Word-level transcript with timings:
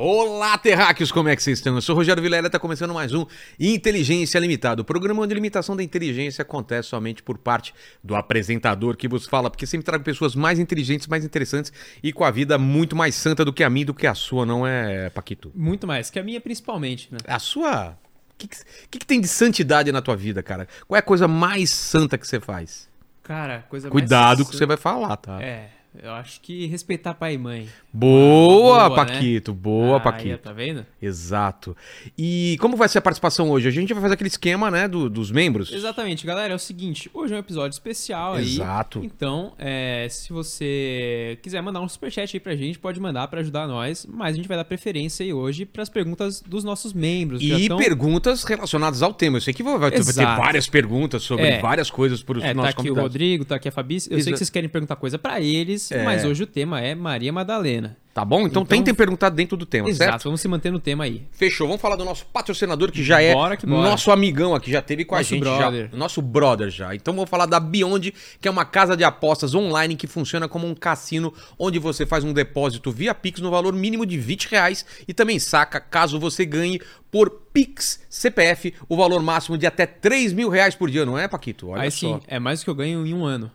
Olá, 0.00 0.56
terráqueos, 0.56 1.10
como 1.10 1.28
é 1.28 1.34
que 1.34 1.42
vocês 1.42 1.58
estão? 1.58 1.74
Eu 1.74 1.82
sou 1.82 1.92
o 1.92 1.98
Rogério 1.98 2.22
Vilela 2.22 2.46
e 2.46 2.46
está 2.46 2.56
começando 2.56 2.94
mais 2.94 3.12
um 3.12 3.26
Inteligência 3.58 4.38
Limitada, 4.38 4.80
o 4.80 4.84
programa 4.84 5.22
onde 5.22 5.32
a 5.32 5.34
limitação 5.34 5.74
da 5.74 5.82
inteligência 5.82 6.42
acontece 6.42 6.90
somente 6.90 7.20
por 7.20 7.36
parte 7.36 7.74
do 8.00 8.14
apresentador 8.14 8.96
que 8.96 9.08
vos 9.08 9.26
fala, 9.26 9.50
porque 9.50 9.66
sempre 9.66 9.84
trago 9.84 10.04
pessoas 10.04 10.36
mais 10.36 10.60
inteligentes, 10.60 11.08
mais 11.08 11.24
interessantes 11.24 11.72
e 12.00 12.12
com 12.12 12.22
a 12.22 12.30
vida 12.30 12.56
muito 12.56 12.94
mais 12.94 13.16
santa 13.16 13.44
do 13.44 13.52
que 13.52 13.64
a 13.64 13.68
minha 13.68 13.86
do 13.86 13.92
que 13.92 14.06
a 14.06 14.14
sua, 14.14 14.46
não 14.46 14.64
é, 14.64 15.10
Paquito? 15.10 15.50
Muito 15.52 15.84
mais, 15.84 16.10
que 16.10 16.20
a 16.20 16.22
minha 16.22 16.40
principalmente, 16.40 17.08
né? 17.10 17.18
A 17.26 17.40
sua... 17.40 17.98
O 18.30 18.38
que, 18.38 18.46
que, 18.46 18.98
que, 19.00 19.04
tem 19.04 19.20
de 19.20 19.26
santidade 19.26 19.90
na 19.90 20.00
tua 20.00 20.14
vida, 20.14 20.44
cara? 20.44 20.68
Qual 20.86 20.94
é 20.94 21.00
a 21.00 21.02
coisa 21.02 21.26
mais 21.26 21.70
santa 21.70 22.16
que 22.16 22.24
você 22.24 22.38
faz? 22.38 22.88
Cara, 23.24 23.66
coisa 23.68 23.90
Cuidado 23.90 24.28
mais... 24.28 24.42
com 24.42 24.44
o 24.44 24.50
que 24.52 24.56
você 24.58 24.64
vai 24.64 24.76
falar, 24.76 25.16
tá? 25.16 25.42
É, 25.42 25.70
eu 26.02 26.10
acho 26.12 26.40
que 26.40 26.66
respeitar 26.66 27.14
pai 27.14 27.34
e 27.34 27.38
mãe. 27.38 27.68
Boa, 27.92 28.88
boa, 28.88 28.94
Paquito. 28.94 29.52
né? 29.52 29.58
Boa, 29.60 29.96
Ah, 29.96 30.00
Paquito. 30.00 30.30
aí, 30.32 30.36
tá 30.38 30.52
vendo? 30.52 30.86
Exato. 31.00 31.76
E 32.16 32.56
como 32.60 32.76
vai 32.76 32.88
ser 32.88 32.98
a 32.98 33.02
participação 33.02 33.50
hoje? 33.50 33.66
A 33.68 33.70
gente 33.70 33.92
vai 33.92 34.02
fazer 34.02 34.14
aquele 34.14 34.28
esquema, 34.28 34.70
né, 34.70 34.86
do- 34.86 35.08
dos 35.10 35.30
membros. 35.30 35.72
Exatamente, 35.72 36.24
galera. 36.26 36.52
É 36.52 36.56
o 36.56 36.58
seguinte, 36.58 37.10
hoje 37.12 37.32
é 37.34 37.36
um 37.36 37.40
episódio 37.40 37.74
especial 37.74 38.34
aí. 38.34 38.44
Exato. 38.54 39.00
Então, 39.04 39.52
é, 39.58 40.06
se 40.10 40.32
você 40.32 41.38
quiser 41.42 41.60
mandar 41.62 41.80
um 41.80 41.88
superchat 41.88 42.36
aí 42.36 42.40
pra 42.40 42.54
gente, 42.54 42.78
pode 42.78 43.00
mandar 43.00 43.26
pra 43.28 43.40
ajudar 43.40 43.66
nós. 43.66 44.06
Mas 44.08 44.34
a 44.34 44.36
gente 44.36 44.48
vai 44.48 44.56
dar 44.56 44.64
preferência 44.64 45.24
aí 45.24 45.32
hoje 45.32 45.64
pras 45.64 45.88
perguntas 45.88 46.40
dos 46.40 46.64
nossos 46.64 46.92
membros. 46.92 47.42
E 47.42 47.68
perguntas 47.76 48.44
relacionadas 48.44 49.02
ao 49.02 49.12
tema. 49.12 49.38
Eu 49.38 49.40
sei 49.40 49.52
que 49.54 49.62
vai, 49.62 49.78
vai 49.78 49.90
ter 49.90 49.98
Exato. 49.98 50.40
várias 50.40 50.68
perguntas 50.68 51.22
sobre 51.22 51.46
É. 51.46 51.60
várias 51.60 51.90
coisas 51.90 52.22
para 52.22 52.38
os 52.38 52.44
É, 52.44 52.48
tá 52.48 52.54
nossos 52.54 52.70
aqui 52.70 52.80
o 52.80 52.84
convidados. 52.84 53.02
Rodrigo, 53.12 53.44
tá 53.44 53.56
aqui 53.56 53.68
a 53.68 53.72
Fabi. 53.72 53.94
Eu 53.96 54.00
sei 54.00 54.16
Exa- 54.18 54.30
que 54.32 54.36
vocês 54.38 54.50
querem 54.50 54.68
perguntar 54.68 54.96
coisa 54.96 55.18
pra 55.18 55.40
eles, 55.40 55.87
É. 55.94 56.02
mas 56.04 56.24
hoje 56.24 56.42
o 56.42 56.46
tema 56.46 56.80
é 56.80 56.94
Maria 56.94 57.32
Madalena. 57.32 57.96
Tá 58.14 58.24
bom? 58.24 58.38
Então, 58.40 58.62
Então- 58.62 58.64
tentem 58.64 58.92
perguntar 58.92 59.28
dentro 59.28 59.56
do 59.56 59.64
tema, 59.64 59.88
Exato, 59.88 60.10
certo? 60.10 60.24
vamos 60.24 60.40
se 60.40 60.48
manter 60.48 60.72
no 60.72 60.80
tema 60.80 61.04
aí. 61.04 61.22
Fechou. 61.30 61.68
Vamos 61.68 61.80
falar 61.80 61.94
do 61.94 62.04
nosso 62.04 62.26
patrocinador 62.26 62.90
que 62.90 63.00
já 63.04 63.22
é 63.22 63.32
Bora 63.32 63.56
que 63.56 63.64
bora. 63.64 63.88
nosso 63.90 64.10
amigão 64.10 64.56
aqui, 64.56 64.72
já 64.72 64.82
teve 64.82 65.04
com 65.04 65.14
a 65.14 65.18
Nosso 65.18 65.30
gente 65.30 65.40
brother. 65.40 65.88
já. 65.92 65.96
Nosso 65.96 66.20
brother 66.20 66.68
já. 66.68 66.92
Então 66.96 67.14
vamos 67.14 67.30
falar 67.30 67.46
da 67.46 67.60
Beyond, 67.60 68.12
que 68.40 68.48
é 68.48 68.50
uma 68.50 68.64
casa 68.64 68.96
de 68.96 69.04
apostas 69.04 69.54
online 69.54 69.94
que 69.94 70.08
funciona 70.08 70.48
como 70.48 70.66
um 70.66 70.74
cassino 70.74 71.32
onde 71.56 71.78
você 71.78 72.04
faz 72.04 72.24
um 72.24 72.32
depósito 72.32 72.90
via 72.90 73.14
Pix 73.14 73.40
no 73.40 73.52
valor 73.52 73.72
mínimo 73.72 74.04
de 74.04 74.18
20 74.18 74.46
reais 74.50 74.84
e 75.06 75.14
também 75.14 75.38
saca 75.38 75.78
caso 75.78 76.18
você 76.18 76.44
ganhe 76.44 76.80
por 77.12 77.30
Pix 77.52 78.00
CPF 78.10 78.74
o 78.88 78.96
valor 78.96 79.22
máximo 79.22 79.56
de 79.56 79.64
até 79.64 79.86
3 79.86 80.32
mil 80.32 80.48
reais 80.48 80.74
por 80.74 80.90
dia, 80.90 81.06
não 81.06 81.16
é, 81.16 81.28
Paquito? 81.28 81.68
Olha 81.68 81.82
aí 81.82 81.90
só. 81.92 82.16
sim, 82.18 82.20
é 82.26 82.40
mais 82.40 82.60
do 82.60 82.64
que 82.64 82.70
eu 82.70 82.74
ganho 82.74 83.06
em 83.06 83.14
um 83.14 83.24
ano. 83.24 83.48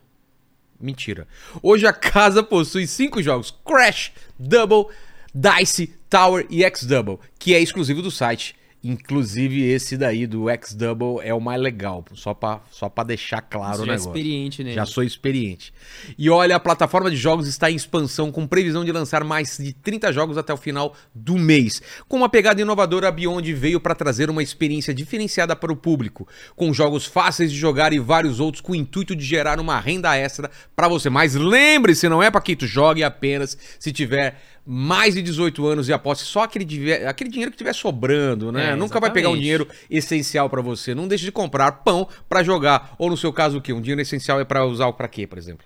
Mentira. 0.83 1.25
Hoje 1.61 1.87
a 1.87 1.93
casa 1.93 2.43
possui 2.43 2.85
cinco 2.85 3.23
jogos: 3.23 3.57
Crash, 3.65 4.11
Double, 4.37 4.93
Dice, 5.33 5.87
Tower 6.09 6.45
e 6.49 6.61
X-Double, 6.65 7.19
que 7.39 7.55
é 7.55 7.61
exclusivo 7.61 8.01
do 8.01 8.11
site. 8.11 8.53
Inclusive 8.83 9.63
esse 9.63 9.95
daí 9.95 10.27
do 10.27 10.49
X-Double 10.49 11.19
é 11.21 11.33
o 11.33 11.39
mais 11.39 11.61
legal, 11.61 12.03
só 12.13 12.33
pra, 12.33 12.59
só 12.69 12.89
pra 12.89 13.05
deixar 13.05 13.41
claro 13.41 13.77
Você 13.77 13.83
o 13.83 13.85
já 13.85 13.91
é 13.93 13.95
negócio. 13.95 14.09
experiente 14.09 14.63
nele. 14.63 14.75
Já 14.75 14.85
sou 14.85 15.03
experiente. 15.03 15.73
E 16.17 16.29
olha, 16.29 16.57
a 16.57 16.59
plataforma 16.59 17.09
de 17.09 17.15
jogos 17.15 17.47
está 17.47 17.71
em 17.71 17.75
expansão 17.75 18.29
com 18.29 18.45
previsão 18.45 18.83
de 18.83 18.91
lançar 18.91 19.23
mais 19.23 19.57
de 19.57 19.71
30 19.71 20.11
jogos 20.11 20.37
até 20.37 20.53
o 20.53 20.57
final 20.57 20.93
do 21.15 21.37
mês. 21.37 21.81
Com 22.09 22.17
uma 22.17 22.27
pegada 22.27 22.61
inovadora, 22.61 23.07
a 23.07 23.11
Beyond 23.11 23.53
veio 23.53 23.79
para 23.79 23.95
trazer 23.95 24.29
uma 24.29 24.43
experiência 24.43 24.93
diferenciada 24.93 25.55
para 25.55 25.71
o 25.71 25.77
público, 25.77 26.27
com 26.55 26.73
jogos 26.73 27.05
fáceis 27.05 27.51
de 27.53 27.57
jogar 27.57 27.93
e 27.93 27.99
vários 27.99 28.41
outros 28.41 28.59
com 28.59 28.73
o 28.73 28.75
intuito 28.75 29.15
de 29.15 29.23
gerar 29.23 29.61
uma 29.61 29.79
renda 29.79 30.13
extra 30.17 30.51
para 30.75 30.89
você. 30.89 31.09
Mas 31.09 31.35
lembre-se, 31.35 32.09
não 32.09 32.21
é, 32.21 32.29
Paquito? 32.29 32.67
Jogue 32.67 33.01
apenas 33.01 33.57
se 33.79 33.93
tiver 33.93 34.41
mais 34.65 35.13
de 35.15 35.21
18 35.21 35.65
anos 35.67 35.89
e 35.89 35.93
aposte 35.93 36.23
só 36.25 36.43
aquele, 36.43 36.93
aquele 37.05 37.29
dinheiro 37.29 37.51
que 37.51 37.57
tiver 37.57 37.73
sobrando, 37.73 38.51
né? 38.51 38.71
É, 38.71 38.75
Nunca 38.75 38.99
vai 38.99 39.11
pegar 39.11 39.29
um 39.29 39.31
exatamente. 39.31 39.41
dinheiro 39.41 39.67
essencial 39.89 40.49
pra 40.49 40.61
você. 40.61 40.95
Não 40.95 41.07
deixe 41.07 41.25
de 41.25 41.31
comprar 41.31 41.71
pão 41.83 42.07
pra 42.29 42.43
jogar. 42.43 42.95
Ou 42.97 43.09
no 43.09 43.17
seu 43.17 43.33
caso, 43.33 43.57
o 43.57 43.61
quê? 43.61 43.73
Um 43.73 43.81
dinheiro 43.81 44.01
essencial 44.01 44.39
é 44.39 44.45
pra 44.45 44.65
usar 44.65 44.91
pra 44.93 45.07
quê, 45.07 45.27
por 45.27 45.37
exemplo? 45.37 45.65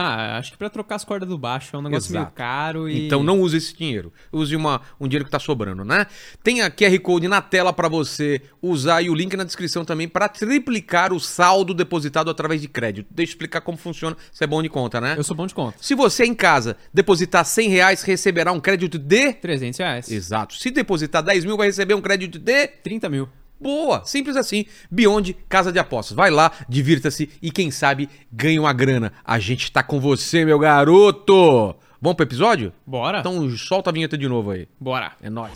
Ah, 0.00 0.38
acho 0.38 0.52
que 0.52 0.56
pra 0.56 0.70
trocar 0.70 0.94
as 0.94 1.04
cordas 1.04 1.28
do 1.28 1.36
baixo 1.36 1.74
é 1.74 1.78
um 1.80 1.82
negócio 1.82 2.12
Exato. 2.12 2.24
meio 2.24 2.32
caro 2.32 2.88
e. 2.88 3.06
Então 3.06 3.20
não 3.20 3.40
use 3.40 3.56
esse 3.56 3.76
dinheiro. 3.76 4.12
Use 4.30 4.54
uma, 4.54 4.80
um 5.00 5.08
dinheiro 5.08 5.24
que 5.24 5.30
tá 5.30 5.40
sobrando, 5.40 5.84
né? 5.84 6.06
Tem 6.40 6.62
a 6.62 6.70
QR 6.70 6.96
Code 7.00 7.26
na 7.26 7.42
tela 7.42 7.72
pra 7.72 7.88
você 7.88 8.40
usar 8.62 9.02
e 9.02 9.10
o 9.10 9.14
link 9.14 9.36
na 9.36 9.42
descrição 9.42 9.84
também 9.84 10.06
pra 10.06 10.28
triplicar 10.28 11.12
o 11.12 11.18
saldo 11.18 11.74
depositado 11.74 12.30
através 12.30 12.60
de 12.60 12.68
crédito. 12.68 13.08
Deixa 13.10 13.32
eu 13.32 13.34
explicar 13.34 13.60
como 13.60 13.76
funciona. 13.76 14.16
Isso 14.32 14.44
é 14.44 14.46
bom 14.46 14.62
de 14.62 14.68
conta, 14.68 15.00
né? 15.00 15.16
Eu 15.18 15.24
sou 15.24 15.34
bom 15.34 15.48
de 15.48 15.54
conta. 15.54 15.76
Se 15.80 15.96
você 15.96 16.24
em 16.24 16.34
casa 16.34 16.76
depositar 16.94 17.44
100 17.44 17.68
reais, 17.68 18.02
receberá 18.02 18.52
um 18.52 18.60
crédito 18.60 19.00
de... 19.00 19.32
300 19.32 19.78
reais. 19.80 20.12
Exato. 20.12 20.54
Se 20.54 20.70
depositar 20.70 21.24
10 21.24 21.44
mil, 21.44 21.56
vai 21.56 21.66
receber 21.66 21.94
um 21.94 22.00
crédito 22.00 22.38
de... 22.38 22.68
30 22.68 23.08
mil. 23.08 23.28
Boa, 23.60 24.04
simples 24.04 24.36
assim. 24.36 24.66
Beyond 24.90 25.36
Casa 25.48 25.72
de 25.72 25.78
Apostas. 25.78 26.16
Vai 26.16 26.30
lá, 26.30 26.52
divirta-se 26.68 27.28
e 27.42 27.50
quem 27.50 27.70
sabe 27.70 28.08
ganhe 28.32 28.58
uma 28.58 28.72
grana. 28.72 29.12
A 29.24 29.38
gente 29.38 29.72
tá 29.72 29.82
com 29.82 29.98
você, 29.98 30.44
meu 30.44 30.58
garoto. 30.58 31.74
Vamos 32.00 32.16
pro 32.16 32.24
episódio? 32.24 32.72
Bora? 32.86 33.18
Então 33.18 33.50
solta 33.56 33.90
a 33.90 33.92
vinheta 33.92 34.16
de 34.16 34.28
novo 34.28 34.52
aí. 34.52 34.68
Bora. 34.78 35.12
É 35.20 35.28
nóis. 35.28 35.52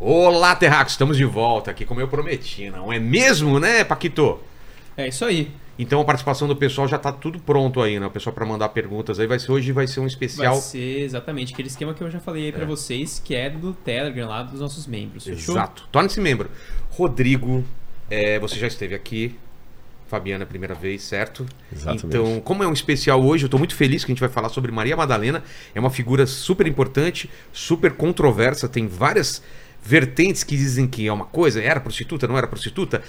Olá, 0.00 0.56
Terracos, 0.56 0.94
estamos 0.94 1.18
de 1.18 1.24
volta 1.26 1.70
aqui 1.70 1.84
como 1.84 2.00
eu 2.00 2.08
prometi, 2.08 2.70
não 2.70 2.90
é 2.90 2.98
mesmo, 2.98 3.60
né, 3.60 3.84
Paquito? 3.84 4.40
É 4.98 5.06
isso 5.06 5.24
aí. 5.24 5.50
Então 5.78 6.00
a 6.00 6.04
participação 6.04 6.48
do 6.48 6.56
pessoal 6.56 6.88
já 6.88 6.98
tá 6.98 7.12
tudo 7.12 7.38
pronto 7.38 7.80
aí, 7.80 8.00
né? 8.00 8.06
O 8.06 8.10
pessoal 8.10 8.34
para 8.34 8.44
mandar 8.44 8.68
perguntas 8.70 9.20
aí 9.20 9.28
vai 9.28 9.38
ser 9.38 9.52
hoje 9.52 9.70
vai 9.70 9.86
ser 9.86 10.00
um 10.00 10.08
especial. 10.08 10.54
Vai 10.54 10.60
ser 10.60 11.02
exatamente 11.02 11.52
aquele 11.52 11.68
esquema 11.68 11.94
que 11.94 12.02
eu 12.02 12.10
já 12.10 12.18
falei 12.18 12.46
aí 12.46 12.52
pra 12.52 12.66
vocês, 12.66 13.22
que 13.24 13.32
é 13.32 13.48
do 13.48 13.72
Telegram 13.72 14.26
lá 14.26 14.42
dos 14.42 14.60
nossos 14.60 14.88
membros. 14.88 15.24
Fechou? 15.24 15.54
Exato. 15.54 15.88
Torne-se 15.92 16.20
membro. 16.20 16.50
Rodrigo, 16.90 17.64
é, 18.10 18.40
você 18.40 18.58
já 18.58 18.66
esteve 18.66 18.94
aqui. 18.96 19.36
Fabiana, 20.08 20.46
primeira 20.46 20.74
vez, 20.74 21.02
certo? 21.02 21.46
Exatamente. 21.70 22.06
Então, 22.06 22.40
como 22.40 22.64
é 22.64 22.66
um 22.66 22.72
especial 22.72 23.22
hoje, 23.22 23.44
eu 23.44 23.46
estou 23.46 23.58
muito 23.58 23.76
feliz 23.76 24.04
que 24.04 24.10
a 24.10 24.14
gente 24.14 24.20
vai 24.20 24.30
falar 24.30 24.48
sobre 24.48 24.72
Maria 24.72 24.96
Madalena. 24.96 25.44
É 25.74 25.78
uma 25.78 25.90
figura 25.90 26.26
super 26.26 26.66
importante, 26.66 27.30
super 27.52 27.92
controversa, 27.92 28.66
tem 28.68 28.88
várias 28.88 29.42
vertentes 29.82 30.44
que 30.44 30.56
dizem 30.56 30.86
que 30.86 31.06
é 31.06 31.12
uma 31.12 31.24
coisa, 31.24 31.62
era 31.62 31.80
prostituta, 31.80 32.26
não 32.26 32.36
era 32.36 32.46
prostituta, 32.46 33.02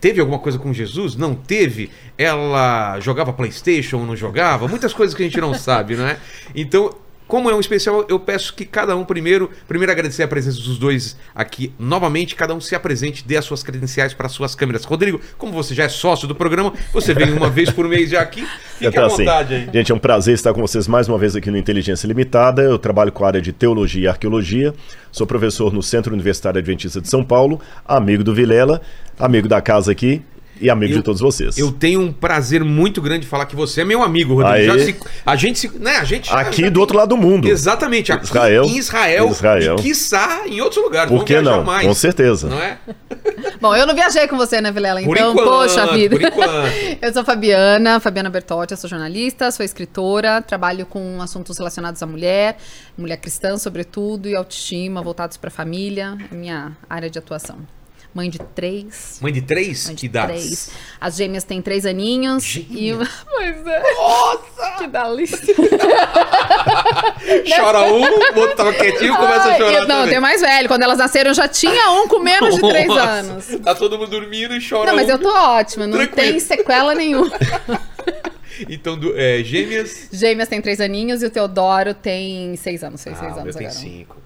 teve 0.00 0.20
alguma 0.20 0.38
coisa 0.38 0.58
com 0.58 0.72
Jesus, 0.72 1.16
não 1.16 1.34
teve, 1.34 1.90
ela 2.18 3.00
jogava 3.00 3.32
Playstation, 3.32 4.04
não 4.04 4.14
jogava, 4.14 4.68
muitas 4.68 4.92
coisas 4.92 5.14
que 5.14 5.22
a 5.22 5.26
gente 5.26 5.40
não 5.40 5.54
sabe, 5.54 5.96
né? 5.96 6.18
Então, 6.54 6.94
como 7.26 7.50
é 7.50 7.54
um 7.54 7.60
especial, 7.60 8.04
eu 8.08 8.18
peço 8.20 8.54
que 8.54 8.64
cada 8.64 8.96
um 8.96 9.04
primeiro, 9.04 9.50
primeiro 9.66 9.90
agradecer 9.90 10.22
a 10.22 10.28
presença 10.28 10.58
dos 10.58 10.78
dois 10.78 11.16
aqui 11.34 11.72
novamente, 11.78 12.34
cada 12.34 12.54
um 12.54 12.60
se 12.60 12.74
apresente, 12.74 13.26
dê 13.26 13.36
as 13.36 13.44
suas 13.44 13.62
credenciais 13.62 14.14
para 14.14 14.26
as 14.26 14.32
suas 14.32 14.54
câmeras. 14.54 14.84
Rodrigo, 14.84 15.20
como 15.36 15.52
você 15.52 15.74
já 15.74 15.84
é 15.84 15.88
sócio 15.88 16.28
do 16.28 16.34
programa, 16.34 16.72
você 16.92 17.12
vem 17.12 17.32
uma 17.32 17.50
vez 17.50 17.70
por 17.70 17.88
mês 17.88 18.10
já 18.10 18.20
aqui, 18.20 18.46
fique 18.74 18.86
Então, 18.86 19.04
à 19.04 19.06
assim, 19.06 19.24
vontade 19.24 19.54
aí. 19.54 19.68
Gente, 19.72 19.92
é 19.92 19.94
um 19.94 19.98
prazer 19.98 20.34
estar 20.34 20.52
com 20.54 20.60
vocês 20.60 20.86
mais 20.86 21.08
uma 21.08 21.18
vez 21.18 21.34
aqui 21.34 21.50
no 21.50 21.58
Inteligência 21.58 22.06
Limitada. 22.06 22.62
Eu 22.62 22.78
trabalho 22.78 23.10
com 23.10 23.24
a 23.24 23.28
área 23.28 23.42
de 23.42 23.52
Teologia 23.52 24.04
e 24.04 24.08
Arqueologia. 24.08 24.72
Sou 25.10 25.26
professor 25.26 25.72
no 25.72 25.82
Centro 25.82 26.12
Universitário 26.12 26.58
Adventista 26.58 27.00
de 27.00 27.08
São 27.08 27.24
Paulo, 27.24 27.60
amigo 27.84 28.22
do 28.22 28.34
Vilela, 28.34 28.80
amigo 29.18 29.48
da 29.48 29.60
casa 29.60 29.90
aqui 29.90 30.22
e 30.60 30.70
amigo 30.70 30.92
Eu- 30.92 30.96
de 30.98 31.02
todos 31.02 31.20
vocês. 31.20 31.56
Eu 31.58 31.70
tenho 31.72 32.00
um 32.00 32.12
prazer 32.12 32.62
muito 32.64 33.00
grande 33.02 33.20
de 33.22 33.26
falar 33.26 33.46
que 33.46 33.56
você 33.56 33.82
é 33.82 33.84
meu 33.84 34.02
amigo, 34.02 34.34
Rodrigo. 34.34 34.78
Se- 34.78 34.96
a 35.24 35.36
gente 35.36 35.58
se, 35.58 35.68
né, 35.78 35.96
a 35.96 36.04
gente 36.04 36.32
Aqui 36.32 36.62
já- 36.62 36.68
do 36.70 36.80
outro 36.80 36.96
lado 36.96 37.10
do 37.10 37.16
mundo. 37.16 37.48
Exatamente, 37.48 38.12
aqui 38.12 38.24
Israel. 38.24 38.64
em 38.64 38.76
Israel, 38.78 39.28
Israel. 39.30 39.76
e 39.78 39.82
quiçá 39.82 40.42
em 40.46 40.60
outros 40.60 40.82
lugares. 40.82 41.10
Por 41.10 41.24
que 41.24 41.40
não? 41.40 41.64
Mais, 41.64 41.86
Com 41.86 41.94
certeza. 41.94 42.48
Não 42.48 42.58
é? 42.60 42.78
Bom, 43.60 43.74
eu 43.74 43.86
não 43.86 43.94
viajei 43.94 44.26
com 44.28 44.36
você, 44.36 44.60
né, 44.60 44.70
Vilela? 44.70 45.00
Por 45.02 45.16
Então, 45.16 45.32
enquanto, 45.32 45.48
poxa 45.48 45.86
vida. 45.92 46.16
eu 47.00 47.12
sou 47.12 47.24
Fabiana, 47.24 48.00
Fabiana 48.00 48.28
Bertotti, 48.30 48.72
eu 48.72 48.76
sou 48.76 48.88
jornalista, 48.88 49.50
sou 49.50 49.64
escritora, 49.64 50.42
trabalho 50.42 50.84
com 50.86 51.20
assuntos 51.22 51.56
relacionados 51.58 52.02
à 52.02 52.06
mulher, 52.06 52.56
mulher 52.96 53.16
cristã, 53.16 53.56
sobretudo, 53.58 54.28
e 54.28 54.34
autoestima, 54.36 55.02
voltados 55.02 55.36
para 55.36 55.48
a 55.48 55.50
família, 55.50 56.16
minha 56.30 56.76
área 56.88 57.08
de 57.10 57.18
atuação. 57.18 57.58
Mãe 58.16 58.30
de 58.30 58.38
três. 58.38 59.18
Mãe 59.20 59.30
de 59.30 59.42
três? 59.42 59.84
Mãe 59.88 59.94
de 59.94 60.00
que 60.00 60.06
idades? 60.06 60.70
As 60.98 61.16
gêmeas 61.16 61.44
têm 61.44 61.60
três 61.60 61.84
aninhos. 61.84 62.42
Gêmeas? 62.42 63.08
E. 63.08 63.12
Pois 63.28 63.66
é. 63.66 63.92
Nossa! 63.94 64.70
Que 64.78 64.86
delícia. 64.86 65.54
Chora 67.56 67.82
um, 67.82 68.00
o 68.02 68.40
outro 68.40 68.56
tava 68.56 68.72
quietinho 68.72 69.14
começa 69.16 69.50
a 69.50 69.56
chorar. 69.58 69.72
eu- 69.74 69.86
Não, 69.88 70.08
tem 70.08 70.18
mais 70.18 70.40
velho. 70.40 70.66
Quando 70.66 70.82
elas 70.82 70.96
nasceram, 70.98 71.34
já 71.34 71.46
tinha 71.46 71.90
um 71.92 72.08
com 72.08 72.20
menos 72.20 72.54
de 72.54 72.60
três 72.62 72.86
Nossa, 72.86 73.02
anos. 73.02 73.46
Tá 73.62 73.74
todo 73.74 73.98
mundo 73.98 74.08
dormindo 74.10 74.54
e 74.56 74.66
chora 74.66 74.86
Não, 74.92 74.96
mas 74.96 75.08
um. 75.08 75.12
eu 75.12 75.18
tô 75.18 75.28
ótima, 75.28 75.86
não 75.86 75.98
Tranquilo. 75.98 76.16
tem 76.30 76.40
sequela 76.40 76.94
nenhuma. 76.94 77.30
Então, 78.70 78.98
do- 78.98 79.12
é, 79.14 79.44
gêmeas. 79.44 80.08
Gêmeas 80.10 80.48
tem 80.48 80.62
três 80.62 80.80
aninhos 80.80 81.22
e 81.22 81.26
o 81.26 81.30
Teodoro 81.30 81.92
tem 81.92 82.56
seis 82.56 82.82
anos. 82.82 83.02
Seis, 83.02 83.14
Ah, 83.16 83.20
seis 83.20 83.32
o 83.32 83.34
meu 83.34 83.42
anos 83.42 83.56
tem 83.56 83.70
cinco. 83.70 84.16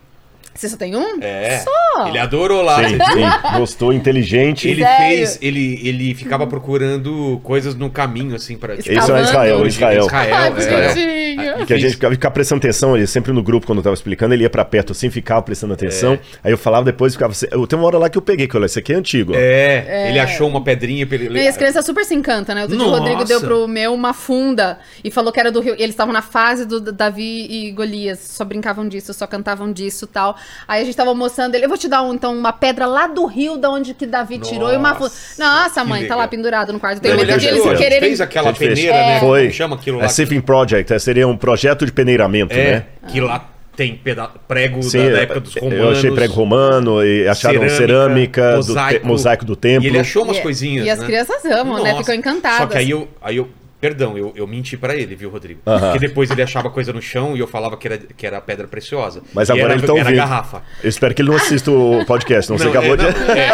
Você 0.55 0.69
só 0.69 0.76
tem 0.76 0.97
um? 0.97 1.23
É. 1.23 1.58
Só? 1.61 2.08
Ele 2.08 2.19
adorou 2.19 2.61
lá. 2.62 2.76
Sim, 2.87 2.99
sim. 2.99 3.58
Gostou, 3.58 3.93
inteligente. 3.93 4.69
Ele 4.69 4.82
Sério? 4.82 5.17
fez, 5.17 5.38
ele, 5.41 5.81
ele 5.87 6.14
ficava 6.14 6.47
procurando 6.47 7.41
coisas 7.43 7.75
no 7.75 7.88
caminho, 7.88 8.35
assim, 8.35 8.56
pra. 8.58 8.75
Isso 8.75 8.91
é. 8.91 8.94
Israel, 8.94 9.67
Israel. 9.67 9.67
Israel, 9.67 10.06
Ai, 10.12 11.62
é. 11.62 11.64
Que 11.64 11.75
a 11.75 11.79
gente 11.79 11.93
ficava, 11.93 12.14
ficava 12.14 12.35
prestando 12.35 12.58
atenção, 12.58 12.97
ele 12.97 13.06
sempre 13.06 13.32
no 13.32 13.43
grupo, 13.43 13.67
quando 13.67 13.79
eu 13.79 13.82
tava 13.85 13.94
explicando, 13.94 14.35
ele 14.35 14.43
ia 14.43 14.50
pra 14.50 14.64
perto 14.64 14.93
assim, 14.93 15.08
ficava 15.08 15.41
prestando 15.43 15.73
atenção. 15.73 16.19
Aí 16.43 16.52
eu 16.52 16.58
falava 16.58 16.85
depois, 16.85 17.12
ficava. 17.14 17.32
assim, 17.32 17.47
Eu, 17.50 17.67
tem 17.67 17.79
uma 17.79 17.87
hora 17.87 17.99
lá 17.99 18.11
que 18.11 18.19
eu 18.19 18.23
peguei, 18.23 18.47
que 18.47 18.56
olha, 18.56 18.67
esse 18.67 18.79
aqui 18.79 18.93
é 18.93 18.97
antigo. 18.97 19.32
ó. 19.32 19.37
É, 19.38 20.11
ele 20.11 20.19
achou 20.19 20.49
uma 20.49 20.62
pedrinha 20.62 21.06
pra 21.06 21.17
ele. 21.17 21.38
E 21.41 21.49
as 21.49 21.56
crianças 21.56 21.85
super 21.87 22.05
se 22.05 22.14
encantam, 22.14 22.55
né? 22.55 22.62
Outro 22.62 22.76
dia 22.76 22.87
o 22.87 22.91
Nossa. 22.91 23.00
Rodrigo 23.00 23.25
deu 23.25 23.41
pro 23.41 23.69
meu 23.69 23.94
uma 23.94 24.12
funda 24.12 24.79
e 25.02 25.11
falou 25.11 25.32
que 25.32 25.41
era 25.41 25.50
do 25.52 25.61
Rio. 25.61 25.75
E 25.79 25.82
eles 25.82 25.91
estavam 25.94 26.12
na 26.12 26.23
fase 26.23 26.64
do 26.67 26.81
Davi 26.81 27.47
e 27.49 27.70
Golias, 27.70 28.19
só 28.19 28.44
brincavam 28.44 28.87
disso, 28.88 29.14
só 29.14 29.26
cantavam 29.26 29.73
disso 29.73 30.05
e 30.05 30.08
tal. 30.08 30.37
Aí 30.69 30.82
a 30.82 30.84
gente 30.84 30.96
tava 30.96 31.14
mostrando 31.14 31.54
ele, 31.54 31.64
eu 31.64 31.69
vou 31.69 31.78
te 31.78 31.88
dar 31.88 32.02
um, 32.02 32.14
então 32.14 32.37
uma 32.37 32.52
pedra 32.52 32.87
lá 32.87 33.06
do 33.06 33.26
rio, 33.26 33.56
da 33.56 33.70
onde 33.70 33.94
que 33.94 34.06
Davi 34.06 34.38
tirou 34.38 34.72
e 34.72 34.76
uma. 34.76 34.92
Nossa, 34.94 35.10
Nossa, 35.38 35.84
mãe, 35.84 36.00
tá 36.00 36.02
legal. 36.04 36.19
lá 36.19 36.28
pendurado 36.28 36.72
no 36.72 36.81
quarto. 36.81 37.00
Tenho 37.00 37.16
medo 37.16 37.31
ele 37.31 37.38
de 37.38 37.46
eles 37.46 37.62
quererem. 37.78 38.00
Fez 38.00 38.20
aquela 38.20 38.48
A 38.48 38.52
gente 38.52 38.58
fez. 38.58 38.75
peneira, 38.75 38.96
né? 38.96 39.20
Foi. 39.20 39.50
Chama 39.50 39.76
aquilo 39.76 39.98
lá? 39.98 40.04
É 40.04 40.08
Saving 40.08 40.40
Project, 40.40 40.92
é, 40.92 40.98
seria 40.98 41.26
um 41.26 41.37
projeto 41.37 41.84
de 41.87 41.92
peneiramento, 41.92 42.52
É, 42.54 42.72
né? 42.72 42.84
que 43.08 43.20
lá 43.20 43.46
tem 43.76 43.96
peda- 43.96 44.28
prego 44.46 44.82
Sim, 44.82 44.98
da, 45.04 45.10
da 45.16 45.19
época 45.22 45.40
dos 45.40 45.54
romanos. 45.54 45.78
eu 45.84 45.90
achei 45.90 46.10
prego 46.10 46.34
romano 46.34 47.02
e 47.04 47.26
acharam 47.26 47.60
cerâmica, 47.69 47.76
cerâmica, 47.76 48.50
do 48.52 48.56
mosaico. 48.69 49.00
te- 49.00 49.06
mosaico 49.06 49.44
do 49.44 49.56
templo. 49.56 49.84
E 49.84 49.88
ele 49.88 49.98
achou 49.98 50.22
umas 50.25 50.37
E- 50.37 50.42
coisinhas, 50.42 50.87
E 50.87 50.90
as 50.90 50.98
né? 50.98 51.06
crianças 51.06 51.44
amam, 51.46 51.82
né? 51.82 51.90
Nossa. 51.92 52.02
Ficam 52.02 52.14
encantadas. 52.14 52.58
Só 52.58 52.66
que 52.66 52.76
aí 52.76 52.90
eu, 52.90 53.08
aí 53.22 53.37
eu 53.37 53.48
perdão, 53.80 54.16
eu, 54.16 54.32
eu 54.36 54.46
menti 54.46 54.76
pra 54.76 54.94
ele, 54.94 55.14
viu, 55.14 55.30
Rodrigo? 55.30 55.60
Aham. 55.66 55.80
Porque 55.92 55.98
depois 56.06 56.30
ele 56.30 56.42
achava 56.42 56.70
coisa 56.70 56.92
no 56.92 57.00
chão 57.00 57.36
e 57.36 57.40
eu 57.40 57.46
falava 57.46 57.76
que 57.76 57.86
era, 57.88 57.98
que 57.98 58.26
era 58.26 58.40
pedra 58.40 58.66
preciosa. 58.66 59.22
Mas 59.32 59.48
E 59.48 59.52
agora 59.52 59.72
era, 59.72 59.74
ele 59.74 59.86
tá 59.86 59.92
era 59.92 60.02
ouvindo. 60.02 60.16
garrafa. 60.16 60.62
Eu 60.82 60.88
espero 60.88 61.14
que 61.14 61.22
ele 61.22 61.28
não 61.30 61.36
assista 61.36 61.70
o 61.70 62.04
podcast, 62.04 62.50
não, 62.50 62.58
você 62.58 62.64
Não, 62.64 62.70
acabou 62.72 62.94
é, 62.94 62.96
de... 62.96 63.02
não, 63.04 63.34
é. 63.34 63.50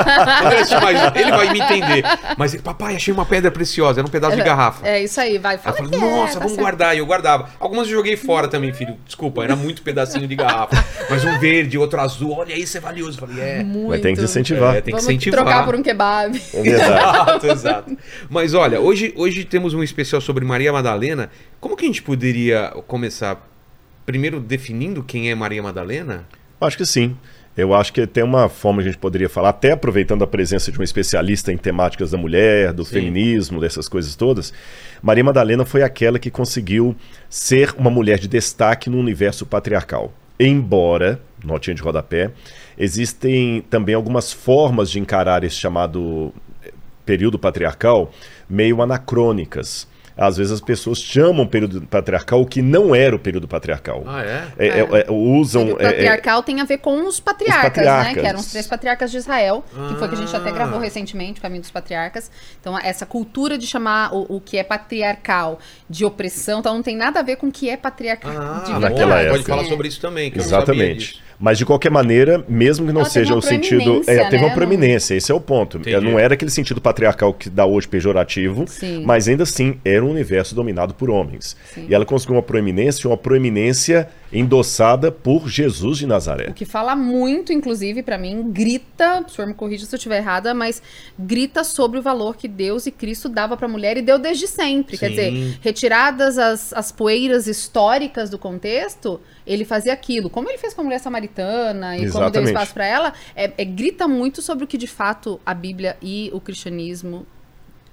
Quando 1.10 1.16
ele 1.16 1.30
vai 1.30 1.52
me 1.52 1.60
entender. 1.60 2.04
Mas 2.36 2.54
ele, 2.54 2.62
papai, 2.62 2.96
achei 2.96 3.12
uma 3.12 3.24
pedra 3.24 3.50
preciosa, 3.50 4.00
era 4.00 4.06
um 4.06 4.10
pedaço 4.10 4.36
de 4.36 4.42
garrafa. 4.42 4.86
É 4.86 5.02
isso 5.02 5.20
aí, 5.20 5.38
vai. 5.38 5.58
Fala 5.58 5.76
eu 5.78 5.84
falei, 5.84 5.98
que 5.98 6.04
é, 6.04 6.10
nossa, 6.10 6.34
tá 6.34 6.40
vamos 6.40 6.56
guardar. 6.56 6.94
E 6.94 6.98
eu 6.98 7.06
guardava. 7.06 7.48
Algumas 7.60 7.88
eu 7.88 7.94
joguei 7.94 8.16
fora 8.16 8.48
também, 8.48 8.72
filho. 8.72 8.96
Desculpa, 9.06 9.42
era 9.44 9.54
muito 9.56 9.82
pedacinho 9.82 10.26
de 10.26 10.34
garrafa. 10.34 10.84
Mas 11.08 11.24
um 11.24 11.38
verde, 11.38 11.78
outro 11.78 12.00
azul. 12.00 12.32
Olha, 12.32 12.54
isso 12.58 12.76
é 12.76 12.80
valioso. 12.80 13.18
Eu 13.20 13.26
falei, 13.28 13.42
é. 13.42 13.62
Muito. 13.62 13.88
Mas 13.90 14.00
tem 14.00 14.14
que 14.14 14.22
incentivar. 14.22 14.76
É, 14.76 14.80
tem 14.80 14.94
que 14.94 15.00
Vamos 15.00 15.04
incentivar. 15.04 15.44
trocar 15.44 15.64
por 15.64 15.74
um 15.74 15.82
kebab. 15.82 16.40
É. 16.54 16.60
Exato, 16.68 17.46
exato. 17.50 17.96
Mas 18.28 18.54
olha, 18.54 18.80
hoje, 18.80 19.12
hoje 19.16 19.44
temos 19.44 19.74
um 19.74 19.82
especial 19.82 20.15
sobre 20.20 20.44
Maria 20.44 20.72
Madalena. 20.72 21.30
Como 21.60 21.76
que 21.76 21.84
a 21.84 21.88
gente 21.88 22.02
poderia 22.02 22.70
começar? 22.86 23.48
Primeiro 24.04 24.40
definindo 24.40 25.02
quem 25.02 25.30
é 25.30 25.34
Maria 25.34 25.62
Madalena? 25.62 26.26
Acho 26.60 26.76
que 26.76 26.86
sim. 26.86 27.16
Eu 27.56 27.72
acho 27.72 27.90
que 27.90 28.06
tem 28.06 28.22
uma 28.22 28.50
forma 28.50 28.82
que 28.82 28.88
a 28.88 28.92
gente 28.92 29.00
poderia 29.00 29.30
falar, 29.30 29.48
até 29.48 29.72
aproveitando 29.72 30.22
a 30.22 30.26
presença 30.26 30.70
de 30.70 30.78
um 30.78 30.82
especialista 30.82 31.50
em 31.50 31.56
temáticas 31.56 32.10
da 32.10 32.18
mulher, 32.18 32.70
do 32.70 32.84
Sim. 32.84 32.92
feminismo, 32.92 33.60
dessas 33.60 33.88
coisas 33.88 34.14
todas. 34.14 34.52
Maria 35.00 35.24
Madalena 35.24 35.64
foi 35.64 35.82
aquela 35.82 36.18
que 36.18 36.30
conseguiu 36.30 36.94
ser 37.30 37.74
uma 37.78 37.88
mulher 37.88 38.18
de 38.18 38.28
destaque 38.28 38.90
no 38.90 38.98
universo 38.98 39.46
patriarcal. 39.46 40.12
Embora, 40.38 41.18
notinha 41.42 41.74
de 41.74 41.80
rodapé, 41.80 42.30
existem 42.76 43.64
também 43.70 43.94
algumas 43.94 44.30
formas 44.30 44.90
de 44.90 45.00
encarar 45.00 45.42
esse 45.42 45.56
chamado 45.56 46.34
eh, 46.62 46.72
período 47.06 47.38
patriarcal 47.38 48.12
meio 48.50 48.82
anacrônicas. 48.82 49.88
Às 50.16 50.38
vezes 50.38 50.50
as 50.52 50.60
pessoas 50.62 50.98
chamam 50.98 51.44
o 51.44 51.48
período 51.48 51.82
patriarcal 51.82 52.40
o 52.40 52.46
que 52.46 52.62
não 52.62 52.94
era 52.94 53.14
o 53.14 53.18
período 53.18 53.46
patriarcal. 53.46 54.02
Ah, 54.06 54.22
é? 54.24 54.44
É, 54.58 54.66
é, 54.68 54.80
é, 54.80 55.06
usam. 55.10 55.66
O 55.74 55.80
é, 55.80 55.84
é, 55.84 55.90
patriarcal 55.92 56.42
tem 56.42 56.60
a 56.60 56.64
ver 56.64 56.78
com 56.78 57.06
os 57.06 57.20
patriarcas, 57.20 57.64
né? 57.84 57.90
patriarcas. 57.90 58.22
Que 58.22 58.26
eram 58.28 58.40
os 58.40 58.46
três 58.46 58.66
patriarcas 58.66 59.10
de 59.10 59.18
Israel, 59.18 59.62
que 59.88 59.94
foi 59.96 60.08
que 60.08 60.14
a 60.14 60.18
gente 60.18 60.34
até 60.34 60.48
Ah. 60.48 60.52
gravou 60.52 60.78
recentemente, 60.80 61.38
o 61.38 61.42
Caminho 61.42 61.60
dos 61.60 61.70
Patriarcas. 61.70 62.30
Então, 62.60 62.78
essa 62.78 63.04
cultura 63.04 63.58
de 63.58 63.66
chamar 63.66 64.14
o, 64.14 64.36
o 64.36 64.40
que 64.40 64.56
é 64.56 64.64
patriarcal 64.64 65.58
de 65.88 66.04
opressão, 66.04 66.60
então 66.60 66.74
não 66.74 66.82
tem 66.82 66.96
nada 66.96 67.20
a 67.20 67.22
ver 67.22 67.36
com 67.36 67.48
o 67.48 67.52
que 67.52 67.68
é 67.68 67.76
patriarcal 67.76 68.30
Ah, 68.32 68.62
de 68.64 68.72
bom, 68.72 68.80
verdade. 68.80 68.94
naquela 68.94 69.14
pode 69.16 69.26
época. 69.28 69.42
falar 69.44 69.62
É. 69.62 69.68
sobre 69.68 69.88
isso 69.88 70.00
também. 70.00 70.30
Que 70.30 70.38
eu 70.38 70.42
não 70.42 70.48
sabia 70.48 70.64
Exatamente. 70.74 71.22
Mas 71.38 71.58
de 71.58 71.66
qualquer 71.66 71.90
maneira, 71.90 72.44
mesmo 72.48 72.86
que 72.86 72.92
não 72.92 73.02
Ela 73.02 73.10
seja 73.10 73.34
o 73.34 73.42
sentido. 73.42 74.02
É, 74.06 74.24
teve 74.24 74.38
né? 74.38 74.46
uma 74.46 74.54
proeminência, 74.54 75.14
esse 75.14 75.30
é 75.30 75.34
o 75.34 75.40
ponto. 75.40 75.78
Entendi. 75.78 76.00
Não 76.00 76.18
era 76.18 76.34
aquele 76.34 76.50
sentido 76.50 76.80
patriarcal 76.80 77.34
que 77.34 77.50
dá 77.50 77.66
hoje 77.66 77.86
pejorativo, 77.86 78.64
Sim. 78.66 79.02
mas 79.04 79.28
ainda 79.28 79.42
assim 79.42 79.78
era 79.84 80.04
um 80.04 80.10
universo 80.10 80.54
dominado 80.54 80.94
por 80.94 81.10
homens. 81.10 81.56
Sim. 81.74 81.86
E 81.88 81.94
ela 81.94 82.04
conseguiu 82.04 82.36
uma 82.36 82.42
proeminência, 82.42 83.08
uma 83.08 83.16
proeminência 83.16 84.08
endossada 84.32 85.10
por 85.12 85.48
Jesus 85.48 85.98
de 85.98 86.06
Nazaré. 86.06 86.48
O 86.50 86.54
que 86.54 86.64
fala 86.64 86.96
muito, 86.96 87.52
inclusive, 87.52 88.02
pra 88.02 88.18
mim, 88.18 88.50
grita, 88.50 89.24
o 89.26 89.30
senhor 89.30 89.46
me 89.46 89.54
corrija 89.54 89.86
se 89.86 89.94
eu 89.94 89.96
estiver 89.96 90.18
errada, 90.18 90.52
mas 90.52 90.82
grita 91.18 91.62
sobre 91.64 91.98
o 91.98 92.02
valor 92.02 92.36
que 92.36 92.48
Deus 92.48 92.86
e 92.86 92.90
Cristo 92.90 93.28
dava 93.28 93.56
pra 93.56 93.68
mulher 93.68 93.96
e 93.96 94.02
deu 94.02 94.18
desde 94.18 94.46
sempre. 94.46 94.98
Quer 94.98 95.08
Sim. 95.08 95.14
dizer, 95.14 95.58
retiradas 95.60 96.38
as, 96.38 96.72
as 96.72 96.90
poeiras 96.92 97.46
históricas 97.46 98.28
do 98.30 98.38
contexto, 98.38 99.20
ele 99.46 99.64
fazia 99.64 99.92
aquilo. 99.92 100.28
Como 100.28 100.48
ele 100.48 100.58
fez 100.58 100.74
com 100.74 100.80
a 100.80 100.84
mulher 100.84 100.98
samaritana 100.98 101.96
e 101.96 102.00
como 102.00 102.10
deu 102.10 102.20
Exatamente. 102.20 102.48
espaço 102.48 102.74
pra 102.74 102.86
ela, 102.86 103.12
é, 103.34 103.52
é- 103.56 103.64
grita 103.64 104.08
muito 104.08 104.42
sobre 104.42 104.64
o 104.64 104.66
que 104.66 104.76
de 104.78 104.86
fato 104.86 105.40
a 105.44 105.54
Bíblia 105.54 105.96
e 106.02 106.30
o 106.32 106.40
cristianismo 106.40 107.26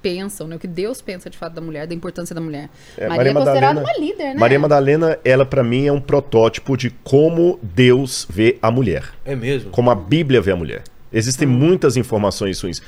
pensam, 0.04 0.48
né? 0.48 0.58
O 0.58 0.60
que 0.60 0.68
Deus 0.68 1.02
pensa 1.02 1.30
de 1.30 1.38
fato 1.38 1.54
da 1.54 1.62
mulher, 1.62 1.88
da 1.88 1.96
importância 1.96 2.36
da 2.36 2.42
mulher. 2.42 2.70
É, 2.98 3.08
Maria, 3.08 3.32
é 3.32 3.34
considerada 3.34 3.80
uma 3.80 3.94
líder, 3.98 4.34
né? 4.34 4.40
Maria 4.40 4.60
Madalena, 4.60 5.18
ela 5.24 5.46
para 5.46 5.64
mim 5.64 5.88
é 5.88 5.92
um 5.92 6.02
protótipo 6.02 6.76
de 6.78 6.90
como 7.04 7.58
Deus 7.64 8.28
vê 8.30 8.58
a 8.62 8.70
mulher. 8.70 9.06
É 9.26 9.36
mesmo? 9.36 9.72
como 9.72 9.90
a 9.90 9.96
Bíblia 9.96 10.42
vê 10.42 10.52
a 10.52 10.56
mulher. 10.56 10.84
Existem 11.12 11.48
muitas 11.48 11.96
informações 11.98 12.60
ruins. 12.62 12.82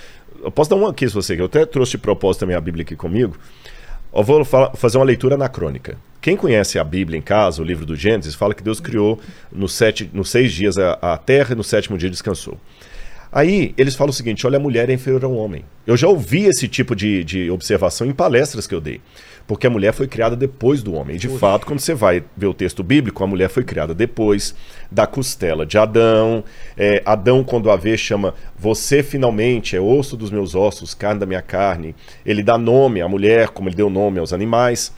Eu 0.43 0.51
posso 0.51 0.69
dar 0.69 0.75
uma 0.75 0.89
aqui 0.91 1.07
se 1.07 1.15
você 1.15 1.35
quer. 1.35 1.41
Eu 1.41 1.45
até 1.45 1.65
trouxe 1.65 1.91
de 1.93 1.97
propósito 1.99 2.41
também 2.41 2.55
a 2.55 2.61
Bíblia 2.61 2.83
aqui 2.83 2.95
comigo. 2.95 3.35
Eu 4.13 4.23
vou 4.23 4.43
fa- 4.45 4.71
fazer 4.75 4.97
uma 4.97 5.05
leitura 5.05 5.35
anacrônica. 5.35 5.97
Quem 6.21 6.35
conhece 6.35 6.79
a 6.79 6.83
Bíblia 6.83 7.17
em 7.17 7.21
casa, 7.21 7.61
o 7.61 7.65
livro 7.65 7.85
do 7.85 7.95
Gênesis, 7.95 8.33
fala 8.33 8.53
que 8.55 8.63
Deus 8.63 8.79
criou 8.79 9.19
nos, 9.51 9.73
sete, 9.73 10.09
nos 10.11 10.29
seis 10.29 10.51
dias 10.51 10.77
a, 10.77 10.93
a 11.01 11.17
terra 11.17 11.53
e 11.53 11.55
no 11.55 11.63
sétimo 11.63 11.97
dia 11.97 12.09
descansou. 12.09 12.57
Aí 13.35 13.73
eles 13.77 13.95
falam 13.95 14.11
o 14.11 14.13
seguinte: 14.13 14.47
olha, 14.47 14.55
a 14.55 14.61
mulher 14.61 14.89
é 14.89 14.93
inferior 14.93 15.25
ao 15.25 15.35
homem. 15.35 15.65
Eu 15.85 15.97
já 15.97 16.07
ouvi 16.07 16.45
esse 16.45 16.69
tipo 16.69 16.95
de, 16.95 17.21
de 17.25 17.51
observação 17.51 18.07
em 18.07 18.13
palestras 18.13 18.65
que 18.65 18.73
eu 18.73 18.79
dei. 18.79 19.01
Porque 19.45 19.67
a 19.67 19.69
mulher 19.69 19.93
foi 19.93 20.07
criada 20.07 20.37
depois 20.37 20.81
do 20.81 20.93
homem. 20.93 21.17
E 21.17 21.19
de 21.19 21.27
fato, 21.27 21.67
quando 21.67 21.79
você 21.79 21.93
vai 21.93 22.23
ver 22.35 22.47
o 22.47 22.53
texto 22.53 22.81
bíblico, 22.81 23.23
a 23.23 23.27
mulher 23.27 23.49
foi 23.49 23.63
criada 23.63 23.93
depois 23.93 24.55
da 24.89 25.05
costela 25.05 25.65
de 25.65 25.77
Adão. 25.77 26.45
É, 26.77 27.03
Adão, 27.05 27.43
quando 27.43 27.69
a 27.69 27.75
vê, 27.75 27.97
chama 27.97 28.33
você 28.57 29.03
finalmente 29.03 29.75
é 29.75 29.81
osso 29.81 30.15
dos 30.15 30.31
meus 30.31 30.55
ossos, 30.55 30.93
carne 30.93 31.19
da 31.19 31.25
minha 31.25 31.41
carne. 31.41 31.93
Ele 32.25 32.41
dá 32.41 32.57
nome 32.57 33.01
à 33.01 33.07
mulher, 33.07 33.49
como 33.49 33.67
ele 33.67 33.75
deu 33.75 33.89
nome 33.89 34.17
aos 34.17 34.31
animais. 34.31 34.93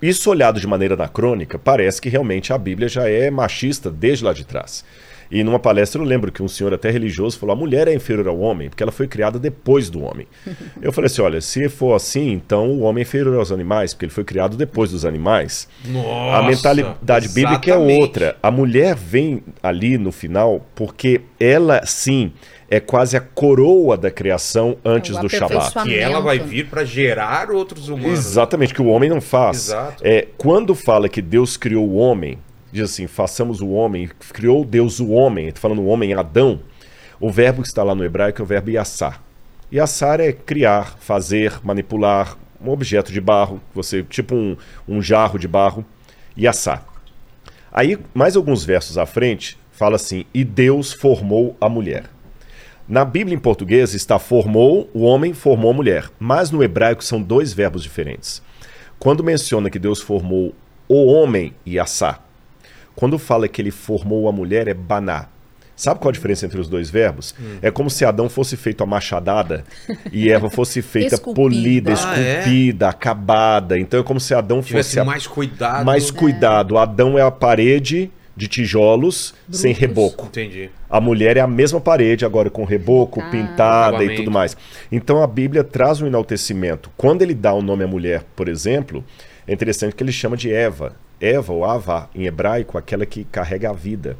Isso 0.00 0.30
olhado 0.30 0.60
de 0.60 0.66
maneira 0.66 0.94
anacrônica, 0.94 1.58
parece 1.58 2.00
que 2.00 2.08
realmente 2.08 2.52
a 2.52 2.58
Bíblia 2.58 2.88
já 2.88 3.08
é 3.08 3.30
machista 3.30 3.90
desde 3.90 4.24
lá 4.24 4.32
de 4.32 4.44
trás. 4.44 4.84
E 5.32 5.42
numa 5.42 5.58
palestra 5.58 6.02
eu 6.02 6.04
lembro 6.04 6.30
que 6.30 6.42
um 6.42 6.48
senhor 6.48 6.74
até 6.74 6.90
religioso 6.90 7.38
falou: 7.38 7.54
a 7.54 7.58
mulher 7.58 7.88
é 7.88 7.94
inferior 7.94 8.28
ao 8.28 8.38
homem, 8.38 8.68
porque 8.68 8.82
ela 8.82 8.92
foi 8.92 9.08
criada 9.08 9.38
depois 9.38 9.88
do 9.88 10.02
homem. 10.02 10.26
Eu 10.82 10.92
falei 10.92 11.06
assim: 11.06 11.22
olha, 11.22 11.40
se 11.40 11.68
for 11.70 11.94
assim, 11.94 12.32
então 12.32 12.70
o 12.70 12.80
homem 12.80 13.00
é 13.00 13.06
inferior 13.06 13.38
aos 13.38 13.50
animais, 13.50 13.94
porque 13.94 14.04
ele 14.04 14.12
foi 14.12 14.24
criado 14.24 14.56
depois 14.56 14.90
dos 14.90 15.06
animais. 15.06 15.68
Nossa, 15.86 16.36
a 16.36 16.42
mentalidade 16.42 17.28
bíblica 17.30 17.70
é 17.70 17.74
exatamente. 17.74 18.00
outra. 18.00 18.36
A 18.42 18.50
mulher 18.50 18.94
vem 18.94 19.42
ali 19.62 19.96
no 19.96 20.12
final 20.12 20.66
porque 20.74 21.22
ela 21.40 21.86
sim 21.86 22.32
é 22.68 22.80
quase 22.80 23.16
a 23.16 23.20
coroa 23.20 23.96
da 23.96 24.10
criação 24.10 24.76
antes 24.84 25.14
É 25.14 25.18
o 25.18 25.22
do 25.22 25.28
Shabat. 25.28 25.82
Que 25.84 25.98
ela 25.98 26.20
vai 26.20 26.38
vir 26.38 26.66
pra 26.66 26.84
gerar 26.84 27.50
outros 27.50 27.88
humanos. 27.88 28.18
Exatamente, 28.18 28.74
que 28.74 28.82
o 28.82 28.86
homem 28.86 29.08
não 29.08 29.20
faz. 29.20 29.68
Exato. 29.68 30.02
É, 30.02 30.26
quando 30.36 30.74
fala 30.74 31.08
que 31.08 31.22
Deus 31.22 31.56
criou 31.56 31.88
o 31.88 31.96
homem, 31.96 32.38
diz 32.72 32.90
assim, 32.90 33.06
façamos 33.06 33.60
o 33.60 33.68
homem, 33.68 34.08
criou 34.32 34.64
Deus 34.64 34.98
o 34.98 35.10
homem, 35.10 35.48
está 35.48 35.60
falando 35.60 35.82
o 35.82 35.86
homem 35.86 36.14
Adão, 36.14 36.60
o 37.20 37.30
verbo 37.30 37.62
que 37.62 37.68
está 37.68 37.82
lá 37.82 37.94
no 37.94 38.04
hebraico 38.04 38.40
é 38.40 38.42
o 38.42 38.46
verbo 38.46 38.70
yassar. 38.70 39.22
Yassar 39.72 40.20
é 40.20 40.32
criar, 40.32 40.96
fazer, 40.98 41.60
manipular, 41.62 42.36
um 42.60 42.70
objeto 42.70 43.12
de 43.12 43.20
barro, 43.20 43.60
você 43.74 44.02
tipo 44.02 44.34
um, 44.34 44.56
um 44.88 45.02
jarro 45.02 45.38
de 45.38 45.46
barro, 45.46 45.84
yassar. 46.36 46.84
Aí, 47.70 47.98
mais 48.12 48.36
alguns 48.36 48.64
versos 48.64 48.98
à 48.98 49.06
frente, 49.06 49.58
fala 49.70 49.96
assim, 49.96 50.24
e 50.32 50.44
Deus 50.44 50.92
formou 50.92 51.56
a 51.60 51.68
mulher. 51.68 52.04
Na 52.88 53.04
Bíblia 53.04 53.34
em 53.34 53.40
português 53.40 53.94
está 53.94 54.18
formou 54.18 54.90
o 54.92 55.02
homem, 55.02 55.32
formou 55.32 55.70
a 55.70 55.74
mulher. 55.74 56.10
Mas 56.18 56.50
no 56.50 56.62
hebraico 56.62 57.02
são 57.02 57.22
dois 57.22 57.52
verbos 57.52 57.82
diferentes. 57.82 58.42
Quando 58.98 59.24
menciona 59.24 59.70
que 59.70 59.78
Deus 59.78 60.00
formou 60.00 60.54
o 60.88 61.06
homem 61.06 61.54
e 61.64 61.78
assá, 61.78 62.20
quando 62.94 63.18
fala 63.18 63.48
que 63.48 63.60
ele 63.60 63.70
formou 63.70 64.28
a 64.28 64.32
mulher 64.32 64.68
é 64.68 64.74
baná. 64.74 65.26
Sabe 65.74 65.98
qual 65.98 66.10
a 66.10 66.12
diferença 66.12 66.44
entre 66.46 66.60
os 66.60 66.68
dois 66.68 66.90
verbos? 66.90 67.34
É 67.60 67.70
como 67.70 67.88
se 67.90 68.04
Adão 68.04 68.28
fosse 68.28 68.56
feito 68.56 68.84
a 68.84 68.86
machadada 68.86 69.64
e 70.12 70.30
Eva 70.30 70.48
fosse 70.50 70.80
feita 70.82 71.14
Esculpida. 71.16 71.34
polida, 71.42 71.94
Ah, 72.06 72.20
é? 72.20 72.38
esculpida, 72.40 72.88
acabada. 72.90 73.78
Então 73.78 73.98
é 73.98 74.02
como 74.02 74.20
se 74.20 74.34
Adão 74.34 74.60
Tivesse 74.62 74.90
fosse 74.90 75.00
a- 75.00 75.04
mais 75.04 75.26
cuidado. 75.26 75.84
mais 75.84 76.10
cuidado. 76.10 76.78
Adão 76.78 77.18
é 77.18 77.22
a 77.22 77.30
parede, 77.30 78.10
de 78.36 78.48
tijolos 78.48 79.34
sem 79.50 79.72
reboco. 79.74 80.26
Entendi. 80.26 80.70
A 80.88 81.00
mulher 81.00 81.36
é 81.36 81.40
a 81.40 81.46
mesma 81.46 81.80
parede, 81.80 82.24
agora 82.24 82.48
com 82.48 82.64
reboco, 82.64 83.20
Tá. 83.20 83.30
pintada 83.30 83.92
e 83.94 83.96
Acabamento. 83.96 84.16
tudo 84.16 84.30
mais. 84.30 84.56
Então 84.90 85.22
a 85.22 85.26
Bíblia 85.26 85.62
traz 85.64 86.00
um 86.00 86.06
enaltecimento. 86.06 86.90
Quando 86.96 87.22
ele 87.22 87.34
dá 87.34 87.52
o 87.52 87.60
nome 87.60 87.84
à 87.84 87.86
mulher, 87.86 88.24
por 88.36 88.48
exemplo, 88.48 89.04
é 89.46 89.52
interessante 89.52 89.94
que 89.94 90.02
ele 90.02 90.12
chama 90.12 90.36
de 90.36 90.52
Eva. 90.52 90.94
Eva 91.22 91.52
ou 91.52 91.64
Ava, 91.64 92.10
em 92.14 92.26
hebraico, 92.26 92.76
aquela 92.76 93.06
que 93.06 93.24
carrega 93.24 93.70
a 93.70 93.72
vida. 93.72 94.16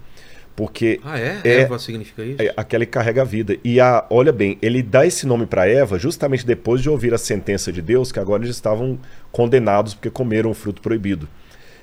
Porque 0.54 1.00
Ah, 1.02 1.18
é? 1.18 1.40
É. 1.44 1.60
Eva 1.62 1.78
significa 1.78 2.22
isso? 2.22 2.40
é 2.42 2.52
aquela 2.56 2.84
que 2.84 2.92
carrega 2.92 3.22
a 3.22 3.24
vida. 3.24 3.56
E 3.64 3.80
a, 3.80 4.04
olha 4.10 4.30
bem, 4.32 4.58
ele 4.62 4.82
dá 4.82 5.04
esse 5.06 5.26
nome 5.26 5.46
para 5.46 5.66
Eva 5.66 5.98
justamente 5.98 6.46
depois 6.46 6.80
de 6.82 6.90
ouvir 6.90 7.12
a 7.14 7.18
sentença 7.18 7.72
de 7.72 7.80
Deus, 7.82 8.12
que 8.12 8.20
agora 8.20 8.44
eles 8.44 8.54
estavam 8.54 8.98
condenados 9.32 9.94
porque 9.94 10.10
comeram 10.10 10.50
o 10.50 10.54
fruto 10.54 10.80
proibido. 10.82 11.26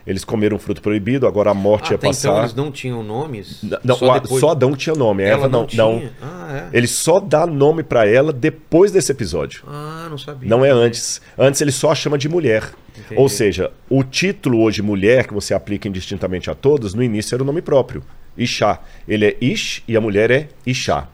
Eles 0.08 0.24
comeram 0.24 0.58
o 0.58 0.60
fruto 0.60 0.82
proibido, 0.82 1.28
agora 1.28 1.52
a 1.52 1.54
morte 1.54 1.90
Ah, 1.90 1.92
ia 1.92 1.96
até 1.96 2.08
passar. 2.08 2.30
então 2.30 2.40
eles 2.42 2.54
não 2.56 2.72
tinham 2.72 3.04
nomes? 3.04 3.62
Não, 3.84 3.96
Só 3.96 4.12
a- 4.14 4.20
depois- 4.20 4.40
Só 4.40 4.50
Adão 4.52 4.76
tinha 4.76 4.96
nome, 4.96 5.24
Ela 5.24 5.48
não. 5.48 5.62
não 5.62 5.68
não. 5.74 6.00
tinha? 6.00 6.14
Ah, 6.22 6.68
é? 6.74 6.78
Ele 6.78 6.88
só 6.88 7.20
dá 7.20 7.46
nome 7.46 7.84
para 7.84 8.08
ela 8.08 8.34
depois 8.34 8.92
desse 8.92 9.12
episódio. 9.12 9.64
Ah, 9.68 10.08
não 10.10 10.18
sabia. 10.18 10.50
Não 10.50 10.66
é 10.66 10.72
antes. 10.72 11.22
Antes 11.38 11.62
ele 11.62 11.72
só 11.72 11.94
chama 11.94 12.18
de 12.18 12.28
mulher. 12.28 12.70
Entendi. 12.98 13.20
Ou 13.22 13.30
seja, 13.30 13.72
o 13.90 14.04
título 14.04 14.62
hoje 14.62 14.82
mulher, 14.82 15.28
que 15.28 15.34
você 15.34 15.54
aplica 15.54 15.88
indistintamente 15.88 16.50
a 16.50 16.56
todos, 16.56 16.94
no 16.94 17.04
início 17.04 17.36
era 17.36 17.44
o 17.44 17.46
nome 17.46 17.62
próprio. 17.62 18.02
Ishá. 18.38 18.80
Ele 19.08 19.26
é 19.26 19.38
Ish 19.40 19.84
e 19.88 19.96
a 19.96 20.02
mulher 20.02 20.32
é 20.32 20.48
Ishá. 20.66 21.08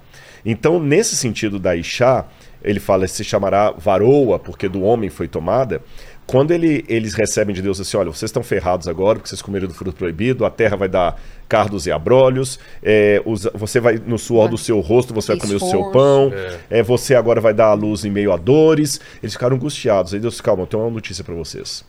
Então, 0.46 0.80
nesse 0.80 1.16
sentido 1.16 1.58
da 1.60 1.76
Ishá, 1.76 2.26
ele 2.64 2.80
fala 2.80 3.08
se 3.08 3.24
chamará 3.24 3.72
varoa, 3.72 4.38
porque 4.40 4.68
do 4.70 4.82
homem 4.84 5.10
foi 5.10 5.28
tomada. 5.28 5.82
Quando 6.28 6.52
ele- 6.52 6.84
eles 6.90 7.14
recebem 7.14 7.54
de 7.54 7.62
Deus 7.62 7.80
assim, 7.80 7.96
olha, 7.98 8.10
vocês 8.10 8.30
estão 8.30 8.42
ferrados 8.42 8.88
agora 8.88 9.20
porque 9.20 9.30
vocês 9.30 9.44
comeram 9.44 9.68
do 9.68 9.74
fruto 9.76 9.96
proibido, 9.96 10.44
a 10.44 10.50
terra 10.50 10.76
vai 10.76 10.90
dar 10.90 11.22
cardos 11.48 11.86
e 11.86 11.92
abrolhos, 11.92 12.58
é, 12.82 13.22
os- 13.26 13.48
você 13.54 13.80
vai 13.80 14.00
no 14.04 14.18
suor 14.18 14.50
do 14.50 14.58
seu 14.58 14.80
rosto, 14.80 15.14
você 15.14 15.34
vai 15.34 15.38
comer 15.40 15.56
o 15.56 15.60
seu 15.60 15.92
pão, 15.92 16.32
é, 16.70 16.82
você 16.82 17.14
agora 17.14 17.40
vai 17.40 17.54
dar 17.54 17.68
a 17.68 17.74
luz 17.74 18.04
em 18.06 18.10
meio 18.10 18.32
a 18.32 18.38
dores. 18.38 19.00
Eles 19.22 19.34
ficaram 19.34 19.56
angustiados. 19.56 20.16
Aí 20.16 20.20
Deus, 20.20 20.42
calma, 20.42 20.64
eu 20.64 20.68
tenho 20.68 20.82
uma 20.82 20.90
notícia 20.90 21.24
para 21.24 21.36
vocês. 21.36 21.86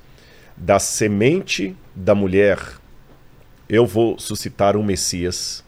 Da 0.55 0.78
semente 0.78 1.75
da 1.95 2.14
mulher, 2.14 2.59
eu 3.69 3.87
vou 3.87 4.19
suscitar 4.19 4.76
um 4.76 4.83
Messias. 4.83 5.64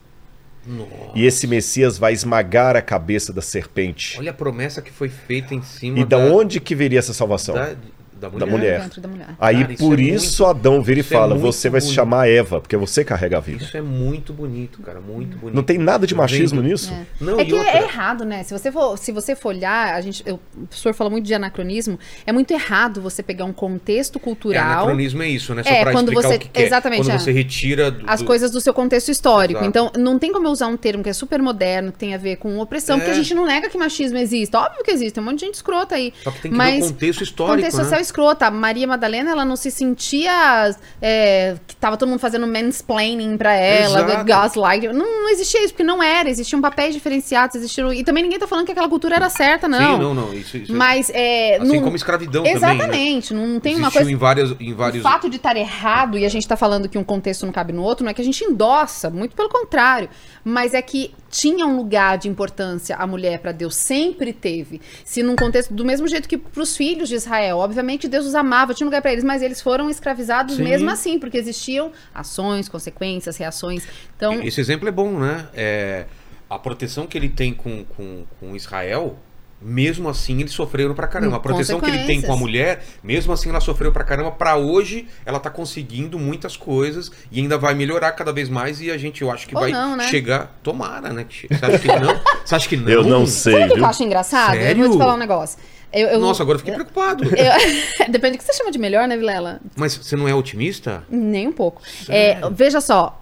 Nossa. 0.67 0.91
E 1.15 1.25
esse 1.25 1.47
Messias 1.47 1.97
vai 1.97 2.13
esmagar 2.13 2.77
a 2.77 2.83
cabeça 2.83 3.33
da 3.33 3.41
serpente. 3.41 4.19
Olha 4.19 4.31
a 4.31 4.35
promessa 4.35 4.83
que 4.83 4.93
foi 4.93 5.09
feita 5.09 5.55
em 5.55 5.63
cima 5.63 5.99
E 6.01 6.05
da 6.05 6.19
onde 6.19 6.61
que 6.61 6.75
viria 6.75 6.99
essa 6.99 7.15
salvação? 7.15 7.55
Da, 7.55 7.75
da 8.19 8.29
mulher. 8.31 8.47
Da 8.47 8.53
mulher. 8.53 8.81
Dentro 8.81 9.01
da 9.01 9.09
mulher. 9.09 9.27
Aí 9.39 9.61
Cara, 9.61 9.73
isso 9.73 9.83
por 9.89 9.99
é 9.99 10.03
isso 10.03 10.43
muito- 10.45 10.59
Adão 10.59 10.83
vira 10.83 10.99
e 10.99 11.03
isso 11.03 11.15
é 11.15 11.17
fala: 11.17 11.35
muito 11.35 11.43
Você 11.53 11.71
vai 11.71 11.81
se 11.81 11.87
bonito. 11.87 11.95
chamar 11.97 12.29
Eva, 12.29 12.61
porque 12.61 12.77
você 12.77 13.05
carrega 13.05 13.37
a 13.39 13.41
vida. 13.41 13.63
Isso 13.65 13.77
é 13.77 13.81
muito 13.81 14.33
bonito, 14.33 14.81
cara. 14.83 15.01
Muito 15.01 15.37
bonito. 15.39 15.55
Não 15.55 15.63
tem 15.63 15.79
nada 15.79 16.07
de 16.07 16.15
machismo 16.15 16.61
vendo? 16.61 16.71
nisso? 16.71 16.93
Não, 17.21 17.39
é 17.41 17.45
que 17.45 17.55
outra- 17.55 17.71
é 17.71 17.83
errado, 17.83 18.25
né? 18.25 18.43
Se 18.43 18.53
você 18.53 18.71
for, 18.73 18.97
se 18.99 19.13
você 19.13 19.35
for 19.37 19.49
olhar, 19.51 19.95
a 19.95 20.01
gente, 20.01 20.23
eu- 20.27 20.41
o 20.57 20.67
professor 20.67 20.93
fala 20.95 21.11
muito 21.11 21.25
de 21.25 21.35
anacronismo, 21.35 21.99
é 22.27 22.33
muito 22.33 22.51
errado 22.53 23.01
você 23.01 23.23
pegar 23.23 23.45
um 23.45 23.53
contexto 23.53 24.17
É, 24.19 24.21
cultural, 24.21 24.65
anacronismo 24.85 25.23
é 25.23 25.29
isso, 25.29 25.55
né? 25.55 25.63
Só 25.63 25.71
É, 25.71 25.83
pra 25.83 25.93
quando 25.93 26.09
explicar 26.09 26.29
você- 26.29 26.37
o 26.37 26.39
que 26.41 26.49
que 26.49 26.61
é. 26.61 26.67
exatamente, 26.67 27.03
Quando 27.03 27.11
é. 27.15 27.19
você 27.19 27.33
retira 27.33 27.91
do, 27.91 28.05
as 28.07 28.21
do- 28.21 28.27
coisas 28.27 28.51
do 28.51 28.61
seu 28.61 28.75
contexto 28.75 29.11
histórico. 29.11 29.61
Exato. 29.63 29.69
Então, 29.69 29.93
não 30.03 30.19
tem 30.19 30.33
como 30.33 30.47
eu 30.47 30.51
usar 30.51 30.67
um 30.67 30.77
termo 30.77 31.03
que 31.03 31.09
é 31.09 31.13
super 31.13 31.41
moderno, 31.41 31.93
que 31.93 31.99
tem 31.99 32.15
a 32.15 32.19
ver 32.19 32.37
com 32.37 32.59
opressão, 32.59 32.97
É. 32.97 32.99
porque 33.01 33.11
a 33.13 33.15
gente 33.15 33.35
não 33.35 33.47
nega 33.47 33.69
que 33.69 33.79
machismo 33.79 34.19
existe. 34.19 34.55
Óbvio 34.57 34.83
que 34.85 34.91
existe, 34.91 35.13
tem 35.15 35.23
um 35.23 35.27
monte 35.27 35.41
de 35.41 35.47
gente 35.47 35.55
escrota 35.55 35.95
aí. 35.95 36.13
Só 36.23 36.31
que 36.31 36.41
tem 36.43 36.51
que 36.51 36.57
Mas 36.57 36.75
ver 36.81 36.83
o 36.85 36.93
contexto 36.93 37.23
histórico, 37.23 37.57
contexto 37.57 37.77
né? 37.79 37.85
social 37.85 38.01
escrota. 38.09 38.47
A 38.47 38.51
Maria 38.51 38.87
Madalena, 38.87 39.31
ela 39.31 39.45
não 39.45 39.57
se 39.57 39.71
sentia 39.71 40.75
é, 41.01 41.57
que 41.67 41.77
tava 41.77 41.97
todo 41.97 42.09
mundo 42.09 42.19
fazendo 42.19 42.47
mansplaining 42.47 43.37
pra 43.37 43.53
ela, 43.55 44.01
Exato. 44.01 44.25
gaslight. 44.25 44.89
Não, 44.89 45.23
não 45.23 45.29
existia 45.31 45.65
isso, 45.65 45.73
porque 45.73 45.85
não 45.85 46.03
era. 46.03 46.29
Existiam 46.29 46.61
papéis 46.61 46.95
diferenciados, 46.95 47.57
existiam... 47.57 47.93
E 47.93 48.03
também 48.03 48.23
ninguém 48.23 48.39
tá 48.39 48.47
falando 48.47 48.67
que 48.67 48.73
aquela 48.73 48.89
cultura 48.89 49.17
era 49.17 49.29
certa, 49.29 49.69
não. 49.69 49.97
Sim, 49.97 50.03
não, 50.03 50.15
não. 50.15 50.35
Isso, 50.35 50.57
isso 50.57 50.75
Mas 50.75 51.11
é... 51.11 51.57
Assim 51.57 51.77
não- 51.77 51.83
como 51.85 51.97
escravidão 51.97 52.43
também, 52.43 52.61
né? 52.61 52.75
Exatamente. 52.75 53.35
Não 53.35 53.61
tem 53.61 53.75
uma 53.75 53.89
Existiu 53.89 54.01
coisa... 54.01 54.13
em, 54.13 54.17
várias, 54.17 54.57
em 54.59 54.75
vários... 54.75 55.05
O 55.05 55.09
fato 55.09 55.31
de 55.31 55.37
estar 55.37 55.57
errado 55.57 56.19
e 56.19 56.25
a 56.25 56.29
gente 56.29 56.47
tá 56.47 56.57
falando 56.57 56.89
que 56.89 56.99
um 56.99 57.05
contexto 57.05 57.47
não 57.47 57.53
cabe 57.53 57.73
no 57.73 57.83
outro, 57.83 58.05
não 58.05 58.11
é 58.11 58.15
que 58.15 58.23
a 58.23 58.25
gente 58.25 58.43
endossa, 58.45 59.11
muito 59.11 59.37
pelo 59.37 59.49
contrário. 59.49 60.09
Mas 60.49 60.73
é 60.73 60.81
que 60.81 61.15
tinha 61.29 61.67
um 61.67 61.77
lugar 61.77 62.17
de 62.17 62.27
importância 62.27 62.97
a 62.97 63.07
mulher 63.07 63.39
para 63.39 63.53
Deus, 63.53 63.75
sempre 63.75 64.33
teve. 64.33 64.81
Se 65.05 65.23
num 65.23 65.37
contexto, 65.37 65.75
do 65.75 65.85
mesmo 65.85 66.09
jeito 66.09 66.27
que 66.27 66.39
pros 66.39 66.75
filhos 66.75 67.11
de 67.11 67.17
Israel, 67.17 67.59
obviamente 67.59 68.09
Deus 68.09 68.25
os 68.25 68.35
amava, 68.35 68.73
tinha 68.73 68.87
um 68.87 68.89
lugar 68.89 69.03
para 69.03 69.13
eles, 69.13 69.23
mas 69.23 69.43
eles 69.43 69.61
foram 69.61 69.91
escravizados 69.91 70.57
Sim. 70.57 70.63
mesmo 70.63 70.89
assim, 70.89 71.19
porque 71.19 71.37
existiam 71.37 71.93
ações, 72.15 72.67
consequências, 72.67 73.37
reações. 73.37 73.87
Então, 74.17 74.43
Esse 74.43 74.59
exemplo 74.59 74.89
é 74.89 74.91
bom, 74.91 75.19
né? 75.19 75.47
É, 75.53 76.07
a 76.49 76.59
proteção 76.59 77.07
que 77.07 77.19
ele 77.19 77.29
tem 77.29 77.53
com, 77.53 77.85
com, 77.85 78.25
com 78.41 78.57
Israel, 78.57 79.19
mesmo 79.61 80.09
assim 80.09 80.41
eles 80.41 80.53
sofreram 80.53 80.95
pra 80.95 81.07
caramba. 81.09 81.37
A 81.37 81.41
proteção 81.41 81.81
que 81.81 81.89
ele 81.91 82.05
tem 82.07 82.23
com 82.23 82.33
a 82.33 82.37
mulher, 82.37 82.85
mesmo 83.03 83.33
assim 83.33 83.49
ela 83.51 83.61
sofreu 83.61 83.91
pra 83.93 84.05
caramba. 84.05 84.31
Pra 84.31 84.57
hoje, 84.57 85.09
ela 85.27 85.41
tá 85.41 85.51
conseguindo 85.51 86.19
muitas 86.19 86.57
coisas 86.57 87.11
e 87.33 87.41
ainda 87.41 87.59
vai 87.59 87.75
melhorar 87.75 88.13
cada 88.13 88.33
vez 88.33 88.49
mais. 88.49 88.81
E 88.81 88.91
a 88.91 88.97
gente, 88.97 89.23
eu 89.23 89.31
acho 89.31 89.47
que 89.49 89.55
Ou 89.55 89.61
vai 89.61 89.73
não, 89.73 89.97
né? 89.97 90.07
chegar. 90.09 90.57
Tomara, 90.63 91.13
né? 91.13 91.27
Você 91.29 91.49
acha 91.65 91.79
que 91.79 91.89
não? 91.89 92.21
Você 92.45 92.55
acha 92.55 92.69
que 92.69 92.77
não? 92.77 92.89
Eu 92.89 93.05
não 93.05 93.27
sei, 93.27 93.53
sabe 93.53 93.71
o 93.71 93.75
que 93.75 93.81
eu 93.81 93.87
acho 93.87 94.03
engraçado? 94.05 94.55
Eu 94.55 94.61
Sério? 94.63 94.83
vou 94.85 94.93
te 94.97 94.99
falar 94.99 95.15
um 95.15 95.19
negócio. 95.19 95.59
Eu, 95.93 96.07
eu- 96.09 96.21
Nossa, 96.21 96.43
agora 96.43 96.57
eu 96.57 96.61
fiquei 96.61 96.75
preocupado. 96.75 97.25
eu- 97.35 98.09
Depende 98.13 98.37
do 98.37 98.39
que 98.39 98.45
você 98.45 98.53
chama 98.53 98.71
de 98.71 98.79
melhor, 98.79 99.09
né, 99.09 99.17
Vilela? 99.17 99.61
Mas 99.75 99.97
você 99.97 100.15
não 100.15 100.29
é 100.29 100.35
otimista? 100.35 101.03
Nem 101.11 101.49
um 101.49 101.53
pouco. 101.53 101.83
É, 102.09 102.39
veja 102.53 102.81
só, 102.81 103.21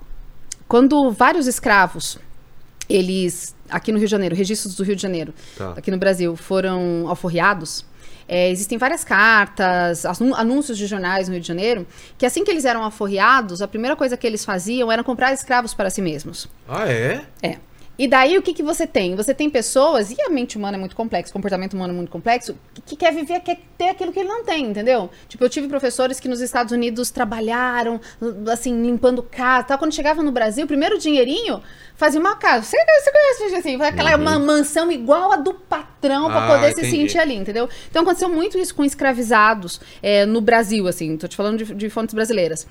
quando 0.69 1.11
vários 1.13 1.47
escravos, 1.47 2.19
eles, 2.89 3.55
aqui 3.71 3.93
no 3.93 3.99
Rio 3.99 4.07
de 4.07 4.11
Janeiro, 4.11 4.35
registros 4.35 4.75
do 4.75 4.83
Rio 4.85 4.97
de 4.97 5.03
Janeiro, 5.03 5.35
Tá. 5.57 5.75
aqui 5.77 5.91
no 5.91 5.99
Brasil, 5.99 6.35
foram 6.37 7.07
alforriados, 7.09 7.85
é, 8.29 8.51
existem 8.51 8.77
várias 8.79 9.05
cartas, 9.05 10.05
anú- 10.05 10.35
anúncios 10.35 10.77
de 10.77 10.87
jornais 10.87 11.29
no 11.29 11.35
Rio 11.35 11.41
de 11.43 11.47
Janeiro, 11.49 11.87
que 12.19 12.27
assim 12.27 12.43
que 12.45 12.51
eles 12.51 12.65
eram 12.65 12.83
alforriados, 12.83 13.63
a 13.63 13.69
primeira 13.69 13.95
coisa 13.97 14.17
que 14.17 14.27
eles 14.27 14.45
faziam 14.45 14.91
era 14.91 15.05
comprar 15.05 15.33
escravos 15.33 15.73
para 15.75 15.91
si 15.91 16.03
mesmos. 16.03 16.49
Ah, 16.69 16.89
é? 16.91 17.25
É. 17.43 17.59
E 17.99 18.07
daí 18.07 18.37
o 18.37 18.43
que, 18.43 18.53
que 18.53 18.63
você 18.63 18.87
tem? 18.87 19.17
Você 19.17 19.33
tem 19.33 19.49
pessoas, 19.49 20.11
e 20.11 20.21
a 20.21 20.29
mente 20.29 20.59
humana 20.59 20.77
é 20.77 20.81
muito 20.81 20.95
complexa, 20.95 21.31
o 21.31 21.33
comportamento 21.33 21.73
humano 21.73 21.95
é 21.95 21.97
muito 21.97 22.11
complexo, 22.11 22.55
que, 22.75 22.83
que 22.83 22.97
quer 22.97 23.13
viver, 23.15 23.41
quer 23.41 23.59
ter 23.79 23.89
aquilo 23.89 24.13
que 24.13 24.19
ele 24.19 24.29
não 24.29 24.45
tem, 24.45 24.67
entendeu? 24.67 25.09
Tipo, 25.29 25.45
eu 25.45 25.49
tive 25.49 25.67
professores 25.67 26.21
que 26.21 26.29
nos 26.29 26.41
Estados 26.43 26.73
Unidos 26.73 27.11
trabalharam, 27.11 27.99
assim, 28.53 28.83
limpando 28.83 29.23
casa, 29.23 29.69
tal. 29.69 29.79
Quando 29.79 29.95
chegavam 29.95 30.23
no 30.23 30.31
Brasil, 30.31 30.65
o 30.65 30.69
primeiro 30.69 30.99
dinheirinho 30.99 31.63
fazia 31.95 32.21
uma 32.21 32.37
casa. 32.37 32.65
Você, 32.65 32.77
você 32.77 33.11
conhece 33.11 33.55
assim? 33.57 33.81
Aquela 33.83 34.15
uma 34.17 34.39
mansão 34.39 34.93
igual 34.93 35.33
a 35.33 35.37
do 35.37 35.55
patrão 35.55 36.27
pra 36.27 36.45
Ah, 36.45 36.49
poder 36.49 36.75
se 36.75 36.81
entendi. 36.81 36.97
sentir 36.97 37.19
ali, 37.19 37.35
entendeu? 37.35 37.67
Então 37.91 38.03
aconteceu 38.03 38.29
muito 38.29 38.59
isso 38.59 38.75
com 38.75 38.85
escravizados 38.85 39.81
é, 40.03 40.27
no 40.27 40.41
Brasil, 40.43 40.87
assim, 40.87 41.17
tô 41.17 41.27
te 41.27 41.37
falando 41.37 41.65
de, 41.65 41.75
de 41.75 41.89
fontes 41.89 42.15
brasileiras. 42.15 42.67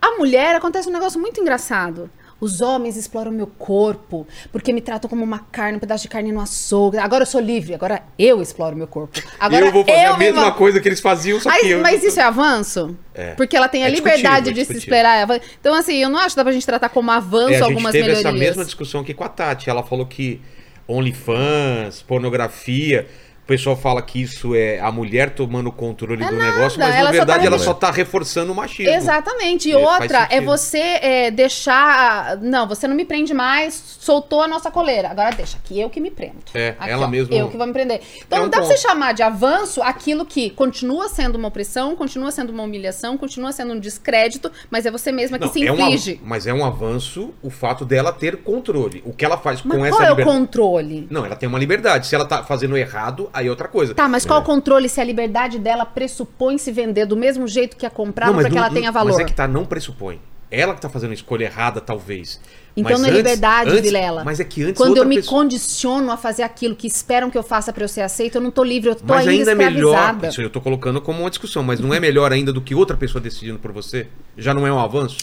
A 0.00 0.12
mulher 0.16 0.54
acontece 0.54 0.88
um 0.88 0.92
negócio 0.92 1.18
muito 1.18 1.40
engraçado. 1.40 2.10
Os 2.40 2.60
homens 2.60 2.96
exploram 2.96 3.32
meu 3.32 3.46
corpo 3.48 4.26
porque 4.52 4.72
me 4.72 4.80
tratam 4.80 5.10
como 5.10 5.24
uma 5.24 5.40
carne, 5.40 5.76
um 5.76 5.80
pedaço 5.80 6.02
de 6.04 6.08
carne 6.08 6.30
no 6.30 6.40
açougue. 6.40 6.96
Agora 6.98 7.22
eu 7.22 7.26
sou 7.26 7.40
livre, 7.40 7.74
agora 7.74 8.02
eu 8.18 8.40
exploro 8.40 8.76
meu 8.76 8.86
corpo. 8.86 9.20
Agora 9.40 9.66
eu 9.66 9.72
vou 9.72 9.84
fazer 9.84 10.04
a 10.04 10.12
me 10.12 10.18
mesma 10.26 10.42
ma- 10.42 10.52
coisa 10.52 10.78
que 10.80 10.88
eles 10.88 11.00
faziam, 11.00 11.40
só 11.40 11.48
Mas, 11.48 11.60
que 11.62 11.70
eu. 11.70 11.80
mas 11.82 12.04
isso 12.04 12.20
é 12.20 12.22
avanço? 12.22 12.96
É. 13.12 13.34
Porque 13.34 13.56
ela 13.56 13.68
tem 13.68 13.82
a 13.82 13.88
É 13.88 13.90
liberdade 13.90 14.52
de 14.52 14.60
é 14.60 14.64
se 14.64 14.76
esperar. 14.76 15.26
Então, 15.60 15.74
assim, 15.74 15.96
eu 15.96 16.08
não 16.08 16.18
acho 16.20 16.30
que 16.30 16.36
dá 16.36 16.44
pra 16.44 16.52
gente 16.52 16.64
tratar 16.66 16.88
como 16.90 17.10
avanço 17.10 17.48
É, 17.54 17.56
a 17.56 17.58
gente 17.58 17.62
algumas 17.64 17.90
teve 17.92 18.06
melhorias. 18.06 18.24
essa 18.26 18.38
mesma 18.38 18.64
discussão 18.64 19.00
aqui 19.00 19.12
com 19.14 19.24
a 19.24 19.28
Tati. 19.28 19.68
Ela 19.68 19.82
falou 19.82 20.06
que 20.06 20.40
OnlyFans, 20.86 22.02
pornografia, 22.02 23.06
pessoal 23.48 23.74
fala 23.76 24.02
que 24.02 24.20
isso 24.20 24.54
é 24.54 24.78
a 24.78 24.92
mulher 24.92 25.30
tomando 25.30 25.68
o 25.68 25.72
controle 25.72 26.22
do 26.24 26.36
negócio, 26.36 26.78
mas 26.78 26.94
É 26.94 26.98
na 26.98 26.98
só 26.98 27.04
tá 27.06 27.10
verdade 27.12 27.46
ela 27.46 27.58
só 27.58 27.72
tá 27.74 27.90
reforçando 27.90 28.52
o 28.52 28.54
machismo. 28.54 28.92
Exatamente. 28.92 29.68
E 29.68 29.72
É, 29.72 29.76
outra 29.78 30.28
é 30.30 30.40
você 30.40 30.78
é, 30.78 31.30
deixar. 31.30 32.36
Não, 32.42 32.66
você 32.68 32.86
não 32.86 32.94
me 32.94 33.04
prende 33.04 33.32
mais, 33.32 33.74
soltou 34.00 34.42
a 34.42 34.48
nossa 34.48 34.70
coleira. 34.70 35.08
Agora 35.08 35.30
deixa, 35.34 35.56
aqui 35.56 35.80
eu 35.80 35.88
que 35.88 35.98
me 36.00 36.10
prendo. 36.10 36.36
É, 36.54 36.74
Aqui, 36.78 36.90
ela 36.90 37.06
ó, 37.06 37.08
mesma- 37.08 37.34
Eu 37.34 37.48
que 37.48 37.56
vou 37.56 37.66
me 37.66 37.72
prender. 37.72 38.00
Então 38.26 38.38
É 38.38 38.40
um 38.40 38.44
não 38.44 38.50
dá 38.50 38.58
pra 38.58 38.66
ponto. 38.66 38.76
você 38.76 38.86
chamar 38.86 39.12
de 39.14 39.22
avanço 39.22 39.82
aquilo 39.82 40.26
que 40.26 40.50
continua 40.50 41.08
sendo 41.08 41.36
uma 41.36 41.48
opressão, 41.48 41.96
continua 41.96 42.30
sendo 42.30 42.50
uma 42.52 42.62
humilhação, 42.62 43.16
continua 43.16 43.50
sendo 43.52 43.72
um 43.72 43.80
descrédito, 43.80 44.50
mas 44.70 44.84
é 44.86 44.90
você 44.90 45.10
mesma 45.10 45.38
que 45.38 45.46
Não, 45.46 45.52
se 45.52 45.66
é 45.66 45.72
um 45.72 45.74
inflige. 45.80 46.12
av- 46.12 46.18
mas 46.22 46.46
é 46.46 46.52
um 46.52 46.64
avanço 46.64 47.32
o 47.42 47.48
fato 47.50 47.84
dela 47.84 48.12
ter 48.12 48.36
controle. 48.38 49.02
O 49.06 49.12
que 49.12 49.24
ela 49.24 49.38
faz 49.38 49.62
Mas 49.62 49.72
com 49.72 49.78
qual 49.82 49.86
essa 49.86 50.02
é 50.04 50.06
o 50.06 50.10
liberdade. 50.10 50.38
controle? 50.38 51.06
Não, 51.10 51.24
ela 51.24 51.34
tem 51.36 51.48
uma 51.48 51.58
liberdade. 51.58 52.06
Se 52.06 52.14
ela 52.14 52.24
tá 52.26 52.42
fazendo 52.44 52.76
errado, 52.76 53.30
aí 53.38 53.46
é 53.46 53.50
outra 53.50 53.68
coisa. 53.68 53.94
Tá, 53.94 54.08
mas 54.08 54.24
qual 54.24 54.40
o 54.40 54.44
controle 54.44 54.88
se 54.88 55.00
a 55.00 55.04
liberdade 55.04 55.58
dela 55.58 55.84
pressupõe 55.84 56.58
se 56.58 56.70
vender 56.72 57.06
do 57.06 57.16
mesmo 57.16 57.46
jeito 57.48 57.76
que 57.76 57.84
é 57.86 57.90
comprado 57.90 58.34
mas 58.34 58.42
para 58.42 58.50
que 58.50 58.56
não- 58.56 58.64
ela 58.64 58.72
tenha 58.74 58.92
valor? 58.92 59.10
Mas 59.12 59.18
é 59.20 59.24
que 59.24 59.32
tá, 59.34 59.48
não 59.48 59.64
pressupõe. 59.64 60.20
Ela 60.50 60.74
que 60.74 60.80
tá 60.80 60.88
fazendo 60.88 61.10
a 61.10 61.14
escolha 61.14 61.44
errada, 61.44 61.78
talvez. 61.78 62.40
Então 62.74 62.92
Mas 62.92 63.00
não 63.00 63.06
é 63.06 63.10
antes- 63.10 63.18
liberdade, 63.22 63.70
antes- 63.70 63.82
Vilela. 63.82 64.24
Mas 64.24 64.40
é 64.40 64.44
que 64.44 64.62
antes 64.62 64.76
Quando 64.78 64.96
eu 64.96 65.04
me 65.04 65.16
pessoa... 65.16 65.42
condiciono 65.42 66.10
a 66.10 66.16
fazer 66.16 66.42
aquilo 66.42 66.74
que 66.74 66.86
esperam 66.86 67.28
que 67.28 67.36
eu 67.36 67.42
faça 67.42 67.70
pra 67.70 67.84
eu 67.84 67.88
ser 67.88 68.00
aceita, 68.00 68.38
eu 68.38 68.42
não 68.42 68.50
tô 68.50 68.62
livre, 68.64 68.88
eu 68.88 68.94
tô 68.94 69.02
Mas 69.06 69.28
ainda, 69.28 69.50
ainda 69.50 69.64
é 69.64 69.70
melhor. 69.70 70.16
Isso 70.26 70.40
eu 70.40 70.48
tô 70.48 70.58
colocando 70.60 71.02
como 71.02 71.20
uma 71.20 71.28
discussão, 71.28 71.62
mas 71.62 71.80
não 71.80 71.92
é 71.92 72.00
melhor 72.00 72.32
ainda 72.32 72.50
do 72.50 72.62
que 72.62 72.74
outra 72.74 72.96
pessoa 72.96 73.20
decidindo 73.20 73.58
por 73.58 73.72
você? 73.72 74.06
Já 74.38 74.54
não 74.54 74.66
é 74.66 74.72
um 74.72 74.78
avanço? 74.78 75.18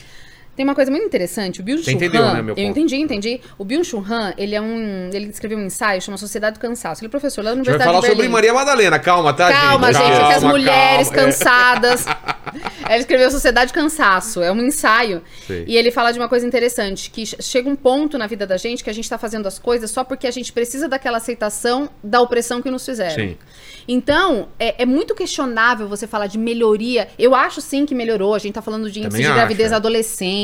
Tem 0.55 0.63
uma 0.63 0.73
coisa 0.75 0.89
muito 0.89 1.05
interessante, 1.05 1.59
o 1.59 1.63
Byung 1.63 1.79
Você 1.79 1.91
Chul 1.91 1.93
entendeu, 1.93 2.23
Han, 2.23 2.33
né, 2.33 2.41
meu 2.41 2.55
eu 2.57 2.63
entendi, 2.63 2.95
entendi. 2.95 3.41
O 3.57 3.65
Byung 3.65 3.83
Chul 3.83 4.05
Han, 4.09 4.33
ele 4.37 4.55
é 4.55 4.61
um, 4.61 5.09
ele 5.11 5.27
escreveu 5.27 5.57
um 5.57 5.65
ensaio 5.65 6.01
chama 6.01 6.17
Sociedade 6.17 6.53
do 6.55 6.59
Cansaço. 6.59 7.01
Ele 7.01 7.07
é 7.07 7.09
professor 7.09 7.43
lá 7.43 7.53
na 7.53 7.61
A 7.61 7.63
gente 7.63 7.65
vai 7.65 7.73
Universidade 7.75 7.89
falar 7.89 7.99
de 8.01 8.05
sobre 8.07 8.21
Berlim. 8.21 8.33
Maria 8.33 8.53
Madalena, 8.53 8.99
calma, 8.99 9.33
tá, 9.33 9.51
Calma, 9.51 9.91
gente, 9.91 10.01
Calma, 10.01 10.15
é 10.15 10.27
que 10.27 10.33
as 10.33 10.43
mulheres 10.43 11.09
calma. 11.09 11.21
É. 11.21 11.25
cansadas. 11.25 12.05
Ele 12.87 12.99
escreveu 12.99 13.31
Sociedade 13.31 13.71
do 13.71 13.75
Cansaço, 13.75 14.41
é 14.41 14.51
um 14.51 14.61
ensaio. 14.61 15.21
Sei. 15.47 15.65
E 15.67 15.75
ele 15.75 15.89
fala 15.91 16.11
de 16.11 16.19
uma 16.19 16.29
coisa 16.29 16.45
interessante, 16.45 17.09
que 17.09 17.25
che- 17.25 17.41
chega 17.41 17.67
um 17.67 17.75
ponto 17.75 18.15
na 18.17 18.27
vida 18.27 18.45
da 18.45 18.57
gente 18.57 18.83
que 18.83 18.89
a 18.89 18.93
gente 18.93 19.09
tá 19.09 19.17
fazendo 19.17 19.47
as 19.47 19.57
coisas 19.57 19.89
só 19.89 20.03
porque 20.03 20.27
a 20.27 20.31
gente 20.31 20.53
precisa 20.53 20.87
daquela 20.87 21.17
aceitação 21.17 21.89
da 22.03 22.21
opressão 22.21 22.61
que 22.61 22.69
nos 22.69 22.85
fizeram. 22.85 23.15
Sim. 23.15 23.37
Então, 23.87 24.47
é, 24.59 24.83
é 24.83 24.85
muito 24.85 25.13
questionável 25.15 25.87
você 25.87 26.05
falar 26.07 26.27
de 26.27 26.37
melhoria. 26.37 27.07
Eu 27.17 27.33
acho 27.35 27.59
sim 27.59 27.85
que 27.85 27.93
melhorou. 27.95 28.33
A 28.35 28.39
gente 28.39 28.53
tá 28.53 28.61
falando 28.61 28.89
de 28.89 28.99
índice 28.99 29.11
Também 29.17 29.27
de 29.27 29.33
gravidez 29.33 29.71
é. 29.71 29.75
na 29.75 29.79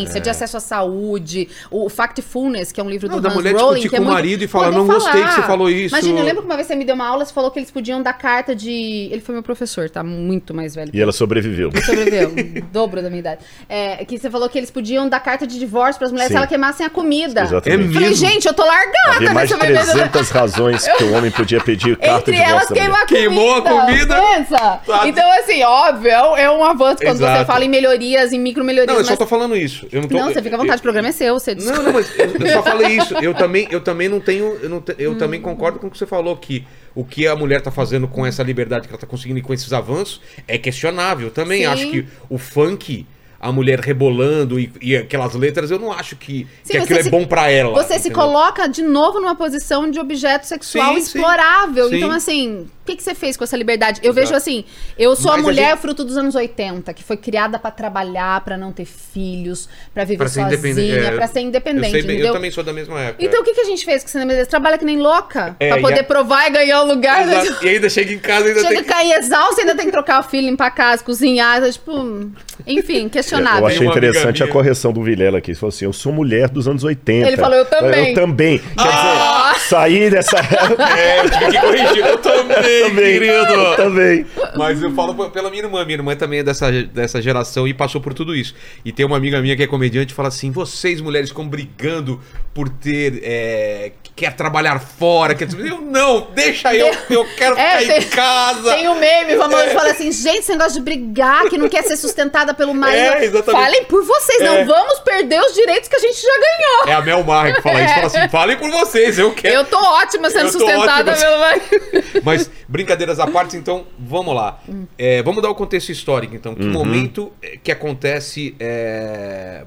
adolescência, 0.02 0.22
de 0.22 0.30
acesso 0.30 0.58
à 0.58 0.60
saúde, 0.60 1.48
o 1.70 1.90
Factfulness, 1.90 2.72
que 2.72 2.80
é 2.80 2.84
um 2.84 2.90
livro 2.90 3.08
Não, 3.08 3.16
do 3.18 3.22
da 3.22 3.30
Hans 3.30 3.36
mulher 3.36 3.54
Rowling, 3.56 3.76
discutir 3.82 3.90
que 3.90 3.96
é 3.96 3.98
com 4.00 4.04
o 4.04 4.08
muito- 4.08 4.16
marido 4.16 4.44
e 4.44 4.48
falar, 4.48 4.66
Poder 4.66 4.78
"Não 4.78 4.88
gostei 4.88 5.24
que 5.24 5.32
você 5.34 5.42
falou 5.44 5.70
isso." 5.70 5.96
Imagina, 5.96 6.20
eu 6.20 6.26
lembro 6.26 6.42
que 6.42 6.48
uma 6.48 6.56
vez 6.56 6.68
você 6.68 6.76
me 6.76 6.86
deu 6.86 6.96
uma 6.96 7.08
aula, 7.08 7.26
você 7.26 7.34
falou 7.34 7.52
que 7.52 7.60
eles 7.60 7.72
podiam 7.72 8.02
dar 8.02 8.14
carta 8.14 8.56
de... 8.56 9.10
Ele 9.12 9.22
foi 9.22 9.34
meu 9.34 9.44
professor, 9.44 9.90
tá? 9.90 10.04
Muito 10.04 10.54
mais 10.54 10.76
velho. 10.76 10.92
E 10.94 11.02
ela 11.02 11.12
sobreviveu. 11.12 11.72
sobreviveu, 11.84 12.30
o 12.30 12.62
dobro 12.72 13.02
da 13.02 13.10
minha 13.10 13.20
idade. 13.20 13.42
É, 13.68 14.04
que 14.06 14.18
você 14.18 14.30
falou 14.30 14.50
que 14.50 14.58
eles 14.58 14.72
podiam 14.72 15.08
dar 15.08 15.20
carta 15.20 15.46
de 15.46 15.60
divórcio 15.60 15.98
para 16.00 16.06
as 16.08 16.12
mulheres 16.12 16.30
Sim. 16.30 16.34
se 16.34 16.38
elas 16.38 16.50
queimassem 16.50 16.86
a 16.86 16.90
comida. 16.90 17.42
Exatamente. 17.44 17.90
É 17.90 17.94
Falei, 17.94 18.14
gente, 18.14 18.48
eu 18.48 18.54
tô 18.54 18.66
largada 18.66 18.92
Havia 19.16 19.34
mais 19.34 19.50
de 19.50 19.56
nessa 19.56 19.68
bebida. 19.94 20.10
300 20.10 20.30
razões 20.30 20.88
que 20.88 21.04
o 21.04 21.14
homem 21.14 21.32
podia 21.32 21.60
pedir 21.62 21.96
carta 21.98 22.20
Entre 22.32 22.36
de 22.36 22.42
elas, 22.42 22.68
divórcio 22.68 22.76
da 22.76 22.82
mulher. 22.82 23.06
queimar 23.08 23.58
a 23.58 23.62
comida. 23.62 23.66
Queimou 23.66 23.82
a 23.82 23.86
comida. 23.86 24.22
Pensa. 24.22 24.80
Tá. 24.86 25.08
Então, 25.08 25.32
assim, 25.40 25.64
óbvio, 25.64 26.10
é 26.12 26.24
um- 26.24 26.38
é 26.38 26.72
avanço 26.72 26.98
quando 27.04 27.18
Exato. 27.18 27.40
você 27.40 27.46
fala 27.46 27.66
em 27.66 27.70
melhorias, 27.70 28.32
em 28.34 28.40
micro 28.40 28.64
melhorias. 28.64 28.92
Não, 28.94 29.00
eu 29.00 29.04
só 29.06 29.12
mas... 29.12 29.20
tô 29.20 29.28
falando 29.28 29.56
isso. 29.56 29.88
Eu 29.92 30.02
não, 30.02 30.08
tô, 30.08 30.16
Não, 30.18 30.32
você 30.32 30.42
fica 30.42 30.56
à 30.56 30.60
vontade, 30.60 30.80
o 30.80 30.82
programa 30.82 31.10
é 31.10 31.12
seu, 31.12 31.34
você 31.34 31.54
Não, 31.54 31.84
não, 31.84 31.94
mas 31.94 32.18
eu, 32.18 32.26
eu 32.26 32.48
só 32.54 32.64
falei 32.64 32.96
isso. 32.98 33.14
Eu 33.16 33.34
também, 33.34 33.68
eu 33.70 33.82
também 33.82 34.08
não 34.08 34.20
tenho. 34.20 34.58
Eu, 34.62 34.70
não 34.70 34.84
eu 34.98 35.18
também 35.18 35.42
concordo 35.42 35.80
com 35.80 35.88
o 35.88 35.92
que 35.92 35.98
você 35.98 36.06
falou, 36.06 36.38
que 36.38 36.66
o 36.96 37.04
que 37.04 37.28
a 37.28 37.36
mulher 37.36 37.62
tá 37.62 37.72
fazendo 37.72 38.08
com 38.08 38.26
essa 38.26 38.42
liberdade 38.42 38.88
que 38.88 38.94
ela 38.94 39.02
tá 39.02 39.08
conseguindo 39.08 39.40
e 39.40 39.42
com 39.42 39.54
esses 39.54 39.74
avanços 39.74 40.22
é 40.48 40.58
questionável. 40.58 41.28
Eu 41.28 41.34
também 41.34 41.62
Sim. 41.62 41.66
acho 41.66 41.92
que 41.92 42.06
o 42.30 42.38
funk, 42.38 43.06
a 43.42 43.52
mulher 43.52 43.80
rebolando 43.80 44.60
e, 44.60 44.72
e 44.80 44.96
aquelas 44.96 45.34
letras, 45.34 45.72
eu 45.72 45.80
não 45.80 45.92
acho 45.92 46.16
que, 46.16 46.46
Sim, 46.64 46.74
que 46.74 46.78
aquilo 46.78 47.00
é 47.00 47.04
se- 47.04 47.10
bom 47.10 47.26
pra 47.26 47.50
ela. 47.50 47.74
Você 47.74 47.94
se 47.96 48.10
entendeu? 48.10 48.20
coloca 48.20 48.68
de 48.68 48.84
novo 48.84 49.20
numa 49.20 49.36
posição 49.36 49.90
de 49.90 50.00
objeto 50.00 50.46
sexual 50.46 50.94
Sim, 50.94 51.00
explorável. 51.00 51.90
Sim. 51.90 51.98
Então, 51.98 52.12
assim, 52.12 52.68
o 52.82 52.86
que, 52.86 52.96
que 52.96 53.02
você 53.04 53.16
fez 53.16 53.36
com 53.36 53.44
essa 53.44 53.58
liberdade? 53.58 54.00
Eu 54.04 54.12
Exato. 54.12 54.28
vejo 54.28 54.36
assim, 54.36 54.64
eu 54.98 55.16
sou 55.16 55.32
Mas 55.32 55.38
a 55.38 55.40
a 55.40 55.44
mulher 55.44 55.70
gente- 55.72 55.80
fruto 55.80 56.04
dos 56.06 56.18
anos 56.18 56.36
80, 56.36 56.94
que 56.94 57.04
foi 57.04 57.18
criada 57.18 57.58
pra 57.58 57.72
trabalhar, 57.72 58.42
pra 58.42 58.56
não 58.58 58.72
ter 58.72 58.86
filhos, 58.86 59.68
pra 59.94 60.04
viver 60.04 60.18
Pra 60.20 60.28
sozinha, 60.30 61.00
é, 61.00 61.12
pra 61.16 61.28
ser 61.28 61.40
independente, 61.42 61.96
eu, 61.98 62.04
sei 62.04 62.28
eu 62.28 62.34
também 62.34 62.52
sou 62.52 62.64
da 62.64 62.72
mesma 62.74 63.00
época. 63.02 63.26
Então, 63.26 63.42
o 63.42 63.44
que, 63.44 63.54
que 63.56 63.62
a 63.62 63.66
gente 63.66 63.84
fez 63.84 64.04
com 64.04 64.08
o 64.10 64.12
cinema? 64.12 64.34
Trabalha 64.46 64.78
que 64.78 64.86
nem 64.86 64.98
louca, 65.00 65.56
É, 65.60 65.70
pra 65.70 65.80
e 65.80 65.82
poder 65.82 66.00
a- 66.02 66.04
provar 66.04 66.48
e 66.48 66.52
ganhar 66.52 66.84
um 66.84 66.88
lugar. 66.88 67.26
né? 67.26 67.42
Exato. 67.42 67.66
E 67.66 67.70
ainda 67.70 67.90
chega 67.90 68.14
em 68.14 68.20
casa 68.20 68.46
e 68.46 68.50
ainda 68.50 68.62
Chega 68.62 68.70
tem 68.76 68.80
a 68.82 68.84
cair 68.94 69.12
exausta, 69.14 69.62
ainda 69.62 69.76
tem 69.76 69.86
que 69.86 69.92
trocar 69.92 70.20
o 70.20 70.24
filho, 70.24 70.46
limpar 70.48 70.68
a 70.68 70.72
casa, 70.72 71.04
cozinhar, 71.04 71.62
tipo... 71.72 72.30
Enfim, 72.68 73.10
questionável. 73.32 73.62
Eu 73.62 73.68
achei 73.68 73.88
interessante 73.88 74.44
a 74.44 74.48
correção 74.48 74.92
do 74.94 75.02
Vilela 75.04 75.38
aqui. 75.38 75.52
Ele 75.52 75.58
falou 75.58 75.70
assim: 75.70 75.86
eu 75.86 75.94
sou 75.94 76.12
mulher 76.12 76.50
dos 76.50 76.68
anos 76.68 76.84
80. 76.84 77.28
Ele 77.28 77.38
falou, 77.38 77.58
"Eu 77.58 77.66
também." 77.66 78.10
Eu 78.10 78.16
também. 78.16 78.58
Quer 78.60 78.66
Ah! 78.78 79.52
dizer, 79.56 79.68
sair 79.68 80.12
dessa. 80.12 80.38
É, 80.98 81.20
eu 81.26 81.30
tive 81.30 81.52
que 81.52 81.60
corrigir. 81.62 82.06
Eu 82.06 82.18
também, 82.18 82.56
também. 82.90 83.06
querido. 83.14 83.54
Eu 83.54 83.76
também. 83.78 84.26
Mas 84.56 84.82
eu 84.82 84.92
falo 84.94 85.30
pela 85.30 85.50
minha 85.50 85.64
irmã. 85.64 85.84
Minha 85.86 85.98
irmã 85.98 86.16
também 86.16 86.40
é 86.40 86.44
dessa, 86.44 86.72
dessa 86.72 87.22
geração 87.22 87.68
e 87.68 87.74
passou 87.74 88.02
por 88.02 88.14
tudo 88.14 88.36
isso. 88.36 88.54
E 88.84 88.92
tem 88.92 89.06
uma 89.06 89.18
amiga 89.18 89.42
minha 89.42 89.56
que 89.56 89.64
é 89.64 89.68
comediante 89.68 90.14
e 90.14 90.16
fala 90.16 90.28
assim: 90.28 90.52
vocês 90.52 91.00
mulheres 91.02 91.30
ficam 91.30 91.48
brigando 91.48 92.20
por 92.54 92.68
ter. 92.70 93.22
é, 93.24 93.92
quer 94.16 94.34
trabalhar 94.34 94.80
fora. 94.80 95.34
Quer... 95.36 95.48
Eu 95.58 95.82
não, 95.82 96.28
deixa 96.34 96.74
eu. 96.76 96.92
Eu 97.10 97.26
quero 97.38 97.58
É, 97.58 97.78
ficar 97.80 97.94
tem- 97.94 98.02
em 98.04 98.10
casa. 98.10 98.76
Tem 98.76 98.88
o 98.88 98.96
meme, 98.96 99.36
vamos 99.36 99.54
lá, 99.56 99.68
fala 99.68 99.92
assim, 99.92 100.12
gente, 100.12 100.40
esse 100.40 100.52
negócio 100.52 100.74
de 100.74 100.82
brigar, 100.82 101.46
que 101.50 101.58
não 101.58 101.70
quer 101.70 101.84
ser 101.84 101.98
sustentada 101.98 102.54
pelo 102.54 102.74
marido. 102.74 103.00
É, 103.16 103.21
exatamente. 103.26 103.64
Falem 103.64 103.86
por 103.86 104.04
vocês, 104.04 104.42
É. 104.42 104.46
não 104.46 104.66
vamos 104.66 105.00
perder 105.00 105.42
os 105.42 105.54
direitos 105.54 105.88
que 105.90 105.96
a 105.96 106.00
gente 106.00 106.22
já 106.22 106.34
ganhou. 106.40 106.88
É 106.88 106.94
a 106.94 107.02
Mel 107.02 107.24
Maher 107.24 107.56
que 107.56 107.62
fala 107.62 107.82
isso. 107.82 107.94
Fala 107.94 108.08
assim: 108.08 108.28
falem 108.30 108.58
por 108.58 108.70
vocês, 108.72 109.20
eu 109.20 109.34
quero. 109.34 109.56
Eu 109.56 109.66
tô 109.66 109.78
ótima 109.78 110.30
sendo 110.30 110.52
tô 110.52 110.60
sustentada 110.60 111.12
ótima. 111.12 111.50
pelo. 111.92 112.22
Mas, 112.24 112.50
brincadeiras 112.68 113.20
à 113.20 113.28
parte, 113.28 113.56
então, 113.58 113.86
vamos 114.00 114.36
lá. 114.36 114.60
É, 114.98 115.22
vamos 115.24 115.42
dar 115.42 115.50
o 115.50 115.56
contexto 115.56 115.90
histórico, 115.90 116.36
então. 116.36 116.56
Que 116.56 116.64
momento 116.64 117.32
é, 117.42 117.58
que 117.58 117.72
acontece 117.72 118.56
é, 118.60 119.64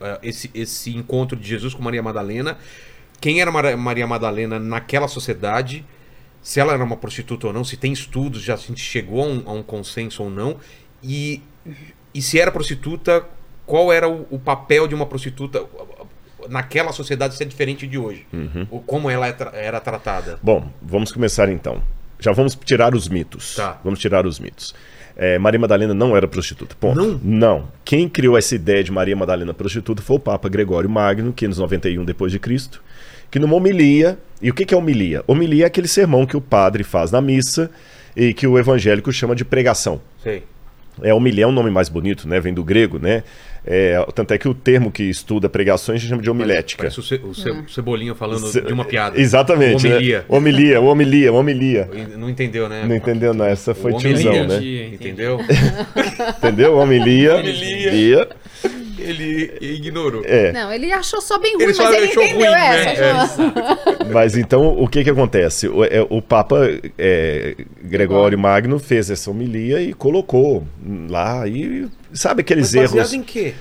é, 0.00 0.18
esse, 0.22 0.50
esse 0.54 0.94
encontro 0.94 1.36
de 1.36 1.48
Jesus 1.48 1.74
com 1.74 1.82
Maria 1.82 2.02
Madalena? 2.02 2.58
Quem 3.20 3.40
era 3.40 3.50
Maria 3.50 4.06
Madalena 4.06 4.58
naquela 4.58 5.08
sociedade? 5.08 5.84
Se 6.42 6.60
ela 6.60 6.74
era 6.74 6.84
uma 6.84 6.96
prostituta 6.96 7.48
ou 7.48 7.52
não? 7.52 7.64
Se 7.64 7.76
tem 7.76 7.92
estudos, 7.92 8.40
já 8.42 8.54
a 8.54 8.56
gente 8.56 8.80
chegou 8.80 9.22
a 9.22 9.26
um, 9.26 9.42
a 9.46 9.52
um 9.52 9.62
consenso 9.62 10.22
ou 10.22 10.30
não? 10.30 10.58
E, 11.02 11.42
e 12.16 12.22
se 12.22 12.40
era 12.40 12.50
prostituta, 12.50 13.24
qual 13.66 13.92
era 13.92 14.08
o, 14.08 14.26
o 14.30 14.38
papel 14.38 14.88
de 14.88 14.94
uma 14.94 15.04
prostituta 15.04 15.62
naquela 16.48 16.92
sociedade 16.92 17.34
se 17.34 17.42
é 17.42 17.46
diferente 17.46 17.86
de 17.86 17.98
hoje? 17.98 18.26
O, 18.70 18.80
como 18.80 19.10
ela 19.10 19.26
é 19.26 19.36
era 19.52 19.80
tratada? 19.80 20.38
Bom, 20.42 20.70
vamos 20.80 21.12
começar 21.12 21.48
então. 21.50 21.82
Já 22.18 22.32
vamos 22.32 22.54
tirar 22.54 22.94
os 22.94 23.08
mitos. 23.08 23.56
Tá. 23.56 23.78
Vamos 23.84 23.98
tirar 23.98 24.26
os 24.26 24.38
mitos. 24.38 24.74
É, 25.16 25.38
Maria 25.38 25.58
Madalena 25.58 25.94
não 25.94 26.16
era 26.16 26.28
prostituta. 26.28 26.76
Ponto. 26.78 26.98
Não? 26.98 27.20
Não. 27.22 27.68
Quem 27.84 28.08
criou 28.08 28.36
essa 28.36 28.54
ideia 28.54 28.84
de 28.84 28.92
Maria 28.92 29.16
Madalena 29.16 29.52
prostituta 29.52 30.02
foi 30.02 30.16
o 30.16 30.20
Papa 30.20 30.48
Gregório 30.48 30.88
Magno, 30.88 31.32
que 31.32 31.48
nos 31.48 31.58
91 31.58 32.04
depois 32.04 32.32
de 32.32 32.38
Cristo, 32.38 32.82
que 33.30 33.38
numa 33.38 33.54
homilia. 33.54 34.18
E 34.40 34.50
o 34.50 34.54
que 34.54 34.66
que 34.66 34.74
é 34.74 34.76
homilia? 34.76 35.24
Homilia 35.26 35.64
é 35.64 35.66
aquele 35.66 35.88
sermão 35.88 36.26
que 36.26 36.36
o 36.36 36.40
padre 36.40 36.84
faz 36.84 37.10
na 37.10 37.20
missa 37.20 37.70
e 38.14 38.34
que 38.34 38.46
o 38.46 38.58
evangélico 38.58 39.12
chama 39.12 39.34
de 39.34 39.44
pregação. 39.44 40.00
Sei. 40.22 40.42
É, 41.02 41.12
homilia 41.12 41.44
é 41.44 41.46
um 41.46 41.52
nome 41.52 41.70
mais 41.70 41.88
bonito, 41.88 42.26
né? 42.28 42.40
Vem 42.40 42.54
do 42.54 42.64
grego, 42.64 42.98
né? 42.98 43.22
É, 43.68 44.04
tanto 44.14 44.32
é 44.32 44.38
que 44.38 44.48
o 44.48 44.54
termo 44.54 44.92
que 44.92 45.02
estuda 45.02 45.48
pregações 45.48 45.96
a 45.96 46.00
gente 46.00 46.08
chama 46.10 46.22
de 46.22 46.30
homilética. 46.30 46.84
Parece 46.84 47.00
o, 47.00 47.02
ce, 47.02 47.20
o 47.22 47.34
ce- 47.34 47.74
Cebolinha 47.74 48.14
falando 48.14 48.46
Ce- 48.46 48.60
de 48.60 48.72
uma 48.72 48.84
piada. 48.84 49.20
Exatamente. 49.20 49.86
Homilia. 49.88 50.18
Né? 50.20 50.24
Homilia, 50.28 50.80
homilia, 50.80 51.32
homilia. 51.32 51.90
Não 52.16 52.30
entendeu, 52.30 52.68
né? 52.68 52.84
Não 52.86 52.94
entendeu, 52.94 53.34
não. 53.34 53.44
Essa 53.44 53.74
foi 53.74 53.92
tiozão, 53.94 54.32
homilia. 54.32 54.46
né? 54.86 54.94
Entendeu? 54.94 55.40
Entendeu? 56.38 56.76
Homilia. 56.76 57.36
Homilia. 57.36 58.28
Ele 59.08 59.56
ignorou. 59.60 60.22
É. 60.24 60.52
Não, 60.52 60.72
ele 60.72 60.92
achou 60.92 61.20
só 61.20 61.38
bem 61.38 61.54
ruim, 61.54 61.64
Ele 61.64 61.74
só 61.74 61.84
mas 61.84 61.94
ele 61.96 62.06
entendeu 62.06 62.50
ruim, 62.52 62.60
essa. 62.60 63.00
né? 63.02 63.10
achou- 63.12 64.06
Mas 64.12 64.36
então, 64.36 64.68
o 64.78 64.86
que 64.88 65.02
que 65.04 65.10
acontece? 65.10 65.68
O, 65.68 65.84
é, 65.84 66.06
o 66.08 66.20
Papa 66.22 66.68
é, 66.98 67.56
Gregório 67.82 68.38
Magno 68.38 68.78
fez 68.78 69.10
essa 69.10 69.30
homilia 69.30 69.80
e 69.80 69.92
colocou 69.92 70.64
lá 71.08 71.46
e 71.46 71.86
sabe 72.12 72.40
aqueles 72.42 72.74
Mas 72.74 72.94
erros 72.94 73.12
em 73.12 73.22
quê? 73.22 73.54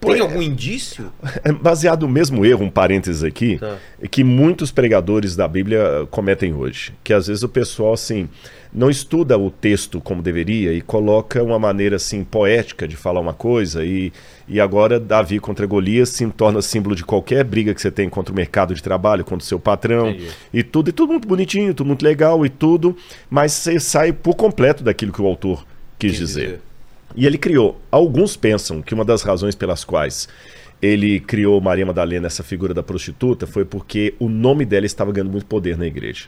Tem 0.00 0.16
é- 0.16 0.20
algum 0.20 0.42
indício? 0.42 1.10
É 1.42 1.50
baseado 1.52 2.02
no 2.02 2.08
mesmo 2.12 2.44
erro, 2.44 2.64
um 2.64 2.70
parênteses 2.70 3.22
aqui, 3.24 3.58
Tá. 3.58 3.76
que 4.10 4.22
muitos 4.22 4.70
pregadores 4.70 5.34
da 5.36 5.48
Bíblia 5.48 6.06
cometem 6.10 6.52
hoje. 6.52 6.92
Que 7.02 7.12
às 7.12 7.26
vezes 7.26 7.42
o 7.42 7.48
pessoal, 7.48 7.92
assim, 7.94 8.28
não 8.72 8.90
estuda 8.90 9.38
o 9.38 9.50
texto 9.50 10.00
como 10.00 10.20
deveria 10.20 10.72
e 10.72 10.80
coloca 10.80 11.42
uma 11.42 11.58
maneira, 11.58 11.96
assim, 11.96 12.24
poética 12.24 12.86
de 12.88 12.96
falar 12.96 13.20
uma 13.20 13.32
coisa 13.32 13.84
e, 13.84 14.12
e 14.48 14.60
agora 14.60 14.98
Davi 15.00 15.38
contra 15.38 15.64
Golias 15.66 16.08
se 16.10 16.26
torna 16.26 16.60
símbolo 16.60 16.94
de 16.96 17.04
qualquer 17.04 17.44
briga 17.44 17.72
que 17.72 17.80
você 17.80 17.90
tem 17.90 18.08
contra 18.08 18.32
o 18.32 18.36
mercado 18.36 18.74
de 18.74 18.82
trabalho, 18.82 19.24
contra 19.24 19.44
o 19.44 19.46
seu 19.46 19.58
patrão 19.60 20.10
Entendi. 20.10 20.28
e 20.52 20.62
tudo. 20.62 20.88
E 20.90 20.92
tudo 20.92 21.10
muito 21.12 21.28
bonitinho, 21.28 21.72
tudo 21.72 21.86
muito 21.86 22.02
legal 22.04 22.44
e 22.44 22.48
tudo, 22.48 22.96
mas 23.30 23.52
você 23.52 23.78
sai 23.78 24.12
por 24.12 24.34
completo 24.34 24.82
daquilo 24.84 25.12
que 25.12 25.22
o 25.22 25.26
autor 25.26 25.64
quis 25.98 26.10
Quis 26.10 26.18
dizer. 26.18 26.40
dizer. 26.46 26.60
E 27.14 27.26
ele 27.26 27.38
criou. 27.38 27.80
Alguns 27.90 28.36
pensam 28.36 28.82
que 28.82 28.94
uma 28.94 29.04
das 29.04 29.22
razões 29.22 29.54
pelas 29.54 29.84
quais 29.84 30.28
ele 30.82 31.20
criou 31.20 31.60
Maria 31.60 31.86
Madalena, 31.86 32.26
essa 32.26 32.42
figura 32.42 32.74
da 32.74 32.82
prostituta, 32.82 33.46
foi 33.46 33.64
porque 33.64 34.14
o 34.18 34.28
nome 34.28 34.64
dela 34.64 34.84
estava 34.84 35.12
ganhando 35.12 35.30
muito 35.30 35.46
poder 35.46 35.78
na 35.78 35.86
igreja. 35.86 36.26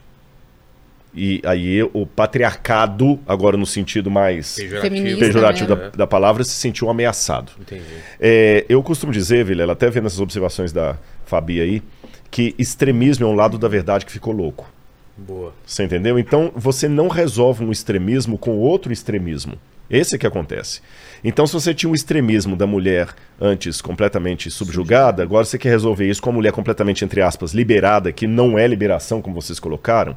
E 1.14 1.40
aí 1.44 1.83
o 1.83 2.07
patriarcado, 2.07 3.18
agora 3.27 3.57
no 3.57 3.64
sentido 3.64 4.11
mais 4.11 4.55
Pejorativo. 4.55 4.94
Feminista, 4.94 5.25
pejorativo 5.25 5.75
né? 5.75 5.77
da, 5.77 5.88
da 5.88 6.07
palavra, 6.07 6.44
se 6.44 6.53
sentiu 6.53 6.90
ameaçado. 6.90 7.53
Entendi. 7.59 7.83
É, 8.20 8.66
eu 8.68 8.83
costumo 8.83 9.12
dizer, 9.12 9.44
Vilela, 9.44 9.72
até 9.72 9.88
vendo 9.88 10.07
essas 10.07 10.20
observações 10.20 10.72
da 10.72 10.99
Fabi 11.25 11.61
aí, 11.61 11.83
que 12.31 12.55
extremismo 12.59 13.27
é 13.27 13.29
um 13.29 13.35
lado 13.35 13.57
da 13.57 13.66
verdade 13.66 14.05
que 14.05 14.12
ficou 14.12 14.33
louco. 14.33 14.70
Boa. 15.17 15.55
Você 15.65 15.85
entendeu? 15.85 16.19
Então 16.19 16.53
você 16.55 16.89
não 16.89 17.09
resolve 17.09 17.65
um 17.65 17.73
extremismo 17.73 18.37
com 18.37 18.59
outro 18.59 18.93
extremismo. 18.93 19.59
Esse 19.89 20.17
é 20.17 20.19
que 20.19 20.27
acontece. 20.27 20.81
Então, 21.23 21.47
se 21.47 21.53
você 21.53 21.73
tinha 21.73 21.89
um 21.89 21.95
extremismo 21.95 22.57
da 22.57 22.67
mulher 22.67 23.15
antes 23.41 23.81
completamente 23.81 24.51
subjugada, 24.51 25.23
agora 25.23 25.45
você 25.45 25.57
quer 25.57 25.71
resolver 25.71 26.09
isso 26.09 26.21
com 26.21 26.31
a 26.31 26.33
mulher 26.33 26.53
completamente, 26.53 27.05
entre 27.05 27.23
aspas, 27.23 27.53
liberada, 27.53 28.13
que 28.13 28.27
não 28.27 28.59
é 28.59 28.67
liberação, 28.67 29.23
como 29.23 29.41
vocês 29.41 29.61
colocaram. 29.61 30.17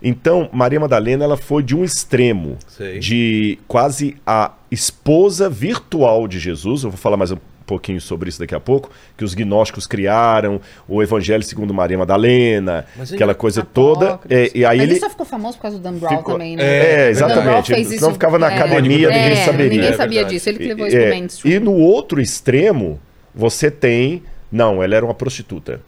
Então, 0.00 0.48
Maria 0.52 0.80
Madalena 0.80 1.24
ela 1.24 1.36
foi 1.36 1.62
de 1.62 1.76
um 1.76 1.84
extremo 1.84 2.58
Sei. 2.66 2.98
de 2.98 3.58
quase 3.68 4.16
a 4.26 4.52
esposa 4.70 5.48
virtual 5.48 6.26
de 6.26 6.40
Jesus. 6.40 6.82
Eu 6.82 6.90
vou 6.90 6.98
falar 6.98 7.16
mais 7.16 7.30
um 7.30 7.36
pouquinho 7.62 8.00
sobre 8.00 8.28
isso 8.28 8.38
daqui 8.38 8.54
a 8.54 8.60
pouco, 8.60 8.90
que 9.16 9.24
os 9.24 9.34
gnósticos 9.34 9.86
criaram, 9.86 10.60
o 10.88 11.02
Evangelho 11.02 11.42
segundo 11.42 11.72
Maria 11.72 11.96
Madalena, 11.98 12.84
Mas 12.96 13.12
aquela 13.12 13.32
ele- 13.32 13.38
coisa 13.38 13.62
toda. 13.62 14.18
É, 14.28 14.50
e 14.54 14.64
aí 14.64 14.78
Mas 14.78 14.84
ele. 14.84 14.92
ele 14.94 15.00
só 15.00 15.10
ficou 15.10 15.26
famoso 15.26 15.56
por 15.56 15.62
causa 15.62 15.78
do 15.78 15.82
Dan 15.82 15.94
Brown 15.94 16.16
ficou- 16.18 16.34
também, 16.34 16.56
né? 16.56 16.62
É, 16.64 17.10
exatamente. 17.10 17.66
Senão 17.66 17.80
isso- 17.92 18.12
ficava 18.12 18.38
na 18.38 18.50
é, 18.50 18.54
academia, 18.56 19.08
ninguém 19.08 19.32
é, 19.32 19.36
saberia. 19.44 19.70
Ninguém 19.70 19.88
É 19.90 19.96
sabia 19.96 20.18
verdade. 20.20 20.34
disso. 20.34 20.48
Ele 20.48 20.58
que 20.58 20.66
levou 20.66 20.86
isso 20.86 20.96
pro 20.96 21.06
É, 21.06 21.10
mainstream. 21.10 21.54
e 21.56 21.60
no 21.60 21.72
outro 21.74 22.20
extremo, 22.20 23.00
você 23.34 23.70
tem. 23.70 24.22
Não, 24.50 24.82
ela 24.82 24.94
era 24.94 25.04
uma 25.04 25.14
prostituta. 25.14 25.80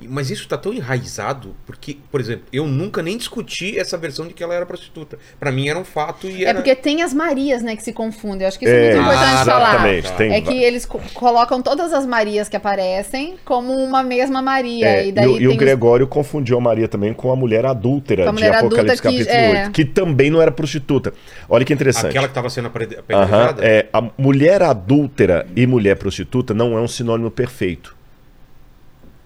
Mas 0.00 0.30
isso 0.30 0.46
tá 0.46 0.56
tão 0.56 0.72
enraizado, 0.72 1.56
porque, 1.66 1.96
por 2.10 2.20
exemplo, 2.20 2.44
eu 2.52 2.66
nunca 2.66 3.02
nem 3.02 3.16
discuti 3.16 3.76
essa 3.78 3.96
versão 3.98 4.28
de 4.28 4.32
que 4.34 4.42
ela 4.44 4.54
era 4.54 4.64
prostituta. 4.64 5.18
Pra 5.40 5.50
mim 5.50 5.68
era 5.68 5.78
um 5.78 5.84
fato 5.84 6.28
e 6.28 6.44
É 6.44 6.48
era... 6.50 6.58
porque 6.58 6.74
tem 6.76 7.02
as 7.02 7.12
Marias, 7.12 7.62
né, 7.62 7.74
que 7.74 7.82
se 7.82 7.92
confundem. 7.92 8.42
Eu 8.42 8.48
acho 8.48 8.58
que 8.58 8.64
isso 8.64 8.72
é, 8.74 8.78
É, 8.90 8.94
muito 8.94 9.02
importante 9.02 9.32
ah, 9.40 9.44
falar. 9.44 9.70
exatamente, 9.74 10.12
tem 10.12 10.32
é 10.34 10.40
que 10.40 10.62
eles 10.62 10.86
co- 10.86 11.00
colocam 11.14 11.60
todas 11.60 11.92
as 11.92 12.06
Marias 12.06 12.48
que 12.48 12.56
aparecem 12.56 13.36
como 13.44 13.72
uma 13.74 14.02
mesma 14.04 14.40
Maria. 14.40 14.86
É, 14.86 15.06
e 15.08 15.12
daí 15.12 15.24
e, 15.24 15.28
o- 15.28 15.34
e 15.34 15.38
tem 15.38 15.48
o 15.48 15.50
os- 15.50 15.56
Gregório 15.56 16.06
confundiu 16.06 16.56
a 16.58 16.60
Maria 16.60 16.86
também 16.86 17.12
com 17.12 17.32
a 17.32 17.36
mulher 17.36 17.66
adúltera 17.66 18.22
Com 18.24 18.28
a 18.30 18.32
de 18.32 18.38
mulher 18.38 18.54
Apocalipse 18.56 19.00
adulta 19.00 19.02
que- 19.02 19.24
capítulo 19.24 19.56
é. 19.56 19.62
8, 19.64 19.70
que 19.72 19.84
também 19.84 20.30
não 20.30 20.40
era 20.40 20.52
prostituta. 20.52 21.12
Olha 21.48 21.64
que 21.64 21.72
interessante. 21.72 22.08
Aquela 22.10 22.28
que 22.28 22.34
tava 22.34 22.48
sendo 22.50 22.68
apedrejada? 22.68 23.64
é, 23.64 23.86
a 23.92 24.00
mulher 24.16 24.62
adúltera 24.62 25.46
e 25.56 25.66
mulher 25.66 25.96
prostituta 25.96 26.54
não 26.54 26.78
é 26.78 26.80
um 26.80 26.88
sinônimo 26.88 27.30
perfeito. 27.32 27.97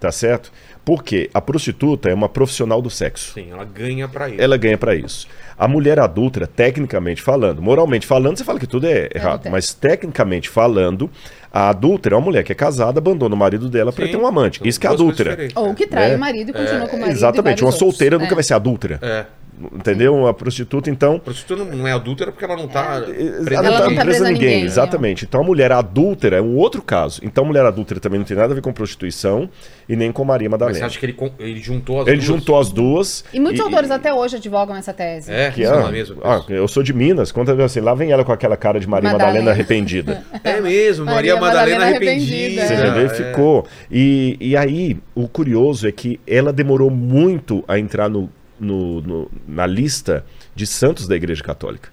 Tá 0.03 0.11
certo? 0.11 0.51
Porque 0.85 1.31
a 1.33 1.41
prostituta 1.41 2.09
é 2.11 2.15
uma 2.15 2.29
profissional 2.29 2.83
do 2.83 2.91
sexo. 2.91 3.35
Sim, 3.35 3.53
ela 3.53 3.65
ganha 3.65 4.09
pra 4.09 4.29
isso. 4.29 4.41
Ela 4.41 4.57
ganha 4.57 4.77
pra 4.77 4.97
isso. 4.97 5.29
A 5.57 5.69
mulher 5.69 6.01
adúltera, 6.01 6.45
tecnicamente 6.45 7.23
falando, 7.23 7.63
moralmente 7.63 8.05
falando, 8.05 8.37
você 8.37 8.43
fala 8.43 8.59
que 8.59 8.67
tudo 8.67 8.89
é 8.89 9.09
errado, 9.15 9.35
adultério. 9.35 9.53
mas 9.53 9.73
tecnicamente 9.73 10.49
falando, 10.49 11.09
a 11.53 11.69
adúltera 11.69 12.17
é 12.17 12.19
uma 12.19 12.25
mulher 12.25 12.43
que 12.43 12.51
é 12.51 12.55
casada, 12.57 12.99
abandona 12.99 13.33
o 13.33 13.39
marido 13.39 13.71
dela 13.71 13.93
pra 13.93 14.07
Sim, 14.07 14.11
ter 14.11 14.17
um 14.19 14.27
amante. 14.27 14.61
Isso 14.65 14.81
que 14.81 14.87
é 14.89 14.91
adúltera. 14.91 15.31
diferentes. 15.31 15.57
Ou 15.57 15.73
que 15.73 15.87
trai 15.87 16.15
É. 16.15 16.17
o 16.17 16.19
marido 16.19 16.51
e 16.51 16.53
continua 16.53 16.89
com 16.89 16.97
o 16.97 17.01
marido. 17.01 17.17
Exatamente, 17.17 17.63
uma 17.63 17.71
solteira 17.71 18.17
outros. 18.17 18.25
nunca 18.27 18.35
É. 18.35 18.37
vai 18.39 18.43
ser 18.43 18.55
adúltera. 18.55 18.99
É. 19.01 19.27
Entendeu? 19.73 20.15
Uma 20.15 20.33
prostituta, 20.33 20.89
então. 20.91 21.19
Prostituta 21.19 21.65
não- 21.65 21.87
é 21.87 21.93
adúltera 21.93 22.33
porque 22.33 22.45
ela 22.45 22.57
não 22.57 22.67
tá 22.67 23.01
presa 23.03 23.55
Ela 23.55 23.55
Ela 23.55 23.63
não 23.63 23.73
está 23.73 23.83
tá 23.83 23.87
presa 23.89 24.05
presa 24.05 24.25
a 24.25 24.29
a 24.29 24.33
ninguém, 24.33 24.49
ninguém, 24.51 24.65
exatamente. 24.65 25.25
Então 25.25 25.41
a 25.43 25.45
mulher 25.45 25.71
adúltera 25.73 26.37
é 26.37 26.41
um 26.43 26.57
outro 26.57 26.81
caso. 26.83 27.21
Então 27.23 27.45
a 27.45 27.47
mulher 27.47 27.65
adúltera 27.67 28.01
também 28.01 28.19
não 28.19 28.25
tem 28.27 28.37
nada 28.37 28.53
a 28.53 28.55
ver 28.55 28.63
com 28.63 28.73
prostituição 28.73 29.49
e 29.89 29.95
nem 29.95 30.11
com 30.11 30.25
Maria 30.25 30.49
Mas 30.49 30.59
você 30.59 30.65
Madalena. 30.65 30.87
acha 30.87 30.99
que 30.99 31.07
ele, 31.07 31.17
ele 31.39 31.61
juntou 31.61 32.01
as 32.01 32.07
Ele 32.09 32.17
duas? 32.17 32.27
juntou 32.27 32.59
as 32.61 32.71
duas. 32.71 33.25
E 33.33 33.39
muitos 33.39 33.61
autores 33.61 33.91
até 33.91 34.13
hoje 34.13 34.37
advogam 34.37 34.75
essa 34.75 34.93
tese. 34.93 35.31
É, 35.31 35.51
Que 35.51 35.67
são 35.67 35.81
é, 35.81 35.85
a 35.85 35.91
mesma 35.91 36.17
ah, 36.25 36.43
eu 36.49 36.67
sou 36.67 36.83
de 36.83 36.93
Minas, 36.95 37.31
conta 37.31 37.53
assim, 37.63 37.81
lá 37.81 37.95
vem 37.95 38.11
ela 38.11 38.25
com 38.25 38.33
aquela 38.33 38.57
cara 38.57 38.81
de 38.81 38.89
Maria 38.89 39.11
Madalena, 39.13 39.29
Madalena. 39.39 39.51
arrependida. 39.51 40.23
É 40.43 40.61
mesmo, 40.61 41.05
Maria, 41.05 41.35
Maria 41.37 41.37
Madalena, 41.37 41.79
Madalena 41.79 41.85
arrependida. 41.97 42.63
arrependida. 42.63 42.67
Você 42.67 42.75
É. 42.75 42.87
entendeu? 42.89 43.07
E 43.07 43.09
ficou. 43.11 43.67
E, 43.91 44.37
e 44.41 44.57
aí, 44.57 44.97
o 45.15 45.29
curioso 45.29 45.87
é 45.87 45.93
que 45.93 46.19
ela 46.27 46.53
demorou 46.53 46.91
muito 46.91 47.63
a 47.69 47.79
entrar 47.79 48.09
no, 48.09 48.29
no- 48.59 49.01
no- 49.01 49.31
na 49.47 49.67
lista 49.67 50.25
de 50.55 50.67
santos 50.67 51.07
da 51.07 51.17
Igreja 51.17 51.43
Católica. 51.43 51.89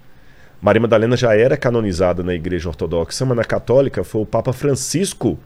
Maria 0.62 0.82
Madalena 0.82 1.15
já 1.15 1.34
era 1.36 1.56
canonizada 1.56 2.22
na 2.22 2.34
Igreja 2.34 2.67
Ortodoxa, 2.69 3.26
mas 3.26 3.38
na 3.38 3.43
Católica 3.45 4.04
foi 4.04 4.22
o 4.22 4.26
Papa 4.26 4.52
Francisco 4.52 5.39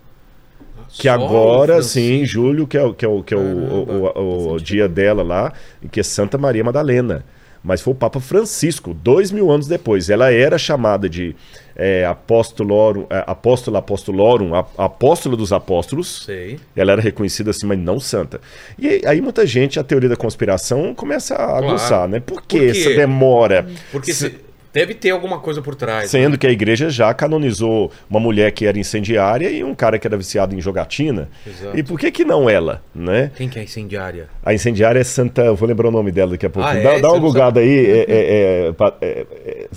que 0.89 1.04
Só 1.08 1.12
agora, 1.13 1.82
sim, 1.82 2.21
em 2.21 2.26
julho, 2.26 2.67
que 2.67 2.78
é, 2.78 2.84
o- 2.84 2.93
que 2.93 3.04
é, 3.06 3.08
o, 3.08 3.23
que 3.23 3.34
é 3.34 3.38
o, 3.38 3.39
o, 3.39 4.19
o- 4.19 4.54
o 4.54 4.60
dia 4.60 4.88
dela 4.88 5.23
lá, 5.23 5.52
que 5.91 5.99
é 5.99 6.04
Santa 6.04 6.38
Maria 6.38 6.63
Madalena. 6.63 7.23
Mas 7.63 7.82
foi 7.82 7.93
o 7.93 7.95
Papa 7.95 8.19
Francisco, 8.19 8.93
dois 8.93 9.32
mil 9.32 9.49
anos 9.49 9.67
depois. 9.67 10.10
Ela 10.10 10.32
era 10.32 10.58
chamada 10.58 11.10
de 11.10 11.36
é, 11.75 12.05
apostolorum, 12.05 13.05
é, 13.09 13.23
apóstola 13.25 13.79
apostolorum, 13.79 14.53
a- 14.55 14.65
apóstola 14.77 15.36
dos 15.36 15.51
apóstolos. 15.53 16.23
Sei. 16.25 16.59
Ela 16.75 16.93
era 16.93 17.01
reconhecida 17.01 17.51
assim, 17.51 17.65
mas 17.65 17.79
não 17.79 17.99
santa. 17.99 18.39
E 18.77 19.01
aí- 19.05 19.21
muita 19.21 19.45
gente, 19.45 19.79
a 19.79 19.83
teoria 19.83 20.09
da 20.09 20.15
conspiração, 20.15 20.93
começa 20.93 21.33
a 21.36 21.38
Claro. 21.38 21.67
aguçar, 21.69 22.07
né? 22.07 22.19
Por 22.19 22.41
que 22.41 22.59
Por 22.59 22.69
essa 22.69 22.89
demora? 22.89 23.65
Porque 23.91 24.13
Se- 24.13 24.36
deve 24.73 24.93
ter 24.95 25.12
alguma 25.12 25.39
coisa 25.39 25.62
por 25.62 25.75
trás. 25.75 26.03
né? 26.03 26.07
Sendo 26.19 26.38
que 26.38 26.47
a 26.47 26.49
igreja 26.51 26.89
já 26.89 27.13
canonizou 27.13 27.91
uma 28.09 28.19
mulher 28.19 28.51
que 28.51 28.65
era 28.65 28.77
incendiária 28.77 29.49
e 29.49 29.63
um 29.63 29.73
cara 29.75 29.97
que 29.99 30.05
era 30.07 30.17
viciado 30.17 30.55
em 30.55 30.59
jogatina. 30.62 31.29
Exato. 31.45 31.77
E 31.77 31.83
por 31.83 31.99
que 31.99 32.12
que 32.12 32.25
não 32.25 32.49
ela, 32.49 32.81
né? 32.93 33.31
Quem 33.36 33.47
que 33.47 33.59
é 33.59 33.63
incendiária? 33.63 34.27
A 34.43 34.53
incendiária 34.53 34.99
é 34.99 35.03
Santa... 35.03 35.43
Eu 35.43 35.55
vou 35.55 35.67
lembrar 35.67 35.88
o 35.89 35.91
nome 35.91 36.12
dela 36.12 36.31
daqui 36.31 36.45
a 36.45 36.49
pouco. 36.49 36.67
Ah, 36.67 36.75
é? 36.75 36.81
dá, 36.81 36.89
dá 36.93 36.99
Você 36.99 37.05
uma 37.07 37.13
não 37.13 37.19
gugada 37.21 37.59
aí. 37.59 37.86
É, 37.86 37.99
é, 37.99 38.05
é, 38.09 38.73
é, 39.01 39.07
é, 39.45 39.67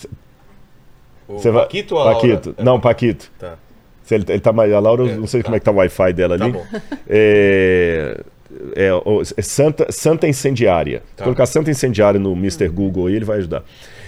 O 1.29 1.39
você 1.39 1.51
vai- 1.51 1.63
Paquito 1.65 1.95
ou 1.95 2.01
a 2.01 2.05
Laura? 2.05 2.21
Paquito. 2.21 2.55
Não, 2.63 2.81
Paquito. 2.81 3.31
Tá. 3.39 3.55
Se 4.05 4.15
Ele, 4.15 4.25
ele 4.29 4.41
tá 4.41 4.53
mais... 4.53 4.73
A 4.73 4.79
Laura, 4.79 5.09
É, 5.11 5.17
não 5.17 5.27
sei 5.27 5.41
tá. 5.41 5.45
como 5.47 5.57
é 5.57 5.59
que 5.59 5.65
tá 5.65 5.73
o 5.73 5.77
Wi-Fi 5.77 6.13
dela 6.13 6.39
Tá 6.39 6.45
ali. 6.45 6.53
bom. 6.53 6.65
É, 7.09 8.21
é, 8.77 8.95
o- 8.95 9.23
é 9.37 9.43
Santa, 9.43 9.91
Santa 9.91 10.29
Incendiária. 10.29 11.03
Tá. 11.17 11.25
Colocar 11.25 11.47
Santa 11.47 11.71
Incendiária 11.71 12.21
no 12.21 12.33
Mr. 12.33 12.69
Google 12.69 13.07
aí, 13.07 13.15
ele 13.17 13.25
vai 13.25 13.39
ajudar. 13.39 13.65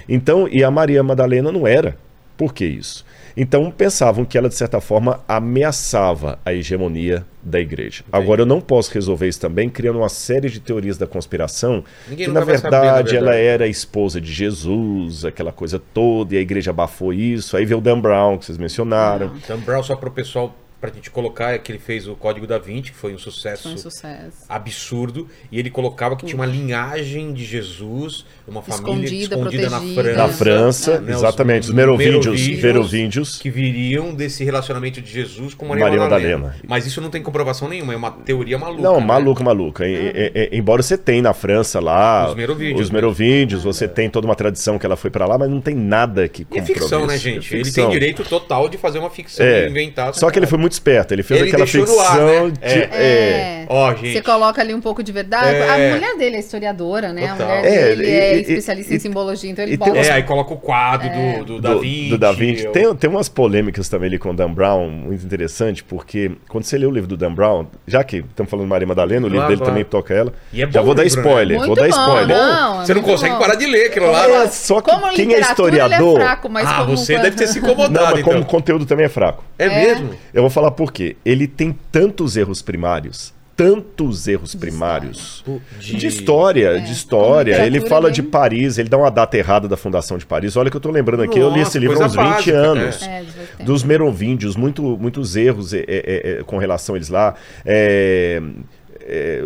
Então, 0.08 0.48
e 0.50 0.62
a 0.62 0.70
Maria 0.70 1.02
Madalena 1.02 1.50
não 1.50 1.66
era. 1.66 1.96
Por 2.36 2.54
que 2.54 2.64
isso? 2.64 3.04
Então 3.40 3.70
pensavam 3.70 4.24
que 4.24 4.36
ela, 4.36 4.48
de 4.48 4.56
certa 4.56 4.80
forma, 4.80 5.20
ameaçava 5.28 6.40
a 6.44 6.52
hegemonia 6.52 7.24
da 7.40 7.60
igreja. 7.60 8.02
Agora, 8.10 8.42
eu 8.42 8.46
não 8.46 8.60
posso 8.60 8.92
resolver 8.92 9.28
isso 9.28 9.40
também 9.40 9.70
criando 9.70 10.00
uma 10.00 10.08
série 10.08 10.50
de 10.50 10.58
teorias 10.58 10.98
da 10.98 11.06
conspiração 11.06 11.84
Ninguém 12.08 12.26
que, 12.26 12.32
na 12.32 12.40
vai 12.40 12.58
saber, 12.58 12.76
na 12.76 12.82
verdade, 12.82 13.16
ela 13.16 13.30
verdade. 13.30 13.46
era 13.46 13.68
esposa 13.68 14.20
de 14.20 14.32
Jesus, 14.32 15.24
aquela 15.24 15.52
coisa 15.52 15.78
toda, 15.78 16.34
e 16.34 16.38
a 16.38 16.40
igreja 16.40 16.72
abafou 16.72 17.12
isso. 17.12 17.56
Aí 17.56 17.64
veio 17.64 17.78
o 17.78 17.80
Dan 17.80 18.00
Brown, 18.00 18.38
que 18.38 18.44
vocês 18.44 18.58
mencionaram. 18.58 19.30
Dan 19.46 19.58
Brown, 19.58 19.84
só 19.84 19.94
para 19.94 20.08
o 20.08 20.12
pessoal, 20.12 20.52
pra 20.80 20.90
gente 20.90 21.10
colocar, 21.10 21.52
é 21.54 21.58
que 21.58 21.72
ele 21.72 21.78
fez 21.78 22.06
o 22.06 22.14
Código 22.14 22.46
da 22.46 22.56
Vinci, 22.58 22.92
que 22.92 22.96
foi 22.96 23.12
um 23.14 23.18
sucesso 23.18 23.64
Foi 23.64 23.72
um 23.72 23.78
sucesso. 23.78 24.44
absurdo, 24.48 25.26
e 25.50 25.58
ele 25.58 25.70
colocava 25.70 26.14
que 26.16 26.24
tinha 26.24 26.36
uma 26.36 26.46
linhagem 26.46 27.32
de 27.32 27.44
Jesus, 27.44 28.24
uma 28.46 28.62
família 28.62 29.04
Escondida, 29.06 29.34
escondida 29.34 29.70
na 29.70 29.78
protegida. 29.80 30.02
França. 30.02 30.16
Na 30.16 30.28
França, 30.28 31.00
né, 31.00 31.12
exatamente, 31.12 31.64
os 31.68 31.74
merovíndios, 31.74 32.40
verovíndios. 32.60 33.38
que 33.38 33.50
viriam 33.50 34.14
desse 34.14 34.44
relacionamento 34.44 35.00
de 35.00 35.10
Jesus 35.10 35.54
com 35.54 35.66
Maria, 35.66 35.84
Maria 35.84 35.98
Madalena. 36.00 36.36
Madalena. 36.38 36.62
Mas 36.66 36.86
isso 36.86 37.00
não 37.00 37.10
tem 37.10 37.22
comprovação 37.22 37.68
nenhuma, 37.68 37.92
é 37.92 37.96
uma 37.96 38.10
teoria 38.10 38.58
maluca. 38.58 38.82
Não, 38.82 39.00
né? 39.00 39.06
maluca, 39.06 39.42
maluca. 39.44 39.86
E- 39.86 39.92
e- 39.94 40.32
e- 40.34 40.56
embora 40.58 40.82
você 40.82 40.96
tenha 40.96 41.22
na 41.22 41.34
França 41.34 41.80
lá 41.80 42.28
Os 42.28 42.34
merovíndios, 42.36 42.80
os 42.82 42.90
né? 42.90 42.94
merovíndios, 42.94 43.64
você 43.64 43.88
tem 43.88 44.08
toda 44.08 44.26
uma 44.26 44.34
tradição 44.36 44.78
que 44.78 44.86
ela 44.86 44.96
foi 44.96 45.10
pra 45.10 45.26
lá, 45.26 45.36
mas 45.38 45.50
não 45.50 45.60
tem 45.60 45.74
nada 45.74 46.28
que 46.28 46.42
E 46.42 46.44
é 46.44 46.60
comprove 46.60 46.74
ficção, 46.74 47.06
né, 47.06 47.18
gente? 47.18 47.52
É 47.52 47.56
Ele 47.56 47.64
ficção. 47.64 47.84
tem 47.84 47.92
direito 47.92 48.22
total 48.24 48.68
de 48.68 48.76
fazer 48.78 48.98
uma 48.98 49.10
ficção 49.10 49.44
É. 49.44 49.66
e 49.66 49.70
inventar. 49.70 50.14
Só 50.14 50.30
que 50.30 50.38
ele 50.38 50.46
foi 50.46 50.58
muito 50.58 50.67
esperto, 50.74 51.12
ele 51.14 51.22
fez 51.22 51.40
Ele 51.40 51.48
aquela 51.50 51.66
ficção 51.66 52.00
ar, 52.00 52.18
né? 52.18 52.50
de- 52.50 52.58
É. 52.64 52.78
é. 52.92 53.66
Ó, 53.68 53.94
gente. 53.94 54.12
Você 54.12 54.22
coloca 54.22 54.60
ali 54.60 54.72
um 54.74 54.80
pouco 54.80 55.02
de 55.02 55.12
verdade. 55.12 55.54
É. 55.54 55.68
A 55.90 55.94
mulher 55.94 56.16
dele 56.16 56.36
é 56.36 56.38
historiadora, 56.40 57.12
né? 57.12 57.28
Total. 57.28 57.50
A 57.50 57.56
mulher 57.58 57.66
É, 57.72 57.88
dele 57.96 58.04
e- 58.04 58.10
é 58.10 58.36
e- 58.36 58.40
especialista 58.42 58.92
e- 58.92 58.96
em 58.96 58.98
simbologia, 59.00 59.50
então 59.50 59.64
ele 59.64 59.76
tem 59.76 59.88
bota. 59.92 59.98
É, 60.06 60.10
aí 60.12 60.22
coloca 60.22 60.54
o 60.54 60.56
quadro 60.56 61.08
do, 61.10 61.44
do, 61.44 61.60
Da 61.60 61.74
do, 61.74 61.80
Vinci. 61.80 62.08
do 62.10 62.18
Da 62.18 62.32
Vinci. 62.32 62.64
eu- 62.64 62.72
Tem, 62.72 62.94
tem 62.94 63.10
umas 63.10 63.28
polêmicas 63.28 63.88
também 63.88 64.08
ali 64.08 64.18
com 64.18 64.30
o 64.30 64.34
Dan 64.34 64.50
Brown, 64.52 64.88
muito 64.88 65.24
interessante, 65.24 65.84
porque 65.84 66.30
quando 66.48 66.64
você 66.64 66.78
lê 66.78 66.86
o 66.86 66.90
livro 66.90 67.08
do 67.08 67.16
Dan 67.16 67.32
Brown, 67.34 67.66
já 67.86 68.02
que 68.02 68.18
estamos 68.18 68.50
falando 68.50 68.64
de 68.66 68.70
Maria 68.70 68.86
Madalena, 68.86 69.26
o 69.26 69.28
livro 69.28 69.36
Claro, 69.38 69.48
dele 69.48 69.58
claro. 69.58 69.72
também 69.72 69.84
toca 69.84 70.14
ela. 70.14 70.32
E 70.52 70.62
é 70.62 70.66
bom 70.66 70.72
já 70.72 70.80
vou 70.80 70.92
o 70.92 70.94
dar 70.94 71.02
livro, 71.04 71.20
né? 71.20 71.28
spoiler, 71.28 71.56
Muito 71.58 71.66
vou 71.66 71.76
dar 71.76 71.82
bom, 71.82 71.88
spoiler. 71.88 72.36
Não, 72.36 72.82
é 72.82 72.86
Você 72.86 72.94
não 72.94 73.02
muito 73.02 73.12
consegue 73.14 73.34
bom. 73.34 73.40
parar 73.40 73.54
de 73.54 73.66
ler 73.66 73.86
aquilo 73.86 74.10
lá. 74.10 74.28
É, 74.28 74.46
só 74.48 74.80
que 74.80 74.90
Como 74.90 75.12
quem 75.12 75.34
é 75.34 75.40
historiador. 75.40 76.14
Ele 76.14 76.22
é 76.22 76.26
fraco, 76.26 76.48
mas 76.48 76.68
ah, 76.68 76.74
como 76.84 76.96
você 76.96 77.18
deve 77.18 77.36
ter 77.36 77.46
se 77.48 77.58
incomodado, 77.58 77.92
Não, 77.92 78.02
mas 78.10 78.20
então. 78.20 78.32
como 78.32 78.44
conteúdo 78.46 78.86
também 78.86 79.06
é 79.06 79.08
fraco. 79.08 79.44
É, 79.58 79.66
É. 79.66 79.68
mesmo? 79.86 80.10
Eu 80.32 80.42
vou 80.42 80.50
falar 80.58 80.70
por 80.72 80.92
quê. 80.92 81.16
Ele 81.24 81.46
tem 81.46 81.76
tantos 81.92 82.36
erros 82.36 82.60
primários, 82.62 83.32
tantos 83.56 84.28
erros 84.28 84.54
primários. 84.54 85.44
De- 85.80 85.96
De 85.96 86.06
história, 86.06 86.76
É, 86.76 86.78
de 86.78 86.92
história. 86.92 87.64
Ele 87.66 87.80
fala 87.80 88.10
de 88.10 88.22
Paris, 88.22 88.78
ele 88.78 88.88
dá 88.88 88.96
uma 88.96 89.10
data 89.10 89.36
errada 89.36 89.66
da 89.66 89.76
fundação 89.76 90.16
de 90.18 90.24
Paris. 90.26 90.56
Olha 90.56 90.70
que 90.70 90.76
eu 90.76 90.80
tô 90.80 90.90
lembrando 90.90 91.22
aqui, 91.22 91.38
eu 91.38 91.48
li 91.50 91.58
Nossa, 91.58 91.70
esse 91.70 91.78
livro 91.78 92.00
há 92.00 92.06
uns 92.06 92.14
coisa 92.14 92.28
20 92.30 92.34
básica, 92.36 92.56
anos. 92.56 93.02
É. 93.02 93.24
Dos 93.64 93.82
merovíndios, 93.82 94.54
muito, 94.54 94.82
muitos 94.98 95.34
erros 95.34 95.74
é, 95.74 95.84
é, 95.88 96.38
é, 96.40 96.42
com 96.44 96.58
relação 96.58 96.94
a 96.94 96.98
eles 96.98 97.08
lá. 97.08 97.34
É, 97.64 98.40
é, 99.10 99.42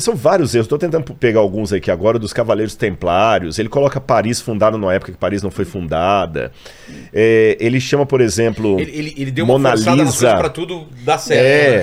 são 0.00 0.14
vários 0.14 0.54
erros. 0.54 0.66
Estou 0.66 0.78
tentando 0.78 1.14
pegar 1.14 1.40
alguns 1.40 1.72
aqui 1.72 1.90
agora 1.90 2.18
dos 2.18 2.32
Cavaleiros 2.32 2.74
Templários. 2.76 3.58
Ele 3.58 3.68
coloca 3.68 4.00
Paris 4.00 4.40
fundada 4.40 4.76
numa 4.76 4.92
época 4.92 5.12
que 5.12 5.18
Paris 5.18 5.42
não 5.42 5.50
foi 5.50 5.64
fundada. 5.64 6.52
É, 7.12 7.56
ele 7.58 7.80
chama, 7.80 8.04
por 8.04 8.20
exemplo, 8.20 8.78
Ele, 8.78 8.90
ele, 8.96 9.14
ele 9.16 9.30
deu 9.30 9.44
uma 9.44 9.54
Mona 9.54 9.74
Lisa. 9.74 10.36
pra 10.36 10.48
tudo 10.50 10.86
dar 11.04 11.18
certo. 11.18 11.40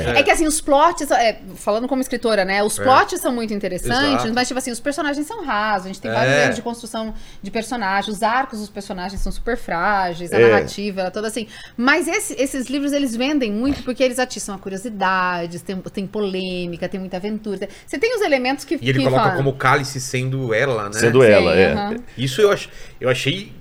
É. 0.10 0.14
né? 0.14 0.20
É 0.20 0.24
que 0.24 0.32
assim, 0.32 0.46
os 0.46 0.62
plots, 0.62 1.10
é, 1.12 1.40
falando 1.56 1.88
como 1.88 2.02
escritora, 2.02 2.46
né? 2.46 2.62
Os 2.64 2.78
plots 2.78 3.20
são 3.20 3.34
muito 3.34 3.54
interessantes, 3.54 3.98
Exato. 4.24 4.34
mas 4.34 4.48
tipo 4.48 4.58
assim, 4.58 4.72
os 4.72 4.80
personagens 4.80 5.26
são 5.26 5.44
rasos, 5.44 5.86
a 5.86 5.88
gente 5.90 6.02
tem 6.02 6.12
É. 6.12 6.14
vários 6.14 6.36
erros 6.36 6.56
de 6.56 6.62
construção 6.62 7.14
de 7.42 7.50
personagens, 7.52 8.16
os 8.16 8.22
arcos 8.24 8.60
dos 8.60 8.70
personagens 8.70 9.20
são 9.22 9.32
super 9.32 9.58
frágeis, 9.58 10.32
a 10.32 10.40
É. 10.40 10.48
narrativa, 10.48 11.02
ela 11.02 11.12
toda 11.12 11.28
assim. 11.28 11.48
Mas 11.76 12.08
esse- 12.08 12.36
esses 12.40 12.68
livros, 12.68 12.94
eles 12.94 13.16
vendem 13.16 13.52
muito 13.52 13.82
porque 13.84 14.04
eles 14.04 14.20
atiçam 14.20 14.54
a 14.56 14.58
curiosidade, 14.60 15.60
tem, 15.64 15.76
tem 15.78 16.06
polêmica, 16.08 16.88
tem 16.88 17.00
muita 17.00 17.15
aventura. 17.18 17.68
Você 17.86 17.98
tem 17.98 18.16
os 18.16 18.22
elementos 18.22 18.66
que 18.66 18.76
E 18.82 18.90
ele 18.90 19.00
que 19.00 19.04
coloca 19.06 19.22
falam- 19.24 19.38
como 19.38 19.54
cálice 19.54 20.00
sendo 20.00 20.54
ela, 20.54 20.86
né? 20.86 20.94
sendo 20.94 21.22
Sim, 21.22 21.28
ela. 21.30 21.56
é. 21.56 21.72
aham. 21.74 21.96
Isso 22.18 22.42
eu, 22.42 22.52
ach, 22.52 22.68
eu 23.00 23.10
achei. 23.10 23.52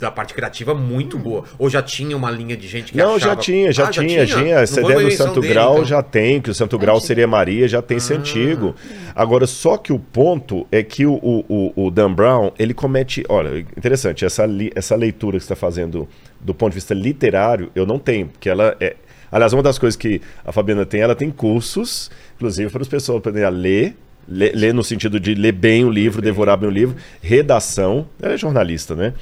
da 0.00 0.10
parte 0.10 0.32
criativa 0.32 0.74
muito 0.74 1.18
boa. 1.18 1.44
Ou 1.58 1.68
já 1.68 1.82
tinha 1.82 2.16
uma 2.16 2.30
linha 2.30 2.56
de 2.56 2.66
gente 2.66 2.92
que 2.92 2.96
Não, 2.96 3.16
achava... 3.16 3.34
já 3.34 3.36
tinha, 3.36 3.70
já 3.70 3.84
Ah, 3.84 3.90
tinha, 3.90 4.24
tinha. 4.24 4.54
Não 4.54 4.62
Essa 4.62 4.80
ideia 4.80 5.00
do 5.02 5.10
Santo 5.10 5.38
dele, 5.42 5.52
Grau 5.52 5.72
então. 5.74 5.84
já 5.84 6.02
tem, 6.02 6.40
que 6.40 6.48
o 6.48 6.54
Santo 6.54 6.78
Grau 6.78 6.98
seria 6.98 7.26
Maria, 7.26 7.68
já 7.68 7.82
tem 7.82 7.98
esse 7.98 8.10
Ah. 8.14 8.16
antigo. 8.16 8.74
Agora, 9.14 9.46
só 9.46 9.76
que 9.76 9.92
o 9.92 9.98
ponto 9.98 10.66
é 10.72 10.82
que 10.82 11.04
o, 11.04 11.12
o, 11.22 11.44
o- 11.76 11.86
o 11.88 11.90
Dan 11.90 12.10
Brown, 12.14 12.52
ele 12.58 12.72
comete. 12.72 13.22
Olha, 13.28 13.58
interessante, 13.76 14.24
essa, 14.24 14.46
li- 14.46 14.72
essa 14.74 14.96
leitura 14.96 15.36
que 15.36 15.44
você 15.44 15.52
está 15.52 15.56
fazendo 15.56 16.08
do 16.40 16.54
ponto 16.54 16.70
de 16.70 16.76
vista 16.76 16.94
literário, 16.94 17.70
eu 17.74 17.84
não 17.84 17.98
tenho, 17.98 18.28
porque 18.28 18.48
ela 18.48 18.74
é. 18.80 18.96
Aliás, 19.30 19.52
uma 19.52 19.62
das 19.62 19.78
coisas 19.78 19.96
que 19.96 20.20
a 20.44 20.52
Fabiana 20.52 20.86
tem, 20.86 21.00
ela 21.00 21.14
tem 21.14 21.30
cursos, 21.30 22.10
inclusive 22.36 22.70
para 22.70 22.82
as 22.82 22.88
pessoas 22.88 23.18
aprenderem 23.18 23.46
a 23.46 23.50
ler. 23.50 23.96
Ler, 24.28 24.52
ler 24.56 24.74
no 24.74 24.82
sentido 24.82 25.20
de 25.20 25.34
ler 25.36 25.52
bem 25.52 25.84
o 25.84 25.90
livro, 25.90 26.20
devorar 26.20 26.56
bem 26.56 26.68
o 26.68 26.72
livro, 26.72 26.96
redação. 27.22 28.06
Ela 28.20 28.34
é 28.34 28.36
jornalista, 28.36 28.94
né? 28.96 29.12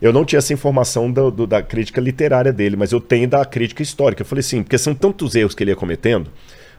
Eu 0.00 0.10
não 0.12 0.24
tinha 0.24 0.38
essa 0.38 0.52
informação 0.54 1.10
do- 1.12 1.30
do- 1.30 1.46
da 1.46 1.62
crítica 1.62 2.00
literária 2.00 2.50
dele, 2.52 2.74
mas 2.76 2.90
eu 2.92 3.00
tenho 3.00 3.28
da 3.28 3.44
crítica 3.44 3.82
histórica. 3.82 4.22
Eu 4.22 4.26
falei 4.26 4.40
assim, 4.40 4.62
porque 4.62 4.78
são 4.78 4.94
tantos 4.94 5.34
erros 5.34 5.54
que 5.54 5.62
ele 5.62 5.70
ia 5.70 5.76
cometendo. 5.76 6.30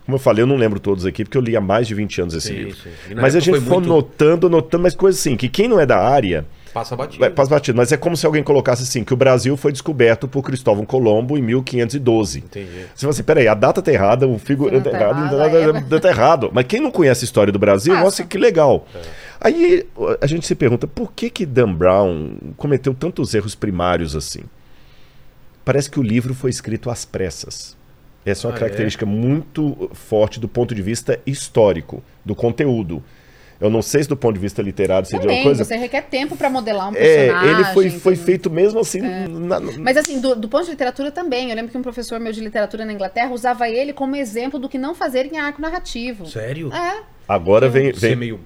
Como 0.03 0.15
eu 0.15 0.19
falei, 0.19 0.41
eu 0.43 0.47
não 0.47 0.55
lembro 0.55 0.79
todos 0.79 1.05
aqui, 1.05 1.23
porque 1.23 1.37
eu 1.37 1.41
li 1.41 1.55
há 1.55 1.61
mais 1.61 1.87
de 1.87 1.93
20 1.95 2.21
anos 2.21 2.33
esse 2.33 2.47
Sim, 2.49 2.53
livro. 2.55 2.75
sim. 2.75 3.15
Mas 3.15 3.35
a 3.35 3.39
gente 3.39 3.51
foi 3.51 3.61
foi 3.61 3.73
muito- 3.75 3.87
notando, 3.89 4.49
notando, 4.49 4.81
mas 4.83 4.95
coisas 4.95 5.19
assim, 5.21 5.35
que 5.35 5.47
quem 5.49 5.67
não 5.67 5.79
é 5.79 5.85
da 5.85 5.97
área 5.99 6.45
Passa 6.75 6.93
batido. 6.93 7.19
vai, 7.21 7.29
passa 7.29 7.49
batido. 7.49 7.77
Mas 7.77 7.89
é 7.93 7.95
como 7.97 8.17
se 8.17 8.25
alguém 8.25 8.43
colocasse 8.43 8.83
assim, 8.83 9.01
que 9.05 9.13
o 9.13 9.17
Brasil 9.17 9.55
foi 9.55 9.71
descoberto 9.71 10.27
por 10.27 10.43
Cristóvão 10.43 10.85
Colombo 10.85 11.38
em 11.38 11.41
1512. 11.41 12.39
Entendi. 12.39 12.69
Você 12.93 13.01
fala 13.01 13.11
assim, 13.13 13.23
peraí, 13.23 13.47
a 13.47 13.53
data 13.53 13.81
tá 13.81 13.93
errada, 13.93 14.27
o 14.27 14.38
figurante 14.38 14.83
tá 14.83 14.91
Tá 14.91 14.99
errado, 14.99 15.33
errado, 15.35 15.51
tá, 15.73 15.79
é- 15.79 15.81
tá- 15.89 15.99
tá 16.01 16.09
errado. 16.09 16.49
Mas 16.53 16.65
quem 16.67 16.81
não 16.81 16.91
conhece 16.91 17.23
a 17.23 17.27
história 17.27 17.53
do 17.53 17.57
Brasil, 17.57 17.93
Passa. 17.93 18.03
nossa, 18.03 18.23
que 18.25 18.38
legal. 18.38 18.85
Aí 19.39 19.88
a 20.19 20.27
gente 20.27 20.45
se 20.45 20.53
pergunta, 20.53 20.85
por 20.85 21.13
que 21.13 21.29
que 21.29 21.45
Dan 21.45 21.73
Brown 21.73 22.35
cometeu 22.57 22.93
tantos 22.93 23.33
erros 23.33 23.55
primários 23.55 24.13
assim? 24.13 24.41
Parece 25.63 25.89
que 25.89 25.99
o 25.99 26.03
livro 26.03 26.33
foi 26.33 26.49
escrito 26.49 26.89
às 26.89 27.05
pressas. 27.05 27.75
Essa 28.25 28.47
é 28.47 28.49
uma 28.49 28.55
Ah, 28.55 28.59
característica 28.59 29.05
muito 29.05 29.89
forte 29.93 30.39
do 30.39 30.47
ponto 30.47 30.73
de 30.75 30.81
vista 30.81 31.19
histórico, 31.25 32.03
do 32.23 32.35
conteúdo. 32.35 33.03
Eu 33.59 33.69
não 33.69 33.81
sei 33.81 34.03
se 34.03 34.09
do 34.09 34.17
ponto 34.17 34.33
de 34.33 34.39
vista 34.39 34.61
literário 34.61 35.07
seria 35.07 35.21
uma 35.23 35.29
Também, 35.29 35.43
coisa. 35.43 35.63
você 35.63 35.75
requer 35.77 36.01
tempo 36.01 36.35
pra 36.35 36.49
modelar 36.49 36.89
um 36.89 36.95
É, 36.95 37.27
personagem. 37.27 37.49
ele 37.53 37.63
foi, 37.73 37.89
foi 37.89 38.15
feito 38.15 38.49
mesmo 38.49 38.79
assim. 38.79 38.99
na- 39.01 39.59
Mas 39.79 39.95
assim, 39.97 40.19
do, 40.19 40.35
do 40.35 40.49
ponto 40.49 40.65
de 40.65 40.71
literatura 40.71 41.09
também. 41.11 41.49
Eu 41.49 41.55
lembro 41.55 41.71
que 41.71 41.77
um 41.77 41.81
professor 41.81 42.19
meu 42.19 42.33
de 42.33 42.41
literatura 42.41 42.83
na 42.85 42.91
Inglaterra 42.93 43.31
usava 43.31 43.69
ele 43.69 43.93
como 43.93 44.15
exemplo 44.15 44.59
do 44.59 44.67
que 44.67 44.77
não 44.77 44.93
fazer 44.93 45.25
em 45.31 45.37
arco 45.37 45.61
narrativo. 45.61 46.25
Sério? 46.25 46.71
É. 46.73 47.03
Agora 47.27 47.69
vem, 47.69 47.93
Ser 47.93 47.99
vem, 48.09 48.15
meio 48.15 48.39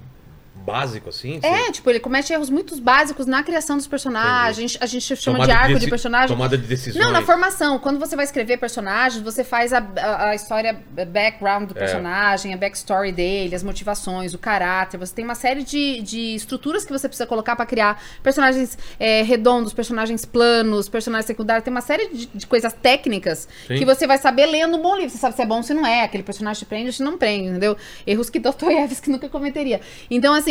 básico 0.66 1.10
assim? 1.10 1.40
É, 1.42 1.72
tipo, 1.72 1.90
ele 1.90 2.00
comete 2.00 2.32
erros 2.32 2.50
muito 2.50 2.80
básicos 2.82 3.26
na 3.26 3.42
criação 3.44 3.78
dos 3.78 3.88
personagens. 3.88 4.78
A 4.80 4.86
gente 4.86 5.16
chama 5.16 5.38
Tomada 5.40 5.52
de 5.54 5.58
arco 5.58 5.68
de, 5.74 5.80
deci- 5.80 5.90
personagem. 5.90 6.28
Tomada 6.28 6.58
de 6.58 6.68
decisões. 6.68 7.04
Não, 7.04 7.12
na 7.12 7.22
formação. 7.22 7.80
Quando 7.80 8.00
você 8.00 8.16
vai 8.16 8.26
escrever 8.26 8.58
personagens, 8.58 9.22
você 9.24 9.44
faz 9.44 9.74
a, 9.74 9.80
a, 9.98 10.30
a 10.30 10.36
história 10.36 10.80
a 10.98 11.06
background 11.06 11.68
do 11.70 11.76
É. 11.76 11.80
personagem, 11.80 12.54
a 12.54 12.58
backstory 12.58 13.12
dele, 13.12 13.56
as 13.56 13.64
motivações, 13.64 14.34
o 14.34 14.38
caráter. 14.38 14.98
Você 14.98 15.14
tem 15.16 15.26
uma 15.26 15.36
série 15.36 15.64
de, 15.64 16.02
de 16.02 16.36
estruturas 16.36 16.86
que 16.86 16.92
você 16.92 17.08
precisa 17.08 17.26
colocar 17.28 17.56
pra 17.56 17.66
criar 17.66 18.02
personagens 18.22 18.78
é, 19.00 19.22
redondos, 19.24 19.74
personagens 19.74 20.26
planos, 20.26 20.88
personagens 20.90 21.26
secundários. 21.26 21.64
Tem 21.64 21.72
uma 21.72 21.82
série 21.82 22.08
de, 22.10 22.26
de 22.28 22.48
coisas 22.48 22.74
técnicas 22.74 23.48
Sim. 23.68 23.76
que 23.78 23.86
você 23.86 24.06
vai 24.06 24.18
saber 24.18 24.46
lendo 24.46 24.78
um 24.78 24.82
bom 24.82 24.96
livro. 24.96 25.10
Você 25.10 25.18
sabe 25.18 25.36
se 25.36 25.42
é 25.42 25.46
bom 25.46 25.58
ou 25.58 25.64
se 25.64 25.74
não 25.74 25.86
é. 25.86 26.04
Aquele 26.04 26.24
personagem 26.24 26.60
te 26.60 26.66
prende 26.66 26.88
ou 26.88 26.94
se 26.94 27.04
não 27.04 27.18
prende, 27.18 27.50
entendeu? 27.50 27.76
Erros 28.06 28.30
que 28.30 28.40
Dostoiévski 28.40 29.10
nunca 29.10 29.28
cometeria. 29.30 29.82
Então, 30.10 30.34
assim, 30.34 30.49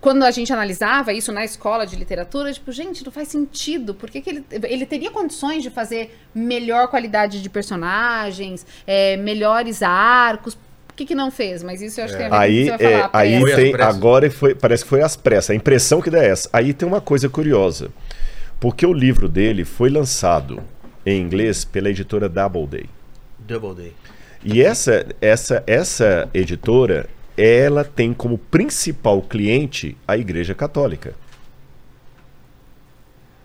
quando 0.00 0.24
a 0.24 0.30
gente 0.30 0.52
analisava 0.52 1.12
isso 1.12 1.32
na 1.32 1.44
escola 1.44 1.86
de 1.86 1.96
literatura, 1.96 2.52
tipo, 2.52 2.70
gente, 2.72 3.04
não 3.04 3.12
faz 3.12 3.28
sentido. 3.28 3.94
Por 3.94 4.10
que, 4.10 4.20
que 4.20 4.30
ele, 4.30 4.44
ele 4.50 4.86
teria 4.86 5.10
condições 5.10 5.62
de 5.62 5.70
fazer 5.70 6.16
melhor 6.34 6.88
qualidade 6.88 7.42
de 7.42 7.48
personagens, 7.48 8.66
é, 8.86 9.16
melhores 9.16 9.82
arcos? 9.82 10.54
Por 10.86 10.96
que, 10.96 11.06
que 11.06 11.14
não 11.14 11.30
fez? 11.30 11.62
Mas 11.62 11.80
isso 11.80 12.00
eu 12.00 12.04
acho 12.04 12.14
que 12.14 12.18
tem 12.18 12.26
a 12.26 12.30
ver 12.30 12.36
com 12.36 12.42
o 12.42 12.46
que 12.46 12.52
Aí, 12.52 12.64
você 12.64 12.70
vai 12.70 12.78
falar. 12.78 13.24
é, 13.24 13.36
aí 13.36 13.56
tem, 13.56 13.74
agora 13.80 14.30
foi, 14.30 14.54
parece 14.54 14.84
que 14.84 14.90
foi 14.90 15.02
às 15.02 15.16
pressas. 15.16 15.50
A 15.50 15.54
impressão 15.54 16.02
que 16.02 16.10
dá 16.10 16.22
é 16.22 16.28
essa. 16.28 16.48
Aí 16.52 16.72
tem 16.74 16.86
uma 16.86 17.00
coisa 17.00 17.28
curiosa. 17.28 17.90
Porque 18.60 18.86
o 18.86 18.92
livro 18.92 19.28
dele 19.28 19.64
foi 19.64 19.90
lançado 19.90 20.62
em 21.04 21.20
inglês 21.20 21.64
pela 21.64 21.90
editora 21.90 22.28
Doubleday. 22.28 22.88
Double 23.38 23.74
Day. 23.74 23.92
E 24.44 24.62
essa, 24.62 25.06
essa, 25.20 25.62
essa 25.66 26.28
editora, 26.34 27.08
ela 27.36 27.84
tem 27.84 28.12
como 28.12 28.36
principal 28.38 29.22
cliente 29.22 29.96
a 30.06 30.16
Igreja 30.16 30.54
Católica. 30.54 31.14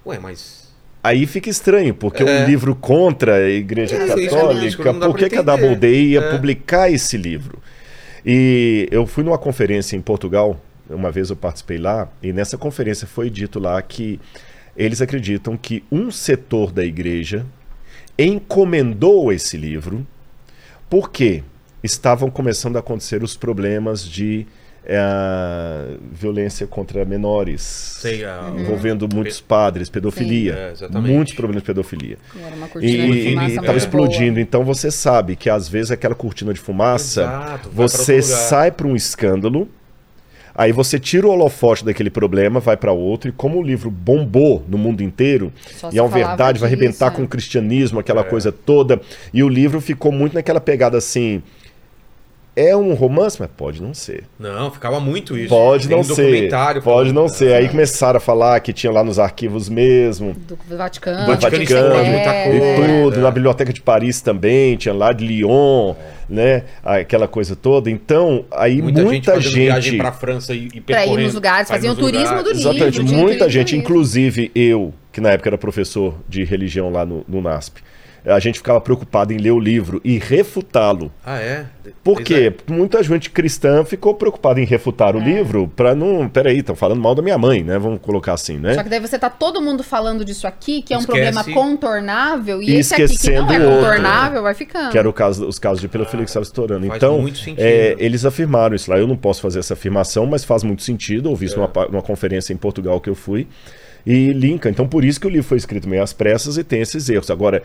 Ué, 0.05 0.19
mas. 0.19 0.67
Aí 1.03 1.25
fica 1.25 1.49
estranho, 1.49 1.93
porque 1.93 2.23
É. 2.23 2.41
um 2.43 2.45
livro 2.45 2.75
contra 2.75 3.35
a 3.35 3.49
Igreja 3.49 3.95
É, 3.95 3.99
Católica, 4.07 4.93
dá 4.93 5.07
por 5.07 5.17
que, 5.17 5.29
que 5.29 5.35
a 5.35 5.39
entender. 5.41 5.43
Doubleday 5.43 6.05
ia 6.07 6.19
É. 6.19 6.31
publicar 6.31 6.89
esse 6.91 7.17
livro? 7.17 7.59
E 8.25 8.87
eu 8.91 9.05
fui 9.07 9.23
numa 9.23 9.37
conferência 9.37 9.95
em 9.95 10.01
Portugal, 10.01 10.59
uma 10.89 11.11
vez 11.11 11.29
eu 11.29 11.35
participei 11.35 11.77
lá, 11.77 12.09
e 12.21 12.33
nessa 12.33 12.57
conferência 12.57 13.07
foi 13.07 13.29
dito 13.29 13.59
lá 13.59 13.81
que 13.81 14.19
eles 14.75 15.01
acreditam 15.01 15.55
que 15.55 15.83
um 15.91 16.11
setor 16.11 16.71
da 16.71 16.83
igreja 16.83 17.45
encomendou 18.17 19.31
esse 19.31 19.55
livro 19.57 20.05
porque 20.89 21.43
estavam 21.83 22.29
começando 22.29 22.75
a 22.75 22.79
acontecer 22.79 23.23
os 23.23 23.35
problemas 23.37 24.03
de 24.07 24.45
eh, 24.89 25.97
violência 26.13 26.65
contra 26.65 27.03
menores, 27.03 27.61
Sei, 27.61 28.23
a- 28.23 28.53
envolvendo 28.57 29.07
muitos 29.13 29.41
padres, 29.41 29.89
pedofilia, 29.89 30.73
Sim. 30.75 30.85
É, 30.85 30.99
muitos 30.99 31.33
problemas 31.33 31.61
de 31.61 31.67
pedofilia. 31.67 32.17
E 32.81 33.35
estava 33.53 33.77
explodindo. 33.77 34.39
Então 34.39 34.63
você 34.63 34.89
sabe 34.89 35.35
que 35.35 35.49
às 35.49 35.67
vezes 35.67 35.91
aquela 35.91 36.15
cortina 36.15 36.53
de 36.53 36.59
fumaça, 36.59 37.21
Exato, 37.21 37.69
você 37.69 38.21
sai 38.21 38.71
para 38.71 38.87
um 38.87 38.95
escândalo, 38.95 39.67
aí 40.55 40.71
você 40.71 40.97
tira 40.97 41.27
o 41.27 41.31
holofote 41.31 41.83
daquele 41.83 42.09
problema, 42.09 42.59
vai 42.61 42.77
para 42.77 42.91
outro, 42.93 43.29
e 43.29 43.33
como 43.33 43.59
o 43.59 43.61
livro 43.61 43.91
bombou 43.91 44.63
no 44.69 44.77
mundo 44.77 45.03
inteiro, 45.03 45.51
Só 45.75 45.89
e 45.91 45.97
é 45.97 46.01
uma 46.01 46.09
verdade, 46.09 46.59
vai 46.59 46.67
arrebentar 46.69 47.07
é. 47.07 47.15
com 47.15 47.23
o 47.23 47.27
cristianismo, 47.27 47.99
aquela 47.99 48.21
É. 48.21 48.23
coisa 48.23 48.51
toda, 48.53 49.01
e 49.33 49.43
o 49.43 49.49
livro 49.49 49.81
ficou 49.81 50.11
muito 50.13 50.33
naquela 50.33 50.61
pegada 50.61 50.97
assim. 50.97 51.43
É 52.59 52.75
um 52.75 52.95
romance, 52.95 53.37
mas 53.39 53.47
pode 53.55 53.83
não 53.83 53.93
ser. 53.93 54.23
Não, 54.39 54.71
ficava 54.71 54.99
muito 54.99 55.37
isso. 55.37 55.49
Pode 55.49 55.87
Tem 55.87 55.95
não 55.95 56.01
um 56.01 56.03
ser. 56.03 56.23
documentário 56.23 56.81
Pode 56.81 57.13
não 57.13 57.29
ser. 57.29 57.53
Aí 57.53 57.69
começaram 57.69 58.17
a 58.17 58.19
falar 58.19 58.59
que 58.61 58.73
tinha 58.73 58.91
lá 58.91 59.03
nos 59.03 59.19
arquivos 59.19 59.69
mesmo. 59.69 60.33
Do 60.33 60.57
Vaticano. 60.75 61.19
do 61.19 61.39
Vaticano 61.39 61.57
Vaticano, 61.57 62.05
muita 62.05 62.33
é, 62.33 62.55
e 62.55 62.59
coisa. 62.59 62.93
tudo, 63.03 63.19
na 63.21 63.29
Biblioteca 63.29 63.71
de 63.71 63.79
Paris 63.79 64.21
também, 64.21 64.75
tinha 64.75 64.91
lá 64.91 65.13
de 65.13 65.23
Lyon, 65.23 65.93
né? 66.27 66.63
Aquela 66.83 67.27
coisa 67.27 67.55
toda. 67.55 67.91
Então, 67.91 68.43
aí 68.49 68.81
Muita, 68.81 69.03
muita, 69.03 69.33
gente 69.33 69.43
fazendo 69.43 69.53
viagem 69.53 69.91
gente. 69.91 70.01
pra 70.01 70.11
França 70.11 70.55
e, 70.55 70.67
e 70.73 70.81
Pra 70.81 71.05
ir 71.05 71.15
nos 71.15 71.35
lugares, 71.35 71.67
faziam 71.69 71.93
nos 71.93 72.03
turismo 72.03 72.37
lugares. 72.37 72.43
do 72.43 72.57
livro. 72.57 72.71
Exatamente, 72.71 73.13
muita 73.13 73.47
gente, 73.49 73.77
inclusive 73.77 74.51
eu, 74.55 74.91
que 75.11 75.21
na 75.21 75.29
época 75.29 75.49
era 75.49 75.59
professor 75.59 76.15
de 76.27 76.43
religião 76.43 76.89
lá 76.89 77.05
no, 77.05 77.23
no 77.27 77.39
NASP, 77.39 77.83
a 78.27 78.39
gente 78.39 78.59
ficava 78.59 78.79
preocupado 78.81 79.31
em 79.33 79.37
ler 79.37 79.51
o 79.51 79.59
livro 79.59 80.01
e 80.03 80.17
refutá-lo. 80.17 81.11
Ah, 81.25 81.39
é? 81.39 81.65
Por 82.03 82.21
quê? 82.21 82.49
Desde 82.51 82.73
Muita 82.73 83.01
gente 83.03 83.29
cristã 83.29 83.83
ficou 83.85 84.13
preocupada 84.13 84.59
em 84.61 84.65
refutar 84.65 85.15
É. 85.15 85.17
o 85.17 85.21
livro 85.21 85.71
para 85.75 85.95
não. 85.95 86.27
Peraí, 86.27 86.59
estão 86.59 86.75
falando 86.75 87.01
mal 87.01 87.15
da 87.15 87.21
minha 87.21 87.37
mãe, 87.37 87.63
né? 87.63 87.77
Vamos 87.79 87.99
colocar 88.01 88.33
assim, 88.33 88.57
né? 88.57 88.73
Só 88.75 88.83
que 88.83 88.89
daí 88.89 88.99
você 88.99 89.17
tá 89.17 89.29
todo 89.29 89.61
mundo 89.61 89.83
falando 89.83 90.25
disso 90.25 90.45
aqui, 90.47 90.81
que 90.81 90.93
é 90.93 90.97
um 90.97 90.99
Esquece. 90.99 91.31
problema 91.33 91.43
contornável, 91.53 92.61
e 92.61 92.71
E 92.71 92.75
esse 92.75 92.93
aqui 92.93 93.17
que 93.17 93.31
não 93.31 93.51
é 93.51 93.59
contornável 93.59 94.41
vai 94.43 94.53
ficando. 94.53 94.91
Que 94.91 94.97
era 94.97 95.09
o 95.09 95.13
caso, 95.13 95.47
os 95.47 95.57
casos 95.59 95.79
de 95.81 95.87
pedofilia 95.87 96.23
que 96.25 96.29
estavam 96.29 96.43
estourando. 96.43 96.85
Ah, 96.85 96.89
faz 96.89 96.97
Então, 96.97 97.21
muito 97.21 97.37
sentido. 97.37 97.59
é, 97.61 97.95
eles 97.97 98.25
afirmaram 98.25 98.75
isso 98.75 98.91
lá. 98.91 98.97
Eu 98.97 99.07
não 99.07 99.17
posso 99.17 99.41
fazer 99.41 99.59
essa 99.59 99.73
afirmação, 99.73 100.25
mas 100.25 100.43
faz 100.43 100.63
muito 100.63 100.83
sentido. 100.83 101.29
Ouvi 101.29 101.45
É. 101.45 101.47
isso 101.47 101.57
numa, 101.57 101.67
pa- 101.67 101.87
numa 101.87 102.01
conferência 102.01 102.53
em 102.53 102.57
Portugal 102.57 102.99
que 102.99 103.09
eu 103.09 103.15
fui. 103.15 103.47
E 104.05 104.31
linka. 104.31 104.69
Então, 104.69 104.87
por 104.87 105.03
isso 105.03 105.19
que 105.19 105.27
o 105.27 105.29
livro 105.29 105.45
foi 105.45 105.57
escrito 105.57 105.89
meio 105.89 106.01
às 106.01 106.13
pressas 106.13 106.57
e 106.57 106.63
tem 106.63 106.79
esses 106.79 107.09
erros. 107.09 107.29
Agora, 107.29 107.61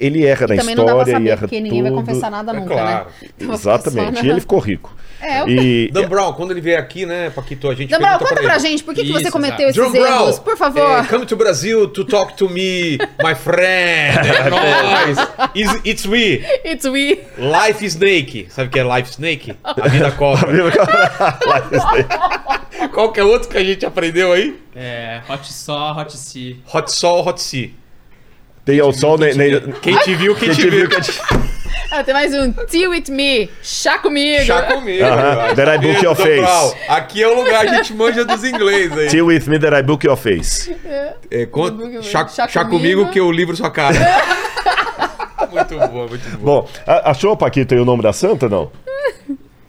ele 0.00 0.24
erra 0.24 0.46
na 0.46 0.56
Também 0.56 0.74
não 0.74 0.84
dá 0.86 0.92
pra 0.92 1.02
história 1.02 1.10
e 1.10 1.14
saber, 1.14 1.30
erra 1.30 1.38
porque 1.40 1.60
ninguém 1.60 1.82
vai 1.82 1.90
tudo. 1.90 2.00
confessar 2.04 2.30
nada 2.30 2.52
É 2.52 2.54
nunca, 2.54 2.74
claro. 2.74 3.06
né? 3.06 3.12
Então, 3.38 3.56
só 3.58 3.74
Exatamente. 3.74 4.12
na- 4.12 4.20
E 4.22 4.30
ele 4.30 4.40
ficou 4.40 4.58
rico. 4.58 4.94
É, 5.20 5.42
o- 5.42 5.48
E, 5.48 5.90
Dan 5.92 6.08
Brown, 6.08 6.32
quando 6.34 6.50
ele 6.52 6.60
vier 6.60 6.78
aqui, 6.78 7.06
né, 7.06 7.30
Paquito, 7.30 7.68
a 7.70 7.74
gente 7.74 7.90
Dan 7.90 7.98
Brown, 7.98 8.18
conta 8.18 8.34
pra 8.42 8.54
ele. 8.54 8.58
gente, 8.60 8.84
por 8.84 8.94
que, 8.94 9.02
que 9.02 9.10
Isso, 9.10 9.20
você 9.22 9.30
cometeu 9.30 9.68
exato. 9.68 9.88
esses 9.88 9.92
John 10.00 10.06
Brown, 10.06 10.22
erros? 10.24 10.38
Por 10.38 10.56
favor. 10.56 10.98
eh, 10.98 11.04
come 11.08 11.26
to 11.26 11.36
Brazil 11.36 11.88
to 11.88 12.04
talk 12.04 12.34
to 12.36 12.48
me, 12.48 12.98
my 13.22 13.34
friend. 13.34 14.14
É 14.44 14.50
nóis. 14.50 15.18
It's, 15.54 15.80
it's 15.84 16.06
we. 16.06 16.44
It's 16.64 16.84
we. 16.84 17.20
Life 17.38 17.84
Snake. 17.86 18.46
Sabe 18.50 18.68
o 18.68 18.70
que 18.70 18.78
é 18.78 18.84
Life 18.84 19.10
Snake? 19.12 19.54
A 19.64 19.88
vida 19.88 20.10
cobra. 20.12 20.50
Qual 22.92 23.12
que 23.12 23.20
é 23.20 23.24
outro 23.24 23.48
que 23.48 23.56
a 23.58 23.64
gente 23.64 23.84
aprendeu 23.86 24.32
aí? 24.32 24.58
É, 24.74 25.20
Hot 25.28 25.52
Saw, 25.52 25.96
Hot 25.98 26.16
Sea. 26.16 26.56
Hot 26.72 26.92
Sol, 26.92 27.26
Hot 27.26 27.40
Sea. 27.40 27.70
Tem 28.64 28.80
ao 28.80 28.92
sol, 28.92 29.18
nem, 29.18 29.34
nem, 29.34 29.60
Quem 29.82 29.96
te 29.98 30.14
viu, 30.14 30.34
quem, 30.34 30.48
quem 30.50 30.56
te 30.56 30.70
viu. 30.70 30.88
viu, 30.88 30.88
quem 30.88 31.00
Ah, 31.90 32.02
tem 32.02 32.12
mais 32.14 32.34
um. 32.34 32.50
Tea 32.50 32.88
with 32.90 33.04
me. 33.08 33.48
Chá 33.62 33.98
comigo. 33.98 34.42
Chá 34.44 34.62
comigo. 34.62 35.04
Aham, 35.04 35.54
that 35.54 35.70
I 35.70 35.78
book 35.78 36.02
your 36.04 36.16
face. 36.16 36.74
Aqui 36.88 37.22
é 37.22 37.28
o 37.28 37.34
lugar, 37.34 37.64
a 37.66 37.74
gente 37.74 37.94
manja 37.94 38.24
dos 38.24 38.42
inglês 38.42 38.90
aí. 38.98 39.08
Till 39.08 39.26
with 39.26 39.42
me 39.46 39.58
that 39.60 39.76
I 39.76 39.82
book 39.82 40.04
your 40.04 40.16
face. 40.16 40.74
É, 41.30 41.46
con- 41.46 41.70
Book- 41.70 42.02
chá, 42.02 42.26
chá 42.26 42.48
chá 42.48 42.64
comigo. 42.64 43.02
comigo 43.02 43.10
que 43.12 43.20
eu 43.20 43.30
livro 43.30 43.54
sua 43.54 43.70
cara. 43.70 43.94
muito 45.52 45.76
boa, 45.88 46.06
muito 46.08 46.38
boa. 46.38 46.62
Bom, 46.62 46.68
a- 46.86 47.10
achou, 47.10 47.36
Paquito, 47.36 47.74
aí 47.74 47.80
o 47.80 47.84
nome 47.84 48.02
da 48.02 48.12
santa, 48.12 48.48
não? 48.48 48.72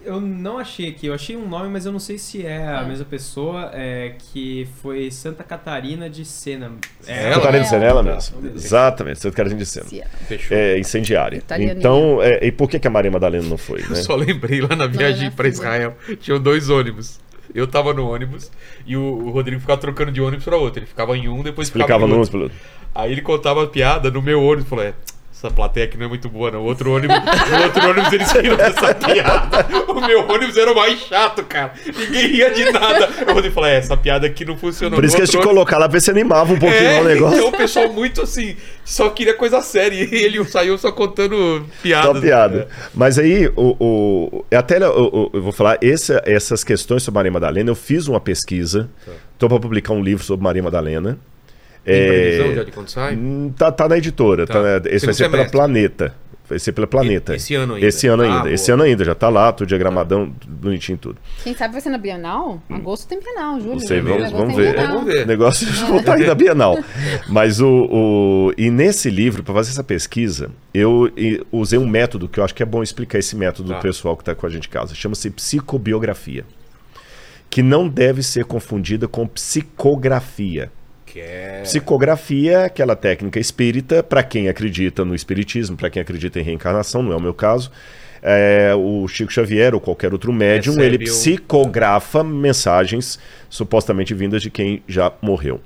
Eu 0.06 0.22
não 0.22 0.60
achei 0.60 0.90
aqui, 0.90 1.08
eu 1.08 1.14
achei 1.14 1.36
um 1.36 1.48
nome, 1.50 1.68
mas 1.70 1.86
eu 1.86 1.92
não 1.92 2.00
sei 2.00 2.18
se 2.20 2.46
é 2.46 2.68
a 2.68 2.84
mesma 2.84 3.06
pessoa, 3.06 3.72
é, 3.74 4.14
que 4.32 4.68
foi 4.82 5.10
Santa 5.10 5.44
Catarina 5.44 6.08
de 6.10 6.24
Sena. 6.24 6.72
É, 7.08 7.26
Ela? 7.26 7.36
Catarina 7.38 7.64
de 7.64 7.70
Sena, 7.70 7.86
ela 7.86 8.04
mesmo. 8.04 8.52
Exatamente, 8.54 9.20
Santa 9.20 9.36
Catarina 9.36 9.60
de 9.60 9.66
Sena. 9.66 9.88
Fechou. 10.28 10.56
É 10.56 10.78
incendiária. 10.78 11.38
Italianinha. 11.38 11.80
Então, 11.80 12.22
é, 12.22 12.46
e 12.46 12.52
por 12.52 12.70
que, 12.70 12.78
que 12.80 12.88
a 12.88 12.92
Maria 12.92 13.10
Madalena 13.10 13.48
não 13.48 13.58
foi, 13.58 13.82
Eu 13.84 13.90
né? 13.90 13.96
só 13.96 14.16
lembrei 14.16 14.62
lá 14.62 14.76
na 14.76 14.86
viagem 14.86 15.30
na 15.30 15.36
pra 15.36 15.46
fila. 15.46 15.56
Israel, 15.56 15.98
tinham 16.20 16.40
dois 16.40 16.70
ônibus. 16.70 17.20
Eu 17.54 17.66
tava 17.66 17.94
no 17.94 18.08
ônibus 18.08 18.52
e 18.86 18.98
o, 18.98 19.02
o 19.02 19.32
Rodrigo 19.32 19.62
ficava 19.62 19.80
trocando 19.80 20.12
de 20.12 20.22
ônibus 20.22 20.44
pra 20.44 20.58
outro. 20.58 20.80
Ele 20.80 20.86
ficava 20.86 21.18
em 21.18 21.28
um, 21.30 21.42
depois 21.42 21.68
Explicava 21.68 22.00
ficava 22.00 22.06
em 22.06 22.14
nomes 22.14 22.34
outro. 22.34 22.52
Aí 22.94 23.12
ele 23.12 23.22
contava 23.22 23.64
a 23.64 23.68
piada 23.68 24.12
no 24.12 24.22
meu 24.22 24.44
ônibus. 24.44 24.70
Falou, 24.70 24.84
é, 24.84 24.94
essa 25.38 25.52
plateia 25.54 25.86
aqui 25.86 25.98
não 25.98 26.06
é 26.06 26.10
muito 26.10 26.30
boa, 26.30 26.50
não. 26.50 26.62
O 26.62 26.64
outro 26.66 26.94
ônibus, 26.96 27.16
no 27.18 27.64
outro 27.64 27.90
ônibus 27.90 28.14
eles 28.14 28.32
riram 28.32 28.56
dessa 28.56 28.96
piada. 28.96 29.66
O 29.92 30.00
meu 30.06 30.26
ônibus 30.28 30.56
era 30.56 30.72
o 30.72 30.76
mais 30.76 30.98
chato, 31.02 31.44
cara. 31.44 31.74
Ninguém 31.86 32.28
ria 32.28 32.52
de 32.54 32.72
nada. 32.72 33.10
O 33.30 33.34
Rodrigo 33.34 33.54
falou, 33.54 33.70
é, 33.70 33.76
essa 33.78 33.98
piada 33.98 34.26
aqui 34.26 34.46
não 34.46 34.58
funcionou. 34.58 34.96
Por 34.98 35.04
isso 35.04 35.14
que 35.16 35.22
eles 35.22 35.30
te 35.30 35.36
outro 35.36 35.50
ônibus- 35.52 35.66
colocar 35.66 35.78
lá 35.78 35.90
pra 35.90 35.94
ver 35.94 36.02
se 36.02 36.10
animava 36.10 36.54
um 36.54 36.60
pouquinho 36.60 36.82
é, 36.90 37.02
o 37.02 37.04
negócio. 37.04 37.38
Então 37.38 37.50
o 37.50 37.52
pessoal 37.58 37.92
muito 37.92 38.22
assim, 38.22 38.56
só 38.86 39.10
queria 39.10 39.34
coisa 39.34 39.62
séria. 39.62 39.96
E 40.06 40.16
ele 40.24 40.44
saiu 40.46 40.78
só 40.78 40.92
contando 40.92 41.66
piadas. 41.84 42.16
Só 42.16 42.22
piada. 42.22 42.68
Mas 42.94 43.20
aí, 43.20 43.52
o, 43.58 43.76
o, 43.80 44.46
até 44.56 44.78
eu, 44.78 45.30
eu- 45.34 45.42
vou 45.42 45.52
falar, 45.52 45.78
essas 45.82 46.64
questões 46.64 47.04
sobre 47.04 47.18
Maria 47.20 47.32
Madalena, 47.32 47.70
eu 47.70 47.76
fiz 47.76 48.08
uma 48.08 48.20
pesquisa. 48.22 48.90
Estou 49.34 49.50
para 49.50 49.60
publicar 49.60 49.92
um 49.94 50.02
livro 50.02 50.24
sobre 50.24 50.44
Maria 50.44 50.64
Madalena. 50.64 51.18
Tem 51.86 51.96
É, 51.96 52.08
previsão 52.08 52.56
já 52.56 52.64
de 52.64 52.72
quando 52.72 52.90
sai? 52.90 53.16
hum, 53.16 53.54
tá, 53.56 53.72
tá 53.72 53.88
na 53.88 53.98
editora. 53.98 54.46
Tá. 54.48 54.54
Tá. 54.56 54.62
né? 54.64 54.78
Esse 54.86 55.00
Segundo 55.02 55.06
vai 55.06 55.14
ser 55.14 55.24
pela 55.24 55.32
semestre. 55.38 55.52
Planeta. 55.58 56.16
Vai 56.48 56.60
ser 56.60 56.72
pela 56.74 56.86
Planeta. 56.86 57.34
E- 57.34 57.38
esse 57.38 57.56
ano 57.56 57.74
ainda. 57.74 57.88
Esse 57.88 58.08
ano 58.08 58.22
Ah, 58.22 58.26
ainda. 58.28 58.40
boa. 58.42 58.52
esse 58.54 58.72
ano 58.72 58.84
ainda, 58.84 59.04
já 59.04 59.16
tá 59.16 59.30
lá, 59.30 59.52
tudo 59.52 59.68
diagramadão, 59.68 60.30
tudo 60.40 60.54
bonitinho 60.54 60.96
tudo. 60.96 61.18
Quem 61.44 61.56
sabe 61.56 61.72
vai 61.74 61.82
ser 61.82 61.90
na 61.90 61.98
Bienal? 61.98 62.62
Agosto 62.70 63.08
tem 63.08 63.20
Bienal, 63.20 63.60
julho. 63.60 63.72
Não 63.74 63.80
sei, 63.80 63.98
Agosto 64.00 64.20
vamos, 64.20 64.32
vamos 64.34 64.56
ver. 64.56 64.76
Vamos 64.76 65.06
ver. 65.06 65.24
O 65.24 65.28
negócio 65.28 65.68
não 65.90 66.04
tá 66.04 66.14
aí 66.14 66.26
na 66.28 66.36
Bienal. 66.36 66.78
Mas 67.30 67.60
o, 67.60 67.68
o- 67.92 68.54
E 68.60 68.70
nesse 68.70 69.10
livro, 69.10 69.42
para 69.44 69.56
fazer 69.56 69.72
essa 69.72 69.84
pesquisa, 69.84 70.52
eu 70.72 71.12
usei 71.52 71.80
um 71.80 71.88
método 71.88 72.28
que 72.30 72.40
eu 72.40 72.44
acho 72.44 72.54
que 72.54 72.62
é 72.62 72.66
bom 72.66 72.84
explicar 72.84 73.18
esse 73.18 73.36
método 73.36 73.70
Tá. 73.70 73.76
do 73.78 73.82
pessoal 73.82 74.16
que 74.16 74.22
está 74.22 74.36
com 74.36 74.46
a 74.46 74.50
gente 74.50 74.68
em 74.68 74.72
casa. 74.72 74.94
Chama-se 74.94 75.32
psicobiografia. 75.32 76.46
Que 77.50 77.64
não 77.64 77.88
deve 77.88 78.22
ser 78.22 78.46
confundida 78.46 79.08
com 79.08 79.26
psicografia. 79.26 80.72
Que 81.16 81.22
é... 81.22 81.62
Psicografia 81.64 82.52
é 82.60 82.66
aquela 82.66 82.94
técnica 82.94 83.40
espírita, 83.40 84.04
para 84.04 84.22
quem 84.22 84.50
acredita 84.50 85.06
no 85.06 85.16
espiritismo, 85.16 85.78
para 85.78 85.90
quem 85.90 86.02
acredita 86.02 86.42
em 86.42 86.44
reencarnação, 86.44 87.02
não 87.02 87.14
é 87.14 87.16
o 87.16 87.22
meu 87.22 87.34
caso. 87.34 87.72
É, 88.22 88.74
o 88.76 89.08
Chico 89.08 89.32
Xavier 89.32 89.74
ou 89.74 89.80
qualquer 89.80 90.12
outro 90.12 90.34
médium, 90.34 90.74
Recebe 90.74 90.96
ele 90.96 91.04
o- 91.06 91.08
psicografa 91.08 92.22
mensagens 92.22 93.18
supostamente 93.50 94.14
vindas 94.14 94.42
de 94.42 94.50
quem 94.50 94.84
já 94.90 95.10
morreu. 95.22 95.62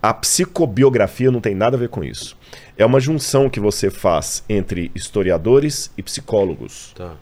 A 0.00 0.14
psicobiografia 0.14 1.32
não 1.32 1.40
tem 1.40 1.54
nada 1.54 1.76
a 1.76 1.80
ver 1.80 1.88
com 1.88 2.04
isso. 2.04 2.36
É 2.78 2.86
uma 2.86 3.00
junção 3.00 3.50
que 3.50 3.58
você 3.58 3.90
faz 3.90 4.44
entre 4.48 4.92
historiadores 4.94 5.90
e 5.98 6.02
psicólogos 6.02 6.92
Tá. 6.94 7.14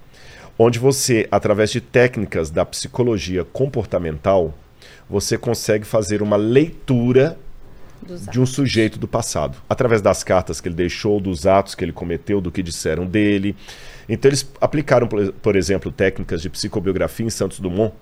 onde 0.59 0.79
você, 0.79 1.27
através 1.31 1.71
de 1.71 1.81
técnicas 1.81 2.51
da 2.51 2.67
psicologia 2.67 3.43
comportamental, 3.43 4.53
você 5.09 5.39
consegue 5.39 5.87
fazer 5.87 6.21
uma 6.21 6.37
leitura 6.37 7.39
de 8.31 8.41
um 8.41 8.47
sujeito 8.47 8.99
do 8.99 9.07
passado, 9.07 9.59
através 9.69 10.01
das 10.03 10.23
cartas 10.25 10.61
que 10.61 10.69
ele 10.69 10.75
deixou, 10.75 11.21
dos 11.21 11.47
atos 11.47 11.75
que 11.75 11.85
ele 11.85 11.93
cometeu, 11.93 12.41
do 12.41 12.51
que 12.51 12.63
disseram 12.63 13.07
dele. 13.07 13.55
Então 14.09 14.29
eles 14.29 14.51
aplicaram, 14.61 15.07
por- 15.07 15.55
exemplo, 15.57 15.93
técnicas 15.93 16.43
de 16.43 16.51
psicobiografia 16.51 17.27
em 17.27 17.31
Santos 17.31 17.61
Dumont 17.61 17.95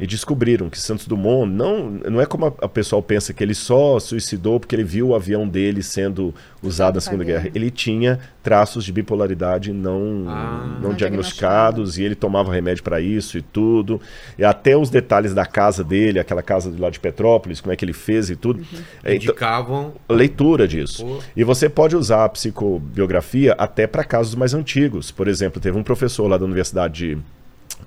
e 0.00 0.06
descobriram 0.06 0.68
que 0.68 0.80
Santos 0.80 1.06
Dumont 1.06 1.50
não, 1.50 1.90
não 1.90 2.20
é 2.20 2.26
como 2.26 2.46
a, 2.46 2.52
a 2.62 2.68
pessoal 2.68 3.02
pensa 3.02 3.32
que 3.32 3.42
ele 3.42 3.54
só 3.54 4.00
suicidou 4.00 4.58
porque 4.58 4.74
ele 4.74 4.84
viu 4.84 5.08
o 5.08 5.14
avião 5.14 5.46
dele 5.46 5.82
sendo 5.82 6.34
usado 6.62 6.94
na 6.96 7.00
Segunda 7.00 7.24
Guerra. 7.24 7.50
Ele 7.54 7.70
tinha 7.70 8.18
traços 8.42 8.84
de 8.84 8.92
bipolaridade 8.92 9.72
não, 9.72 10.24
Ah. 10.28 10.78
não 10.80 10.90
Não 10.90 10.94
diagnosticados 10.94 11.98
e 11.98 12.02
ele 12.02 12.14
tomava 12.14 12.52
remédio 12.52 12.82
para 12.82 13.00
isso 13.00 13.38
e 13.38 13.42
tudo. 13.42 14.00
E 14.36 14.44
até 14.44 14.76
os 14.76 14.90
detalhes 14.90 15.32
da 15.34 15.46
casa 15.46 15.84
dele, 15.84 16.18
aquela 16.18 16.42
casa 16.42 16.70
de 16.70 16.80
lá 16.80 16.90
de 16.90 16.98
Petrópolis, 16.98 17.60
como 17.60 17.72
é 17.72 17.76
que 17.76 17.84
ele 17.84 17.92
fez 17.92 18.30
e 18.30 18.36
tudo. 18.36 18.60
É, 19.04 19.14
então, 19.14 19.32
Indicavam... 19.32 19.94
leitura 20.08 20.66
disso. 20.66 21.04
Pô. 21.04 21.18
E 21.36 21.44
você 21.44 21.68
pode 21.68 21.96
usar 21.96 22.24
a 22.24 22.28
psicobiografia 22.28 23.54
até 23.58 23.86
para 23.86 24.04
casos 24.04 24.34
mais 24.34 24.54
antigos. 24.54 25.10
Por 25.10 25.28
exemplo, 25.28 25.60
teve 25.60 25.78
um 25.78 25.82
professor 25.82 26.26
lá 26.26 26.36
da 26.36 26.44
Universidade 26.44 27.16
de, 27.16 27.18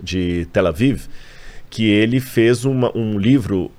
de 0.01 0.45
Tel 0.53 0.67
Aviv 0.67 1.07
que 1.69 1.89
ele 1.89 2.19
fez 2.19 2.65
uma- 2.65 2.95
um 2.97 3.17
livro, 3.17 3.71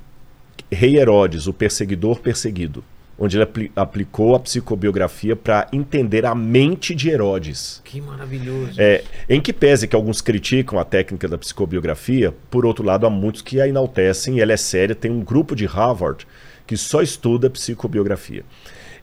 Rei 0.70 0.96
Herodes, 0.98 1.46
o 1.46 1.52
Perseguidor 1.52 2.20
Perseguido, 2.20 2.84
onde 3.18 3.36
ele 3.36 3.44
apli- 3.44 3.72
aplicou 3.74 4.34
a 4.34 4.40
psicobiografia 4.40 5.34
para 5.34 5.68
entender 5.72 6.26
a 6.26 6.34
mente 6.34 6.94
de 6.94 7.08
Herodes. 7.08 7.80
Que 7.84 8.00
maravilhoso. 8.00 8.74
É, 8.78 9.02
em 9.28 9.40
que 9.40 9.52
pese 9.52 9.86
que 9.88 9.96
alguns 9.96 10.20
criticam 10.20 10.78
a 10.78 10.84
técnica 10.84 11.26
da 11.28 11.38
psicobiografia, 11.38 12.34
por 12.50 12.66
outro 12.66 12.84
lado, 12.84 13.06
há 13.06 13.10
muitos 13.10 13.42
que 13.42 13.60
a 13.60 13.68
enaltecem, 13.68 14.36
e 14.36 14.40
ela 14.40 14.52
é 14.52 14.56
séria. 14.56 14.94
Tem 14.94 15.10
um 15.10 15.20
grupo 15.20 15.54
de 15.56 15.64
Harvard 15.66 16.26
que 16.66 16.76
só 16.76 17.00
estuda 17.00 17.48
psicobiografia. 17.48 18.44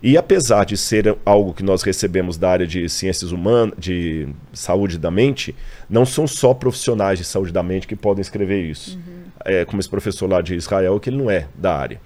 E 0.05 0.17
apesar 0.17 0.65
de 0.65 0.75
ser 0.75 1.15
algo 1.25 1.53
que 1.53 1.63
nós 1.63 1.81
recebemos 1.81 2.37
da 2.37 2.49
área 2.49 2.67
de 2.67 2.89
ciências 2.89 3.31
humanas, 3.31 3.73
de 3.77 4.27
saúde 4.51 4.97
da 4.97 5.09
mente, 5.09 5.55
não 5.93 6.05
são 6.05 6.25
só 6.25 6.53
profissionais 6.55 7.19
de 7.19 7.23
saúde 7.23 7.53
da 7.53 7.61
mente 7.61 7.87
que 7.87 7.95
podem 7.95 8.21
escrever 8.21 8.63
isso. 8.63 8.99
É, 9.45 9.63
como 9.63 9.79
esse 9.79 9.89
professor 9.89 10.27
lá 10.27 10.41
de 10.41 10.55
Israel, 10.55 10.99
que 10.99 11.09
ele 11.09 11.17
não 11.17 11.29
é 11.29 11.47
da 11.53 11.75
área. 11.77 12.01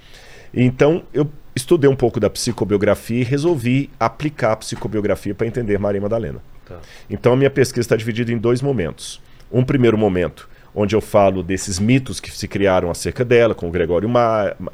Então, 0.53 1.03
eu 1.13 1.29
estudei 1.55 1.89
um 1.89 1.95
pouco 1.95 2.19
da 2.19 2.29
psicobiografia 2.29 3.21
e 3.21 3.23
resolvi 3.23 3.89
aplicar 3.99 4.51
a 4.51 4.55
psicobiografia 4.57 5.33
para 5.33 5.47
entender 5.47 5.79
Maria 5.79 6.01
Madalena. 6.01 6.41
Tá. 6.67 6.79
Então 7.09 7.33
a 7.33 7.35
minha 7.37 7.49
pesquisa 7.49 7.81
está 7.81 7.95
dividida 7.95 8.31
em 8.31 8.37
dois 8.37 8.61
momentos. 8.61 9.21
Um 9.49 9.63
primeiro 9.63 9.97
momento, 9.97 10.49
onde 10.79 10.95
eu 10.95 11.01
falo 11.01 11.41
desses 11.41 11.79
mitos 11.79 12.19
que 12.19 12.29
se 12.29 12.47
criaram 12.47 12.91
acerca 12.91 13.25
dela, 13.25 13.55
com 13.55 13.67
o 13.67 13.71
Gregório 13.71 14.07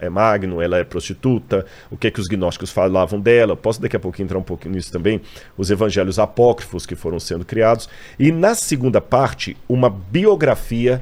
eh, 0.01 0.09
Magno, 0.09 0.61
ela 0.61 0.77
é 0.77 0.83
prostituta, 0.83 1.65
o 1.89 1.95
que, 1.95 2.11
que 2.11 2.19
os 2.19 2.27
gnósticos 2.27 2.71
falavam 2.71 3.21
dela. 3.21 3.55
Posso 3.55 3.81
daqui 3.81 3.95
a 3.95 3.99
pouco 3.99 4.21
entrar 4.21 4.37
um 4.37 4.43
pouquinho 4.43 4.75
nisso 4.75 4.91
também. 4.91 5.21
Os 5.57 5.71
evangelhos 5.71 6.19
apócrifos 6.19 6.85
que 6.85 6.93
foram 6.93 7.21
sendo 7.21 7.45
criados. 7.45 7.87
E 8.19 8.33
na 8.33 8.53
segunda 8.53 8.99
parte, 8.99 9.55
uma 9.69 9.89
biografia 9.89 11.01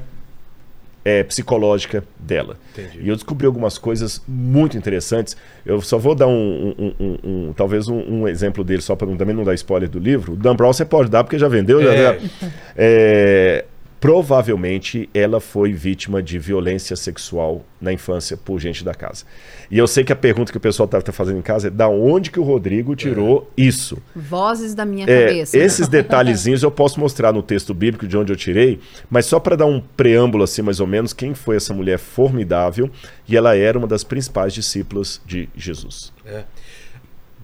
eh, 1.04 1.24
psicológica 1.24 2.04
dela. 2.16 2.56
Entendi. 2.72 3.00
E 3.04 3.08
eu 3.08 3.16
descobri 3.16 3.44
algumas 3.44 3.76
coisas 3.78 4.22
muito 4.28 4.76
interessantes. 4.78 5.36
Eu 5.66 5.80
só 5.80 5.98
vou 5.98 6.14
dar 6.14 6.28
um, 6.28 6.74
um- 6.78 6.94
um- 7.00 7.18
um- 7.48 7.52
talvez 7.52 7.88
um, 7.88 8.28
exemplo 8.28 8.62
dele, 8.62 8.80
só 8.82 8.94
para 8.94 9.08
também 9.16 9.34
não 9.34 9.42
dar 9.42 9.54
spoiler 9.54 9.88
do 9.88 9.98
livro. 9.98 10.34
O 10.34 10.36
Dan 10.36 10.54
Brown 10.54 10.72
você 10.72 10.84
pode 10.84 11.10
dar, 11.10 11.24
porque 11.24 11.40
já 11.40 11.48
vendeu. 11.48 11.82
já- 11.82 11.92
É. 11.92 12.18
já- 12.20 12.28
É, 12.76 13.64
provavelmente 14.02 15.08
ela 15.14 15.38
foi 15.38 15.72
vítima 15.72 16.20
de 16.20 16.36
violência 16.36 16.96
sexual 16.96 17.64
na 17.80 17.92
infância 17.92 18.36
por 18.36 18.58
gente 18.58 18.82
da 18.82 18.92
casa. 18.92 19.24
E 19.70 19.78
eu 19.78 19.86
sei 19.86 20.02
que 20.02 20.12
a 20.12 20.16
pergunta 20.16 20.50
que 20.50 20.58
o 20.58 20.60
pessoal 20.60 20.88
está 20.92 21.12
fazendo 21.12 21.38
em 21.38 21.42
casa 21.42 21.68
é 21.68 21.70
da 21.70 21.88
onde 21.88 22.32
que 22.32 22.40
o 22.40 22.42
Rodrigo 22.42 22.96
tirou 22.96 23.48
isso? 23.56 24.02
Vozes 24.14 24.74
da 24.74 24.84
minha 24.84 25.06
É, 25.08 25.26
cabeça. 25.28 25.56
esses 25.56 25.86
detalhezinhos 25.86 26.64
eu 26.64 26.70
posso 26.72 26.98
mostrar 26.98 27.32
no 27.32 27.44
texto 27.44 27.72
bíblico 27.72 28.04
de 28.04 28.18
onde 28.18 28.32
eu 28.32 28.36
tirei, 28.36 28.80
mas 29.08 29.24
só 29.24 29.38
para 29.38 29.54
dar 29.54 29.66
um 29.66 29.80
preâmbulo 29.80 30.42
assim 30.42 30.62
mais 30.62 30.80
ou 30.80 30.86
menos, 30.88 31.12
quem 31.12 31.32
foi 31.32 31.54
essa 31.54 31.72
mulher 31.72 31.96
formidável 32.00 32.90
e 33.28 33.36
ela 33.36 33.56
era 33.56 33.78
uma 33.78 33.86
das 33.86 34.02
principais 34.02 34.52
discípulas 34.52 35.20
de 35.24 35.48
Jesus. 35.56 36.12
É. 36.26 36.42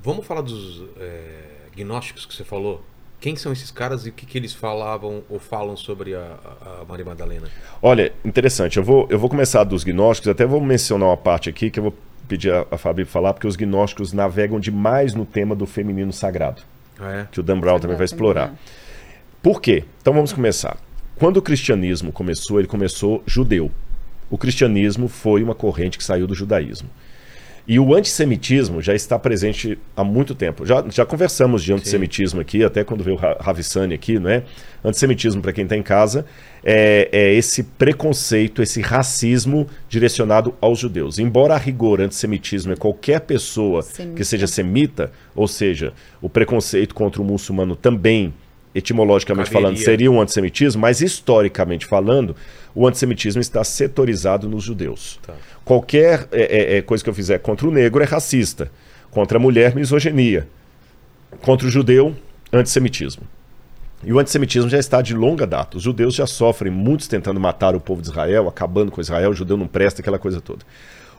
Vamos 0.03 0.27
falar 0.27 0.41
dos 0.41 0.83
é, 0.99 1.21
gnósticos 1.77 2.27
que 2.27 2.35
você 2.35 2.43
falou. 2.43 2.85
Quem 3.21 3.35
são 3.35 3.53
esses 3.53 3.71
caras 3.71 4.07
e 4.07 4.11
o 4.11 4.13
que, 4.13 4.25
que 4.25 4.39
eles 4.39 4.53
falavam 4.53 5.23
ou 5.29 5.39
falam 5.41 5.77
sobre 5.77 6.15
a, 6.15 6.21
a- 6.21 6.85
Maria 6.89 7.05
Madalena? 7.05 7.49
Olha, 7.83 8.13
interessante, 8.25 8.77
eu 8.77 8.85
vou, 8.85 9.07
eu 9.11 9.19
vou 9.19 9.29
começar 9.29 9.65
dos 9.65 9.83
gnósticos, 9.83 10.29
até 10.31 10.47
vou 10.47 10.61
mencionar 10.61 11.09
uma 11.09 11.17
parte 11.17 11.49
aqui 11.51 11.69
que 11.71 11.79
eu 11.81 11.85
vou 11.85 11.95
pedir 12.29 12.53
a, 12.53 12.65
a 12.71 12.79
Fabi 12.79 13.05
pra 13.05 13.13
falar, 13.13 13.33
porque 13.33 13.47
os 13.47 13.57
gnósticos 13.57 14.13
navegam 14.13 14.61
demais 14.61 15.15
no 15.15 15.27
tema 15.27 15.57
do 15.57 15.67
feminino 15.67 16.13
sagrado, 16.13 16.63
Ah, 17.01 17.13
é? 17.13 17.29
que 17.33 17.41
o 17.41 17.43
Dan 17.43 17.59
Brown 17.59 17.81
também 17.81 17.97
vai 17.97 18.05
explorar. 18.05 18.55
Por 19.43 19.61
quê? 19.61 19.85
Então 20.01 20.13
vamos 20.15 20.33
começar. 20.33 20.77
Quando 21.17 21.39
o 21.39 21.43
cristianismo 21.43 22.13
começou, 22.13 22.59
ele 22.61 22.69
começou 22.69 23.23
judeu. 23.27 23.71
O 24.31 24.39
cristianismo 24.39 25.09
foi 25.09 25.43
uma 25.43 25.55
corrente 25.55 25.99
que 25.99 26.05
saiu 26.05 26.27
do 26.27 26.35
judaísmo. 26.35 26.89
E 27.71 27.79
o 27.79 27.95
antissemitismo 27.95 28.81
já 28.81 28.95
está 28.95 29.19
presente 29.19 29.79
há 29.95 30.03
muito 30.03 30.35
tempo. 30.35 30.65
Já, 30.65 30.83
já 30.89 31.05
conversamos 31.05 31.63
de 31.63 31.71
antissemitismo 31.71 32.41
aqui, 32.41 32.65
até 32.65 32.83
quando 32.83 33.05
veio 33.05 33.15
o 33.15 33.21
Ra- 33.21 33.37
Ravissani 33.39 33.93
aqui, 33.95 34.19
não 34.19 34.31
é? 34.31 34.43
Antissemitismo, 34.83 35.43
para 35.43 35.53
quem 35.53 35.65
está 35.65 35.77
em 35.77 35.83
casa, 35.83 36.25
é, 36.65 37.11
é 37.13 37.35
esse 37.35 37.63
preconceito, 37.63 38.63
esse 38.63 38.81
racismo 38.81 39.67
direcionado 39.87 40.55
aos 40.63 40.79
judeus. 40.79 41.19
Embora 41.19 41.55
a 41.55 41.59
rigor 41.59 42.01
antissemitismo 42.01 42.73
é 42.73 42.77
qualquer 42.77 43.21
pessoa 43.21 43.83
que 43.83 43.93
Semita. 43.93 44.25
seja 44.25 44.47
semita, 44.47 45.13
ou 45.37 45.47
seja, 45.47 45.93
o 46.23 46.29
preconceito 46.31 46.95
contra 46.95 47.21
o 47.21 47.25
muçulmano 47.25 47.77
também, 47.77 48.33
etimologicamente 48.75 49.51
Caberia. 49.51 49.69
falando, 49.69 49.85
seria 49.85 50.11
um 50.11 50.21
antissemitismo, 50.21 50.81
mas 50.81 51.01
historicamente 51.01 51.87
falando, 51.87 52.37
o 52.75 52.87
antissemitismo 52.87 53.41
está 53.41 53.65
setorizado 53.65 54.49
nos 54.49 54.65
judeus. 54.65 55.19
Tá. 55.27 55.35
Qualquer 55.65 56.29
é, 56.33 56.43
é, 56.43 56.77
é, 56.79 56.83
coisa 56.83 57.03
que 57.03 57.11
eu 57.11 57.15
fizer 57.15 57.39
contra 57.39 57.67
o 57.67 57.71
negro 57.71 58.03
é 58.03 58.07
racista, 58.07 58.71
contra 59.11 59.39
a 59.39 59.41
mulher, 59.41 59.75
misoginia, 59.75 60.47
contra 61.43 61.67
o 61.67 61.71
judeu, 61.71 62.15
antissemitismo. 62.53 63.25
E 64.05 64.13
o 64.13 64.19
antissemitismo 64.19 64.71
já 64.71 64.79
está 64.79 65.03
de 65.03 65.13
longa 65.13 65.47
data. 65.47 65.77
Os 65.77 65.83
judeus 65.83 66.15
já 66.15 66.27
sofrem, 66.27 66.73
muitos 66.73 67.09
tentando 67.09 67.41
matar 67.41 67.75
o 67.75 67.81
povo 67.81 68.01
de 68.01 68.09
Israel, 68.09 68.49
acabando 68.49 68.93
com 68.93 69.01
Israel, 69.01 69.31
o 69.31 69.35
judeu 69.35 69.57
não 69.57 69.67
presta, 69.67 70.01
aquela 70.01 70.19
coisa 70.19 70.41
toda. 70.41 70.65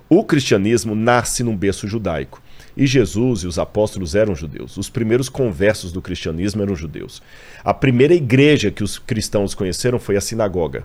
O 0.07 0.23
cristianismo 0.23 0.95
nasce 0.95 1.43
num 1.43 1.55
berço 1.55 1.87
judaico. 1.87 2.41
E 2.75 2.87
Jesus 2.87 3.43
e 3.43 3.47
os 3.47 3.59
apóstolos 3.59 4.15
eram 4.15 4.35
judeus. 4.35 4.77
Os 4.77 4.89
primeiros 4.89 5.29
conversos 5.29 5.91
do 5.91 6.01
cristianismo 6.01 6.61
eram 6.61 6.75
judeus. 6.75 7.21
A 7.63 7.73
primeira 7.73 8.13
igreja 8.13 8.71
que 8.71 8.83
os 8.83 8.97
cristãos 8.97 9.53
conheceram 9.53 9.99
foi 9.99 10.15
a 10.15 10.21
sinagoga. 10.21 10.83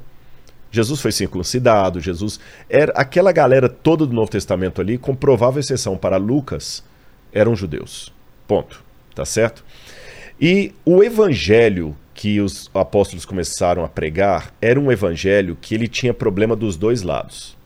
Jesus 0.70 1.00
foi 1.00 1.12
circuncidado, 1.12 2.00
Jesus 2.00 2.40
era 2.68 2.92
aquela 2.96 3.30
galera 3.30 3.68
toda 3.68 4.04
do 4.04 4.12
Novo 4.12 4.30
Testamento 4.30 4.80
ali, 4.80 4.98
com 4.98 5.14
provável 5.14 5.60
exceção 5.60 5.96
para 5.96 6.16
Lucas, 6.16 6.82
eram 7.32 7.54
judeus. 7.54 8.12
Ponto. 8.48 8.82
Tá 9.14 9.24
certo? 9.24 9.64
E 10.40 10.72
o 10.84 11.02
evangelho 11.04 11.96
que 12.12 12.40
os 12.40 12.68
apóstolos 12.74 13.24
começaram 13.24 13.84
a 13.84 13.88
pregar 13.88 14.52
era 14.60 14.78
um 14.78 14.90
evangelho 14.90 15.56
que 15.60 15.74
ele 15.74 15.86
tinha 15.86 16.12
problema 16.12 16.56
dos 16.56 16.76
dois 16.76 17.02
lados. 17.02 17.56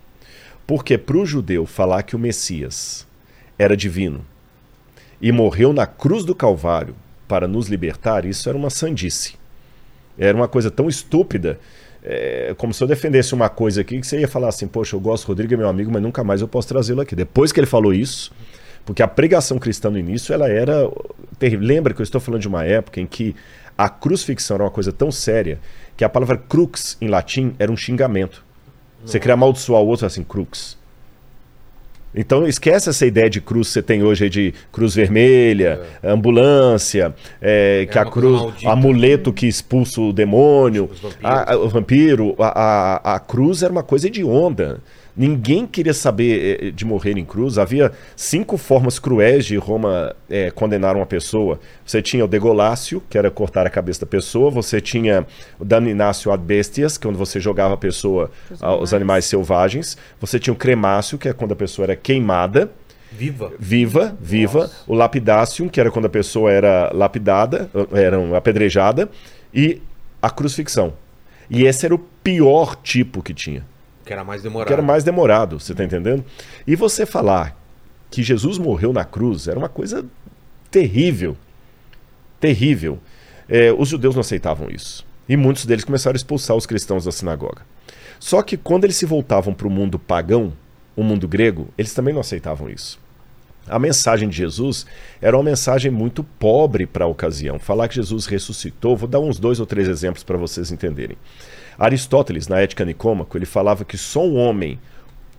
Porque 0.67 0.99
para 0.99 1.17
o 1.17 1.25
judeu 1.25 1.65
falar 1.65 2.03
que 2.03 2.15
o 2.15 2.19
Messias 2.19 3.07
era 3.59 3.77
divino 3.77 4.25
e 5.21 5.33
morreu 5.33 5.73
na 5.73 5.87
cruz 5.87 6.25
do 6.25 6.35
Calvário 6.35 6.95
para 7.27 7.49
nos 7.49 7.69
libertar, 7.69 8.25
isso 8.25 8.49
era 8.49 8.57
uma 8.57 8.71
sandice. 8.71 9.35
Era 10.17 10.37
uma 10.37 10.49
coisa 10.49 10.71
tão 10.71 10.89
estúpida, 10.89 11.59
é, 12.03 12.55
como 12.57 12.73
se 12.73 12.83
eu 12.83 12.89
defendesse 12.89 13.35
uma 13.35 13.49
coisa 13.49 13.81
aqui 13.81 14.01
que 14.01 14.07
você 14.07 14.21
ia 14.21 14.29
falar 14.29 14.49
assim: 14.49 14.67
Poxa, 14.67 14.97
eu 14.97 15.01
gosto, 15.01 15.27
Rodrigo 15.27 15.53
é 15.55 15.57
meu 15.57 15.69
amigo, 15.69 15.91
mas 15.93 16.03
nunca 16.03 16.25
mais 16.25 16.41
eu 16.41 16.49
posso 16.49 16.69
trazê-lo 16.69 17.01
aqui. 17.01 17.15
Depois 17.15 17.53
que 17.53 17.61
ele 17.61 17.67
falou 17.67 17.93
isso, 17.93 18.33
porque 18.85 19.03
a 19.03 19.09
pregação 19.09 19.59
cristã 19.59 19.91
no 19.91 19.99
início 19.99 20.33
ela 20.33 20.49
era 20.49 20.91
terrível. 21.39 21.67
Lembra 21.67 21.93
que 21.93 22.01
eu 22.01 22.05
estou 22.05 22.21
falando 22.21 22.41
de 22.41 22.49
uma 22.49 22.65
época 22.65 23.01
em 23.01 23.07
que 23.07 23.37
a 23.77 23.89
crucifixão 23.89 24.57
era 24.57 24.65
uma 24.65 24.71
coisa 24.71 24.91
tão 24.91 25.13
séria 25.13 25.61
que 25.97 26.05
a 26.05 26.09
palavra 26.09 26.37
crux 26.37 26.97
em 27.01 27.09
latim 27.09 27.55
era 27.59 27.71
um 27.71 27.77
xingamento. 27.77 28.45
Você 29.05 29.21
queria 29.21 29.35
amaldiçoar 29.35 29.81
o 29.81 29.87
outro 29.87 30.07
assim, 30.07 30.25
crux. 30.25 30.77
Então 32.15 32.47
esquece 32.47 32.89
essa 32.89 33.05
ideia 33.07 33.29
de 33.29 33.41
cruz 33.41 33.69
que 33.69 33.75
você 33.75 33.83
tem 33.83 34.03
hoje 34.03 34.29
de 34.31 34.55
cruz 34.73 34.95
vermelha, 34.95 35.81
ambulância, 36.03 37.15
é, 37.41 37.87
que 37.91 37.99
a 37.99 38.05
cruz, 38.05 38.41
maldita. 38.41 38.71
amuleto 38.71 39.33
que 39.33 39.47
expulsa 39.47 40.01
o 40.01 40.13
demônio, 40.13 40.89
a- 41.23 41.53
a- 41.53 41.57
o 41.59 41.69
vampiro, 41.69 42.35
a, 42.39 43.01
a, 43.05 43.15
a 43.17 43.21
cruz 43.21 43.63
era 43.63 43.71
uma 43.73 43.83
coisa 43.83 44.07
hedionda. 44.07 44.81
Ninguém 45.19 45.67
queria 45.67 45.93
saber 45.93 46.63
eh, 46.63 46.71
de 46.71 46.85
morrer 46.85 47.19
em 47.19 47.25
cruz. 47.25 47.59
Havia 47.59 47.91
cinco 48.15 48.57
formas 48.57 49.01
cruéis 49.01 49.45
de 49.45 49.57
Roma 49.57 50.15
eh, 50.31 50.53
condenar 50.53 50.95
uma 50.95 51.07
pessoa. 51.07 51.59
Você 51.85 52.01
tinha 52.01 52.25
o 52.25 52.29
degolácio, 52.29 53.03
que 53.11 53.19
era 53.19 53.29
cortar 53.29 53.67
a 53.67 53.71
cabeça 53.71 54.01
da 54.03 54.07
pessoa. 54.07 54.49
Você 54.51 54.81
tinha 54.81 55.27
o 55.59 55.65
daminácio 55.65 56.31
ad 56.31 56.43
bestias, 56.45 56.97
que 56.97 57.05
é 57.05 57.11
quando 57.11 57.19
você 57.19 57.41
jogava 57.41 57.75
a 57.75 57.77
pessoa 57.77 58.31
Os 58.49 58.63
aos 58.63 58.93
animais. 58.93 59.09
animais 59.09 59.25
selvagens. 59.25 59.99
Você 60.21 60.39
tinha 60.39 60.55
o 60.55 60.57
cremácio, 60.57 61.19
que 61.19 61.29
é 61.29 61.33
quando 61.33 61.53
a 61.53 61.57
pessoa 61.57 61.87
era 61.87 61.97
queimada 61.97 62.71
Viva. 63.11 63.51
viva, 63.59 64.17
viva, 64.21 64.61
Nossa. 64.61 64.85
o 64.87 64.95
lapidácio, 64.95 65.69
que 65.69 65.81
era 65.81 65.91
quando 65.91 66.05
a 66.05 66.11
pessoa 66.11 66.53
era 66.53 66.93
lapidada, 66.95 67.69
era 67.93 68.21
um, 68.21 68.35
apedrejada, 68.37 69.09
e 69.53 69.81
a 70.23 70.31
crucifixão. 70.31 70.93
E 71.51 71.65
esse 71.65 71.87
era 71.87 71.95
o 71.95 71.99
pior 71.99 72.77
tipo 72.77 73.23
que 73.23 73.33
tinha, 73.33 73.65
Que 74.09 74.15
era 74.15 74.25
mais 74.25 74.43
demorado. 74.43 74.67
que 74.67 74.73
era 74.73 74.81
mais 74.81 75.05
demorado, 75.05 75.61
você 75.61 75.75
tá 75.75 75.85
entendendo? 75.85 76.25
E 76.67 76.75
você 76.75 77.05
falar 77.05 77.55
que 78.11 78.23
Jesus 78.23 78.57
morreu 78.57 78.91
na 78.91 79.05
cruz 79.05 79.47
era 79.47 79.59
uma 79.59 79.69
coisa 79.69 80.03
terrível, 80.71 81.37
terrível. 82.41 82.99
É, 83.47 83.71
os 83.71 83.87
judeus 83.87 84.15
não 84.15 84.23
aceitavam 84.23 84.71
isso. 84.71 85.05
E 85.29 85.37
muitos 85.37 85.67
deles 85.67 85.85
começaram 85.85 86.15
a 86.15 86.17
expulsar 86.17 86.57
os 86.57 86.65
cristãos 86.65 87.05
da 87.05 87.13
sinagoga. 87.13 87.61
Só 88.19 88.41
que 88.41 88.57
quando 88.57 88.85
eles 88.85 88.97
se 88.97 89.05
voltavam 89.05 89.53
para 89.53 89.69
o 89.69 89.71
mundo 89.71 89.99
pagão, 89.99 90.55
o 90.97 91.03
mundo 91.03 91.29
grego, 91.29 91.69
eles 91.77 91.93
também 91.93 92.15
não 92.15 92.23
aceitavam 92.23 92.71
isso. 92.71 92.99
A 93.67 93.79
mensagem 93.79 94.27
de 94.27 94.39
Jesus 94.39 94.87
era 95.21 95.37
uma 95.37 95.43
mensagem 95.43 95.91
muito 95.91 96.25
pobre 96.25 96.87
para 96.87 97.05
a 97.05 97.09
ocasião. 97.09 97.59
Falar 97.59 97.89
que 97.89 97.97
Jesus 97.97 98.25
ressuscitou, 98.25 98.97
vou 98.97 99.07
dar 99.07 99.21
uns 99.21 99.39
dois 99.39 99.61
ou 99.61 99.67
três 99.67 99.87
exemplos 99.87 100.25
para 100.25 100.39
vocês 100.39 100.73
entenderem. 100.73 101.19
Aristóteles, 101.79 102.49
na 102.49 102.61
Ética 102.61 102.85
Nicômaco, 102.85 103.39
ele 103.39 103.47
falava 103.47 103.85
que 103.85 103.97
só 103.97 104.27
um 104.27 104.37
homem 104.37 104.81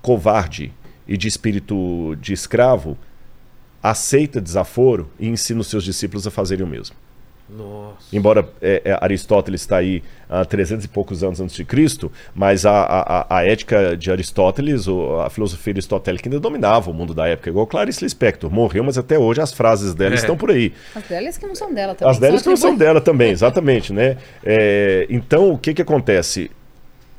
covarde 0.02 0.72
e 1.08 1.18
de 1.18 1.28
espírito 1.28 2.16
de 2.22 2.32
escravo 2.32 2.98
aceita 3.84 4.40
desaforo 4.40 5.10
e 5.20 5.28
ensina 5.28 5.60
os 5.60 5.68
seus 5.68 5.84
discípulos 5.84 6.26
a 6.26 6.32
fazerem 6.32 6.66
o 6.66 6.70
mesmo. 6.70 6.96
Nossa. 7.50 8.16
Embora 8.16 8.48
é, 8.62 8.82
é, 8.86 8.98
Aristóteles 9.02 9.62
está 9.62 9.78
aí 9.78 10.04
há 10.30 10.46
300 10.46 10.86
e 10.86 10.88
poucos 10.88 11.24
anos 11.24 11.42
antes 11.42 11.56
de 11.56 11.66
Cristo, 11.66 12.12
mas 12.36 12.66
a, 12.66 12.72
a, 12.84 13.38
a 13.38 13.44
ética 13.46 13.98
de 13.98 14.12
Aristóteles, 14.12 14.88
ou 14.88 15.20
a 15.22 15.30
filosofia 15.32 15.72
aristotélica 15.74 16.30
ainda 16.30 16.40
dominava 16.40 16.92
o 16.92 16.94
mundo 16.94 17.14
da 17.14 17.28
época. 17.28 17.50
Igual 17.50 17.66
Clarice 17.66 18.04
Lispector, 18.04 18.52
morreu, 18.52 18.84
mas 18.84 18.98
até 18.98 19.18
hoje 19.18 19.42
as 19.42 19.52
frases 19.52 19.96
dela 19.96 20.14
É. 20.14 20.16
estão 20.16 20.38
por 20.38 20.52
aí. 20.52 20.72
As 20.96 21.04
delas 21.06 21.38
que 21.38 21.48
não 21.48 21.56
são 21.56 21.74
dela 21.74 21.96
também. 21.96 22.12
As 22.12 22.20
delas 22.20 22.42
que 22.44 22.50
não 22.50 22.58
são 22.58 22.76
dela 22.76 23.02
também, 23.02 23.32
exatamente, 23.32 23.92
né? 23.92 24.18
É, 24.44 25.08
então, 25.10 25.52
o 25.52 25.58
que 25.58 25.74
que 25.74 25.82
acontece? 25.82 26.52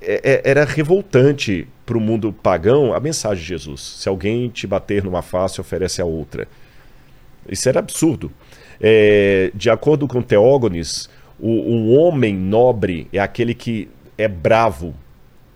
É- 0.01 0.21
é- 0.47 0.51
era 0.51 0.65
revoltante 0.65 1.67
para 1.85 1.99
o 1.99 2.01
mundo 2.01 2.33
pagão 2.33 2.95
a 2.95 3.01
mensagem 3.01 3.43
de 3.43 3.49
Jesus. 3.49 3.97
Se 3.99 4.09
alguém 4.09 4.49
te 4.49 4.67
bater 4.67 5.03
numa 5.03 5.23
face, 5.23 5.61
oferece 5.61 6.01
a 6.01 6.05
outra. 6.05 6.47
Isso 7.49 7.69
era 7.69 7.81
absurdo. 7.81 8.31
É, 8.81 9.51
de 9.55 9.69
acordo 9.69 10.09
com 10.09 10.23
Teógones, 10.23 11.09
o, 11.39 11.49
um 11.49 11.99
homem 11.99 12.35
nobre 12.35 13.09
é 13.13 13.19
aquele 13.19 13.55
que 13.55 13.89
é 14.17 14.29
bravo, 14.29 14.95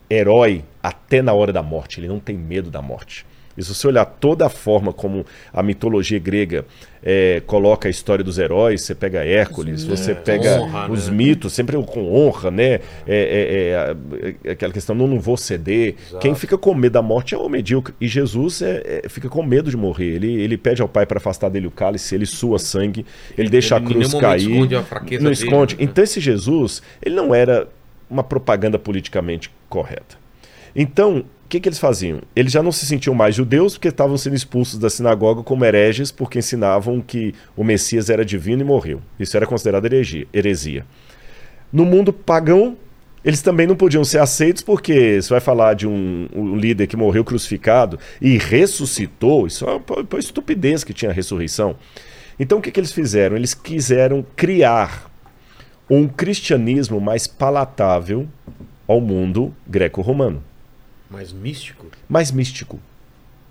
herói 0.08 0.64
até 0.82 1.22
na 1.22 1.32
hora 1.32 1.52
da 1.52 1.62
morte. 1.62 2.00
Ele 2.00 2.08
não 2.08 2.20
tem 2.20 2.36
medo 2.36 2.70
da 2.70 2.82
morte. 2.82 3.26
E 3.56 3.62
se 3.62 3.74
você 3.74 3.86
olhar 3.86 4.04
toda 4.04 4.46
a 4.46 4.50
forma 4.50 4.92
como 4.92 5.24
a 5.52 5.62
mitologia 5.62 6.18
grega 6.18 6.66
é, 7.06 7.42
coloca 7.46 7.86
a 7.86 7.90
história 7.90 8.24
dos 8.24 8.38
heróis, 8.38 8.80
você 8.80 8.94
pega 8.94 9.22
Hércules, 9.22 9.84
você 9.84 10.14
pega 10.14 10.58
honra, 10.62 10.90
os 10.90 11.08
né? 11.08 11.14
mitos, 11.14 11.52
sempre 11.52 11.76
com 11.82 12.10
honra, 12.14 12.50
né? 12.50 12.64
É, 12.64 12.80
é, 13.06 14.26
é, 14.26 14.36
é, 14.48 14.50
aquela 14.52 14.72
questão, 14.72 14.96
não, 14.96 15.06
não 15.06 15.20
vou 15.20 15.36
ceder. 15.36 15.96
Quem 16.18 16.34
fica 16.34 16.56
com 16.56 16.74
medo 16.74 16.94
da 16.94 17.02
morte 17.02 17.34
é 17.34 17.38
o 17.38 17.46
medíocre. 17.48 17.94
E 18.00 18.08
Jesus 18.08 18.62
é, 18.62 19.02
é, 19.04 19.08
fica 19.08 19.28
com 19.28 19.42
medo 19.42 19.68
de 19.68 19.76
morrer. 19.76 20.14
Ele, 20.14 20.40
ele 20.40 20.56
pede 20.56 20.80
ao 20.80 20.88
Pai 20.88 21.04
para 21.04 21.18
afastar 21.18 21.50
dele 21.50 21.66
o 21.66 21.70
cálice, 21.70 22.14
ele 22.14 22.24
sua 22.24 22.58
sangue, 22.58 23.04
ele 23.36 23.50
deixa 23.50 23.76
Ele 23.76 23.84
a 23.84 23.86
em 23.86 23.92
cruz 23.92 24.14
cair. 24.14 24.50
esconde 24.50 24.74
a 24.74 24.82
fraqueza 24.82 25.22
não 25.22 25.30
dele, 25.30 25.44
esconde. 25.44 25.76
né? 25.76 25.82
Então 25.82 26.02
esse 26.02 26.20
Jesus, 26.20 26.82
ele 27.02 27.14
não 27.14 27.34
era 27.34 27.68
uma 28.08 28.24
propaganda 28.24 28.78
politicamente 28.78 29.50
correta. 29.68 30.16
Então, 30.74 31.24
que, 31.54 31.60
que 31.60 31.68
eles 31.68 31.78
faziam? 31.78 32.20
Eles 32.34 32.52
já 32.52 32.62
não 32.62 32.72
se 32.72 32.84
sentiam 32.84 33.14
mais 33.14 33.34
judeus 33.34 33.74
porque 33.74 33.88
estavam 33.88 34.16
sendo 34.16 34.34
expulsos 34.34 34.78
da 34.78 34.90
sinagoga 34.90 35.42
como 35.42 35.64
hereges 35.64 36.10
porque 36.10 36.38
ensinavam 36.38 37.00
que 37.00 37.34
o 37.56 37.62
Messias 37.62 38.10
era 38.10 38.24
divino 38.24 38.62
e 38.62 38.64
morreu. 38.64 39.00
Isso 39.18 39.36
era 39.36 39.46
considerado 39.46 39.86
heresia. 40.32 40.84
No 41.72 41.84
mundo 41.84 42.12
pagão, 42.12 42.76
eles 43.24 43.40
também 43.40 43.66
não 43.66 43.76
podiam 43.76 44.04
ser 44.04 44.18
aceitos 44.18 44.62
porque 44.62 45.22
você 45.22 45.28
vai 45.28 45.40
falar 45.40 45.74
de 45.74 45.86
um, 45.86 46.28
um 46.34 46.56
líder 46.56 46.86
que 46.86 46.96
morreu 46.96 47.24
crucificado 47.24 47.98
e 48.20 48.36
ressuscitou, 48.36 49.46
isso 49.46 49.64
é 49.64 49.70
uma, 49.70 49.82
uma 50.10 50.18
estupidez 50.18 50.82
que 50.82 50.92
tinha 50.92 51.10
a 51.10 51.14
ressurreição. 51.14 51.76
Então 52.38 52.58
o 52.58 52.60
que, 52.60 52.70
que 52.72 52.80
eles 52.80 52.92
fizeram? 52.92 53.36
Eles 53.36 53.54
quiseram 53.54 54.26
criar 54.34 55.10
um 55.88 56.08
cristianismo 56.08 57.00
mais 57.00 57.26
palatável 57.26 58.26
ao 58.88 59.00
mundo 59.00 59.54
greco-romano 59.66 60.42
Mais 61.14 61.32
místico. 61.32 61.86
mais 62.08 62.30
místico, 62.32 62.78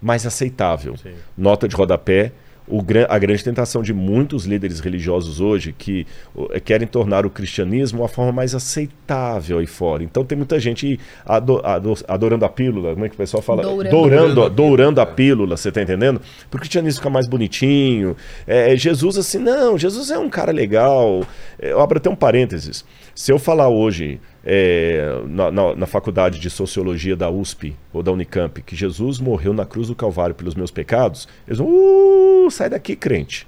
mais 0.01 0.25
aceitável. 0.25 0.95
Sim. 0.97 1.13
Nota 1.37 1.67
de 1.67 1.75
rodapé: 1.75 2.31
o 2.67 2.81
a 3.09 3.19
grande 3.19 3.43
tentação 3.43 3.81
de 3.81 3.93
muitos 3.93 4.45
líderes 4.45 4.79
religiosos 4.79 5.41
hoje 5.41 5.73
que 5.77 6.07
eh, 6.51 6.59
querem 6.61 6.87
tornar 6.87 7.25
o 7.25 7.29
cristianismo 7.29 8.01
uma 8.01 8.07
forma 8.07 8.31
mais 8.31 8.55
aceitável 8.55 9.59
aí 9.59 9.65
fora. 9.65 10.01
Então 10.03 10.23
tem 10.23 10.37
muita 10.37 10.57
gente 10.59 10.97
ado- 11.25 11.59
ado- 11.65 11.93
adorando 12.07 12.45
a 12.45 12.49
pílula, 12.49 12.93
como 12.93 13.05
é 13.05 13.09
que 13.09 13.15
o 13.15 13.17
pessoal 13.17 13.43
fala? 13.43 13.63
Dourando. 13.63 13.91
Dourando, 13.91 14.35
Dourando 14.35 14.43
a 14.43 14.49
dourando 14.49 15.01
a 15.01 15.05
pílula. 15.05 15.57
você 15.57 15.71
tá 15.73 15.81
entendendo? 15.81 16.21
Para 16.49 16.57
o 16.57 16.59
cristianismo 16.61 16.99
ficar 16.99 17.09
mais 17.09 17.27
bonitinho. 17.27 18.15
É, 18.47 18.75
Jesus 18.77 19.17
assim, 19.17 19.39
não, 19.39 19.77
Jesus 19.77 20.09
é 20.09 20.17
um 20.17 20.29
cara 20.29 20.51
legal. 20.53 21.25
É, 21.59 21.71
Eu 21.71 21.81
abro 21.81 21.97
até 21.97 22.09
um 22.09 22.15
parênteses. 22.15 22.85
Se 23.13 23.31
eu 23.31 23.37
falar 23.39 23.67
hoje 23.69 24.19
é, 24.45 25.21
na, 25.27 25.49
na- 25.51 25.75
na 25.75 25.85
faculdade 25.85 26.39
de 26.39 26.49
sociologia 26.49 27.15
da 27.15 27.29
USP 27.29 27.75
ou 27.93 28.03
da 28.03 28.11
Unicamp 28.11 28.61
que 28.61 28.75
Jesus 28.75 29.19
morreu 29.19 29.53
na 29.53 29.65
cruz 29.65 29.87
do 29.87 29.95
Calvário 29.95 30.35
pelos 30.35 30.55
meus 30.55 30.71
pecados, 30.71 31.27
eles 31.47 31.59
vão, 31.59 31.67
uh, 31.67 32.51
sai 32.51 32.69
daqui, 32.69 32.95
crente. 32.95 33.47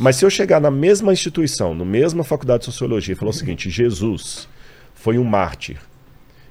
Mas 0.00 0.16
se 0.16 0.24
eu 0.24 0.30
chegar 0.30 0.60
na 0.60 0.70
mesma 0.70 1.12
instituição, 1.12 1.74
na 1.74 1.84
mesma 1.84 2.24
faculdade 2.24 2.60
de 2.60 2.64
sociologia, 2.66 3.12
e 3.12 3.16
falar 3.16 3.30
o 3.30 3.34
seguinte: 3.34 3.68
Jesus 3.68 4.48
foi 4.94 5.18
um 5.18 5.24
mártir 5.24 5.76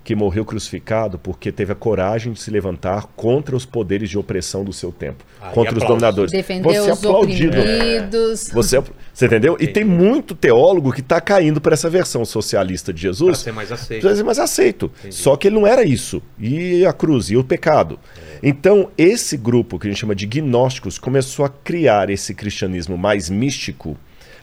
que 0.04 0.16
morreu 0.16 0.44
crucificado 0.44 1.20
porque 1.20 1.52
teve 1.52 1.72
a 1.72 1.76
coragem 1.76 2.34
de 2.34 2.40
se 2.42 2.50
levantar 2.50 3.06
contra 3.16 3.56
os 3.56 3.66
poderes 3.66 4.10
de 4.10 4.18
opressão 4.18 4.64
do 4.64 4.74
seu 4.74 4.92
tempo, 4.92 5.24
Aí 5.40 5.54
contra 5.54 5.78
os 5.78 5.84
dominadores. 5.84 6.32
Defender 6.32 6.68
Você 6.68 6.90
é 6.90 6.94
os 6.94 7.06
aplaudido. 7.06 7.60
oprimidos. 7.60 8.50
Você, 8.52 8.78
é- 8.78 8.84
você 9.14 9.26
entendeu? 9.28 9.56
E 9.60 9.68
tem 9.68 9.84
muito 9.84 10.34
teólogo 10.34 10.92
que 10.92 11.02
está 11.02 11.22
caindo 11.22 11.62
para 11.62 11.74
essa 11.74 11.90
versão 11.90 12.26
socialista 12.26 12.92
de 12.92 13.02
Jesus. 13.02 13.40
ser 13.40 13.52
mais 13.54 13.72
aceito. 13.72 14.06
Mas 14.08 14.22
mas 14.22 14.40
aceito. 14.40 14.92
Só 15.10 15.36
que 15.36 15.48
ele 15.48 15.56
não 15.56 15.68
era 15.68 15.84
isso. 15.84 16.22
E 16.40 16.86
a 16.86 16.94
cruz, 16.94 17.30
e 17.30 17.38
o 17.38 17.44
pecado. 17.44 18.00
Então, 18.42 18.90
esse 18.98 19.38
grupo 19.38 19.78
que 19.78 19.88
a 19.88 19.90
gente 19.92 20.00
chama 20.00 20.16
de 20.16 20.26
gnósticos 20.26 20.98
começou 20.98 21.46
a 21.46 21.50
criar 21.50 22.10
esse 22.10 22.34
cristianismo 22.34 22.98
mais 22.98 23.30
místico 23.30 23.96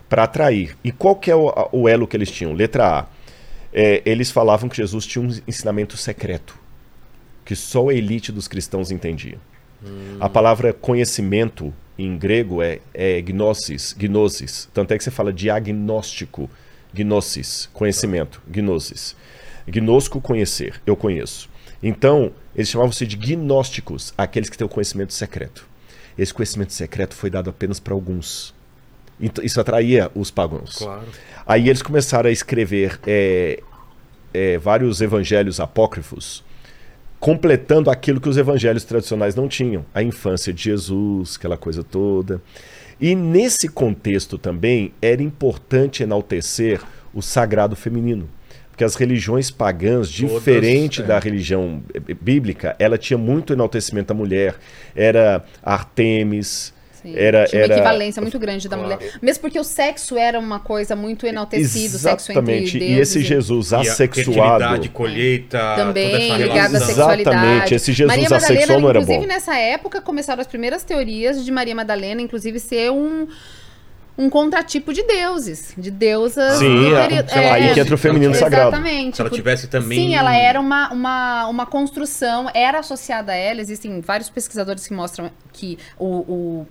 para 0.09 0.23
atrair. 0.23 0.77
E 0.85 0.93
qual 0.93 1.17
que 1.17 1.31
é 1.31 1.35
o, 1.35 1.53
o 1.73 1.89
elo 1.89 2.07
que 2.07 2.17
eles 2.17 2.31
tinham? 2.31 2.53
Letra 2.53 3.01
A. 3.01 3.18
É, 3.73 4.03
eles 4.05 4.31
falavam 4.31 4.69
que 4.69 4.77
Jesus 4.77 5.07
tinha 5.07 5.25
um 5.25 5.29
ensinamento 5.47 5.97
secreto, 5.97 6.59
que 7.45 7.55
só 7.55 7.89
a 7.89 7.95
elite 7.95 8.33
dos 8.33 8.49
cristãos 8.49 8.91
entendia. 8.91 9.39
A 10.19 10.29
palavra 10.29 10.73
conhecimento 10.73 11.73
em 11.97 12.17
grego 12.19 12.63
é, 12.63 12.81
é 12.93 13.21
gnosis, 13.21 13.93
gnosis. 13.93 14.69
Tanto 14.75 14.93
é 14.93 14.99
que 14.99 15.05
você 15.05 15.11
fala 15.11 15.33
diagnóstico, 15.33 16.51
gnosis, 16.93 17.69
conhecimento, 17.73 18.43
gnosis. 18.47 19.15
Gnosco, 19.67 20.21
conhecer, 20.21 20.81
eu 20.87 20.97
conheço. 20.97 21.49
Então, 21.83 22.33
eles 22.57 22.69
chamavam-se 22.69 23.07
de 23.07 23.17
gnósticos, 23.17 24.13
aqueles 24.17 24.49
que 24.49 24.57
têm 24.57 24.67
o 24.67 24.71
conhecimento 24.71 25.13
secreto. 25.13 25.67
Esse 26.17 26.35
conhecimento 26.35 26.73
secreto 26.73 27.15
foi 27.15 27.31
dado 27.31 27.51
apenas 27.51 27.79
para 27.79 27.95
alguns. 27.95 28.55
Então, 29.21 29.45
isso 29.45 29.61
atraía 29.61 30.11
os 30.15 30.31
pagãos. 30.31 30.77
Claro. 30.77 31.07
Aí 31.47 31.69
eles 31.69 31.83
começaram 31.83 32.29
a 32.29 32.33
escrever 32.33 33.01
é, 33.07 33.63
é, 34.33 34.59
vários 34.59 35.01
evangelhos 35.01 35.61
apócrifos, 35.61 36.45
completando 37.19 37.91
aquilo 37.91 38.21
que 38.21 38.29
os 38.29 38.37
evangelhos 38.37 38.85
tradicionais 38.85 39.35
não 39.35 39.49
tinham. 39.49 39.85
A 39.95 40.03
infância 40.03 40.53
de 40.53 40.63
Jesus, 40.63 41.37
aquela 41.37 41.57
coisa 41.57 41.83
toda. 41.83 42.41
E 43.01 43.15
nesse 43.15 43.69
contexto 43.69 44.39
também 44.39 44.93
era 45.01 45.23
importante 45.23 46.03
enaltecer 46.03 46.81
o 47.15 47.23
sagrado 47.23 47.75
feminino. 47.75 48.29
Porque 48.71 48.85
as 48.85 48.95
religiões 48.95 49.51
pagãs, 49.51 50.09
Todas, 50.09 50.11
diferente 50.11 51.03
é. 51.03 51.05
da 51.05 51.19
religião 51.19 51.83
bíblica, 52.21 52.77
ela 52.79 52.97
tinha 52.97 53.19
muito 53.19 53.53
enaltecimento 53.53 54.09
da 54.09 54.15
mulher. 54.15 54.55
Era 54.95 55.45
Artemis, 55.63 56.73
Sim, 57.03 57.15
era, 57.17 57.45
tinha 57.47 57.61
uma 57.61 57.65
era 57.67 57.75
equivalência 57.75 58.21
muito 58.23 58.39
grande 58.39 58.69
da 58.69 58.77
Claro. 58.77 58.95
mulher. 58.97 59.13
Mesmo 59.23 59.41
porque 59.41 59.59
o 59.59 59.65
sexo 59.65 60.17
era 60.19 60.39
uma 60.39 60.59
coisa 60.61 60.97
muito 60.97 61.27
enaltecida, 61.27 61.97
o 61.97 61.99
sexo 61.99 62.33
entre 62.33 62.41
Exatamente. 62.55 62.79
deuses. 62.79 62.97
E 62.97 63.01
esse 63.01 63.21
Jesus 63.23 63.71
E 63.71 63.75
a 63.75 63.81
assexuado. 63.81 64.25
fertilidade, 64.25 64.89
colheita, 64.89 65.75
também 65.77 66.11
toda 66.11 66.23
essa 66.25 66.37
ligado 66.37 66.75
à 66.77 66.81
sexualidade. 66.81 67.37
Exatamente, 67.39 67.75
esse 67.75 67.93
Jesus 67.93 68.07
Maria 68.17 68.29
Madalena, 68.31 68.55
assexual 68.55 68.81
não 68.81 68.89
era 68.91 68.99
inclusive, 69.01 69.27
bom. 69.27 69.33
nessa 69.33 69.57
época 69.57 70.01
começaram 70.01 70.41
as 70.41 70.47
primeiras 70.47 70.83
teorias 70.85 71.45
de 71.45 71.51
Maria 71.51 71.75
Madalena, 71.75 72.21
inclusive 72.23 72.59
ser 72.61 72.91
um 72.91 73.27
um 74.21 74.29
contratipo 74.29 74.93
de 74.93 75.05
deuses, 75.05 75.73
de 75.79 75.93
deusas. 75.93 76.59
Sim, 76.59 76.87
sei 77.29 77.45
lá, 77.45 77.55
aí 77.55 77.73
que 77.73 77.79
entra 77.79 77.95
o 77.95 77.99
feminino 77.99 78.35
sagrado. 78.35 78.71
Exatamente. 78.75 79.15
Se 79.15 79.21
ela 79.23 79.31
tivesse 79.31 79.69
também- 79.69 79.97
Sim, 80.09 80.15
ela 80.17 80.35
era 80.37 80.59
uma, 80.59 80.93
uma, 80.93 81.47
uma 81.47 81.65
construção, 81.67 82.51
era 82.53 82.81
associada 82.81 83.31
a 83.31 83.37
ela. 83.37 83.61
Existem 83.61 84.01
vários 84.01 84.29
pesquisadores 84.29 84.89
que 84.89 84.93
mostram 84.93 85.31
que 85.53 85.79
o, 85.97 86.07
o- 86.07 86.67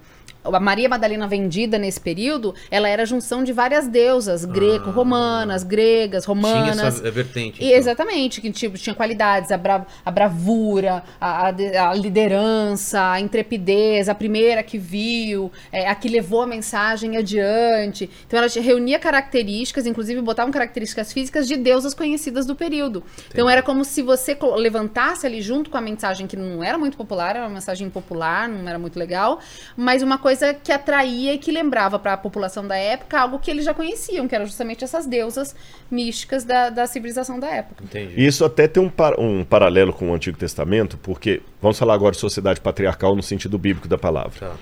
a 0.54 0.60
Maria 0.60 0.88
Madalena 0.90 1.28
vendida 1.28 1.78
nesse 1.78 2.00
período, 2.00 2.54
ela 2.72 2.88
era 2.88 3.04
a 3.04 3.06
junção 3.06 3.44
de 3.44 3.52
várias 3.54 3.88
deusas 3.88 4.46
greco-romanas, 4.46 5.64
gregas, 5.64 6.24
Tinha 6.24 6.36
romanas. 6.36 6.80
essa 7.00 7.12
vertente. 7.12 7.62
E, 7.62 7.68
então. 7.68 7.78
exatamente, 7.78 8.42
que 8.42 8.52
tipo, 8.52 8.78
tinha 8.78 8.94
qualidades, 8.96 9.52
a, 9.52 9.58
bra- 9.58 9.86
a 10.06 10.12
bravura, 10.12 11.04
a, 11.20 11.48
a 11.48 11.52
de- 11.52 11.76
a 11.76 11.94
liderança, 11.94 13.12
a 13.12 13.20
intrepidez, 13.20 14.10
a 14.10 14.16
primeira 14.16 14.62
que 14.64 14.78
viu, 14.78 15.52
é, 15.72 15.88
a 15.88 15.96
que 15.96 16.08
levou 16.08 16.42
a 16.42 16.48
mensagem 16.48 17.18
adiante. 17.18 18.10
Então 18.26 18.40
ela 18.40 18.48
reunia 18.62 19.00
características, 19.00 19.86
inclusive 19.86 20.22
botavam 20.22 20.52
características 20.52 21.12
físicas 21.14 21.48
de 21.48 21.56
deusas 21.58 21.94
conhecidas 21.94 22.46
do 22.46 22.56
período. 22.56 23.04
Então 23.32 23.50
era 23.50 23.62
como 23.62 23.84
se 23.84 24.02
você 24.02 24.38
levantasse 24.58 25.26
ali 25.26 25.42
junto 25.42 25.70
com 25.70 25.78
a 25.78 25.82
mensagem 25.82 26.28
que 26.28 26.36
não 26.36 26.64
era 26.64 26.78
muito 26.78 26.98
popular, 26.98 27.36
era 27.36 27.46
uma 27.46 27.54
mensagem 27.54 27.90
popular, 27.90 28.48
não 28.50 28.68
era 28.68 28.78
muito 28.80 28.98
legal, 29.00 29.40
mas 29.76 30.02
uma 30.02 30.18
coisa 30.18 30.37
que 30.64 30.72
atraía 30.72 31.34
e 31.34 31.38
que 31.38 31.52
lembrava 31.52 31.98
para 32.00 32.14
a 32.14 32.18
população 32.18 32.68
da 32.68 32.76
época 32.76 33.20
algo 33.20 33.40
que 33.40 33.50
eles 33.52 33.66
já 33.66 33.74
conheciam, 33.74 34.28
que 34.28 34.36
eram 34.36 34.46
justamente 34.46 34.84
essas 34.84 35.06
deusas 35.06 35.56
místicas 35.90 36.44
da, 36.44 36.70
da 36.70 36.88
civilização 36.88 37.40
da 37.40 37.48
época. 37.48 37.84
Entendi. 37.84 38.14
E 38.18 38.26
isso 38.26 38.44
até 38.46 38.68
tem 38.68 38.82
um, 38.82 38.90
par- 38.90 39.20
um 39.20 39.44
paralelo 39.44 39.94
com 39.94 40.10
o 40.10 40.14
Antigo 40.14 40.38
Testamento, 40.38 40.98
porque 40.98 41.42
vamos 41.62 41.78
falar 41.78 41.94
agora 41.94 42.14
de 42.14 42.20
sociedade 42.20 42.60
patriarcal 42.62 43.16
no 43.16 43.24
sentido 43.24 43.58
bíblico 43.58 43.88
da 43.88 43.98
palavra. 43.98 44.40
Tá. 44.40 44.56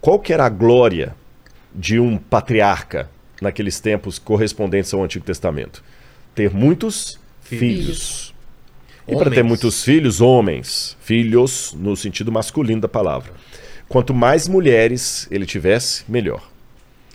Qual 0.00 0.18
que 0.18 0.32
era 0.32 0.46
a 0.46 0.48
glória 0.48 1.14
de 1.74 2.00
um 2.00 2.16
patriarca 2.16 3.08
naqueles 3.40 3.80
tempos 3.80 4.18
correspondentes 4.18 4.92
ao 4.94 5.02
Antigo 5.02 5.24
Testamento? 5.24 5.82
Ter 6.34 6.52
muitos 6.52 7.18
Filhos. 7.40 7.84
filhos. 7.84 8.34
E 9.08 9.16
para 9.16 9.30
ter 9.30 9.42
muitos 9.42 9.82
filhos, 9.82 10.20
homens, 10.20 10.96
filhos 11.00 11.74
no 11.76 11.96
sentido 11.96 12.30
masculino 12.30 12.80
da 12.80 12.88
palavra. 12.88 13.32
Quanto 13.90 14.14
mais 14.14 14.46
mulheres 14.46 15.26
ele 15.32 15.44
tivesse, 15.44 16.04
melhor. 16.08 16.48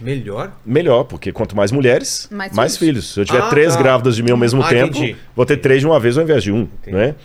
Melhor? 0.02 0.52
Melhor, 0.66 1.06
porque 1.06 1.32
quanto 1.32 1.56
mais 1.56 1.72
mulheres, 1.72 2.28
mais, 2.30 2.52
Mais 2.52 2.76
filhos. 2.76 3.14
Se 3.14 3.22
eu 3.22 3.24
tiver 3.26 3.44
Ah, 3.44 3.50
três 3.50 3.74
tá. 3.74 3.82
grávidas 3.82 4.14
de 4.18 4.22
mim 4.22 4.32
ao 4.32 4.38
mesmo 4.38 4.62
Ah, 4.62 4.68
tempo, 4.68 4.98
entendi. 4.98 5.16
vou 5.34 5.46
ter 5.46 5.56
três 5.56 5.80
de 5.80 5.88
uma 5.88 5.98
vez 6.02 6.18
ao 6.18 6.24
invés 6.26 6.44
de 6.44 6.52
um, 6.52 6.68
né? 6.86 7.16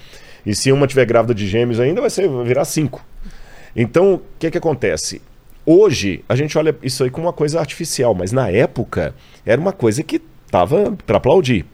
E 0.47 0.55
se 0.55 0.71
uma 0.71 0.87
tiver 0.87 1.05
grávida 1.05 1.35
de 1.35 1.49
gêmeos 1.49 1.81
ainda, 1.81 2.01
vai, 2.01 2.09
ser, 2.11 2.29
vai 2.29 2.45
virar 2.45 2.65
cinco. 2.65 3.05
Então, 3.75 4.15
o 4.15 4.23
que 4.39 4.53
que 4.53 4.59
acontece? 4.59 5.21
Hoje, 5.67 6.25
a 6.29 6.37
gente 6.37 6.57
olha 6.57 6.73
isso 6.81 7.03
aí 7.03 7.11
como 7.11 7.27
uma 7.27 7.33
coisa 7.33 7.59
artificial, 7.59 8.15
mas 8.15 8.31
na 8.31 8.49
época, 8.49 9.17
era 9.45 9.61
uma 9.61 9.73
coisa 9.73 10.05
que 10.05 10.21
tava 10.49 10.97
para 11.05 11.17
aplaudir. 11.17 11.67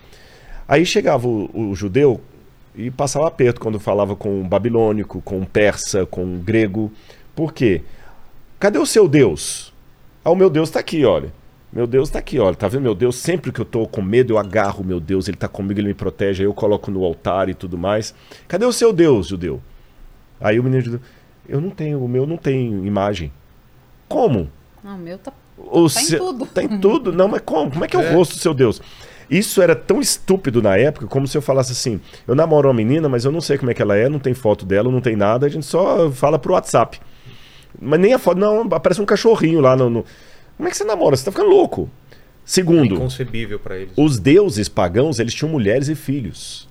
Aí 0.66 0.86
chegava 0.86 1.28
o, 1.28 1.50
o 1.70 1.74
judeu 1.74 2.22
e 2.74 2.90
passava 2.90 3.28
aperto 3.28 3.60
quando 3.60 3.78
falava 3.78 4.16
com 4.16 4.40
um 4.40 4.48
babilônico, 4.48 5.20
com 5.20 5.38
um 5.40 5.44
persa, 5.44 6.06
com 6.06 6.24
um 6.24 6.38
grego. 6.38 6.90
Por 7.36 7.52
quê? 7.52 7.82
Cadê 8.58 8.78
o 8.78 8.86
seu 8.86 9.06
Deus? 9.06 9.72
Ah, 10.24 10.30
o 10.30 10.34
meu 10.34 10.50
Deus 10.50 10.68
está 10.70 10.80
aqui, 10.80 11.04
olha. 11.04 11.32
Meu 11.72 11.86
Deus 11.86 12.08
está 12.08 12.18
aqui, 12.18 12.38
olha. 12.40 12.56
Tá 12.56 12.66
vendo 12.66 12.82
meu 12.82 12.94
Deus? 12.94 13.16
Sempre 13.16 13.52
que 13.52 13.60
eu 13.60 13.64
tô 13.64 13.86
com 13.86 14.00
medo, 14.02 14.32
eu 14.32 14.38
agarro 14.38 14.82
o 14.82 14.86
meu 14.86 14.98
Deus, 14.98 15.28
ele 15.28 15.36
tá 15.36 15.46
comigo, 15.46 15.78
ele 15.78 15.88
me 15.88 15.94
protege, 15.94 16.42
aí 16.42 16.48
eu 16.48 16.54
coloco 16.54 16.90
no 16.90 17.04
altar 17.04 17.48
e 17.48 17.54
tudo 17.54 17.76
mais. 17.78 18.14
Cadê 18.48 18.64
o 18.64 18.72
seu 18.72 18.92
Deus, 18.92 19.28
judeu? 19.28 19.60
Aí 20.40 20.58
o 20.58 20.64
menino 20.64 20.82
judeu, 20.82 21.00
eu 21.48 21.60
não 21.60 21.70
tenho, 21.70 22.02
o 22.02 22.08
meu 22.08 22.26
não 22.26 22.36
tem 22.36 22.84
imagem. 22.86 23.30
Como? 24.08 24.50
Não, 24.82 24.94
o 24.96 24.98
meu 24.98 25.18
tá. 25.18 25.32
O 25.58 25.88
Tá 25.88 26.00
em 26.00 26.04
seu- 26.04 26.18
tudo. 26.18 26.46
Tá 26.46 26.62
em 26.62 26.80
tudo. 26.80 27.12
Não, 27.12 27.28
mas 27.28 27.42
como? 27.44 27.70
Como 27.70 27.84
é 27.84 27.88
que 27.88 27.96
é, 27.96 28.00
É. 28.04 28.10
o 28.12 28.14
rosto 28.16 28.34
do 28.34 28.40
seu 28.40 28.54
Deus? 28.54 28.80
Isso 29.28 29.60
era 29.60 29.74
tão 29.74 30.00
estúpido 30.00 30.62
na 30.62 30.76
época, 30.76 31.06
como 31.06 31.26
se 31.26 31.36
eu 31.36 31.42
falasse 31.42 31.72
assim: 31.72 32.00
eu 32.26 32.34
namoro 32.34 32.68
uma 32.68 32.74
menina, 32.74 33.08
mas 33.08 33.24
eu 33.24 33.32
não 33.32 33.40
sei 33.40 33.58
como 33.58 33.70
é 33.70 33.74
que 33.74 33.82
ela 33.82 33.96
é, 33.96 34.08
não 34.08 34.18
tem 34.18 34.32
foto 34.34 34.64
dela, 34.64 34.90
não 34.90 35.00
tem 35.00 35.16
nada, 35.16 35.44
a 35.46 35.48
gente 35.48 35.66
só 35.66 36.10
fala 36.10 36.38
pro 36.38 36.52
WhatsApp. 36.52 37.00
Mas 37.80 38.00
nem 38.00 38.12
a 38.14 38.18
foto, 38.18 38.38
não, 38.38 38.62
aparece 38.72 39.00
um 39.00 39.06
cachorrinho 39.06 39.60
lá 39.60 39.76
no. 39.76 39.90
no- 39.90 40.04
Como 40.56 40.68
é 40.68 40.70
que 40.70 40.76
você 40.76 40.84
namora? 40.84 41.16
Você 41.16 41.24
tá 41.24 41.30
ficando 41.30 41.50
louco. 41.50 41.88
Segundo, 42.44 42.94
Inconcebível 42.94 43.58
pra 43.58 43.76
eles. 43.76 43.92
os 43.96 44.18
deuses 44.20 44.68
pagãos, 44.68 45.18
eles 45.18 45.34
tinham 45.34 45.50
mulheres 45.50 45.88
e 45.88 45.94
filhos. 45.96 46.68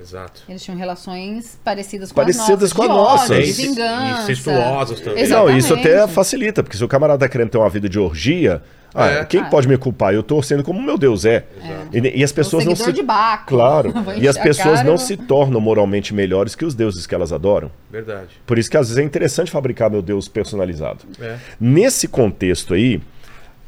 Exato. 0.00 0.42
Eles 0.48 0.62
tinham 0.62 0.76
relações 0.76 1.58
parecidas 1.62 2.10
com 2.10 2.16
Parecidas 2.16 2.48
as 2.50 2.58
nossas. 2.60 2.72
com 2.72 2.82
a 2.82 2.86
de 2.86 2.92
nossa. 2.92 3.24
ódio, 3.34 3.34
É, 3.36 3.40
de 3.42 3.50
e- 3.50 3.52
vingança. 3.52 4.20
e 4.20 4.22
incestuosas 4.32 5.00
também. 5.00 5.22
Exato. 5.22 5.48
Não, 5.50 5.56
isso 5.56 5.74
até 5.74 5.88
Exatamente. 5.90 6.14
facilita, 6.14 6.62
porque 6.62 6.76
se 6.78 6.82
o 6.84 6.88
camarada 6.88 7.20
tá 7.20 7.28
querendo 7.28 7.50
ter 7.50 7.58
uma 7.58 7.68
vida 7.68 7.88
de 7.88 7.98
orgia, 7.98 8.62
Ah, 8.94 9.06
É. 9.08 9.24
quem 9.24 9.40
Ah. 9.40 9.44
pode 9.44 9.66
me 9.66 9.76
culpar? 9.78 10.12
Eu 10.12 10.20
estou 10.20 10.42
sendo 10.42 10.62
como 10.62 10.80
meu 10.82 10.98
Deus 10.98 11.24
é. 11.24 11.44
E, 11.92 12.20
e 12.20 12.22
as 12.24 12.30
pessoas 12.32 12.64
um 12.64 12.68
não 12.70 12.76
se 12.76 12.92
de 12.92 13.02
Baco. 13.02 13.46
Claro. 13.48 13.92
E 14.20 14.28
as 14.28 14.36
pessoas 14.36 14.74
cara 14.80 14.84
não 14.84 14.96
vou- 14.96 15.06
se 15.06 15.16
tornam 15.16 15.60
moralmente 15.60 16.12
melhores 16.12 16.54
que 16.54 16.64
os 16.64 16.74
deuses 16.74 17.06
que 17.06 17.14
elas 17.14 17.32
adoram. 17.32 17.70
Verdade. 17.90 18.28
Por 18.46 18.58
isso 18.58 18.70
que 18.70 18.76
às 18.76 18.88
vezes 18.88 19.02
é 19.02 19.06
interessante 19.06 19.50
fabricar 19.50 19.90
meu 19.90 20.02
Deus 20.02 20.28
personalizado. 20.28 21.04
É. 21.20 21.36
Nesse 21.58 22.06
contexto 22.06 22.74
aí, 22.74 23.00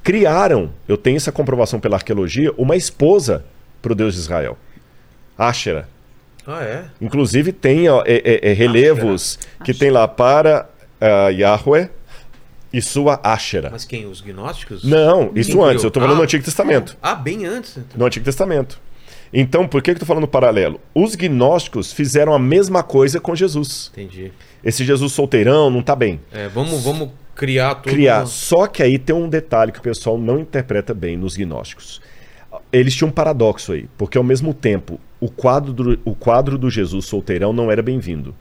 criaram, 0.03 0.71
eu 0.87 0.97
tenho 0.97 1.17
essa 1.17 1.33
comprovação 1.33 1.81
pela 1.81 1.97
arqueologia, 1.97 2.53
uma 2.59 2.77
esposa 2.77 3.45
para 3.81 3.93
o 3.93 3.95
Deus 3.95 4.15
de 4.15 4.21
Israel. 4.21 4.59
Áshera. 5.39 5.89
Ah, 6.47 6.63
é? 6.63 6.85
Inclusive 7.01 7.53
tem 7.53 7.89
ó, 7.89 8.03
é- 8.05 8.21
é- 8.25 8.51
é 8.51 8.53
relevos 8.53 9.39
que 9.65 9.73
tem 9.73 9.91
lá 9.91 10.07
para 10.07 10.69
ah, 11.01 11.29
Yahweh 11.31 11.89
e 12.77 12.83
sua 12.83 13.21
Áshera. 13.23 13.71
Mas 13.71 13.85
quem? 13.85 14.07
Os 14.07 14.21
gnósticos? 14.21 14.83
Não, 14.85 15.29
Quem 15.29 15.41
isso 15.41 15.51
criou? 15.53 15.65
antes, 15.67 15.85
eu 15.85 15.89
estou 15.89 16.01
falando 16.03 16.17
Ah, 16.17 16.19
no 16.19 16.25
Antigo 16.25 16.45
Testamento. 16.45 16.97
Ah, 17.01 17.15
bem 17.15 17.47
antes. 17.47 17.79
No 17.97 18.05
Antigo 18.05 18.25
Testamento. 18.25 18.81
Então, 19.33 19.67
por 19.67 19.83
que 19.83 19.91
eu 19.93 19.99
tô 19.99 20.07
falando 20.07 20.29
paralelo? 20.29 20.81
Os 20.95 21.15
gnósticos 21.15 21.93
fizeram 21.93 22.33
a 22.35 22.39
mesma 22.39 22.83
coisa 22.83 23.21
com 23.21 23.35
Jesus. 23.35 23.91
Entendi. 23.93 24.33
Esse 24.63 24.85
Jesus 24.85 25.13
solteirão 25.13 25.71
não 25.71 25.83
tá 25.83 25.95
bem. 25.97 26.21
É, 26.33 26.49
vamos, 26.49 26.83
vamos 26.85 27.11
criar 27.35 27.77
tudo. 27.77 27.93
Criar. 27.93 28.27
Só 28.27 28.67
que 28.67 28.83
aí 28.83 28.99
tem 28.99 29.15
um 29.15 29.29
detalhe 29.29 29.73
que 29.73 29.79
o 29.79 29.83
pessoal 29.83 30.17
não 30.19 30.39
interpreta 30.39 30.95
bem 30.95 31.17
nos 31.17 31.37
gnósticos. 31.37 32.01
Eles 32.73 32.95
tinham 32.95 33.09
um 33.09 33.13
paradoxo 33.13 33.73
aí, 33.73 33.89
porque 33.99 34.17
ao 34.17 34.23
mesmo 34.25 34.55
tempo 34.55 35.01
o 35.21 35.29
quadro 35.29 35.73
do, 35.73 35.99
o 36.05 36.15
quadro 36.15 36.57
do 36.57 36.71
Jesus 36.71 37.07
solteirão 37.07 37.53
não 37.53 37.71
era 37.71 37.83
bem-vindo. 37.83 38.35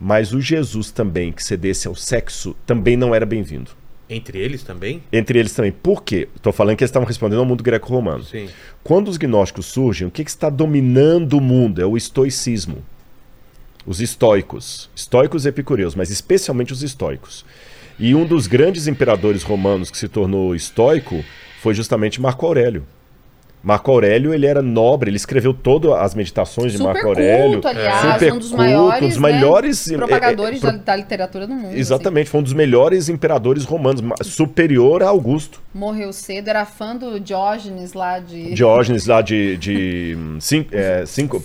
Mas 0.00 0.32
o 0.32 0.40
Jesus 0.40 0.90
também 0.90 1.30
que 1.30 1.44
cedesse 1.44 1.86
ao 1.86 1.94
sexo 1.94 2.56
também 2.66 2.96
não 2.96 3.14
era 3.14 3.26
bem-vindo. 3.26 3.70
Entre 4.10 4.38
eles 4.38 4.64
também? 4.64 5.00
Entre 5.12 5.38
eles 5.38 5.54
também. 5.54 5.70
Por 5.70 6.02
quê? 6.02 6.28
Estou 6.34 6.52
falando 6.52 6.76
que 6.76 6.82
eles 6.82 6.90
estavam 6.90 7.06
respondendo 7.06 7.38
ao 7.38 7.46
mundo 7.46 7.62
greco-romano. 7.62 8.26
Quando 8.82 9.08
os 9.08 9.16
gnósticos 9.16 9.66
surgem, 9.66 10.08
o 10.08 10.10
que, 10.10 10.24
que 10.24 10.30
está 10.30 10.50
dominando 10.50 11.34
o 11.34 11.40
mundo? 11.40 11.80
É 11.80 11.86
o 11.86 11.96
estoicismo. 11.96 12.78
Os 13.86 14.00
estoicos. 14.00 14.90
Estoicos 14.96 15.46
e 15.46 15.48
epicureus, 15.48 15.94
mas 15.94 16.10
especialmente 16.10 16.72
os 16.72 16.82
estoicos. 16.82 17.44
E 18.00 18.12
um 18.12 18.26
dos 18.26 18.48
grandes 18.48 18.88
imperadores 18.88 19.44
romanos 19.44 19.90
que 19.90 19.98
se 19.98 20.08
tornou 20.08 20.56
estoico 20.56 21.24
foi 21.60 21.72
justamente 21.72 22.20
Marco 22.20 22.44
Aurélio. 22.46 22.84
Marco 23.62 23.90
Aurélio, 23.90 24.32
ele 24.32 24.46
era 24.46 24.62
nobre, 24.62 25.10
ele 25.10 25.16
escreveu 25.18 25.52
todas 25.52 25.92
as 25.92 26.14
meditações 26.14 26.72
de 26.72 26.78
Super 26.78 26.92
Marco 26.94 27.08
Aurélio. 27.08 27.52
culto, 27.60 27.68
aliás, 27.68 28.14
super 28.14 28.32
um 28.32 28.38
dos 28.38 28.48
culto, 28.48 28.62
maiores, 28.62 29.02
um 29.02 29.08
dos 29.08 29.18
melhores 29.18 29.86
né, 29.86 29.96
propagadores 29.98 30.58
eh, 30.58 30.60
pro- 30.68 30.72
da, 30.78 30.84
da 30.84 30.96
literatura 30.96 31.46
do 31.46 31.54
mundo. 31.54 31.66
assim. 31.68 31.78
Exatamente, 31.78 32.30
foi 32.30 32.40
um 32.40 32.42
dos 32.42 32.52
melhores 32.54 33.08
imperadores 33.08 33.64
romanos, 33.64 34.00
ma- 34.00 34.14
superior 34.22 35.02
a 35.02 35.08
Augusto. 35.08 35.60
Morreu 35.74 36.12
cedo, 36.12 36.48
era 36.48 36.64
fã 36.64 36.96
do 36.96 37.20
Diógenes 37.20 37.92
lá 37.92 38.18
de... 38.18 38.54
Diógenes 38.54 39.06
lá 39.06 39.20
de, 39.20 39.56
de 39.58 40.16
cinco, 40.40 40.70
é, 40.74 41.04
cinco. 41.04 41.44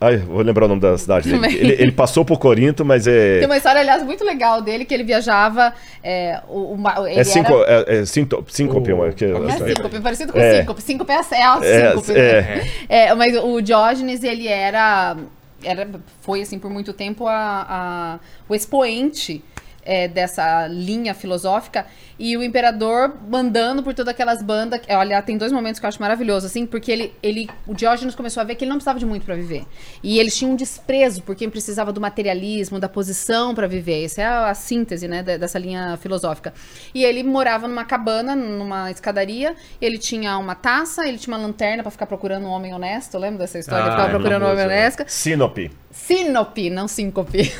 Ai, 0.00 0.16
vou 0.18 0.42
lembrar 0.42 0.66
o 0.66 0.68
nome 0.68 0.80
da 0.80 0.96
cidade 0.98 1.28
dele. 1.30 1.46
Ele, 1.58 1.72
ele 1.82 1.92
passou 1.92 2.24
por 2.24 2.38
Corinto, 2.38 2.84
mas 2.84 3.04
Tem 3.04 3.42
é. 3.42 3.46
uma 3.46 3.56
história, 3.56 3.80
aliás, 3.80 4.02
muito 4.02 4.24
legal 4.24 4.60
dele, 4.62 4.84
que 4.84 4.92
ele 4.94 5.02
viajava... 5.04 5.72
É, 6.04 6.40
o, 6.48 6.74
o 6.76 7.06
ele 7.06 7.20
É 7.20 7.24
cinco, 7.24 7.52
era- 7.62 7.84
é, 7.88 7.98
é 8.00 8.04
cinto- 8.04 8.44
síncope, 8.48 8.92
uma- 8.92 9.10
que- 9.12 9.24
é 9.24 9.28
síncope, 9.74 10.00
parecido 10.00 10.32
com 10.32 10.38
É. 10.38 10.60
síncope. 10.60 10.82
Síncope 10.82 11.10
é 11.12 11.14
a, 11.14 11.18
é 11.18 11.70
É, 11.70 11.90
síncope. 11.90 12.12
é. 12.12 12.42
né? 12.42 12.70
É, 12.88 13.14
mas 13.14 13.36
o 13.42 13.60
Diógenes, 13.60 14.22
ele 14.22 14.46
era, 14.46 15.16
era 15.64 15.88
foi, 16.20 16.42
assim, 16.42 16.58
por 16.58 16.70
muito 16.70 16.92
tempo, 16.92 17.26
a, 17.26 17.66
a- 17.68 18.18
o 18.48 18.54
expoente 18.54 19.42
é, 19.88 20.06
dessa 20.06 20.66
linha 20.68 21.14
filosófica. 21.14 21.86
E 22.18 22.36
o 22.36 22.42
imperador 22.42 23.16
mandando 23.28 23.82
por 23.82 23.94
todas 23.94 24.10
aquelas 24.12 24.42
bandas. 24.42 24.80
Olha, 24.90 25.22
tem 25.22 25.38
dois 25.38 25.52
momentos 25.52 25.78
que 25.80 25.86
eu 25.86 25.88
acho 25.88 26.00
maravilhoso, 26.00 26.46
assim, 26.46 26.66
porque 26.66 26.90
ele, 26.90 27.14
ele, 27.22 27.48
o 27.66 27.72
Diógenes 27.74 28.14
começou 28.14 28.40
a 28.40 28.44
ver 28.44 28.56
que 28.56 28.64
ele 28.64 28.70
não 28.70 28.76
precisava 28.76 28.98
de 28.98 29.06
muito 29.06 29.24
para 29.24 29.34
viver. 29.36 29.64
E 30.02 30.18
eles 30.18 30.36
tinham 30.36 30.52
um 30.52 30.56
desprezo 30.56 31.22
por 31.22 31.34
quem 31.36 31.48
precisava 31.48 31.92
do 31.92 32.00
materialismo, 32.00 32.78
da 32.80 32.88
posição 32.88 33.54
para 33.54 33.66
viver. 33.68 34.04
Essa 34.04 34.20
é 34.22 34.24
a, 34.26 34.50
a 34.50 34.54
síntese, 34.54 35.06
né, 35.08 35.22
de- 35.22 35.38
dessa 35.38 35.58
linha 35.60 35.96
filosófica. 35.96 36.52
E 36.94 37.04
ele 37.04 37.22
morava 37.22 37.66
numa 37.68 37.84
cabana, 37.84 38.34
numa 38.36 38.90
escadaria. 38.90 39.54
Ele 39.80 39.96
tinha 39.96 40.36
uma 40.38 40.56
taça, 40.56 41.06
ele 41.06 41.18
tinha 41.18 41.34
uma 41.36 41.42
lanterna 41.42 41.82
para 41.84 41.90
ficar 41.92 42.06
procurando 42.06 42.46
um 42.46 42.50
homem 42.50 42.74
honesto. 42.74 43.16
Lembra 43.16 43.38
dessa 43.38 43.58
história? 43.60 43.82
ele 43.82 43.88
Ah, 43.90 43.92
ficava 43.92 44.08
é 44.08 44.10
procurando 44.12 44.42
um 44.42 44.46
homem 44.46 44.58
né? 44.58 44.64
honesto. 44.66 45.04
Sínope. 45.06 45.70
Sínope, 45.98 46.70
não 46.70 46.86
síncope. 46.86 47.52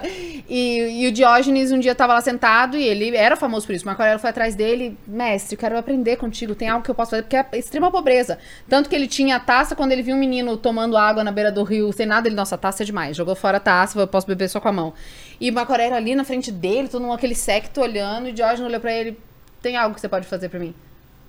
e, 0.46 1.02
e 1.02 1.08
o 1.08 1.12
Diógenes 1.12 1.72
um 1.72 1.78
dia 1.78 1.92
estava 1.92 2.12
lá 2.12 2.20
sentado 2.20 2.76
e 2.76 2.84
ele 2.84 3.16
era 3.16 3.34
famoso 3.36 3.66
por 3.66 3.74
isso. 3.74 3.86
Marco 3.86 4.02
Aurélio 4.02 4.20
foi 4.20 4.28
atrás 4.30 4.54
dele, 4.54 4.96
mestre, 5.06 5.56
quero 5.56 5.78
aprender 5.78 6.16
contigo, 6.16 6.54
tem 6.54 6.68
algo 6.68 6.84
que 6.84 6.90
eu 6.90 6.94
posso 6.94 7.12
fazer, 7.12 7.22
porque 7.22 7.36
é 7.36 7.46
extrema 7.54 7.90
pobreza. 7.90 8.38
Tanto 8.68 8.90
que 8.90 8.94
ele 8.94 9.08
tinha 9.08 9.36
a 9.36 9.40
taça, 9.40 9.74
quando 9.74 9.92
ele 9.92 10.02
viu 10.02 10.14
um 10.14 10.18
menino 10.18 10.58
tomando 10.58 10.96
água 10.96 11.24
na 11.24 11.32
beira 11.32 11.50
do 11.50 11.64
rio, 11.64 11.90
sem 11.90 12.04
nada, 12.06 12.28
ele, 12.28 12.36
nossa, 12.36 12.58
taça 12.58 12.82
é 12.82 12.86
demais, 12.86 13.16
jogou 13.16 13.34
fora 13.34 13.56
a 13.56 13.60
taça, 13.60 13.98
eu 13.98 14.06
posso 14.06 14.26
beber 14.26 14.48
só 14.48 14.60
com 14.60 14.68
a 14.68 14.72
mão. 14.72 14.92
E 15.40 15.50
Marco 15.50 15.72
Aurélio 15.72 15.96
ali 15.96 16.14
na 16.14 16.22
frente 16.22 16.52
dele, 16.52 16.88
todo 16.88 17.00
mundo, 17.00 17.14
aquele 17.14 17.34
secto 17.34 17.80
olhando, 17.80 18.28
e 18.28 18.32
Diógenes 18.32 18.68
olhou 18.68 18.80
pra 18.80 18.92
ele, 18.92 19.18
tem 19.62 19.76
algo 19.76 19.94
que 19.94 20.00
você 20.02 20.08
pode 20.08 20.26
fazer 20.26 20.50
pra 20.50 20.60
mim? 20.60 20.74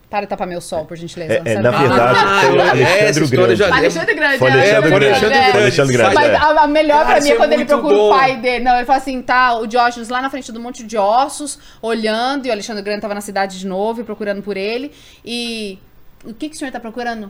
Para 0.10 0.22
de 0.22 0.28
tapar 0.28 0.48
meu 0.48 0.62
sol, 0.62 0.86
por 0.86 0.96
gentileza. 0.96 1.34
É, 1.34 1.42
é, 1.54 1.60
na 1.60 1.70
verdade, 1.70 2.18
Ah, 2.18 2.42
foi 2.42 2.56
o 2.58 2.62
é, 2.62 2.70
Alexandre 2.70 3.24
história 3.26 3.28
Grande. 3.28 3.56
já- 3.58 3.76
Alexandre 3.76 4.16
Grande, 4.16 4.38
Foi 4.38 4.48
é, 4.48 4.52
Alexandre 4.54 4.78
É, 4.78 4.90
Grande. 4.90 5.06
Alexandre 5.06 5.36
é. 5.38 5.42
Grande. 5.42 5.58
Alexandre 5.58 5.98
Grande, 5.98 6.16
Mas 6.16 6.30
é. 6.30 6.36
a, 6.38 6.50
a 6.64 6.68
melhor 6.68 7.04
Cara, 7.04 7.16
pra 7.16 7.22
mim 7.24 7.30
é 7.30 7.32
é 7.34 7.36
quando 7.36 7.52
ele 7.54 7.66
procura 7.66 7.96
bom. 7.98 8.08
o 8.08 8.18
pai 8.18 8.38
dele. 8.38 8.64
Não, 8.64 8.76
ele 8.78 8.86
fala 8.86 9.00
assim, 9.00 9.22
tá, 9.22 9.56
o 9.60 9.68
Diógenes 9.68 10.08
lá 10.08 10.22
na 10.22 10.30
frente 10.30 10.50
do 10.50 10.62
monte 10.62 10.84
de 10.86 10.98
ossos, 10.98 11.60
olhando, 11.82 12.46
e 12.46 12.50
o 12.50 12.54
Alexandre 12.54 12.82
Grande 12.84 13.02
tava 13.02 13.14
na 13.14 13.20
cidade 13.20 13.60
de 13.60 13.68
novo 13.68 14.00
e 14.00 14.04
procurando 14.06 14.42
por 14.42 14.56
ele. 14.56 14.94
E 15.26 15.78
o 16.24 16.34
que, 16.34 16.48
que 16.48 16.56
o 16.56 16.58
senhor 16.58 16.72
tá 16.72 16.80
procurando? 16.80 17.30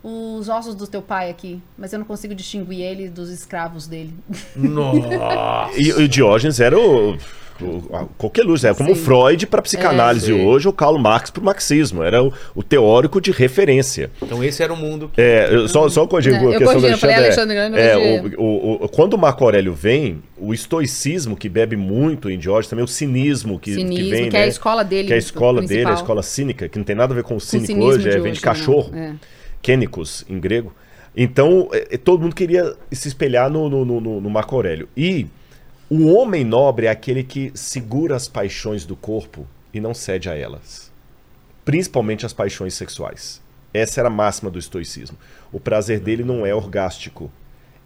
Os 0.00 0.48
ossos 0.48 0.76
do 0.76 0.86
teu 0.86 1.02
pai 1.02 1.30
aqui, 1.30 1.60
mas 1.76 1.92
eu 1.92 1.98
não 1.98 2.06
consigo 2.06 2.32
distinguir 2.32 2.80
ele 2.82 3.08
dos 3.08 3.28
escravos 3.30 3.88
dele. 3.88 4.14
Nossa. 4.54 5.70
E 5.76 5.92
o 5.94 6.06
Diógenes 6.08 6.60
era 6.60 6.78
o. 6.78 7.16
qualquer 8.18 8.42
luz, 8.44 8.64
é 8.64 8.74
como 8.74 8.92
o 8.92 8.94
Sim. 8.96 9.02
Freud 9.04 9.46
para 9.46 9.62
psicanálise 9.62 10.30
É, 10.32 10.34
hoje, 10.34 10.68
o 10.68 10.72
Karl 10.72 10.98
Marx 10.98 11.30
para 11.30 11.40
o 11.40 11.44
marxismo. 11.44 12.02
Era 12.02 12.22
o, 12.22 12.32
o 12.54 12.62
teórico 12.62 13.20
de 13.20 13.30
referência. 13.30 14.10
Então 14.22 14.42
esse 14.42 14.62
era 14.62 14.72
o 14.72 14.76
mundo 14.76 15.10
que... 15.12 15.20
É, 15.20 15.48
eu- 15.54 15.68
só, 15.68 15.88
só 15.88 16.06
corrigindo 16.06 16.36
É, 16.36 16.38
a 16.38 16.42
eu 16.42 16.58
questão 16.58 16.80
do 16.80 16.86
Alexandre. 16.86 17.14
Alexandre 17.16 17.54
Grande, 17.56 17.78
é, 17.78 18.22
mas 18.22 18.32
o, 18.34 18.42
o- 18.42 18.84
o- 18.84 18.88
quando 18.88 19.14
o 19.14 19.18
Marco 19.18 19.44
Aurélio 19.44 19.72
vem, 19.72 20.22
o 20.38 20.52
estoicismo, 20.52 21.36
que 21.36 21.48
bebe 21.48 21.76
muito 21.76 22.28
em 22.30 22.38
Diógenes, 22.38 22.68
também 22.68 22.84
o 22.84 22.88
cinismo 22.88 23.58
que, 23.58 23.74
Cinismo, 23.74 23.96
que 24.04 24.10
vem. 24.10 24.30
que 24.30 24.36
é 24.36 24.40
a 24.40 24.42
né? 24.42 24.48
escola 24.48 24.84
dele, 24.84 25.06
Que 25.08 25.12
é 25.12 25.16
a 25.16 25.18
escola 25.18 25.60
dele, 25.60 25.72
a 25.82 25.84
principal. 25.84 25.94
escola 25.94 26.22
cínica, 26.22 26.68
que 26.68 26.78
não 26.78 26.84
tem 26.84 26.96
nada 26.96 27.12
a 27.12 27.16
ver 27.16 27.22
com 27.22 27.28
o 27.28 27.30
Com 27.34 27.36
o 27.36 27.40
cínico 27.40 27.66
cinismo 27.66 27.88
hoje, 27.90 28.08
é, 28.08 28.12
vem 28.12 28.22
hoje, 28.22 28.32
de 28.32 28.40
cachorro. 28.40 28.90
não, 28.92 28.98
é. 28.98 29.14
Kênicos, 29.62 30.24
em 30.28 30.38
grego. 30.38 30.72
Então, 31.16 31.68
é, 31.72 31.88
é, 31.92 31.96
todo 31.96 32.20
mundo 32.22 32.34
queria 32.34 32.74
se 32.92 33.08
espelhar 33.08 33.48
no, 33.50 33.68
no, 33.68 33.84
no- 33.84 34.20
no 34.20 34.30
Marco 34.30 34.54
Aurélio. 34.56 34.88
E 34.96 35.26
o 35.90 36.06
homem 36.14 36.44
nobre 36.44 36.86
é 36.86 36.90
aquele 36.90 37.22
que 37.22 37.52
segura 37.54 38.16
as 38.16 38.26
paixões 38.28 38.84
do 38.84 38.96
corpo 38.96 39.46
e 39.72 39.80
não 39.80 39.92
cede 39.94 40.28
a 40.28 40.34
elas. 40.34 40.90
Principalmente 41.64 42.26
as 42.26 42.32
paixões 42.32 42.74
sexuais. 42.74 43.40
Essa 43.72 44.00
era 44.00 44.08
a 44.08 44.12
máxima 44.12 44.50
do 44.50 44.58
estoicismo. 44.58 45.16
O 45.52 45.58
prazer 45.58 45.98
dele 46.00 46.22
não 46.22 46.46
é 46.46 46.54
orgástico, 46.54 47.30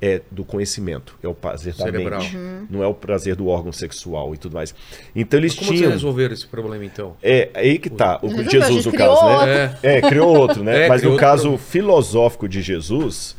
é 0.01 0.21
do 0.31 0.45
conhecimento, 0.45 1.17
é 1.23 1.29
o 1.29 1.35
prazer 1.35 1.75
da 1.75 1.85
Cerebral. 1.85 2.21
mente. 2.21 2.37
Uhum. 2.37 2.67
Não 2.71 2.83
é 2.83 2.87
o 2.87 2.95
prazer 2.95 3.35
do 3.35 3.49
órgão 3.49 3.73
sexual 3.73 4.35
e 4.35 4.39
tudo 4.39 4.55
mais. 4.55 4.75
Então 5.15 5.41
eles 5.41 5.55
Como 5.55 5.71
você 5.71 5.77
tinham. 5.79 5.91
resolveram 5.91 6.35
esse 6.35 6.47
problema 6.47 6.85
então? 6.85 7.17
É, 7.23 7.51
aí 7.55 7.79
que 7.79 7.91
tá. 7.91 8.19
O 8.23 8.29
Jesus, 8.49 8.87
criou 8.87 8.93
caso, 8.93 9.25
outro. 9.27 9.47
né? 9.47 9.79
É, 9.83 10.01
criou 10.03 10.37
outro, 10.37 10.63
né? 10.63 10.85
É, 10.87 10.89
Mas 10.89 11.03
no 11.03 11.17
caso 11.17 11.43
problema. 11.43 11.59
filosófico 11.67 12.49
de 12.49 12.63
Jesus, 12.63 13.35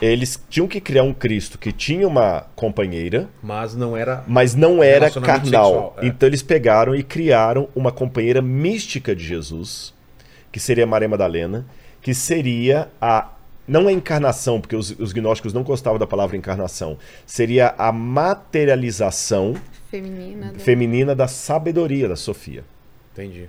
eles 0.00 0.42
tinham 0.48 0.66
que 0.66 0.80
criar 0.80 1.02
um 1.02 1.12
Cristo 1.12 1.58
que 1.58 1.72
tinha 1.72 2.06
uma 2.08 2.46
companheira, 2.56 3.28
Mas 3.42 3.74
não 3.74 3.96
era... 3.96 4.24
mas 4.26 4.54
não 4.54 4.82
era 4.82 5.10
carnal. 5.10 5.40
sexual, 5.44 5.96
é. 5.98 6.06
Então 6.06 6.26
eles 6.28 6.42
pegaram 6.42 6.94
e 6.94 7.02
criaram 7.02 7.68
uma 7.74 7.92
companheira 7.92 8.40
mística 8.40 9.14
de 9.14 9.22
Jesus, 9.24 9.92
que 10.50 10.58
seria 10.58 10.86
Maria 10.86 11.08
Madalena, 11.08 11.66
que 12.00 12.14
seria 12.14 12.88
a 13.00 13.28
não 13.68 13.86
a 13.86 13.92
encarnação, 13.92 14.60
porque 14.60 14.74
os, 14.74 14.90
os 14.98 15.12
gnósticos 15.12 15.52
não 15.52 15.62
gostavam 15.62 15.96
da 15.98 16.06
palavra 16.06 16.36
encarnação, 16.36 16.98
seria 17.24 17.72
a 17.78 17.92
materialização 17.92 19.54
Feminina. 19.88 20.52
do- 20.52 20.58
feminina 20.58 21.14
da 21.14 21.28
sabedoria 21.28 22.08
da 22.08 22.16
Sofia. 22.16 22.64
Entendi. 23.12 23.48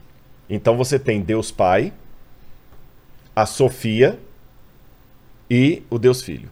Então 0.50 0.78
você 0.78 1.00
tem 1.00 1.22
Deus 1.22 1.50
Pai, 1.50 1.92
a 3.36 3.46
Sofia 3.48 4.20
e 5.52 5.84
o 5.90 6.00
Deus 6.00 6.22
Filho. 6.22 6.50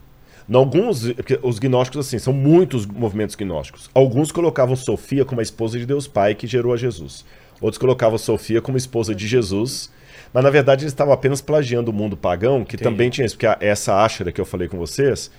Em 0.50 0.56
alguns, 0.56 1.06
os 1.41 1.58
gnósticos 1.58 2.06
assim, 2.06 2.20
são 2.20 2.34
muitos 2.34 2.86
movimentos 2.86 3.34
gnósticos. 3.34 3.89
Alguns 3.93 4.30
colocavam 4.30 4.76
Sofia 4.76 5.24
como 5.24 5.39
a 5.39 5.43
esposa 5.43 5.80
de 5.80 5.86
Deus 5.86 6.06
Pai 6.06 6.36
que 6.36 6.45
gerou 6.45 6.74
a 6.74 6.78
Jesus. 6.78 7.24
Outros 7.62 7.78
colocavam 7.78 8.18
Sofia 8.18 8.62
como 8.62 8.78
esposa 8.78 9.16
de 9.16 9.26
Jesus. 9.26 9.89
Mas 10.34 10.43
na 10.43 10.50
verdade 10.50 10.84
eles 10.84 10.91
estavam 10.91 11.14
apenas 11.14 11.39
plagiando 11.39 11.91
o 11.91 11.93
mundo 11.93 12.18
pagão, 12.18 12.66
que 12.66 12.76
Entendi. 12.76 12.84
também 12.84 13.10
tinha 13.10 13.26
isso, 13.26 13.38
porque 13.38 13.66
essa 13.66 14.04
Ashera 14.04 14.34
que 14.34 14.41
eu 14.41 14.45
falei 14.45 14.68
com 14.68 14.78
vocês, 14.78 15.32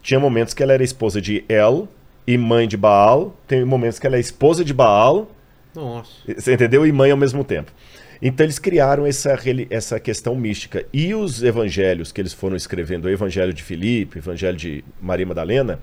tinha 0.00 0.20
momentos 0.20 0.54
que 0.54 0.62
ela 0.62 0.72
era 0.72 0.84
esposa 0.84 1.20
de 1.20 1.44
El 1.48 1.88
e 2.24 2.38
mãe 2.38 2.68
de 2.68 2.76
Baal, 2.76 3.34
tem 3.48 3.64
momentos 3.64 3.98
que 3.98 4.06
ela 4.06 4.16
é 4.16 4.20
esposa 4.20 4.64
de 4.64 4.72
Baal 4.72 5.28
Nossa. 5.74 6.10
você 6.26 6.54
entendeu? 6.54 6.86
E 6.86 6.92
mãe 6.92 7.10
ao 7.10 7.16
mesmo 7.16 7.42
tempo. 7.42 7.72
Então 8.20 8.44
eles 8.44 8.58
criaram 8.58 9.06
essa, 9.06 9.36
essa 9.70 10.00
questão 10.00 10.34
mística. 10.34 10.84
E 10.92 11.14
os 11.14 11.42
evangelhos 11.42 12.10
que 12.10 12.20
eles 12.20 12.32
foram 12.32 12.56
escrevendo, 12.56 13.04
o 13.04 13.10
evangelho 13.10 13.52
de 13.52 13.62
Filipe, 13.62 14.18
o 14.18 14.20
evangelho 14.20 14.56
de 14.56 14.84
Maria 15.00 15.26
Madalena, 15.26 15.78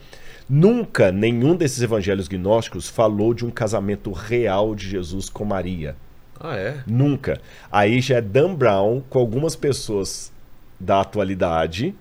nunca 0.50 1.12
nenhum 1.12 1.56
desses 1.56 1.82
evangelhos 1.82 2.28
gnósticos 2.28 2.90
falou 2.90 3.34
de 3.34 3.46
um 3.46 3.52
casamento 3.52 4.12
real 4.12 4.76
de 4.76 4.88
Jesus 4.88 5.30
com 5.30 5.46
Maria. 5.46 5.96
Ah, 6.40 6.58
é? 6.58 6.78
Nunca. 6.86 7.40
Aí 7.72 8.02
já 8.02 8.18
é 8.18 8.22
Dan 8.22 8.54
Brown 8.54 9.02
com 9.10 9.20
algumas 9.20 9.56
pessoas 9.56 10.32
da 10.80 11.02
atualidade 11.02 11.96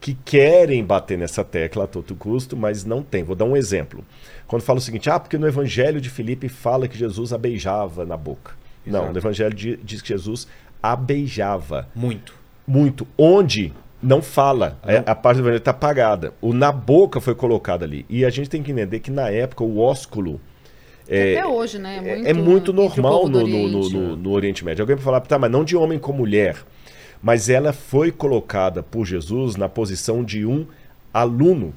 que 0.00 0.14
querem 0.24 0.84
bater 0.84 1.16
nessa 1.16 1.42
tecla 1.42 1.84
a 1.84 1.86
todo 1.86 2.14
custo, 2.14 2.56
mas 2.56 2.84
não 2.84 3.02
tem. 3.02 3.24
Vou 3.24 3.34
dar 3.34 3.44
um 3.44 3.56
exemplo. 3.56 4.04
Quando 4.46 4.62
fala 4.62 4.78
o 4.78 4.82
seguinte, 4.82 5.08
ah, 5.08 5.18
porque 5.18 5.38
no 5.38 5.48
Evangelho 5.48 6.00
de 6.00 6.10
Filipe 6.10 6.48
fala 6.48 6.86
que 6.86 6.98
Jesus 6.98 7.32
a 7.32 7.38
beijava 7.38 8.04
na 8.04 8.16
boca. 8.16 8.52
Não, 8.86 9.12
no 9.12 9.18
Evangelho 9.18 9.54
di- 9.54 9.78
diz 9.82 10.00
que 10.02 10.08
Jesus 10.08 10.46
a 10.82 10.94
beijava 10.94 11.88
Muito. 11.94 12.34
muito. 12.66 13.06
Onde 13.18 13.72
não 14.02 14.20
fala. 14.22 14.78
É, 14.86 15.02
A 15.06 15.14
parte 15.14 15.36
do 15.38 15.40
evangelho 15.42 15.58
está 15.58 15.70
apagada. 15.72 16.32
O 16.40 16.52
na 16.52 16.70
boca 16.70 17.20
foi 17.20 17.34
colocado 17.34 17.82
ali. 17.82 18.04
E 18.08 18.24
a 18.24 18.30
gente 18.30 18.48
tem 18.50 18.62
que 18.62 18.70
entender 18.70 19.00
que 19.00 19.10
na 19.10 19.28
época 19.30 19.64
o 19.64 19.78
ósculo 19.80 20.40
Até 21.04 21.44
hoje, 21.46 21.78
né? 21.78 21.96
é, 21.96 22.00
muito, 22.14 22.28
é 22.28 22.32
muito 22.34 22.70
entre 22.70 22.70
o 22.70 22.74
normal 22.74 23.28
no, 23.28 23.40
no- 23.40 23.46
no- 23.46 23.78
Oriente. 23.78 23.94
no- 23.96 24.16
no 24.16 24.30
Oriente 24.32 24.64
Médio. 24.64 24.82
Alguém 24.82 24.96
vai 24.96 25.04
falar, 25.04 25.20
tá, 25.22 25.38
mas 25.38 25.50
não 25.50 25.64
de 25.64 25.76
homem 25.76 25.98
com 25.98 26.12
mulher. 26.12 26.56
Mas 27.22 27.48
ela 27.48 27.72
foi 27.72 28.12
colocada 28.12 28.82
por 28.82 29.04
Jesus 29.06 29.56
na 29.56 29.68
posição 29.68 30.22
de 30.22 30.44
um 30.44 30.66
aluno 31.12 31.74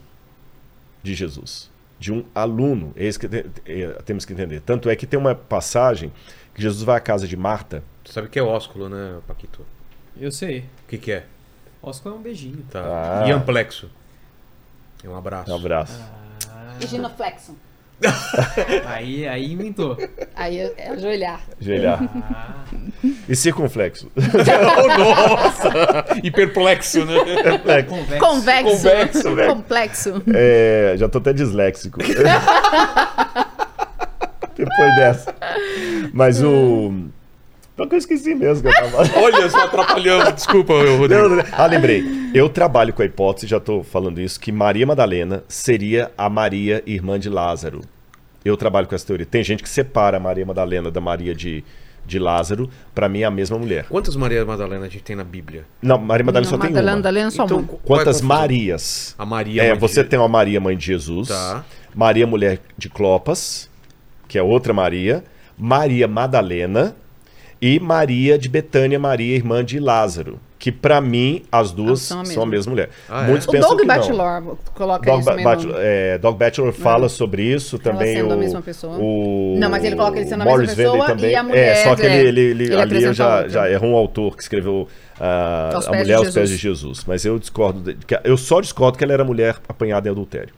de 1.02 1.16
Jesus. 1.16 1.70
De 2.00 2.12
um 2.12 2.24
aluno. 2.36 2.92
É 2.96 3.08
isso 3.08 3.20
que 3.20 3.26
é, 3.26 3.88
temos 4.06 4.26
que 4.26 4.34
entender. 4.34 4.62
Tanto 4.62 4.90
é 4.90 4.96
que 4.96 5.08
tem 5.08 5.20
uma 5.20 5.34
passagem 5.34 6.12
Jesus 6.62 6.84
vai 6.84 6.98
à 6.98 7.00
casa 7.00 7.28
de 7.28 7.36
Marta. 7.38 7.84
Tu 8.04 8.12
sabe 8.12 8.28
o 8.28 8.30
que 8.30 8.40
é 8.40 8.44
ósculo, 8.44 8.90
né, 8.90 9.20
Paquito? 9.28 9.66
Eu 10.20 10.32
sei. 10.32 10.60
O 10.86 10.90
que, 10.90 10.98
que 10.98 11.12
é? 11.12 11.24
Ósculo 11.82 12.16
é 12.16 12.18
um 12.18 12.22
beijinho. 12.22 12.64
Tá. 12.70 12.82
Ah. 13.24 13.28
E 13.28 13.32
amplexo? 13.32 13.90
É 15.04 15.08
um 15.08 15.16
abraço. 15.16 15.52
Um 15.52 15.56
abraço. 15.56 16.00
Ah, 16.50 16.76
E 16.82 16.88
genuflexo. 16.88 17.56
aí, 18.88 19.28
aí 19.28 19.52
inventou. 19.52 19.98
Aí 20.36 20.58
é 20.58 20.74
é 20.78 20.90
ajoelhar. 20.90 21.42
Ajoelhar. 21.60 22.00
Ah, 22.32 22.64
E 23.28 23.36
circunflexo. 23.36 24.10
oh, 24.16 24.98
nossa! 24.98 25.70
E 26.24 26.32
perplexo, 26.32 27.06
né? 27.06 27.16
convexo. 27.84 28.20
Convexo. 28.20 28.64
Convexo, 28.64 29.36
velho. 29.36 29.54
Complexo. 29.54 30.24
É, 30.34 30.96
já 30.98 31.10
tô 31.10 31.18
até 31.18 31.34
disléxico. 31.34 32.00
Depois 34.60 34.96
dessa. 34.96 35.36
Mas 36.14 36.42
o. 36.44 36.92
Só 37.78 37.86
que 37.86 37.96
eu 37.96 38.00
esqueci 38.00 38.36
mesmo 38.36 38.64
que 38.64 38.68
eu 38.68 38.74
tava. 38.92 38.98
Olha, 39.20 39.50
só 39.50 39.64
atrapalhando. 39.64 40.34
Desculpa, 40.34 40.74
eu, 40.74 40.98
Rodrigo. 40.98 41.30
Não, 41.30 41.36
não, 41.38 41.46
Ah, 41.54 41.66
lembrei. 41.66 42.04
Eu 42.34 42.50
trabalho 42.50 42.94
com 42.94 43.02
a 43.02 43.06
hipótese, 43.06 43.48
já 43.48 43.60
tô 43.60 43.84
falando 43.84 44.20
isso, 44.20 44.38
que 44.40 44.52
Maria 44.52 44.86
Madalena 44.86 45.44
seria 45.48 46.12
a 46.18 46.30
Maria, 46.30 46.84
irmã 46.86 47.18
de 47.18 47.30
Lázaro. 47.30 47.82
Eu 48.44 48.58
trabalho 48.58 48.86
com 48.88 48.96
essa 48.96 49.06
teoria. 49.08 49.26
Tem 49.26 49.44
gente 49.44 49.64
que 49.64 49.70
separa 49.70 50.18
a 50.18 50.20
Maria 50.20 50.46
Madalena 50.46 50.92
da 50.92 51.00
Maria 51.00 51.34
de, 51.34 51.64
de 52.06 52.20
Lázaro. 52.20 52.70
Pra 52.94 53.08
mim 53.08 53.22
é 53.22 53.26
a 53.26 53.32
mesma 53.32 53.58
mulher. 53.58 53.86
Quantas 53.90 54.16
Maria 54.18 54.46
Madalena 54.46 54.86
a 54.86 54.90
gente 54.90 55.04
tem 55.04 55.16
na 55.16 55.24
Bíblia? 55.24 55.66
Não, 55.82 55.98
Maria 55.98 56.26
Madalena 56.26 56.52
Não, 56.52 56.58
só 56.58 56.62
tem 56.62 56.70
Madalena, 56.72 56.92
uma. 56.92 56.98
Madalena 56.98 57.28
é 57.28 57.32
só 57.32 57.46
Então, 57.46 57.60
é 57.72 57.78
Quantas? 57.88 58.22
Marias? 58.22 59.16
A 59.18 59.26
Maria. 59.26 59.62
É, 59.64 59.68
mãe 59.70 59.76
de 59.76 59.80
você 59.82 59.94
Jesus. 59.96 60.10
tem 60.10 60.20
uma 60.20 60.28
Maria, 60.28 60.60
mãe 60.60 60.76
de 60.78 60.86
Jesus. 60.86 61.28
Tá. 61.30 61.64
Maria, 61.96 62.28
mulher 62.28 62.60
de 62.78 62.90
Clopas, 62.90 63.69
que 64.30 64.38
é 64.38 64.44
outra 64.44 64.74
Maria. 64.74 65.24
Maria 65.58 66.08
Madalena. 66.08 66.96
E 67.62 67.80
Maria 67.80 68.38
de 68.38 68.48
Betânia, 68.48 68.98
Maria, 69.00 69.36
irmã 69.36 69.64
de 69.64 69.80
Lázaro. 69.80 70.40
Que 70.58 70.74
pra 70.74 71.00
mim, 71.00 71.44
as 71.50 71.72
duas 71.72 72.02
são 72.02 72.18
são 72.26 72.44
a 72.44 72.46
a 72.46 72.46
mesma. 72.46 72.46
mesma 72.48 72.70
mulher. 72.72 72.90
Ah, 73.08 73.24
é? 73.24 73.28
Muitos 73.28 73.48
O 73.48 73.52
pensam 73.52 73.70
Doug 73.70 73.80
que 73.80 73.86
não. 73.88 73.96
Bachelor 73.96 74.58
coloca 74.76 75.06
Dog, 75.06 75.20
isso 75.22 75.26
Ba- 75.30 75.36
mesmo. 75.38 75.50
Bachelor, 75.50 75.76
é, 75.80 76.18
Dog 76.18 76.38
Bachelor 76.38 76.74
fala 76.74 77.08
sobre 77.08 77.44
isso 77.44 77.80
também. 77.80 78.18
sendo 78.18 78.30
o, 78.30 78.34
a 78.34 78.36
mesma 78.36 78.62
pessoa. 78.62 78.98
O, 79.00 79.56
Não, 79.58 79.70
mas 79.70 79.86
ele 79.86 79.96
coloca 79.96 80.20
ele 80.20 80.28
sendo 80.28 80.42
a 80.42 80.46
Morris 80.46 80.76
mesma 80.76 80.84
pessoa 80.92 81.06
também. 81.08 81.32
e 81.32 81.36
a 81.36 81.44
mulher, 81.44 81.78
é, 81.78 81.84
só 81.86 81.96
que 81.96 82.02
ele, 82.02 82.14
é, 82.14 82.20
ele, 82.26 82.42
ele, 82.42 82.64
ele 82.66 82.76
ali 82.76 83.04
eu 83.04 83.14
já, 83.14 83.36
outra. 83.36 83.50
já 83.50 83.72
errou 83.72 83.92
um 83.92 83.96
autor 83.96 84.36
que 84.36 84.42
escreveu 84.44 84.86
ah, 85.18 85.70
A 85.78 85.92
Pés 85.92 86.02
Mulher 86.02 86.16
aos 86.16 86.34
Pés 86.34 86.50
de 86.50 86.58
Jesus. 86.58 87.06
Mas 87.08 87.24
eu 87.24 87.40
discordo. 87.40 87.94
de- 87.94 88.06
que- 88.06 88.20
eu 88.26 88.36
só 88.36 88.60
discordo 88.60 88.98
que 88.98 89.04
ela 89.06 89.14
era 89.14 89.24
mulher 89.24 89.56
apanhada 89.68 90.10
em 90.10 90.12
adultério. 90.12 90.54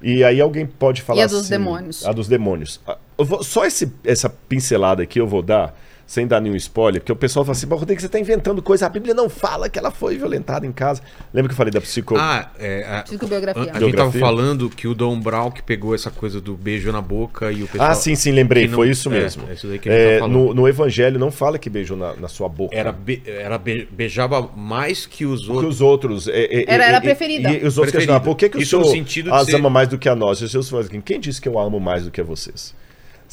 E 0.00 0.22
aí 0.22 0.40
alguém 0.40 0.64
pode 0.64 1.02
falar 1.02 1.18
Hum. 1.18 1.22
E 1.22 1.24
a 1.24 1.26
dos 1.26 1.40
assim, 1.40 1.50
demônios. 1.50 2.06
A 2.06 2.12
dos 2.12 2.28
demônios. 2.28 2.80
Ah, 2.86 2.96
eu 3.18 3.24
vou- 3.24 3.42
só 3.42 3.64
esse, 3.66 3.92
essa 4.04 4.28
pincelada 4.30 5.02
aqui 5.02 5.18
eu 5.20 5.26
vou 5.26 5.42
dar, 5.42 5.74
sem 6.06 6.26
dar 6.26 6.40
nenhum 6.40 6.56
spoiler, 6.56 7.00
porque 7.00 7.12
o 7.12 7.16
pessoal 7.16 7.44
fala 7.44 7.56
assim, 7.56 7.66
"Mas, 7.66 7.78
Rodrigo, 7.78 8.00
você 8.00 8.06
está 8.06 8.18
inventando 8.18 8.60
coisa, 8.62 8.86
a 8.86 8.88
Bíblia 8.88 9.14
não 9.14 9.28
fala 9.28 9.68
que 9.68 9.78
ela 9.78 9.90
foi 9.90 10.16
violentada 10.18 10.66
em 10.66 10.72
casa. 10.72 11.00
Lembra 11.32 11.48
que 11.48 11.52
eu 11.54 11.56
falei 11.56 11.72
da 11.72 11.80
psico... 11.80 12.14
Ah, 12.16 12.50
é. 12.58 12.84
A, 12.98 13.02
Psicobiografia. 13.02 13.62
a 13.62 13.64
gente 13.66 13.78
Biografia? 13.78 14.20
tava 14.20 14.32
falando 14.34 14.68
que 14.68 14.86
o 14.86 14.94
Dom 14.94 15.18
Brown 15.18 15.50
que 15.50 15.62
pegou 15.62 15.94
essa 15.94 16.10
coisa 16.10 16.40
do 16.40 16.54
beijo 16.56 16.92
na 16.92 17.00
boca 17.00 17.50
e 17.50 17.62
o 17.62 17.66
pessoal. 17.66 17.90
Ah, 17.90 17.94
sim, 17.94 18.14
sim, 18.14 18.32
lembrei, 18.32 18.64
que 18.64 18.68
não- 18.70 18.76
foi 18.76 18.90
isso 18.90 19.08
é, 19.08 19.12
mesmo. 19.12 19.44
é 19.48 19.54
isso 19.54 19.66
daí 19.66 19.78
que 19.78 19.88
a 19.88 19.92
gente 19.92 20.00
É, 20.02 20.18
tá 20.18 20.28
no, 20.28 20.52
no 20.54 20.68
Evangelho 20.68 21.18
não 21.18 21.30
fala 21.30 21.58
que 21.58 21.70
beijou 21.70 21.96
na, 21.96 22.14
na 22.16 22.28
sua 22.28 22.48
boca. 22.48 22.76
Era, 22.76 22.92
be- 22.92 23.22
era 23.26 23.56
be- 23.58 23.88
beijava 23.90 24.42
mais 24.56 25.06
que 25.06 25.24
os 25.24 25.44
que 25.46 25.50
outros. 25.50 25.74
os 25.76 25.80
outros. 25.80 26.28
é, 26.28 26.32
é, 26.44 26.64
Era- 26.68 26.84
é, 26.84 26.88
era 26.88 27.00
preferida. 27.00 27.48
E, 27.50 27.56
os 27.66 27.78
outros 27.78 27.92
Preferida. 27.92 27.98
questionavam, 27.98 28.24
por 28.24 28.36
que, 28.36 28.48
que 28.48 28.58
o 28.58 28.60
Isso 28.60 28.78
no 28.78 28.84
senhor 28.84 29.32
as 29.34 29.46
ser- 29.46 29.56
ama 29.56 29.70
mais 29.70 29.88
do 29.88 29.96
que 29.98 30.08
a 30.08 30.14
nós? 30.14 30.38
E 30.40 30.44
os 30.44 30.50
seus 30.50 30.68
falam 30.68 30.84
assim, 30.84 31.00
quem 31.00 31.18
disse 31.18 31.40
que 31.40 31.48
eu 31.48 31.58
amo 31.58 31.80
mais 31.80 32.04
do 32.04 32.10
que 32.10 32.22
vocês? 32.22 32.74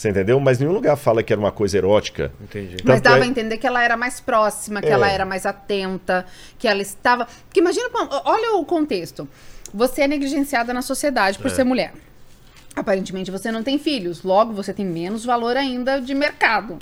Você 0.01 0.09
entendeu? 0.09 0.39
Mas 0.39 0.57
nenhum 0.57 0.71
lugar 0.71 0.95
fala 0.97 1.21
que 1.21 1.31
era 1.31 1.39
uma 1.39 1.51
coisa 1.51 1.77
erótica. 1.77 2.31
Entendi. 2.41 2.77
Mas 2.83 3.01
dava 3.01 3.19
é- 3.19 3.21
a 3.21 3.25
entender 3.27 3.59
que 3.59 3.67
ela 3.67 3.83
era 3.83 3.95
mais 3.95 4.19
próxima, 4.19 4.81
que 4.81 4.87
É. 4.87 4.91
ela 4.93 5.07
era 5.07 5.27
mais 5.27 5.45
atenta, 5.45 6.25
que 6.57 6.67
ela 6.67 6.81
estava. 6.81 7.27
Porque 7.45 7.59
imagina, 7.59 7.87
olha 8.25 8.55
o 8.55 8.65
contexto. 8.65 9.29
Você 9.71 10.01
é 10.01 10.07
negligenciada 10.07 10.73
na 10.73 10.81
sociedade 10.81 11.37
É. 11.37 11.41
por 11.43 11.51
ser 11.51 11.63
mulher. 11.63 11.93
Aparentemente 12.75 13.29
você 13.29 13.51
não 13.51 13.61
tem 13.61 13.77
filhos, 13.77 14.23
logo 14.23 14.53
você 14.53 14.73
tem 14.73 14.87
menos 14.87 15.23
valor 15.23 15.55
ainda 15.55 16.01
de 16.01 16.15
mercado. 16.15 16.79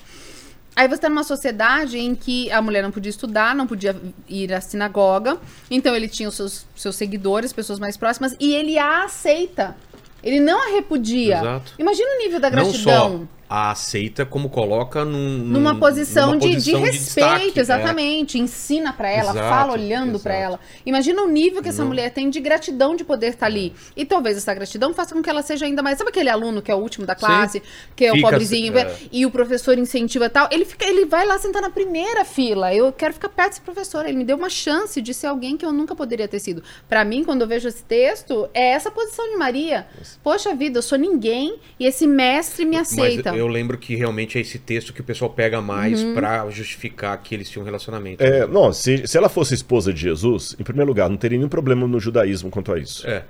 Aí 0.74 0.88
você 0.88 0.96
está 0.96 1.10
numa 1.10 1.24
sociedade 1.26 1.98
em 2.00 2.16
que 2.16 2.50
a 2.54 2.62
mulher 2.62 2.82
não 2.82 2.92
podia 2.92 3.10
estudar, 3.10 3.54
não 3.54 3.68
podia 3.68 3.98
ir 4.30 4.54
à 4.54 4.62
sinagoga, 4.62 5.38
então 5.70 5.94
ele 5.94 6.08
tinha 6.08 6.30
os 6.30 6.36
seus, 6.38 6.66
seus 6.74 6.96
seguidores, 6.96 7.52
pessoas 7.52 7.80
mais 7.80 7.98
próximas, 7.98 8.34
e 8.40 8.54
ele 8.56 8.78
a 8.80 9.04
aceita. 9.04 9.76
Ele 10.24 10.40
não 10.40 10.62
a 10.62 10.76
repudia. 10.76 11.38
Exato. 11.40 11.74
Imagina 11.80 12.10
o 12.16 12.18
nível 12.20 12.40
da 12.40 12.50
Não 12.50 12.64
gratidão. 12.64 13.12
só 13.28 13.39
a 13.50 13.72
aceita, 13.72 14.26
como 14.26 14.48
coloca 14.48 15.04
num, 15.04 15.38
num- 15.40 15.46
Numa 15.60 15.76
posição, 15.76 16.28
numa 16.28 16.38
de, 16.40 16.56
de 16.58 16.76
respeito, 16.76 16.92
destaque, 16.92 17.54
é. 17.58 17.62
exatamente. 17.62 18.38
Ensina 18.38 18.94
pra 18.94 19.10
ela, 19.10 19.32
Exato, 19.32 19.50
fala 19.50 19.74
olhando 19.74 20.20
pra 20.20 20.34
exato. 20.36 20.46
ela. 20.54 20.60
Imagina 20.86 21.24
o 21.24 21.28
nível 21.28 21.62
que 21.64 21.70
essa 21.70 21.82
Não. 21.82 21.88
mulher 21.88 22.12
tem 22.12 22.30
de 22.30 22.40
gratidão 22.40 22.96
de 22.96 23.04
poder 23.04 23.30
estar 23.30 23.48
ali. 23.48 23.74
E 23.98 24.06
talvez 24.06 24.38
essa 24.38 24.54
gratidão 24.54 24.94
faça 24.94 25.16
com 25.16 25.22
que 25.24 25.30
ela 25.30 25.42
seja 25.42 25.66
ainda 25.66 25.82
mais. 25.82 25.98
Sabe 25.98 26.12
aquele 26.12 26.30
aluno 26.30 26.62
que 26.62 26.70
é 26.72 26.76
o 26.76 26.78
último 26.78 27.08
da 27.08 27.16
classe, 27.16 27.62
que 27.96 28.06
é 28.06 28.12
o 28.12 28.16
Fica- 28.16 28.30
pobrezinho, 28.30 28.78
é. 28.78 28.96
e 29.12 29.26
o 29.26 29.32
professor 29.32 29.78
incentiva 29.80 30.30
tal? 30.30 30.48
Ele 30.52 30.64
fica, 30.66 30.86
ele 30.86 31.06
vai 31.06 31.26
lá 31.26 31.40
sentar 31.40 31.62
na 31.62 31.72
primeira 31.72 32.24
fila. 32.24 32.72
Eu 32.74 32.92
quero 32.94 33.14
ficar 33.16 33.30
perto 33.30 33.50
desse 33.50 33.62
professor. 33.62 34.06
Ele 34.06 34.18
me 34.18 34.24
deu 34.24 34.38
uma 34.38 34.50
chance 34.50 35.02
de 35.02 35.12
ser 35.14 35.26
alguém 35.26 35.58
que 35.58 35.66
eu 35.66 35.72
nunca 35.72 35.96
poderia 35.96 36.28
ter 36.28 36.40
sido. 36.40 36.62
Pra 36.88 37.04
mim, 37.04 37.24
quando 37.24 37.42
eu 37.42 37.48
vejo 37.48 37.68
esse 37.68 37.82
texto, 37.84 38.48
é 38.54 38.70
essa 38.74 38.92
posição 38.92 39.28
de 39.28 39.36
Maria. 39.38 39.88
Poxa 40.24 40.54
vida, 40.54 40.78
eu 40.78 40.84
sou 40.84 41.00
ninguém 41.00 41.56
e 41.80 41.86
esse 41.88 42.06
mestre 42.06 42.64
me 42.64 42.78
aceita. 42.78 43.32
Mas 43.32 43.39
eu 43.40 43.48
lembro 43.48 43.78
que 43.78 43.96
realmente 43.96 44.38
é 44.38 44.42
esse 44.42 44.60
texto 44.60 44.94
que 44.94 45.02
o 45.02 45.04
pessoal 45.04 45.30
pega 45.32 45.62
mais 45.62 46.02
Uhum. 46.04 46.14
pra 46.14 46.50
justificar 46.50 47.18
que 47.22 47.34
eles 47.36 47.50
tinham 47.50 47.64
um 47.64 47.66
relacionamento. 47.66 48.24
É, 48.24 48.46
não, 48.48 48.72
se, 48.74 49.08
se 49.08 49.18
ela 49.18 49.30
fosse 49.30 49.54
esposa 49.54 49.92
de 49.94 50.02
Jesus, 50.02 50.56
em 50.60 50.64
primeiro 50.64 50.88
lugar, 50.90 51.10
não 51.10 51.18
teria 51.18 51.38
nenhum 51.38 51.50
problema 51.50 51.88
no 51.88 52.00
judaísmo 52.00 52.50
quanto 52.50 52.72
a 52.72 52.80
isso. 52.80 53.08
É, 53.08 53.24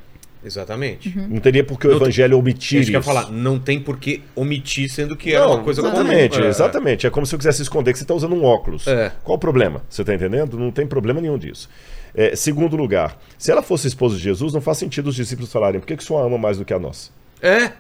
exatamente. 0.44 1.10
Uhum. 1.18 1.28
Não 1.30 1.40
teria 1.40 1.64
por 1.64 1.80
que 1.80 1.88
o 1.88 1.92
Não, 1.92 1.98
evangelho 1.98 2.38
omitir 2.38 2.82
Isso 2.82 2.90
que 2.92 2.96
eu 2.96 3.00
isso. 3.02 3.08
falar, 3.08 3.32
não 3.32 3.60
tem 3.60 3.80
por 3.80 3.98
que 3.98 4.22
omitir, 4.36 4.90
sendo 4.90 5.16
que 5.16 5.34
era 5.34 5.46
Não, 5.46 5.56
uma 5.56 5.64
coisa 5.64 5.82
comum. 5.82 5.94
exatamente, 5.94 6.42
É, 6.42 6.48
exatamente. 6.48 7.08
É 7.08 7.10
como 7.10 7.26
se 7.26 7.36
eu 7.36 7.40
quisesse 7.40 7.62
esconder 7.62 7.92
que 7.92 7.98
você 8.00 8.04
está 8.04 8.14
usando 8.14 8.34
um 8.36 8.44
óculos. 8.44 8.88
É. 8.88 9.12
Qual 9.24 9.36
o 9.36 9.40
problema? 9.40 9.82
Você 9.90 10.02
está 10.02 10.14
entendendo? 10.14 10.58
Não 10.58 10.72
tem 10.72 10.88
problema 10.88 11.20
nenhum 11.22 11.38
disso. 11.38 11.70
É, 12.16 12.36
segundo 12.36 12.76
lugar, 12.76 13.20
se 13.38 13.52
ela 13.52 13.62
fosse 13.62 13.88
esposa 13.88 14.18
de 14.18 14.24
Jesus, 14.24 14.52
não 14.54 14.62
faz 14.62 14.78
sentido 14.80 15.08
os 15.08 15.16
discípulos 15.16 15.52
falarem 15.52 15.80
por 15.80 15.86
que, 15.86 15.96
que 15.96 16.04
senhor 16.04 16.26
ama 16.26 16.38
mais 16.40 16.58
do 16.58 16.66
que 16.66 16.74
a 16.74 16.80
nós. 16.80 17.12
É, 17.42 17.72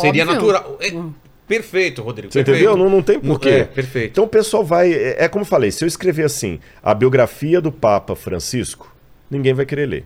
seria 0.00 0.24
Óbvio. 0.24 0.24
natural. 0.26 0.78
É, 0.80 0.92
perfeito, 1.48 2.02
Rodrigo. 2.02 2.32
Você 2.32 2.44
perfeito. 2.44 2.64
entendeu? 2.68 2.76
Não, 2.76 2.90
não 2.90 3.02
tem 3.02 3.18
porquê. 3.18 3.48
É, 3.48 3.64
perfeito. 3.64 4.10
Então 4.12 4.24
o 4.24 4.28
pessoal 4.28 4.62
vai. 4.64 4.92
É, 4.92 5.24
é 5.24 5.28
como 5.28 5.42
eu 5.42 5.46
falei, 5.46 5.70
se 5.70 5.82
eu 5.82 5.88
escrever 5.88 6.24
assim, 6.24 6.60
a 6.82 6.94
biografia 6.94 7.60
do 7.60 7.72
Papa 7.72 8.14
Francisco, 8.14 8.94
ninguém 9.30 9.54
vai 9.54 9.64
querer 9.66 9.86
ler. 9.86 10.04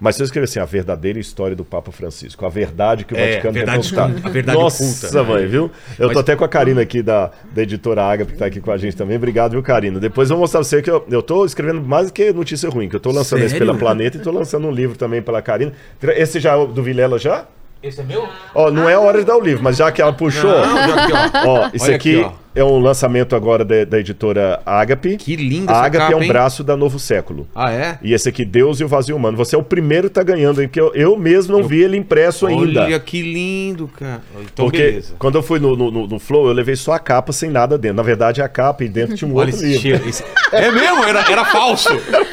Mas 0.00 0.16
se 0.16 0.22
eu 0.22 0.24
escrever 0.24 0.44
assim, 0.46 0.58
a 0.58 0.64
verdadeira 0.64 1.20
história 1.20 1.54
do 1.54 1.64
Papa 1.64 1.92
Francisco, 1.92 2.44
a 2.44 2.48
verdade 2.48 3.04
que 3.04 3.14
o 3.14 3.16
É, 3.16 3.28
Vaticano 3.40 3.54
verdade 3.54 3.88
quer 3.88 3.94
contar. 3.94 4.04
a 4.26 4.30
verdade 4.30 4.58
Nossa, 4.58 5.06
oculta. 5.06 5.22
mãe, 5.22 5.46
viu? 5.46 5.70
Eu 5.96 6.06
Mas- 6.08 6.14
tô 6.14 6.18
até 6.18 6.34
com 6.34 6.44
a 6.44 6.48
Karina 6.48 6.80
aqui 6.80 7.00
da, 7.00 7.30
da 7.54 7.62
editora 7.62 8.02
Ágape, 8.02 8.32
que 8.32 8.38
tá 8.38 8.46
aqui 8.46 8.60
com 8.60 8.72
a 8.72 8.76
gente 8.76 8.96
também. 8.96 9.16
Obrigado, 9.16 9.52
viu, 9.52 9.62
Karina? 9.62 10.00
Depois 10.00 10.30
eu 10.30 10.36
vou 10.36 10.42
mostrar 10.42 10.58
pra 10.60 10.68
você 10.68 10.82
que 10.82 10.90
eu, 10.90 11.06
eu 11.08 11.22
tô 11.22 11.44
escrevendo 11.46 11.80
mais 11.80 12.08
do 12.08 12.12
que 12.12 12.32
notícia 12.32 12.68
ruim, 12.68 12.88
que 12.88 12.96
eu 12.96 13.00
tô 13.00 13.12
lançando 13.12 13.38
esse 13.38 13.50
Sério? 13.50 13.66
pela 13.68 13.78
Planeta 13.78 14.16
e 14.16 14.20
tô 14.20 14.32
lançando 14.32 14.66
um 14.66 14.72
livro 14.72 14.98
também 14.98 15.22
pela 15.22 15.40
Karina. 15.40 15.72
Esse 16.16 16.40
já 16.40 16.56
é 16.60 16.66
do 16.66 16.82
Vilela 16.82 17.16
já? 17.16 17.46
Esse 17.82 18.00
é 18.00 18.04
meu? 18.04 18.28
Ó, 18.54 18.70
não 18.70 18.88
é 18.88 18.98
hora 18.98 19.18
de 19.18 19.24
dar 19.24 19.36
o 19.36 19.40
livro, 19.40 19.62
mas 19.62 19.76
já 19.76 19.92
que 19.92 20.02
ela 20.02 20.12
puxou. 20.12 20.50
Não, 20.50 20.76
já 20.88 21.04
aqui, 21.04 21.12
ó. 21.12 21.48
Ó, 21.48 21.70
isso 21.72 21.84
Olha 21.84 21.96
aqui, 21.96 22.16
aqui, 22.16 22.24
ó. 22.26 22.32
É 22.58 22.64
um 22.64 22.78
lançamento 22.78 23.34
agora 23.36 23.64
da, 23.64 23.84
da 23.84 23.98
editora 23.98 24.60
Agape. 24.64 25.16
Que 25.16 25.36
linda 25.36 25.72
A 25.72 25.74
essa 25.76 25.84
Agape 25.86 25.98
capa, 26.04 26.12
é 26.12 26.16
um 26.16 26.22
hein? 26.22 26.28
braço 26.28 26.62
da 26.64 26.76
Novo 26.76 26.98
Século. 26.98 27.48
Ah, 27.54 27.72
é? 27.72 27.98
E 28.02 28.12
esse 28.12 28.28
aqui, 28.28 28.44
Deus 28.44 28.80
e 28.80 28.84
o 28.84 28.88
Vazio 28.88 29.16
Humano. 29.16 29.36
Você 29.36 29.54
é 29.54 29.58
o 29.58 29.62
primeiro 29.62 30.08
que 30.08 30.14
tá 30.14 30.22
ganhando, 30.22 30.60
hein? 30.62 30.68
Porque 30.68 30.80
eu, 30.80 30.92
eu 30.94 31.16
mesmo 31.16 31.56
não 31.56 31.66
vi 31.66 31.82
ele 31.82 31.96
impresso 31.96 32.46
ainda. 32.46 32.84
Olha 32.84 32.98
que 33.00 33.22
lindo, 33.22 33.88
cara. 33.88 34.20
Então, 34.40 34.64
Porque 34.66 34.78
beleza. 34.82 35.14
quando 35.18 35.36
eu 35.36 35.42
fui 35.42 35.58
no, 35.58 35.76
no, 35.76 35.90
no- 35.90 36.06
no 36.06 36.18
Flow, 36.18 36.46
eu 36.48 36.52
levei 36.52 36.76
só 36.76 36.92
a 36.92 36.98
capa 36.98 37.32
sem 37.32 37.50
nada 37.50 37.76
dentro. 37.78 37.96
Na 37.96 38.02
verdade, 38.02 38.40
a 38.42 38.48
capa 38.48 38.84
e 38.84 38.88
dentro 38.88 39.16
tinha 39.16 39.28
um 39.30 39.34
Olha 39.36 39.50
outro 39.52 39.66
esse 39.66 39.78
livro. 39.88 40.08
esse- 40.08 40.24
É 40.52 40.70
mesmo? 40.70 41.04
Era, 41.04 41.20
era 41.30 41.44
falso. 41.44 41.88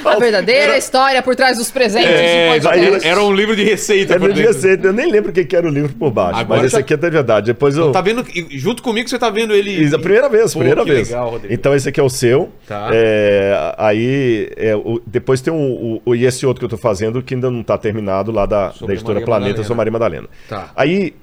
A 0.05 0.15
verdadeira 0.17 0.78
história 0.78 1.21
por 1.21 1.36
trás 1.36 1.57
dos 1.57 1.69
presentes 1.71 2.09
É, 2.09 2.57
era, 2.57 3.07
era 3.07 3.23
um 3.23 3.34
livro 3.34 3.55
de 3.55 3.63
receita. 3.63 4.13
É, 4.13 4.19
por 4.19 4.28
não 4.28 4.34
devia 4.34 4.51
dentro. 4.51 4.61
ser, 4.61 4.84
eu 4.86 4.93
nem 4.93 5.11
lembro 5.11 5.32
o 5.32 5.34
que 5.34 5.55
era 5.55 5.67
o 5.67 5.69
livro 5.69 5.93
por 5.95 6.11
baixo. 6.11 6.39
Agora 6.39 6.61
mas 6.61 6.67
esse 6.67 6.76
tá- 6.76 6.80
aqui 6.82 6.93
é 6.93 6.97
da 6.97 7.09
verdade. 7.09 7.47
Depois 7.47 7.76
eu. 7.78 7.91
Tá 7.91 8.01
vendo? 8.01 8.26
Junto 8.51 8.82
comigo 8.82 9.09
você 9.09 9.17
tá 9.19 9.30
vendo 9.30 9.53
ele. 9.53 9.71
Isso, 9.71 9.95
a 9.95 9.99
primeira 10.22 10.30
vez, 10.30 10.53
Pô, 10.53 10.59
primeira 10.59 10.84
que 10.84 10.91
vez. 10.91 11.09
legal. 11.09 11.39
Então 11.49 11.76
esse 11.76 11.89
aqui 11.89 11.99
é 11.99 12.03
o 12.03 12.09
seu. 12.09 12.49
Tá. 12.68 12.89
É, 12.93 13.74
aí 13.78 14.49
é, 14.57 14.76
o- 14.76 15.01
depois 15.05 15.41
tem 15.41 15.51
um, 15.53 15.99
o, 16.05 16.16
e 16.16 16.26
esse 16.26 16.45
outro 16.45 16.59
que 16.59 16.66
eu 16.66 16.70
tô 16.70 16.78
fazendo 16.78 17.22
que 17.22 17.34
ainda 17.34 17.49
não 17.51 17.63
tá 17.63 17.78
terminado 17.78 18.32
lá 18.32 18.45
da, 18.45 18.70
da 18.70 18.93
editora 18.93 19.16
Maria 19.16 19.26
Planeta 19.26 19.63
sobre 19.63 19.76
Maria 19.78 19.91
Madalena. 19.91 20.28
Tá. 20.47 20.72
Aí 20.76 21.13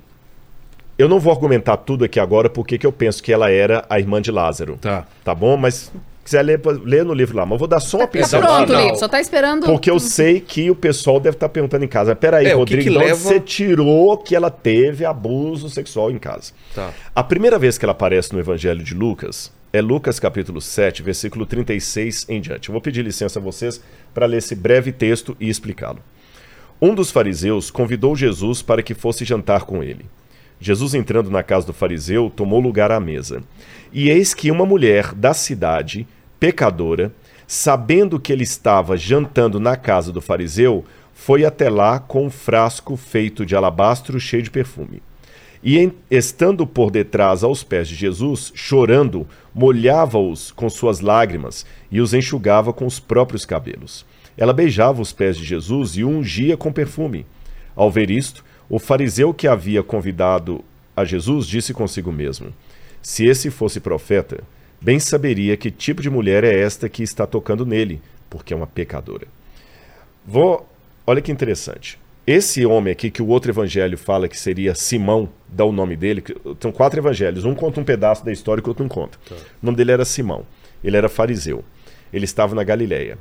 eu 0.98 1.08
não 1.08 1.18
vou 1.18 1.32
argumentar 1.32 1.76
tudo 1.78 2.04
aqui 2.04 2.20
agora 2.20 2.48
porque 2.50 2.76
que 2.78 2.86
eu 2.86 2.92
penso 2.92 3.22
que 3.22 3.32
ela 3.32 3.50
era 3.50 3.84
a 3.88 3.98
irmã 3.98 4.20
de 4.20 4.30
Lázaro. 4.30 4.76
Tá. 4.80 5.06
Tá 5.24 5.34
bom? 5.34 5.56
Mas 5.56 5.90
quiser 6.24 6.42
ler, 6.42 6.60
lê 6.84 7.02
no 7.02 7.12
livro 7.14 7.36
lá. 7.36 7.44
Mas 7.44 7.52
eu 7.52 7.58
vou 7.58 7.68
dar 7.68 7.80
só 7.80 7.98
uma 7.98 8.06
Tá 8.06 8.12
pincelada. 8.12 8.66
pronto 8.66 8.80
livro, 8.82 8.96
só 8.98 9.08
tá 9.08 9.20
esperando. 9.20 9.66
Porque 9.66 9.90
eu 9.90 9.98
sei 9.98 10.40
que 10.40 10.70
o 10.70 10.74
pessoal 10.74 11.18
deve 11.20 11.36
estar 11.36 11.48
perguntando 11.48 11.84
em 11.84 11.88
casa. 11.88 12.14
Peraí, 12.16 12.46
É, 12.46 12.50
que 12.50 12.54
Rodrigo, 12.56 12.82
que 12.84 12.90
de 12.90 12.96
onde 12.96 13.06
leva- 13.06 13.18
você 13.18 13.40
tirou 13.40 14.16
que 14.18 14.34
ela 14.36 14.50
teve 14.50 15.04
abuso 15.04 15.68
sexual 15.68 16.10
em 16.10 16.18
casa? 16.18 16.52
Tá. 16.74 16.90
A 17.14 17.22
primeira 17.22 17.58
vez 17.58 17.76
que 17.78 17.84
ela 17.84 17.92
aparece 17.92 18.32
no 18.32 18.38
Evangelho 18.40 18.82
de 18.82 18.94
Lucas 18.94 19.50
é 19.72 19.80
Lucas 19.80 20.20
capítulo 20.20 20.60
7, 20.60 21.02
versículo 21.02 21.46
36 21.46 22.26
em 22.28 22.40
diante. 22.40 22.68
Eu 22.68 22.72
vou 22.72 22.80
pedir 22.82 23.02
licença 23.02 23.38
a 23.38 23.42
vocês 23.42 23.82
para 24.12 24.26
ler 24.26 24.38
esse 24.38 24.54
breve 24.54 24.92
texto 24.92 25.36
e 25.40 25.48
explicá-lo. 25.48 25.98
Um 26.80 26.94
dos 26.94 27.10
fariseus 27.10 27.70
convidou 27.70 28.14
Jesus 28.16 28.60
para 28.60 28.82
que 28.82 28.92
fosse 28.92 29.24
jantar 29.24 29.62
com 29.62 29.82
ele. 29.82 30.04
Jesus, 30.60 30.94
entrando 30.94 31.30
na 31.30 31.42
casa 31.42 31.66
do 31.66 31.72
fariseu, 31.72 32.30
tomou 32.30 32.60
lugar 32.60 32.92
à 32.92 33.00
mesa. 33.00 33.42
E 33.92 34.08
eis 34.08 34.32
que 34.32 34.50
uma 34.50 34.64
mulher 34.64 35.12
da 35.14 35.34
cidade, 35.34 36.06
pecadora, 36.40 37.12
sabendo 37.46 38.18
que 38.18 38.32
ele 38.32 38.42
estava 38.42 38.96
jantando 38.96 39.60
na 39.60 39.76
casa 39.76 40.10
do 40.10 40.20
fariseu, 40.20 40.84
foi 41.12 41.44
até 41.44 41.68
lá 41.68 41.98
com 41.98 42.26
um 42.26 42.30
frasco 42.30 42.96
feito 42.96 43.44
de 43.44 43.54
alabastro 43.54 44.18
cheio 44.18 44.42
de 44.42 44.50
perfume. 44.50 45.02
E 45.62 45.92
estando 46.10 46.66
por 46.66 46.90
detrás 46.90 47.44
aos 47.44 47.62
pés 47.62 47.86
de 47.86 47.94
Jesus, 47.94 48.50
chorando, 48.54 49.26
molhava-os 49.54 50.50
com 50.50 50.68
suas 50.68 51.00
lágrimas 51.00 51.64
e 51.90 52.00
os 52.00 52.14
enxugava 52.14 52.72
com 52.72 52.86
os 52.86 52.98
próprios 52.98 53.44
cabelos. 53.44 54.04
Ela 54.36 54.52
beijava 54.52 55.00
os 55.00 55.12
pés 55.12 55.36
de 55.36 55.44
Jesus 55.44 55.96
e 55.96 56.02
o 56.02 56.08
ungia 56.08 56.56
com 56.56 56.72
perfume. 56.72 57.26
Ao 57.76 57.90
ver 57.90 58.10
isto, 58.10 58.44
o 58.68 58.78
fariseu 58.78 59.32
que 59.32 59.46
havia 59.46 59.82
convidado 59.82 60.64
a 60.96 61.04
Jesus 61.04 61.46
disse 61.46 61.72
consigo 61.72 62.10
mesmo: 62.10 62.52
Se 63.02 63.26
esse 63.26 63.50
fosse 63.50 63.80
profeta, 63.80 64.44
bem 64.80 65.00
saberia 65.00 65.56
que 65.56 65.70
tipo 65.70 66.00
de 66.00 66.08
mulher 66.08 66.44
é 66.44 66.60
esta 66.60 66.88
que 66.88 67.02
está 67.02 67.26
tocando 67.26 67.66
nele, 67.66 68.00
porque 68.30 68.54
é 68.54 68.56
uma 68.56 68.66
pecadora. 68.66 69.26
Vou. 70.24 70.68
Olha 71.04 71.20
que 71.20 71.32
interessante. 71.32 71.98
Esse 72.24 72.64
homem 72.64 72.92
aqui, 72.92 73.10
que 73.10 73.20
o 73.20 73.26
outro 73.26 73.50
evangelho 73.50 73.98
fala 73.98 74.28
que 74.28 74.38
seria 74.38 74.76
Simão, 74.76 75.28
dá 75.48 75.64
o 75.64 75.72
nome 75.72 75.96
dele. 75.96 76.22
São 76.60 76.70
quatro 76.70 77.00
evangelhos. 77.00 77.44
Um 77.44 77.54
conta 77.54 77.80
um 77.80 77.84
pedaço 77.84 78.24
da 78.24 78.30
história 78.30 78.60
e 78.60 78.64
o 78.64 78.68
outro 78.68 78.84
não 78.84 78.88
conta. 78.88 79.18
O 79.60 79.66
nome 79.66 79.76
dele 79.76 79.90
era 79.90 80.04
Simão. 80.04 80.46
Ele 80.84 80.96
era 80.96 81.08
fariseu. 81.08 81.64
Ele 82.12 82.24
estava 82.24 82.54
na 82.54 82.62
Galileia. 82.62 83.18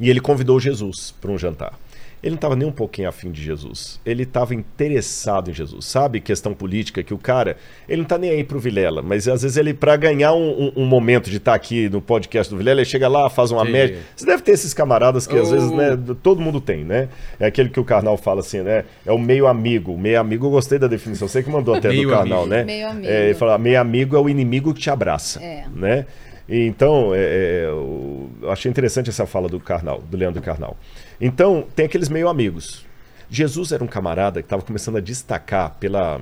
E 0.00 0.10
ele 0.10 0.20
convidou 0.20 0.58
Jesus 0.58 1.14
para 1.20 1.30
um 1.30 1.38
jantar. 1.38 1.78
Ele 2.26 2.32
não 2.32 2.38
estava 2.38 2.56
nem 2.56 2.66
um 2.66 2.72
pouquinho 2.72 3.08
afim 3.08 3.30
de 3.30 3.40
Jesus. 3.40 4.00
Ele 4.04 4.24
estava 4.24 4.52
interessado 4.52 5.48
em 5.48 5.54
Jesus. 5.54 5.84
Sabe 5.86 6.20
questão 6.20 6.52
política 6.52 7.00
que 7.04 7.14
o 7.14 7.18
cara, 7.18 7.56
ele 7.88 7.98
não 7.98 8.02
está 8.02 8.18
nem 8.18 8.30
aí 8.30 8.42
pro 8.42 8.58
Vilela, 8.58 9.00
mas 9.00 9.28
às 9.28 9.42
vezes 9.42 9.56
ele, 9.56 9.72
para 9.72 9.94
ganhar 9.96 10.32
um, 10.32 10.64
um- 10.76 10.82
um 10.82 10.84
momento 10.86 11.30
de 11.30 11.36
estar 11.36 11.54
aqui 11.54 11.88
no 11.88 12.00
podcast 12.02 12.52
do 12.52 12.56
Vilela, 12.58 12.80
ele 12.80 12.84
chega 12.84 13.06
lá, 13.06 13.30
faz 13.30 13.52
uma 13.52 13.62
Entendi. 13.62 13.72
média. 13.78 13.98
Você 14.16 14.26
deve 14.26 14.42
ter 14.42 14.50
esses 14.50 14.74
camaradas 14.74 15.24
que 15.24 15.38
às 15.38 15.52
vezes, 15.52 15.70
né, 15.70 15.96
todo 16.20 16.40
mundo 16.40 16.60
tem, 16.60 16.84
né? 16.84 17.08
É 17.38 17.46
aquele 17.46 17.68
que 17.68 17.78
o 17.78 17.84
Karnal 17.84 18.16
fala 18.16 18.40
assim, 18.40 18.60
né? 18.60 18.84
É 19.06 19.12
o 19.12 19.18
meio 19.18 19.46
amigo. 19.46 19.92
O 19.94 19.98
meio 19.98 20.18
amigo, 20.18 20.46
eu 20.46 20.50
gostei 20.50 20.80
da 20.80 20.88
definição. 20.88 21.28
Você 21.28 21.44
que 21.44 21.48
mandou 21.48 21.76
até 21.76 21.90
Meio 21.90 22.08
do 22.08 22.14
amigo. 22.16 22.46
né? 22.46 22.64
Meio 22.64 22.88
amigo. 22.88 23.06
É, 23.06 23.26
ele 23.26 23.34
fala, 23.34 23.56
meio 23.56 23.80
amigo 23.80 24.16
é 24.16 24.18
o 24.18 24.28
inimigo 24.28 24.74
que 24.74 24.80
te 24.80 24.90
abraça, 24.90 25.40
É. 25.40 25.64
né? 25.72 26.06
Então, 26.48 27.12
é, 27.14 27.18
é, 27.20 27.64
eu 27.68 28.30
achei 28.50 28.70
interessante 28.70 29.10
essa 29.10 29.26
fala 29.26 29.48
do 29.48 29.58
Karnal, 29.58 30.00
do 30.10 30.16
Leandro 30.16 30.40
Carnal. 30.42 30.76
Então, 31.20 31.66
tem 31.74 31.86
aqueles 31.86 32.08
meio 32.08 32.28
amigos. 32.28 32.84
Jesus 33.30 33.72
era 33.72 33.82
um 33.82 33.86
camarada 33.86 34.40
que 34.40 34.46
estava 34.46 34.62
começando 34.62 34.96
a 34.96 35.00
destacar 35.00 35.76
pela, 35.80 36.20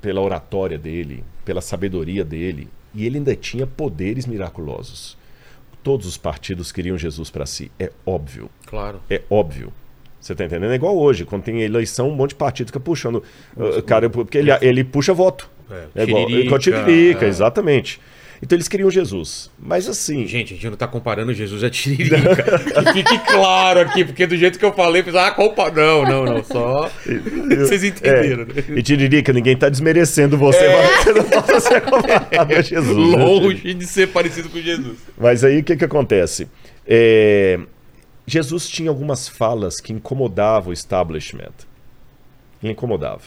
pela 0.00 0.20
oratória 0.20 0.78
dele, 0.78 1.22
pela 1.44 1.60
sabedoria 1.60 2.24
dele, 2.24 2.68
e 2.94 3.06
ele 3.06 3.18
ainda 3.18 3.34
tinha 3.36 3.66
poderes 3.66 4.26
miraculosos. 4.26 5.16
Todos 5.82 6.06
os 6.06 6.16
partidos 6.16 6.70
queriam 6.72 6.96
Jesus 6.96 7.30
para 7.30 7.46
si, 7.46 7.70
é 7.78 7.90
óbvio. 8.06 8.50
Claro. 8.66 9.00
É 9.10 9.22
óbvio. 9.28 9.72
Você 10.20 10.34
tá 10.36 10.44
entendendo? 10.44 10.70
É 10.70 10.76
igual 10.76 10.96
hoje, 10.96 11.24
quando 11.24 11.42
tem 11.42 11.60
eleição, 11.62 12.08
um 12.08 12.14
monte 12.14 12.30
de 12.30 12.36
partido 12.36 12.68
fica 12.68 12.78
puxando. 12.78 13.24
uh, 13.56 13.82
cara, 13.82 14.08
porque 14.08 14.38
ele, 14.38 14.50
ele 14.60 14.84
puxa 14.84 15.12
voto. 15.12 15.50
É, 15.68 15.86
É, 15.94 16.04
igual 16.04 16.58
tiririca, 16.58 17.24
é. 17.24 17.28
exatamente. 17.28 18.00
Então 18.42 18.56
eles 18.56 18.66
queriam 18.66 18.90
Jesus. 18.90 19.48
Mas 19.56 19.88
assim. 19.88 20.26
Gente, 20.26 20.52
a 20.52 20.56
gente 20.56 20.68
não 20.68 20.76
tá 20.76 20.88
comparando 20.88 21.32
Jesus 21.32 21.62
a 21.62 21.70
Tiririca. 21.70 22.18
que 22.92 22.92
fique 22.92 23.18
claro 23.20 23.80
aqui, 23.80 24.04
porque 24.04 24.26
do 24.26 24.36
jeito 24.36 24.58
que 24.58 24.64
eu 24.64 24.72
falei, 24.72 25.00
pensava, 25.04 25.28
ah, 25.28 25.30
culpa. 25.30 25.70
Não, 25.70 26.04
não, 26.04 26.24
não. 26.24 26.42
Só. 26.42 26.90
Vocês 27.56 27.84
entenderam, 27.84 28.44
né? 28.46 28.54
É. 28.68 28.78
E 28.78 28.82
Tiririca, 28.82 29.32
ninguém 29.32 29.56
tá 29.56 29.68
desmerecendo 29.68 30.36
você, 30.36 30.68
mas 30.68 31.04
você 31.04 31.12
não 31.12 31.24
pode 31.24 31.60
ser 31.60 31.80
comparado 31.82 32.54
a 32.54 32.60
Jesus. 32.60 33.16
né? 33.16 33.24
Longe 33.24 33.74
de 33.74 33.86
ser 33.86 34.08
parecido 34.08 34.48
com 34.48 34.58
Jesus. 34.58 34.98
Mas 35.16 35.44
aí 35.44 35.60
o 35.60 35.64
que, 35.64 35.76
que 35.76 35.84
acontece? 35.84 36.48
É, 36.84 37.60
Jesus 38.26 38.68
tinha 38.68 38.90
algumas 38.90 39.28
falas 39.28 39.80
que 39.80 39.92
incomodavam 39.92 40.70
o 40.70 40.72
establishment. 40.72 41.52
Incomodava. 42.60 43.22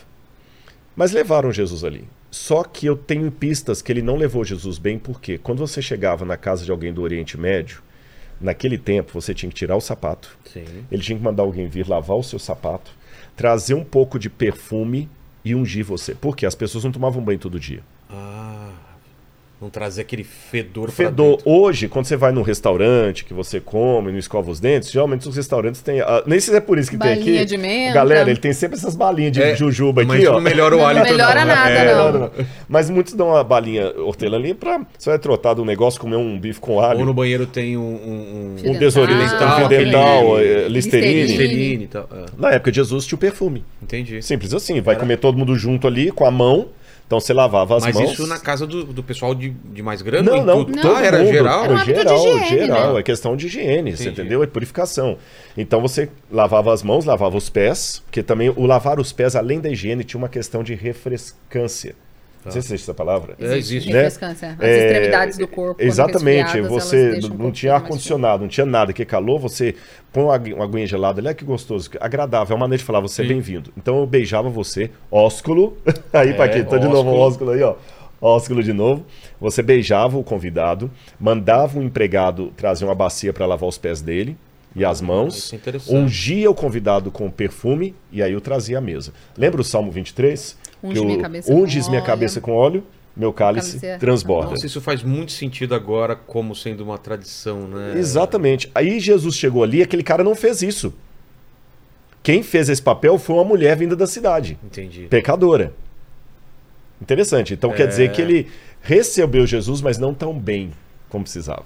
Mas 0.93 1.13
levaram 1.13 1.53
Jesus 1.53 1.85
ali. 1.85 2.05
Só 2.35 2.65
que 2.65 2.85
eu 2.85 2.97
tenho 2.97 3.31
pistas 3.31 3.81
que 3.81 3.89
ele 3.89 4.01
não 4.01 4.17
levou 4.17 4.43
Jesus 4.43 4.77
bem, 4.77 4.99
porque 4.99 5.37
quando 5.37 5.59
você 5.59 5.81
chegava 5.81 6.25
na 6.25 6.35
casa 6.35 6.65
de 6.65 6.69
alguém 6.69 6.93
do 6.93 7.01
Oriente 7.01 7.39
Médio, 7.39 7.81
naquele 8.41 8.77
tempo 8.77 9.13
você 9.13 9.33
tinha 9.33 9.49
que 9.49 9.55
tirar 9.55 9.77
o 9.77 9.81
sapato, 9.81 10.37
Sim. 10.43 10.65
ele 10.91 11.01
tinha 11.01 11.17
que 11.17 11.23
mandar 11.23 11.43
alguém 11.43 11.65
vir 11.65 11.87
lavar 11.87 12.17
o 12.17 12.21
seu 12.21 12.37
sapato, 12.37 12.91
trazer 13.37 13.73
um 13.73 13.85
pouco 13.85 14.19
de 14.19 14.29
perfume 14.29 15.09
e 15.45 15.55
ungir 15.55 15.85
você. 15.85 16.13
Porque 16.13 16.45
as 16.45 16.53
pessoas 16.53 16.83
não 16.83 16.91
tomavam 16.91 17.23
banho 17.23 17.39
todo 17.39 17.57
dia. 17.57 17.81
Ah. 18.09 18.73
Não 19.65 19.69
trazer 19.71 20.01
aquele 20.01 20.23
fedor, 20.23 20.85
pra 20.85 20.93
Fedor. 20.93 21.39
Hoje, 21.43 21.87
quando 21.87 22.05
você 22.05 22.15
vai 22.15 22.31
num 22.31 22.43
restaurante 22.43 23.25
que 23.25 23.33
você 23.33 23.59
come, 23.59 24.11
não 24.11 24.19
escova 24.19 24.51
os 24.51 24.59
dentes, 24.59 24.91
geralmente 24.91 25.27
os 25.27 25.35
restaurantes 25.35 25.81
têm. 25.81 26.01
ah, 26.01 26.21
nem 26.27 26.39
sei 26.39 26.51
se 26.53 26.57
é 26.57 26.61
por 26.61 26.77
isso 26.77 26.91
que 26.91 26.97
tem 26.99 27.15
Balinha 27.15 27.37
aqui. 27.41 27.45
de 27.49 27.57
menta. 27.57 27.93
Galera, 27.95 28.29
ele 28.29 28.39
tem 28.39 28.53
sempre 28.53 28.77
essas 28.77 28.95
balinhas 28.95 29.31
de 29.31 29.41
É, 29.41 29.55
jujuba 29.55 30.03
Mas 30.05 30.17
aqui, 30.17 30.27
ó. 30.27 30.33
não 30.33 30.39
melhora 30.41 30.75
o 30.75 30.77
Não 30.77 30.85
hálito. 30.85 31.05
melhora 31.07 31.39
não. 31.39 31.47
nada, 31.47 31.69
É, 31.71 31.95
não. 31.95 32.31
Mas 32.69 32.91
muitos 32.91 33.13
dão 33.13 33.29
uma 33.29 33.43
balinha 33.43 33.91
hortelã 34.01 34.37
ali 34.37 34.53
pra. 34.53 34.85
Você 34.99 35.09
vai 35.09 35.17
trotar 35.17 35.55
de 35.55 35.61
um 35.61 35.65
negócio, 35.65 35.99
comer 35.99 36.17
um 36.17 36.39
bife 36.39 36.59
com 36.59 36.79
alho. 36.79 36.99
Ou 36.99 37.05
no 37.07 37.13
banheiro 37.15 37.47
tem 37.47 37.75
um. 37.75 37.81
um, 37.81 38.55
um... 38.65 38.71
Um 38.71 38.77
tesourinho, 38.77 39.17
dental, 39.67 40.37
listerine. 40.37 40.69
Listerine. 40.69 41.23
Listerine 41.23 41.83
e 41.85 41.87
tal. 41.87 42.07
É, 42.11 42.25
Na 42.37 42.51
época 42.51 42.69
de 42.71 42.75
Jesus 42.77 43.07
tinha 43.07 43.15
o 43.15 43.19
perfume. 43.19 43.63
entendi. 43.81 44.21
Simples 44.21 44.53
assim. 44.53 44.79
Vai 44.79 44.95
comer 44.95 45.17
todo 45.17 45.35
mundo 45.35 45.55
junto 45.55 45.87
ali 45.87 46.11
com 46.11 46.23
a 46.23 46.29
mão. 46.29 46.67
Então 47.07 47.19
você 47.19 47.33
lavava 47.33 47.77
as 47.77 47.83
Mas 47.83 47.95
mãos. 47.95 48.11
isso 48.13 48.25
na 48.25 48.39
casa 48.39 48.65
do, 48.65 48.83
do 48.83 49.03
pessoal 49.03 49.35
de, 49.35 49.49
de 49.51 49.83
mais 49.83 50.01
grana? 50.01 50.31
Não, 50.31 50.43
não, 50.43 50.65
tudo? 50.65 50.81
todo 50.81 50.95
Ah, 50.95 51.03
era 51.05 51.19
mundo. 51.19 51.31
geral? 51.31 51.63
Era 51.65 51.73
um 51.73 51.77
de 51.77 51.85
geral, 51.85 52.17
higiene, 52.37 52.47
geral. 52.65 52.93
né? 52.95 52.99
É 52.99 53.03
questão 53.03 53.35
de 53.37 53.45
higiene, 53.45 53.95
você 53.95 54.03
Entendi. 54.05 54.21
entendeu? 54.21 54.41
É 54.43 54.47
purificação. 54.47 55.17
Então 55.55 55.79
você 55.81 56.09
lavava 56.31 56.73
as 56.73 56.81
mãos, 56.81 57.05
lavava 57.05 57.37
os 57.37 57.47
pés, 57.47 58.01
porque 58.07 58.23
também 58.23 58.49
o 58.49 58.65
lavar 58.65 58.99
os 58.99 59.11
pés, 59.13 59.35
além 59.35 59.59
da 59.59 59.69
higiene, 59.69 60.03
tinha 60.03 60.17
uma 60.17 60.29
questão 60.29 60.63
de 60.63 60.73
refrescância. 60.73 61.95
Não 62.45 62.51
sei 62.51 62.61
se 62.61 62.67
existe 62.69 62.83
essa 62.85 62.93
palavra. 62.93 63.35
É, 63.39 63.57
existe. 63.57 63.89
Né? 63.91 64.03
Refrescância. 64.03 64.55
As 64.59 64.61
É, 64.67 64.85
extremidades 64.87 65.37
do 65.37 65.47
corpo. 65.47 65.81
Exatamente. 65.83 66.61
Você 66.61 67.11
deixam 67.13 67.31
um 67.31 67.37
não 67.37 67.51
tinha 67.51 67.73
ar-condicionado, 67.73 68.43
não 68.43 68.47
tinha 68.49 68.65
nada, 68.65 68.93
que 68.93 69.03
calor, 69.03 69.39
você 69.39 69.75
põe 70.13 70.23
uma, 70.23 70.35
agu- 70.35 70.53
uma 70.55 70.63
aguinha 70.65 70.87
gelada 70.87 71.19
ali, 71.19 71.27
olha 71.27 71.35
que 71.35 71.43
gostoso, 71.43 71.89
agradável, 71.99 72.53
é 72.53 72.55
uma 72.55 72.61
maneira 72.65 72.79
de 72.79 72.85
falar, 72.85 72.99
você 73.01 73.21
é 73.21 73.25
Sim. 73.25 73.33
bem-vindo. 73.33 73.71
Então 73.75 73.99
eu 73.99 74.07
beijava 74.07 74.49
você, 74.49 74.89
ósculo, 75.11 75.77
aí 76.13 76.29
É, 76.29 76.33
Paquita, 76.33 76.79
de 76.79 76.87
novo, 76.87 77.09
ósculo. 77.09 77.19
ósculo 77.19 77.51
aí, 77.51 77.61
ó. 77.63 77.75
Ósculo 78.21 78.63
de 78.63 78.71
novo. 78.73 79.05
Você 79.41 79.61
beijava 79.61 80.17
o 80.17 80.23
convidado, 80.23 80.89
mandava 81.19 81.77
um 81.77 81.83
empregado 81.83 82.51
trazer 82.55 82.85
uma 82.85 82.95
bacia 82.95 83.33
para 83.33 83.45
lavar 83.45 83.67
os 83.67 83.77
pés 83.77 84.01
dele 84.01 84.37
e 84.75 84.83
as 84.85 85.01
mãos, 85.01 85.37
isso 85.37 85.55
é 85.55 85.57
interessante. 85.57 85.93
ungia 85.95 86.49
o 86.49 86.55
convidado 86.55 87.11
com 87.11 87.29
perfume 87.29 87.93
e 88.11 88.21
aí 88.23 88.35
o 88.35 88.41
trazia 88.41 88.77
à 88.77 88.81
mesa. 88.81 89.13
Lembra 89.37 89.61
o 89.61 89.63
Salmo 89.63 89.91
23? 89.91 90.57
Unge 90.89 90.99
o- 90.99 91.05
minha 91.05 91.19
cabeça 91.19 91.51
com 91.51 91.59
Unges 91.61 91.87
minha 91.87 91.99
óleo. 91.99 92.07
cabeça 92.07 92.41
com 92.41 92.51
óleo 92.53 92.83
meu 93.17 93.31
cálice 93.31 93.69
Cálice 93.79 93.85
é- 93.85 93.97
transborda. 93.97 94.51
Nossa, 94.51 94.65
isso 94.65 94.81
faz 94.81 95.01
muito 95.01 95.31
sentido 95.31 95.73
agora 95.73 96.15
como 96.17 96.53
sendo 96.53 96.83
uma 96.83 96.97
tradição, 96.97 97.65
né? 97.67 97.93
Exatamente. 97.97 98.69
Aí 98.75 98.99
Jesus 98.99 99.35
chegou 99.35 99.63
ali, 99.63 99.81
aquele 99.81 100.03
cara 100.03 100.21
não 100.23 100.35
fez 100.35 100.61
isso. 100.61 100.93
Quem 102.21 102.43
fez 102.43 102.67
esse 102.69 102.81
papel 102.81 103.17
foi 103.17 103.35
uma 103.35 103.45
mulher 103.45 103.77
vinda 103.77 103.95
da 103.95 104.05
cidade, 104.07 104.57
Entendi. 104.63 105.07
pecadora. 105.09 105.73
Interessante. 107.01 107.53
Então 107.53 107.71
quer 107.71 107.83
É. 107.83 107.87
dizer 107.87 108.11
que 108.11 108.21
ele 108.21 108.47
recebeu 108.81 109.45
Jesus, 109.45 109.81
mas 109.81 109.97
não 109.97 110.13
tão 110.13 110.37
bem 110.37 110.71
como 111.09 111.23
precisava. 111.23 111.65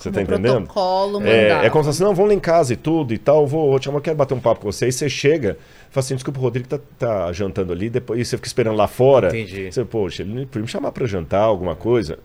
Você 0.00 0.10
tá 0.10 0.22
entendendo? 0.22 0.66
protocolo 0.66 1.22
É, 1.26 1.66
é 1.66 1.70
como 1.70 1.84
se 1.84 1.90
assim, 1.90 2.02
não, 2.02 2.14
vamos 2.14 2.30
lá 2.30 2.34
em 2.34 2.40
casa 2.40 2.72
e 2.72 2.76
tudo 2.76 3.12
e 3.12 3.18
tal, 3.18 3.46
vou, 3.46 3.68
vou 3.68 3.78
te 3.78 3.84
chamar, 3.84 4.00
quero 4.00 4.16
bater 4.16 4.32
um 4.32 4.40
papo 4.40 4.62
com 4.62 4.72
você. 4.72 4.86
Aí 4.86 4.92
você 4.92 5.10
chega, 5.10 5.58
fala 5.90 6.02
assim, 6.02 6.14
desculpa, 6.14 6.40
o 6.40 6.42
Rodrigo 6.42 6.66
tá, 6.66 6.78
tá 6.98 7.30
jantando 7.32 7.70
ali, 7.70 7.90
depois 7.90 8.18
e 8.18 8.24
você 8.24 8.38
fica 8.38 8.48
esperando 8.48 8.76
lá 8.76 8.88
fora. 8.88 9.28
Entendi. 9.28 9.70
Você, 9.70 9.84
poxa, 9.84 10.22
ele 10.22 10.46
podia 10.46 10.62
me 10.62 10.68
chamar 10.68 10.90
para 10.92 11.06
jantar, 11.06 11.42
alguma 11.42 11.76
coisa. 11.76 12.18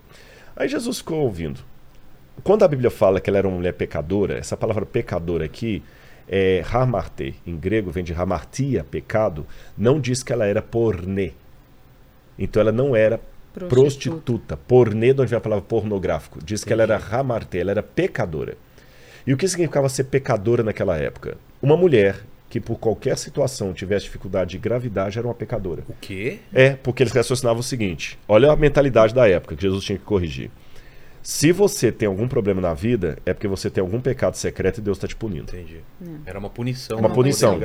Aí 0.55 0.69
Jesus 0.69 0.99
ficou 0.99 1.19
ouvindo. 1.19 1.59
Quando 2.45 2.63
a 2.63 2.67
Bíblia 2.67 2.89
fala 2.89 3.19
que 3.19 3.30
ela 3.30 3.39
era 3.39 3.47
uma 3.47 3.57
mulher 3.57 3.73
pecadora, 3.73 4.38
essa 4.38 4.55
palavra 4.55 4.86
pecadora 4.86 5.43
aqui 5.43 5.84
é 6.30 6.63
hamarte, 6.71 7.36
em 7.45 7.57
grego 7.57 7.91
vem 7.91 8.05
de 8.05 8.13
hamartia, 8.13 8.86
pecado, 8.89 9.45
não 9.78 9.99
diz 9.99 10.23
que 10.23 10.32
ela 10.32 10.45
era 10.45 10.61
pornê. 10.61 11.34
Então 12.39 12.61
ela 12.61 12.71
não 12.71 12.95
era 12.95 13.19
Prostituta. 13.60 13.76
prostituta. 13.76 14.58
Pornê, 14.58 15.14
de 15.14 15.22
onde 15.22 15.30
vem 15.30 15.38
a 15.38 15.41
palavra 15.41 15.66
pornográfico. 15.66 16.39
Diz 16.43 16.64
que 16.64 16.74
ela 16.74 16.84
era 16.84 16.97
hamarte, 16.97 17.58
ela 17.58 17.72
era 17.72 17.82
pecadora. 17.84 18.58
E 19.26 19.34
o 19.34 19.38
que 19.38 19.47
significava 19.47 19.89
ser 19.89 20.06
pecadora 20.06 20.62
naquela 20.62 20.97
época? 20.97 21.38
Uma 21.62 21.76
mulher 21.76 22.24
que 22.49 22.60
por 22.60 22.78
qualquer 22.78 23.18
situação 23.18 23.74
tivesse 23.74 24.06
dificuldade 24.06 24.51
de 24.51 24.58
gravidade 24.58 25.18
era 25.18 25.28
uma 25.28 25.34
pecadora. 25.34 25.84
O 25.88 25.95
quê? 25.99 26.39
É, 26.53 26.72
porque 26.72 27.01
eles 27.01 27.12
raciocinavam 27.12 27.60
o 27.60 27.64
seguinte: 27.64 28.20
olha 28.28 28.51
a 28.51 28.56
mentalidade 28.56 29.14
da 29.14 29.28
época 29.28 29.56
que 29.56 29.62
Jesus 29.62 29.84
tinha 29.84 29.97
que 29.97 30.06
corrigir. 30.06 30.51
Se 31.28 31.51
você 31.51 31.91
tem 31.91 32.07
algum 32.07 32.28
problema 32.28 32.61
na 32.61 32.76
vida, 32.76 33.17
é 33.26 33.34
porque 33.34 33.47
você 33.47 33.67
tem 33.67 33.82
algum 33.82 33.99
pecado 33.99 34.36
secreto 34.36 34.78
e 34.78 34.82
Deus 34.82 34.95
está 34.97 35.07
te 35.07 35.15
punindo. 35.15 35.45
Entendi. 35.51 35.80
Era 36.23 36.38
uma 36.38 36.51
punição. 36.51 36.99
Uma 36.99 37.09
punição. 37.09 37.59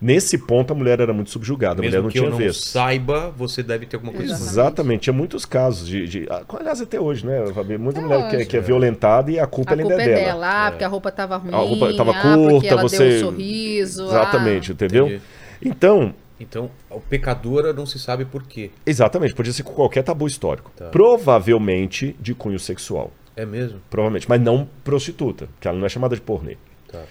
Nesse 0.00 0.36
ponto, 0.36 0.72
a 0.72 0.76
mulher 0.76 0.98
era 0.98 1.12
muito 1.12 1.30
subjugada, 1.30 1.74
a 1.74 1.76
mulher 1.76 1.90
Mesmo 1.92 2.02
não 2.02 2.08
que 2.10 2.18
tinha 2.18 2.26
eu 2.26 2.30
não 2.32 2.36
vez. 2.36 2.56
saiba, 2.56 3.30
você 3.36 3.62
deve 3.62 3.86
ter 3.86 3.94
alguma 3.94 4.12
coisa. 4.12 4.32
Exatamente. 4.32 4.50
Exatamente, 4.52 5.00
tinha 5.02 5.14
muitos 5.14 5.44
casos 5.44 5.86
de. 5.86 6.08
de 6.08 6.26
ah, 6.28 6.42
aliás, 6.58 6.80
até 6.80 6.98
hoje, 6.98 7.24
né, 7.24 7.46
Fabi? 7.54 7.78
Muita 7.78 8.00
Até 8.00 8.08
mulher 8.08 8.30
que, 8.30 8.36
é- 8.36 8.44
que 8.44 8.56
é 8.56 8.60
violentada 8.60 9.30
e 9.30 9.38
a 9.38 9.46
culpa, 9.46 9.70
A 9.70 9.74
ainda 9.74 9.84
culpa 9.84 10.02
é 10.02 10.04
é 10.04 10.08
dela. 10.08 10.24
dela, 10.26 10.66
ah, 10.66 10.70
porque 10.72 10.84
a 10.84 10.88
roupa 10.88 11.12
tava 11.12 11.36
ruim, 11.36 11.54
A 11.54 11.56
roupa 11.56 11.94
tava 11.96 12.10
ah, 12.10 12.22
curta, 12.22 12.66
ela 12.66 12.82
você- 12.82 12.98
deu 12.98 13.16
um 13.28 13.30
sorriso. 13.30 14.04
Exatamente, 14.06 14.72
ah. 14.72 14.74
entendeu? 14.74 15.06
Entendi. 15.06 15.22
Então, 15.62 16.14
Então, 16.40 16.70
o 16.88 17.00
pecadora 17.00 17.72
não 17.72 17.84
se 17.84 17.98
sabe 17.98 18.24
por 18.24 18.44
quê. 18.44 18.70
exatamente, 18.86 19.34
podia 19.34 19.52
ser 19.52 19.62
com 19.62 19.72
qualquer 19.72 20.02
tabu 20.02 20.26
histórico. 20.26 20.70
Tá. 20.76 20.88
Provavelmente 20.88 22.14
de 22.20 22.34
cunho 22.34 22.58
sexual. 22.58 23.10
É 23.34 23.44
mesmo? 23.44 23.80
Provavelmente, 23.90 24.28
mas 24.28 24.40
não 24.40 24.68
prostituta, 24.82 25.48
que 25.60 25.68
ela 25.68 25.78
não 25.78 25.86
é 25.86 25.88
chamada 25.88 26.14
de 26.14 26.20
pornê. 26.20 26.56
Tá. 26.90 27.02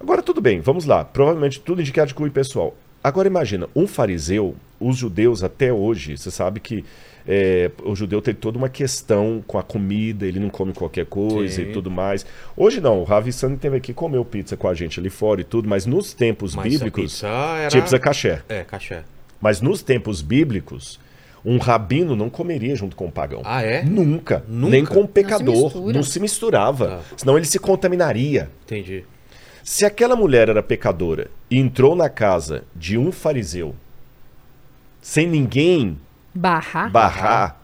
Agora 0.00 0.22
tudo 0.22 0.40
bem, 0.40 0.60
vamos 0.60 0.84
lá. 0.84 1.04
Provavelmente 1.04 1.60
tudo 1.60 1.80
indicado 1.80 2.08
de 2.08 2.14
cunho 2.14 2.30
pessoal. 2.30 2.74
Agora 3.02 3.28
imagina, 3.28 3.68
um 3.74 3.86
fariseu, 3.86 4.56
os 4.80 4.96
judeus 4.96 5.44
até 5.44 5.72
hoje, 5.72 6.16
você 6.16 6.30
sabe 6.30 6.60
que 6.60 6.84
é, 7.26 7.70
o 7.82 7.94
judeu 7.96 8.22
tem 8.22 8.32
toda 8.32 8.56
uma 8.56 8.68
questão 8.68 9.42
com 9.46 9.58
a 9.58 9.62
comida, 9.62 10.26
ele 10.26 10.38
não 10.38 10.48
come 10.48 10.72
qualquer 10.72 11.06
coisa 11.06 11.56
Sim. 11.56 11.70
e 11.70 11.72
tudo 11.72 11.90
mais. 11.90 12.24
Hoje 12.56 12.80
não, 12.80 13.00
o 13.00 13.04
Ravi 13.04 13.32
Sandri 13.32 13.56
teve 13.58 13.76
aqui 13.76 13.92
comeu 13.92 14.24
pizza 14.24 14.56
com 14.56 14.68
a 14.68 14.74
gente 14.74 15.00
ali 15.00 15.10
fora 15.10 15.40
e 15.40 15.44
tudo, 15.44 15.68
mas 15.68 15.86
nos 15.86 16.14
tempos 16.14 16.54
Mas 16.54 16.72
bíblicos, 16.72 17.24
a 17.24 17.26
pizza 17.26 17.26
era... 17.26 17.68
tinha 17.68 17.82
pizza 17.82 17.98
caché. 17.98 18.42
É, 18.48 18.62
caché. 18.62 19.02
Mas 19.40 19.60
nos 19.60 19.82
tempos 19.82 20.22
bíblicos, 20.22 21.00
um 21.44 21.58
rabino 21.58 22.14
não 22.14 22.30
comeria 22.30 22.76
junto 22.76 22.94
com 22.94 23.06
um 23.06 23.10
pagão. 23.10 23.42
Ah, 23.44 23.62
é? 23.62 23.82
Nunca. 23.82 24.44
Nunca? 24.48 24.70
Nem 24.70 24.84
com 24.84 24.94
um 24.94 25.00
Não 25.00 25.06
se 25.06 25.12
pecador. 25.12 25.92
Não 25.92 26.02
se 26.02 26.20
misturava. 26.20 26.88
Tá. 26.88 27.00
Senão 27.16 27.36
ele 27.36 27.46
se 27.46 27.58
contaminaria. 27.58 28.50
Entendi. 28.64 29.04
Se 29.62 29.84
aquela 29.84 30.14
mulher 30.14 30.48
era 30.48 30.62
pecadora 30.62 31.28
e 31.50 31.58
entrou 31.58 31.96
na 31.96 32.08
casa 32.08 32.62
de 32.74 32.96
um 32.96 33.10
fariseu, 33.10 33.74
sem 35.00 35.26
ninguém 35.26 35.98
Barrar, 36.36 36.90
barrar, 36.90 37.56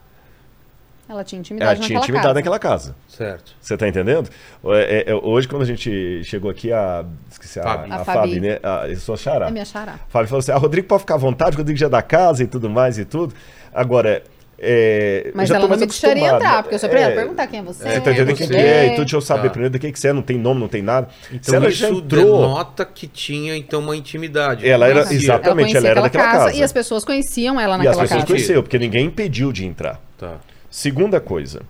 ela 1.09 1.23
tinha 1.25 1.41
intimidade 1.41 1.73
ela 1.73 1.75
tinha 1.87 1.99
naquela 1.99 2.05
intimidade 2.05 2.23
casa. 2.27 2.35
naquela 2.35 2.59
casa. 2.59 2.97
Certo. 3.09 3.53
Você 3.61 3.77
tá 3.77 3.87
entendendo? 3.87 4.31
É, 4.65 5.11
é, 5.11 5.15
hoje, 5.15 5.47
quando 5.47 5.63
a 5.63 5.67
gente 5.67 6.23
chegou 6.25 6.51
aqui, 6.51 6.73
a. 6.73 7.05
Esqueci 7.31 7.61
a, 7.61 7.63
Fabi. 7.63 7.93
a, 7.93 7.97
A 7.97 8.05
Fabi, 8.05 8.19
Fabi. 8.19 8.41
né? 8.41 8.59
A, 8.63 8.89
eu 8.89 8.97
sou 8.97 9.15
a 9.15 9.19
Xará. 9.19 9.49
É 9.49 9.51
minha 9.51 9.65
xará. 9.65 9.99
Fábio 10.09 10.29
falou 10.29 10.41
assim: 10.41 10.53
ah, 10.53 10.57
Rodrigo 10.57 10.87
pode 10.89 11.01
ficar 11.01 11.15
à 11.15 11.19
vontade, 11.19 11.55
o 11.55 11.59
Rodrigo 11.59 11.79
já 11.79 11.87
é 11.87 11.91
da 11.91 12.03
casa 12.03 12.43
e 12.43 12.47
tudo 12.47 12.71
mais 12.71 12.99
e 12.99 13.05
tudo. 13.05 13.35
Agora, 13.75 14.23
é, 14.65 15.33
Mas 15.35 15.49
já 15.49 15.57
ela 15.57 15.67
não 15.67 15.77
me 15.77 15.85
deixaria 15.87 16.29
entrar, 16.35 16.63
porque 16.63 16.77
eu 16.77 16.79
sou 16.79 16.89
pra 16.89 17.01
ela 17.01 17.13
É, 17.13 17.17
perguntar 17.17 17.47
quem 17.49 17.59
é 17.59 17.63
você. 17.65 17.83
Você 17.83 18.01
tá 18.01 18.13
entendendo 18.13 18.37
quem 18.37 18.47
que 18.47 18.55
é 18.55 18.59
e 18.59 18.87
vem. 18.87 18.91
tudo, 18.91 19.05
deixa 19.05 19.17
eu 19.17 19.21
saber 19.21 19.49
Tá. 19.49 19.51
primeiro 19.51 19.73
do 19.73 19.79
que, 19.81 19.91
que 19.91 19.99
você 19.99 20.09
é, 20.09 20.13
não 20.13 20.23
tem 20.23 20.39
nome, 20.39 20.61
não 20.61 20.69
tem 20.69 20.81
nada. 20.83 21.09
Então 21.33 21.57
ela 21.57 21.69
isso 21.69 21.85
entrou. 21.85 22.01
denota 22.41 22.85
que 22.85 23.09
tinha, 23.09 23.57
então, 23.57 23.81
uma 23.81 23.97
intimidade. 23.97 24.67
Ela 24.69 24.87
era- 24.87 25.03
Conhecia. 25.05 25.19
exatamente. 25.19 25.77
Ela 25.77 25.89
ela 25.89 25.99
era 25.99 26.07
aquela 26.07 26.25
daquela 26.27 26.45
casa. 26.47 26.57
E 26.57 26.63
as 26.63 26.73
pessoas 26.73 27.05
conheciam 27.05 27.61
ela 27.61 27.73
E 27.73 27.75
as 27.75 27.79
naquela 27.79 28.03
pessoas 28.03 28.11
casa. 28.21 28.27
conheceram, 28.27 28.63
porque 28.63 28.79
ninguém 28.79 29.07
impediu 29.07 29.51
de 29.53 29.67
entrar. 29.67 30.01
Tá. 30.17 30.37
Segunda 30.71 31.21
coisa, 31.21 31.63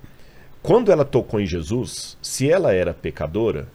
quando 0.63 0.93
ela 0.93 1.05
tocou 1.05 1.41
em 1.41 1.47
Jesus, 1.47 2.17
se 2.21 2.51
ela 2.51 2.75
era 2.75 2.93
pecadora, 2.93 3.67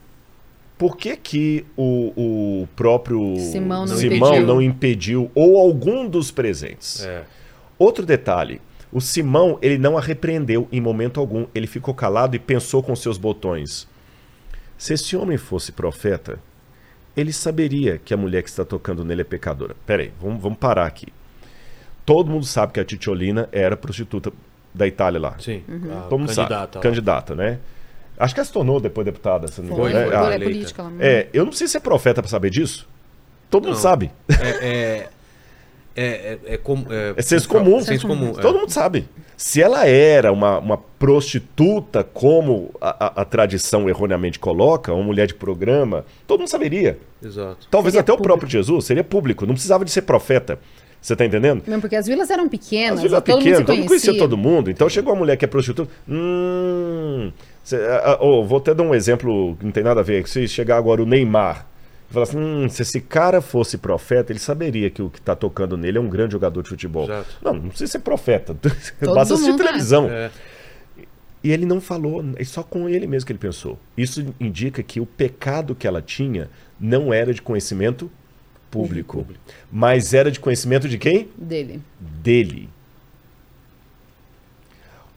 por 0.78 0.96
que 0.96 1.18
que 1.18 1.66
o, 1.76 2.62
o 2.64 2.68
próprio 2.76 3.36
Simão 3.52 3.86
não 3.86 3.98
Simão 3.98 4.30
impediu. 4.30 4.48
não 4.48 4.62
impediu 4.62 5.32
ou 5.34 5.58
algum 5.58 6.08
dos 6.08 6.30
presentes? 6.30 7.04
É. 7.04 7.24
Outro 7.80 8.06
detalhe, 8.06 8.62
o 8.92 9.02
Simão 9.02 9.58
ele 9.62 9.78
não 9.78 9.98
a 9.98 10.02
repreendeu 10.02 10.68
em 10.72 10.80
momento 10.82 11.20
algum, 11.20 11.46
ele 11.54 11.68
ficou 11.68 11.94
calado 11.94 12.36
e 12.36 12.40
pensou 12.40 12.82
com 12.82 12.96
seus 12.96 13.18
botões. 13.18 13.88
Se 14.78 14.94
esse 14.94 15.16
homem 15.16 15.38
fosse 15.38 15.72
profeta, 15.72 16.40
ele 17.16 17.34
saberia 17.34 17.98
que 18.04 18.14
a 18.14 18.18
mulher 18.18 18.44
que 18.44 18.50
está 18.50 18.64
tocando 18.64 19.04
nele 19.04 19.22
é 19.22 19.24
pecadora. 19.26 19.76
Peraí, 19.86 20.12
vamos, 20.22 20.42
vamos 20.42 20.58
parar 20.60 20.86
aqui. 20.86 21.08
Todo 22.06 22.30
mundo 22.30 22.46
sabe 22.46 22.74
que 22.74 22.80
a 22.80 22.86
Titiolina 22.86 23.50
era 23.52 23.76
prostituta 23.76 24.32
da 24.74 24.88
Itália 24.88 25.20
lá. 25.20 25.36
Sim. 25.40 25.64
Uhum. 25.68 25.98
A 25.98 26.02
Todo 26.04 26.20
mundo 26.20 26.28
candidata 26.34 26.74
sabe. 26.74 26.84
Candidata, 26.84 27.36
né? 27.36 27.60
Acho 28.20 28.34
que 28.34 28.40
ela 28.40 28.46
se 28.46 28.54
tornou 28.54 28.80
depois 28.80 29.04
deputada. 29.04 29.48
Se 29.48 29.62
não 29.62 29.70
me 29.70 29.76
Foi, 29.76 29.92
foi, 29.92 30.00
né? 30.00 30.06
foi, 30.06 30.16
Ah, 30.16 30.22
é 30.32 30.36
eleita. 30.36 30.44
política. 30.46 30.82
Ela... 30.84 30.92
é, 31.00 31.30
eu 31.34 31.44
não 31.44 31.50
preciso 31.50 31.72
ser 31.72 31.80
profeta 31.82 32.22
para 32.22 32.30
saber 32.30 32.50
disso. 32.50 32.88
Todo 33.50 33.64
mundo 33.64 33.74
Não. 33.76 33.82
sabe. 33.82 34.12
É, 34.30 34.68
é, 34.68 35.10
é, 35.98 36.38
é, 36.50 36.54
é, 36.54 36.58
com- 36.58 36.86
é, 36.90 37.14
É 37.18 37.22
senso 37.22 37.50
comum. 37.50 37.82
Senso 37.82 38.08
comum. 38.08 38.30
é. 38.38 38.42
Todo 38.42 38.60
mundo 38.60 38.70
sabe. 38.72 39.08
Se 39.36 39.62
ela 39.62 39.86
era 39.88 40.32
uma, 40.32 40.60
uma 40.60 40.78
prostituta, 40.78 42.04
como 42.04 42.72
a, 42.80 43.06
a- 43.08 43.22
a 43.22 43.26
tradição 43.26 43.90
erroneamente 43.90 44.40
coloca, 44.40 44.94
uma 44.94 45.04
mulher 45.04 45.28
de 45.28 45.34
programa, 45.34 46.06
todo 46.26 46.40
mundo 46.40 46.50
saberia. 46.50 46.98
Exato. 47.24 47.68
Talvez 47.70 47.94
Seria 47.94 48.02
até 48.02 48.12
o 48.14 48.16
público. 48.16 48.30
próprio 48.40 48.50
Jesus 48.50 48.86
seria 48.86 49.04
público. 49.04 49.46
Não 49.46 49.54
precisava 49.54 49.84
de 49.84 49.92
ser 49.92 50.04
profeta. 50.04 50.60
Você 51.00 51.16
tá 51.16 51.24
entendendo? 51.26 51.62
Mesmo 51.68 51.82
porque 51.82 51.96
as 51.96 52.08
vilas 52.08 52.30
eram 52.32 52.50
pequenas, 52.50 52.98
As 52.98 53.04
vilas 53.04 53.24
todo 53.24 53.38
pequenas, 53.38 53.60
todo 53.60 53.76
mundo 53.76 53.88
conhecia 53.88 54.10
conhecia. 54.12 54.20
todo 54.20 54.38
mundo. 54.38 54.72
Então 54.72 54.90
chegou 54.90 55.14
uma 55.14 55.20
mulher 55.20 55.38
que 55.38 55.46
é 55.46 55.48
prostituta. 55.48 55.90
Hum. 56.08 57.32
cê- 57.64 57.76
ah, 57.78 58.14
ah, 58.14 58.18
oh, 58.20 58.44
vou 58.44 58.58
até 58.58 58.74
dar 58.74 58.84
um 58.84 58.94
exemplo 58.96 59.56
que 59.60 59.66
não 59.66 59.72
tem 59.72 59.84
nada 59.84 60.00
a 60.02 60.04
ver. 60.04 60.28
Se 60.28 60.48
chegar 60.48 60.78
agora 60.78 61.02
o 61.02 61.06
Neymar 61.06 61.68
falar 62.10 62.24
assim: 62.24 62.38
hum, 62.38 62.70
se 62.70 62.82
esse 62.82 63.02
cara 63.02 63.42
fosse 63.42 63.78
profeta, 63.78 64.32
ele 64.32 64.40
saberia 64.40 64.90
que 64.90 65.02
o 65.02 65.10
que 65.10 65.22
tá 65.22 65.36
tocando 65.36 65.78
nele 65.78 65.98
é 65.98 66.02
um 66.02 66.10
grande 66.10 66.34
jogador 66.34 66.62
de 66.62 66.70
futebol. 66.70 67.06
Exato. 67.06 67.38
Não, 67.42 67.54
não 67.54 67.70
precisa 67.70 67.92
ser 67.92 68.00
profeta. 68.00 68.56
Todo 69.00 69.16
Basta 69.16 69.34
assistir 69.34 69.54
é. 69.54 69.58
televisão. 69.58 70.10
É. 70.10 70.32
E 71.44 71.52
ele 71.52 71.66
não 71.66 71.80
falou, 71.80 72.24
é 72.36 72.44
só 72.44 72.64
com 72.64 72.90
ele 72.90 73.08
mesmo 73.08 73.26
que 73.28 73.32
ele 73.32 73.40
pensou. 73.40 73.78
Isso 73.96 74.34
indica 74.40 74.82
que 74.82 75.00
o 75.00 75.06
pecado 75.06 75.76
que 75.76 75.88
ela 75.88 76.02
tinha 76.02 76.50
não 76.80 77.14
era 77.14 77.34
de 77.34 77.42
conhecimento 77.42 78.12
público, 78.72 79.26
mas 79.72 80.14
era 80.14 80.30
de 80.30 80.40
conhecimento 80.40 80.90
de 80.90 80.98
quem? 80.98 81.30
Dele. 81.38 81.82
dele. 82.00 82.70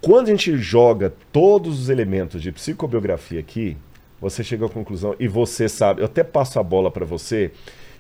Quando 0.01 0.29
a 0.29 0.31
gente 0.31 0.57
joga 0.57 1.13
todos 1.33 1.81
os 1.81 1.89
elementos 1.89 2.41
de 2.41 2.51
psicobiografia 2.53 3.41
aqui, 3.41 3.77
você 4.21 4.45
chega 4.45 4.67
à 4.67 4.69
conclusão, 4.69 5.15
e 5.19 5.27
você 5.27 5.69
sabe, 5.69 6.03
eu 6.03 6.07
até 6.07 6.23
passo 6.23 6.59
a 6.59 6.63
bola 6.63 6.91
para 6.91 7.05
você, 7.05 7.51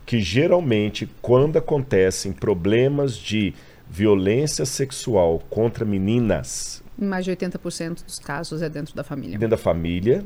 que 0.04 0.20
geralmente 0.20 1.08
quando 1.22 1.56
acontecem 1.56 2.32
problemas 2.32 3.16
de 3.16 3.54
violência 3.88 4.64
sexual 4.64 5.42
contra 5.50 5.84
meninas 5.84 6.82
Mais 6.96 7.24
de 7.24 7.32
80% 7.32 8.04
dos 8.04 8.18
casos 8.18 8.62
é 8.62 8.68
dentro 8.68 8.94
da 8.94 9.02
família. 9.02 9.32
dentro 9.32 9.48
da 9.48 9.56
família, 9.56 10.24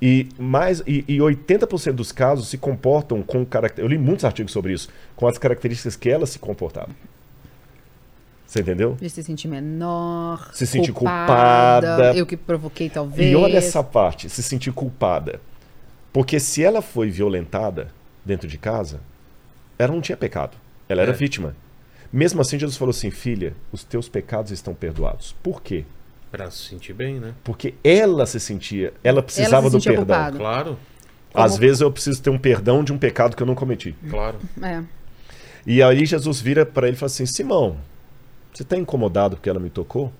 e 0.00 0.28
mais 0.38 0.80
e, 0.86 1.04
e 1.08 1.18
80% 1.18 1.92
dos 1.92 2.12
casos 2.12 2.48
se 2.48 2.58
comportam 2.58 3.22
com 3.22 3.44
características. 3.46 3.82
Eu 3.82 3.88
li 3.88 3.98
muitos 3.98 4.24
artigos 4.24 4.52
sobre 4.52 4.72
isso, 4.72 4.88
com 5.14 5.26
as 5.26 5.38
características 5.38 5.96
que 5.96 6.10
ela 6.10 6.26
se 6.26 6.38
comportava. 6.38 6.90
Você 8.46 8.60
entendeu? 8.60 8.96
De 9.00 9.10
se 9.10 9.22
sentir 9.22 9.48
menor, 9.48 10.50
Se 10.52 10.66
sentir 10.66 10.92
culpada. 10.92 12.14
Eu 12.14 12.24
que 12.24 12.36
provoquei, 12.36 12.88
talvez. 12.88 13.32
E 13.32 13.34
olha 13.34 13.58
essa 13.58 13.82
parte, 13.82 14.28
se 14.28 14.42
sentir 14.42 14.72
culpada. 14.72 15.40
Porque 16.12 16.38
se 16.38 16.62
ela 16.62 16.80
foi 16.80 17.10
violentada 17.10 17.88
dentro 18.24 18.46
de 18.48 18.56
casa, 18.56 19.00
ela 19.78 19.92
não 19.92 20.00
tinha 20.00 20.16
pecado. 20.16 20.56
Ela 20.88 21.02
era 21.02 21.10
É. 21.10 21.14
vítima. 21.14 21.54
Mesmo 22.12 22.40
assim, 22.40 22.58
Jesus 22.58 22.76
falou 22.78 22.90
assim: 22.90 23.10
Filha, 23.10 23.52
os 23.72 23.82
teus 23.82 24.08
pecados 24.08 24.52
estão 24.52 24.72
perdoados. 24.74 25.34
Por 25.42 25.60
quê? 25.60 25.84
Pra 26.30 26.50
se 26.50 26.68
sentir 26.68 26.92
bem, 26.92 27.18
né? 27.18 27.34
Porque 27.42 27.74
ela 27.82 28.24
se 28.26 28.38
sentia, 28.38 28.92
ela 29.02 29.22
precisava 29.22 29.68
se 29.68 29.76
do 29.76 29.82
perdão. 29.82 30.04
culpada. 30.04 30.38
Claro, 30.38 30.78
Às 31.34 31.58
vezes 31.58 31.80
eu 31.80 31.90
preciso 31.92 32.22
ter 32.22 32.30
um 32.30 32.38
perdão 32.38 32.82
de 32.82 32.92
um 32.92 32.98
pecado 32.98 33.36
que 33.36 33.42
eu 33.42 33.46
não 33.46 33.54
cometi. 33.54 33.94
claro. 34.08 34.38
É. 34.62 34.82
E 35.66 35.82
aí 35.82 36.06
Jesus 36.06 36.40
vira 36.40 36.64
para 36.64 36.86
ele 36.86 36.96
e 36.96 36.98
fala 36.98 37.10
assim: 37.10 37.26
Simão, 37.26 37.76
você 38.56 38.62
está 38.62 38.76
incomodado 38.76 39.36
porque 39.36 39.50
ela 39.50 39.60
me 39.60 39.68
tocou? 39.70 40.12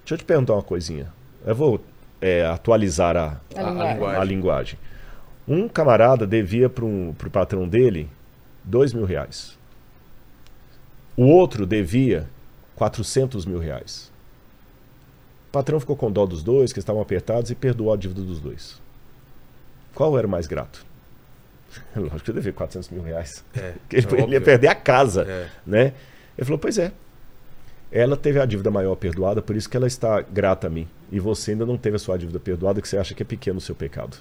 Deixa 0.00 0.14
eu 0.14 0.18
te 0.18 0.24
perguntar 0.24 0.54
uma 0.54 0.62
coisinha. 0.62 1.12
Eu 1.44 1.54
vou 1.54 1.80
é, 2.20 2.44
atualizar 2.46 3.16
a, 3.16 3.40
A 3.56 3.60
a- 3.68 3.92
linguagem. 3.92 4.20
a 4.20 4.24
linguagem. 4.24 4.78
Um 5.46 5.68
camarada 5.68 6.26
devia 6.26 6.68
para 6.70 6.84
o 6.84 7.14
patrão 7.30 7.68
dele 7.68 8.08
dois 8.64 8.92
mil 8.92 9.04
reais. 9.04 9.58
O 11.16 11.24
outro 11.24 11.66
devia 11.66 12.26
400 12.76 13.44
mil 13.44 13.58
reais. 13.58 14.10
O 15.48 15.52
patrão 15.52 15.78
ficou 15.80 15.96
com 15.96 16.10
dó 16.10 16.24
dos 16.24 16.42
dois, 16.42 16.72
que 16.72 16.78
estavam 16.78 17.02
apertados, 17.02 17.50
e 17.50 17.54
perdoou 17.54 17.92
a 17.92 17.96
dívida 17.96 18.22
dos 18.22 18.40
dois. 18.40 18.80
Qual 19.94 20.16
era 20.16 20.26
o 20.26 20.30
mais 20.30 20.46
grato? 20.46 20.86
Lógico 21.96 22.20
que 22.20 22.30
eu 22.30 22.34
devia 22.34 22.52
400 22.52 22.88
mil 22.90 23.02
reais. 23.02 23.44
É, 23.54 23.74
ele, 23.92 24.06
é 24.16 24.22
ele 24.22 24.32
ia 24.34 24.40
perder 24.40 24.68
a 24.68 24.74
casa, 24.74 25.22
É. 25.28 25.48
né? 25.66 25.92
Ele 26.38 26.44
falou, 26.44 26.58
pois 26.58 26.78
é. 26.78 26.92
Ela 27.92 28.16
teve 28.16 28.38
a 28.38 28.46
dívida 28.46 28.70
maior 28.70 28.94
perdoada, 28.94 29.42
por 29.42 29.56
isso 29.56 29.68
que 29.68 29.76
ela 29.76 29.86
está 29.86 30.20
grata 30.20 30.68
a 30.68 30.70
mim. 30.70 30.86
E 31.10 31.18
você 31.18 31.52
ainda 31.52 31.66
não 31.66 31.76
teve 31.76 31.96
a 31.96 31.98
sua 31.98 32.16
dívida 32.16 32.38
perdoada, 32.38 32.80
que 32.80 32.88
você 32.88 32.96
acha 32.96 33.14
que 33.14 33.22
é 33.22 33.26
pequeno 33.26 33.58
o 33.58 33.60
seu 33.60 33.74
pecado. 33.74 34.16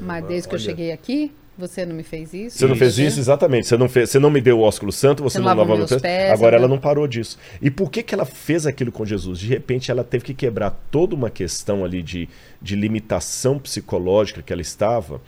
Mas 0.00 0.24
desde 0.24 0.48
que 0.48 0.54
eu 0.54 0.58
olha. 0.58 0.64
cheguei 0.64 0.92
aqui, 0.92 1.32
você 1.56 1.84
não 1.84 1.96
me 1.96 2.04
fez 2.04 2.32
isso. 2.32 2.56
Você 2.58 2.66
não 2.68 2.76
fez 2.76 2.96
isso? 2.96 3.18
Exatamente. 3.18 3.66
Você 3.66 3.76
não, 3.76 3.88
fez, 3.88 4.10
você 4.10 4.20
não 4.20 4.30
me 4.30 4.40
deu 4.40 4.60
o 4.60 4.62
ósculo 4.62 4.92
santo, 4.92 5.24
você, 5.24 5.34
Você 5.34 5.38
não 5.40 5.48
não 5.48 5.56
lavou 5.56 5.76
meus 5.76 5.90
pés, 5.90 6.00
pés. 6.00 6.32
Agora 6.32 6.52
você 6.52 6.56
ela 6.60 6.68
não- 6.68 6.76
não 6.76 6.80
parou 6.80 7.08
disso. 7.08 7.36
E 7.60 7.68
por 7.72 7.90
que, 7.90 8.04
que 8.04 8.14
ela 8.14 8.24
fez 8.24 8.64
aquilo 8.64 8.92
com 8.92 9.04
Jesus? 9.04 9.40
De 9.40 9.48
repente 9.48 9.90
ela 9.90 10.04
teve 10.04 10.24
que 10.24 10.34
quebrar 10.34 10.70
toda 10.88 11.16
uma 11.16 11.28
questão 11.28 11.84
ali 11.84 12.00
de, 12.04 12.28
de 12.62 12.76
limitação 12.76 13.58
psicológica 13.58 14.40
que 14.40 14.52
ela 14.52 14.62
estava 14.62 15.20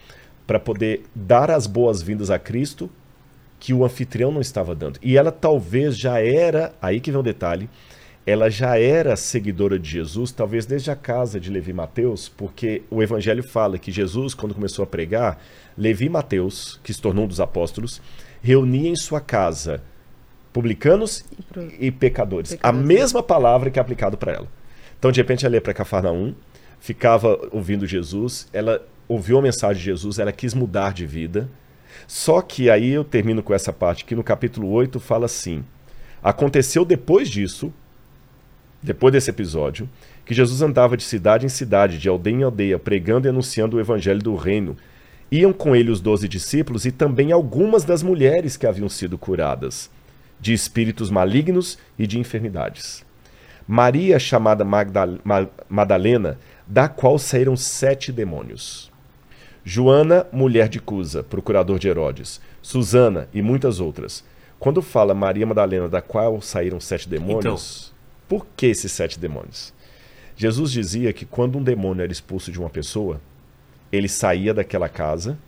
para 0.47 0.61
poder 0.61 1.03
dar 1.13 1.51
as 1.51 1.67
boas-vindas 1.67 2.31
a 2.31 2.39
Cristo 2.39 2.89
que 3.61 3.75
o 3.75 3.85
anfitrião 3.85 4.33
não 4.33 4.41
estava 4.41 4.75
dando. 4.75 4.99
E 5.03 5.17
ela 5.17 5.31
talvez 5.31 5.97
já 5.97 6.19
era, 6.19 6.73
aí 6.81 6.99
que 6.99 7.13
vem 7.13 7.21
um 7.21 7.23
detalhe, 7.23 7.69
ela 8.27 8.51
já 8.51 8.79
era 8.79 9.15
seguidora 9.17 9.79
de 9.79 9.89
Jesus, 9.89 10.33
talvez 10.33 10.67
desde 10.67 10.91
a 10.91 10.97
casa 10.97 11.39
de 11.39 11.51
Levi 11.51 11.73
Mateus, 11.73 12.29
porque 12.29 12.83
o 12.91 13.03
evangelho 13.03 13.43
fala 13.43 13.79
que 13.79 13.93
Jesus, 13.93 14.35
quando 14.35 14.55
começou 14.55 14.83
a 14.83 14.87
pregar, 14.87 15.39
Levi 15.77 16.09
Mateus, 16.09 16.81
que 16.83 16.93
se 16.93 17.01
tornou 17.01 17.25
um 17.25 17.29
dos 17.29 17.41
apóstolos, 17.41 18.01
reunia 18.43 18.89
em 18.89 18.97
sua 18.97 19.21
casa 19.21 19.83
publicanos 20.53 21.25
E 21.79 21.87
e 21.87 21.91
pecadores. 21.91 22.53
A 22.53 22.57
Pecadores. 22.57 22.87
mesma 22.87 23.23
palavra 23.23 23.71
que 23.71 23.79
é 23.79 23.83
aplicado 23.83 24.17
para 24.17 24.33
ela. 24.33 24.49
Então, 24.99 25.13
de 25.13 25.21
repente, 25.21 25.47
ela 25.47 25.55
ia 25.55 25.61
para 25.61 25.73
Cafarnaum, 25.73 26.35
ficava 26.79 27.39
ouvindo 27.53 27.87
Jesus, 27.87 28.49
ela 28.53 28.85
ouviu 29.09 29.39
a 29.39 29.43
mensagem 29.43 29.79
de 29.79 29.85
Jesus, 29.85 30.19
ela 30.19 30.33
quis 30.33 30.55
mudar 30.55 30.93
de 30.93 31.07
vida. 31.07 31.49
Só 32.13 32.43
que 32.43 32.69
aí 32.69 32.89
eu 32.91 33.05
termino 33.05 33.41
com 33.41 33.55
essa 33.55 33.73
parte 33.73 34.05
que 34.05 34.17
no 34.17 34.25
capítulo 34.25 34.69
8 34.69 34.99
fala 34.99 35.27
assim: 35.27 35.63
Aconteceu 36.21 36.85
depois 36.85 37.29
disso, 37.29 37.73
depois 38.83 39.13
desse 39.13 39.31
episódio, 39.31 39.89
que 40.27 40.35
Jesus 40.35 40.61
andava 40.61 40.97
de 40.97 41.05
cidade 41.05 41.47
em 41.47 41.49
cidade, 41.49 41.99
de 42.01 42.09
aldeia 42.09 42.35
em 42.35 42.43
aldeia, 42.43 42.79
pregando 42.81 43.29
e 43.29 43.31
anunciando 43.31 43.77
o 43.77 43.81
evangelho 43.81 44.19
do 44.19 44.35
reino. 44.35 44.77
Iam 45.31 45.53
com 45.53 45.77
ele 45.77 45.89
os 45.89 46.01
doze 46.01 46.27
discípulos 46.27 46.85
e 46.85 46.91
também 46.91 47.31
algumas 47.31 47.85
das 47.85 48.03
mulheres 48.03 48.57
que 48.57 48.67
haviam 48.67 48.89
sido 48.89 49.17
curadas, 49.17 49.89
de 50.41 50.53
espíritos 50.53 51.11
malignos 51.11 51.79
e 51.97 52.09
de 52.09 52.19
enfermidades. 52.19 53.05
Maria, 53.69 54.19
chamada 54.19 54.65
Magda- 54.65 55.21
Ma- 55.23 55.47
Madalena, 55.69 56.41
da 56.67 56.89
qual 56.89 57.21
saíram 57.21 57.57
sete 57.57 58.11
demônios. 58.11 58.90
Joana, 59.75 60.27
mulher 60.33 60.69
de 60.69 60.81
Cusa, 60.81 61.23
procurador 61.23 61.79
de 61.79 61.87
Herodes. 61.87 62.41
Susana 62.61 63.29
e 63.33 63.41
muitas 63.41 63.79
outras. 63.79 64.25
Quando 64.59 64.83
fala 64.83 65.15
Maria 65.15 65.47
Madalena, 65.47 65.89
da 65.89 66.03
qual 66.03 66.41
saíram 66.41 66.81
sete 66.81 67.09
demônios, 67.09 67.93
por 68.29 68.45
que 68.57 68.67
esses 68.67 68.91
sete 68.91 69.17
demônios? 69.17 69.73
Jesus 70.37 70.73
dizia 70.73 71.13
que 71.13 71.25
quando 71.25 71.57
um 71.57 71.63
demônio 71.63 72.03
era 72.03 72.11
expulso 72.11 72.51
de 72.51 72.59
uma 72.59 72.69
pessoa, 72.69 73.21
ele 73.93 74.09
saía 74.09 74.53
daquela 74.53 74.89
casa 74.89 75.39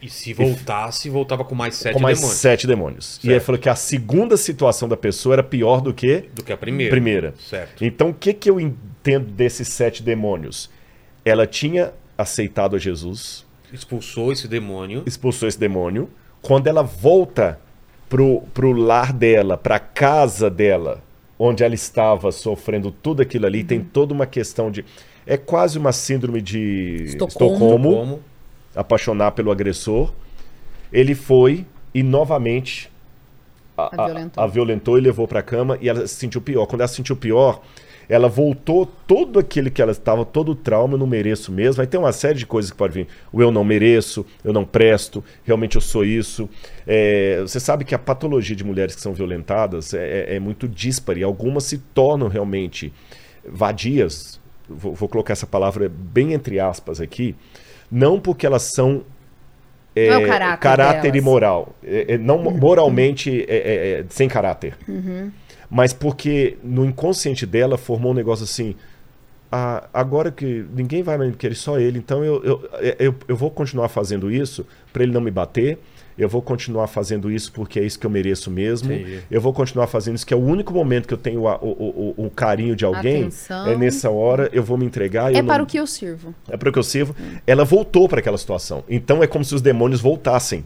E 0.00 0.08
se 0.08 0.32
voltasse, 0.32 1.10
voltava 1.10 1.44
com 1.44 1.56
mais 1.56 1.74
sete 1.74 1.94
com 1.94 1.98
mais 2.00 2.18
demônios. 2.18 2.38
sete 2.40 2.64
demônios. 2.64 3.16
E 3.24 3.26
ele 3.26 3.34
Certo. 3.34 3.44
falou 3.46 3.60
que 3.60 3.68
a 3.68 3.74
segunda 3.74 4.36
situação 4.36 4.88
da 4.88 4.96
pessoa 4.96 5.34
era 5.34 5.42
pior 5.42 5.80
do 5.80 5.92
que 5.92 6.28
Do 6.32 6.44
que 6.44 6.52
a 6.52 6.56
primeira. 6.56 6.92
primeira. 6.92 7.34
Certo. 7.40 7.84
Então, 7.84 8.10
o 8.10 8.14
que, 8.14 8.32
que 8.32 8.48
eu 8.48 8.60
entendo 8.60 9.26
desses 9.32 9.66
sete 9.66 10.00
demônios? 10.00 10.70
Ela 11.24 11.44
tinha 11.44 11.92
aceitado 12.16 12.76
a 12.76 12.78
Jesus, 12.78 13.44
Expulsou 13.72 14.32
esse 14.32 14.48
demônio. 14.48 15.02
expulsou 15.06 15.48
esse 15.48 15.58
demônio. 15.58 16.08
Quando 16.40 16.66
ela 16.66 16.82
volta 16.82 17.58
pro, 18.08 18.42
pro 18.54 18.72
lar 18.72 19.12
dela, 19.12 19.56
pra 19.56 19.78
casa 19.78 20.48
dela, 20.48 21.02
onde 21.38 21.62
ela 21.62 21.74
estava 21.74 22.32
sofrendo 22.32 22.90
tudo 22.90 23.22
aquilo 23.22 23.46
ali, 23.46 23.62
tem 23.64 23.80
toda 23.82 24.14
uma 24.14 24.26
questão 24.26 24.70
de. 24.70 24.84
É 25.26 25.36
quase 25.36 25.76
uma 25.78 25.92
síndrome 25.92 26.40
de 26.40 27.02
Estocolmo. 27.04 27.54
Estocolmo, 27.54 27.94
Como? 27.94 28.20
apaixonar 28.74 29.32
pelo 29.32 29.50
agressor. 29.50 30.12
Ele 30.92 31.14
foi 31.14 31.66
e 31.92 32.02
novamente 32.02 32.90
a, 33.76 34.04
A 34.04 34.06
violentou. 34.06 34.44
a 34.44 34.46
violentou 34.46 34.98
e 34.98 35.00
levou 35.02 35.28
pra 35.28 35.42
cama 35.42 35.76
e 35.80 35.88
ela 35.88 36.06
se 36.06 36.14
sentiu 36.14 36.40
pior. 36.40 36.64
Quando 36.66 36.80
ela 36.80 36.88
se 36.88 36.94
sentiu 36.96 37.14
pior, 37.16 37.60
ela 38.08 38.28
voltou 38.28 38.86
todo 38.86 39.38
aquele 39.38 39.70
que 39.70 39.82
ela 39.82 39.92
estava, 39.92 40.24
todo 40.24 40.52
o 40.52 40.54
trauma, 40.54 40.94
eu 40.94 40.98
não 40.98 41.06
mereço 41.06 41.52
mesmo. 41.52 41.80
Aí 41.82 41.86
tem 41.86 42.00
uma 42.00 42.12
série 42.12 42.38
de 42.38 42.46
coisas 42.46 42.70
que 42.70 42.76
pode 42.76 42.94
vir. 42.94 43.06
O 43.32 43.42
eu 43.42 43.50
não 43.50 43.62
mereço, 43.62 44.24
eu 44.42 44.52
não 44.52 44.64
presto, 44.64 45.22
realmente 45.44 45.76
eu 45.76 45.80
sou 45.82 46.04
isso. 46.04 46.48
É, 46.86 47.38
você 47.42 47.60
sabe 47.60 47.84
que 47.84 47.94
a 47.94 47.98
patologia 47.98 48.56
de 48.56 48.64
mulheres 48.64 48.94
que 48.94 49.00
são 49.02 49.12
violentadas 49.12 49.92
é, 49.92 49.98
é- 50.30 50.36
é 50.36 50.40
muito 50.40 50.66
díspare. 50.66 51.22
Algumas 51.22 51.64
se 51.64 51.76
tornam 51.78 52.28
realmente 52.28 52.92
vadias. 53.46 54.40
Vou, 54.68 54.94
vou 54.94 55.08
colocar 55.08 55.32
essa 55.32 55.46
palavra 55.46 55.88
bem 55.88 56.32
entre 56.32 56.58
aspas 56.60 57.00
aqui. 57.00 57.34
Não 57.90 58.20
porque 58.20 58.46
elas 58.46 58.62
são 58.62 59.02
Não 59.96 60.02
é 60.02 60.18
o 60.18 60.26
caráter 60.28 60.60
caráter 60.62 61.02
delas. 61.12 61.16
e 61.18 61.20
moral. 61.20 61.74
É, 61.82 62.14
é, 62.14 62.18
não 62.18 62.38
moralmente 62.38 63.44
é, 63.48 63.56
é, 63.56 64.00
é, 64.00 64.04
sem 64.08 64.28
caráter. 64.28 64.76
Mas 65.70 65.92
porque 65.92 66.56
no 66.62 66.84
inconsciente 66.84 67.44
dela 67.44 67.76
formou 67.76 68.12
um 68.12 68.14
negócio 68.14 68.44
assim. 68.44 68.74
"Ah, 69.50 69.88
agora 69.92 70.30
que 70.30 70.64
ninguém 70.74 71.02
vai 71.02 71.16
mais 71.18 71.30
me 71.30 71.36
querer, 71.36 71.54
só 71.54 71.78
ele, 71.78 71.98
então 71.98 72.22
eu, 72.24 72.42
eu, 72.44 72.68
eu, 72.98 73.14
eu 73.28 73.36
vou 73.36 73.50
continuar 73.50 73.88
fazendo 73.88 74.30
isso 74.30 74.66
para 74.92 75.02
ele 75.02 75.12
não 75.12 75.20
me 75.20 75.30
bater. 75.30 75.78
Eu 76.18 76.28
vou 76.28 76.42
continuar 76.42 76.88
fazendo 76.88 77.30
isso 77.30 77.52
porque 77.52 77.78
é 77.78 77.84
isso 77.84 77.96
que 77.96 78.04
eu 78.04 78.10
mereço 78.10 78.50
mesmo. 78.50 78.92
Entendi. 78.92 79.20
Eu 79.30 79.40
vou 79.40 79.52
continuar 79.52 79.86
fazendo 79.86 80.16
isso, 80.16 80.26
que 80.26 80.34
é 80.34 80.36
o 80.36 80.40
único 80.40 80.72
momento 80.74 81.06
que 81.06 81.14
eu 81.14 81.18
tenho 81.18 81.46
a- 81.46 81.56
o, 81.62 82.14
o, 82.18 82.26
o, 82.26 82.30
carinho 82.30 82.74
de 82.74 82.84
alguém. 82.84 83.22
Atenção. 83.22 83.68
É 83.68 83.76
nessa 83.76 84.10
hora, 84.10 84.50
eu 84.52 84.62
vou 84.64 84.76
me 84.76 84.84
entregar. 84.84 85.32
É 85.32 85.38
eu 85.38 85.44
para 85.44 85.58
não- 85.58 85.64
o 85.64 85.66
que 85.66 85.78
eu 85.78 85.86
sirvo. 85.86 86.34
é 86.48 86.56
para 86.56 86.68
o 86.68 86.72
que 86.72 86.78
eu 86.78 86.82
sirvo. 86.82 87.14
Ela 87.46 87.64
voltou 87.64 88.08
para 88.08 88.18
aquela 88.18 88.36
situação. 88.36 88.82
Então 88.88 89.22
é 89.22 89.28
como 89.28 89.44
se 89.44 89.54
os 89.54 89.62
demônios 89.62 90.00
voltassem 90.00 90.64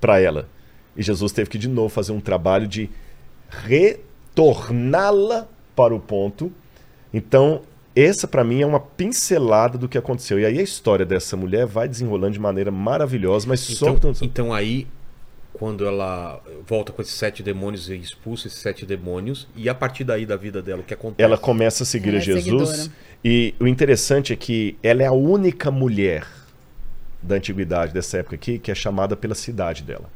para 0.00 0.18
ela. 0.20 0.48
E 0.96 1.02
Jesus 1.02 1.30
teve 1.30 1.48
que 1.48 1.58
de 1.58 1.68
novo 1.68 1.88
fazer 1.88 2.10
um 2.10 2.20
trabalho 2.20 2.66
de 2.66 2.90
retorná-la 4.36 5.48
para 5.74 5.94
o 5.94 6.00
ponto. 6.00 6.52
Então, 7.12 7.62
essa 7.94 8.28
para 8.28 8.44
mim 8.44 8.60
é 8.60 8.66
uma 8.66 8.78
pincelada 8.80 9.78
do 9.78 9.88
que 9.88 9.96
aconteceu. 9.96 10.38
E 10.38 10.44
aí 10.44 10.58
a 10.58 10.62
história 10.62 11.06
dessa 11.06 11.36
mulher 11.36 11.64
vai 11.66 11.88
desenrolando 11.88 12.34
de 12.34 12.40
maneira 12.40 12.70
maravilhosa, 12.70 13.48
mas 13.48 13.60
só 13.60 13.90
Então, 13.90 14.12
que- 14.12 14.24
então 14.24 14.52
aí, 14.52 14.86
quando 15.54 15.86
ela 15.86 16.42
volta 16.66 16.92
com 16.92 17.00
esses 17.00 17.14
sete 17.14 17.42
demônios 17.42 17.88
e 17.88 17.96
expulsa 17.96 18.46
esses 18.46 18.58
sete 18.60 18.84
demônios, 18.84 19.48
e 19.56 19.68
a 19.68 19.74
partir 19.74 20.04
daí 20.04 20.26
da 20.26 20.36
vida 20.36 20.60
dela, 20.60 20.80
o 20.82 20.84
que 20.84 20.92
acontece? 20.92 21.22
ela 21.22 21.38
começa 21.38 21.82
a 21.82 21.86
seguir 21.86 22.10
Ela 22.10 22.18
a 22.18 22.20
é 22.20 22.24
Jesus. 22.24 22.68
seguidora. 22.68 22.92
e 23.24 23.54
o 23.58 23.66
interessante 23.66 24.32
é 24.34 24.36
que 24.36 24.76
ela 24.82 25.02
é 25.02 25.06
a 25.06 25.12
única 25.12 25.70
mulher 25.70 26.26
da 27.22 27.36
antiguidade 27.36 27.92
dessa 27.94 28.18
época 28.18 28.34
aqui 28.36 28.58
que 28.58 28.70
é 28.70 28.74
chamada 28.74 29.16
pela 29.16 29.34
cidade 29.34 29.82
dela, 29.82 30.10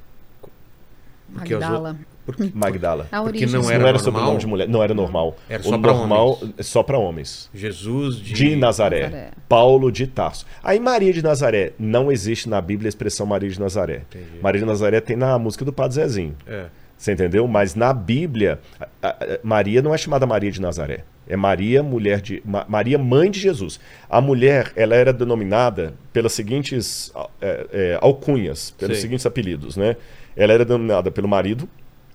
Porque 1.32 1.54
as. 1.54 1.96
Porque, 2.26 2.50
Magdala. 2.54 3.08
A 3.10 3.22
Porque 3.22 3.46
não 3.46 3.62
Não 3.62 3.70
era 3.70 3.74
era, 3.74 3.82
normal? 3.84 3.98
sobrenome 4.04 4.38
de 4.38 4.46
mulher, 4.46 4.68
não 4.68 4.82
era 4.82 4.94
normal. 4.94 5.36
Era 5.48 5.62
o 5.62 5.64
só 5.64 5.78
pra 5.78 5.92
normal 5.92 6.38
homens. 6.40 6.54
é 6.58 6.62
só 6.62 6.82
para 6.82 6.98
homens. 6.98 7.50
Jesus 7.52 8.16
de, 8.16 8.32
De 8.34 8.56
Nazaré. 8.56 9.02
Nazaré. 9.04 9.30
Paulo 9.48 9.90
de 9.90 10.06
Tarso. 10.06 10.46
Aí 10.62 10.78
Maria 10.78 11.12
de 11.12 11.22
Nazaré, 11.22 11.72
não 11.78 12.10
existe 12.12 12.48
na 12.48 12.60
Bíblia 12.60 12.88
a 12.88 12.90
expressão 12.90 13.26
Maria 13.26 13.48
de 13.50 13.58
Nazaré. 13.58 14.02
Entendi. 14.10 14.40
Maria 14.42 14.60
de 14.60 14.66
Nazaré 14.66 15.00
tem 15.00 15.16
na 15.16 15.38
música 15.38 15.64
do 15.64 15.72
Padre 15.72 15.94
Zezinho. 15.96 16.36
É. 16.46 16.66
Você 16.96 17.12
entendeu? 17.12 17.48
Mas 17.48 17.74
na 17.74 17.94
Bíblia, 17.94 18.60
a- 18.78 18.86
a- 19.02 19.08
a- 19.08 19.38
Maria 19.42 19.80
não 19.80 19.94
é 19.94 19.98
chamada 19.98 20.26
Maria 20.26 20.50
de 20.52 20.60
Nazaré. 20.60 21.04
É 21.26 21.34
Maria, 21.36 21.82
mulher 21.82 22.20
de. 22.20 22.42
Ma- 22.44 22.66
Maria, 22.68 22.98
mãe 22.98 23.30
de 23.30 23.40
Jesus. 23.40 23.80
A 24.08 24.20
mulher, 24.20 24.72
ela 24.76 24.94
era 24.94 25.12
denominada 25.12 25.94
pelas 26.12 26.32
seguintes 26.32 27.10
é, 27.40 27.66
é, 27.72 27.98
alcunhas, 28.02 28.72
pelos 28.72 28.96
Sei. 28.96 29.02
seguintes 29.02 29.24
apelidos, 29.24 29.76
né? 29.76 29.96
Ela 30.36 30.52
era 30.52 30.64
denominada 30.64 31.10
pelo 31.10 31.26
marido, 31.28 31.68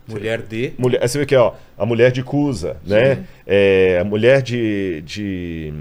Mulher 0.08 0.42
de. 0.42 0.74
Mulher, 0.78 1.08
você 1.08 1.18
vê 1.18 1.24
aqui, 1.24 1.36
ó, 1.36 1.54
a 1.78 1.86
mulher 1.86 2.12
de 2.12 2.22
Cusa, 2.24 2.78
né? 2.86 3.26
É, 3.46 3.98
a 4.00 4.04
mulher 4.04 4.42
de, 4.42 5.02
de 5.02 5.74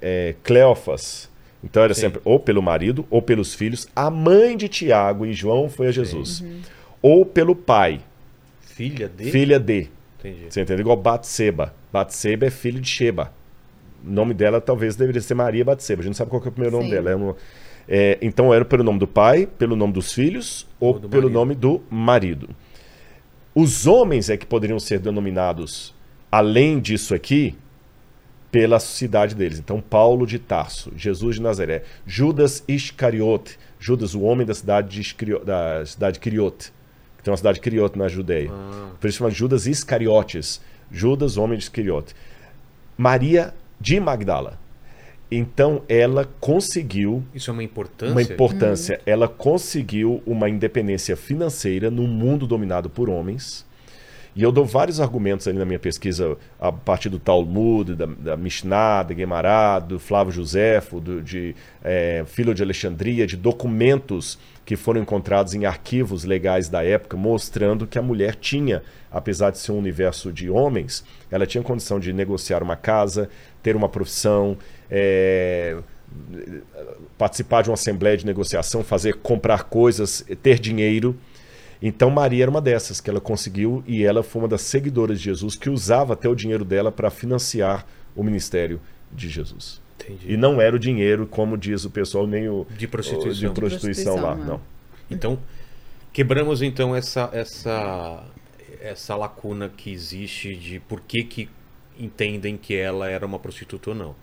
é, 0.00 0.34
Cleofas. 0.42 1.30
Então 1.64 1.82
era 1.84 1.94
Sim. 1.94 2.00
sempre 2.02 2.20
ou 2.24 2.40
pelo 2.40 2.60
marido 2.60 3.06
ou 3.08 3.22
pelos 3.22 3.54
filhos. 3.54 3.86
A 3.94 4.10
mãe 4.10 4.56
de 4.56 4.68
Tiago 4.68 5.24
e 5.24 5.32
João 5.32 5.68
foi 5.68 5.86
a 5.86 5.92
Jesus. 5.92 6.44
Ou 7.00 7.24
pelo 7.24 7.54
pai, 7.54 8.00
Filha 8.60 9.08
de. 9.08 9.30
filha 9.30 9.60
de. 9.60 9.88
Entendi. 10.18 10.46
Você 10.50 10.60
entendeu? 10.62 10.80
Igual 10.80 10.96
Batseba. 10.96 11.72
Batseba 11.92 12.46
é 12.46 12.50
filho 12.50 12.80
de 12.80 12.88
Sheba. 12.88 13.32
O 14.04 14.10
nome 14.10 14.34
dela 14.34 14.60
talvez 14.60 14.96
deveria 14.96 15.20
ser 15.20 15.34
Maria 15.34 15.64
Batseba. 15.64 16.00
A 16.00 16.02
gente 16.02 16.10
não 16.10 16.16
sabe 16.16 16.30
qual 16.30 16.40
que 16.42 16.48
é 16.48 16.50
o 16.50 16.52
primeiro 16.52 16.76
nome 16.76 16.88
Sim. 16.88 16.94
dela. 16.94 17.10
É 17.10 17.14
uma- 17.14 17.36
é, 17.88 18.18
então 18.22 18.52
era 18.54 18.64
pelo 18.64 18.82
nome 18.82 18.98
do 18.98 19.06
pai, 19.06 19.46
pelo 19.58 19.76
nome 19.76 19.92
dos 19.92 20.12
filhos 20.12 20.66
ou 20.80 20.94
Ou 20.94 20.98
do 21.00 21.08
pelo 21.08 21.22
marido. 21.24 21.34
nome 21.34 21.54
do 21.54 21.80
marido. 21.90 22.48
Os 23.54 23.86
homens 23.86 24.30
é 24.30 24.36
que 24.36 24.46
poderiam 24.46 24.78
ser 24.80 24.98
denominados, 24.98 25.94
além 26.30 26.80
disso 26.80 27.14
aqui, 27.14 27.54
pela 28.50 28.78
cidade 28.80 29.34
deles. 29.34 29.58
Então, 29.58 29.80
Paulo 29.80 30.26
de 30.26 30.38
Tarso, 30.38 30.92
Jesus 30.96 31.36
de 31.36 31.42
Nazaré, 31.42 31.84
Judas 32.06 32.62
Iscariote, 32.68 33.58
Judas, 33.78 34.14
o 34.14 34.20
homem 34.22 34.46
da 34.46 34.54
cidade 34.54 34.88
de, 34.90 35.00
Iscario- 35.00 35.44
da 35.44 35.84
cidade 35.86 36.14
de 36.14 36.20
Criote, 36.20 36.72
que 37.16 37.22
tem 37.24 37.30
uma 37.30 37.36
cidade 37.36 37.56
de 37.56 37.62
Criote 37.62 37.98
na 37.98 38.08
Judeia. 38.08 38.50
Por 39.00 39.08
isso 39.08 39.18
chama 39.18 39.30
Judas 39.30 39.66
Iscariotes, 39.66 40.60
Judas, 40.90 41.36
homem 41.36 41.56
de 41.58 41.64
Iscariote. 41.64 42.14
Maria 42.96 43.54
de 43.80 43.98
Magdala. 43.98 44.58
Então, 45.34 45.82
ela 45.88 46.28
conseguiu 46.38 47.24
Isso 47.34 47.50
é 47.50 47.52
uma 47.54 47.64
importância. 47.64 48.12
uma 48.12 48.22
importância. 48.22 49.00
Ela 49.06 49.26
conseguiu 49.26 50.22
uma 50.26 50.48
independência 50.48 51.16
financeira 51.16 51.90
num 51.90 52.06
mundo 52.06 52.46
dominado 52.46 52.90
por 52.90 53.08
homens. 53.08 53.64
E 54.34 54.42
eu 54.42 54.50
dou 54.50 54.64
vários 54.64 54.98
argumentos 54.98 55.46
ali 55.46 55.58
na 55.58 55.64
minha 55.64 55.78
pesquisa, 55.78 56.38
a 56.58 56.72
partir 56.72 57.10
do 57.10 57.18
Talmud, 57.18 57.94
da, 57.94 58.06
da 58.06 58.36
Mishnah, 58.36 59.02
da 59.02 59.14
Gemara, 59.14 59.78
do 59.78 59.98
Flávio 59.98 60.32
Josefo, 60.32 61.00
do, 61.00 61.20
de 61.20 61.54
eh, 61.84 62.24
Filho 62.26 62.54
de 62.54 62.62
Alexandria, 62.62 63.26
de 63.26 63.36
documentos 63.36 64.38
que 64.64 64.74
foram 64.74 65.02
encontrados 65.02 65.54
em 65.54 65.66
arquivos 65.66 66.24
legais 66.24 66.68
da 66.68 66.82
época, 66.82 67.14
mostrando 67.14 67.86
que 67.86 67.98
a 67.98 68.02
mulher 68.02 68.34
tinha, 68.34 68.82
apesar 69.10 69.50
de 69.50 69.58
ser 69.58 69.72
um 69.72 69.78
universo 69.78 70.32
de 70.32 70.48
homens, 70.48 71.04
ela 71.30 71.46
tinha 71.46 71.62
condição 71.62 72.00
de 72.00 72.10
negociar 72.10 72.62
uma 72.62 72.76
casa, 72.76 73.28
ter 73.62 73.76
uma 73.76 73.88
profissão, 73.88 74.56
eh, 74.94 75.78
participar 77.16 77.62
de 77.62 77.70
uma 77.70 77.74
assembleia 77.74 78.16
de 78.16 78.26
negociação, 78.26 78.84
fazer 78.84 79.14
comprar 79.14 79.64
coisas, 79.64 80.24
ter 80.42 80.58
dinheiro. 80.58 81.16
Então 81.80 82.10
Maria 82.10 82.44
era 82.44 82.50
uma 82.50 82.60
dessas 82.60 83.00
que 83.00 83.08
ela 83.08 83.20
conseguiu 83.20 83.82
e 83.86 84.04
ela 84.04 84.22
foi 84.22 84.42
uma 84.42 84.48
das 84.48 84.60
seguidoras 84.60 85.18
de 85.18 85.24
Jesus 85.24 85.56
que 85.56 85.70
usava 85.70 86.12
até 86.12 86.28
o 86.28 86.34
dinheiro 86.34 86.64
dela 86.64 86.92
para 86.92 87.10
financiar 87.10 87.86
o 88.14 88.22
ministério 88.22 88.80
de 89.10 89.28
Jesus. 89.28 89.80
Entendi. 89.98 90.32
E 90.32 90.36
não 90.36 90.60
era 90.60 90.76
o 90.76 90.78
dinheiro, 90.78 91.26
como 91.26 91.56
diz 91.56 91.84
o 91.84 91.90
pessoal, 91.90 92.26
nem 92.26 92.48
o 92.48 92.66
De 92.76 92.86
prostituição. 92.86 93.48
de 93.48 93.54
prostituição 93.54 94.16
lá, 94.16 94.20
Prostituição, 94.34 94.46
não. 94.46 94.56
né? 94.58 94.62
Então, 95.10 95.38
quebramos 96.12 96.60
então 96.62 96.94
essa, 96.94 97.30
essa, 97.32 98.24
essa 98.80 99.16
lacuna 99.16 99.70
que 99.74 99.90
existe 99.92 100.54
de 100.54 100.80
por 100.80 101.00
que, 101.00 101.24
que 101.24 101.48
entendem 101.98 102.56
que 102.56 102.74
ela 102.74 103.08
era 103.08 103.24
uma 103.24 103.38
prostituta 103.38 103.90
ou 103.90 103.96
não. 103.96 104.14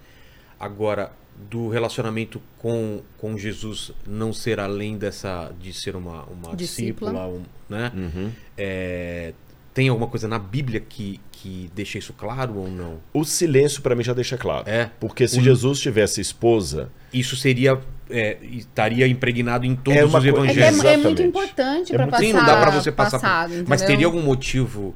Agora, 0.60 1.12
do 1.50 1.70
relacionamento 1.70 2.42
com, 2.58 3.02
com 3.18 3.38
Jesus 3.38 3.92
não 4.06 4.34
ser 4.34 4.60
além 4.60 4.98
dessa 4.98 5.52
de 5.60 5.72
ser 5.72 5.96
uma, 5.96 6.24
uma 6.26 6.56
Discípula. 6.56 7.12
discípula, 7.12 7.28
um, 7.28 7.44
né? 7.70 7.92
Uhum. 7.96 8.30
É, 8.58 9.34
tem 9.74 9.88
alguma 9.88 10.08
coisa 10.08 10.28
na 10.28 10.38
Bíblia 10.38 10.82
que, 10.82 11.20
que 11.32 11.72
deixa 11.74 11.98
isso 11.98 12.12
claro 12.12 12.58
ou 12.58 12.68
não? 12.70 12.98
O 13.14 13.24
silêncio 13.24 13.82
para 13.82 13.96
mim 13.96 14.04
já 14.04 14.14
deixa 14.14 14.38
claro. 14.38 14.68
É. 14.70 14.90
Porque 15.00 15.28
se 15.30 15.40
O- 15.40 15.44
Jesus 15.44 15.80
tivesse 15.80 16.20
esposa, 16.20 16.90
Isso 17.14 17.38
seria 17.38 17.80
é, 18.10 18.38
estaria 18.44 19.08
impregnado 19.08 19.66
em 19.66 19.76
todos 19.76 19.98
É 20.00 20.04
os 20.04 20.14
É, 20.14 20.20
que 20.20 20.28
evangelhos. 20.28 20.84
é, 20.84 20.94
é 20.94 20.98
muito 20.98 21.22
importante 21.22 21.94
É 21.94 21.96
para 21.96 22.08
passar. 22.08 22.24
Sim, 22.24 22.34
não 22.34 22.46
dá 22.46 22.60
pra 22.60 22.72
você 22.72 22.92
passar. 22.92 23.18
por- 23.18 23.22
passado, 23.22 23.52
Mas 23.68 23.82
entendeu? 23.82 23.88
teria 23.88 24.06
algum 24.08 24.22
motivo 24.22 24.94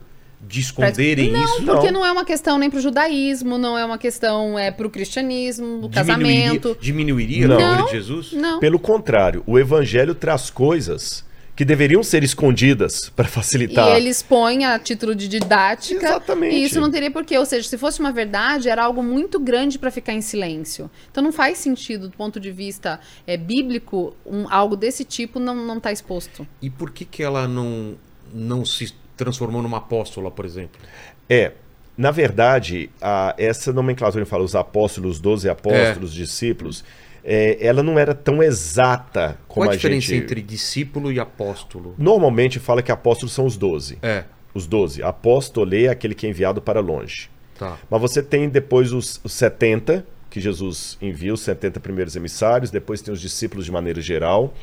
de 0.47 0.59
esconderem 0.59 1.31
não, 1.31 1.43
isso? 1.43 1.63
porque 1.63 1.91
Não. 1.91 2.01
não 2.01 2.05
é 2.05 2.11
uma 2.11 2.25
questão 2.25 2.57
nem 2.57 2.69
pro 2.69 2.79
judaísmo, 2.79 3.57
não 3.57 3.77
é 3.77 3.85
uma 3.85 3.97
questão 3.97 4.57
é 4.59 4.71
pro 4.71 4.89
cristianismo, 4.89 5.85
o 5.85 5.89
casamento. 5.89 6.77
diminuiria 6.81 7.47
Não. 7.47 7.57
o 7.57 7.59
Não. 7.59 7.85
de 7.85 7.91
Jesus? 7.91 8.33
Não. 8.33 8.59
pelo 8.59 8.77
contrário, 8.79 9.43
o 9.47 9.57
evangelho 9.57 10.13
traz 10.13 10.49
coisas 10.49 11.23
que 11.55 11.63
deveriam 11.63 12.01
ser 12.01 12.23
escondidas 12.23 13.09
para 13.15 13.27
E 13.27 13.31
facilitar. 13.31 13.95
eles 13.95 14.23
põem 14.23 14.65
a 14.65 14.79
título 14.79 15.13
de 15.13 15.27
didática. 15.27 16.03
Exatamente. 16.03 16.55
E 16.55 16.63
isso 16.63 16.81
não 16.81 16.89
teria 16.89 17.11
porquê. 17.11 17.37
Ou 17.37 17.45
seja, 17.45 17.67
se 17.69 17.77
fosse 17.77 17.99
uma 17.99 18.11
verdade, 18.11 18.69
era 18.69 18.83
algo 18.83 19.03
muito 19.03 19.39
grande 19.39 19.77
para 19.77 19.91
ficar 19.91 20.13
em 20.13 20.21
silêncio. 20.21 20.89
Então 21.11 21.23
não 21.23 21.31
faz 21.31 21.59
sentido, 21.59 22.09
do 22.09 22.17
ponto 22.17 22.39
de 22.39 22.51
vista 22.51 22.99
é, 23.27 23.37
bíblico, 23.37 24.15
um- 24.25 24.47
algo 24.51 24.75
desse 24.75 25.03
tipo 25.05 25.39
não, 25.39 25.53
não 25.55 25.79
tá 25.79 25.91
exposto. 25.91 26.47
E 26.59 26.71
por 26.71 26.89
que, 26.89 27.05
que 27.05 27.21
ela 27.21 27.47
não, 27.47 27.93
não 28.33 28.65
se 28.65 28.91
transformou 29.17 29.61
numa 29.61 29.77
apóstola, 29.77 30.29
por 30.31 30.45
exemplo? 30.45 30.79
É, 31.29 31.51
na 31.97 32.11
verdade, 32.11 32.89
a- 33.01 33.35
essa 33.37 33.71
nomenclatura 33.71 34.23
que 34.25 34.29
fala 34.29 34.43
os 34.43 34.55
apóstolos, 34.55 35.19
12 35.19 35.49
apóstolos, 35.49 36.13
discípulos, 36.13 36.83
é, 37.23 37.57
ela 37.65 37.81
não 37.81 37.97
era 37.97 38.13
tão 38.13 38.41
exata 38.43 39.37
como 39.47 39.65
Qual 39.65 39.69
a 39.69 39.73
a 39.73 39.75
diferença 39.75 40.07
gente... 40.07 40.23
entre 40.23 40.41
discípulo 40.41 41.11
e 41.11 41.19
apóstolo? 41.19 41.95
Normalmente 41.97 42.59
fala 42.59 42.81
que 42.81 42.91
apóstolos 42.91 43.31
são 43.33 43.45
os 43.45 43.55
12. 43.57 43.97
É, 44.01 44.23
Os 44.53 44.67
12. 44.67 45.01
Apóstolo 45.01 45.73
é 45.73 45.87
aquele 45.87 46.13
que 46.13 46.27
é 46.27 46.29
enviado 46.29 46.61
para 46.61 46.79
longe. 46.79 47.29
tá. 47.57 47.77
Mas 47.89 48.01
você 48.01 48.21
tem 48.21 48.49
depois 48.49 48.91
os, 48.91 49.19
os 49.23 49.31
70, 49.33 50.05
que 50.29 50.39
Jesus 50.41 50.97
envia, 51.01 51.33
os 51.33 51.41
70 51.41 51.79
primeiros 51.79 52.15
emissários, 52.15 52.69
depois 52.69 53.01
tem 53.01 53.13
os 53.13 53.21
discípulos 53.21 53.65
de 53.65 53.71
maneira 53.71 54.01
geral. 54.01 54.53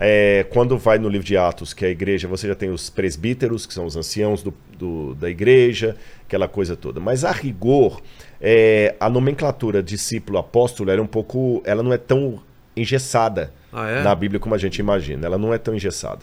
É, 0.00 0.46
quando 0.50 0.78
vai 0.78 0.96
no 0.98 1.08
livro 1.08 1.26
de 1.26 1.36
Atos, 1.36 1.74
que 1.74 1.84
é 1.84 1.88
a 1.88 1.90
igreja, 1.90 2.28
você 2.28 2.46
já 2.46 2.54
tem 2.54 2.70
os 2.70 2.88
presbíteros, 2.88 3.66
que 3.66 3.74
são 3.74 3.84
os 3.84 3.96
anciãos 3.96 4.42
do, 4.42 4.54
do- 4.78 5.14
da 5.16 5.28
igreja, 5.28 5.96
aquela 6.24 6.46
coisa 6.46 6.76
toda. 6.76 7.00
Mas 7.00 7.24
a 7.24 7.32
rigor, 7.32 8.00
é, 8.40 8.94
a 9.00 9.10
nomenclatura 9.10 9.82
discípulo 9.82 10.38
apóstolo 10.38 10.90
era 10.90 11.02
um 11.02 11.06
pouco. 11.06 11.60
Ela 11.64 11.82
não 11.82 11.92
é 11.92 11.98
tão 11.98 12.40
engessada 12.76 13.52
Ah, 13.72 13.88
é? 13.88 14.02
na 14.04 14.14
Bíblia 14.14 14.38
como 14.38 14.54
a 14.54 14.58
gente 14.58 14.78
imagina. 14.78 15.26
Ela 15.26 15.36
não 15.38 15.52
é 15.52 15.58
tão 15.58 15.74
engessada. 15.74 16.20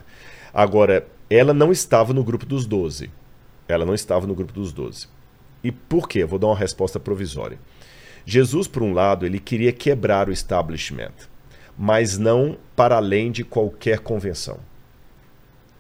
Agora, 0.54 1.06
ela 1.30 1.54
não 1.54 1.70
estava 1.72 2.14
no 2.14 2.24
grupo 2.24 2.46
dos 2.46 2.66
doze. 2.66 3.10
Ela 3.68 3.84
não 3.84 3.94
estava 3.94 4.26
no 4.26 4.34
grupo 4.34 4.54
dos 4.54 4.72
doze. 4.72 5.08
E 5.62 5.70
por 5.72 6.08
quê? 6.08 6.20
Eu 6.24 6.28
vou 6.30 6.40
dar 6.40 6.48
uma 6.48 6.56
resposta 6.56 6.98
provisória. 7.00 7.58
Jesus, 8.26 8.68
por 8.68 8.82
um 8.84 8.94
lado, 8.94 9.26
ele 9.26 9.40
queria 9.40 9.72
quebrar 9.74 10.30
o 10.30 10.32
establishment, 10.32 11.12
mas 11.78 12.18
não 12.18 12.58
para 12.76 12.96
além 12.98 13.32
de 13.32 13.44
qualquer 13.44 14.00
convenção. 14.00 14.58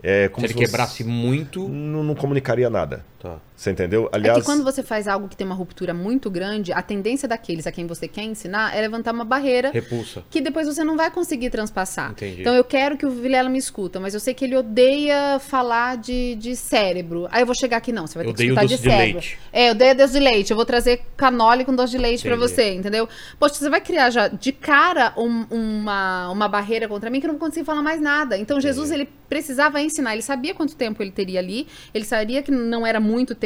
É 0.04 0.30
Se 0.30 0.40
ele 0.42 0.48
se, 0.50 0.54
você- 0.54 0.66
quebrasse 0.66 1.04
muito. 1.04 1.68
não, 1.68 2.04
não 2.04 2.16
comunicaria 2.16 2.70
nada. 2.70 3.04
Tá. 3.20 3.38
Você 3.56 3.72
entendeu? 3.72 4.10
É 4.12 4.16
Aliás, 4.18 4.40
que 4.40 4.44
quando 4.46 4.64
você 4.64 4.84
faz 4.84 5.08
algo 5.08 5.28
que 5.30 5.36
tem 5.38 5.46
uma 5.48 5.56
ruptura 5.56 5.94
muito 5.94 6.30
grande, 6.30 6.74
a 6.74 6.82
tendência 6.82 7.26
daqueles 7.28 7.66
a 7.66 7.72
quem 7.72 7.88
você 7.88 8.06
quer 8.08 8.24
ensinar 8.24 8.76
é 8.76 8.82
levantar 8.82 9.14
uma 9.14 9.24
barreira 9.24 9.72
Repulsa. 9.72 10.24
que 10.30 10.42
depois 10.42 10.68
você 10.68 10.84
não 10.84 10.98
vai 10.98 11.10
conseguir 11.10 11.50
transpassar. 11.50 12.12
Entendi. 12.12 12.42
Então 12.42 12.54
eu 12.54 12.64
quero 12.66 12.98
que 12.98 13.06
o 13.06 13.10
Vilela 13.12 13.48
me 13.48 13.58
escuta, 13.58 13.98
mas 14.00 14.14
eu 14.14 14.20
sei 14.20 14.34
que 14.34 14.44
ele 14.44 14.58
odeia 14.58 15.40
falar 15.40 15.96
de, 15.98 16.36
de 16.36 16.54
cérebro. 16.56 17.28
Aí 17.32 17.42
eu 17.42 17.46
vou 17.46 17.56
chegar 17.56 17.78
aqui, 17.78 17.94
não, 17.94 18.06
você 18.06 18.16
vai 18.16 18.26
ter 18.26 18.32
Eu 18.32 18.36
que 18.36 18.44
escutar 18.44 18.66
de 18.66 18.76
de 18.76 18.82
cérebro. 18.84 19.14
leite. 19.22 19.40
É, 19.54 19.68
eu 19.68 19.72
odeio 19.72 19.96
doce 19.96 20.14
de 20.14 20.20
leite. 20.20 20.52
Eu 20.52 20.58
vou 20.58 20.66
trazer 20.66 21.02
canole 21.16 21.64
com 21.64 21.74
doce 21.74 21.92
de 21.92 21.98
leite 21.98 22.24
pra 22.24 22.36
Entendi. 22.36 22.52
você, 22.54 22.74
entendeu? 22.74 23.08
Poxa, 23.40 23.56
você 23.56 23.70
vai 23.70 23.80
criar 23.80 24.10
já 24.10 24.28
de 24.28 24.52
cara 24.52 25.14
um- 25.18 25.46
uma, 25.50 26.30
uma 26.30 26.48
barreira 26.50 26.90
contra 26.90 27.10
mim 27.10 27.22
que 27.22 27.26
eu 27.26 27.32
não 27.32 27.40
vou 27.40 27.48
conseguir 27.48 27.66
falar 27.66 27.82
mais 27.82 28.02
nada. 28.02 28.38
Então 28.38 28.60
Jesus, 28.60 28.92
ele 28.92 29.08
precisava 29.30 29.82
ensinar, 29.82 30.12
ele 30.14 30.22
sabia 30.22 30.54
quanto 30.54 30.76
tempo 30.76 31.02
ele 31.02 31.12
teria 31.12 31.40
ali, 31.40 31.68
ele 31.94 32.04
sabia 32.04 32.44
que 32.44 32.52
não 32.52 32.86
era 32.86 33.00
muito 33.00 33.34
tempo. 33.34 33.45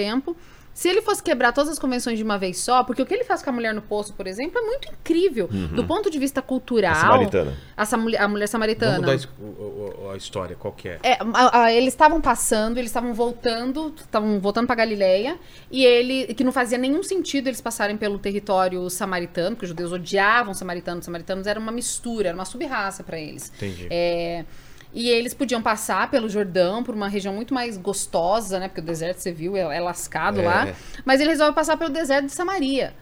Se 0.71 0.88
ele 0.88 1.01
fosse 1.01 1.21
quebrar 1.21 1.51
todas 1.51 1.71
as 1.71 1.80
convenções 1.80 2.17
de 2.17 2.23
uma 2.23 2.38
vez 2.38 2.57
só, 2.59 2.85
porque 2.85 3.01
o 3.01 3.05
que 3.05 3.13
ele 3.13 3.26
faz 3.26 3.41
com 3.43 3.49
a 3.49 3.53
mulher 3.53 3.73
no 3.73 3.81
poço, 3.81 4.13
por 4.13 4.26
exemplo, 4.26 4.57
é 4.59 4.61
muito 4.61 4.88
incrível. 4.88 5.47
Do 5.47 5.84
ponto 5.84 6.09
de 6.09 6.17
vista 6.17 6.41
cultural. 6.41 6.93
Uhum. 6.93 6.97
A 6.97 7.01
samaritana. 7.01 7.53
essa 7.76 7.97
mulher, 7.97 8.21
a 8.21 8.27
mulher 8.30 8.47
samaritana. 8.47 8.91
Vamos 8.93 9.05
dar 9.07 9.15
es- 9.15 9.27
o- 9.38 10.05
o- 10.05 10.11
a 10.13 10.15
história, 10.15 10.55
qual 10.55 10.71
que 10.71 10.88
é? 10.88 10.99
É, 11.03 11.17
a- 11.34 11.63
a- 11.63 11.73
eles 11.73 11.89
estavam 11.93 12.21
passando, 12.21 12.77
eles 12.77 12.91
estavam 12.91 13.13
voltando, 13.13 13.93
estavam 13.97 14.39
voltando 14.39 14.67
pra 14.67 14.76
Galileia, 14.76 15.38
e 15.69 15.84
ele, 15.84 16.34
que 16.34 16.45
não 16.45 16.51
fazia 16.53 16.77
nenhum 16.77 17.03
sentido 17.03 17.47
eles 17.47 17.59
passarem 17.59 17.97
pelo 17.97 18.17
território 18.17 18.89
samaritano, 18.89 19.57
porque 19.57 19.65
os 19.65 19.69
judeus 19.69 19.91
odiavam 19.91 20.51
os 20.53 20.59
samaritanos, 20.59 20.99
os 20.99 21.05
samaritanos 21.05 21.45
era 21.45 21.59
uma 21.59 21.73
mistura, 21.73 22.30
era 22.30 22.35
uma 22.38 22.45
sub-raça 22.45 23.03
pra 23.03 23.19
eles. 23.19 23.51
Entendi. 23.57 23.88
É, 23.89 24.45
e 24.94 25.10
eles 25.10 25.34
podiam 25.34 25.61
passar 25.61 26.10
pelo 26.10 26.28
Jordão, 26.28 26.84
por 26.84 26.95
uma 26.95 27.07
região 27.07 27.34
muito 27.34 27.53
mais 27.53 27.78
gostosa, 27.78 28.60
né? 28.60 28.68
Porque 28.68 28.82
o 28.82 28.84
deserto, 28.84 29.20
você 29.20 29.32
viu, 29.32 29.56
é, 29.56 29.78
é 29.78 29.80
lascado 29.80 30.41
É. 30.41 30.45
lá. 30.45 30.68
Mas 31.06 31.22
ele 31.22 31.30
resolve 31.30 31.53
passar 31.53 31.78
pelo 31.78 31.91
deserto 31.91 32.26
de 32.26 32.32
Samaria. 32.32 32.94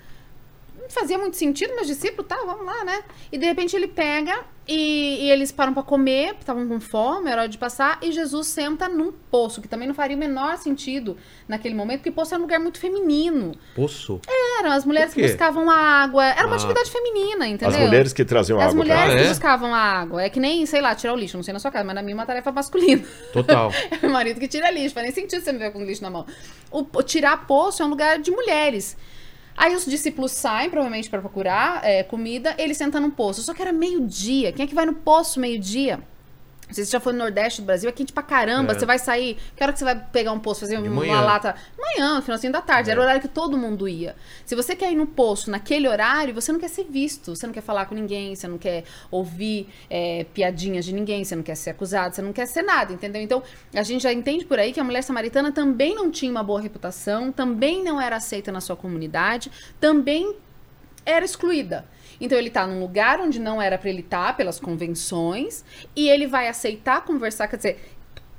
Fazia 0.89 1.17
muito 1.17 1.37
sentido, 1.37 1.73
mas 1.75 1.87
discípulo, 1.87 2.23
tá, 2.23 2.37
vamos 2.45 2.65
lá, 2.65 2.83
né? 2.83 3.03
E 3.31 3.37
de 3.37 3.45
repente 3.45 3.75
ele 3.75 3.87
pega 3.87 4.39
e, 4.67 5.25
e 5.25 5.31
eles 5.31 5.51
param 5.51 5.73
pra 5.73 5.81
comer, 5.83 6.35
estavam 6.39 6.67
com 6.67 6.79
fome, 6.79 7.29
era 7.31 7.41
hora 7.43 7.49
de 7.49 7.57
passar, 7.57 7.99
e 8.01 8.11
Jesus 8.11 8.47
senta 8.47 8.89
num 8.89 9.11
poço, 9.11 9.61
que 9.61 9.67
também 9.67 9.87
não 9.87 9.95
faria 9.95 10.15
o 10.17 10.19
menor 10.19 10.57
sentido 10.57 11.15
naquele 11.47 11.73
momento, 11.73 11.99
porque 11.99 12.11
poço 12.11 12.33
era 12.33 12.39
um 12.39 12.43
lugar 12.43 12.59
muito 12.59 12.77
feminino. 12.79 13.53
Poço. 13.75 14.19
Eram 14.59 14.71
as 14.71 14.83
mulheres 14.85 15.13
que 15.13 15.21
buscavam 15.21 15.69
água, 15.69 16.25
era 16.25 16.45
uma 16.45 16.55
Ah. 16.55 16.57
atividade 16.57 16.91
feminina, 16.91 17.47
entendeu? 17.47 17.77
As 17.77 17.81
mulheres 17.85 18.11
que 18.13 18.25
traziam 18.25 18.59
As 18.59 18.73
água 18.73 18.85
pra 18.85 18.95
mulheres 18.95 19.13
Ah, 19.13 19.17
que 19.17 19.23
é? 19.25 19.29
buscavam 19.29 19.73
a 19.73 19.79
água. 19.79 20.21
É 20.23 20.29
que 20.29 20.39
nem, 20.39 20.65
sei 20.65 20.81
lá, 20.81 20.93
tirar 20.95 21.13
o 21.13 21.15
lixo. 21.17 21.37
Não 21.37 21.43
sei 21.43 21.53
na 21.53 21.59
sua 21.59 21.71
casa, 21.71 21.85
mas 21.85 21.95
na 21.95 22.01
minha 22.01 22.13
é 22.13 22.17
uma 22.17 22.25
tarefa 22.25 22.51
masculina. 22.51 23.03
Total. 23.31 23.71
É 23.91 23.97
meu 24.01 24.11
marido 24.11 24.39
que 24.39 24.47
tira 24.47 24.69
lixo. 24.69 24.93
Faz 24.93 25.05
nem 25.05 25.13
sentido 25.13 25.41
você 25.41 25.51
me 25.53 25.59
ver 25.59 25.71
com 25.71 25.83
lixo 25.83 26.01
na 26.03 26.09
mão. 26.09 26.25
O, 26.71 26.79
o 26.93 27.03
tirar 27.03 27.45
poço 27.47 27.81
é 27.81 27.85
um 27.85 27.89
lugar 27.89 28.19
de 28.19 28.31
mulheres. 28.31 28.97
Aí 29.57 29.75
os 29.75 29.85
discípulos 29.85 30.31
saem, 30.33 30.69
provavelmente, 30.69 31.09
para 31.09 31.19
procurar 31.19 31.83
é, 31.83 32.03
comida. 32.03 32.53
Ele 32.59 32.75
senta 32.75 32.99
num 32.99 33.09
poço. 33.09 33.41
Só 33.41 33.55
que 33.55 33.61
era 33.61 33.73
meio-dia. 33.73 34.53
Quem 34.53 34.63
é 34.63 34.67
que 34.67 34.75
vai 34.75 34.85
no 34.85 34.93
poço 34.93 35.39
meio-dia? 35.39 35.99
Se 36.69 36.83
você 36.83 36.91
já 36.91 36.99
foi 36.99 37.13
no 37.13 37.19
Nordeste 37.19 37.61
do 37.61 37.65
Brasil, 37.65 37.89
é 37.89 37.93
quente 37.93 38.11
pra 38.11 38.23
caramba. 38.23 38.73
É. 38.73 38.79
Você 38.79 38.85
vai 38.85 38.99
sair. 38.99 39.37
Que 39.55 39.63
hora 39.63 39.71
que 39.71 39.79
você 39.79 39.85
vai 39.85 39.95
pegar 39.95 40.31
um 40.31 40.39
poço, 40.39 40.61
fazer 40.61 40.77
uma 40.77 41.21
lata? 41.21 41.55
Manhã, 41.77 42.21
finalzinho 42.21 42.51
da 42.51 42.61
tarde. 42.61 42.91
Era 42.91 42.99
o 42.99 43.03
horário 43.03 43.21
que 43.21 43.27
todo 43.27 43.57
mundo 43.57 43.87
ia. 43.87 44.15
Se 44.45 44.55
você 44.55 44.75
quer 44.75 44.91
ir 44.91 44.95
no 44.95 45.07
poço 45.07 45.49
naquele 45.49 45.87
horário, 45.87 46.33
você 46.33 46.51
não 46.51 46.59
quer 46.59 46.69
ser 46.69 46.83
visto. 46.83 47.35
Você 47.35 47.47
não 47.47 47.53
quer 47.53 47.61
falar 47.61 47.85
com 47.85 47.95
ninguém. 47.95 48.35
Você 48.35 48.47
não 48.47 48.57
quer 48.57 48.83
ouvir 49.09 49.69
é, 49.89 50.25
piadinhas 50.33 50.83
de 50.83 50.93
ninguém. 50.93 51.23
Você 51.23 51.35
não 51.35 51.43
quer 51.43 51.55
ser 51.55 51.69
acusado. 51.69 52.15
Você 52.15 52.21
não 52.21 52.33
quer 52.33 52.45
ser 52.45 52.63
nada, 52.63 52.91
entendeu? 52.91 53.21
Então, 53.21 53.41
a 53.73 53.83
gente 53.83 54.03
já 54.03 54.11
entende 54.11 54.43
por 54.43 54.59
aí 54.59 54.73
que 54.73 54.79
a 54.79 54.83
mulher 54.83 55.03
samaritana 55.03 55.51
também 55.51 55.95
não 55.95 56.11
tinha 56.11 56.31
uma 56.31 56.43
boa 56.43 56.59
reputação. 56.59 57.31
Também 57.31 57.83
não 57.83 57.99
era 57.99 58.17
aceita 58.17 58.51
na 58.51 58.59
sua 58.59 58.75
comunidade. 58.75 59.49
Também 59.79 60.35
era 61.05 61.23
excluída. 61.23 61.85
Então 62.19 62.37
ele 62.37 62.49
tá 62.49 62.65
num 62.65 62.79
lugar 62.79 63.19
onde 63.19 63.39
não 63.39 63.61
era 63.61 63.77
pra 63.77 63.89
ele 63.89 64.01
estar 64.01 64.35
pelas 64.35 64.59
convenções 64.59 65.63
e 65.95 66.09
ele 66.09 66.27
vai 66.27 66.47
aceitar 66.47 67.03
conversar, 67.05 67.47
quer 67.47 67.57
dizer, 67.57 67.79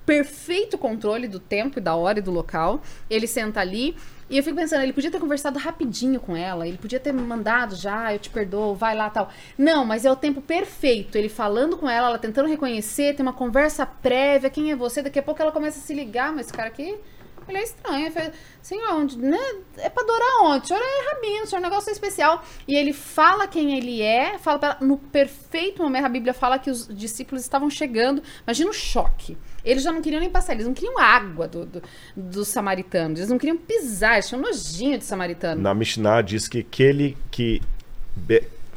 perfeito 0.04 0.78
controle 0.78 1.28
do 1.28 1.38
tempo 1.38 1.78
e 1.78 1.82
da 1.82 1.94
hora 1.94 2.18
e 2.18 2.22
do 2.22 2.30
local. 2.30 2.80
Ele 3.10 3.26
senta 3.26 3.60
ali 3.60 3.94
e 4.30 4.36
eu 4.36 4.42
fico 4.42 4.56
pensando, 4.56 4.82
ele 4.82 4.92
podia 4.92 5.10
ter 5.10 5.18
conversado 5.18 5.58
rapidinho 5.58 6.20
com 6.20 6.36
ela, 6.36 6.68
ele 6.68 6.76
podia 6.76 7.00
ter 7.00 7.12
mandado 7.12 7.74
já, 7.74 8.12
eu 8.12 8.18
te 8.18 8.28
perdoo, 8.28 8.74
vai 8.74 8.94
lá, 8.94 9.08
tal. 9.08 9.30
Não, 9.56 9.86
mas 9.86 10.04
é 10.04 10.10
o 10.10 10.16
tempo 10.16 10.42
perfeito. 10.42 11.16
Ele 11.16 11.30
falando 11.30 11.78
com 11.78 11.88
ela, 11.88 12.08
ela 12.08 12.18
tentando 12.18 12.48
reconhecer, 12.48 13.14
tem 13.14 13.24
uma 13.24 13.32
conversa 13.32 13.86
prévia, 13.86 14.50
quem 14.50 14.70
é 14.70 14.76
você? 14.76 15.00
Daqui 15.00 15.18
a 15.18 15.22
pouco 15.22 15.40
ela 15.40 15.52
começa 15.52 15.78
a 15.78 15.82
se 15.82 15.94
ligar, 15.94 16.30
mas 16.32 16.46
esse 16.46 16.52
cara 16.52 16.68
aqui 16.68 16.98
ele 17.52 17.58
é 17.60 17.64
estranho. 17.64 18.06
Ele 18.06 18.10
fala, 18.10 18.32
Senhor, 18.62 18.94
onde, 18.94 19.16
né? 19.18 19.38
É 19.78 19.88
pra 19.88 20.02
adorar 20.02 20.42
onde? 20.42 20.64
O 20.64 20.68
senhor 20.68 20.80
é 20.82 21.14
rabino, 21.14 21.44
o 21.44 21.46
senhor 21.46 21.62
é 21.62 21.66
um 21.66 21.70
negócio 21.70 21.90
especial. 21.90 22.44
E 22.66 22.74
ele 22.76 22.92
fala 22.92 23.46
quem 23.46 23.76
ele 23.76 24.02
é, 24.02 24.38
fala 24.38 24.58
ela, 24.62 24.78
no 24.80 24.96
perfeito 24.98 25.82
momento. 25.82 26.04
A 26.04 26.08
Bíblia 26.08 26.34
fala 26.34 26.58
que 26.58 26.70
os 26.70 26.88
discípulos 26.88 27.42
estavam 27.42 27.68
chegando. 27.70 28.22
Imagina 28.46 28.70
o 28.70 28.74
choque. 28.74 29.36
Eles 29.64 29.82
já 29.82 29.92
não 29.92 30.00
queriam 30.00 30.20
nem 30.20 30.30
passar, 30.30 30.52
eles 30.54 30.66
não 30.66 30.72
queriam 30.72 30.98
água 30.98 31.46
do, 31.48 31.66
do- 31.66 31.82
dos 32.16 32.48
samaritanos. 32.48 33.18
Eles 33.18 33.30
não 33.30 33.38
queriam 33.38 33.56
pisar, 33.56 34.14
eles 34.14 34.28
tinham 34.28 34.40
nojinho 34.40 34.96
de 34.98 35.04
samaritano. 35.04 35.60
Na 35.60 35.74
Mishnah 35.74 36.22
diz 36.22 36.48
que 36.48 36.60
aquele 36.60 37.16
que 37.30 37.60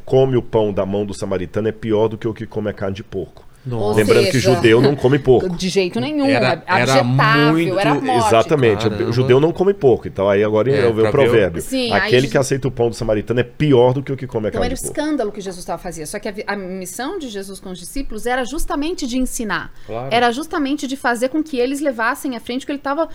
come 0.04 0.36
o 0.36 0.42
pão 0.42 0.72
da 0.72 0.84
mão 0.84 1.06
do 1.06 1.14
samaritano 1.14 1.68
é 1.68 1.72
pior 1.72 2.08
do 2.08 2.18
que 2.18 2.26
o 2.28 2.34
que 2.34 2.46
come 2.46 2.68
a 2.68 2.72
carne 2.72 2.96
de 2.96 3.04
porco. 3.04 3.46
Nossa. 3.64 3.98
Lembrando 4.00 4.24
que 4.26 4.32
seja, 4.32 4.54
judeu 4.54 4.80
não 4.80 4.96
come 4.96 5.18
porco. 5.20 5.48
De 5.56 5.68
jeito 5.68 6.00
nenhum. 6.00 6.26
Era- 6.26 6.62
Era, 6.66 6.80
era 6.92 7.04
muito- 7.04 7.78
era 7.78 7.94
morte. 7.94 8.26
Exatamente. 8.26 8.88
Caramba. 8.88 9.08
O 9.08 9.12
judeu 9.12 9.38
não 9.38 9.52
come 9.52 9.72
porco. 9.72 10.08
Então 10.08 10.28
aí 10.28 10.42
agora 10.42 10.68
É, 10.70 10.80
é, 10.80 10.86
o 10.88 10.92
pra 10.92 11.02
ver 11.02 11.08
o- 11.08 11.10
provérbio. 11.12 11.62
Sim, 11.62 11.92
aí 11.92 11.98
Aquele 11.98 12.10
Jesus- 12.12 12.32
que 12.32 12.38
aceita 12.38 12.66
o 12.68 12.70
pão 12.72 12.88
do 12.88 12.94
samaritano 12.96 13.38
é 13.38 13.44
pior 13.44 13.92
do 13.94 14.02
que 14.02 14.12
o 14.12 14.16
que 14.16 14.26
come 14.26 14.46
a 14.46 14.48
Então 14.48 14.60
carne 14.60 14.74
era 14.74 14.82
o 14.82 14.84
escândalo 14.84 15.30
que 15.30 15.40
Jesus 15.40 15.60
estava 15.62 15.80
fazendo. 15.80 16.06
Só 16.06 16.18
que 16.18 16.28
a, 16.28 16.34
a 16.46 16.56
missão 16.56 17.18
de 17.18 17.28
Jesus 17.28 17.60
com 17.60 17.70
os 17.70 17.78
discípulos 17.78 18.26
era 18.26 18.44
justamente 18.44 19.06
de 19.06 19.16
ensinar. 19.16 19.72
Claro. 19.86 20.08
Era 20.10 20.32
justamente 20.32 20.86
de 20.88 20.96
fazer 20.96 21.28
com 21.28 21.40
que 21.42 21.56
eles 21.56 21.80
levassem 21.80 22.34
à 22.36 22.40
frente 22.40 22.64
o 22.64 22.66
que 22.66 22.72
ele 22.72 22.78
estava 22.80 23.08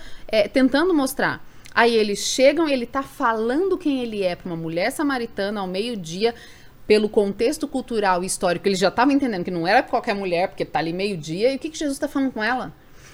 tentando 0.53 0.94
mostrar. 0.94 1.45
Aí 1.76 1.94
eles 1.95 2.19
chegam, 2.19 2.68
ele 2.68 2.86
está 2.86 3.03
falando 3.03 3.78
quem 3.78 4.02
ele 4.02 4.24
é 4.24 4.36
para 4.36 4.48
uma 4.49 4.56
mulher 4.56 4.91
samaritana 4.91 5.60
ao 5.61 5.68
meio-dia, 5.68 6.34
pelo 6.88 7.10
contexto 7.10 7.68
cultural 7.68 8.24
e 8.24 8.26
histórico, 8.26 8.68
ele 8.68 8.76
já 8.76 8.88
estava 8.88 9.12
entendendo 9.12 9.44
que 9.44 9.52
não 9.52 9.68
era 9.68 9.84
qualquer 9.84 10.16
mulher, 10.16 10.48
porque 10.48 10.64
tá 10.64 10.80
ali 10.80 10.94
meio-dia. 10.94 11.52
E 11.52 11.58
o 11.58 11.60
que, 11.60 11.70
que 11.70 11.78
Jesus 11.78 11.98
está 11.98 12.08
falando 12.08 12.32
com 12.32 12.42
ela? 12.42 12.74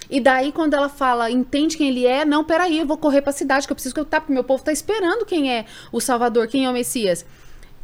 E 0.09 0.19
daí, 0.19 0.51
quando 0.51 0.75
ela 0.75 0.89
fala, 0.89 1.31
entende 1.31 1.75
quem 1.75 1.89
ele 1.89 2.05
é, 2.05 2.23
não, 2.23 2.43
peraí, 2.43 2.77
eu 2.77 2.85
vou 2.85 2.97
correr 2.97 3.21
para 3.21 3.31
a 3.31 3.33
cidade, 3.33 3.65
que 3.65 3.71
eu 3.71 3.75
preciso 3.75 3.95
escutar, 3.95 4.21
porque 4.21 4.31
meu 4.31 4.43
povo 4.43 4.61
está 4.61 4.71
esperando 4.71 5.25
quem 5.25 5.51
é 5.51 5.65
o 5.91 5.99
Salvador, 5.99 6.47
quem 6.47 6.65
é 6.65 6.69
o 6.69 6.73
Messias. 6.73 7.25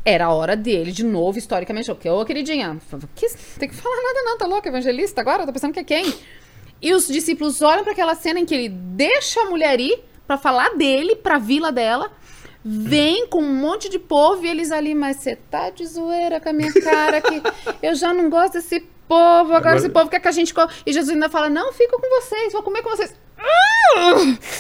Era 0.06 0.26
a 0.26 0.34
hora 0.34 0.56
dele, 0.56 0.92
de 0.92 1.04
novo, 1.04 1.40
historicamente. 1.40 1.88
Porque, 1.88 2.08
ô, 2.08 2.24
queridinha, 2.24 2.80
que, 3.16 3.28
tem 3.58 3.68
que 3.68 3.76
falar 3.76 3.96
nada 3.96 4.22
não, 4.24 4.38
tá 4.38 4.46
louco, 4.46 4.68
evangelista 4.68 5.22
agora? 5.22 5.46
Tá 5.46 5.52
pensando 5.52 5.74
que 5.74 5.80
é 5.80 5.84
quem? 5.84 6.14
E 6.82 6.94
os 6.94 7.08
discípulos 7.08 7.62
olham 7.62 7.84
para 7.84 7.94
aquela 7.94 8.16
cena 8.16 8.40
em 8.40 8.46
que 8.46 8.54
ele 8.54 8.70
deixa 8.70 9.42
a 9.42 9.46
mulher 9.46 9.80
ir 9.80 10.00
para 10.26 10.38
falar 10.38 10.76
dele, 10.76 11.16
para 11.16 11.36
a 11.36 11.40
vila 11.40 11.72
dela, 11.72 12.12
vem 12.64 13.28
com 13.28 13.42
um 13.42 13.54
monte 13.54 13.90
de 13.90 13.98
povo 14.00 14.46
e 14.46 14.50
eles 14.50 14.72
ali, 14.72 14.94
mas 14.94 15.18
você 15.18 15.36
tá 15.36 15.70
de 15.70 15.86
zoeira 15.86 16.40
com 16.40 16.50
a 16.50 16.54
minha 16.54 16.74
cara 16.74 17.22
que 17.22 17.42
eu 17.82 17.96
já 17.96 18.14
não 18.14 18.30
gosto 18.30 18.54
desse 18.54 18.82
povo, 19.08 19.54
agora 19.54 19.58
Agora- 19.58 19.78
esse 19.78 19.90
povo 19.90 20.10
quer 20.10 20.20
que 20.20 20.28
a 20.28 20.32
gente 20.32 20.54
come. 20.54 20.72
E 20.86 20.94
Jesus 20.94 21.10
ainda 21.14 21.30
fala, 21.30 21.50
não, 21.50 21.72
fico 21.74 22.00
com 22.00 22.22
vocês, 22.22 22.54
vou 22.54 22.62
comer 22.62 22.82
com 22.84 22.90
vocês. 22.90 23.14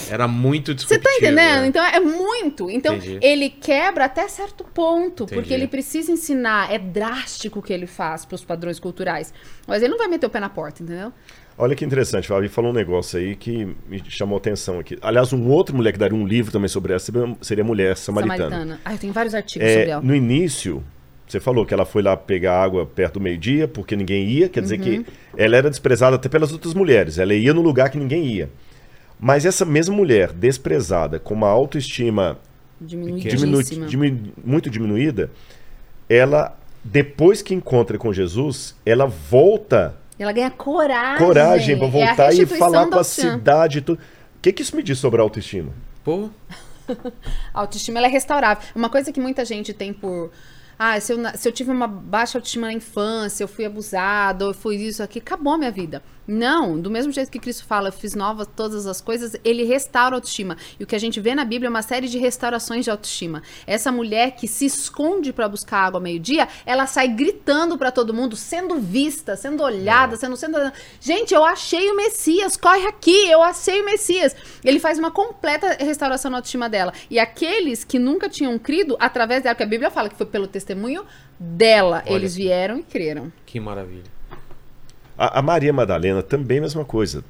Era 0.09 0.27
muito 0.27 0.73
Você 0.79 0.97
tá 0.97 1.11
entendendo? 1.13 1.35
né? 1.35 1.67
Então 1.67 1.83
é 1.85 1.99
muito. 1.99 2.69
Então 2.69 2.95
Entendi. 2.95 3.19
ele 3.21 3.49
quebra 3.49 4.05
até 4.05 4.27
certo 4.27 4.63
ponto, 4.63 5.25
porque 5.25 5.39
Entendi. 5.39 5.53
ele 5.53 5.67
precisa 5.67 6.11
ensinar. 6.11 6.71
É 6.73 6.79
drástico 6.79 7.59
o 7.59 7.61
que 7.61 7.71
ele 7.73 7.85
faz 7.85 8.25
pros 8.25 8.43
padrões 8.43 8.79
culturais. 8.79 9.33
Mas 9.67 9.81
ele 9.83 9.91
não 9.91 9.97
vai 9.97 10.07
meter 10.07 10.25
o 10.25 10.29
pé 10.29 10.39
na 10.39 10.49
porta, 10.49 10.81
entendeu? 10.81 11.13
Olha 11.61 11.75
que 11.75 11.83
interessante, 11.83 12.25
Fabi 12.25 12.47
falou 12.47 12.71
um 12.71 12.73
negócio 12.73 13.19
aí 13.19 13.35
que 13.35 13.65
me 13.89 14.01
chamou 14.07 14.37
atenção 14.37 14.79
aqui. 14.79 14.97
Aliás, 15.01 15.33
um 15.33 15.45
outro 15.49 15.75
mulher 15.75 15.91
que 15.91 15.99
daria 15.99 16.17
um 16.17 16.25
livro 16.25 16.53
também 16.53 16.69
sobre 16.69 16.93
essa 16.93 17.11
seria- 17.41 17.65
mulher 17.65 17.97
samaritana. 17.97 18.79
Ah, 18.85 18.93
eu 18.93 18.97
tenho 18.97 19.11
vários 19.11 19.35
artigos 19.35 19.67
É, 19.67 19.73
sobre 19.73 19.89
ela. 19.89 20.01
no 20.01 20.15
início, 20.15 20.81
você 21.27 21.37
falou 21.37 21.65
que 21.65 21.73
ela 21.73 21.83
foi 21.85 22.01
lá 22.01 22.15
pegar 22.15 22.63
água 22.63 22.85
perto 22.85 23.15
do 23.15 23.19
meio-dia, 23.19 23.67
porque 23.67 23.93
ninguém 23.97 24.25
ia, 24.29 24.47
quer 24.47 24.61
dizer 24.61 24.79
Uhum. 24.79 25.03
que 25.03 25.05
ela 25.35 25.57
era 25.57 25.69
desprezada 25.69 26.15
até 26.15 26.29
pelas 26.29 26.53
outras 26.53 26.73
mulheres, 26.73 27.17
ela 27.17 27.33
ia 27.33 27.53
no 27.53 27.61
lugar 27.61 27.89
que 27.89 27.97
ninguém 27.97 28.25
ia. 28.25 28.49
Mas 29.19 29.45
essa 29.45 29.65
mesma 29.65 29.93
mulher, 29.93 30.31
desprezada, 30.31 31.19
com 31.19 31.33
uma 31.33 31.49
autoestima 31.49 32.37
diminu- 32.79 33.19
diminu- 33.85 34.31
muito 34.45 34.69
diminuída, 34.69 35.29
ela, 36.07 36.57
depois 36.81 37.41
que 37.41 37.53
encontra 37.53 37.97
com 37.97 38.13
Jesus, 38.13 38.77
ela 38.85 39.05
volta 39.05 39.93
Ela 40.19 40.31
ganha 40.33 40.51
coragem. 40.51 41.25
coragem 41.25 41.77
para 41.77 41.87
É 41.87 41.89
voltar 41.89 42.33
e 42.33 42.37
restituição 42.37 42.57
falar 42.57 42.87
com 42.87 42.99
a 42.99 43.03
cidade 43.03 43.77
e 43.77 43.81
tudo. 43.81 43.97
O 43.97 44.41
que, 44.41 44.51
que 44.51 44.61
isso 44.61 44.75
me 44.75 44.83
diz 44.83 44.99
sobre 44.99 45.21
a 45.21 45.23
autoestima? 45.23 45.71
Pô, 46.03 46.29
A 47.53 47.61
autoestima 47.61 47.99
ela 47.99 48.07
é 48.07 48.09
restaurável. 48.09 48.67
Uma 48.75 48.89
coisa 48.89 49.11
que 49.11 49.19
muita 49.19 49.45
gente 49.45 49.73
tem 49.73 49.93
por. 49.93 50.31
Ah, 50.77 50.99
se 50.99 51.11
eu, 51.11 51.17
se 51.35 51.47
eu 51.47 51.51
tive 51.51 51.71
uma 51.71 51.87
baixa 51.87 52.37
autoestima 52.37 52.67
na 52.67 52.73
infância, 52.73 53.43
eu 53.43 53.47
fui 53.47 53.65
abusado, 53.65 54.45
eu 54.45 54.53
fui 54.53 54.77
isso 54.77 55.03
aqui, 55.03 55.19
acabou 55.19 55.53
a 55.53 55.57
minha 55.57 55.71
vida. 55.71 56.01
Não, 56.29 56.79
do 56.79 56.91
mesmo 56.91 57.11
jeito 57.11 57.31
que 57.31 57.39
Cristo 57.39 57.65
fala, 57.65 57.87
eu 57.87 57.91
fiz 57.91 58.13
novas 58.13 58.47
todas 58.55 58.85
as 58.85 59.01
coisas, 59.01 59.35
ele 59.43 59.63
restaura 59.63 60.15
a 60.15 60.17
autoestima. 60.17 60.55
E 60.79 60.83
o 60.83 60.85
que 60.85 60.95
a 60.95 60.99
gente 60.99 61.19
vê 61.19 61.33
na 61.33 61.43
Bíblia 61.43 61.65
é 61.67 61.71
uma 61.71 61.81
série 61.81 62.07
de 62.07 62.19
restaurações 62.19 62.85
de 62.85 62.91
autoestima. 62.91 63.41
Essa 63.65 63.91
mulher 63.91 64.35
que 64.35 64.47
se 64.47 64.63
esconde 64.63 65.33
para 65.33 65.49
buscar 65.49 65.79
água 65.79 65.97
ao 65.97 66.03
meio-dia, 66.03 66.47
ela 66.67 66.85
sai 66.85 67.07
gritando 67.07 67.79
para 67.79 67.91
todo 67.91 68.13
mundo, 68.13 68.35
sendo 68.35 68.75
vista, 68.75 69.35
sendo 69.35 69.63
olhada, 69.63 70.17
sendo, 70.17 70.37
sendo. 70.37 70.71
Gente, 71.01 71.33
eu 71.33 71.43
achei 71.43 71.89
o 71.89 71.95
Messias, 71.95 72.55
corre 72.55 72.85
aqui, 72.85 73.27
eu 73.27 73.41
achei 73.41 73.81
o 73.81 73.85
Messias. 73.85 74.35
Ele 74.63 74.79
faz 74.79 74.99
uma 74.99 75.09
completa 75.09 75.83
restauração 75.83 76.29
na 76.29 76.37
autoestima 76.37 76.69
dela. 76.69 76.93
E 77.09 77.17
aqueles 77.17 77.83
que 77.83 77.97
nunca 77.97 78.29
tinham 78.29 78.59
crido, 78.59 78.95
através 78.99 79.41
dela, 79.41 79.55
que 79.55 79.63
a 79.63 79.65
Bíblia 79.65 79.89
fala 79.89 80.07
que 80.07 80.15
foi 80.15 80.27
pelo 80.27 80.45
testemunho 80.45 81.03
dela, 81.39 82.03
Olha. 82.05 82.15
eles 82.17 82.35
vieram 82.35 82.77
e 82.77 82.83
creram. 82.83 83.33
que 83.47 83.59
maravilha. 83.59 84.18
A, 85.19 85.39
a 85.39 85.41
Maria 85.41 85.73
Madalena 85.73 86.23
também 86.23 86.59
a 86.59 86.61
mesma 86.61 86.85
coisa. 86.85 87.23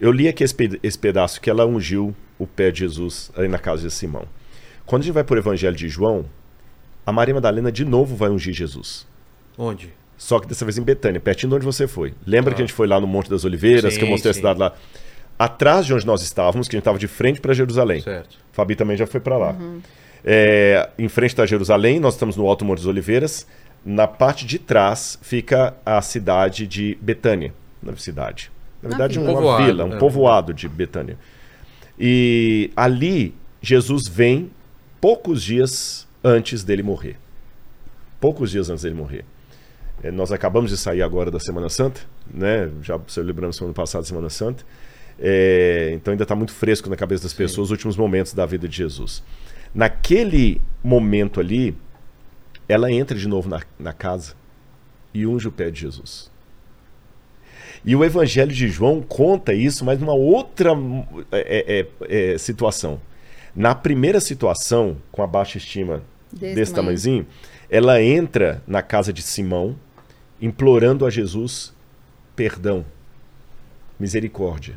Eu 0.00 0.12
li 0.12 0.28
aqui 0.28 0.44
esse, 0.44 0.54
esse 0.82 0.98
pedaço 0.98 1.40
que 1.40 1.50
ela 1.50 1.66
ungiu 1.66 2.14
o 2.38 2.46
pé 2.46 2.70
de 2.70 2.78
Jesus 2.80 3.30
aí 3.36 3.48
na 3.48 3.58
casa 3.58 3.82
de 3.82 3.92
Simão. 3.92 4.24
Quando 4.86 5.02
a 5.02 5.04
gente 5.06 5.14
vai 5.14 5.24
para 5.24 5.34
o 5.34 5.38
Evangelho 5.38 5.76
de 5.76 5.88
João, 5.88 6.24
a 7.04 7.10
Maria 7.12 7.34
Madalena 7.34 7.70
de 7.72 7.84
novo 7.84 8.14
vai 8.16 8.30
ungir 8.30 8.54
Jesus. 8.54 9.06
Onde? 9.58 9.92
Só 10.16 10.38
que 10.38 10.46
dessa 10.46 10.64
vez 10.64 10.78
em 10.78 10.82
Betânia, 10.82 11.20
pertinho 11.20 11.50
de 11.50 11.56
onde 11.56 11.64
você 11.66 11.88
foi. 11.88 12.14
Lembra 12.24 12.52
Ah. 12.52 12.54
que 12.54 12.62
a 12.62 12.64
gente 12.66 12.74
foi 12.74 12.86
lá 12.86 13.00
no 13.00 13.06
Monte 13.08 13.28
das 13.28 13.44
Oliveiras, 13.44 13.92
Sim, 13.94 13.98
que 14.00 14.04
eu 14.04 14.08
mostrei 14.08 14.32
sim. 14.32 14.38
a 14.38 14.40
cidade 14.40 14.58
lá? 14.60 14.72
Atrás 15.38 15.84
de 15.86 15.92
onde 15.94 16.06
nós 16.06 16.22
estávamos, 16.22 16.68
que 16.68 16.76
a 16.76 16.78
gente 16.78 16.82
estava 16.82 16.98
de 16.98 17.08
frente 17.08 17.40
para 17.40 17.52
Jerusalém. 17.52 18.00
Certo. 18.02 18.38
Fabi 18.52 18.76
também 18.76 18.96
já 18.96 19.06
foi 19.06 19.18
para 19.20 19.36
lá. 19.36 19.56
É, 20.24 20.88
em 20.98 21.08
frente 21.08 21.30
está 21.30 21.44
Jerusalém, 21.44 21.98
nós 21.98 22.14
estamos 22.14 22.36
no 22.36 22.46
Alto 22.46 22.64
Monte 22.64 22.78
das 22.78 22.86
Oliveiras. 22.86 23.46
Na 23.84 24.06
parte 24.06 24.46
de 24.46 24.58
trás 24.58 25.18
fica 25.22 25.74
a 25.84 26.00
cidade 26.00 26.66
de 26.66 26.96
Betânia. 27.00 27.52
É 27.86 27.96
cidade. 27.96 28.50
Na 28.82 28.90
verdade, 28.90 29.18
vila. 29.18 29.30
uma 29.30 29.40
Povoado, 29.40 29.64
vila, 29.64 29.84
um 29.84 29.94
é. 29.94 29.98
povoado 29.98 30.54
de 30.54 30.68
Betânia. 30.68 31.18
E 31.98 32.70
ali 32.76 33.34
Jesus 33.60 34.08
vem 34.08 34.50
poucos 35.00 35.42
dias 35.42 36.06
antes 36.22 36.64
dele 36.64 36.82
morrer. 36.82 37.16
Poucos 38.20 38.50
dias 38.50 38.70
antes 38.70 38.82
dele 38.82 38.94
morrer. 38.94 39.24
É, 40.02 40.10
nós 40.10 40.32
acabamos 40.32 40.70
de 40.70 40.76
sair 40.76 41.02
agora 41.02 41.30
da 41.30 41.38
Semana 41.38 41.68
Santa, 41.68 42.00
né? 42.32 42.70
Já 42.82 42.98
celebramos 43.06 43.56
semana 43.56 43.74
passada 43.74 44.04
Semana 44.04 44.30
Santa. 44.30 44.64
É, 45.18 45.90
então 45.94 46.10
ainda 46.10 46.24
está 46.24 46.34
muito 46.34 46.52
fresco 46.52 46.90
na 46.90 46.96
cabeça 46.96 47.22
das 47.22 47.32
pessoas 47.32 47.66
os 47.66 47.70
últimos 47.70 47.96
momentos 47.96 48.32
da 48.32 48.44
vida 48.44 48.66
de 48.66 48.76
Jesus. 48.76 49.22
Naquele 49.74 50.60
momento 50.82 51.38
ali, 51.38 51.76
ela 52.72 52.90
entra 52.90 53.16
de 53.16 53.28
novo 53.28 53.48
na, 53.48 53.60
na 53.78 53.92
casa 53.92 54.34
e 55.12 55.26
unge 55.26 55.48
o 55.48 55.52
pé 55.52 55.70
de 55.70 55.80
Jesus. 55.80 56.30
E 57.84 57.96
o 57.96 58.04
Evangelho 58.04 58.52
de 58.52 58.68
João 58.68 59.02
conta 59.02 59.52
isso, 59.52 59.84
mas 59.84 59.98
numa 59.98 60.14
outra 60.14 60.70
é, 61.32 61.86
é, 62.08 62.32
é, 62.32 62.38
situação. 62.38 63.00
Na 63.54 63.74
primeira 63.74 64.20
situação, 64.20 64.96
com 65.10 65.22
a 65.22 65.26
baixa 65.26 65.58
estima 65.58 66.02
desse, 66.32 66.54
desse 66.54 66.74
tamanhozinho, 66.74 67.26
ela 67.68 68.02
entra 68.02 68.62
na 68.66 68.82
casa 68.82 69.12
de 69.12 69.22
Simão, 69.22 69.76
implorando 70.40 71.04
a 71.04 71.10
Jesus 71.10 71.74
perdão, 72.36 72.84
misericórdia. 73.98 74.76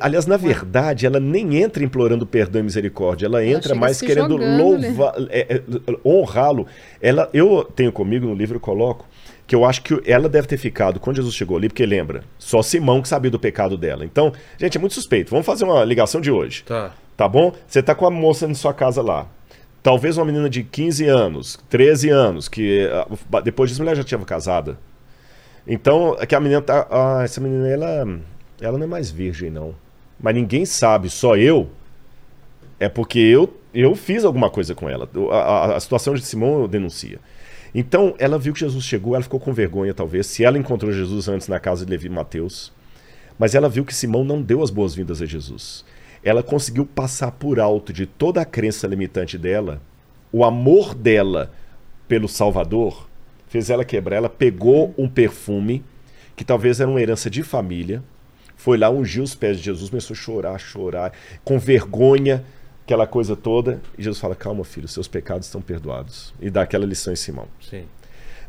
Aliás, 0.00 0.26
na 0.26 0.36
verdade, 0.36 1.06
ela 1.06 1.20
nem 1.20 1.62
entra 1.62 1.84
implorando 1.84 2.26
perdão 2.26 2.60
e 2.60 2.64
misericórdia, 2.64 3.26
ela 3.26 3.44
entra 3.44 3.74
mais 3.74 4.00
querendo 4.00 4.36
louvar, 4.36 5.14
é, 5.30 5.56
é, 5.56 5.62
honrá-lo. 6.04 6.66
Ela, 7.00 7.28
eu 7.32 7.64
tenho 7.74 7.92
comigo 7.92 8.26
no 8.26 8.34
livro, 8.34 8.56
eu 8.56 8.60
coloco 8.60 9.06
que 9.46 9.54
eu 9.54 9.64
acho 9.64 9.82
que 9.82 10.00
ela 10.06 10.28
deve 10.28 10.48
ter 10.48 10.56
ficado 10.56 10.98
quando 10.98 11.16
Jesus 11.16 11.34
chegou 11.34 11.56
ali, 11.56 11.68
porque 11.68 11.84
lembra, 11.84 12.24
só 12.38 12.62
Simão 12.62 13.02
que 13.02 13.08
sabia 13.08 13.30
do 13.30 13.38
pecado 13.38 13.76
dela. 13.76 14.04
Então, 14.04 14.32
gente, 14.58 14.78
é 14.78 14.80
muito 14.80 14.94
suspeito. 14.94 15.30
Vamos 15.30 15.44
fazer 15.44 15.64
uma 15.64 15.84
ligação 15.84 16.20
de 16.20 16.30
hoje. 16.30 16.64
Tá. 16.64 16.92
Tá 17.16 17.28
bom? 17.28 17.52
Você 17.66 17.82
tá 17.82 17.94
com 17.94 18.06
a 18.06 18.10
moça 18.10 18.48
na 18.48 18.54
sua 18.54 18.72
casa 18.72 19.02
lá. 19.02 19.26
Talvez 19.82 20.16
uma 20.16 20.24
menina 20.24 20.48
de 20.48 20.62
15 20.62 21.06
anos, 21.06 21.58
13 21.68 22.08
anos, 22.08 22.48
que 22.48 22.88
ah, 22.90 23.40
depois 23.40 23.68
disso 23.68 23.82
a 23.82 23.84
mulher 23.84 23.96
já 23.96 24.02
tinha 24.02 24.18
casada. 24.20 24.78
Então, 25.66 26.16
é 26.18 26.26
que 26.26 26.34
a 26.34 26.40
menina 26.40 26.62
tá. 26.62 26.86
Ah, 26.90 27.22
essa 27.22 27.40
menina, 27.40 27.68
ela, 27.68 28.18
ela 28.60 28.78
não 28.78 28.84
é 28.84 28.88
mais 28.88 29.10
virgem, 29.10 29.50
não. 29.50 29.74
Mas 30.20 30.34
ninguém 30.34 30.64
sabe, 30.64 31.10
só 31.10 31.36
eu. 31.36 31.68
É 32.78 32.88
porque 32.88 33.18
eu, 33.18 33.56
eu 33.72 33.94
fiz 33.94 34.24
alguma 34.24 34.50
coisa 34.50 34.74
com 34.74 34.88
ela. 34.88 35.08
A, 35.30 35.36
a, 35.36 35.76
a 35.76 35.80
situação 35.80 36.14
de 36.14 36.24
Simão 36.24 36.68
denuncia. 36.68 37.18
Então, 37.74 38.14
ela 38.18 38.38
viu 38.38 38.52
que 38.52 38.60
Jesus 38.60 38.84
chegou, 38.84 39.14
ela 39.14 39.24
ficou 39.24 39.40
com 39.40 39.52
vergonha, 39.52 39.92
talvez, 39.92 40.26
se 40.28 40.44
ela 40.44 40.56
encontrou 40.56 40.92
Jesus 40.92 41.28
antes 41.28 41.48
na 41.48 41.58
casa 41.58 41.84
de 41.84 41.90
Levi 41.90 42.06
e 42.06 42.10
Mateus. 42.10 42.72
Mas 43.38 43.54
ela 43.54 43.68
viu 43.68 43.84
que 43.84 43.94
Simão 43.94 44.24
não 44.24 44.40
deu 44.40 44.62
as 44.62 44.70
boas-vindas 44.70 45.20
a 45.20 45.26
Jesus. 45.26 45.84
Ela 46.22 46.42
conseguiu 46.42 46.86
passar 46.86 47.32
por 47.32 47.58
alto 47.58 47.92
de 47.92 48.06
toda 48.06 48.40
a 48.40 48.44
crença 48.44 48.86
limitante 48.86 49.36
dela, 49.36 49.82
o 50.30 50.44
amor 50.44 50.94
dela 50.94 51.52
pelo 52.06 52.28
Salvador, 52.28 53.08
fez 53.48 53.70
ela 53.70 53.84
quebrar. 53.84 54.16
Ela 54.16 54.28
pegou 54.28 54.94
um 54.96 55.08
perfume, 55.08 55.84
que 56.36 56.44
talvez 56.44 56.80
era 56.80 56.90
uma 56.90 57.00
herança 57.00 57.28
de 57.28 57.42
família, 57.42 58.02
foi 58.64 58.78
lá, 58.78 58.88
ungiu 58.88 59.22
os 59.22 59.34
pés 59.34 59.58
de 59.58 59.64
Jesus, 59.64 59.90
começou 59.90 60.14
a 60.14 60.16
chorar, 60.16 60.58
chorar, 60.58 61.12
com 61.44 61.58
vergonha 61.58 62.42
aquela 62.82 63.06
coisa 63.06 63.36
toda. 63.36 63.78
E 63.98 64.02
Jesus 64.02 64.18
fala: 64.18 64.34
Calma, 64.34 64.64
filho, 64.64 64.88
seus 64.88 65.06
pecados 65.06 65.46
estão 65.46 65.60
perdoados. 65.60 66.32
E 66.40 66.48
dá 66.48 66.62
aquela 66.62 66.86
lição 66.86 67.12
em 67.12 67.16
Simão. 67.16 67.46
Sim. 67.60 67.84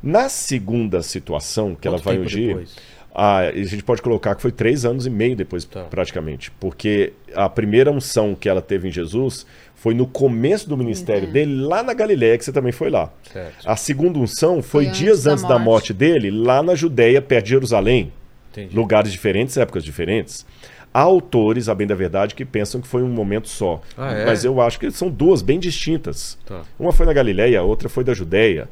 Na 0.01 0.29
segunda 0.29 1.01
situação 1.01 1.75
que 1.75 1.89
Quanto 1.89 1.95
ela 1.95 1.97
vai 1.97 2.17
ungir, 2.17 2.65
a, 3.13 3.39
a 3.39 3.51
gente 3.51 3.83
pode 3.83 4.01
colocar 4.01 4.35
que 4.35 4.41
foi 4.41 4.53
três 4.53 4.85
anos 4.85 5.05
e 5.05 5.09
meio 5.09 5.35
depois, 5.35 5.65
tá. 5.65 5.83
praticamente. 5.83 6.49
Porque 6.61 7.11
a 7.33 7.49
primeira 7.49 7.91
unção 7.91 8.35
que 8.35 8.47
ela 8.47 8.61
teve 8.61 8.87
em 8.87 8.91
Jesus 8.91 9.45
foi 9.75 9.93
no 9.93 10.07
começo 10.07 10.69
do 10.69 10.77
ministério 10.77 11.27
uhum. 11.27 11.33
dele, 11.33 11.55
lá 11.55 11.83
na 11.83 11.93
Galiléia, 11.93 12.37
que 12.37 12.45
você 12.45 12.53
também 12.53 12.71
foi 12.71 12.89
lá. 12.89 13.11
Certo. 13.33 13.69
A 13.69 13.75
segunda 13.75 14.17
unção 14.17 14.61
foi, 14.61 14.85
foi 14.85 14.93
dias 14.93 15.27
antes 15.27 15.43
da 15.43 15.59
morte. 15.59 15.59
da 15.59 15.65
morte 15.65 15.93
dele, 15.93 16.31
lá 16.31 16.63
na 16.63 16.73
Judéia, 16.73 17.21
perto 17.21 17.43
de 17.43 17.49
Jerusalém. 17.49 18.13
Entendi. 18.55 18.75
Lugares 18.75 19.11
diferentes, 19.11 19.57
épocas 19.57 19.83
diferentes. 19.83 20.45
Há 20.93 21.01
autores, 21.01 21.67
a 21.67 21.75
bem 21.75 21.85
da 21.85 21.93
verdade, 21.93 22.33
que 22.33 22.45
pensam 22.45 22.79
que 22.79 22.87
foi 22.87 23.03
um 23.03 23.09
momento 23.09 23.49
só. 23.49 23.81
Ah, 23.97 24.13
é? 24.13 24.25
Mas 24.25 24.45
eu 24.45 24.61
acho 24.61 24.79
que 24.79 24.89
são 24.91 25.09
duas 25.09 25.41
bem 25.41 25.59
distintas. 25.59 26.37
Tá. 26.45 26.61
Uma 26.79 26.93
foi 26.93 27.05
na 27.05 27.11
Galileia, 27.11 27.59
a 27.59 27.63
outra 27.63 27.89
foi 27.89 28.03
da 28.03 28.13
Judéia. 28.13 28.69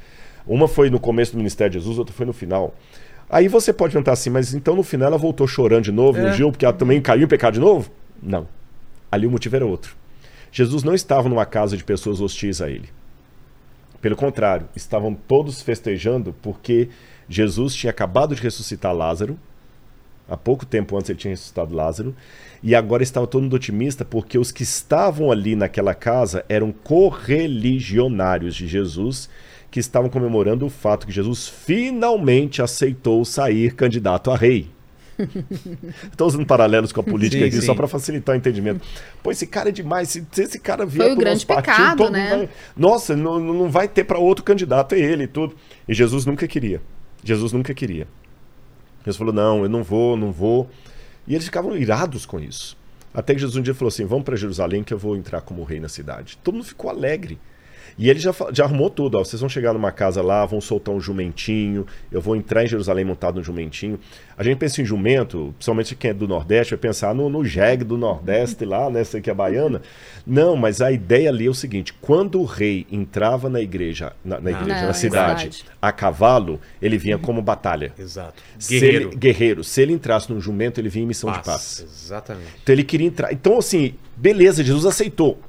Uma 0.48 0.68
foi 0.68 0.90
no 0.90 1.00
começo 1.00 1.34
do 1.34 1.38
ministério 1.38 1.72
de 1.72 1.80
Jesus, 1.80 2.00
outra 2.00 2.14
foi 2.14 2.26
no 2.26 2.32
final. 2.32 2.74
Aí 3.30 3.50
você 3.50 3.74
pode 3.74 3.92
perguntar 3.92 4.14
assim, 4.14 4.30
mas 4.30 4.54
então 4.54 4.76
no 4.76 4.84
final 4.84 5.08
ela 5.08 5.18
voltou 5.18 5.46
chorando 5.48 5.84
de 5.84 5.92
novo, 5.92 6.20
é. 6.20 6.22
no 6.22 6.34
Gil, 6.34 6.52
porque 6.52 6.64
ela 6.64 6.74
também 6.74 7.02
caiu 7.02 7.24
em 7.24 7.28
pecado 7.28 7.56
de 7.56 7.60
novo? 7.60 7.92
Não. 8.22 8.48
Ali 9.12 9.28
o 9.28 9.32
motivo 9.32 9.56
era 9.58 9.66
outro. 9.66 9.96
Jesus 10.50 10.84
não 10.84 10.94
estava 10.94 11.28
numa 11.28 11.46
casa 11.46 11.76
de 11.76 11.84
pessoas 11.84 12.22
hostis 12.22 12.62
a 12.62 12.70
ele. 12.70 12.90
Pelo 14.00 14.16
contrário, 14.16 14.70
estavam 14.76 15.14
todos 15.14 15.62
festejando 15.62 16.34
porque 16.42 16.90
Jesus 17.28 17.74
tinha 17.74 17.90
acabado 17.90 18.36
de 18.36 18.42
ressuscitar 18.42 18.94
Lázaro 18.94 19.38
Há 20.28 20.38
pouco 20.38 20.66
tempo 20.66 20.96
antes 20.98 21.10
ele 21.10 21.20
tinha 21.20 21.32
ressuscitado 21.32 21.76
Lázaro. 21.76 22.16
E 22.62 22.74
agora 22.74 23.04
estava 23.04 23.28
todo 23.28 23.44
mundo 23.44 23.56
otimista 23.56 24.06
porque 24.06 24.38
os 24.38 24.52
que 24.52 24.64
estavam 24.64 25.32
ali 25.32 25.56
naquela 25.56 25.94
casa 25.94 26.46
eram 26.48 26.72
correligionários 26.72 28.56
de 28.56 28.68
Jesus 28.68 29.30
que 29.70 29.80
estavam 29.80 30.10
comemorando 30.10 30.66
o 30.66 30.70
fato 30.70 31.08
que 31.08 31.12
Jesus 31.12 31.48
finalmente 31.48 32.62
aceitou 32.62 33.26
sair 33.26 33.74
candidato 33.74 34.32
a 34.32 34.38
rei. 34.38 34.70
Estou 36.12 36.28
usando 36.28 36.46
paralelos 36.46 36.92
com 36.92 37.02
a 37.02 37.04
política 37.04 37.42
sim, 37.42 37.48
aqui 37.48 37.56
sim. 37.58 37.66
só 37.66 37.76
para 37.76 37.88
facilitar 37.88 38.36
o 38.36 38.38
entendimento. 38.38 38.86
Pô, 39.22 39.32
esse 39.32 39.48
cara 39.48 39.70
é 39.70 39.72
demais. 39.72 40.10
Se, 40.10 40.26
se 40.32 40.44
esse 40.44 40.60
cara 40.60 40.86
vier 40.86 41.08
para 41.08 41.14
o 41.14 41.18
grande 41.18 41.46
partido, 41.46 41.76
pecado, 41.76 42.10
né? 42.10 42.30
vai... 42.30 42.50
Nossa, 42.78 43.16
não, 43.16 43.40
não 43.40 43.70
vai 43.70 43.88
ter 43.88 44.04
para 44.04 44.18
outro 44.18 44.44
candidato, 44.44 44.96
é 44.96 45.00
ele 45.00 45.24
e 45.24 45.28
tudo. 45.28 45.56
E 45.88 45.94
Jesus 45.94 46.26
nunca 46.26 46.48
queria. 46.48 46.82
Jesus 47.24 47.52
nunca 47.52 47.74
queria. 47.74 48.08
Jesus 49.06 49.18
falou: 49.18 49.34
não, 49.34 49.64
eu 49.64 49.70
não 49.70 49.84
vou, 49.84 50.16
não 50.18 50.32
vou. 50.32 50.70
E 51.28 51.34
eles 51.34 51.46
ficavam 51.46 51.76
irados 51.78 52.26
com 52.26 52.40
isso. 52.40 52.78
Até 53.14 53.34
que 53.34 53.40
Jesus 53.40 53.56
um 53.58 53.62
dia 53.62 53.76
falou 53.76 53.90
assim: 53.90 54.06
vamos 54.06 54.24
para 54.24 54.36
Jerusalém 54.36 54.84
que 54.84 54.94
eu 54.94 54.98
vou 54.98 55.16
entrar 55.16 55.42
como 55.42 55.64
rei 55.64 55.80
na 55.80 55.90
cidade. 55.90 56.38
Todo 56.44 56.56
mundo 56.56 56.66
ficou 56.66 56.90
alegre. 56.90 57.40
E 57.98 58.10
ele 58.10 58.20
já, 58.20 58.34
já 58.52 58.66
arrumou 58.66 58.90
tudo. 58.90 59.18
Ó, 59.18 59.24
vocês 59.24 59.40
vão 59.40 59.50
chegar 59.50 59.74
numa 59.74 59.92
casa 59.92 60.22
lá, 60.22 60.46
vão 60.46 60.60
soltar 60.60 60.94
um 60.94 61.00
jumentinho. 61.00 61.86
Eu 62.12 62.22
vou 62.22 62.36
entrar 62.36 62.64
em 62.64 62.68
Jerusalém 62.68 63.06
montado 63.06 63.36
no 63.36 63.44
jumentinho. 63.44 64.00
A 64.38 64.44
gente 64.44 64.58
pensa 64.58 64.82
em 64.82 64.86
jumento, 64.86 65.54
principalmente 65.58 65.96
quem 65.96 66.12
é 66.12 66.14
do 66.14 66.28
Nordeste, 66.28 66.74
vai 66.74 66.80
pensar 66.80 67.14
no, 67.14 67.30
no 67.30 67.46
jegue 67.46 67.84
do 67.84 67.98
Nordeste 67.98 68.66
lá, 68.66 68.90
né? 68.90 69.04
Sei 69.04 69.22
que 69.22 69.30
é 69.30 69.34
baiana. 69.34 69.82
Não, 70.26 70.56
mas 70.56 70.82
a 70.82 70.92
ideia 70.92 71.30
ali 71.30 71.46
é 71.46 71.50
o 71.50 71.54
seguinte: 71.54 71.94
quando 71.94 72.42
o 72.42 72.46
rei 72.46 72.88
entrava 72.92 73.50
na 73.50 73.62
igreja, 73.62 74.14
na, 74.24 74.40
na 74.40 74.52
igreja, 74.52 74.82
Não, 74.82 74.88
na 74.88 74.94
cidade, 74.94 75.42
cidade, 75.42 75.66
a 75.82 75.92
cavalo, 75.92 76.60
ele 76.82 76.98
vinha 76.98 77.18
como 77.18 77.42
batalha. 77.42 77.94
Exato. 77.98 78.42
Guerreiro. 78.68 79.00
Se 79.00 79.06
ele, 79.06 79.16
guerreiro. 79.16 79.64
Se 79.64 79.82
ele 79.82 79.94
entrasse 79.94 80.32
num 80.32 80.42
jumento, 80.42 80.80
ele 80.80 80.90
vinha 80.90 81.04
em 81.04 81.08
missão 81.08 81.30
paz. 81.30 81.40
de 81.40 81.46
paz. 81.46 81.86
Exatamente. 82.06 82.48
Então 82.64 82.74
ele 82.74 82.84
queria 82.84 83.08
entrar. 83.08 83.32
Então, 83.32 83.58
assim, 83.58 83.94
beleza, 84.18 84.64
Jesus 84.64 84.86
aceitou 84.86 85.40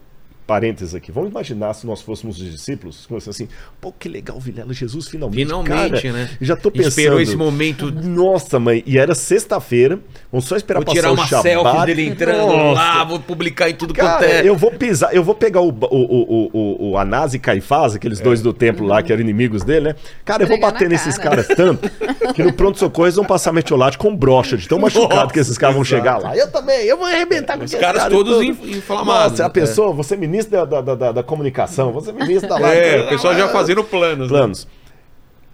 parênteses 0.46 0.94
aqui. 0.94 1.10
Vamos 1.10 1.30
imaginar 1.30 1.72
se 1.74 1.86
nós 1.86 2.02
fôssemos 2.02 2.40
os 2.40 2.50
discípulos, 2.50 3.06
como 3.06 3.18
assim, 3.18 3.48
pô, 3.80 3.92
que 3.92 4.08
legal, 4.08 4.38
Vilela, 4.38 4.72
Jesus 4.72 5.08
finalmente. 5.08 5.44
Finalmente, 5.44 6.02
cara, 6.02 6.12
né? 6.12 6.30
Já 6.40 6.56
tô 6.56 6.70
pensando. 6.70 6.88
Esperou 6.88 7.20
esse 7.20 7.36
momento. 7.36 7.90
Nossa, 7.90 8.58
mãe, 8.60 8.82
e 8.86 8.98
era 8.98 9.14
sexta-feira. 9.14 9.98
Vamos 10.30 10.46
só 10.46 10.56
esperar 10.56 10.84
vou 10.84 10.94
tirar 10.94 11.12
uma 11.12 11.26
selfie 11.26 11.86
dele 11.86 12.06
entrando 12.06 12.46
Nossa. 12.46 12.80
lá, 12.80 13.04
vou 13.04 13.20
publicar 13.20 13.70
em 13.70 13.74
tudo 13.74 13.94
cara, 13.94 14.18
quanto 14.18 14.24
é. 14.24 14.46
Eu 14.46 14.56
vou 14.56 14.70
pisar, 14.70 15.14
eu 15.14 15.24
vou 15.24 15.34
pegar 15.34 15.60
o, 15.60 15.68
o, 15.68 15.72
o, 15.72 16.50
o, 16.52 16.90
o 16.90 16.98
Anás 16.98 17.34
e 17.34 17.38
Caifás, 17.38 17.94
aqueles 17.94 18.20
é. 18.20 18.22
dois 18.22 18.42
do 18.42 18.52
templo 18.52 18.86
lá 18.86 19.02
que 19.02 19.12
eram 19.12 19.22
inimigos 19.22 19.62
dele, 19.62 19.88
né? 19.88 19.96
Cara, 20.24 20.42
eu 20.42 20.46
vou 20.46 20.60
bater 20.60 20.88
nesses 20.88 21.16
cara. 21.16 21.42
caras 21.42 21.48
tanto 21.48 21.90
que 22.34 22.42
no 22.42 22.52
pronto-socorro 22.52 23.06
eles 23.06 23.16
vão 23.16 23.24
passar 23.24 23.52
metiolate 23.52 23.96
com 23.96 24.14
brocha, 24.14 24.56
de 24.56 24.68
tão 24.68 24.78
machucado 24.78 25.14
Nossa, 25.14 25.32
que 25.32 25.40
esses 25.40 25.56
caras 25.56 25.74
vão 25.74 25.84
chegar 25.84 26.18
lá. 26.18 26.36
Eu 26.36 26.50
também, 26.50 26.84
eu 26.84 26.96
vou 26.96 27.06
arrebentar 27.06 27.56
com 27.56 27.64
os 27.64 27.74
caras 27.74 28.02
cara 28.02 28.10
todos 28.10 28.42
inflamados. 28.42 29.32
Nossa, 29.32 29.46
a 29.46 29.50
pessoa, 29.50 29.90
é. 29.90 29.94
você 29.94 30.14
é 30.14 30.16
ministro 30.34 30.66
da, 30.66 30.80
da, 30.80 30.94
da, 30.94 31.12
da 31.12 31.22
comunicação, 31.22 31.92
você 31.92 32.10
é 32.10 32.12
ministro 32.12 32.48
da 32.48 32.58
lá. 32.58 32.74
É, 32.74 33.04
o 33.04 33.08
pessoal 33.08 33.34
já 33.34 33.48
fazendo 33.48 33.82
planos. 33.84 34.30
Né? 34.30 34.38
Planos. 34.38 34.64
Né? 34.66 34.70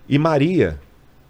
E 0.09 0.19
Maria 0.19 0.81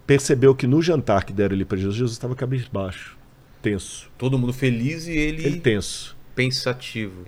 percebeu 0.06 0.54
que 0.54 0.66
no 0.66 0.80
jantar 0.82 1.24
que 1.24 1.32
deram 1.32 1.54
ali 1.54 1.64
para 1.64 1.76
Jesus, 1.76 1.96
Jesus 1.96 2.12
estava 2.12 2.34
cabisbaixo 2.34 3.20
tenso. 3.60 4.10
Todo 4.18 4.38
mundo 4.38 4.52
feliz 4.52 5.06
e 5.06 5.12
ele. 5.12 5.44
Ele 5.44 5.60
tenso. 5.60 6.16
Pensativo. 6.34 7.26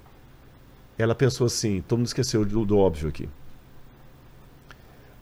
Ela 0.99 1.15
pensou 1.15 1.47
assim: 1.47 1.83
todo 1.87 1.99
mundo 1.99 2.07
esqueceu 2.07 2.45
do, 2.45 2.65
do 2.65 2.79
óbvio 2.79 3.09
aqui. 3.09 3.29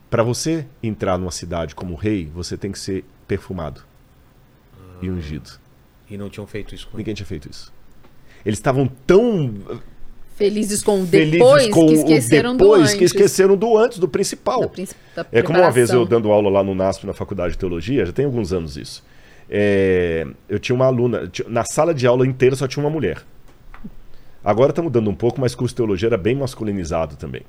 Para 0.08 0.22
você 0.22 0.66
entrar 0.82 1.16
numa 1.18 1.30
cidade 1.30 1.74
como 1.74 1.94
rei, 1.94 2.26
você 2.34 2.56
tem 2.56 2.72
que 2.72 2.78
ser 2.78 3.04
perfumado 3.28 3.82
ah, 4.74 4.98
e 5.00 5.10
ungido. 5.10 5.50
E 6.08 6.18
não 6.18 6.28
tinham 6.28 6.46
feito 6.48 6.74
isso 6.74 6.88
com 6.88 6.96
Ninguém 6.96 7.12
ele. 7.12 7.16
tinha 7.16 7.26
feito 7.26 7.48
isso. 7.48 7.72
Eles 8.44 8.58
estavam 8.58 8.88
tão 9.06 9.54
felizes 10.44 10.82
com 10.82 11.02
o 11.02 11.06
depois 11.06 11.68
com 11.68 11.86
que 11.86 11.94
esqueceram 11.94 12.56
depois, 12.56 12.80
do 12.80 12.84
antes. 12.84 12.94
que 12.94 13.04
esqueceram 13.04 13.56
do 13.56 13.76
antes, 13.78 13.98
do 13.98 14.08
principal. 14.08 14.70
Da 15.14 15.26
é 15.30 15.42
como 15.42 15.58
uma 15.58 15.70
vez 15.70 15.90
eu 15.90 16.04
dando 16.06 16.30
aula 16.32 16.48
lá 16.50 16.64
no 16.64 16.74
NASP 16.74 17.06
na 17.06 17.12
faculdade 17.12 17.52
de 17.52 17.58
teologia, 17.58 18.04
já 18.06 18.12
tem 18.12 18.24
alguns 18.24 18.52
anos 18.52 18.76
isso. 18.76 19.04
É, 19.48 20.26
eu 20.48 20.58
tinha 20.58 20.74
uma 20.74 20.86
aluna, 20.86 21.30
na 21.48 21.64
sala 21.64 21.92
de 21.92 22.06
aula 22.06 22.26
inteira 22.26 22.54
só 22.56 22.66
tinha 22.68 22.82
uma 22.84 22.90
mulher. 22.90 23.18
Agora 24.44 24.70
está 24.70 24.80
mudando 24.80 25.10
um 25.10 25.14
pouco, 25.14 25.40
mas 25.40 25.54
curso 25.54 25.72
de 25.72 25.76
teologia 25.76 26.08
era 26.08 26.16
bem 26.16 26.34
masculinizado 26.34 27.16
também. 27.16 27.42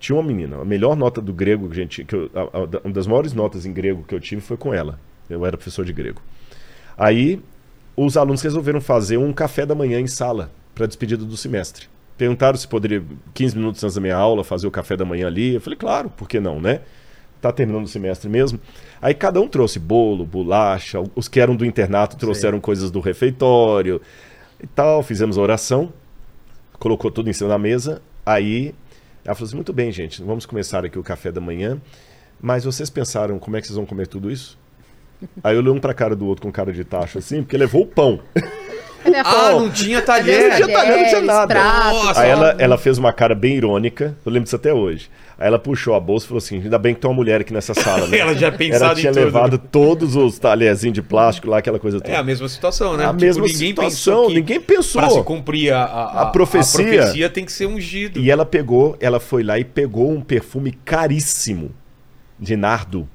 Tinha 0.00 0.16
uma 0.16 0.22
menina, 0.22 0.56
a 0.60 0.64
melhor 0.64 0.96
nota 0.96 1.20
do 1.20 1.32
grego 1.32 1.66
que 1.68 1.72
a 1.72 1.76
gente. 1.76 2.04
Que 2.04 2.14
eu, 2.14 2.30
a- 2.34 2.40
a- 2.58 2.80
uma 2.84 2.94
das 2.94 3.06
maiores 3.06 3.32
notas 3.34 3.66
em 3.66 3.72
grego 3.72 4.04
que 4.06 4.14
eu 4.14 4.20
tive 4.20 4.40
foi 4.40 4.56
com 4.56 4.72
ela. 4.72 4.98
Eu 5.28 5.44
era 5.44 5.56
professor 5.56 5.84
de 5.84 5.92
grego. 5.92 6.22
Aí 6.96 7.40
os 7.96 8.16
alunos 8.16 8.40
resolveram 8.40 8.80
fazer 8.80 9.16
um 9.18 9.32
café 9.32 9.66
da 9.66 9.74
manhã 9.74 10.00
em 10.00 10.06
sala 10.06 10.50
para 10.74 10.86
despedida 10.86 11.24
do 11.24 11.36
semestre. 11.36 11.86
Perguntaram 12.18 12.58
se 12.58 12.66
poderia, 12.66 13.02
15 13.32 13.56
minutos 13.56 13.84
antes 13.84 13.94
da 13.94 14.00
minha 14.00 14.16
aula, 14.16 14.42
fazer 14.42 14.66
o 14.66 14.70
café 14.72 14.96
da 14.96 15.04
manhã 15.04 15.28
ali. 15.28 15.54
Eu 15.54 15.60
falei, 15.60 15.78
claro, 15.78 16.10
por 16.10 16.28
que 16.28 16.40
não, 16.40 16.60
né? 16.60 16.80
Tá 17.40 17.52
terminando 17.52 17.84
o 17.84 17.88
semestre 17.88 18.28
mesmo. 18.28 18.58
Aí 19.00 19.14
cada 19.14 19.40
um 19.40 19.46
trouxe 19.46 19.78
bolo, 19.78 20.26
bolacha, 20.26 20.98
os 21.14 21.28
que 21.28 21.38
eram 21.38 21.54
do 21.54 21.64
internato 21.64 22.16
trouxeram 22.16 22.58
coisas 22.60 22.90
do 22.90 22.98
refeitório 22.98 24.02
e 24.60 24.66
tal. 24.66 25.00
Fizemos 25.04 25.38
a 25.38 25.40
oração, 25.40 25.92
colocou 26.80 27.08
tudo 27.08 27.30
em 27.30 27.32
cima 27.32 27.48
da 27.48 27.58
mesa. 27.58 28.02
Aí 28.26 28.74
ela 29.24 29.36
falou 29.36 29.46
assim: 29.46 29.54
muito 29.54 29.72
bem, 29.72 29.92
gente, 29.92 30.20
vamos 30.20 30.44
começar 30.44 30.84
aqui 30.84 30.98
o 30.98 31.02
café 31.04 31.30
da 31.30 31.40
manhã. 31.40 31.80
Mas 32.40 32.64
vocês 32.64 32.90
pensaram 32.90 33.38
como 33.38 33.56
é 33.56 33.60
que 33.60 33.68
vocês 33.68 33.76
vão 33.76 33.86
comer 33.86 34.08
tudo 34.08 34.28
isso? 34.28 34.58
Aí 35.42 35.54
eu 35.54 35.60
olhei 35.60 35.72
um 35.72 35.78
pra 35.78 35.94
cara 35.94 36.16
do 36.16 36.26
outro 36.26 36.42
com 36.42 36.50
cara 36.50 36.72
de 36.72 36.82
tacho 36.82 37.18
assim, 37.18 37.42
porque 37.42 37.56
levou 37.56 37.82
o 37.82 37.86
pão. 37.86 38.20
Cadê 39.12 39.18
a 39.18 39.22
Ah, 39.22 39.24
foto? 39.50 39.60
não 39.60 39.70
tinha 39.70 40.02
talher. 40.02 40.56
tinha 40.56 40.68
talher, 40.72 40.96
não 41.02 41.08
tinha 41.08 41.20
nada. 41.22 41.54
Nossa, 41.54 42.20
Aí 42.20 42.30
ela, 42.30 42.54
ela 42.58 42.78
fez 42.78 42.98
uma 42.98 43.12
cara 43.12 43.34
bem 43.34 43.56
irônica, 43.56 44.16
eu 44.24 44.32
lembro 44.32 44.44
disso 44.44 44.56
até 44.56 44.72
hoje. 44.72 45.10
Aí 45.38 45.46
ela 45.46 45.58
puxou 45.58 45.94
a 45.94 46.00
bolsa 46.00 46.26
e 46.26 46.28
falou 46.28 46.38
assim: 46.38 46.56
ainda 46.62 46.78
bem 46.78 46.94
que 46.94 47.00
tem 47.00 47.08
uma 47.08 47.14
mulher 47.16 47.40
aqui 47.40 47.52
nessa 47.52 47.72
sala, 47.72 48.06
né? 48.08 48.18
Ela 48.18 48.34
já 48.34 48.48
Ela 48.48 48.56
pensado 48.56 48.98
tinha 48.98 49.10
em 49.10 49.14
tudo. 49.14 49.24
levado 49.24 49.56
todos 49.58 50.16
os 50.16 50.38
talherzinhos 50.38 50.94
de 50.94 51.02
plástico 51.02 51.48
lá, 51.48 51.58
aquela 51.58 51.78
coisa 51.78 52.00
toda. 52.00 52.12
É 52.12 52.16
a 52.16 52.22
mesma 52.24 52.48
situação, 52.48 52.96
né? 52.96 53.04
A 53.04 53.08
Tipo, 53.08 53.20
mesma 53.20 53.42
ninguém 53.46 53.68
situação, 53.68 53.88
pensou 54.14 54.26
que 54.28 54.34
ninguém 54.34 54.60
pensou. 54.60 55.00
Pra 55.00 55.10
se 55.10 55.22
cumprir 55.22 55.72
a, 55.72 55.84
a, 55.84 56.22
A 56.22 56.26
profecia. 56.26 56.84
a 56.84 56.96
profecia 56.96 57.28
tem 57.30 57.44
que 57.44 57.52
ser 57.52 57.66
ungido. 57.66 58.18
E 58.18 58.30
ela 58.30 58.44
pegou, 58.44 58.96
ela 59.00 59.20
foi 59.20 59.42
lá 59.44 59.58
e 59.58 59.64
pegou 59.64 60.10
um 60.10 60.20
perfume 60.20 60.72
caríssimo 60.84 61.70
de 62.38 62.56
nardo. 62.56 63.08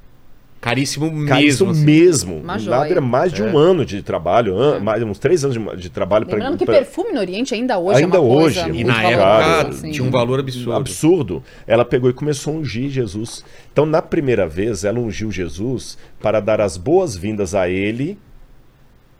Caríssimo 0.63 1.11
mesmo. 1.11 1.27
Caríssimo 1.27 1.71
assim. 1.71 1.83
mesmo. 1.83 2.37
Uma 2.37 2.57
joia. 2.57 2.89
era 2.89 3.01
mais 3.01 3.33
de 3.33 3.43
um 3.43 3.57
ano 3.57 3.85
de 3.85 4.01
trabalho, 4.01 4.57
an- 4.57 4.79
mais, 4.79 5.03
uns 5.03 5.19
três 5.19 5.43
anos 5.43 5.57
de, 5.57 5.81
de 5.81 5.89
trabalho 5.89 6.25
para 6.25 6.35
Lembrando 6.37 6.57
que 6.57 6.65
perfume 6.65 7.11
no 7.11 7.19
Oriente 7.19 7.53
ainda 7.53 7.77
hoje 7.77 8.01
Ainda 8.01 8.15
é 8.15 8.19
uma 8.21 8.29
hoje, 8.33 8.61
coisa 8.61 8.77
é 8.77 8.79
E 8.79 8.83
na 8.85 9.03
época 9.03 9.67
assim. 9.69 9.91
tinha 9.91 10.07
um 10.07 10.09
valor 10.09 10.39
absurdo. 10.39 10.73
absurdo. 10.73 11.43
Ela 11.67 11.83
pegou 11.83 12.09
e 12.09 12.13
começou 12.13 12.53
a 12.55 12.57
ungir 12.59 12.89
Jesus. 12.89 13.43
Então, 13.73 13.85
na 13.85 14.01
primeira 14.01 14.47
vez, 14.47 14.85
ela 14.85 14.99
ungiu 14.99 15.29
Jesus 15.29 15.97
para 16.21 16.39
dar 16.39 16.61
as 16.61 16.77
boas-vindas 16.77 17.53
a 17.53 17.67
ele 17.67 18.17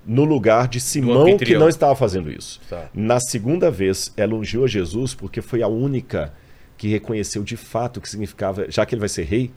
no 0.06 0.24
lugar 0.26 0.68
de 0.68 0.80
Simão, 0.80 1.38
que 1.38 1.58
não 1.58 1.70
estava 1.70 1.96
fazendo 1.96 2.32
isso. 2.32 2.60
Tá. 2.70 2.90
Na 2.94 3.20
segunda 3.20 3.70
vez, 3.72 4.14
ela 4.18 4.34
ungiu 4.36 4.64
a 4.64 4.68
Jesus 4.68 5.14
porque 5.14 5.42
foi 5.42 5.62
a 5.62 5.68
única 5.68 6.34
que 6.78 6.88
reconheceu 6.88 7.44
de 7.44 7.56
fato 7.56 7.98
o 7.98 8.02
que 8.02 8.10
significava, 8.10 8.66
já 8.70 8.86
que 8.86 8.94
ele 8.96 9.00
vai 9.00 9.10
ser 9.10 9.24
rei, 9.24 9.52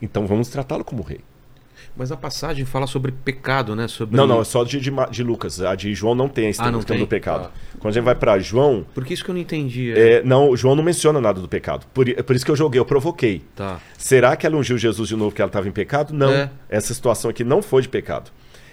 então 0.00 0.26
vamos 0.26 0.48
tratá-lo 0.48 0.84
como 0.84 1.02
rei. 1.02 1.20
Mas 1.96 2.10
a 2.10 2.16
passagem 2.16 2.64
fala 2.64 2.88
sobre 2.88 3.12
pecado, 3.12 3.76
né? 3.76 3.86
Sobre... 3.86 4.16
Não, 4.16 4.26
não, 4.26 4.40
é 4.40 4.44
só 4.44 4.64
de, 4.64 4.80
de, 4.80 4.90
de 5.12 5.22
Lucas. 5.22 5.60
A 5.60 5.76
de 5.76 5.94
João 5.94 6.12
não 6.12 6.28
tem 6.28 6.48
a 6.48 6.52
Ah, 6.58 6.70
não 6.72 6.80
questão 6.80 6.98
do 6.98 7.06
pecado. 7.06 7.44
Tá. 7.44 7.50
Quando 7.78 7.92
a 7.92 7.94
gente 7.94 8.02
vai 8.04 8.16
para 8.16 8.36
João, 8.40 8.84
Por 8.92 9.04
que 9.04 9.14
isso 9.14 9.22
que 9.24 9.30
eu 9.30 9.34
não 9.34 9.40
entendi? 9.40 9.92
é? 9.92 10.14
é, 10.14 10.22
não, 10.24 10.56
João 10.56 10.74
não 10.74 10.82
menciona 10.82 11.20
nada 11.20 11.40
do 11.40 11.46
pecado. 11.46 11.86
Por, 11.94 12.08
i- 12.08 12.20
por 12.20 12.34
isso 12.34 12.44
que 12.44 12.50
eu 12.50 12.56
joguei, 12.56 12.80
eu 12.80 12.84
provoquei. 12.84 13.42
Tá. 13.54 13.80
Será 13.96 14.34
que 14.34 14.44
ela 14.44 14.56
ungiu 14.56 14.76
Jesus 14.76 15.08
de 15.08 15.14
novo 15.14 15.30
porque 15.30 15.40
ela 15.42 15.48
estava 15.48 15.68
em 15.68 15.72
pecado? 15.72 16.12
Não. 16.12 16.32
É. 16.32 16.50
Essa 16.68 16.92
situação 16.92 17.30
aqui 17.30 17.44
não 17.44 17.62
foi 17.62 17.82
de 17.82 17.88
pecado. 17.88 18.32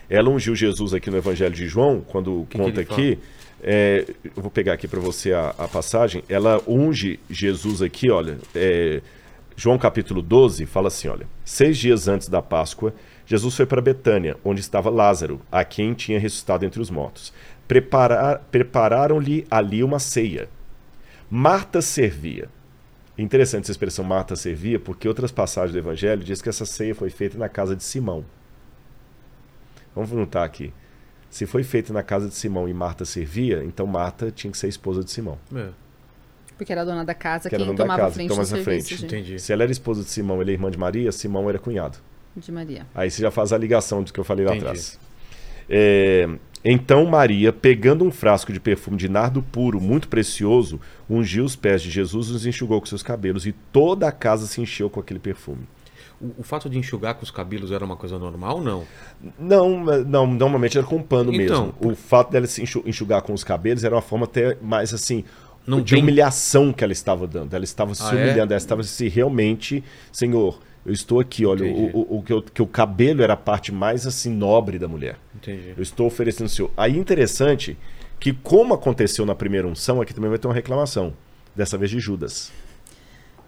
Ela 0.10 0.28
ungiu 0.30 0.56
Jesus 0.56 0.92
aqui 0.92 1.12
no 1.12 1.18
Evangelho 1.18 1.54
de 1.54 1.68
João, 1.68 2.02
quando 2.02 2.48
que 2.50 2.58
conta 2.58 2.82
ele 2.82 2.90
aqui. 2.92 3.20
é, 3.62 4.04
eu 4.36 4.42
vou 4.42 4.50
pegar 4.50 4.74
aqui 4.74 4.88
para 4.88 5.00
você 5.00 5.32
a, 5.32 5.54
a 5.60 5.68
passagem. 5.68 6.24
Ela 6.28 6.60
unge 6.68 7.20
Jesus 7.30 7.84
aqui, 7.84 8.10
olha. 8.10 8.40
é, 8.56 9.00
João 9.62 9.78
capítulo 9.78 10.24
12 10.24 10.66
fala 10.66 10.88
assim: 10.88 11.08
olha. 11.08 11.28
Seis 11.46 11.78
dias 11.78 12.08
antes 12.08 12.28
da 12.28 12.42
Páscoa, 12.42 12.96
Jesus 13.28 13.56
foi 13.56 13.68
para 13.68 13.80
Betânia, 13.80 14.36
onde 14.44 14.60
estava 14.60 14.90
Lázaro, 14.90 15.40
a 15.52 15.64
quem 15.64 15.94
tinha 15.94 16.20
ressuscitado 16.20 16.66
entre 16.66 16.82
os 16.82 16.90
mortos. 16.90 17.32
Preparar- 17.68 18.40
Prepararam-lhe 18.50 19.46
ali 19.52 19.84
uma 19.84 20.00
ceia. 20.00 20.50
Marta 21.30 21.80
servia. 21.80 22.50
Interessante 23.16 23.66
essa 23.66 23.72
expressão 23.72 24.04
Marta 24.04 24.36
servia, 24.36 24.80
porque 24.80 25.08
outras 25.08 25.32
passagens 25.32 25.74
do 25.74 25.78
Evangelho 25.78 26.24
diz 26.24 26.42
que 26.42 26.50
essa 26.50 26.66
ceia 26.66 26.96
foi 26.96 27.12
feita 27.12 27.38
na 27.38 27.48
casa 27.48 27.76
de 27.76 27.84
Simão. 27.84 28.26
Vamos 29.94 30.10
perguntar 30.10 30.44
aqui. 30.44 30.74
Se 31.30 31.46
foi 31.46 31.62
feita 31.62 31.94
na 31.94 32.02
casa 32.02 32.28
de 32.28 32.34
Simão 32.34 32.68
e 32.68 32.74
Marta 32.74 33.06
servia, 33.06 33.64
então 33.64 33.86
Marta 33.86 34.32
tinha 34.32 34.50
que 34.50 34.58
ser 34.58 34.70
esposa 34.70 35.04
de 35.04 35.12
Simão. 35.12 35.38
É, 35.56 35.70
Porque 36.62 36.72
era 36.72 36.84
a 36.84 36.86
dona 36.86 37.04
da 37.04 37.16
casa, 37.16 37.50
Que 37.50 37.56
era 37.56 37.64
quem 37.66 37.74
da 37.74 37.84
tomava 37.84 38.02
casa, 38.04 38.14
frente 38.14 38.28
toma 38.30 38.42
do 38.42 38.44
essa 38.44 38.56
serviço 38.64 38.88
frente. 38.90 39.00
de, 39.00 39.06
entendi. 39.06 39.40
Se 39.40 39.52
ela 39.52 39.64
era 39.64 39.72
esposa 39.72 40.04
de 40.04 40.10
Simão, 40.12 40.40
ele 40.44 40.52
é 40.52 40.54
irmã 40.54 40.70
de 40.70 40.78
Maria, 40.78 41.12
Simão 41.12 41.50
era 41.50 41.58
cunhado. 41.58 41.98
de 42.38 42.52
Maria. 42.52 42.86
Aí 42.94 43.10
você 43.10 43.20
já 43.20 43.32
faz 43.32 43.52
a 43.52 43.58
ligação 43.58 44.04
do 44.04 44.14
que 44.14 44.20
eu 44.20 44.24
falei 44.24 44.46
lá 44.46 44.52
Entendi. 44.52 44.66
atrás. 44.68 45.00
É, 45.68 46.30
então 46.64 47.04
Maria, 47.08 47.52
pegando 47.52 48.06
um 48.06 48.12
frasco 48.12 48.54
de 48.54 48.60
perfume 48.60 48.96
de 48.96 49.10
nardo 49.10 49.42
puro, 49.42 49.82
muito 49.82 50.08
precioso, 50.08 50.80
ungiu 51.10 51.44
os 51.46 51.56
pés 51.56 51.82
de 51.82 51.90
Jesus 51.90 52.28
e 52.28 52.34
os 52.34 52.46
enxugou 52.46 52.80
com 52.80 52.86
seus 52.86 53.02
cabelos, 53.02 53.48
e 53.48 53.54
toda 53.72 54.08
a 54.08 54.12
casa 54.12 54.46
se 54.46 54.62
encheu 54.62 54.88
com 54.88 55.00
aquele 55.00 55.20
perfume. 55.20 55.68
O, 56.22 56.42
o 56.42 56.44
fato 56.44 56.70
de 56.70 56.78
enxugar 56.78 57.16
com 57.16 57.24
os 57.24 57.32
cabelos 57.32 57.72
era 57.72 57.84
uma 57.84 57.96
coisa 57.98 58.20
normal 58.20 58.58
ou 58.58 58.64
não? 58.64 58.84
Não, 59.40 59.84
não, 60.06 60.28
normalmente 60.28 60.78
era 60.78 60.86
com 60.86 60.98
um 60.98 61.02
pano 61.02 61.34
Então, 61.34 61.74
mesmo. 61.74 61.92
O 61.92 61.96
fato 61.96 62.30
dela 62.32 62.46
se 62.46 62.62
enxu- 62.62 62.84
enxugar 62.86 63.24
com 63.24 63.34
os 63.34 63.44
cabelos 63.44 63.84
era 63.84 63.96
uma 63.96 64.02
forma 64.04 64.26
até 64.26 64.56
mais 64.62 64.94
assim 64.94 65.24
Não 65.66 65.82
de 65.82 65.94
tem- 65.96 66.02
humilhação 66.04 66.74
que 66.74 66.84
ela 66.84 66.94
estava 66.94 67.28
dando. 67.28 67.54
Ela 67.54 67.64
estava 67.64 67.94
se 67.96 68.04
Ah, 68.04 68.12
é? 68.14 68.16
humilhando, 68.16 68.54
ela 68.54 68.58
estava 68.58 68.84
se 68.84 69.08
realmente, 69.08 69.84
Senhor, 70.12 70.60
eu 70.86 70.92
estou 70.94 71.20
aqui, 71.20 71.46
olha, 71.46 71.66
Entendi. 71.68 71.92
o, 71.94 72.00
o, 72.00 72.18
o 72.20 72.24
que, 72.24 72.34
eu- 72.34 72.42
que 72.42 72.62
o 72.62 72.68
cabelo 72.68 73.22
era 73.22 73.34
a 73.34 73.38
parte 73.38 73.72
mais 73.72 74.08
assim 74.08 74.32
nobre 74.32 74.80
da 74.80 74.88
mulher. 74.88 75.18
Entendi. 75.36 75.74
Eu 75.78 75.84
estou 75.84 76.08
oferecendo 76.08 76.48
o 76.48 76.50
Senhor. 76.50 76.72
Aí 76.76 76.98
interessante 76.98 77.78
que 78.20 78.34
como 78.34 78.74
aconteceu 78.74 79.26
na 79.26 79.36
primeira 79.36 79.68
unção, 79.68 80.02
aqui 80.02 80.14
também 80.14 80.30
vai 80.30 80.40
ter 80.40 80.48
uma 80.48 80.54
reclamação. 80.54 81.14
Dessa 81.56 81.78
vez 81.78 81.92
de 81.92 82.00
Judas. 82.00 82.50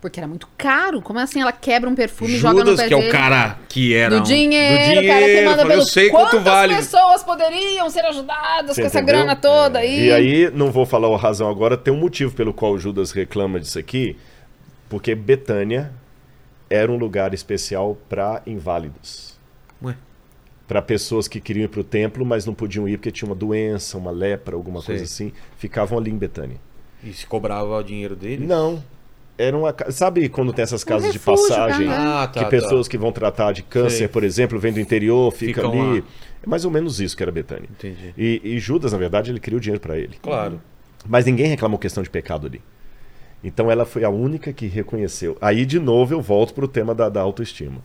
Porque 0.04 0.20
era 0.20 0.28
muito 0.28 0.50
caro. 0.58 1.02
Como 1.02 1.18
assim 1.18 1.40
ela 1.42 1.54
quebra 1.54 1.90
um 1.90 1.96
perfume 1.96 2.34
e 2.34 2.38
joga 2.38 2.56
no 2.56 2.72
Judas, 2.72 2.82
pé 2.82 2.88
que 2.90 2.94
é 2.94 2.98
dele? 2.98 3.10
o 3.10 3.12
cara 3.14 3.58
que 3.70 3.94
era. 3.96 4.10
Do 4.10 4.20
um- 4.20 4.24
dinheiro, 4.24 5.00
do 5.00 5.06
o 5.06 5.08
cara 5.08 5.26
que 5.26 5.42
manda 5.46 5.62
pelo... 5.66 5.74
Eu 5.80 5.86
sei 5.86 6.10
quanto 6.10 6.32
Quantas 6.32 6.44
vale. 6.44 6.76
pessoas 6.76 7.24
poderiam 7.24 7.90
ser 7.90 8.02
ajudadas 8.02 8.76
Você 8.76 8.82
com 8.82 8.88
essa 8.88 9.00
entendeu? 9.00 9.16
grana 9.22 9.36
toda 9.38 9.80
aí? 9.80 10.08
E 10.08 10.12
aí, 10.12 10.52
não 10.54 10.74
vou 10.74 10.86
falar 10.86 11.08
a 11.08 11.18
razão 11.18 11.50
agora, 11.50 11.78
tem 11.78 11.94
um 11.94 11.98
motivo 11.98 12.36
pelo 12.36 12.54
qual 12.54 12.78
Judas 12.78 13.12
reclama 13.14 13.62
disso 13.62 13.80
aqui, 13.80 14.18
porque 14.90 15.16
Betânia 15.16 15.90
era 16.70 16.92
um 16.92 16.98
lugar 16.98 17.34
especial 17.34 17.98
para 18.10 18.42
inválidos. 18.46 19.40
Ué, 19.82 19.96
Para 20.68 20.82
pessoas 20.82 21.30
que 21.30 21.40
queriam 21.40 21.64
ir 21.64 21.70
para 21.70 21.80
o 21.80 21.84
templo, 21.86 22.26
mas 22.26 22.46
não 22.46 22.54
podiam 22.54 22.90
ir 22.90 22.98
porque 22.98 23.10
tinha 23.10 23.30
uma 23.30 23.36
doença, 23.36 23.98
uma 23.98 24.12
lepra, 24.12 24.54
alguma 24.54 24.82
Sei. 24.82 24.88
coisa 24.88 25.04
assim, 25.06 25.32
ficavam 25.58 25.98
ali 25.98 26.12
em 26.12 26.18
Betânia. 26.18 26.58
e 27.02 27.14
se 27.14 27.26
cobrava 27.26 27.78
o 27.78 27.84
dinheiro 27.84 28.18
dele? 28.18 28.46
Não. 28.46 28.84
Era 29.38 29.58
uma, 29.58 29.76
sabe 29.90 30.30
quando 30.30 30.54
tem 30.54 30.64
essas 30.64 30.84
casas 30.84 31.12
de 31.12 31.18
refúgio, 31.18 31.48
passagem? 31.48 31.88
cara. 31.88 32.24
Ah, 32.24 32.28
tá, 32.28 32.44
que 32.44 32.50
pessoas 32.52 32.88
tá. 32.88 32.92
que 32.92 32.98
vão 32.98 33.12
tratar 33.12 33.52
de 33.52 33.64
câncer, 33.64 33.98
Sei. 33.98 34.08
por 34.08 34.24
exemplo, 34.24 34.60
vêm 34.60 34.72
do 34.72 34.80
interior, 34.80 35.32
fica 35.32 35.62
Ficam 35.62 35.72
ali. 35.72 36.02
lá. 36.02 36.06
É 36.44 36.48
mais 36.48 36.66
ou 36.66 36.72
menos 36.72 37.00
isso 37.00 37.18
que 37.18 37.24
era 37.24 37.32
Betânia. 37.32 37.68
Entendi. 37.72 38.14
E, 38.18 38.42
e 38.44 38.60
Judas, 38.60 38.92
na 38.92 38.98
verdade, 38.98 39.32
ele 39.32 39.40
queria 39.40 39.58
o 39.58 39.62
dinheiro 39.62 39.82
para 39.82 39.98
ele. 39.98 40.18
Claro. 40.22 40.62
Mas 41.08 41.26
ninguém 41.26 41.48
reclamou 41.48 41.80
questão 41.80 42.04
de 42.04 42.10
pecado 42.10 42.48
ali. 42.48 42.62
Então 43.44 43.70
ela 43.70 43.86
foi 43.86 44.04
a 44.04 44.10
única 44.10 44.54
que 44.54 44.68
reconheceu. 44.68 45.38
Aí, 45.42 45.66
de 45.66 45.80
novo, 45.80 46.14
eu 46.14 46.22
volto 46.22 46.54
para 46.54 46.64
o 46.64 46.68
tema 46.68 46.94
da, 46.96 47.10
da 47.10 47.22
autoestima. 47.22 47.82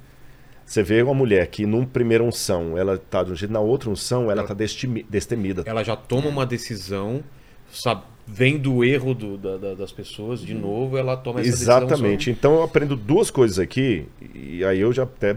Você 0.64 0.82
vê 0.82 1.02
uma 1.02 1.14
mulher 1.14 1.46
que, 1.46 1.64
num 1.64 1.84
primeiro 1.84 2.24
unção, 2.24 2.76
ela 2.76 2.94
está 2.94 3.22
de 3.22 3.32
um 3.32 3.34
jeito, 3.34 3.50
na 3.50 3.58
outra 3.58 3.88
unção, 3.88 4.30
ela 4.30 4.42
está 4.42 4.54
destemida. 4.54 5.62
Ela 5.64 5.82
já 5.82 5.96
toma 5.96 6.28
uma 6.28 6.44
decisão, 6.44 7.24
sabe, 7.72 8.02
vendo 8.30 8.74
o 8.74 8.84
erro 8.84 9.14
do- 9.14 9.38
da- 9.38 9.56
da- 9.56 9.74
das 9.74 9.90
pessoas, 9.90 10.40
de 10.40 10.52
novo, 10.55 10.96
ela 10.98 11.16
toma 11.16 11.40
essa 11.40 11.50
decisão. 11.50 11.78
Exatamente. 11.78 12.30
Então 12.30 12.56
eu 12.56 12.62
aprendo 12.62 12.94
duas 12.94 13.30
coisas 13.30 13.59
aqui, 13.59 14.06
e 14.34 14.62
aí 14.64 14.78
eu 14.80 14.92
já 14.92 15.05
até, 15.05 15.36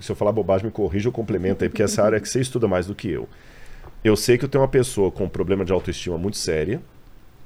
se 0.00 0.12
eu 0.12 0.16
falar 0.16 0.30
bobagem, 0.32 0.66
me 0.66 0.72
corrija 0.72 1.08
ou 1.08 1.12
complementa 1.12 1.64
aí, 1.64 1.68
porque 1.68 1.82
essa 1.82 2.02
área 2.02 2.16
é 2.16 2.20
que 2.20 2.28
você 2.28 2.40
estuda 2.40 2.68
mais 2.68 2.86
do 2.86 2.94
que 2.94 3.08
eu. 3.10 3.28
Eu 4.04 4.14
sei 4.16 4.38
que 4.38 4.44
eu 4.44 4.48
tenho 4.48 4.62
uma 4.62 4.68
pessoa 4.68 5.10
com 5.10 5.24
um 5.24 5.28
problema 5.28 5.64
de 5.64 5.72
autoestima 5.72 6.16
muito 6.16 6.36
séria, 6.36 6.80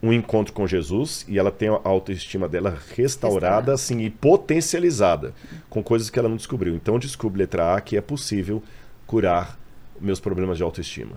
um 0.02 0.12
encontro 0.12 0.52
com 0.52 0.66
Jesus, 0.66 1.24
e 1.28 1.38
ela 1.38 1.50
tem 1.50 1.68
a 1.68 1.80
autoestima 1.84 2.46
dela 2.48 2.70
restaurada, 2.94 3.46
Restaurada. 3.46 3.72
assim, 3.72 4.00
e 4.02 4.10
potencializada, 4.10 5.32
com 5.70 5.82
coisas 5.82 6.10
que 6.10 6.18
ela 6.18 6.28
não 6.28 6.36
descobriu. 6.36 6.74
Então 6.74 6.94
eu 6.96 6.98
descubro, 7.00 7.38
letra 7.38 7.74
A, 7.74 7.80
que 7.80 7.96
é 7.96 8.00
possível 8.00 8.62
curar 9.06 9.58
meus 10.00 10.20
problemas 10.20 10.56
de 10.58 10.62
autoestima. 10.62 11.12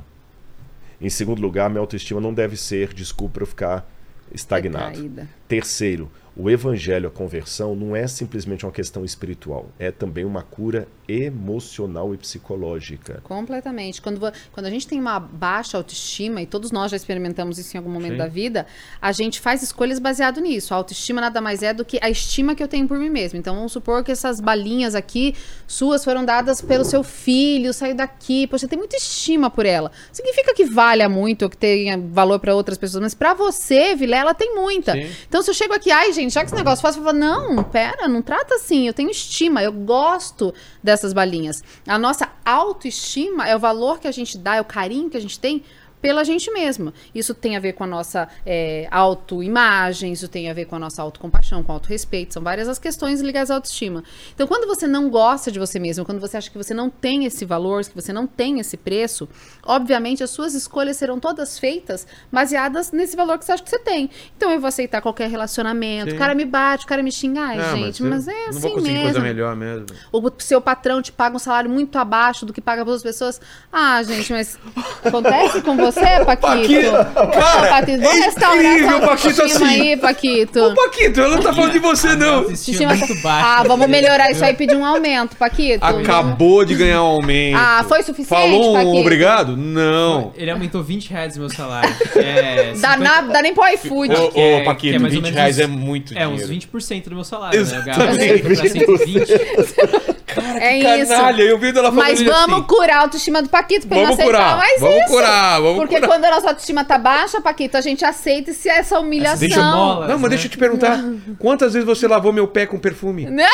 Em 0.99 1.09
segundo 1.09 1.41
lugar, 1.41 1.69
minha 1.69 1.81
autoestima 1.81 2.22
não 2.22 2.34
deve 2.34 2.55
ser 2.55 2.93
desculpa 2.93 3.35
para 3.35 3.43
eu 3.43 3.47
ficar 3.47 3.91
estagnado. 4.34 4.99
Terceiro, 5.47 6.09
o 6.35 6.49
evangelho, 6.49 7.07
a 7.07 7.11
conversão, 7.11 7.76
não 7.76 7.95
é 7.95 8.07
simplesmente 8.07 8.65
uma 8.65 8.72
questão 8.72 9.05
espiritual, 9.05 9.69
é 9.80 9.91
também 9.91 10.26
uma 10.26 10.41
cura 10.41 10.88
emocional 11.07 12.14
e 12.14 12.18
psicológica. 12.18 13.22
Completamente. 13.23 14.02
Quando, 14.02 14.19
quando 14.52 14.65
a 14.65 14.69
gente 14.69 14.88
tem 14.88 14.99
uma 14.99 15.19
baixa 15.19 15.77
autoestima, 15.77 16.41
e 16.41 16.45
todos 16.45 16.72
nós 16.72 16.91
já 16.91 16.98
experimentamos 16.98 17.57
isso 17.57 17.76
em 17.76 17.77
algum 17.77 17.90
momento 17.90 18.14
Sim. 18.14 18.18
da 18.18 18.27
vida, 18.27 18.65
a 19.02 19.11
gente 19.11 19.40
faz 19.40 19.61
escolhas 19.61 19.99
baseado 19.99 20.41
nisso. 20.41 20.73
A 20.73 20.77
autoestima 20.77 21.22
nada 21.22 21.40
mais 21.41 21.61
é 21.61 21.73
do 21.73 21.86
que 21.86 21.99
a 22.02 22.10
estima 22.10 22.56
que 22.56 22.64
eu 22.64 22.68
tenho 22.68 22.88
por 22.88 22.98
mim 22.98 23.10
mesmo. 23.10 23.38
Então 23.38 23.56
vamos 23.56 23.72
supor 23.72 24.03
que 24.03 24.11
essas 24.11 24.40
balinhas 24.40 24.95
aqui, 24.95 25.36
suas, 25.68 26.03
foram 26.03 26.26
dadas 26.26 26.61
pelo 26.61 26.84
seu 26.84 27.03
filho, 27.03 27.73
saiu 27.73 27.95
daqui, 27.95 28.48
você 28.48 28.68
tem 28.68 28.77
muita 28.77 28.95
estima 28.98 29.49
por 29.49 29.65
ela. 29.65 29.91
Significa 30.11 30.53
que 30.53 30.65
valha 30.65 31.07
muito, 31.07 31.44
ou 31.44 31.49
que 31.49 31.57
tenha 31.57 31.98
valor 31.98 32.40
para 32.40 32.56
outras 32.56 32.77
pessoas, 32.77 33.03
mas 33.03 33.14
para 33.14 33.34
você, 33.34 33.95
Vilela, 33.95 34.34
tem 34.34 34.56
muita. 34.56 34.94
Sim. 34.94 35.10
Então 35.27 35.41
se 35.41 35.49
eu 35.49 35.53
chego 35.53 35.73
aqui, 35.73 35.91
ai 35.91 36.11
gente, 36.14 36.34
já 36.34 36.41
que 36.41 36.48
esse 36.48 36.56
negócio 36.56 36.82
fácil, 36.82 36.99
eu 36.99 37.06
falo, 37.06 37.18
não, 37.18 37.64
pera, 37.64 38.07
não 38.07 38.22
trata 38.22 38.56
assim, 38.56 38.88
eu 38.88 38.94
tenho 38.94 39.10
estima, 39.10 39.64
eu 39.64 39.72
gosto 39.72 40.53
dessas 40.95 41.13
balinhas. 41.13 41.63
A 41.85 41.99
nossa 41.99 42.30
autoestima 42.43 43.47
é 43.47 43.55
o 43.55 43.59
valor 43.59 43.99
que 43.99 44.07
a 44.07 44.11
gente 44.11 44.38
dá, 44.38 44.55
é 44.55 44.61
o 44.61 44.65
carinho 44.65 45.09
que 45.09 45.17
a 45.17 45.22
gente 45.22 45.39
tem 45.39 45.63
pela 46.06 46.23
gente 46.23 46.52
mesma. 46.52 46.94
Isso 47.15 47.34
tem 47.34 47.57
a 47.57 47.60
ver 47.60 47.73
com 47.73 47.84
a 47.84 47.88
nossa 47.88 48.27
é, 48.45 48.88
autoimagem, 48.91 50.14
isso 50.14 50.27
tem 50.27 50.52
a 50.52 50.53
ver 50.53 50.65
com 50.65 50.76
a 50.76 50.80
nossa 50.80 51.02
autocompaixão, 51.02 51.64
com 51.64 51.72
autorrespeito, 51.72 52.36
são 52.36 52.44
várias 52.44 52.69
as 52.69 52.77
questões 52.77 53.22
ligadas 53.22 53.49
à 53.49 53.56
autoestima. 53.56 54.03
Então, 54.36 54.45
quando 54.45 54.68
você 54.68 54.86
não 54.86 55.10
gosta 55.10 55.52
de 55.52 55.57
você 55.57 55.80
mesmo, 55.80 56.06
quando 56.06 56.19
você 56.19 56.38
acha 56.38 56.52
que 56.52 56.60
você 56.60 56.76
não 56.76 56.91
tem 56.91 57.26
esse 57.26 57.44
valor, 57.44 57.84
que 57.84 57.95
você 57.95 58.14
não 58.14 58.27
tem 58.27 58.60
esse 58.60 58.77
preço, 58.77 59.27
obviamente 59.64 60.23
as 60.23 60.30
suas 60.30 60.53
escolhas 60.53 60.95
serão 60.95 61.19
todas 61.19 61.57
feitas 61.57 62.06
baseadas 62.32 62.91
nesse 62.91 63.15
valor 63.15 63.40
que 63.40 63.45
você 63.45 63.53
acha 63.53 63.64
que 63.64 63.69
você 63.72 63.80
tem. 63.80 64.07
Então, 64.38 64.52
eu 64.52 64.60
vou 64.60 64.68
aceitar 64.68 65.02
qualquer 65.02 65.27
relacionamento, 65.27 66.11
Sim. 66.11 66.18
o 66.18 66.19
cara 66.19 66.36
me 66.36 66.45
bate, 66.45 66.86
o 66.86 66.88
cara 66.88 67.02
me 67.02 67.11
xinga, 67.11 67.41
ai, 67.41 67.60
Ah, 67.60 67.76
gente, 67.76 68.03
eu 68.03 68.10
mas, 68.11 68.27
é 68.27 68.32
Não 68.32 68.49
assim 68.49 68.60
vou 68.60 68.80
mesmo. 68.80 69.03
coisa 69.06 69.19
melhor 69.22 69.56
mesmo. 69.56 69.88
O 70.11 70.32
seu 70.38 70.61
patrão 70.61 71.02
te 71.02 71.11
paga 71.11 71.36
um 71.36 71.40
salário 71.40 71.68
muito 71.68 71.98
abaixo 71.98 72.45
do 72.45 72.53
que 72.53 72.61
paga 72.61 72.84
para 72.84 72.91
outras 72.91 73.02
pessoas. 73.02 73.41
Ah, 73.73 74.03
gente, 74.03 74.32
mas 74.32 74.60
acontece 75.03 75.64
com 75.64 75.76
você, 75.76 75.94
você, 75.95 76.05
é 76.05 76.26
Paquito. 76.26 76.73
É 76.76 77.27
cara, 77.27 77.67
Paquito. 77.69 78.01
Vamos 78.01 78.17
é 78.17 78.26
restaurar 78.26 78.65
incrível, 78.65 78.97
o 78.97 79.01
Paquito 79.01 79.41
assim. 79.41 79.65
aí, 79.65 79.97
Paquito. 79.97 80.59
Ô, 80.63 80.76
Paquito, 80.76 81.19
ela 81.22 81.35
não 81.35 81.43
tá 81.43 81.53
falando 81.53 81.72
de 81.72 81.80
você, 81.80 82.15
não. 82.15 82.43
É 82.43 83.22
tá- 83.22 83.59
ah, 83.59 83.63
vamos 83.63 83.88
né? 83.88 84.01
melhorar 84.01 84.31
isso 84.31 84.43
aí 84.43 84.51
e 84.51 84.55
pedir 84.55 84.76
um 84.76 84.85
aumento, 84.85 85.35
Paquito. 85.35 85.84
Acabou 85.84 86.65
de 86.65 86.76
ganhar 86.76 87.01
um 87.01 87.07
aumento. 87.07 87.57
Ah, 87.57 87.85
foi 87.88 88.03
suficiente, 88.03 88.27
Falou 88.27 88.72
um 88.72 88.73
Paquito? 88.73 88.97
obrigado? 88.97 89.57
Não. 89.57 90.34
Ele 90.35 90.51
aumentou 90.51 90.84
20 90.84 91.09
reais 91.09 91.35
o 91.38 91.39
meu 91.39 91.49
salário. 91.49 91.95
É, 92.15 92.73
50... 92.76 92.80
dá, 92.81 92.97
na, 92.97 93.22
dá 93.22 93.41
nem 93.41 93.53
pro 93.53 93.67
iFood. 93.73 94.13
Ô, 94.13 94.59
ô, 94.59 94.63
Paquito, 94.65 94.95
é 94.95 95.09
20 95.09 95.30
reais 95.30 95.57
uns, 95.57 95.61
é 95.61 95.67
muito 95.67 96.13
dinheiro. 96.13 96.31
É, 96.31 96.34
uns 96.34 96.49
20% 96.49 97.09
do 97.09 97.15
meu 97.15 97.23
salário, 97.23 97.59
né, 97.59 97.61
Exatamente. 97.61 98.17
né? 98.17 98.35
Eu 98.35 98.49
gasto 98.49 98.67
120. 98.69 100.15
Cara, 100.36 100.64
é 100.64 100.80
que 100.80 101.02
isso. 101.02 101.12
canalha. 101.12 101.44
Eu 101.44 101.57
vi 101.57 101.70
ela 101.70 101.84
falando 101.84 101.95
Mas 101.95 102.22
assim. 102.22 102.26
vamos 102.26 102.60
assim. 102.60 102.68
curar 102.68 102.98
a 102.98 103.02
autoestima 103.02 103.41
do 103.41 103.49
Paquito 103.49 103.88
pra 103.88 103.98
vamos 103.98 104.20
ele 104.20 104.30
não 104.30 104.38
aceitar 104.38 104.53
curar. 104.53 104.57
mais 104.57 104.82
vamos 104.82 104.98
isso. 104.98 105.07
Curar, 105.07 105.62
vamos 105.62 105.78
Porque 105.78 105.95
curar. 105.95 106.10
quando 106.10 106.26
a 106.26 106.32
nossa 106.32 106.48
autoestima 106.49 106.84
tá 106.84 106.98
baixa, 106.98 107.41
Paquito, 107.41 107.78
a 107.78 107.82
gente 107.82 108.03
aceita 108.03 108.52
esse, 108.52 108.70
essa 108.70 108.99
humilhação. 108.99 109.40
Deixa. 109.40 109.64
Molas, 109.64 110.10
não, 110.10 110.16
mas 110.16 110.24
né? 110.24 110.30
deixa 110.30 110.48
eu 110.48 110.52
te 110.52 110.60
né? 110.60 110.68
perguntar. 110.68 111.03
Quantas 111.40 111.74
vezes 111.74 111.86
você 111.86 112.07
lavou 112.07 112.32
meu 112.34 112.48
pé 112.48 112.66
com 112.66 112.78
perfume? 112.78 113.26
Não. 113.26 113.45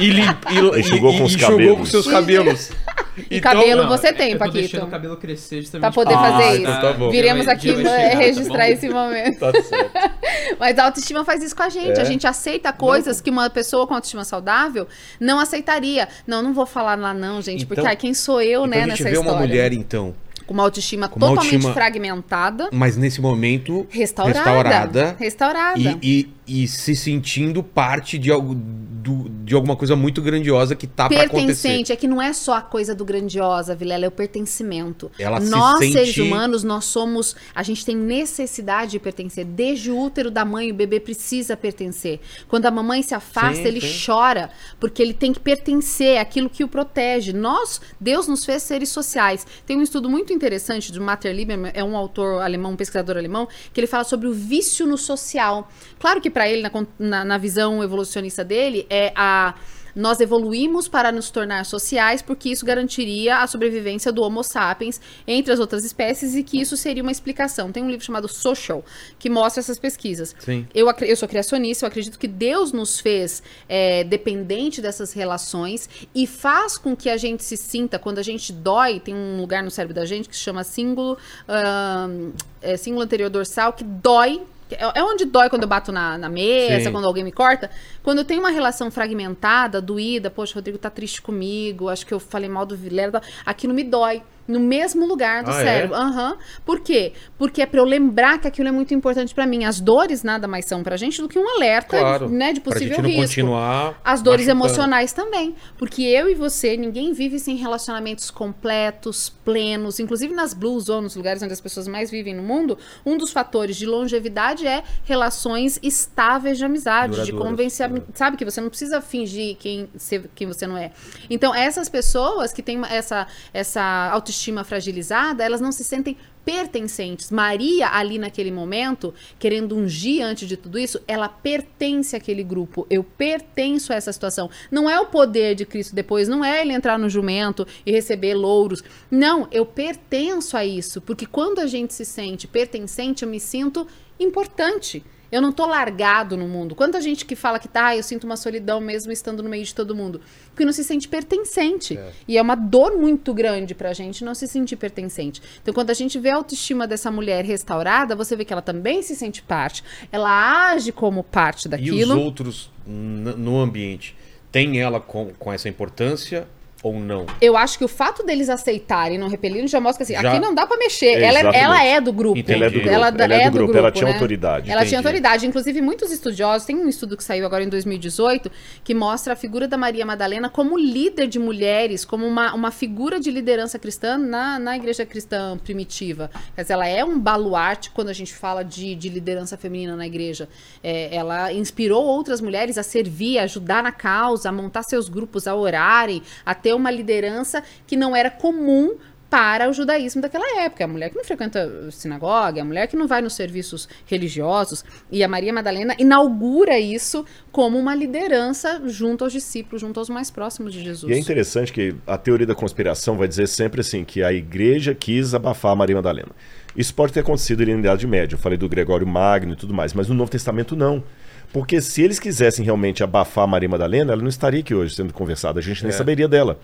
e, 0.00 0.10
limp... 0.10 0.44
e, 0.50 0.54
e, 0.54 0.58
e, 0.58 0.80
enxugou 0.80 1.16
com 1.16 1.24
os 1.24 1.36
com 1.36 1.84
seus 1.86 2.06
cabelos. 2.06 2.70
E 3.30 3.40
cabelo 3.40 3.82
Não, 3.82 3.88
você 3.88 4.12
tem, 4.12 4.32
eu 4.32 4.38
tô 4.38 4.38
Paquito. 4.40 4.58
deixando 4.58 4.84
o 4.84 4.90
cabelo 4.90 5.16
crescer 5.16 5.60
justamente 5.62 5.80
Pra 5.82 5.90
poder 5.92 6.14
pra- 6.14 6.30
fazer 6.32 6.42
Ah, 6.44 6.52
isso. 6.54 6.62
então 6.62 6.80
tá 6.80 6.92
bom. 6.92 7.10
Viremos 7.10 7.48
aqui 7.48 7.68
chegar, 7.74 7.90
tá 8.10 8.16
registrar 8.18 8.66
bom? 8.66 8.72
esse 8.72 8.88
momento. 8.88 9.38
Tá 9.38 9.52
certo. 9.62 9.90
Mas 10.60 10.78
a 10.78 10.84
autoestima 10.84 11.24
faz 11.24 11.42
isso 11.42 11.56
com 11.56 11.62
a 11.62 11.68
gente. 11.68 11.98
É? 11.98 12.02
A 12.02 12.04
gente 12.04 12.26
aceita 12.26 12.72
coisas 12.72 13.20
que 13.20 13.30
uma 13.30 13.48
pessoa 13.50 13.86
com 13.86 13.94
autoestima 13.94 14.24
saudável 14.24 14.86
não 15.18 15.38
aceitaria. 15.40 16.08
Não, 16.26 16.42
não 16.42 16.52
vou 16.52 16.66
falar 16.66 16.96
lá 16.98 17.12
não, 17.14 17.40
gente, 17.40 17.64
porque 17.66 17.80
Então- 17.80 17.90
ai, 17.90 17.96
quem 17.96 18.12
sou 18.14 18.40
eu, 18.42 18.64
Então 18.64 18.66
né, 18.66 18.76
a 18.76 18.80
gente 18.80 18.88
nessa 18.90 19.04
vê 19.04 19.10
história. 19.12 19.32
uma 19.32 19.40
mulher, 19.40 19.72
então, 19.72 20.14
com 20.46 20.54
uma 20.54 20.62
autoestima 20.62 21.08
com 21.08 21.16
uma 21.18 21.28
totalmente 21.28 21.54
autoestima- 21.54 21.74
fragmentada, 21.74 22.68
mas 22.72 22.96
nesse 22.96 23.20
momento 23.20 23.86
restaurada. 23.90 24.38
restaurada, 24.38 25.16
Restaurada. 25.18 25.78
e, 25.80 25.98
e, 26.02 26.35
e 26.46 26.68
se 26.68 26.94
sentindo 26.94 27.62
parte 27.62 28.16
de, 28.18 28.30
algo, 28.30 28.54
do- 28.54 29.28
de 29.44 29.52
alguma 29.54 29.74
coisa 29.74 29.96
muito 29.96 30.22
grandiosa 30.22 30.76
que 30.76 30.86
tá 30.86 31.08
pra 31.08 31.22
acontecer. 31.22 31.46
Pertencente, 31.68 31.92
é 31.92 31.96
que 31.96 32.06
não 32.06 32.22
é 32.22 32.32
só 32.32 32.54
a 32.54 32.60
coisa 32.62 32.94
do 32.94 33.04
grandiosa, 33.04 33.74
Vilela, 33.74 34.04
é 34.04 34.08
o 34.08 34.12
pertencimento. 34.12 35.10
Ela 35.18 35.40
se 35.40 35.50
nós, 35.50 35.78
sente- 35.78 35.92
seres 35.94 36.16
humanos, 36.18 36.62
nós 36.62 36.84
somos. 36.84 37.34
A 37.54 37.62
gente 37.64 37.84
tem 37.84 37.96
necessidade 37.96 38.92
de 38.92 38.98
pertencer. 39.00 39.44
Desde 39.44 39.90
o 39.90 39.98
útero 40.00 40.30
da 40.30 40.44
mãe, 40.44 40.70
o 40.70 40.74
bebê 40.74 41.00
precisa 41.00 41.56
pertencer. 41.56 42.20
Quando 42.48 42.66
a 42.66 42.70
mamãe 42.70 43.02
se 43.02 43.14
afasta, 43.14 43.56
Sim, 43.62 43.64
ele 43.66 43.80
sim. 43.80 44.04
chora, 44.06 44.50
porque 44.78 45.02
ele 45.02 45.14
tem 45.14 45.32
que 45.32 45.40
pertencer, 45.40 46.16
é 46.16 46.20
aquilo 46.20 46.48
que 46.48 46.62
o 46.62 46.68
protege. 46.68 47.32
Nós, 47.32 47.80
Deus 48.00 48.28
nos 48.28 48.44
fez 48.44 48.62
seres 48.62 48.88
sociais. 48.90 49.44
Tem 49.66 49.76
um 49.76 49.82
estudo 49.82 50.08
muito 50.08 50.32
interessante 50.32 50.92
de 50.92 51.00
Matter 51.00 51.34
Lieberman, 51.34 51.72
é 51.74 51.82
um 51.82 51.96
autor 51.96 52.40
alemão, 52.42 52.72
um 52.72 52.76
pesquisador 52.76 53.16
alemão, 53.16 53.48
que 53.72 53.80
ele 53.80 53.86
fala 53.86 54.04
sobre 54.04 54.28
o 54.28 54.32
vício 54.32 54.86
no 54.86 54.96
social. 54.96 55.68
Claro 55.98 56.20
que 56.20 56.30
para 56.36 56.50
ele, 56.50 56.60
na, 56.60 56.70
na, 56.98 57.24
na 57.24 57.38
visão 57.38 57.82
evolucionista 57.82 58.44
dele, 58.44 58.86
é 58.90 59.10
a 59.16 59.54
nós 59.96 60.20
evoluímos 60.20 60.86
para 60.86 61.10
nos 61.10 61.30
tornar 61.30 61.64
sociais 61.64 62.20
porque 62.20 62.50
isso 62.50 62.66
garantiria 62.66 63.38
a 63.38 63.46
sobrevivência 63.46 64.12
do 64.12 64.22
Homo 64.22 64.44
sapiens 64.44 65.00
entre 65.26 65.50
as 65.50 65.58
outras 65.58 65.86
espécies 65.86 66.34
e 66.34 66.42
que 66.42 66.60
isso 66.60 66.76
seria 66.76 67.02
uma 67.02 67.10
explicação. 67.10 67.72
Tem 67.72 67.82
um 67.82 67.88
livro 67.88 68.04
chamado 68.04 68.28
Social 68.28 68.84
que 69.18 69.30
mostra 69.30 69.60
essas 69.60 69.78
pesquisas. 69.78 70.36
Sim. 70.38 70.68
Eu, 70.74 70.86
eu 71.00 71.16
sou 71.16 71.26
criacionista, 71.26 71.86
eu 71.86 71.88
acredito 71.88 72.18
que 72.18 72.28
Deus 72.28 72.72
nos 72.72 73.00
fez 73.00 73.42
é, 73.66 74.04
dependente 74.04 74.82
dessas 74.82 75.14
relações 75.14 75.88
e 76.14 76.26
faz 76.26 76.76
com 76.76 76.94
que 76.94 77.08
a 77.08 77.16
gente 77.16 77.42
se 77.42 77.56
sinta, 77.56 77.98
quando 77.98 78.18
a 78.18 78.22
gente 78.22 78.52
dói, 78.52 79.00
tem 79.00 79.14
um 79.14 79.40
lugar 79.40 79.62
no 79.62 79.70
cérebro 79.70 79.94
da 79.94 80.04
gente 80.04 80.28
que 80.28 80.36
se 80.36 80.42
chama 80.42 80.62
símbolo, 80.62 81.16
ahn, 81.48 82.32
é, 82.60 82.76
símbolo 82.76 83.02
anterior 83.02 83.30
dorsal, 83.30 83.72
que 83.72 83.82
dói. 83.82 84.42
É 84.70 85.00
é 85.00 85.04
onde 85.04 85.24
dói 85.24 85.48
quando 85.48 85.62
eu 85.62 85.68
bato 85.68 85.92
na, 85.92 86.18
na 86.18 86.28
mesa, 86.28 86.86
Sim. 86.86 86.92
quando 86.92 87.06
alguém 87.06 87.22
me 87.22 87.32
corta. 87.32 87.70
Quando 88.02 88.18
eu 88.18 88.24
tenho 88.24 88.40
uma 88.40 88.50
relação 88.50 88.90
fragmentada, 88.90 89.80
doída, 89.80 90.30
poxa, 90.30 90.52
o 90.52 90.54
Rodrigo 90.56 90.78
tá 90.78 90.90
triste 90.90 91.22
comigo, 91.22 91.88
acho 91.88 92.06
que 92.06 92.12
eu 92.12 92.18
falei 92.18 92.48
mal 92.48 92.66
do 92.66 92.76
Vilela, 92.76 93.22
aquilo 93.44 93.72
me 93.72 93.84
dói. 93.84 94.22
No 94.46 94.60
mesmo 94.60 95.06
lugar 95.06 95.42
do 95.42 95.50
Ah, 95.50 95.60
é? 95.60 95.64
cérebro. 95.64 95.96
Aham. 95.96 96.36
Por 96.64 96.80
quê? 96.80 97.12
Porque 97.36 97.60
é 97.62 97.66
pra 97.66 97.80
eu 97.80 97.84
lembrar 97.84 98.38
que 98.40 98.46
aquilo 98.46 98.68
é 98.68 98.72
muito 98.72 98.94
importante 98.94 99.34
pra 99.34 99.44
mim. 99.46 99.64
As 99.64 99.80
dores 99.80 100.22
nada 100.22 100.46
mais 100.46 100.64
são 100.66 100.82
pra 100.84 100.96
gente 100.96 101.20
do 101.20 101.28
que 101.28 101.38
um 101.38 101.48
alerta 101.56 101.98
Claro. 101.98 102.28
né, 102.28 102.52
de 102.52 102.60
possível 102.60 103.00
risco. 103.02 103.22
continuar. 103.22 104.00
As 104.04 104.22
dores 104.22 104.46
machucando. 104.46 104.64
emocionais 104.66 105.12
também. 105.12 105.54
Porque 105.76 106.02
eu 106.02 106.28
e 106.30 106.34
você, 106.34 106.76
ninguém 106.76 107.12
vive 107.12 107.38
sem 107.40 107.56
relacionamentos 107.56 108.30
completos, 108.30 109.28
plenos. 109.44 109.98
Inclusive 109.98 110.32
nas 110.32 110.54
blue 110.54 110.78
zones, 110.80 111.16
lugares 111.16 111.42
onde 111.42 111.52
as 111.52 111.60
pessoas 111.60 111.88
mais 111.88 112.08
vivem 112.10 112.34
no 112.34 112.42
mundo, 112.42 112.78
um 113.04 113.18
dos 113.18 113.32
fatores 113.32 113.76
de 113.76 113.84
longevidade 113.86 114.66
é 114.66 114.84
relações 115.04 115.78
estáveis 115.82 116.56
de 116.58 116.64
amizade, 116.64 117.14
de 117.16 117.18
Duradouras, 117.32 117.48
convencimento. 117.50 118.06
Sabe 118.14 118.36
que 118.36 118.44
você 118.44 118.60
não 118.60 118.68
precisa 118.68 119.00
fingir 119.00 119.56
quem, 119.56 119.88
quem 120.34 120.46
você 120.46 120.66
não 120.66 120.76
é. 120.76 120.92
Então, 121.28 121.52
essas 121.54 121.88
pessoas 121.88 122.52
que 122.52 122.62
têm 122.62 122.80
essa, 122.88 123.26
essa 123.52 123.82
autoestima 124.12 124.35
fragilizada, 124.64 125.44
elas 125.44 125.60
não 125.60 125.72
se 125.72 125.84
sentem 125.84 126.16
pertencentes. 126.44 127.30
Maria, 127.30 127.88
ali 127.88 128.18
naquele 128.18 128.52
momento, 128.52 129.12
querendo 129.38 129.76
ungir 129.76 130.24
antes 130.24 130.48
de 130.48 130.56
tudo 130.56 130.78
isso, 130.78 131.00
ela 131.08 131.28
pertence 131.28 132.14
àquele 132.14 132.44
grupo. 132.44 132.86
Eu 132.88 133.02
pertenço 133.02 133.92
a 133.92 133.96
essa 133.96 134.12
situação. 134.12 134.48
Não 134.70 134.88
é 134.88 135.00
o 135.00 135.06
poder 135.06 135.56
de 135.56 135.66
Cristo 135.66 135.94
depois, 135.94 136.28
não 136.28 136.44
é 136.44 136.60
ele 136.60 136.72
entrar 136.72 136.98
no 136.98 137.10
jumento 137.10 137.66
e 137.84 137.90
receber 137.90 138.34
louros. 138.34 138.84
Não, 139.10 139.48
eu 139.50 139.66
pertenço 139.66 140.56
a 140.56 140.64
isso. 140.64 141.00
Porque 141.00 141.26
quando 141.26 141.58
a 141.58 141.66
gente 141.66 141.92
se 141.92 142.04
sente 142.04 142.46
pertencente, 142.46 143.24
eu 143.24 143.28
me 143.28 143.40
sinto 143.40 143.86
importante. 144.20 145.04
Eu 145.36 145.42
não 145.42 145.52
tô 145.52 145.66
largado 145.66 146.34
no 146.36 146.48
mundo. 146.48 146.74
Quanta 146.74 146.98
gente 147.00 147.26
que 147.26 147.36
fala 147.36 147.58
que 147.58 147.68
tá, 147.68 147.88
"Ah, 147.88 147.96
eu 147.96 148.02
sinto 148.02 148.24
uma 148.24 148.36
solidão 148.36 148.80
mesmo 148.80 149.12
estando 149.12 149.42
no 149.42 149.48
meio 149.50 149.64
de 149.64 149.74
todo 149.74 149.94
mundo. 149.94 150.20
Porque 150.48 150.64
não 150.64 150.72
se 150.72 150.82
sente 150.82 151.06
pertencente. 151.06 151.98
E 152.26 152.38
é 152.38 152.42
uma 152.42 152.54
dor 152.54 152.96
muito 152.96 153.34
grande 153.34 153.74
pra 153.74 153.92
gente 153.92 154.24
não 154.24 154.34
se 154.34 154.46
sentir 154.48 154.76
pertencente. 154.76 155.42
Então, 155.62 155.74
quando 155.74 155.90
a 155.90 155.94
gente 155.94 156.18
vê 156.18 156.30
a 156.30 156.36
autoestima 156.36 156.86
dessa 156.86 157.10
mulher 157.10 157.44
restaurada, 157.44 158.16
você 158.16 158.34
vê 158.34 158.44
que 158.46 158.52
ela 158.52 158.62
também 158.62 159.02
se 159.02 159.14
sente 159.14 159.42
parte. 159.42 159.84
Ela 160.10 160.70
age 160.70 160.90
como 160.90 161.22
parte 161.22 161.64
E 161.64 161.68
os 161.68 161.70
daquilo. 161.70 162.18
outros 162.18 162.70
no 162.86 163.60
ambiente, 163.60 164.16
tem 164.50 164.80
ela 164.80 165.00
com, 165.00 165.32
com 165.38 165.52
essa 165.52 165.68
importância 165.68 166.48
ou 166.86 166.98
não? 167.00 167.26
Eu 167.40 167.56
acho 167.56 167.78
que 167.78 167.84
o 167.84 167.88
fato 167.88 168.24
deles 168.24 168.48
aceitarem 168.48 169.16
e 169.16 169.18
não 169.18 169.28
repelirem 169.28 169.66
já 169.68 169.80
mostra 169.80 170.04
que 170.04 170.12
assim, 170.12 170.22
Já- 170.22 170.30
aqui 170.32 170.40
não 170.40 170.54
dá 170.54 170.66
pra 170.66 170.76
mexer. 170.76 171.06
É, 171.06 171.22
ela, 171.24 171.38
é- 171.38 171.58
ela 171.60 171.84
é 171.84 172.00
do 172.00 172.12
grupo. 172.12 172.38
Entendi. 172.38 172.54
Ela 172.56 172.66
é 172.66 172.70
do 172.70 172.74
grupo. 172.80 172.88
Ela, 172.94 173.08
Ela 173.08 173.34
é 173.34 173.50
do 173.50 173.58
grupo, 173.58 173.76
ela 173.76 173.90
tinha 173.90 174.06
né? 174.06 174.12
autoridade. 174.12 174.70
Ela 174.70 174.80
tinha 174.82 174.98
Entendi. 174.98 175.06
autoridade. 175.06 175.46
Inclusive, 175.46 175.80
muitos 175.80 176.10
estudiosos, 176.10 176.66
tem 176.66 176.76
um 176.76 176.88
estudo 176.88 177.16
que 177.16 177.24
saiu 177.24 177.44
agora 177.46 177.62
em 177.64 177.68
2018, 177.68 178.50
que 178.84 178.94
mostra 178.94 179.32
a 179.32 179.36
figura 179.36 179.66
da 179.68 179.76
Maria 179.76 180.04
Madalena 180.06 180.48
como 180.48 180.78
líder 180.78 181.26
de 181.26 181.38
mulheres, 181.38 182.04
como 182.04 182.26
uma, 182.26 182.54
uma 182.54 182.70
figura 182.70 183.18
de 183.18 183.30
liderança 183.30 183.78
cristã 183.78 184.16
na, 184.18 184.58
na 184.58 184.76
igreja 184.76 185.04
cristã 185.04 185.58
primitiva. 185.58 186.30
Quer 186.54 186.62
dizer, 186.62 186.74
ela 186.74 186.86
é 186.86 187.04
um 187.04 187.18
baluarte 187.18 187.90
quando 187.90 188.08
a 188.08 188.12
gente 188.12 188.34
fala 188.34 188.62
de, 188.62 188.94
de 188.94 189.08
liderança 189.08 189.56
feminina 189.56 189.96
na 189.96 190.06
igreja. 190.06 190.48
É, 190.82 191.14
ela 191.14 191.52
inspirou 191.52 192.04
outras 192.04 192.40
mulheres 192.40 192.78
a 192.78 192.82
servir, 192.82 193.38
a 193.38 193.42
ajudar 193.44 193.82
na 193.82 193.92
causa, 193.92 194.48
a 194.48 194.52
montar 194.52 194.82
seus 194.82 195.08
grupos, 195.08 195.46
a 195.46 195.54
orarem, 195.54 196.22
a 196.44 196.54
ter 196.54 196.74
uma 196.76 196.90
liderança 196.90 197.62
que 197.86 197.96
não 197.96 198.14
era 198.14 198.30
comum 198.30 198.96
para 199.28 199.68
o 199.68 199.72
judaísmo 199.72 200.22
daquela 200.22 200.62
época. 200.62 200.84
A 200.84 200.88
mulher 200.88 201.10
que 201.10 201.16
não 201.16 201.24
frequenta 201.24 201.90
sinagoga, 201.90 202.62
a 202.62 202.64
mulher 202.64 202.86
que 202.86 202.96
não 202.96 203.06
vai 203.06 203.20
nos 203.20 203.34
serviços 203.34 203.88
religiosos. 204.06 204.84
E 205.10 205.22
a 205.22 205.28
Maria 205.28 205.52
Madalena 205.52 205.94
inaugura 205.98 206.78
isso 206.78 207.24
como 207.50 207.78
uma 207.78 207.94
liderança 207.94 208.80
junto 208.86 209.24
aos 209.24 209.32
discípulos, 209.32 209.80
junto 209.80 209.98
aos 209.98 210.08
mais 210.08 210.30
próximos 210.30 210.72
de 210.72 210.82
Jesus. 210.82 211.10
E 211.10 211.14
é 211.14 211.18
interessante 211.18 211.72
que 211.72 211.94
a 212.06 212.16
teoria 212.16 212.46
da 212.46 212.54
conspiração 212.54 213.16
vai 213.16 213.26
dizer 213.26 213.48
sempre 213.48 213.80
assim, 213.80 214.04
que 214.04 214.22
a 214.22 214.32
igreja 214.32 214.94
quis 214.94 215.34
abafar 215.34 215.72
a 215.72 215.76
Maria 215.76 215.96
Madalena. 215.96 216.30
Isso 216.76 216.94
pode 216.94 217.12
ter 217.12 217.20
acontecido 217.20 217.64
na 217.64 217.72
Idade 217.72 218.06
Média, 218.06 218.34
eu 218.34 218.38
falei 218.38 218.58
do 218.58 218.68
Gregório 218.68 219.06
Magno 219.06 219.54
e 219.54 219.56
tudo 219.56 219.72
mais, 219.72 219.94
mas 219.94 220.08
no 220.08 220.14
Novo 220.14 220.30
Testamento 220.30 220.76
não. 220.76 221.02
Porque 221.52 221.80
se 221.80 222.02
eles 222.02 222.18
quisessem 222.18 222.64
realmente 222.64 223.02
abafar 223.02 223.44
a 223.44 223.46
Maria 223.46 223.68
Madalena, 223.68 224.12
ela 224.12 224.20
não 224.22 224.28
estaria 224.28 224.60
aqui 224.60 224.74
hoje 224.74 224.94
sendo 224.94 225.12
conversada, 225.12 225.58
a 225.60 225.62
gente 225.62 225.82
nem 225.82 225.90
É. 225.90 225.96
saberia 225.96 226.28
dela. 226.28 226.58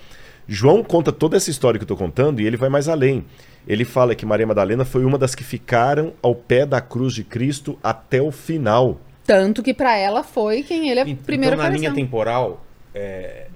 João 0.46 0.82
conta 0.82 1.12
toda 1.12 1.36
essa 1.36 1.50
história 1.50 1.78
que 1.78 1.82
eu 1.82 1.86
estou 1.86 1.96
contando 1.96 2.40
e 2.40 2.46
ele 2.46 2.56
vai 2.56 2.68
mais 2.68 2.88
além. 2.88 3.24
Ele 3.66 3.84
fala 3.84 4.14
que 4.14 4.26
Maria 4.26 4.46
Madalena 4.46 4.84
foi 4.84 5.04
uma 5.04 5.16
das 5.16 5.34
que 5.34 5.44
ficaram 5.44 6.12
ao 6.20 6.34
pé 6.34 6.66
da 6.66 6.80
cruz 6.80 7.14
de 7.14 7.22
Cristo 7.22 7.78
até 7.82 8.20
o 8.20 8.32
final. 8.32 9.00
Tanto 9.24 9.62
que 9.62 9.72
para 9.72 9.96
ela 9.96 10.24
foi 10.24 10.64
quem 10.64 10.90
ele 10.90 10.98
é 11.00 11.06
E- 11.08 11.14
primeiro 11.14 11.54
então, 11.54 11.64
na 11.64 11.70
linha 11.70 11.88
apareceu. 11.90 12.04
temporal, 12.06 12.64
é, 12.92 13.46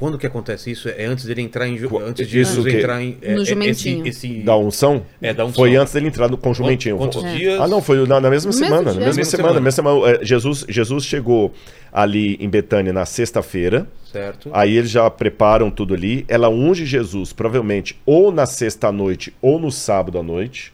quando 0.00 0.18
que 0.18 0.26
acontece 0.26 0.70
isso? 0.70 0.88
É 0.88 1.04
antes 1.04 1.26
dele 1.26 1.42
entrar 1.42 1.68
em... 1.68 1.74
Antes 2.04 2.26
de 2.26 2.40
isso 2.40 2.54
Jesus 2.54 2.74
entrar 2.74 3.00
em... 3.02 3.18
é- 3.22 3.34
No 3.34 3.42
é- 3.42 3.44
jumentinho. 3.44 4.06
Esse, 4.06 4.26
esse... 4.26 4.40
Da 4.40 4.56
unção? 4.56 5.04
É, 5.20 5.32
da 5.34 5.44
unção. 5.44 5.56
Foi 5.56 5.76
antes 5.76 5.92
dele 5.92 6.08
entrar 6.08 6.28
no, 6.28 6.38
com 6.38 6.50
o 6.50 6.54
jumentinho. 6.54 6.96
Quantos 6.96 7.20
Foi- 7.22 7.30
dias? 7.36 7.60
Ah, 7.60 7.68
não, 7.68 7.82
foi 7.82 8.04
na, 8.06 8.18
na 8.20 8.30
mesma 8.30 8.48
No 8.50 8.52
semana. 8.56 8.76
Na 8.92 8.92
mesma 8.94 9.04
Mesma 9.06 9.24
semana. 9.24 9.48
semana. 9.48 9.60
mesma 9.60 9.70
semana. 9.70 10.10
É, 10.16 10.24
Jesus, 10.24 10.64
Jesus 10.68 11.04
chegou 11.04 11.52
ali 11.92 12.36
em 12.40 12.48
Betânia 12.48 12.92
na 12.92 13.04
sexta-feira. 13.04 13.86
Certo. 14.10 14.50
Aí 14.52 14.76
eles 14.76 14.90
já 14.90 15.08
preparam 15.10 15.70
tudo 15.70 15.94
ali. 15.94 16.24
Ela 16.26 16.48
unge 16.48 16.84
Jesus, 16.86 17.32
provavelmente, 17.32 17.96
ou 18.06 18.32
na 18.32 18.46
sexta-noite 18.46 19.32
ou 19.42 19.58
no 19.60 19.70
sábado 19.70 20.18
à 20.18 20.22
noite. 20.22 20.72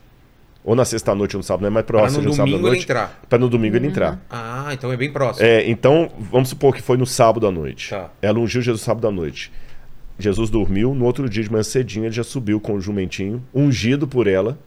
Ou 0.66 0.74
na 0.74 0.84
sexta-noite 0.84 1.36
ou 1.36 1.38
no 1.38 1.44
sábado, 1.44 1.60
não 1.62 1.68
é 1.68 1.70
mais 1.70 1.86
Para 1.86 1.96
próximo 1.98 2.22
no 2.22 2.28
no 2.30 2.34
sábado 2.34 2.48
à 2.48 2.58
domingo 2.58 2.74
ele 2.74 2.82
entrar. 2.82 3.22
Para 3.28 3.38
no 3.38 3.48
domingo 3.48 3.76
Uhum. 3.76 3.80
ele 3.82 3.86
entrar. 3.88 4.20
Ah, 4.28 4.68
então 4.72 4.92
é 4.92 4.96
bem 4.96 5.12
próximo. 5.12 5.46
É, 5.46 5.64
então, 5.70 6.10
vamos 6.18 6.48
supor 6.48 6.74
que 6.74 6.82
foi 6.82 6.96
no 6.96 7.06
sábado 7.06 7.46
à 7.46 7.52
noite. 7.52 7.90
Tá. 7.90 8.10
Ela 8.20 8.40
ungiu 8.40 8.60
Jesus 8.60 8.82
sábado 8.82 9.06
à 9.06 9.10
noite. 9.12 9.52
Jesus 10.18 10.50
dormiu, 10.50 10.92
no 10.92 11.04
outro 11.04 11.28
dia 11.28 11.44
de 11.44 11.50
manhã 11.52 11.62
cedinho 11.62 12.06
ele 12.06 12.12
já 12.14 12.24
subiu 12.24 12.58
com 12.60 12.74
o 12.74 12.80
jumentinho, 12.80 13.44
ungido 13.54 14.08
por 14.08 14.26
ela, 14.26 14.58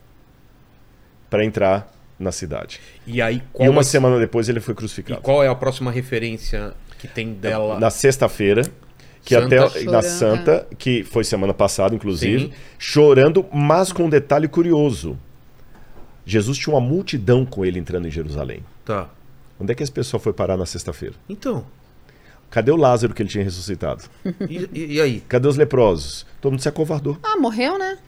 para 1.30 1.44
entrar 1.44 1.92
na 2.18 2.32
cidade. 2.32 2.80
E 3.06 3.22
aí, 3.22 3.42
qual 3.52 3.66
e 3.66 3.70
uma 3.70 3.76
vai- 3.76 3.84
semana 3.84 4.18
depois 4.20 4.48
ele 4.50 4.60
foi 4.60 4.74
E 4.74 4.78
crucificado. 4.78 5.22
qual 5.22 5.44
é 5.44 5.48
a 5.48 5.56
próxima 5.56 5.92
referência 5.92 6.74
que 6.98 7.08
tem 7.08 7.34
dela? 7.34 7.80
Na 7.80 7.90
sexta-feira, 7.90 8.62
que 9.24 9.34
Santa. 9.36 9.46
até 9.46 9.58
na 9.60 9.70
Chorando, 9.70 10.04
Santa, 10.04 10.68
que 10.78 11.04
foi 11.04 11.24
semana 11.24 11.54
passada, 11.54 11.94
inclusive, 11.94 12.46
Sim. 12.46 12.52
chorando, 12.78 13.46
mas 13.54 13.92
com 13.92 14.06
um 14.06 14.10
detalhe 14.10 14.48
curioso. 14.48 15.18
Jesus 16.30 16.58
tinha 16.58 16.74
uma 16.76 16.82
multidão 16.82 17.46
com 17.46 17.66
ele 17.66 17.80
entrando 17.80 18.08
em 18.08 18.12
Jerusalém. 18.12 18.64
Tá. 18.86 19.10
Onde 19.60 19.72
é 19.72 19.76
que 19.76 19.84
esse 19.84 19.92
pessoal 19.92 20.20
foi 20.22 20.32
parar 20.34 20.56
na 20.58 20.66
sexta-feira? 20.66 21.16
Então, 21.28 21.66
Cadê 22.52 22.72
o 22.72 22.76
Lázaro 22.76 23.14
que 23.14 23.22
ele 23.22 23.30
tinha 23.30 23.44
ressuscitado? 23.44 24.04
e, 24.50 24.68
e- 24.74 24.94
e 24.96 25.02
aí? 25.02 25.20
Cadê 25.28 25.48
os 25.48 25.56
leprosos? 25.56 26.26
Todo 26.42 26.54
mundo 26.54 26.62
se 26.62 26.68
acovardou. 26.68 27.16
Ah, 27.22 27.38
morreu, 27.38 27.78
né? 27.78 28.00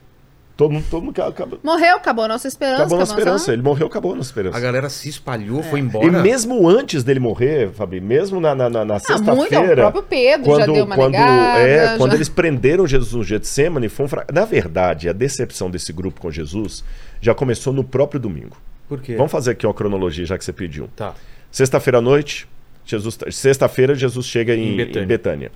Todo 0.57 0.71
mundo, 0.71 0.85
todo 0.89 1.03
mundo 1.03 1.13
ca- 1.15 1.27
acabou, 1.27 1.59
Morreu, 1.63 1.95
acabou 1.97 2.25
a 2.25 2.27
nossa 2.27 2.47
esperança. 2.47 2.81
acabou 2.81 2.97
a 2.97 2.99
nossa 3.01 3.13
esperança. 3.13 3.53
Ele 3.53 3.61
morreu, 3.61 3.85
acabou 3.87 4.13
a 4.13 4.15
nossa 4.15 4.29
A 4.29 4.31
esperança. 4.31 4.59
galera 4.59 4.89
se 4.89 5.09
espalhou, 5.09 5.59
É. 5.59 5.63
foi 5.63 5.79
embora. 5.79 6.05
E 6.07 6.09
mesmo 6.11 6.67
antes 6.67 7.03
dele 7.03 7.19
morrer, 7.19 7.69
Fabi, 7.71 8.01
mesmo 8.01 8.39
na, 8.41 8.53
na, 8.55 8.67
na- 8.69 8.83
na 8.85 8.95
Ah, 8.95 8.97
muito, 8.97 9.47
sexta-feira. 9.51 9.73
o 9.87 9.91
próprio 9.91 10.03
Pedro 10.03 10.55
já 10.57 10.65
deu 10.65 10.85
uma 10.85 10.95
quando, 10.95 11.11
negada. 11.13 11.59
é, 11.59 11.97
quando 11.97 12.11
já- 12.11 12.15
eles 12.17 12.29
prenderam 12.29 12.87
Jesus 12.87 13.13
no 13.13 13.23
Getsemane, 13.23 13.89
foi 13.89 14.05
um 14.05 14.09
fra... 14.09 14.25
Na 14.33 14.45
verdade, 14.45 15.07
a 15.07 15.13
decepção 15.13 15.69
desse 15.69 15.93
grupo 15.93 16.19
com 16.19 16.31
Jesus 16.31 16.83
já 17.21 17.33
começou 17.33 17.71
no 17.71 17.83
próprio 17.83 18.19
domingo. 18.19 18.57
Por 18.89 18.99
quê? 18.99 19.15
Vamos 19.15 19.31
fazer 19.31 19.51
aqui 19.51 19.65
uma 19.65 19.73
cronologia, 19.73 20.25
já 20.25 20.37
que 20.37 20.43
você 20.43 20.51
pediu. 20.51 20.89
Tá. 20.95 21.13
Sexta-feira 21.49 21.99
à 21.99 22.01
noite, 22.01 22.47
Jesus, 22.85 23.17
sexta-feira 23.29 23.95
Jesus 23.95 24.25
chega 24.25 24.53
em, 24.55 24.73
Em 24.73 24.77
Betânia. 24.77 25.03
em 25.03 25.07
Betânia. 25.07 25.51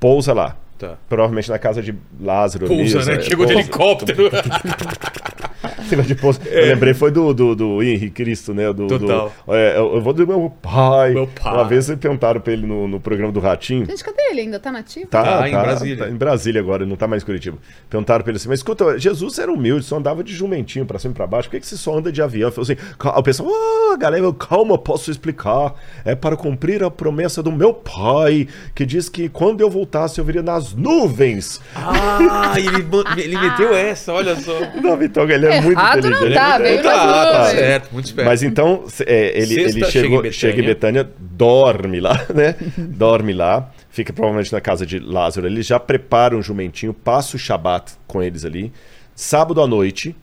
Pousa 0.00 0.32
lá. 0.32 0.56
Tá. 0.78 0.96
Provavelmente 1.08 1.48
na 1.50 1.58
casa 1.58 1.80
de 1.80 1.94
Lázaro. 2.20 2.66
Pousa, 2.66 2.98
ali, 2.98 3.06
né? 3.06 3.14
é, 3.16 3.20
Chegou 3.20 3.46
de 3.46 3.54
pousa. 3.54 4.04
helicóptero. 5.92 5.96
Negócio 5.96 6.14
de 6.14 6.20
pouso. 6.20 6.40
Eu 6.46 6.66
lembrei, 6.66 6.94
foi 6.94 7.10
do, 7.10 7.32
do, 7.34 7.54
do 7.54 7.82
Henrique 7.82 8.10
Cristo, 8.10 8.52
né? 8.54 8.72
Do, 8.72 8.86
do- 8.86 8.98
Total. 8.98 9.32
é, 9.48 9.76
eu 9.78 9.94
eu 9.94 10.00
vou 10.00 10.12
do 10.12 10.26
meu 10.26 10.50
pai. 10.62 11.12
Meu 11.12 11.26
pai. 11.26 11.52
Uma 11.54 11.64
vez 11.64 11.88
perguntaram 11.96 12.40
pra 12.40 12.52
ele 12.52 12.66
no, 12.66 12.88
no 12.88 12.98
programa 13.00 13.30
do 13.32 13.40
Ratinho. 13.40 13.86
Gente, 13.86 14.02
cadê 14.02 14.22
ele? 14.30 14.40
Ainda 14.42 14.58
tá 14.58 14.72
nativo? 14.72 15.06
Tá, 15.06 15.22
Tá 15.22 15.38
tá, 15.38 15.48
em 15.48 15.52
Brasília. 15.52 16.04
tá 16.04 16.10
em 16.10 16.16
Brasília 16.16 16.60
agora, 16.60 16.84
não 16.86 16.96
tá 16.96 17.06
mais 17.06 17.22
em 17.22 17.26
Curitiba. 17.26 17.58
Perguntaram 17.88 18.22
pra 18.22 18.30
ele 18.30 18.36
assim, 18.38 18.48
mas 18.48 18.58
escuta, 18.60 18.98
Jesus 18.98 19.38
era 19.38 19.52
humilde, 19.52 19.84
só 19.84 19.96
andava 19.96 20.22
de 20.24 20.32
jumentinho 20.34 20.84
pra 20.86 20.98
cima 20.98 21.12
e 21.12 21.14
pra 21.14 21.26
baixo, 21.26 21.48
por 21.48 21.54
que, 21.56 21.60
que 21.60 21.66
você 21.66 21.76
só 21.76 21.96
anda 21.98 22.10
de 22.10 22.20
avião? 22.22 22.50
Falou 22.50 22.62
assim, 22.70 22.76
o 23.18 23.22
pessoal, 23.22 23.48
ah, 23.92 23.96
galera, 23.96 24.32
calma, 24.32 24.76
posso 24.78 25.10
explicar. 25.10 25.74
É 26.04 26.14
para 26.14 26.36
cumprir 26.36 26.82
a 26.82 26.90
promessa 26.90 27.42
do 27.42 27.52
meu 27.52 27.72
pai, 27.74 28.48
que 28.74 28.84
diz 28.86 29.08
que 29.08 29.28
quando 29.28 29.60
eu 29.60 29.70
voltasse 29.70 30.18
eu 30.18 30.24
viria 30.24 30.42
nas 30.42 30.72
nuvens. 30.74 31.60
Ah, 31.74 32.54
ele, 32.56 33.22
ele 33.22 33.38
meteu 33.38 33.74
essa, 33.74 34.12
olha 34.12 34.34
só. 34.36 34.52
Não, 34.82 34.96
Vitor, 34.96 35.30
ele 35.30 35.46
é 35.46 35.60
muito 35.60 35.73
Errado 35.74 36.02
não 36.02 36.10
inteligente. 36.18 36.34
tá, 36.34 36.58
veio 36.58 36.82
Tá, 36.82 36.90
tá 36.92 37.38
nuvens. 37.38 37.58
certo, 37.58 37.92
muito 37.92 38.06
esperto. 38.06 38.28
Mas 38.28 38.42
então, 38.42 38.84
é, 39.06 39.38
ele, 39.38 39.46
Sexta, 39.54 39.60
ele 39.78 39.86
chega 39.86 39.90
chegou, 39.90 40.26
em 40.26 40.32
chega, 40.32 40.62
em 40.62 40.66
Betânia, 40.66 41.10
dorme 41.18 42.00
lá, 42.00 42.26
né? 42.34 42.56
dorme 42.78 43.32
lá, 43.32 43.70
fica 43.90 44.12
provavelmente 44.12 44.52
na 44.52 44.60
casa 44.60 44.84
de 44.86 44.98
Lázaro. 44.98 45.46
Ele 45.46 45.62
já 45.62 45.78
prepara 45.80 46.36
um 46.36 46.42
jumentinho, 46.42 46.92
passa 46.94 47.36
o 47.36 47.38
Shabat 47.38 47.92
com 48.06 48.22
eles 48.22 48.44
ali. 48.44 48.72
Sábado 49.14 49.60
à 49.62 49.66
noite, 49.66 50.14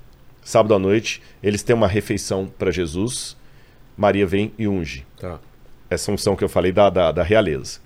sábado 0.43 0.73
à 0.73 0.79
noite, 0.79 1.21
eles 1.41 1.63
têm 1.63 1.75
uma 1.75 1.87
refeição 1.87 2.47
para 2.57 2.71
Jesus. 2.71 3.37
Maria 3.97 4.25
vem 4.25 4.51
e 4.57 4.67
unge. 4.67 5.05
Tá. 5.19 5.39
Essa 5.89 6.11
unção 6.11 6.35
que 6.35 6.43
eu 6.43 6.49
falei 6.49 6.71
da, 6.71 6.89
da, 6.89 7.11
da 7.11 7.23
realeza. 7.23 7.79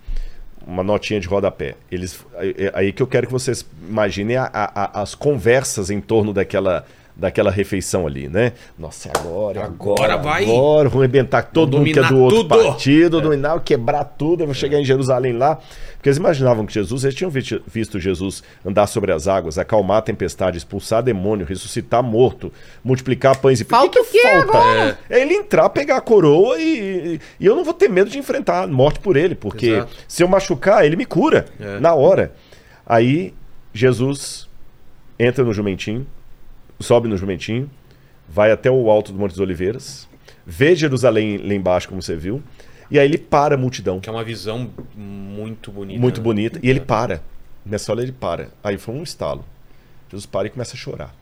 Uma 0.65 0.83
notinha 0.83 1.19
de 1.19 1.27
rodapé. 1.27 1.75
Eles, 1.91 2.25
aí, 2.73 2.91
que 2.91 3.01
eu 3.03 3.05
quero 3.07 3.27
que 3.27 3.33
vocês 3.33 3.63
imaginem 3.87 4.37
a- 4.37 4.49
a- 4.51 5.01
as 5.01 5.13
conversas 5.13 5.91
em 5.91 6.01
torno 6.01 6.33
daquela, 6.33 6.85
daquela 7.17 7.49
refeição 7.49 8.05
ali, 8.05 8.27
né? 8.27 8.51
Nossa, 8.77 9.07
é 9.07 9.11
agora, 9.17 9.59
é 9.59 9.63
Agora 9.63 10.17
vai. 10.17 10.43
Agora 10.43 10.89
vão 10.89 10.99
arrebentar 11.01 11.43
todo 11.43 11.77
mundo 11.77 11.91
que 11.93 11.99
é 11.99 12.03
do 12.03 12.19
outro 12.19 12.37
tudo. 12.43 12.49
partido, 12.63 13.21
dominar, 13.21 13.57
quebrar 13.61 14.03
tudo, 14.03 14.43
eu 14.43 14.47
vou 14.47 14.53
chegar 14.53 14.79
em 14.79 14.85
Jerusalém 14.85 15.31
lá. 15.33 15.57
Porque 15.95 16.09
eles 16.09 16.17
imaginavam 16.17 16.65
que 16.65 16.73
Jesus, 16.73 17.03
eles 17.03 17.15
tinham 17.15 17.31
visto, 17.31 17.99
Jesus 17.99 18.43
andar 18.65 18.85
sobre 18.87 19.11
as 19.11 19.27
águas, 19.27 19.57
acalmar 19.57 19.97
a 19.97 20.01
tempestade, 20.01 20.57
expulsar 20.57 21.01
demônio, 21.01 21.45
ressuscitar 21.45 22.03
morto, 22.03 22.51
multiplicar 22.83 23.37
pães 23.37 23.61
e 23.61 23.63
Falta 23.63 23.99
o 24.01 24.05
quê 24.05 24.19
agora? 24.27 24.99
É 25.09 25.21
ele 25.21 25.33
entrar, 25.33 25.69
pegar 25.69 25.97
a 25.97 26.01
coroa 26.01 26.59
e, 26.59 27.19
e 27.39 27.45
eu 27.45 27.55
não 27.55 27.63
vou 27.63 27.73
ter 27.73 27.87
medo 27.89 28.09
de 28.09 28.19
enfrentar 28.19 28.63
a 28.63 28.67
morte 28.67 28.99
por 28.99 29.15
ele, 29.15 29.33
porque 29.35 29.67
Exato. 29.67 29.93
se 30.07 30.21
eu 30.21 30.27
machucar, 30.27 30.85
ele 30.85 30.95
me 30.95 31.05
cura 31.05 31.45
É. 31.59 31.79
na 31.79 31.95
hora. 31.95 32.33
Aí 32.85 33.33
Jesus 33.73 34.47
entra 35.17 35.43
no 35.43 35.53
jumentinho, 35.53 36.05
sobe 36.79 37.07
no 37.07 37.17
jumentinho, 37.17 37.69
vai 38.27 38.51
até 38.51 38.69
o 38.69 38.89
alto 38.89 39.11
do 39.11 39.19
Monte 39.19 39.31
das 39.31 39.39
Oliveiras, 39.39 40.07
vê 40.45 40.75
Jerusalém 40.75 41.37
lá 41.37 41.53
embaixo, 41.53 41.87
como 41.87 42.01
você 42.01 42.15
viu, 42.15 42.41
e 42.89 42.99
aí 42.99 43.05
ele 43.07 43.17
para 43.17 43.55
a 43.55 43.57
multidão, 43.57 43.99
Que 43.99 44.09
é 44.09 44.11
uma 44.11 44.23
visão 44.23 44.69
muito 44.95 45.71
bonita. 45.71 45.99
muito 45.99 46.17
né? 46.17 46.23
bonita, 46.23 46.59
e 46.61 46.69
ele 46.69 46.79
para. 46.81 47.21
Nessa 47.65 47.91
hora 47.91 48.01
ele 48.03 48.11
para. 48.11 48.49
Aí 48.63 48.77
foi 48.77 48.93
um 48.93 49.01
estalo. 49.01 49.43
Jesus 50.09 50.25
para 50.27 50.47
e 50.47 50.51
começa 50.51 50.75
a 50.75 50.77
chorar. 50.77 51.15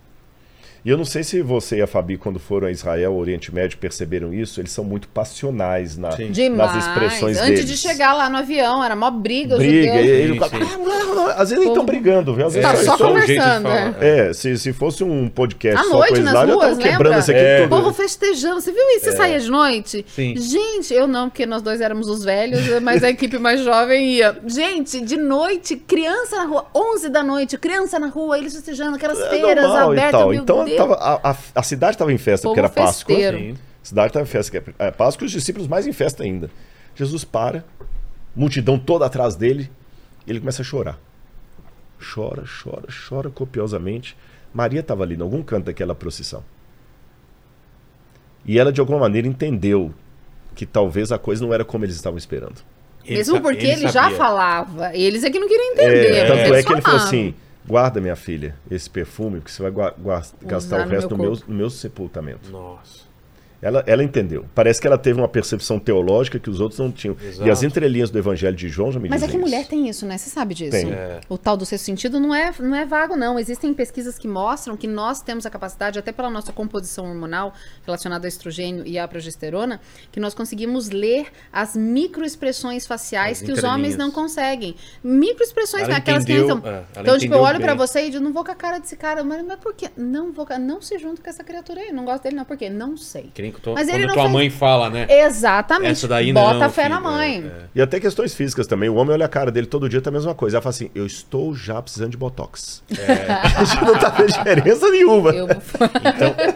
E 0.85 0.89
eu 0.89 0.97
não 0.97 1.05
sei 1.05 1.23
se 1.23 1.41
você 1.41 1.77
e 1.77 1.81
a 1.81 1.87
Fabi, 1.87 2.17
quando 2.17 2.39
foram 2.39 2.67
a 2.67 2.71
Israel, 2.71 3.13
Oriente 3.15 3.53
Médio, 3.55 3.77
perceberam 3.77 4.33
isso, 4.33 4.59
eles 4.59 4.71
são 4.71 4.83
muito 4.83 5.07
passionais 5.07 5.97
na, 5.97 6.09
nas 6.09 6.75
expressões 6.75 7.37
Antes 7.37 7.49
deles. 7.61 7.67
de 7.67 7.77
chegar 7.77 8.13
lá 8.13 8.29
no 8.29 8.37
avião, 8.37 8.83
era 8.83 8.93
mó 8.95 9.09
briga, 9.09 9.55
Briga, 9.55 10.01
e 10.01 10.07
ele, 10.09 10.33
Sim, 10.33 10.39
sim. 10.49 10.57
Ah, 11.25 11.35
às 11.41 11.49
vezes 11.49 11.59
nem 11.63 11.69
estão 11.69 11.85
brigando, 11.85 12.33
viu? 12.35 12.47
Às 12.47 12.53
vezes 12.55 12.69
Tá 12.69 12.77
é 12.77 12.83
só 12.83 12.97
só 12.97 13.11
um 13.13 13.15
jeito 13.21 13.27
de 13.31 13.37
conversando, 13.39 13.63
falar. 13.63 14.03
é. 14.03 14.27
É, 14.29 14.33
se, 14.33 14.57
se 14.57 14.73
fosse 14.73 15.03
um 15.05 15.29
podcast 15.29 15.79
À 15.79 15.83
só 15.85 15.89
noite, 15.93 16.09
com 16.09 16.15
eles 16.15 16.25
nas 16.25 16.33
lá, 16.33 16.45
já 16.47 16.53
ruas, 16.53 16.63
estavam 16.71 16.83
quebrando 16.83 17.03
lembra? 17.03 17.19
isso 17.19 17.31
aqui 17.31 17.39
É. 17.39 17.65
O 17.65 17.69
povo 17.69 17.93
festejando. 17.93 18.61
Você 18.61 18.71
viu 18.73 18.89
isso? 18.89 19.05
Você 19.05 19.11
saía 19.13 19.39
de 19.39 19.49
noite? 19.49 20.05
Sim. 20.13 20.35
Gente, 20.37 20.93
eu 20.93 21.07
não, 21.07 21.29
porque 21.29 21.45
nós 21.45 21.61
dois 21.61 21.79
éramos 21.79 22.09
os 22.09 22.23
velhos, 22.25 22.61
mas 22.81 23.03
a 23.03 23.09
equipe 23.09 23.37
mais 23.39 23.61
jovem 23.61 24.15
ia. 24.15 24.37
Gente, 24.45 24.99
de 24.99 25.15
noite, 25.17 25.75
criança 25.77 26.35
na 26.37 26.43
rua, 26.45 26.65
11 26.75 27.09
da 27.09 27.23
noite, 27.23 27.57
criança 27.57 27.97
na 27.99 28.07
rua, 28.07 28.37
eles 28.37 28.53
festejando 28.53 28.95
aquelas 28.97 29.19
É 29.19 29.29
feiras 29.29 29.63
e 29.63 29.77
abertas. 29.77 30.21
Meu 30.25 30.33
Então 30.33 30.65
Deus. 30.65 30.72
Tava- 30.77 30.95
a, 30.95 31.31
a- 31.31 31.37
a 31.55 31.63
cidade 31.63 31.93
estava 31.95 32.11
em 32.13 32.17
festa, 32.17 32.43
Povo 32.47 32.55
porque 32.55 32.59
era 32.59 32.69
Páscoa. 32.87 33.15
Sim. 33.15 33.51
A 33.81 33.85
cidade 33.85 34.07
estava 34.07 34.23
em 34.23 34.27
festa, 34.27 34.59
que 34.61 34.71
é 34.79 34.91
Páscoa, 34.91 35.23
e 35.23 35.27
os 35.27 35.31
discípulos 35.31 35.67
mais 35.67 35.85
em 35.87 35.93
festa 35.93 36.23
ainda. 36.23 36.49
Jesus 36.95 37.23
para, 37.23 37.65
multidão 38.35 38.77
toda 38.79 39.05
atrás 39.05 39.35
dele, 39.35 39.69
e 40.25 40.31
ele 40.31 40.39
começa 40.39 40.61
a 40.61 40.65
chorar. 40.65 40.99
Chora, 42.13 42.43
chora, 42.63 42.87
chora 43.09 43.29
copiosamente. 43.29 44.15
Maria 44.53 44.81
estava 44.81 45.03
ali, 45.03 45.15
em 45.15 45.21
algum 45.21 45.41
canto 45.41 45.65
daquela 45.65 45.95
procissão. 45.95 46.43
E 48.45 48.59
ela, 48.59 48.71
de 48.71 48.79
alguma 48.79 48.99
maneira, 48.99 49.27
entendeu 49.27 49.93
que 50.55 50.65
talvez 50.65 51.11
a 51.11 51.17
coisa 51.17 51.43
não 51.45 51.53
era 51.53 51.63
como 51.65 51.85
eles 51.85 51.95
estavam 51.95 52.17
esperando. 52.17 52.61
Ele 53.05 53.17
Mesmo 53.17 53.41
porque 53.41 53.65
ele, 53.65 53.83
já 53.87 54.03
sabia. 54.03 54.17
falava. 54.17 54.95
Eles 54.95 55.23
é 55.23 55.29
que 55.29 55.39
não 55.39 55.47
queriam 55.47 55.71
entender. 55.73 56.11
É, 56.15 56.25
tanto 56.27 56.39
eles 56.39 56.51
é 56.59 56.63
que 56.63 56.73
ele 56.73 56.81
falou 56.81 56.99
assim: 57.01 57.33
guarda, 57.67 58.01
minha 58.01 58.15
filha, 58.15 58.55
esse 58.69 58.89
perfume, 58.89 59.39
porque 59.39 59.51
você 59.51 59.61
vai 59.69 59.71
gastar 60.41 60.77
Usar 60.77 60.81
o 60.81 60.85
no 60.85 60.91
resto 60.91 61.09
meu 61.09 61.17
no 61.17 61.23
meu, 61.23 61.31
corpo." 61.33 61.51
no 61.51 61.57
meu 61.57 61.69
sepultamento. 61.69 62.49
Nossa. 62.51 63.12
Ela, 63.63 63.83
ela 63.87 64.03
entendeu. 64.03 64.45
Parece 64.53 64.81
que 64.81 64.85
ela 64.85 64.97
teve 64.97 65.19
uma 65.19 65.27
percepção 65.27 65.79
teológica 65.79 66.37
que 66.37 66.49
os 66.49 66.59
outros 66.59 66.79
não 66.79 66.91
tinham. 66.91 67.15
Exato. 67.23 67.47
E 67.47 67.51
as 67.51 67.63
entrelinhas 67.63 68.09
do 68.09 68.17
Evangelho 68.19 68.55
de 68.55 68.67
João 68.67 68.91
já 68.91 68.99
me 68.99 69.07
Mas 69.07 69.23
é 69.23 69.25
dizem 69.25 69.39
que 69.39 69.45
mulher 69.45 69.61
isso. 69.61 69.69
tem 69.69 69.89
isso, 69.89 70.05
né? 70.05 70.17
Você 70.17 70.29
sabe 70.29 70.53
disso. 70.53 70.71
Tem. 70.71 70.91
É. 70.91 71.21
O 71.29 71.37
tal 71.37 71.55
do 71.55 71.65
sexto 71.65 71.85
sentido 71.85 72.19
não 72.19 72.35
é, 72.35 72.51
não 72.59 72.75
é 72.75 72.85
vago, 72.85 73.15
não. 73.15 73.39
Existem 73.39 73.73
pesquisas 73.73 74.17
que 74.19 74.27
mostram 74.27 74.75
que 74.75 74.87
nós 74.87 75.21
temos 75.21 75.45
a 75.45 75.49
capacidade, 75.49 75.97
até 75.97 76.11
pela 76.11 76.29
nossa 76.29 76.51
composição 76.51 77.05
hormonal 77.05 77.53
relacionada 77.85 78.25
ao 78.25 78.29
estrogênio 78.29 78.85
e 78.85 78.99
à 78.99 79.07
progesterona, 79.07 79.79
que 80.11 80.19
nós 80.19 80.33
conseguimos 80.33 80.89
ler 80.89 81.27
as 81.51 81.75
microexpressões 81.75 82.85
faciais 82.85 83.39
As 83.39 83.45
que 83.45 83.51
os 83.51 83.63
homens 83.63 83.95
não 83.95 84.11
conseguem. 84.11 84.75
Microexpressões, 85.03 85.87
né? 85.87 85.95
aquelas 85.95 86.25
que 86.25 86.33
entendeu, 86.33 86.57
entram. 86.57 86.71
é, 86.71 86.83
então, 86.99 87.17
tipo, 87.17 87.33
eu 87.33 87.39
olho 87.39 87.59
pra 87.59 87.75
bem. 87.75 87.77
você 87.77 88.07
e 88.07 88.09
digo, 88.09 88.23
não 88.23 88.33
vou 88.33 88.43
com 88.43 88.51
a 88.51 88.55
cara 88.55 88.79
desse 88.79 88.95
cara. 88.97 89.23
Mas, 89.23 89.45
mas 89.45 89.59
por 89.59 89.73
quê? 89.73 89.89
Não 89.95 90.31
vou, 90.31 90.45
não 90.59 90.81
se 90.81 90.97
junto 90.97 91.21
com 91.21 91.29
essa 91.29 91.43
criatura 91.43 91.81
aí. 91.81 91.91
Não 91.91 92.03
gosto 92.05 92.23
dele, 92.23 92.35
não. 92.35 92.45
Por 92.45 92.57
quê? 92.57 92.69
Não 92.69 92.97
sei. 92.97 93.31
Que 93.33 93.52
tua- 93.59 93.73
Mas 93.73 93.87
ele 93.87 93.99
quando 93.99 94.07
não 94.07 94.13
tua 94.13 94.23
fez- 94.23 94.33
mãe 94.33 94.49
fala, 94.49 94.89
né? 94.89 95.05
Exatamente. 95.09 95.91
Essa 95.91 96.07
daí 96.07 96.31
Bota 96.33 96.59
não, 96.59 96.69
fé 96.69 96.89
na 96.89 96.97
filho, 96.97 97.09
mãe. 97.11 97.43
é, 97.45 97.47
é. 97.47 97.63
E 97.75 97.81
até 97.81 97.99
questões 97.99 98.33
físicas 98.35 98.67
também. 98.67 98.89
O 98.89 98.95
homem 98.95 99.13
olha 99.13 99.25
a 99.25 99.29
cara 99.29 99.51
dele 99.51 99.67
todo 99.67 99.87
dia, 99.89 100.01
tá 100.01 100.09
a 100.09 100.13
mesma 100.13 100.33
coisa. 100.35 100.57
Ela 100.57 100.61
fala 100.61 100.71
assim: 100.71 100.89
Eu 100.95 101.05
estou 101.05 101.53
já 101.55 101.81
precisando 101.81 102.11
de 102.11 102.17
botox. 102.17 102.83
A 103.55 103.63
gente 103.63 103.83
não 103.85 103.97
tá 103.97 104.09
vendo 104.09 104.27
diferença 104.31 104.89
nenhuma. 104.89 105.31
Eu- 105.31 105.47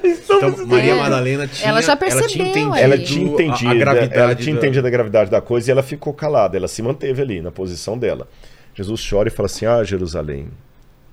Então, 0.03 0.57
Maria 0.67 0.93
É. 0.93 0.95
Madalena 0.95 1.47
tinha, 1.47 1.69
Ela 1.69 1.81
já 1.81 1.95
tinha 1.95 1.97
percebeu, 1.97 2.45
entendido 2.47 2.75
é. 2.75 2.81
Ela 2.83 2.97
tinha 2.97 3.25
entendido, 3.31 3.71
a, 3.71 3.75
gravidade. 3.75 4.19
ela 4.19 4.35
tinha 4.35 4.53
da- 4.55 4.59
entendido 4.61 4.87
a 4.87 4.89
gravidade 4.89 5.31
da 5.31 5.41
coisa 5.41 5.69
e 5.69 5.71
ela 5.71 5.83
ficou 5.83 6.13
calada, 6.13 6.57
ela 6.57 6.67
se 6.67 6.81
manteve 6.81 7.21
ali 7.21 7.41
na 7.41 7.51
posição 7.51 7.97
dela. 7.97 8.27
Jesus 8.75 9.05
chora 9.09 9.27
e 9.27 9.31
fala 9.31 9.47
assim: 9.47 9.65
Ah, 9.65 9.83
Jerusalém, 9.83 10.49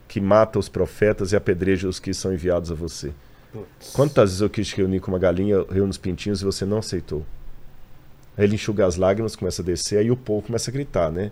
que 0.08 0.20
mata 0.20 0.58
os 0.58 0.68
profetas 0.68 1.32
e 1.32 1.36
apedreja 1.36 1.88
os 1.88 1.98
que 1.98 2.12
são 2.12 2.32
enviados 2.32 2.70
a 2.70 2.74
você. 2.74 3.10
Quantas 3.92 4.30
vezes 4.30 4.40
eu 4.40 4.50
quis 4.50 4.72
reunir 4.72 5.00
com 5.00 5.10
uma 5.10 5.18
galinha, 5.18 5.64
reúno 5.70 5.90
os 5.90 5.98
pintinhos 5.98 6.40
e 6.40 6.44
você 6.44 6.64
não 6.64 6.78
aceitou? 6.78 7.24
Aí 8.36 8.44
ele 8.44 8.54
enxuga 8.54 8.86
as 8.86 8.96
lágrimas, 8.96 9.36
começa 9.36 9.62
a 9.62 9.64
descer, 9.64 9.98
aí 9.98 10.10
o 10.10 10.16
povo 10.16 10.46
começa 10.46 10.70
a 10.70 10.72
gritar, 10.72 11.10
né? 11.10 11.30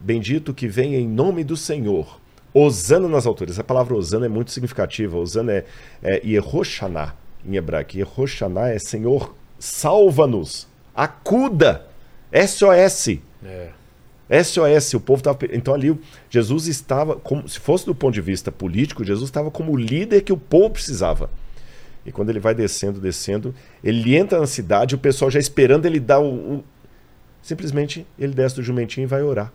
Bendito 0.00 0.52
que 0.54 0.66
vem 0.66 0.94
em 0.94 1.06
nome 1.06 1.44
do 1.44 1.56
Senhor. 1.56 2.20
Osana 2.52 3.08
nas 3.08 3.26
alturas. 3.26 3.58
A 3.58 3.64
palavra 3.64 3.94
Osana 3.94 4.26
é 4.26 4.28
muito 4.28 4.50
significativa. 4.50 5.16
Osana 5.18 5.52
é, 5.52 5.66
é 6.02 6.20
Yehoshana 6.24 7.14
em 7.44 7.56
hebraico. 7.56 7.96
Yehoshana 7.96 8.70
é 8.70 8.78
Senhor, 8.78 9.34
salva-nos. 9.58 10.66
Acuda. 10.94 11.86
SOS. 12.32 13.20
É. 13.44 13.70
SOS, 14.30 14.94
o 14.94 15.00
povo 15.00 15.20
estava. 15.20 15.38
Então 15.52 15.72
ali 15.74 15.98
Jesus 16.28 16.66
estava, 16.66 17.16
como 17.16 17.48
se 17.48 17.58
fosse 17.58 17.86
do 17.86 17.94
ponto 17.94 18.14
de 18.14 18.20
vista 18.20 18.52
político, 18.52 19.04
Jesus 19.04 19.28
estava 19.28 19.50
como 19.50 19.72
o 19.72 19.76
líder 19.76 20.22
que 20.22 20.32
o 20.32 20.36
povo 20.36 20.70
precisava. 20.70 21.30
E 22.06 22.12
quando 22.12 22.30
ele 22.30 22.40
vai 22.40 22.54
descendo, 22.54 23.00
descendo, 23.00 23.54
ele 23.84 24.16
entra 24.16 24.38
na 24.40 24.46
cidade, 24.46 24.94
o 24.94 24.98
pessoal 24.98 25.30
já 25.30 25.38
esperando 25.38 25.86
ele 25.86 26.00
dar 26.00 26.20
o. 26.20 26.26
o- 26.56 26.64
Simplesmente 27.42 28.06
ele 28.18 28.34
desce 28.34 28.56
do 28.56 28.62
jumentinho 28.62 29.04
e 29.04 29.06
vai 29.06 29.22
orar. 29.22 29.50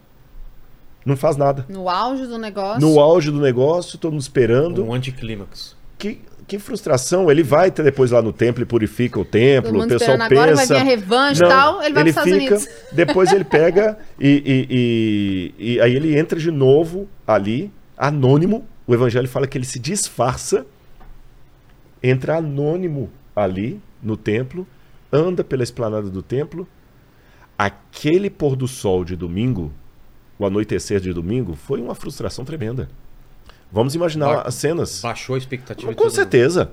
Não 1.05 1.17
faz 1.17 1.35
nada. 1.35 1.65
No 1.69 1.89
auge 1.89 2.25
do 2.25 2.37
negócio. 2.39 2.79
No 2.81 2.99
auge 2.99 3.29
do 3.29 3.39
negócio, 3.41 3.97
todo 3.99 4.13
mundo 4.13 4.21
esperando. 4.21 4.83
Um 4.83 4.93
anticlímax. 4.93 5.75
Que, 5.97 6.19
que 6.47 6.59
frustração. 6.59 7.29
Ele 7.31 7.43
vai 7.43 7.71
ter 7.71 7.83
depois 7.83 8.11
lá 8.11 8.21
no 8.21 8.33
templo 8.33 8.61
e 8.63 8.65
purifica 8.65 9.19
o 9.19 9.25
templo. 9.25 9.83
O 9.83 9.87
pessoal 9.87 10.17
pensa. 10.17 10.25
agora, 10.25 10.55
vai 10.55 10.65
vir 10.67 10.75
a 10.75 10.83
revanche 10.83 11.43
e 11.43 11.47
tal, 11.47 11.81
ele 11.83 11.93
vai 11.93 12.03
pros 12.03 12.09
Estados 12.17 12.33
fica, 12.33 12.55
Unidos. 12.55 12.69
Depois 12.91 13.31
ele 13.31 13.43
pega 13.43 13.97
e, 14.19 14.29
e, 14.45 15.53
e- 15.59 15.73
e 15.75 15.81
aí 15.81 15.95
ele 15.95 16.17
entra 16.17 16.39
de 16.39 16.51
novo 16.51 17.07
ali, 17.25 17.71
anônimo. 17.97 18.65
O 18.85 18.93
evangelho 18.93 19.27
fala 19.27 19.47
que 19.47 19.57
ele 19.57 19.65
se 19.65 19.79
disfarça, 19.79 20.65
entra 22.01 22.37
anônimo 22.37 23.09
ali 23.35 23.79
no 24.01 24.17
templo, 24.17 24.67
anda 25.11 25.43
pela 25.43 25.63
esplanada 25.63 26.09
do 26.09 26.21
templo. 26.21 26.67
Aquele 27.57 28.29
pôr 28.29 28.55
do 28.55 28.67
sol 28.67 29.05
de 29.05 29.15
domingo, 29.15 29.71
o 30.37 30.45
anoitecer 30.45 30.99
de 30.99 31.13
domingo, 31.13 31.55
foi 31.55 31.79
uma 31.79 31.95
frustração 31.95 32.43
tremenda. 32.43 32.89
Vamos 33.73 33.95
imaginar 33.95 34.27
Ba- 34.27 34.41
as 34.45 34.53
cenas. 34.55 35.01
Baixou 35.01 35.33
a 35.35 35.37
expectativa 35.39 35.89
de 35.91 35.97
Com 35.97 36.09
certeza. 36.09 36.71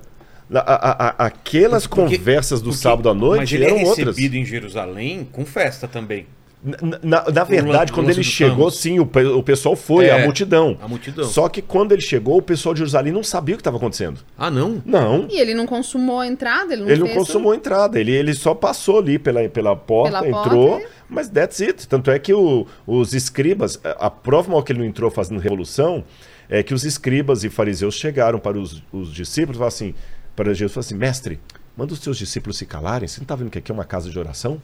A- 0.53 0.59
a- 0.59 1.07
a- 1.07 1.25
aquelas 1.25 1.87
Porque- 1.87 2.17
conversas 2.17 2.61
do 2.61 2.69
porque- 2.69 2.81
sábado 2.83 3.09
à 3.09 3.13
Mas 3.13 3.21
noite 3.21 3.55
ele 3.55 3.65
eram 3.65 3.77
é 3.77 3.85
outras. 3.85 4.07
recebido 4.09 4.35
em 4.35 4.45
Jerusalém 4.45 5.27
com 5.31 5.43
festa 5.45 5.87
também. 5.87 6.27
Na, 6.63 6.99
na- 7.01 7.31
na 7.31 7.43
verdade, 7.43 7.91
quando 7.91 8.11
ele 8.11 8.21
chegou, 8.23 8.69
sim, 8.69 8.99
o, 8.99 9.09
o 9.35 9.41
pessoal 9.41 9.75
foi, 9.75 10.05
É, 10.05 10.11
a 10.11 10.23
multidão. 10.23 10.77
a 10.79 10.87
multidão. 10.87 11.23
Só 11.25 11.49
que 11.49 11.59
quando 11.59 11.91
ele 11.91 12.03
chegou, 12.03 12.37
o 12.37 12.41
pessoal 12.41 12.75
de 12.75 12.79
Jerusalém 12.79 13.11
não 13.11 13.23
sabia 13.23 13.55
o 13.55 13.57
que 13.57 13.61
estava 13.61 13.77
acontecendo. 13.77 14.19
Ah, 14.37 14.51
não? 14.51 14.79
Não. 14.85 15.25
E 15.27 15.39
ele 15.39 15.55
não 15.55 15.65
consumou 15.65 16.19
a 16.19 16.27
entrada, 16.27 16.73
ele 16.73 16.83
não 16.83 16.89
Ele 16.91 16.99
não 16.99 17.07
consumou 17.07 17.51
a 17.53 17.55
entrada, 17.55 17.99
ele, 17.99 18.11
ele 18.11 18.35
só 18.35 18.53
passou 18.53 18.99
ali 18.99 19.17
pela, 19.17 19.49
pela 19.49 19.75
porta, 19.75 20.19
Pela 20.19 20.31
porta, 20.31 20.49
entrou, 20.49 20.77
é. 20.77 20.85
mas 21.09 21.27
that's 21.29 21.59
it. 21.61 21.87
Tanto 21.87 22.11
é 22.11 22.19
que 22.19 22.31
o- 22.31 22.67
os 22.85 23.15
escribas, 23.15 23.79
a, 23.83 24.05
a 24.05 24.09
prova 24.11 24.51
mal 24.51 24.61
que 24.61 24.71
ele 24.71 24.79
não 24.79 24.85
entrou 24.85 25.09
fazendo 25.09 25.39
revolução, 25.39 26.03
é 26.51 26.61
que 26.61 26.73
os 26.73 26.83
escribas 26.83 27.43
e 27.43 27.49
fariseus 27.49 27.95
chegaram 27.95 28.37
para 28.37 28.59
os, 28.59 28.83
os 28.91 29.11
discípulos 29.13 29.55
e 29.55 29.59
falaram 29.59 29.67
assim, 29.73 29.95
para 30.35 30.53
Jesus, 30.53 30.73
falaram 30.73 30.85
assim, 30.87 30.95
mestre, 30.95 31.39
manda 31.77 31.93
os 31.93 31.99
teus 31.99 32.17
discípulos 32.17 32.57
se 32.57 32.65
calarem, 32.65 33.07
você 33.07 33.19
não 33.19 33.23
está 33.23 33.35
vendo 33.35 33.49
que 33.49 33.57
aqui 33.57 33.71
é 33.71 33.73
uma 33.73 33.85
casa 33.85 34.09
de 34.09 34.19
oração? 34.19 34.61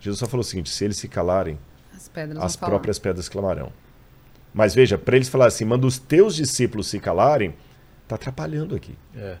Jesus 0.00 0.18
só 0.20 0.26
falou 0.26 0.42
o 0.42 0.44
seguinte, 0.44 0.70
se 0.70 0.84
eles 0.84 0.96
se 0.96 1.08
calarem, 1.08 1.58
As 1.94 2.08
pedras 2.08 2.42
as 2.42 2.56
próprias 2.56 2.98
pedras 2.98 3.28
clamarão. 3.28 3.72
Mas 4.52 4.74
veja, 4.74 4.96
para 4.96 5.16
eles 5.16 5.28
falar 5.28 5.46
assim, 5.46 5.64
manda 5.64 5.86
os 5.86 5.98
teus 5.98 6.36
discípulos 6.36 6.86
se 6.86 7.00
calarem, 7.00 7.54
está 8.04 8.14
atrapalhando 8.14 8.76
aqui. 8.76 8.96
É. 9.16 9.36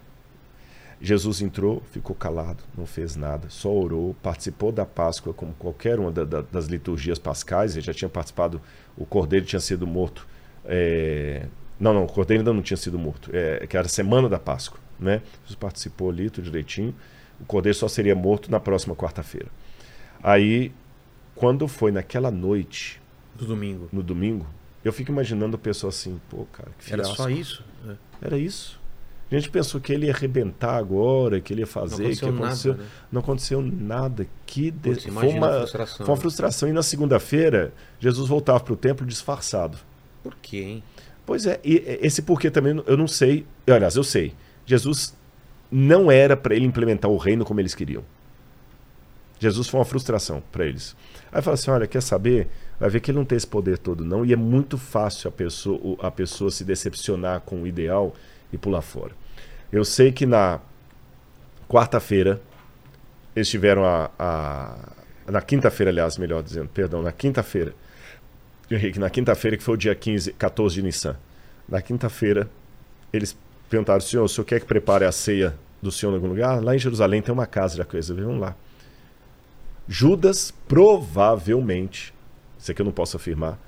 Jesus 1.00 1.42
entrou, 1.42 1.82
ficou 1.92 2.16
calado, 2.16 2.64
não 2.76 2.86
fez 2.86 3.14
nada, 3.14 3.48
só 3.50 3.70
orou, 3.70 4.14
participou 4.22 4.72
da 4.72 4.86
Páscoa 4.86 5.34
como 5.34 5.52
qualquer 5.54 6.00
uma 6.00 6.10
da- 6.10 6.24
da- 6.24 6.40
das 6.40 6.66
liturgias 6.66 7.18
pascais, 7.18 7.76
ele 7.76 7.84
já 7.84 7.92
tinha 7.92 8.08
participado, 8.08 8.60
o 8.96 9.04
cordeiro 9.04 9.44
tinha 9.44 9.60
sido 9.60 9.86
morto. 9.86 10.26
É, 10.64 11.46
Não, 11.78 11.92
não, 11.92 12.04
o 12.04 12.06
cordeiro 12.06 12.40
ainda 12.40 12.52
não 12.52 12.62
tinha 12.62 12.76
sido 12.76 12.98
morto, 12.98 13.30
é, 13.32 13.66
que 13.66 13.76
era 13.76 13.86
a 13.86 13.88
semana 13.88 14.28
da 14.28 14.38
Páscoa. 14.38 14.78
Né? 14.98 15.22
Jesus 15.42 15.56
participou 15.56 16.10
ali, 16.10 16.30
tudo 16.30 16.44
direitinho. 16.44 16.94
O 17.40 17.44
cordeiro 17.44 17.76
só 17.76 17.88
seria 17.88 18.14
morto 18.14 18.50
na 18.50 18.60
próxima 18.60 18.94
quarta-feira. 18.94 19.48
Aí, 20.22 20.72
quando 21.34 21.66
foi 21.66 21.90
naquela 21.90 22.30
noite, 22.30 23.02
Do 23.34 23.44
domingo. 23.44 23.88
no 23.92 24.02
domingo, 24.02 24.46
eu 24.84 24.92
fico 24.92 25.10
imaginando 25.10 25.56
o 25.56 25.58
pessoal 25.58 25.88
assim, 25.88 26.20
pô, 26.30 26.46
cara, 26.52 26.70
que 26.78 26.92
Era 26.92 27.02
fiasco. 27.04 27.22
só 27.22 27.28
isso? 27.28 27.64
É. 27.88 27.94
Era 28.22 28.38
isso. 28.38 28.80
A 29.30 29.34
gente 29.34 29.50
pensou 29.50 29.80
que 29.80 29.92
ele 29.92 30.06
ia 30.06 30.12
arrebentar 30.12 30.76
agora, 30.76 31.40
que 31.40 31.52
ele 31.52 31.62
ia 31.62 31.66
fazer, 31.66 32.04
aconteceu 32.04 32.28
que 32.28 32.34
aconteceu. 32.36 32.72
nada, 32.72 32.84
né? 32.84 32.90
Não 33.10 33.20
aconteceu 33.20 33.60
nada. 33.62 34.26
Que 34.46 34.70
de... 34.70 34.90
Putz, 34.90 35.04
foi, 35.06 35.28
uma... 35.28 35.48
a 35.48 35.58
frustração, 35.60 36.06
foi 36.06 36.14
uma 36.14 36.20
frustração. 36.20 36.68
E 36.68 36.72
na 36.72 36.82
segunda-feira, 36.82 37.72
Jesus 37.98 38.28
voltava 38.28 38.60
para 38.60 38.72
o 38.72 38.76
templo 38.76 39.04
disfarçado. 39.04 39.78
Por 40.24 40.34
quê, 40.42 40.56
hein? 40.58 40.82
Pois 41.24 41.46
é, 41.46 41.60
e 41.64 41.76
esse 42.02 42.20
porquê 42.22 42.50
também 42.50 42.82
eu 42.86 42.96
não 42.96 43.06
sei. 43.06 43.46
Aliás, 43.66 43.94
eu 43.94 44.02
sei. 44.02 44.34
Jesus 44.66 45.14
não 45.70 46.10
era 46.10 46.36
para 46.36 46.56
ele 46.56 46.66
implementar 46.66 47.10
o 47.10 47.16
reino 47.16 47.44
como 47.44 47.60
eles 47.60 47.74
queriam. 47.76 48.02
Jesus 49.38 49.68
foi 49.68 49.78
uma 49.78 49.84
frustração 49.86 50.42
para 50.50 50.64
eles. 50.66 50.96
Aí 51.30 51.40
fala 51.42 51.54
assim: 51.54 51.70
olha, 51.70 51.86
quer 51.86 52.02
saber? 52.02 52.48
Vai 52.80 52.90
ver 52.90 53.00
que 53.00 53.10
ele 53.10 53.18
não 53.18 53.24
tem 53.24 53.36
esse 53.36 53.46
poder 53.46 53.78
todo, 53.78 54.04
não. 54.04 54.24
E 54.24 54.32
é 54.32 54.36
muito 54.36 54.76
fácil 54.76 55.28
a 55.28 55.32
pessoa, 55.32 55.96
a 56.00 56.10
pessoa 56.10 56.50
se 56.50 56.64
decepcionar 56.64 57.40
com 57.42 57.62
o 57.62 57.66
ideal 57.66 58.14
e 58.52 58.58
pular 58.58 58.82
fora. 58.82 59.12
Eu 59.72 59.84
sei 59.84 60.10
que 60.12 60.26
na 60.26 60.60
quarta-feira 61.68 62.40
eles 63.34 63.48
tiveram 63.48 63.84
a. 63.84 64.10
a- 64.18 64.76
na 65.26 65.40
quinta-feira, 65.40 65.90
aliás, 65.90 66.18
melhor 66.18 66.42
dizendo, 66.42 66.68
perdão, 66.68 67.00
na 67.02 67.10
quinta-feira. 67.10 67.74
Henrique, 68.70 68.98
na 68.98 69.10
quinta-feira, 69.10 69.56
que 69.56 69.62
foi 69.62 69.74
o 69.74 69.76
dia 69.76 69.94
15, 69.94 70.32
14 70.32 70.74
de 70.76 70.82
Nissan. 70.82 71.16
Na 71.68 71.82
quinta-feira, 71.82 72.48
eles 73.12 73.36
perguntaram: 73.68 74.00
senhor, 74.00 74.24
o 74.24 74.28
senhor 74.28 74.44
quer 74.44 74.60
que 74.60 74.66
prepare 74.66 75.04
a 75.04 75.12
ceia 75.12 75.54
do 75.82 75.92
senhor 75.92 76.12
em 76.12 76.14
algum 76.14 76.28
lugar? 76.28 76.62
Lá 76.62 76.74
em 76.74 76.78
Jerusalém 76.78 77.20
tem 77.20 77.32
uma 77.32 77.46
casa 77.46 77.76
de 77.76 77.84
coisa, 77.84 78.14
vamos 78.14 78.40
lá. 78.40 78.56
Judas 79.86 80.52
provavelmente, 80.66 82.14
isso 82.58 82.70
aqui 82.70 82.80
eu 82.80 82.86
não 82.86 82.92
posso 82.92 83.16
afirmar, 83.16 83.58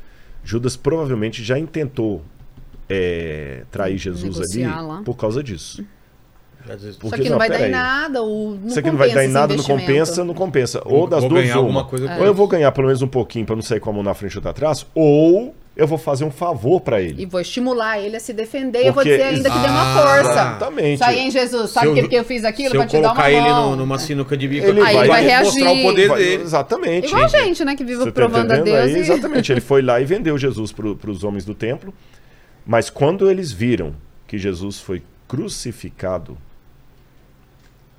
Judas 0.43 0.77
provavelmente 0.77 1.43
já 1.43 1.59
intentou 1.59 2.25
é, 2.89 3.65
trair 3.71 3.99
Jesus 3.99 4.41
ali 4.41 4.65
lá. 4.65 5.03
por 5.03 5.17
causa 5.17 5.43
disso. 5.43 5.85
Às 6.69 6.83
vezes, 6.83 6.97
Porque, 6.97 7.17
Só 7.17 7.23
que 7.23 7.29
não, 7.31 7.39
vai 7.39 7.49
dar 7.49 7.55
peraí. 7.57 7.71
em 7.71 7.73
nada. 7.73 8.23
Ou 8.23 8.51
não 8.57 8.67
Isso 8.69 8.79
aqui 8.79 8.91
não 8.91 8.99
vai 8.99 9.11
dar 9.13 9.25
em 9.25 9.29
nada, 9.29 9.55
não 9.57 9.65
compensa, 9.65 10.25
não 10.25 10.35
compensa. 10.35 10.83
Ou 10.85 11.07
das 11.07 11.21
vou 11.21 11.29
duas, 11.31 11.43
ganhar 11.45 11.61
uma. 11.61 11.85
coisa 11.85 12.09
com 12.09 12.21
Ou 12.21 12.27
eu 12.27 12.35
vou 12.35 12.47
ganhar 12.49 12.71
pelo 12.73 12.87
menos 12.87 13.03
um 13.03 13.09
pouquinho 13.09 13.47
pra 13.47 13.55
não 13.55 13.63
sair 13.63 13.81
com 13.81 13.91
a 13.91 13.93
mão 13.93 14.03
na 14.03 14.15
frente 14.15 14.33
e 14.35 14.39
outra 14.39 14.51
atrás, 14.51 14.87
ou 14.95 15.55
eu 15.77 15.87
vou 15.87 15.99
fazer 15.99 16.25
um 16.25 16.31
favor 16.31 16.81
pra 16.81 17.03
ele. 17.03 17.23
E 17.23 17.27
vou 17.27 17.39
estimular 17.41 17.99
ele 18.01 18.17
a 18.17 18.21
se 18.21 18.33
defender. 18.33 18.79
e 18.83 18.87
eu 18.87 18.93
vou 18.95 19.03
Porque- 19.03 19.11
dizer 19.11 19.23
ainda 19.25 19.51
que 19.51 19.59
deu 19.59 19.69
uma 19.71 19.95
força. 19.95 20.31
Exatamente. 20.31 20.95
Isso 20.95 21.05
aí, 21.05 21.19
hein, 21.19 21.31
Jesus? 21.31 21.71
Sabe 21.71 21.87
Se 21.89 21.93
que 21.93 21.99
eu- 21.99 22.03
porque 22.05 22.17
eu 22.17 22.25
fiz 22.25 22.45
aquilo 22.45 22.71
Se 22.71 22.77
eu 22.77 22.81
pra 22.81 22.89
te 22.89 22.93
dar 22.95 22.99
uma 23.01 23.09
colocar 23.11 23.31
ele 23.31 23.41
mão? 23.43 23.71
no- 23.73 23.77
numa 23.77 23.99
sinuca 23.99 24.37
de 24.39 24.49
bico, 24.49 24.67
Ele 24.69 24.81
vai- 24.81 25.07
vai 25.07 25.43
mostrar 25.43 25.63
o 25.63 25.65
reagir. 25.67 25.83
poder 25.83 26.09
Vai- 26.09 26.19
dele. 26.19 26.43
Exatamente. 26.43 27.07
Igual 27.09 27.25
a 27.25 27.29
gente, 27.29 27.65
né? 27.65 27.77
Que 27.77 27.85
vive 27.85 27.99
Você 27.99 28.05
tá 28.07 28.13
provando 28.13 28.51
a 28.51 28.55
entendendo 28.57 28.65
Deus. 28.75 28.87
aí? 28.87 28.95
e- 28.97 28.99
Exatamente. 29.01 29.53
Ele 29.53 29.61
foi 29.61 29.83
lá 29.83 30.01
e 30.01 30.05
vendeu 30.07 30.39
Jesus 30.39 30.73
para 30.73 31.11
os 31.11 31.23
homens 31.23 31.45
do 31.45 31.55
templo. 31.55 31.93
Mas 32.65 32.89
quando 32.91 33.31
eles 33.31 33.53
viram 33.53 33.95
que 34.27 34.39
Jesus 34.39 34.81
foi 34.81 35.03
crucificado, 35.29 36.37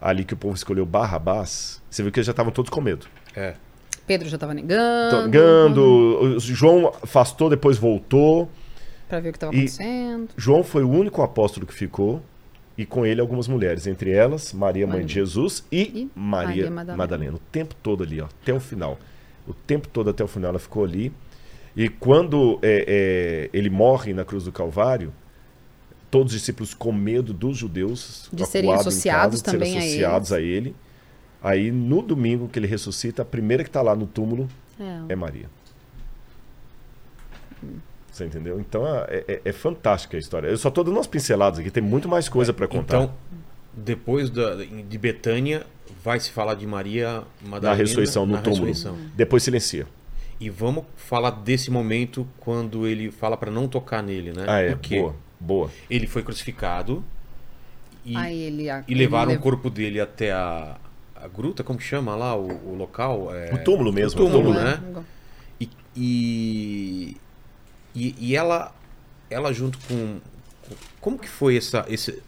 ali 0.02 0.24
que 0.24 0.34
o 0.34 0.38
povo 0.38 0.56
escolheu 0.56 0.86
Barrabás, 0.86 1.82
você 1.90 2.04
viu 2.04 2.12
que 2.12 2.20
eles 2.20 2.26
já 2.28 2.32
estavam 2.32 2.52
todos 2.52 2.70
com 2.70 2.82
medo. 2.82 3.08
É. 3.36 3.56
Pedro 4.06 4.30
já 4.30 4.38
tava 4.38 4.54
negando. 4.54 5.16
Tongando, 5.24 5.82
o 6.38 6.40
João 6.40 6.94
afastou, 7.04 7.50
depois 7.50 7.78
voltou. 7.78 8.50
Pra 9.10 9.20
ver 9.20 9.30
o 9.30 9.34
que 9.34 9.40
tava 9.40 9.54
E- 9.54 9.58
acontecendo. 9.60 10.30
João 10.38 10.64
foi 10.64 10.84
o 10.84 10.90
único 10.90 11.22
apóstolo 11.22 11.66
que 11.66 11.74
ficou, 11.74 12.22
e 12.78 12.86
com 12.86 13.06
ele 13.06 13.20
algumas 13.20 13.48
mulheres, 13.48 13.88
entre 13.88 14.12
elas 14.12 14.54
Maria, 14.54 14.86
mãe 14.88 15.06
de 15.06 15.14
Jesus, 15.16 15.66
e, 15.72 15.82
E 15.82 16.12
Maria, 16.16 16.48
Maria 16.48 16.72
Madalena. 16.72 16.98
Madalena. 16.98 17.36
O 17.36 17.40
tempo 17.52 17.76
todo 17.82 18.04
ali, 18.04 18.22
ó, 18.22 18.26
até 18.26 18.54
o 18.54 18.60
final. 18.60 18.98
O 19.48 19.54
tempo 19.54 19.88
todo 19.88 20.10
até 20.10 20.24
o 20.24 20.28
final 20.28 20.50
ela 20.52 20.60
ficou 20.60 20.84
ali. 20.84 21.12
E 21.76 21.90
quando 21.90 22.60
é, 22.62 22.86
é, 22.88 23.58
ele 23.58 23.70
morre 23.70 24.14
na 24.14 24.24
cruz 24.26 24.44
do 24.46 24.52
Calvário, 24.52 25.14
todos 26.10 26.34
os 26.34 26.40
discípulos 26.40 26.74
com 26.74 26.92
medo 26.92 27.34
dos 27.34 27.58
judeus 27.58 28.30
De 28.32 28.46
serem 28.46 28.74
associados 28.74 29.42
casa, 29.42 29.52
de 29.52 29.60
também 29.60 29.78
a 29.78 29.82
serem 29.82 29.88
associados 29.96 30.32
a 30.34 30.42
ele. 30.42 30.76
Aí 31.42 31.72
no 31.72 32.02
domingo 32.02 32.48
que 32.48 32.58
ele 32.60 32.68
ressuscita, 32.68 33.22
a 33.22 33.26
primeira 33.26 33.64
que 33.64 33.70
está 33.70 33.82
lá 33.82 33.96
no 33.96 34.08
túmulo 34.08 34.48
É. 34.80 35.14
é 35.14 35.16
Maria. 35.16 35.50
Você 38.12 38.26
entendeu? 38.26 38.60
Então 38.60 38.88
é, 38.88 39.24
é- 39.28 39.42
é 39.46 39.52
fantástica 39.52 40.18
a 40.18 40.20
história. 40.20 40.48
Eu 40.48 40.58
só 40.58 40.72
tô 40.72 40.84
dando 40.84 40.96
umas 40.96 41.08
pinceladas 41.08 41.60
aqui, 41.60 41.70
tem 41.70 41.84
muito 41.84 42.08
mais 42.10 42.28
coisa 42.28 42.52
para 42.52 42.68
contar. 42.68 43.04
Então, 43.04 43.14
depois 43.74 44.30
da, 44.30 44.56
de 44.56 44.98
Betânia, 44.98 45.66
vai 46.04 46.20
se 46.20 46.32
falar 46.32 46.56
de 46.56 46.66
Maria 46.66 47.24
Madalena 47.46 47.70
na 47.70 47.74
ressurreição, 47.76 48.26
no 48.26 48.34
na 48.34 48.42
túmulo. 48.42 48.66
ressurreição. 48.66 48.98
Depois 49.16 49.44
silencia. 49.44 49.86
E 50.40 50.50
vamos 50.50 50.86
falar 50.96 51.32
desse 51.32 51.70
momento 51.70 52.28
quando 52.40 52.88
ele 52.88 53.12
fala 53.12 53.38
para 53.38 53.52
não 53.52 53.68
tocar 53.68 54.02
nele, 54.02 54.32
né? 54.32 54.46
Ah, 54.48 54.60
é. 54.62 54.76
Boa. 54.76 55.16
Boa. 55.40 55.70
ele 55.90 56.08
foi 56.08 56.24
crucificado 56.24 57.04
e, 58.06 58.16
Aí 58.16 58.42
ele. 58.44 58.68
e 58.88 58.94
levaram 58.96 59.32
ele 59.32 59.40
o 59.40 59.42
corpo 59.42 59.70
dele 59.70 60.00
até 60.00 60.32
a, 60.32 60.76
a 61.16 61.28
gruta, 61.28 61.64
como 61.64 61.78
que 61.78 61.86
chama 61.86 62.16
lá 62.16 62.36
o, 62.36 62.48
o 62.72 62.76
local? 62.76 63.34
É, 63.36 63.54
O 63.54 63.58
túmulo 63.64 63.92
mesmo. 63.94 64.22
o 64.22 64.24
túmulo, 64.30 64.50
o 64.52 64.54
né? 64.54 64.82
E, 65.60 65.70
e, 65.96 67.18
e, 67.96 68.16
e 68.20 68.36
ela, 68.36 68.72
ela 69.30 69.52
junto 69.54 69.78
com, 69.88 70.20
com- 70.68 70.76
Como 71.02 71.20
que 71.20 71.28
foi 71.28 71.58
essa. 71.58 71.86
Esse, 71.90 72.22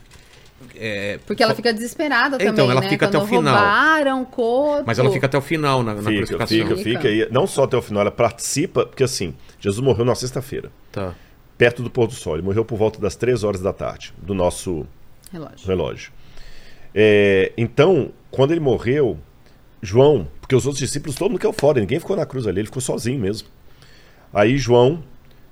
é, 0.75 1.17
Porque 1.25 1.41
ela 1.41 1.55
fica 1.55 1.71
desesperada 1.73 2.35
Então, 2.35 2.53
também, 2.53 2.71
ela 2.71 2.81
né? 2.81 2.89
fica 2.89 3.05
até 3.05 3.17
Quando 3.17 3.25
o 3.25 3.29
final. 3.29 3.53
roubaram 3.55 4.21
o 4.21 4.25
corpo. 4.25 4.83
Mas 4.85 4.99
ela 4.99 5.09
fica 5.11 5.25
até 5.27 5.37
o 5.37 5.41
final 5.41 5.81
na, 5.83 5.93
na 5.95 6.01
Fica, 6.01 6.15
crucificação. 6.17 6.57
fica, 6.57 6.75
Fica. 6.75 7.01
fica. 7.01 7.09
E 7.09 7.29
não 7.31 7.47
só 7.47 7.63
até 7.63 7.77
o 7.77 7.81
final, 7.81 8.01
ela 8.01 8.11
participa, 8.11 8.85
porque 8.85 9.03
assim, 9.03 9.33
Jesus 9.59 9.83
morreu 9.85 10.03
na 10.05 10.15
sexta-feira, 10.15 10.69
Tá. 10.91 11.13
Perto 11.59 11.83
do 11.83 11.91
pôr 11.91 12.07
do 12.07 12.13
sol. 12.13 12.35
Ele 12.35 12.41
morreu 12.43 12.63
por 12.65 12.77
volta 12.77 12.99
das 12.99 13.15
três 13.15 13.43
horas 13.43 13.59
da 13.61 13.73
tarde, 13.73 14.13
do 14.17 14.33
nosso 14.33 14.87
Relógio. 15.31 15.67
relógio. 15.67 16.11
É, 16.95 17.51
então, 17.57 18.11
quando 18.31 18.51
ele 18.51 18.61
morreu, 18.61 19.19
João, 19.81 20.27
porque 20.41 20.55
os 20.55 20.65
outros 20.65 20.79
discípulos, 20.79 21.15
todo 21.17 21.29
mundo 21.29 21.39
caiu 21.39 21.53
fora, 21.53 21.79
ninguém 21.79 21.99
ficou 21.99 22.15
na 22.15 22.25
cruz 22.25 22.47
ali, 22.47 22.61
ele 22.61 22.67
ficou 22.67 22.81
sozinho 22.81 23.19
mesmo. 23.19 23.47
Aí 24.33 24.57
João 24.57 25.03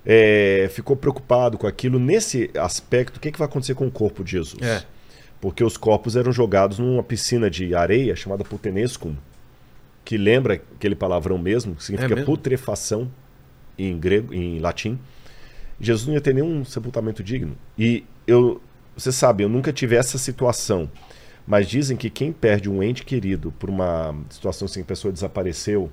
é, 0.04 0.68
ficou 0.72 0.96
preocupado 0.96 1.58
com 1.58 1.66
aquilo. 1.66 1.98
Nesse 1.98 2.50
aspecto, 2.58 3.18
o 3.18 3.20
que, 3.20 3.30
que 3.30 3.38
vai 3.38 3.46
acontecer 3.46 3.74
com 3.74 3.86
o 3.86 3.90
corpo 3.90 4.24
de 4.24 4.32
Jesus? 4.32 4.62
É. 4.62 4.82
Porque 5.40 5.62
os 5.62 5.76
corpos 5.76 6.16
eram 6.16 6.32
jogados 6.32 6.78
numa 6.78 7.02
piscina 7.02 7.48
de 7.50 7.74
areia 7.74 8.16
chamada 8.16 8.42
putenescum, 8.42 9.14
que 10.04 10.16
lembra 10.16 10.54
aquele 10.54 10.94
palavrão 10.96 11.36
mesmo, 11.38 11.74
que 11.76 11.84
significa 11.84 12.14
É 12.14 12.16
mesmo? 12.16 12.26
putrefação 12.32 13.08
em 13.78 13.96
grego, 13.98 14.32
em 14.34 14.58
latim. 14.58 14.98
Jesus 15.80 16.06
não 16.06 16.14
ia 16.14 16.20
ter 16.20 16.34
nenhum 16.34 16.64
sepultamento 16.64 17.22
digno. 17.22 17.56
E 17.78 18.04
eu, 18.26 18.60
você 18.96 19.12
sabe, 19.12 19.44
eu 19.44 19.48
nunca 19.48 19.72
tive 19.72 19.96
essa 19.96 20.18
situação. 20.18 20.90
Mas 21.46 21.66
dizem 21.68 21.96
que 21.96 22.10
quem 22.10 22.30
perde 22.32 22.68
um 22.68 22.82
ente 22.82 23.04
querido 23.04 23.52
por 23.58 23.70
uma 23.70 24.14
situação 24.28 24.66
assim, 24.66 24.82
a 24.82 24.84
pessoa 24.84 25.10
desapareceu. 25.12 25.90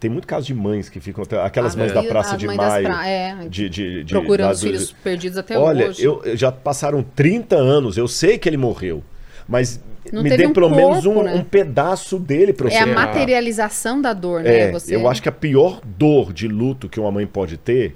Tem 0.00 0.10
muito 0.10 0.26
caso 0.26 0.46
de 0.46 0.54
mães 0.54 0.88
que 0.88 0.98
ficam. 0.98 1.22
até- 1.22 1.40
Aquelas 1.40 1.74
Ah, 1.74 1.78
mães 1.78 1.92
e 1.92 1.94
da 1.94 2.02
Praça 2.02 2.36
de 2.36 2.46
Maio. 2.48 2.84
pra- 2.86 3.06
é, 3.06 3.46
de, 3.48 3.68
de, 3.68 4.02
de- 4.02 4.12
procurando 4.14 4.50
os 4.52 4.60
filhos 4.60 4.90
perdidos 4.92 5.38
até 5.38 5.56
Olha, 5.56 5.88
hoje. 5.90 6.02
eu, 6.02 6.20
eu- 6.24 6.36
já 6.36 6.50
passaram 6.50 7.04
30 7.04 7.54
anos, 7.54 7.96
eu 7.96 8.08
sei 8.08 8.36
que 8.36 8.48
ele 8.48 8.56
morreu. 8.56 9.04
Mas 9.46 9.80
Não 10.12 10.22
me 10.24 10.36
dê 10.36 10.46
um 10.46 10.52
pelo 10.52 10.68
menos 10.70 11.04
corpo, 11.04 11.20
um, 11.20 11.22
né? 11.22 11.34
um 11.34 11.44
pedaço 11.44 12.18
dele 12.18 12.52
para 12.52 12.66
eu 12.68 12.72
É 12.72 12.80
a 12.80 12.86
materialização 12.86 14.00
da 14.02 14.12
dor, 14.12 14.42
né? 14.42 14.58
é, 14.68 14.72
Você... 14.72 14.96
eu 14.96 15.06
acho 15.08 15.22
que 15.22 15.28
a 15.28 15.32
pior 15.32 15.80
dor 15.84 16.32
de 16.32 16.48
luto 16.48 16.88
que 16.88 16.98
uma 16.98 17.12
mãe 17.12 17.26
pode 17.26 17.56
ter. 17.56 17.94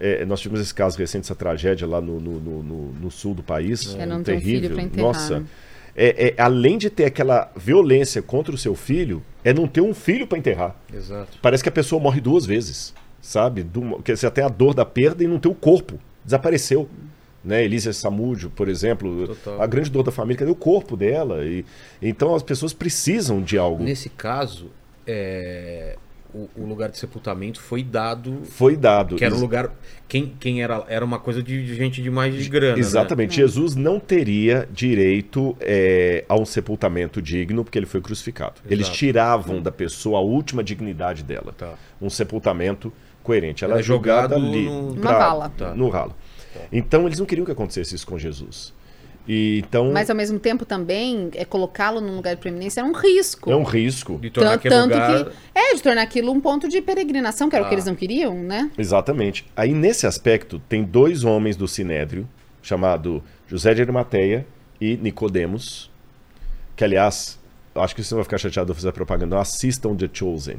É, 0.00 0.24
nós 0.24 0.40
tivemos 0.40 0.60
esse 0.60 0.74
caso 0.74 0.98
recente, 0.98 1.24
essa 1.26 1.34
tragédia 1.34 1.86
lá 1.86 2.00
no, 2.00 2.18
no, 2.18 2.40
no- 2.40 2.62
no- 2.62 2.92
no 2.92 3.10
sul 3.10 3.34
do 3.34 3.42
país. 3.42 3.94
É 3.94 4.06
um 4.06 4.24
filho 4.24 4.24
terrível. 4.24 4.90
Nossa. 4.96 5.40
né? 5.40 5.46
É, 5.94 6.28
é, 6.28 6.34
além 6.42 6.78
de 6.78 6.88
ter 6.88 7.04
aquela 7.04 7.50
violência 7.56 8.22
contra 8.22 8.54
o 8.54 8.58
seu 8.58 8.74
filho, 8.74 9.22
é 9.44 9.52
não 9.52 9.66
ter 9.66 9.80
um 9.80 9.92
filho 9.92 10.26
para 10.26 10.38
enterrar. 10.38 10.74
Exato. 10.92 11.38
Parece 11.42 11.62
que 11.62 11.68
a 11.68 11.72
pessoa 11.72 12.00
morre 12.00 12.20
duas 12.20 12.46
vezes, 12.46 12.94
sabe? 13.20 13.62
Do, 13.62 14.00
que 14.02 14.14
você 14.16 14.30
tem 14.30 14.42
a 14.44 14.48
dor 14.48 14.72
da 14.72 14.84
perda 14.84 15.22
e 15.22 15.26
não 15.26 15.38
tem 15.38 15.50
o 15.50 15.54
corpo. 15.54 15.98
Desapareceu. 16.24 16.88
Né? 17.44 17.64
Elisa 17.64 17.92
Samúdio, 17.92 18.50
por 18.50 18.68
exemplo, 18.68 19.26
Total. 19.28 19.62
a 19.62 19.66
grande 19.66 19.90
dor 19.90 20.02
da 20.02 20.12
família, 20.12 20.38
cadê 20.38 20.50
o 20.50 20.54
corpo 20.54 20.96
dela? 20.96 21.44
E, 21.44 21.64
então 22.00 22.34
as 22.34 22.42
pessoas 22.42 22.72
precisam 22.72 23.42
de 23.42 23.56
algo. 23.58 23.82
Nesse 23.82 24.08
caso, 24.10 24.70
é, 25.06 25.96
o, 26.34 26.48
o 26.56 26.66
lugar 26.66 26.90
de 26.90 26.98
sepultamento 26.98 27.60
foi 27.60 27.82
dado. 27.82 28.40
Foi 28.44 28.76
dado. 28.76 29.16
Que 29.16 29.24
era 29.24 29.32
um 29.34 29.36
Ex- 29.36 29.42
lugar. 29.42 29.70
Quem, 30.08 30.34
quem 30.40 30.62
era. 30.62 30.84
Era 30.88 31.04
uma 31.04 31.18
coisa 31.18 31.42
de, 31.42 31.64
de 31.64 31.74
gente 31.74 32.02
de 32.02 32.10
mais 32.10 32.34
de 32.34 32.48
grana. 32.48 32.74
né? 32.74 32.80
Exatamente. 32.80 33.36
Jesus 33.36 33.74
não 33.76 33.98
teria 34.00 34.68
direito 34.72 35.56
é, 35.60 36.24
a 36.28 36.34
um 36.36 36.44
sepultamento 36.44 37.20
digno 37.22 37.62
porque 37.64 37.78
ele 37.78 37.86
foi 37.86 38.00
crucificado. 38.00 38.60
Eles 38.66 38.86
Exato. 38.86 38.98
tiravam 38.98 39.62
da 39.62 39.70
pessoa 39.72 40.18
a 40.18 40.22
última 40.22 40.62
dignidade 40.64 41.22
dela. 41.22 41.52
Tá. 41.56 41.74
Um 42.00 42.10
sepultamento 42.10 42.92
coerente. 43.22 43.64
Ela 43.64 43.74
Era 43.74 43.80
é 43.80 43.82
jogada 43.82 44.34
jogado 44.36 44.46
ali. 44.52 44.64
no- 44.64 44.94
Numa 44.94 45.12
vala. 45.12 45.48
Tá. 45.56 45.74
No 45.74 45.88
ralo. 45.88 46.14
Então 46.72 47.06
eles 47.06 47.18
não 47.18 47.26
queriam 47.26 47.44
que 47.44 47.52
acontecesse 47.52 47.94
isso 47.94 48.06
com 48.06 48.18
Jesus. 48.18 48.72
E, 49.28 49.58
então 49.66 49.92
Mas 49.92 50.10
ao 50.10 50.16
mesmo 50.16 50.38
tempo 50.38 50.64
também, 50.64 51.30
é 51.34 51.44
colocá-lo 51.44 52.00
num 52.00 52.16
lugar 52.16 52.34
de 52.34 52.40
preeminência 52.40 52.80
é 52.80 52.84
um 52.84 52.92
risco. 52.92 53.50
é 53.50 53.54
um 53.56 53.62
risco. 53.62 54.18
De 54.18 54.30
tornar 54.30 54.58
Tanto, 54.58 54.68
tanto 54.68 54.92
lugar. 54.94 55.24
que. 55.26 55.32
É, 55.54 55.74
de 55.74 55.82
tornar 55.82 56.02
aquilo 56.02 56.32
um 56.32 56.40
ponto 56.40 56.68
de 56.68 56.80
peregrinação, 56.80 57.48
que 57.48 57.54
era 57.56 57.64
o 57.64 57.68
que 57.68 57.74
Ah. 57.74 57.76
eles 57.76 57.84
não 57.86 57.94
queriam, 57.94 58.34
né? 58.34 58.70
Exatamente. 58.76 59.46
Aí 59.56 59.72
nesse 59.72 60.06
aspecto 60.06 60.60
tem 60.68 60.82
dois 60.82 61.22
homens 61.24 61.56
do 61.56 61.68
Sinédrio, 61.68 62.28
chamado 62.62 63.22
José 63.46 63.72
de 63.74 63.82
Arimateia 63.82 64.46
e 64.80 64.96
Nicodemos, 64.96 65.90
que 66.74 66.82
aliás, 66.84 67.38
eu 67.74 67.82
acho 67.82 67.94
que 67.94 68.02
você 68.02 68.14
não 68.14 68.18
vai 68.18 68.24
ficar 68.24 68.38
chateado 68.38 68.66
de 68.66 68.70
eu 68.72 68.74
fazer 68.76 68.92
propaganda, 68.92 69.38
assistam 69.38 69.94
The 69.94 70.08
Chosen. 70.12 70.56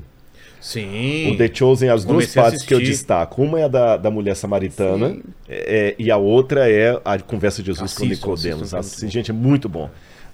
Sim. 0.62 1.32
O 1.34 1.38
The 1.38 1.50
Chosen, 1.54 1.90
as 1.90 2.06
duas 2.06 2.16
Comecei 2.26 2.42
partes 2.42 2.64
que 2.64 2.74
eu 2.74 2.80
destaco. 2.80 3.42
Uma 3.42 3.60
é 3.60 3.64
a 3.64 3.68
da, 3.68 3.98
da 3.98 4.12
mulher 4.12 4.36
samaritana 4.36 5.10
Sim. 5.10 5.24
é, 5.50 5.96
e 5.98 6.12
a 6.12 6.18
outra 6.18 6.70
é 6.72 7.02
a 7.04 7.18
conversa 7.20 7.62
de 7.62 7.68
Jesus 7.68 7.94
com 7.94 8.04
Assistam, 8.06 8.28
Nicodemos. 8.28 8.74
assistam, 8.74 8.78
é 8.78 8.80
Assim, 8.80 9.10
gente, 9.10 9.32
é 9.32 9.34
muito 9.34 9.68
bom. 9.68 9.90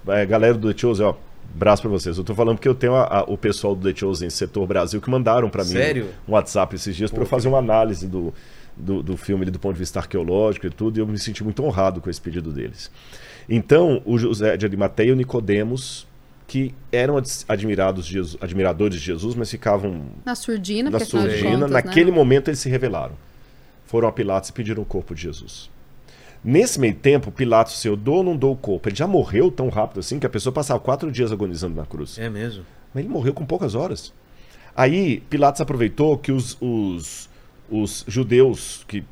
É, 0.06 0.24
galera 0.26 0.54
do 0.54 0.72
The 0.72 0.78
Chosen, 0.78 1.06
ó, 1.06 1.14
braço 1.54 1.82
pra 1.82 1.90
vocês. 1.90 2.16
Eu 2.18 2.24
tô 2.24 2.34
falando 2.34 2.56
porque 2.56 2.68
eu 2.68 2.74
tenho 2.74 2.94
a- 2.94 3.20
a- 3.20 3.24
o 3.24 3.38
pessoal 3.38 3.74
do 3.74 3.90
The 3.90 3.98
Chosen 3.98 4.28
Setor 4.30 4.66
Brasil 4.66 5.00
que 5.00 5.08
mandaram 5.10 5.48
pra 5.48 5.64
mim 5.64 5.70
Sério? 5.70 6.06
um 6.28 6.32
WhatsApp 6.32 6.74
esses 6.76 6.94
dias 6.94 7.10
pra 7.10 7.22
eu 7.22 7.26
fazer 7.26 7.48
uma 7.48 7.58
análise 7.58 8.06
do, 8.06 8.32
do, 8.76 9.02
do 9.02 9.16
filme 9.16 9.42
ali, 9.44 9.50
do 9.50 9.58
ponto 9.58 9.72
de 9.74 9.78
vista 9.80 9.98
arqueológico 9.98 10.66
e 10.66 10.70
tudo, 10.70 10.98
e 10.98 11.00
eu 11.00 11.06
me 11.06 11.18
senti 11.18 11.42
muito 11.42 11.64
honrado 11.64 12.00
com 12.02 12.10
esse 12.10 12.20
pedido 12.20 12.52
deles. 12.52 12.90
Então, 13.48 14.02
o 14.04 14.18
José 14.18 14.56
de 14.58 14.66
Arimateia 14.66 15.08
e 15.08 15.12
o 15.12 15.16
Nicodemos, 15.16 16.06
que 16.48 16.74
eram 16.90 17.16
ad- 17.18 17.28
admirados 17.48 18.06
de 18.06 18.12
Jesus- 18.14 18.38
admiradores 18.40 18.98
de 18.98 19.04
Jesus, 19.04 19.34
mas 19.36 19.50
ficavam 19.50 20.06
Na 20.24 20.34
surdina, 20.34 20.88
na 20.90 20.98
surdina, 20.98 21.50
contas, 21.50 21.60
né? 21.70 21.82
naquele 21.82 22.10
momento 22.10 22.48
eles 22.48 22.58
se 22.58 22.68
revelaram. 22.70 23.12
Foram 23.86 24.08
a 24.08 24.12
Pilatos 24.12 24.48
e 24.48 24.52
pediram 24.52 24.82
o 24.82 24.86
corpo 24.86 25.14
de 25.14 25.22
Jesus. 25.22 25.70
Nesse 26.42 26.80
meio 26.80 26.94
tempo, 26.94 27.30
Pilatos, 27.30 27.78
se 27.80 27.86
eu 27.86 27.94
dou 27.96 28.16
ou 28.16 28.22
não 28.24 28.36
dou 28.36 28.52
o 28.52 28.56
corpo, 28.56 28.88
ele 28.88 28.96
já 28.96 29.06
morreu 29.06 29.50
tão 29.50 29.68
rápido 29.68 30.00
assim 30.00 30.18
que 30.18 30.26
a 30.26 30.30
pessoa 30.30 30.52
passava 30.52 30.80
quatro 30.80 31.12
dias 31.12 31.30
agonizando 31.30 31.74
na 31.76 31.84
cruz. 31.84 32.18
É 32.18 32.30
mesmo. 32.30 32.64
Mas 32.94 33.04
ele 33.04 33.12
morreu 33.12 33.34
com 33.34 33.44
poucas 33.44 33.74
horas. 33.74 34.12
Aí 34.74 35.20
Pilatos 35.28 35.60
aproveitou 35.60 36.16
que 36.16 36.32
os, 36.32 36.56
os, 36.60 37.28
os 37.70 38.04
judeus 38.08 38.84
que. 38.88 39.04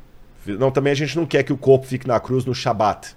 Não, 0.45 0.71
também 0.71 0.91
a 0.91 0.95
gente 0.95 1.15
não 1.17 1.25
quer 1.25 1.43
que 1.43 1.51
o 1.53 1.57
corpo 1.57 1.85
fique 1.85 2.07
na 2.07 2.19
cruz 2.19 2.45
no 2.45 2.55
Shabat. 2.55 3.15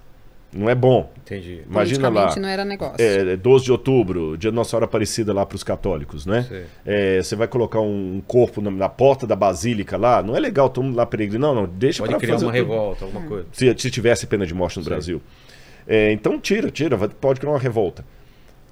Não 0.52 0.68
é 0.68 0.74
bom. 0.74 1.10
Entendi. 1.18 1.62
Imagina 1.68 2.09
lá. 2.09 2.35
Não 2.36 2.48
era 2.48 2.64
negócio. 2.64 2.97
É, 2.98 3.36
12 3.36 3.64
de 3.64 3.72
outubro, 3.72 4.36
dia 4.36 4.51
da 4.51 4.55
Nossa 4.55 4.70
Senhora 4.70 4.86
Aparecida 4.86 5.32
lá 5.32 5.47
para 5.47 5.55
os 5.55 5.62
católicos, 5.62 6.27
né? 6.27 6.66
É, 6.85 7.22
você 7.22 7.36
vai 7.36 7.47
colocar 7.47 7.81
um 7.81 8.20
corpo 8.27 8.60
na, 8.60 8.70
na 8.70 8.89
porta 8.89 9.27
da 9.27 9.36
basílica 9.36 9.97
lá, 9.97 10.22
não 10.22 10.36
é 10.36 10.40
legal 10.40 10.68
todo 10.68 10.85
mundo 10.85 10.97
lá 10.97 11.06
peregrino, 11.06 11.47
não, 11.47 11.55
não, 11.55 11.66
deixa 11.66 12.02
Pode 12.02 12.10
pra 12.10 12.20
criar 12.20 12.35
fazer 12.35 12.47
uma 12.47 12.52
revolta, 12.52 13.05
alguma 13.05 13.27
coisa. 13.27 13.47
Se, 13.52 13.72
se 13.78 13.90
tivesse 13.90 14.27
pena 14.27 14.44
de 14.44 14.52
morte 14.52 14.78
no 14.78 14.85
Brasil. 14.85 15.22
É, 15.86 16.12
então 16.12 16.39
tira, 16.39 16.70
tira, 16.70 16.98
pode 16.98 17.39
criar 17.39 17.52
uma 17.52 17.59
revolta. 17.59 18.05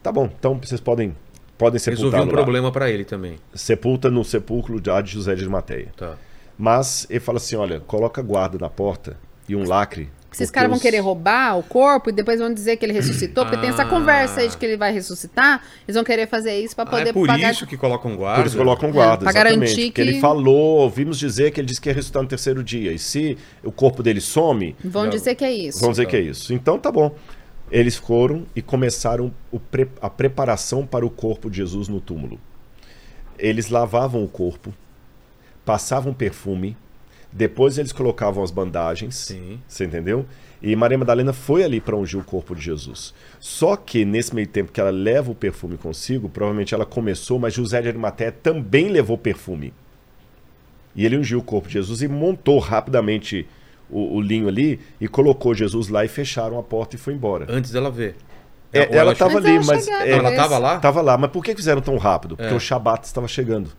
Tá 0.03 0.11
bom, 0.11 0.29
então 0.39 0.59
vocês 0.63 0.81
podem, 0.81 1.15
podem 1.57 1.75
Resolvi 1.75 1.97
sepultar 1.97 2.23
um 2.23 2.29
problema 2.29 2.73
pra 2.73 2.91
ele 2.91 3.05
também. 3.05 3.37
Sepulta 3.55 4.11
no 4.11 4.25
sepulcro 4.25 4.81
de 4.81 4.91
de 5.03 5.13
José 5.13 5.35
de 5.35 5.43
Arimateia. 5.43 5.89
Tá. 5.97 6.17
Mas 6.59 7.07
ele 7.09 7.21
fala 7.21 7.39
assim, 7.39 7.55
olha, 7.55 7.79
coloca 7.79 8.21
guarda 8.21 8.59
na 8.59 8.69
porta 8.69 9.17
e 9.49 9.55
um 9.55 9.65
lacre. 9.65 10.11
Esses 10.31 10.49
porque 10.49 10.55
caras 10.55 10.71
vão 10.71 10.79
querer 10.79 10.99
roubar 10.99 11.59
o 11.59 11.63
corpo 11.63 12.11
e 12.11 12.13
depois 12.13 12.39
vão 12.39 12.53
dizer 12.53 12.77
que 12.77 12.85
ele 12.85 12.93
ressuscitou, 12.93 13.45
porque 13.47 13.61
tem 13.61 13.71
essa 13.71 13.83
Ah. 13.83 13.87
conversa 13.89 14.41
aí 14.41 14.49
de 14.49 14.57
que 14.59 14.67
ele 14.67 14.77
vai 14.77 14.93
ressuscitar. 14.93 15.63
Eles 15.87 15.95
vão 15.95 16.05
querer 16.05 16.27
fazer 16.29 16.59
isso 16.61 16.75
pra 16.75 16.85
Ah, 16.85 16.87
poder 16.87 17.09
é 17.09 17.13
por 17.15 17.27
pagar. 17.27 17.51
isso 17.51 17.67
que 17.67 17.77
colocam 17.79 18.15
guarda. 18.15 18.43
Por 18.43 18.47
isso 18.47 18.57
colocam 18.57 18.91
guarda, 18.93 19.15
É, 19.15 19.19
pra 19.25 19.31
exatamente. 19.31 19.59
garantir 19.61 19.83
Porque 19.87 19.91
que- 19.91 20.01
ele 20.11 20.21
falou, 20.21 20.81
ouvimos 20.81 21.19
dizer 21.19 21.51
que 21.51 21.61
ele 21.61 21.67
disse 21.67 21.81
que 21.81 21.89
ia 21.89 21.95
ressuscitar 21.95 22.23
no 22.23 22.29
terceiro 22.29 22.63
dia. 22.63 22.93
E 22.93 22.99
se 22.99 23.39
o 23.65 23.73
corpo 23.73 24.03
dele 24.03 24.21
some, 24.21 24.77
Vão 24.85 25.05
Já- 25.05 25.11
dizer 25.11 25.35
que 25.35 25.45
é 25.45 25.53
isso. 25.53 25.81
vão 25.81 25.91
dizer 25.93 26.07
que 26.07 26.15
é 26.17 26.21
isso. 26.21 26.53
Então 26.53 26.79
tá 26.79 26.93
bom. 26.93 27.15
Eles 27.71 27.97
foram 27.97 28.45
e 28.55 28.61
começaram 28.63 29.33
o 29.51 29.59
pre- 29.59 29.89
a 30.01 30.11
preparação 30.11 30.87
para 30.87 31.05
o 31.07 31.11
corpo 31.11 31.51
de 31.51 31.57
Jesus 31.59 31.89
no 31.89 32.01
túmulo. 32.01 32.39
Eles 33.39 33.69
lavavam 33.71 34.23
o 34.25 34.29
corpo, 34.29 34.75
passavam 35.65 36.13
perfume, 36.15 36.77
depois 37.39 37.79
eles 37.79 37.93
colocavam 37.93 38.43
as 38.43 38.51
bandagens. 38.51 39.15
Sim. 39.17 39.61
Você 39.69 39.85
entendeu? 39.85 40.27
E 40.61 40.75
Maria 40.75 40.99
Madalena 40.99 41.33
foi 41.33 41.63
ali 41.63 41.81
para 41.81 41.97
ungir 41.97 42.19
o 42.21 42.25
corpo 42.25 42.53
de 42.55 42.61
Jesus. 42.61 43.15
Só 43.39 43.77
que 43.77 44.05
nesse 44.05 44.35
meio 44.35 44.49
tempo 44.49 44.73
que 44.73 44.81
ela 44.81 44.91
leva 44.91 45.31
o 45.31 45.35
perfume 45.35 45.77
consigo, 45.77 46.29
provavelmente 46.29 46.75
ela 46.75 46.85
começou, 46.85 47.39
mas 47.39 47.55
José 47.55 47.81
de 47.81 47.87
Arimateia 47.89 48.33
também 48.33 48.89
levou 48.89 49.17
perfume. 49.17 49.73
E 50.97 51.07
ele 51.07 51.17
ungiu 51.17 51.39
o 51.39 51.43
corpo 51.43 51.69
de 51.69 51.75
Jesus 51.75 52.03
e 52.03 52.09
montou 52.09 52.59
rapidamente 52.59 53.47
o, 53.89 54.17
o 54.17 54.21
linho 54.21 54.49
ali 54.49 54.81
e 55.01 55.07
colocou 55.07 55.55
Jesus 55.55 55.89
lá 55.89 56.05
e 56.05 56.09
fecharam 56.09 56.59
a 56.59 56.63
porta 56.63 56.97
e 56.97 56.99
foi 56.99 57.15
embora. 57.15 57.47
Antes 57.49 57.71
dela 57.71 57.89
ver. 57.91 58.17
É, 58.73 58.97
ela 58.97 59.13
estava 59.13 59.39
ali, 59.39 59.65
mas 59.65 59.87
é, 59.87 60.11
Ela 60.11 60.23
talvez. 60.25 60.37
tava 60.37 60.59
lá? 60.59 60.79
Tava 60.81 61.01
lá, 61.01 61.17
mas 61.17 61.31
por 61.31 61.43
que 61.45 61.55
fizeram 61.55 61.81
tão 61.81 61.97
rápido? 61.97 62.37
Porque 62.37 62.53
É. 62.53 62.57
o 62.57 62.61
Shabat 62.61 63.07
estava 63.07 63.29
chegando. 63.29 63.71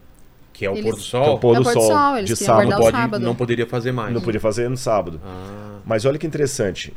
Que 0.59 0.65
é 0.65 0.69
o 0.69 0.73
Eles- 0.73 0.83
pôr 0.83 0.91
do 0.91 0.97
Que 0.97 1.01
é 1.03 1.05
sol. 1.09 1.35
o 1.35 1.39
pôr 1.39 1.55
É 1.55 1.59
o 1.59 1.63
do 1.63 1.63
pôr 1.63 1.73
do 1.73 1.79
sol, 1.81 1.91
sol, 1.91 2.17
eles 2.17 2.29
de 2.29 2.35
sábado. 2.35 2.69
não, 2.69 2.77
pode, 2.79 2.91
sábado. 2.97 3.23
não 3.23 3.33
poderia 3.35 3.65
fazer 3.65 3.91
mais. 3.93 4.13
Não 4.13 4.19
podia 4.19 4.41
fazer 4.41 4.69
no 4.69 4.75
sábado. 4.75 5.21
Ah, 5.23 5.77
Mas 5.85 6.03
olha 6.03 6.17
que 6.19 6.27
interessante. 6.27 6.91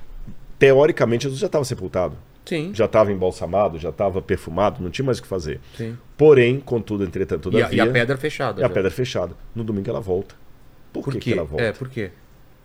Teoricamente, 0.59 1.23
Jesus 1.25 1.39
já 1.39 1.47
estava 1.47 1.65
sepultado. 1.65 2.17
sim. 2.45 2.73
Já 2.75 2.87
estava 2.87 3.13
embalsamado, 3.13 3.79
já 3.79 3.91
estava 3.91 4.21
perfumado, 4.21 4.83
não 4.83 4.91
tinha 4.91 5.05
mais 5.07 5.19
o 5.21 5.23
que 5.23 5.29
fazer. 5.29 5.61
sim. 5.77 5.97
Porém, 6.19 6.59
contudo, 6.59 7.05
entretanto, 7.05 7.47
E 7.53 7.63
a, 7.63 7.67
todavia... 7.67 7.77
e 7.85 7.89
a 7.89 7.93
pedra 7.93 8.17
fechada. 8.17 8.61
e 8.61 8.65
a 8.65 8.67
já. 8.67 8.75
pedra 8.75 8.91
fechada. 8.91 9.35
No 9.55 9.63
domingo 9.63 9.89
ela 9.89 10.01
volta. 10.01 10.35
Por, 10.93 11.05
Por 11.05 11.13
que, 11.15 11.21
quê? 11.21 11.31
que 11.33 11.39
ela 11.39 11.47
volta? 11.47 11.63
É, 11.65 11.71
por 11.73 11.89
quê? 11.89 12.11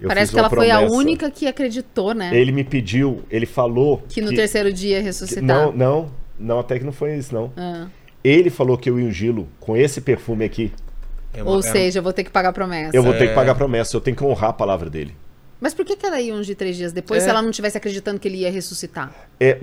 Eu 0.01 0.07
Parece 0.07 0.31
que 0.31 0.39
ela 0.39 0.47
uma 0.47 0.55
foi 0.55 0.71
a 0.71 0.77
promessa. 0.77 0.95
única 0.95 1.29
que 1.31 1.45
acreditou, 1.47 2.13
né? 2.15 2.35
Ele 2.35 2.51
me 2.51 2.63
pediu, 2.63 3.21
ele 3.31 3.45
falou... 3.45 4.03
Que 4.09 4.19
no 4.21 4.31
terceiro 4.33 4.73
dia 4.73 4.97
ia 4.97 5.03
ressuscitar. 5.03 5.43
Não, 5.43 5.71
não, 5.71 6.11
não, 6.39 6.59
até 6.59 6.77
que 6.79 6.85
não 6.85 6.91
foi 6.91 7.15
isso, 7.15 7.33
não. 7.35 7.51
Ah. 7.55 7.87
Ele 8.23 8.49
falou 8.49 8.77
que 8.77 8.89
eu 8.89 8.99
ia 8.99 9.05
ungí-lo 9.07 9.47
com 9.59 9.77
esse 9.77 10.01
perfume 10.01 10.43
aqui. 10.43 10.71
É 11.37 11.43
uma- 11.43 11.51
Ou 11.51 11.59
é- 11.59 11.61
seja, 11.61 11.99
eu 11.99 12.03
vou 12.03 12.11
ter 12.11 12.23
que 12.23 12.31
pagar 12.31 12.49
a 12.49 12.53
promessa. 12.53 12.95
Eu 12.95 13.03
vou 13.03 13.13
ter 13.13 13.25
É. 13.25 13.27
que 13.27 13.33
pagar 13.35 13.51
a 13.51 13.55
promessa, 13.55 13.95
eu 13.95 14.01
tenho 14.01 14.17
que 14.17 14.23
honrar 14.23 14.49
a 14.49 14.53
palavra 14.53 14.89
dele. 14.89 15.15
Mas 15.61 15.73
por 15.73 15.85
que, 15.85 15.95
que 15.95 16.05
ela 16.05 16.19
ia 16.19 16.33
ungir 16.33 16.55
três 16.55 16.75
dias 16.75 16.91
depois 16.91 17.21
É. 17.21 17.25
se 17.25 17.29
ela 17.29 17.41
não 17.41 17.51
tivesse 17.51 17.77
acreditando 17.77 18.19
que 18.19 18.27
ele 18.27 18.37
ia 18.37 18.51
ressuscitar? 18.51 19.11
É, 19.39 19.59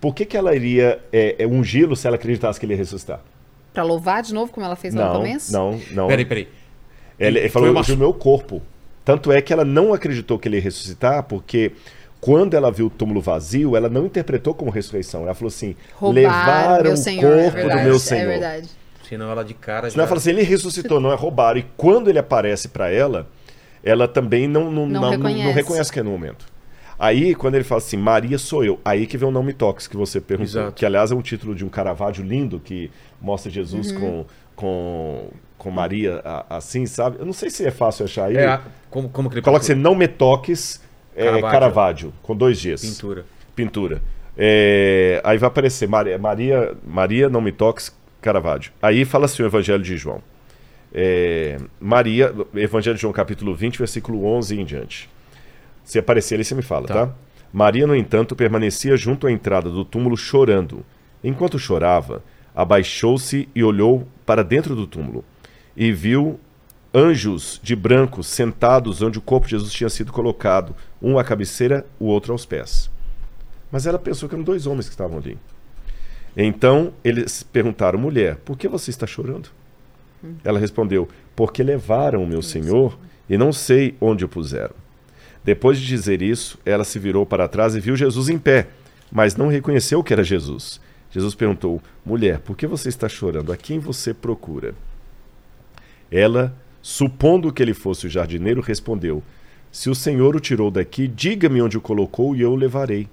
por 0.00 0.14
que, 0.14 0.24
que 0.24 0.36
ela 0.36 0.54
iria 0.54 1.00
é, 1.12 1.36
é, 1.38 1.46
ungí-lo 1.46 1.96
se 1.96 2.06
ela 2.06 2.16
acreditasse 2.16 2.58
que 2.60 2.66
ele 2.66 2.74
ia 2.74 2.78
ressuscitar? 2.78 3.20
Pra 3.72 3.82
louvar 3.82 4.22
de 4.22 4.32
novo, 4.32 4.52
como 4.52 4.64
ela 4.64 4.76
fez 4.76 4.94
lá 4.94 5.06
no 5.06 5.12
Não, 5.14 5.16
começo? 5.20 5.52
não, 5.52 5.80
não. 5.90 6.06
Peraí, 6.08 6.24
peraí. 6.24 6.48
Ele, 7.18 7.38
ele 7.40 7.48
falou 7.48 7.70
uma- 7.70 7.82
do 7.82 7.96
meu 7.96 8.12
corpo. 8.14 8.62
Tanto 9.04 9.30
é 9.32 9.42
que 9.42 9.52
ela 9.52 9.64
não 9.64 9.92
acreditou 9.92 10.38
que 10.38 10.48
ele 10.48 10.56
ia 10.56 10.62
ressuscitar, 10.62 11.22
porque 11.24 11.72
quando 12.20 12.54
ela 12.54 12.70
viu 12.70 12.86
o 12.86 12.90
túmulo 12.90 13.20
vazio, 13.20 13.76
ela 13.76 13.88
não 13.88 14.06
interpretou 14.06 14.54
como 14.54 14.70
ressurreição. 14.70 15.24
Ela 15.24 15.34
falou 15.34 15.48
assim: 15.48 15.76
Roubaram 15.94 16.22
levaram 16.22 16.82
meu 16.84 16.92
o 16.94 16.96
senhor, 16.96 17.38
é 17.38 17.42
corpo 17.42 17.56
verdade, 17.56 17.80
do 17.80 17.84
meu 17.86 17.96
É 17.96 17.98
senhor. 17.98 18.26
verdade. 18.28 18.68
Senão 19.08 19.30
ela 19.30 19.44
de 19.44 19.54
cara 19.54 19.90
Senão 19.90 20.02
ela 20.02 20.08
fala 20.08 20.18
assim: 20.18 20.30
ele 20.30 20.42
ressuscitou, 20.42 20.98
não 21.00 21.12
é 21.12 21.14
roubaram. 21.14 21.58
E 21.60 21.66
quando 21.76 22.08
ele 22.08 22.18
aparece 22.18 22.68
para 22.68 22.90
ela, 22.90 23.28
ela 23.82 24.08
também 24.08 24.48
não, 24.48 24.70
não, 24.70 24.86
Não 24.86 25.00
não, 25.00 25.10
reconhece. 25.10 25.44
não 25.44 25.52
reconhece 25.52 25.92
que 25.92 26.00
é 26.00 26.02
no 26.02 26.10
momento. 26.10 26.46
Aí, 26.98 27.34
quando 27.34 27.56
ele 27.56 27.64
fala 27.64 27.80
assim, 27.80 27.96
Maria 27.96 28.38
sou 28.38 28.64
eu, 28.64 28.80
aí 28.84 29.04
que 29.06 29.18
vem 29.18 29.28
o 29.28 29.32
Não 29.32 29.42
Me 29.42 29.52
Toques, 29.52 29.86
que 29.88 29.96
você 29.96 30.20
perguntou. 30.20 30.60
Exato. 30.62 30.72
Que, 30.74 30.86
aliás, 30.86 31.10
é 31.10 31.14
um 31.14 31.20
título 31.22 31.52
de 31.54 31.64
um 31.64 31.68
Caravaggio 31.68 32.24
lindo, 32.24 32.60
que 32.60 32.88
mostra 33.20 33.50
Jesus 33.50 33.90
Uhum. 33.90 34.00
com, 34.00 34.24
com, 34.54 35.28
com 35.58 35.70
Maria 35.72 36.20
a- 36.24 36.56
assim, 36.56 36.86
sabe? 36.86 37.16
Eu 37.18 37.26
não 37.26 37.32
sei 37.32 37.50
se 37.50 37.66
é 37.66 37.70
fácil 37.72 38.04
achar 38.04 38.26
aí. 38.26 38.36
É, 38.36 38.60
como, 38.90 39.08
como 39.08 39.28
que 39.28 39.34
ele 39.34 39.42
Coloca 39.42 39.64
assim, 39.64 39.74
Não 39.74 39.94
Me 39.96 40.06
Toques, 40.06 40.80
é, 41.16 41.24
Caravaggio. 41.24 41.50
Caravaggio, 41.50 42.14
com 42.22 42.36
dois 42.36 42.62
Gs. 42.64 42.80
Pintura. 42.86 43.24
Pintura. 43.56 44.02
É, 44.38 45.20
aí 45.24 45.36
vai 45.36 45.48
aparecer 45.48 45.88
Maria, 45.88 46.16
Maria, 46.16 46.74
Maria, 46.86 47.28
Não 47.28 47.40
Me 47.40 47.50
Toques, 47.52 47.92
Caravaggio. 48.24 48.72
Aí 48.80 49.04
fala 49.04 49.26
assim 49.26 49.42
o 49.42 49.46
Evangelho 49.46 49.82
de 49.82 49.96
João. 49.98 50.22
É, 50.92 51.58
Maria, 51.78 52.34
Evangelho 52.54 52.96
de 52.96 53.02
João, 53.02 53.12
capítulo 53.12 53.54
20, 53.54 53.78
versículo 53.78 54.24
11 54.24 54.60
em 54.60 54.64
diante. 54.64 55.10
Se 55.84 55.98
aparecer 55.98 56.36
ali, 56.36 56.44
você 56.44 56.54
me 56.54 56.62
fala, 56.62 56.86
Tá. 56.86 57.06
tá? 57.06 57.14
Maria, 57.52 57.86
no 57.86 57.94
entanto, 57.94 58.34
permanecia 58.34 58.96
junto 58.96 59.26
à 59.26 59.32
entrada 59.32 59.68
do 59.68 59.84
túmulo 59.84 60.16
chorando. 60.16 60.84
Enquanto 61.22 61.58
chorava, 61.58 62.22
abaixou-se 62.54 63.48
e 63.54 63.62
olhou 63.62 64.08
para 64.24 64.42
dentro 64.42 64.74
do 64.74 64.86
túmulo 64.86 65.22
e 65.76 65.92
viu 65.92 66.40
anjos 66.94 67.60
de 67.62 67.76
branco 67.76 68.22
sentados 68.22 69.02
onde 69.02 69.18
o 69.18 69.22
corpo 69.22 69.46
de 69.46 69.50
Jesus 69.52 69.72
tinha 69.72 69.90
sido 69.90 70.12
colocado, 70.12 70.74
um 71.02 71.18
à 71.18 71.24
cabeceira, 71.24 71.84
o 71.98 72.06
outro 72.06 72.32
aos 72.32 72.46
pés. 72.46 72.90
Mas 73.70 73.86
ela 73.86 73.98
pensou 73.98 74.28
que 74.28 74.34
eram 74.34 74.44
dois 74.44 74.66
homens 74.66 74.86
que 74.86 74.92
estavam 74.94 75.18
ali. 75.18 75.36
Então 76.36 76.92
eles 77.04 77.42
perguntaram, 77.42 77.98
mulher, 77.98 78.36
por 78.36 78.58
que 78.58 78.68
você 78.68 78.90
está 78.90 79.06
chorando? 79.06 79.48
Ela 80.42 80.58
respondeu, 80.58 81.08
porque 81.36 81.62
levaram 81.62 82.22
o 82.22 82.26
meu 82.26 82.42
senhor 82.42 82.98
e 83.28 83.36
não 83.36 83.52
sei 83.52 83.94
onde 84.00 84.24
o 84.24 84.28
puseram. 84.28 84.74
Depois 85.44 85.78
de 85.78 85.86
dizer 85.86 86.22
isso, 86.22 86.58
ela 86.64 86.84
se 86.84 86.98
virou 86.98 87.26
para 87.26 87.46
trás 87.46 87.74
e 87.74 87.80
viu 87.80 87.94
Jesus 87.94 88.28
em 88.28 88.38
pé, 88.38 88.68
mas 89.12 89.36
não 89.36 89.48
reconheceu 89.48 90.02
que 90.02 90.12
era 90.12 90.24
Jesus. 90.24 90.80
Jesus 91.10 91.34
perguntou, 91.34 91.80
mulher, 92.04 92.40
por 92.40 92.56
que 92.56 92.66
você 92.66 92.88
está 92.88 93.08
chorando? 93.08 93.52
A 93.52 93.56
quem 93.56 93.78
você 93.78 94.14
procura? 94.14 94.74
Ela, 96.10 96.56
supondo 96.80 97.52
que 97.52 97.62
ele 97.62 97.74
fosse 97.74 98.06
o 98.06 98.10
jardineiro, 98.10 98.60
respondeu: 98.60 99.22
Se 99.70 99.90
o 99.90 99.94
Senhor 99.94 100.34
o 100.34 100.40
tirou 100.40 100.70
daqui, 100.70 101.06
diga-me 101.06 101.60
onde 101.60 101.76
o 101.76 101.80
colocou 101.80 102.34
e 102.34 102.40
eu 102.40 102.52
o 102.52 102.56
levarei. 102.56 103.08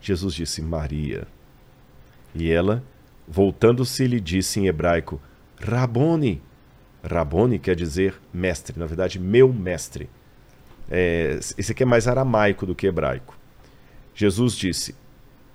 Jesus 0.00 0.34
disse: 0.34 0.62
Maria. 0.62 1.26
E 2.34 2.50
ela, 2.50 2.82
voltando-se, 3.28 4.06
lhe 4.06 4.20
disse 4.20 4.60
em 4.60 4.66
hebraico: 4.66 5.20
Rabone. 5.60 6.40
Rabone 7.04 7.58
quer 7.58 7.74
dizer 7.76 8.14
mestre, 8.32 8.78
na 8.78 8.86
verdade, 8.86 9.18
meu 9.18 9.52
mestre. 9.52 10.08
É, 10.90 11.38
esse 11.58 11.72
aqui 11.72 11.82
é 11.82 11.86
mais 11.86 12.06
aramaico 12.06 12.64
do 12.66 12.74
que 12.74 12.86
hebraico. 12.86 13.36
Jesus 14.14 14.54
disse: 14.56 14.94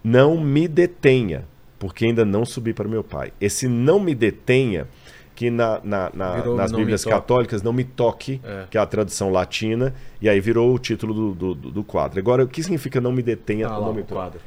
Não 0.04 0.40
me 0.40 0.68
detenha, 0.68 1.46
porque 1.80 2.06
ainda 2.06 2.26
não 2.26 2.46
subi 2.46 2.74
para 2.74 2.88
meu 2.88 3.04
Pai. 3.04 3.32
Esse 3.40 3.68
não 3.68 4.00
me 4.00 4.14
detenha, 4.16 4.88
que 5.36 5.50
na, 5.52 5.80
na- 5.84 6.12
na- 6.14 6.46
nas 6.56 6.72
Bíblias 6.72 7.06
católicas, 7.06 7.62
não 7.62 7.72
me 7.72 7.84
toque, 7.84 8.42
É. 8.44 8.66
que 8.70 8.78
é 8.78 8.82
a 8.82 8.86
tradução 8.86 9.30
latina, 9.32 9.94
e 10.22 10.28
aí 10.28 10.40
virou 10.40 10.74
o 10.74 10.80
título 10.80 11.14
do, 11.14 11.54
do, 11.56 11.72
do- 11.72 11.84
quadro. 11.84 12.20
Agora, 12.20 12.44
o 12.44 12.48
que 12.48 12.62
significa 12.64 13.00
não 13.00 13.12
me 13.12 13.22
detenha 13.22 13.68
Ah 13.68 13.78
lá, 13.78 13.86
não 13.86 13.94
me 13.94 14.02
toque? 14.02 14.14
quadro. 14.14 14.40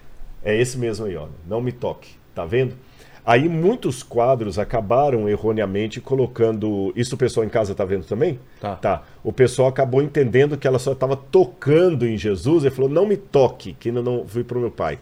É 0.42 0.58
esse 0.60 0.76
mesmo 0.76 1.06
aí, 1.06 1.16
ó. 1.16 1.28
Não 1.46 1.60
me 1.60 1.70
toque. 1.72 2.18
Tá 2.40 2.46
vendo? 2.46 2.74
Aí 3.22 3.50
muitos 3.50 4.02
quadros 4.02 4.58
acabaram 4.58 5.28
erroneamente 5.28 6.00
colocando. 6.00 6.90
Isso 6.96 7.14
o 7.14 7.18
pessoal 7.18 7.44
em 7.44 7.50
casa 7.50 7.74
tá 7.74 7.84
vendo 7.84 8.06
também? 8.06 8.40
Tá. 8.58 8.76
Tá. 8.76 9.02
O 9.22 9.30
pessoal 9.30 9.68
acabou 9.68 10.00
entendendo 10.00 10.56
que 10.56 10.66
ela 10.66 10.78
só 10.78 10.92
estava 10.92 11.14
tocando 11.14 12.08
em 12.08 12.16
Jesus 12.16 12.64
e 12.64 12.70
falou: 12.70 12.90
não 12.90 13.06
me 13.06 13.18
toque, 13.18 13.74
que 13.74 13.90
ainda 13.90 14.00
não 14.00 14.26
fui 14.26 14.42
para 14.42 14.56
o 14.56 14.60
meu 14.62 14.70
pai. 14.70 14.98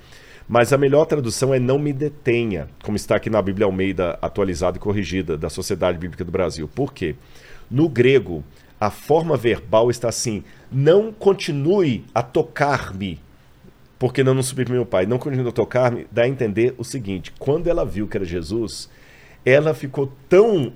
Mas 0.48 0.72
a 0.72 0.78
melhor 0.78 1.04
tradução 1.04 1.54
é 1.54 1.60
não 1.60 1.78
me 1.78 1.92
detenha, 1.92 2.68
como 2.82 2.96
está 2.96 3.14
aqui 3.14 3.30
na 3.30 3.40
Bíblia 3.40 3.66
Almeida 3.66 4.18
atualizada 4.20 4.78
e 4.78 4.80
corrigida 4.80 5.38
da 5.38 5.48
Sociedade 5.48 5.96
Bíblica 5.96 6.24
do 6.24 6.32
Brasil. 6.32 6.66
Por 6.66 6.92
quê? 6.92 7.14
No 7.70 7.88
grego, 7.88 8.42
a 8.80 8.90
forma 8.90 9.36
verbal 9.36 9.90
está 9.92 10.08
assim: 10.08 10.42
não 10.72 11.12
continue 11.12 12.04
a 12.12 12.20
tocar-me, 12.20 13.20
porque 13.98 14.22
não, 14.22 14.34
não 14.34 14.42
para 14.64 14.74
meu 14.74 14.86
pai. 14.86 15.06
Não 15.06 15.18
continue 15.18 15.48
a 15.48 15.52
tocar-me, 15.52 16.06
dá 16.10 16.22
a 16.22 16.28
entender 16.28 16.74
o 16.78 16.84
seguinte: 16.84 17.32
quando 17.38 17.68
ela 17.68 17.84
viu 17.84 18.06
que 18.06 18.16
era 18.16 18.24
Jesus, 18.24 18.88
ela 19.44 19.74
ficou 19.74 20.12
tão 20.28 20.72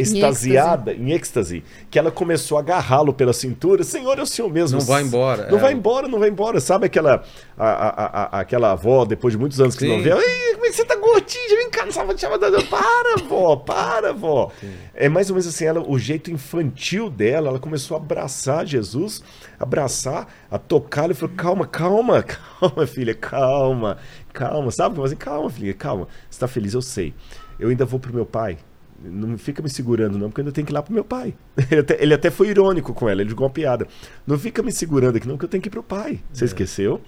extasiada, 0.00 0.92
em 0.92 1.10
êxtase, 1.12 1.62
que 1.90 1.98
ela 1.98 2.10
começou 2.10 2.56
a 2.58 2.60
agarrá-lo 2.60 3.12
pela 3.12 3.32
cintura. 3.32 3.82
Senhor, 3.84 4.18
é 4.18 4.22
o 4.22 4.26
senhor 4.26 4.50
mesmo. 4.52 4.78
Não 4.78 4.84
vai 4.86 5.02
embora, 5.02 5.48
Não 5.50 5.58
é. 5.58 5.60
vai 5.60 5.72
embora, 5.72 6.08
não 6.08 6.18
vai 6.18 6.28
embora. 6.28 6.60
Sabe 6.60 6.86
aquela, 6.86 7.22
a, 7.58 7.66
a- 7.68 8.22
a- 8.36 8.40
aquela 8.40 8.72
avó, 8.72 9.04
depois 9.04 9.32
de 9.32 9.38
muitos 9.38 9.60
anos 9.60 9.74
que 9.76 9.84
Sim. 9.84 9.96
não 9.96 10.02
vê, 10.02 10.10
"Ei, 10.10 10.54
como 10.54 10.66
é 10.66 10.68
que 10.70 10.76
você 10.76 10.84
tá 10.84 10.96
gordinha? 10.96 11.56
Vem 11.56 11.70
cá, 11.70 11.84
não 11.84 11.92
sabe 11.92 12.14
te 12.14 12.20
chamar. 12.22 12.38
Para, 12.38 13.16
vó, 13.28 13.56
para, 13.56 14.12
vó. 14.12 14.50
É 14.94 15.08
mais 15.08 15.28
ou 15.30 15.34
menos 15.34 15.46
assim, 15.46 15.64
ela, 15.64 15.80
o 15.86 15.98
jeito 15.98 16.30
infantil 16.30 17.08
dela, 17.10 17.48
ela 17.48 17.58
começou 17.58 17.96
a 17.96 18.00
abraçar 18.00 18.64
Jesus, 18.66 19.22
abraçar, 19.58 20.26
a 20.50 20.58
tocá-lo 20.58 21.12
e 21.12 21.14
falou, 21.14 21.34
calma, 21.36 21.66
calma, 21.66 22.22
calma, 22.60 22.86
filha, 22.86 23.14
calma, 23.14 23.98
calma. 24.32 24.70
Sabe? 24.70 24.94
Como 24.94 25.06
assim, 25.06 25.16
calma, 25.16 25.50
filha, 25.50 25.74
calma. 25.74 26.08
Você 26.30 26.40
tá 26.40 26.48
feliz, 26.48 26.74
eu 26.74 26.82
sei. 26.82 27.14
Eu 27.58 27.68
ainda 27.68 27.84
vou 27.84 28.00
pro 28.00 28.12
meu 28.14 28.24
pai. 28.24 28.58
Não 29.02 29.38
fica 29.38 29.62
me 29.62 29.70
segurando, 29.70 30.18
não, 30.18 30.28
porque 30.28 30.40
eu 30.40 30.44
ainda 30.44 30.52
tenho 30.52 30.66
que 30.66 30.72
ir 30.72 30.74
lá 30.74 30.82
pro 30.82 30.92
meu 30.92 31.04
pai. 31.04 31.34
Ele 31.70 31.80
até, 31.80 32.02
ele 32.02 32.12
até 32.14 32.30
foi 32.30 32.48
irônico 32.48 32.92
com 32.92 33.08
ela, 33.08 33.22
ele 33.22 33.30
jogou 33.30 33.46
uma 33.46 33.52
piada. 33.52 33.86
Não 34.26 34.38
fica 34.38 34.62
me 34.62 34.70
segurando 34.70 35.16
aqui, 35.16 35.26
não, 35.26 35.36
porque 35.36 35.46
eu 35.46 35.48
tenho 35.50 35.62
que 35.62 35.68
ir 35.68 35.70
pro 35.70 35.82
pai. 35.82 36.20
Você 36.32 36.44
esqueceu? 36.44 37.00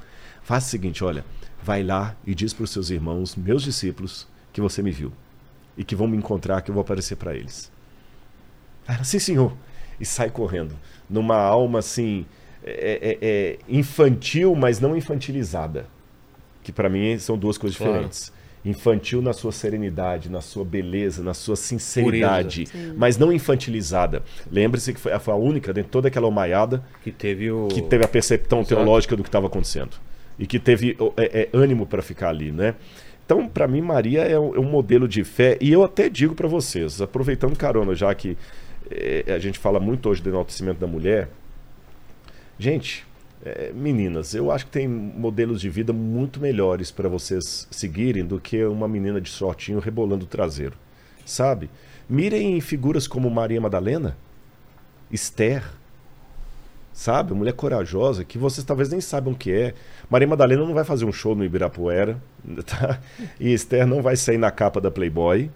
Faça 0.43 0.69
o 0.69 0.70
seguinte: 0.70 1.05
olha, 1.05 1.23
vai 1.62 1.82
lá 1.82 2.16
e 2.27 2.35
diz 2.35 2.52
pros 2.55 2.70
seus 2.70 2.89
irmãos, 2.90 3.36
meus 3.36 3.62
discípulos, 3.62 4.27
que 4.55 4.60
você 4.60 4.82
me 4.82 4.90
viu. 4.90 5.12
E 5.77 5.85
que 5.85 5.94
vão 5.94 6.09
me 6.09 6.16
encontrar, 6.16 6.62
que 6.62 6.70
eu 6.70 6.74
vou 6.74 6.81
aparecer 6.82 7.16
para 7.16 7.35
eles. 7.35 7.70
Ela, 8.86 9.05
sim, 9.05 9.19
senhor. 9.19 9.55
E 10.01 10.05
sai 10.06 10.31
correndo. 10.31 10.74
Numa 11.09 11.36
alma 11.36 11.78
assim, 11.81 12.24
é- 12.64 13.19
é- 13.20 13.28
é 13.28 13.59
infantil, 13.69 14.55
mas 14.55 14.81
não 14.81 14.97
infantilizada. 14.97 15.86
Que 16.62 16.73
para 16.73 16.89
mim 16.89 17.19
são 17.19 17.36
duas 17.39 17.56
coisas 17.59 17.77
Claro. 17.77 17.93
diferentes. 17.93 18.32
Infantil 18.64 19.20
na 19.20 19.32
sua 19.32 19.51
serenidade, 19.51 20.30
na 20.30 20.40
sua 20.40 20.64
beleza, 20.64 21.22
na 21.22 21.34
sua 21.34 21.56
sinceridade, 21.56 22.68
mas 22.97 23.18
não 23.18 23.32
infantilizada. 23.32 24.22
Lembre-se 24.51 24.93
que 24.93 25.01
foi, 25.01 25.18
foi 25.18 25.34
a 25.34 25.36
única, 25.36 25.72
dentro 25.72 25.89
de 25.89 25.93
toda 25.93 26.09
aquela 26.09 26.28
omaiada, 26.28 26.82
Que 27.02 27.10
teve 27.10 27.51
o. 27.51 27.66
que 27.68 27.82
teve 27.82 28.05
a 28.05 28.09
percepção 28.09 28.60
Exato. 28.60 28.76
teológica 28.76 29.16
do 29.16 29.22
que 29.22 29.28
estava 29.28 29.48
acontecendo. 29.48 29.97
E 30.39 30.47
que 30.47 30.59
teve 30.59 30.97
é, 31.16 31.43
é, 31.43 31.48
ânimo 31.52 31.86
para 31.86 32.02
ficar 32.02 32.28
ali, 32.28 32.52
né? 32.52 32.74
Então, 33.24 33.48
para 33.48 33.66
mim, 33.66 33.80
Maria 33.80 34.22
é 34.22 34.39
um, 34.39 34.55
é 34.55 34.59
um 34.59 34.64
modelo 34.64 35.09
de 35.09 35.24
fé. 35.24 35.56
E 35.60 35.72
eu 35.72 35.82
até 35.82 36.09
digo 36.09 36.34
para 36.34 36.48
vocês, 36.48 37.01
aproveitando 37.01 37.56
carona, 37.56 37.94
já 37.94 38.14
que 38.14 38.36
é, 38.90 39.24
a 39.28 39.39
gente 39.39 39.59
fala 39.59 39.80
muito 39.80 40.09
hoje 40.09 40.22
do 40.22 40.28
enaltecimento 40.28 40.78
da 40.78 40.86
mulher. 40.86 41.28
Gente, 42.59 43.06
é, 43.44 43.73
meninas, 43.74 44.35
eu 44.35 44.52
acho 44.52 44.66
que 44.66 44.70
tem 44.70 44.86
modelos 44.86 45.60
de 45.60 45.69
vida 45.69 45.93
muito 45.93 46.40
melhores 46.40 46.90
para 46.90 47.09
vocês 47.09 47.66
seguirem 47.70 48.24
do 48.24 48.40
que 48.40 48.64
uma 48.64 48.86
menina 48.86 49.20
de 49.20 49.28
shortinho 49.28 49.81
rebolando 49.81 50.24
o 50.24 50.28
traseiro. 50.28 50.77
Sabe? 51.24 51.69
Mirem 52.09 52.56
em 52.56 52.60
figuras 52.60 53.06
como 53.09 53.28
Maria 53.31 53.60
Madalena, 53.60 54.16
Esther, 55.10 55.64
sabe? 56.93 57.35
Mulher 57.35 57.55
corajosa, 57.55 58.24
que 58.24 58.39
vocês 58.39 58.64
talvez 58.64 58.90
nem 58.90 59.01
saibam 59.01 59.32
o 59.32 59.36
que 59.36 59.51
é. 59.51 59.74
Maria 60.09 60.28
Madalena 60.28 60.64
não 60.64 60.74
vai 60.74 60.85
fazer 60.85 61.05
um 61.05 61.12
show 61.12 61.35
no 61.35 61.44
Ibirapuera, 61.44 62.23
tá? 62.64 63.01
E 63.40 63.52
Esther 63.52 63.86
não 63.86 64.02
vai 64.02 64.14
sair 64.14 64.39
na 64.39 64.51
capa 64.51 64.81
da 64.81 64.90
Playboy. 64.90 65.51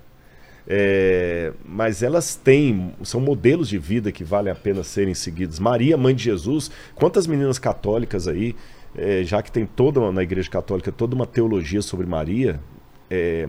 É, 0.68 1.52
mas 1.64 2.02
elas 2.02 2.34
têm, 2.34 2.92
são 3.04 3.20
modelos 3.20 3.68
de 3.68 3.78
vida 3.78 4.10
que 4.10 4.24
valem 4.24 4.52
a 4.52 4.56
pena 4.56 4.82
serem 4.82 5.14
seguidos. 5.14 5.60
Maria, 5.60 5.96
mãe 5.96 6.14
de 6.14 6.24
Jesus, 6.24 6.70
quantas 6.94 7.26
meninas 7.26 7.58
católicas 7.58 8.26
aí, 8.26 8.56
é, 8.96 9.22
já 9.22 9.42
que 9.42 9.52
tem 9.52 9.64
toda 9.64 10.10
na 10.10 10.22
Igreja 10.22 10.50
Católica 10.50 10.90
toda 10.90 11.14
uma 11.14 11.26
teologia 11.26 11.82
sobre 11.82 12.06
Maria, 12.06 12.58
é, 13.08 13.48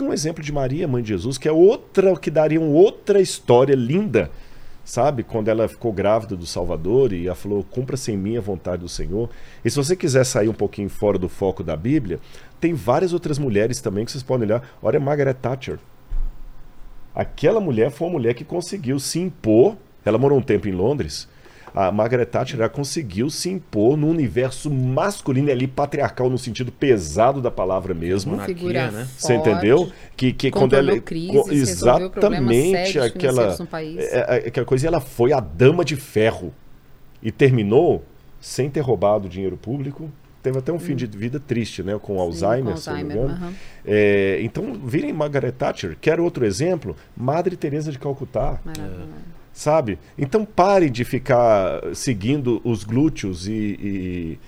um 0.00 0.12
exemplo 0.12 0.42
de 0.42 0.52
Maria, 0.52 0.88
mãe 0.88 1.02
de 1.02 1.08
Jesus, 1.10 1.36
que 1.36 1.48
é 1.48 1.52
outra, 1.52 2.16
que 2.16 2.30
daria 2.30 2.60
outra 2.60 3.20
história 3.20 3.74
linda, 3.74 4.30
sabe? 4.84 5.22
Quando 5.22 5.48
ela 5.48 5.68
ficou 5.68 5.92
grávida 5.92 6.36
do 6.36 6.46
Salvador 6.46 7.12
e 7.12 7.26
ela 7.26 7.34
falou: 7.34 7.64
cumpra-se 7.64 8.12
em 8.12 8.16
mim 8.16 8.36
a 8.36 8.40
vontade 8.40 8.82
do 8.82 8.88
Senhor. 8.88 9.28
E 9.64 9.70
se 9.70 9.76
você 9.76 9.96
quiser 9.96 10.24
sair 10.24 10.48
um 10.48 10.54
pouquinho 10.54 10.88
fora 10.88 11.18
do 11.18 11.28
foco 11.28 11.62
da 11.62 11.76
Bíblia, 11.76 12.18
tem 12.60 12.74
várias 12.74 13.12
outras 13.12 13.38
mulheres 13.38 13.80
também 13.80 14.04
que 14.04 14.12
vocês 14.12 14.22
podem 14.22 14.46
olhar. 14.46 14.62
Olha 14.82 15.00
Margaret 15.00 15.34
Thatcher. 15.34 15.78
Aquela 17.14 17.60
mulher 17.60 17.90
foi 17.90 18.06
uma 18.06 18.14
mulher 18.14 18.34
que 18.34 18.44
conseguiu 18.44 18.98
se 18.98 19.18
impor. 19.18 19.76
Ela 20.04 20.18
morou 20.18 20.38
um 20.38 20.42
tempo 20.42 20.68
em 20.68 20.72
Londres. 20.72 21.28
A 21.74 21.92
Margaret 21.92 22.26
Thatcher 22.26 22.58
ela 22.58 22.68
conseguiu 22.68 23.30
se 23.30 23.48
impor 23.48 23.96
no 23.96 24.08
universo 24.08 24.70
masculino 24.70 25.50
ali 25.50 25.68
patriarcal 25.68 26.28
no 26.28 26.36
sentido 26.36 26.72
pesado 26.72 27.40
da 27.40 27.50
palavra 27.50 27.94
mesmo. 27.94 28.32
Monarquia, 28.32 28.56
Figura 28.56 28.90
né? 28.90 29.08
Você 29.16 29.34
forte, 29.34 29.50
entendeu? 29.50 29.92
Que, 30.16 30.32
que 30.32 30.50
quando 30.50 30.74
ela 30.74 30.92
exatamente 31.50 32.98
aquela 32.98 33.32
financeiros 33.32 33.58
no 33.60 33.66
país. 33.66 33.98
é, 33.98 34.18
é, 34.18 34.48
aquela 34.48 34.66
coisa, 34.66 34.86
e 34.86 34.88
ela 34.88 35.00
foi 35.00 35.32
a 35.32 35.38
dama 35.38 35.84
de 35.84 35.94
ferro 35.94 36.52
e 37.22 37.30
terminou 37.30 38.02
sem 38.40 38.68
ter 38.68 38.80
roubado 38.80 39.28
dinheiro 39.28 39.56
público. 39.56 40.10
Teve 40.42 40.58
até 40.58 40.72
um 40.72 40.78
fim 40.78 40.96
de 40.96 41.06
vida 41.06 41.38
triste, 41.38 41.82
né? 41.82 41.98
Com 42.00 42.18
Alzheimer, 42.20 42.72
com 42.74 42.76
se 42.80 42.88
eu 42.88 42.94
não 42.96 43.04
me 43.04 43.10
Alzheimer, 43.12 43.30
engano. 43.30 43.44
aham. 43.46 43.52
É, 43.84 44.38
então, 44.42 44.74
virem 44.84 45.12
Margaret 45.12 45.52
Thatcher. 45.52 45.96
Quer 46.00 46.18
outro 46.20 46.44
exemplo? 46.46 46.96
Madre 47.16 47.56
Teresa 47.56 47.92
de 47.92 47.98
Calcutá 47.98 48.58
Maravilhoso. 48.64 49.08
sabe? 49.52 49.98
Então 50.16 50.44
pare 50.44 50.88
de 50.88 51.04
ficar 51.04 51.80
seguindo 51.94 52.60
os 52.64 52.84
glúteos 52.84 53.46
e, 53.46 53.52
e, 53.52 54.38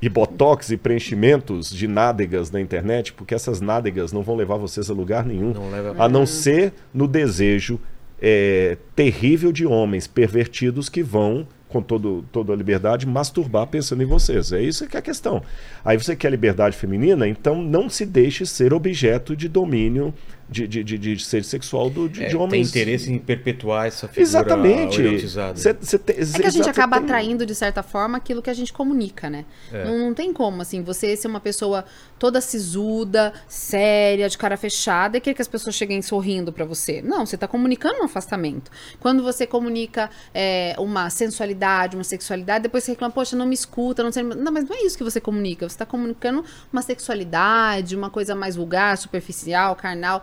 e 0.00 0.08
botox 0.08 0.70
e 0.70 0.76
preenchimentos 0.76 1.68
de 1.70 1.86
nádegas 1.86 2.50
na 2.50 2.60
internet, 2.60 3.12
porque 3.12 3.34
essas 3.34 3.60
nádegas 3.60 4.12
não 4.12 4.22
vão 4.22 4.36
levar 4.36 4.56
vocês 4.56 4.88
a 4.88 4.94
lugar 4.94 5.24
nenhum, 5.26 5.52
Não 5.52 5.70
leva- 5.70 5.94
a 6.02 6.08
não 6.08 6.24
ser 6.24 6.72
no 6.94 7.06
desejo 7.06 7.78
é, 8.22 8.78
terrível 8.94 9.52
de 9.52 9.66
homens 9.66 10.06
pervertidos 10.06 10.88
que 10.88 11.02
vão 11.02 11.46
com 11.68 11.82
todo, 11.82 12.24
toda 12.30 12.52
a 12.52 12.56
liberdade, 12.56 13.06
masturbar 13.06 13.66
pensando 13.66 14.02
em 14.02 14.06
vocês. 14.06 14.52
É 14.52 14.62
isso 14.62 14.86
que 14.86 14.96
é 14.96 15.00
a 15.00 15.02
questão. 15.02 15.42
Aí 15.84 15.96
você 15.96 16.14
quer 16.14 16.30
liberdade 16.30 16.76
feminina, 16.76 17.26
então 17.26 17.60
não 17.60 17.88
se 17.88 18.06
deixe 18.06 18.46
ser 18.46 18.72
objeto 18.72 19.36
de 19.36 19.48
domínio 19.48 20.14
de, 20.48 20.66
de, 20.68 20.84
de, 20.84 20.96
de 20.98 21.24
ser 21.24 21.42
sexual 21.44 21.90
do, 21.90 22.08
de, 22.08 22.22
É, 22.22 22.26
de 22.26 22.32
tem 22.32 22.40
homens. 22.40 22.68
interesse 22.68 23.12
em 23.12 23.18
perpetuar 23.18 23.86
essa 23.86 24.06
figura 24.06 24.22
Exatamente. 24.22 25.28
Cê- 25.56 25.76
cê 25.80 25.98
tem- 25.98 26.16
É 26.16 26.38
que 26.40 26.46
a 26.46 26.50
gente 26.50 26.68
acaba 26.68 26.96
tem- 26.96 27.04
atraindo, 27.04 27.44
de 27.44 27.54
certa 27.54 27.82
forma, 27.82 28.16
aquilo 28.16 28.40
que 28.40 28.50
a 28.50 28.54
gente 28.54 28.72
comunica, 28.72 29.28
né? 29.28 29.44
É. 29.72 29.84
Não, 29.84 29.98
não 29.98 30.14
tem 30.14 30.32
como, 30.32 30.62
assim, 30.62 30.82
você 30.82 31.16
ser 31.16 31.26
uma 31.28 31.40
pessoa 31.40 31.84
toda 32.18 32.40
sisuda, 32.40 33.32
séria, 33.48 34.28
de 34.28 34.38
cara 34.38 34.56
fechada, 34.56 35.16
e 35.16 35.20
querer 35.20 35.34
que 35.34 35.42
as 35.42 35.48
pessoas 35.48 35.74
cheguem 35.74 36.00
sorrindo 36.02 36.52
pra 36.52 36.64
você. 36.64 37.02
Não, 37.02 37.26
você 37.26 37.36
tá 37.36 37.48
comunicando 37.48 38.00
um 38.00 38.04
afastamento. 38.04 38.70
Quando 39.00 39.22
você 39.22 39.46
comunica 39.46 40.08
é, 40.34 40.74
uma 40.78 41.10
sensualidade, 41.10 41.96
uma 41.96 42.04
sexualidade, 42.04 42.62
depois 42.62 42.84
você 42.84 42.92
reclama, 42.92 43.12
poxa, 43.12 43.36
não 43.36 43.46
me 43.46 43.54
escuta, 43.54 44.02
não 44.02 44.12
sei... 44.12 44.22
Não, 44.22 44.52
mas 44.52 44.64
não 44.68 44.76
é 44.76 44.82
isso 44.84 44.96
que 44.96 45.04
você 45.04 45.20
comunica. 45.20 45.68
Você 45.68 45.76
tá 45.76 45.86
comunicando 45.86 46.44
uma 46.72 46.82
sexualidade, 46.82 47.96
uma 47.96 48.10
coisa 48.10 48.34
mais 48.34 48.56
vulgar, 48.56 48.96
superficial, 48.96 49.74
carnal. 49.76 50.22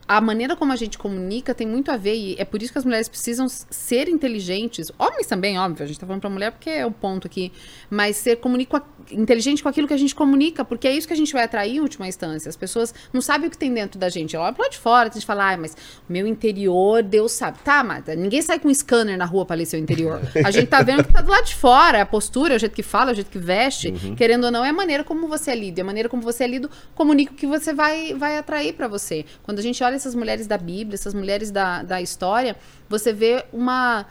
A 0.11 0.19
maneira 0.19 0.57
como 0.57 0.73
a 0.73 0.75
gente 0.75 0.97
comunica 0.97 1.55
tem 1.55 1.65
muito 1.65 1.89
a 1.89 1.95
ver, 1.95 2.15
e 2.15 2.35
é 2.37 2.43
por 2.43 2.61
isso 2.61 2.73
que 2.73 2.77
as 2.77 2.83
mulheres 2.83 3.07
precisam 3.07 3.47
ser 3.47 4.09
inteligentes. 4.09 4.91
Homens 4.99 5.25
também, 5.25 5.57
óbvio, 5.57 5.85
a 5.85 5.87
gente 5.87 5.97
tá 5.97 6.05
falando 6.05 6.19
pra 6.19 6.29
mulher 6.29 6.51
porque 6.51 6.69
é 6.69 6.85
o 6.85 6.91
ponto 6.91 7.27
aqui. 7.27 7.49
Mas 7.89 8.17
ser 8.17 8.35
comunica, 8.35 8.83
inteligente 9.09 9.63
com 9.63 9.69
aquilo 9.69 9.87
que 9.87 9.93
a 9.93 9.97
gente 9.97 10.13
comunica, 10.13 10.65
porque 10.65 10.85
é 10.85 10.91
isso 10.91 11.07
que 11.07 11.13
a 11.13 11.15
gente 11.15 11.31
vai 11.31 11.45
atrair 11.45 11.77
em 11.77 11.79
última 11.79 12.09
instância. 12.09 12.49
As 12.49 12.57
pessoas 12.57 12.93
não 13.13 13.21
sabem 13.21 13.47
o 13.47 13.49
que 13.49 13.57
tem 13.57 13.73
dentro 13.73 13.97
da 13.97 14.09
gente. 14.09 14.35
Ela 14.35 14.47
olha 14.47 14.53
pro 14.53 14.63
lado 14.63 14.73
de 14.73 14.79
fora, 14.79 15.07
a 15.07 15.11
gente 15.13 15.25
fala, 15.25 15.53
ah, 15.53 15.55
mas 15.55 15.77
o 16.09 16.11
meu 16.11 16.27
interior, 16.27 17.01
Deus 17.03 17.31
sabe. 17.31 17.59
Tá, 17.63 17.81
mas 17.81 18.03
ninguém 18.17 18.41
sai 18.41 18.59
com 18.59 18.67
um 18.67 18.73
scanner 18.73 19.17
na 19.17 19.23
rua 19.23 19.45
pra 19.45 19.55
ler 19.55 19.65
seu 19.65 19.79
interior. 19.79 20.19
A 20.43 20.51
gente 20.51 20.67
tá 20.67 20.81
vendo 20.81 20.99
o 20.99 21.03
que 21.05 21.13
tá 21.13 21.21
do 21.21 21.31
lado 21.31 21.45
de 21.45 21.55
fora, 21.55 21.99
é 21.99 22.01
a 22.01 22.05
postura, 22.05 22.55
é 22.55 22.57
o 22.57 22.59
jeito 22.59 22.75
que 22.75 22.83
fala, 22.83 23.11
é 23.11 23.13
o 23.13 23.15
jeito 23.15 23.31
que 23.31 23.39
veste. 23.39 23.93
Querendo 24.17 24.43
ou 24.43 24.51
não, 24.51 24.65
é 24.65 24.71
a 24.71 24.73
maneira 24.73 25.05
como 25.05 25.29
você 25.29 25.51
é 25.51 25.55
lido. 25.55 25.79
E 25.79 25.81
a 25.81 25.85
maneira 25.85 26.09
como 26.09 26.21
você 26.21 26.43
é 26.43 26.47
lido 26.47 26.69
comunica 26.95 27.31
o 27.31 27.35
que 27.35 27.47
você 27.47 27.73
vai, 27.73 28.13
vai 28.13 28.37
atrair 28.37 28.73
pra 28.73 28.89
você. 28.89 29.23
Quando 29.43 29.59
a 29.59 29.61
gente 29.61 29.81
olha 29.81 30.00
essas 30.01 30.15
mulheres 30.15 30.47
da 30.47 30.57
Bíblia, 30.57 30.95
essas 30.95 31.13
mulheres 31.13 31.51
da, 31.51 31.83
da 31.83 32.01
história, 32.01 32.55
você 32.89 33.13
vê 33.13 33.45
uma 33.53 34.05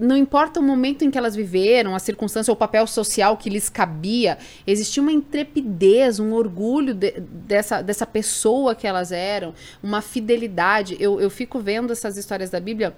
não 0.00 0.16
importa 0.16 0.58
o 0.58 0.62
momento 0.62 1.04
em 1.04 1.10
que 1.10 1.18
elas 1.18 1.36
viveram, 1.36 1.94
a 1.94 1.98
circunstância 1.98 2.50
ou 2.50 2.54
o 2.54 2.58
papel 2.58 2.86
social 2.86 3.36
que 3.36 3.50
lhes 3.50 3.68
cabia, 3.68 4.38
existia 4.66 5.02
uma 5.02 5.12
intrepidez, 5.12 6.18
um 6.18 6.32
orgulho 6.32 6.94
de, 6.94 7.20
dessa, 7.20 7.82
dessa 7.82 8.06
pessoa 8.06 8.74
que 8.74 8.86
elas 8.86 9.12
eram, 9.12 9.54
uma 9.82 10.00
fidelidade. 10.00 10.96
Eu, 10.98 11.20
eu 11.20 11.28
fico 11.28 11.60
vendo 11.60 11.92
essas 11.92 12.16
histórias 12.16 12.48
da 12.48 12.58
Bíblia. 12.58 12.94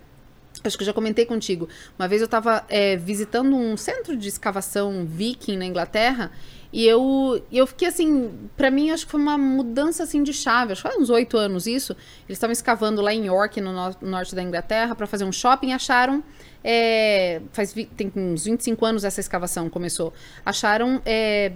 Acho 0.62 0.76
que 0.76 0.84
eu 0.84 0.86
já 0.86 0.92
comentei 0.92 1.26
contigo. 1.26 1.68
Uma 1.98 2.06
vez 2.06 2.20
eu 2.20 2.26
estava 2.26 2.64
é, 2.68 2.96
visitando 2.96 3.56
um 3.56 3.76
centro 3.76 4.16
de 4.16 4.28
escavação 4.28 5.04
viking 5.04 5.56
na 5.56 5.64
Inglaterra 5.64 6.30
e 6.72 6.86
eu, 6.86 7.44
eu 7.52 7.66
fiquei 7.66 7.88
assim, 7.88 8.30
para 8.56 8.70
mim 8.70 8.90
acho 8.90 9.04
que 9.04 9.10
foi 9.10 9.20
uma 9.20 9.36
mudança 9.36 10.02
assim 10.02 10.22
de 10.22 10.32
chave, 10.32 10.72
acho 10.72 10.82
que 10.82 10.88
foi 10.88 11.00
uns 11.00 11.10
oito 11.10 11.36
anos 11.36 11.66
isso. 11.66 11.92
Eles 12.26 12.36
estavam 12.38 12.52
escavando 12.52 13.02
lá 13.02 13.12
em 13.12 13.26
York, 13.26 13.60
no, 13.60 13.72
no 13.72 14.10
norte 14.10 14.34
da 14.34 14.42
Inglaterra, 14.42 14.94
para 14.94 15.06
fazer 15.06 15.24
um 15.24 15.32
shopping, 15.32 15.72
acharam 15.72 16.24
é, 16.64 17.40
faz 17.52 17.74
tem 17.96 18.12
uns 18.14 18.44
25 18.44 18.84
anos 18.84 19.04
essa 19.04 19.20
escavação 19.20 19.68
começou. 19.68 20.12
Acharam 20.44 21.02
é, 21.04 21.52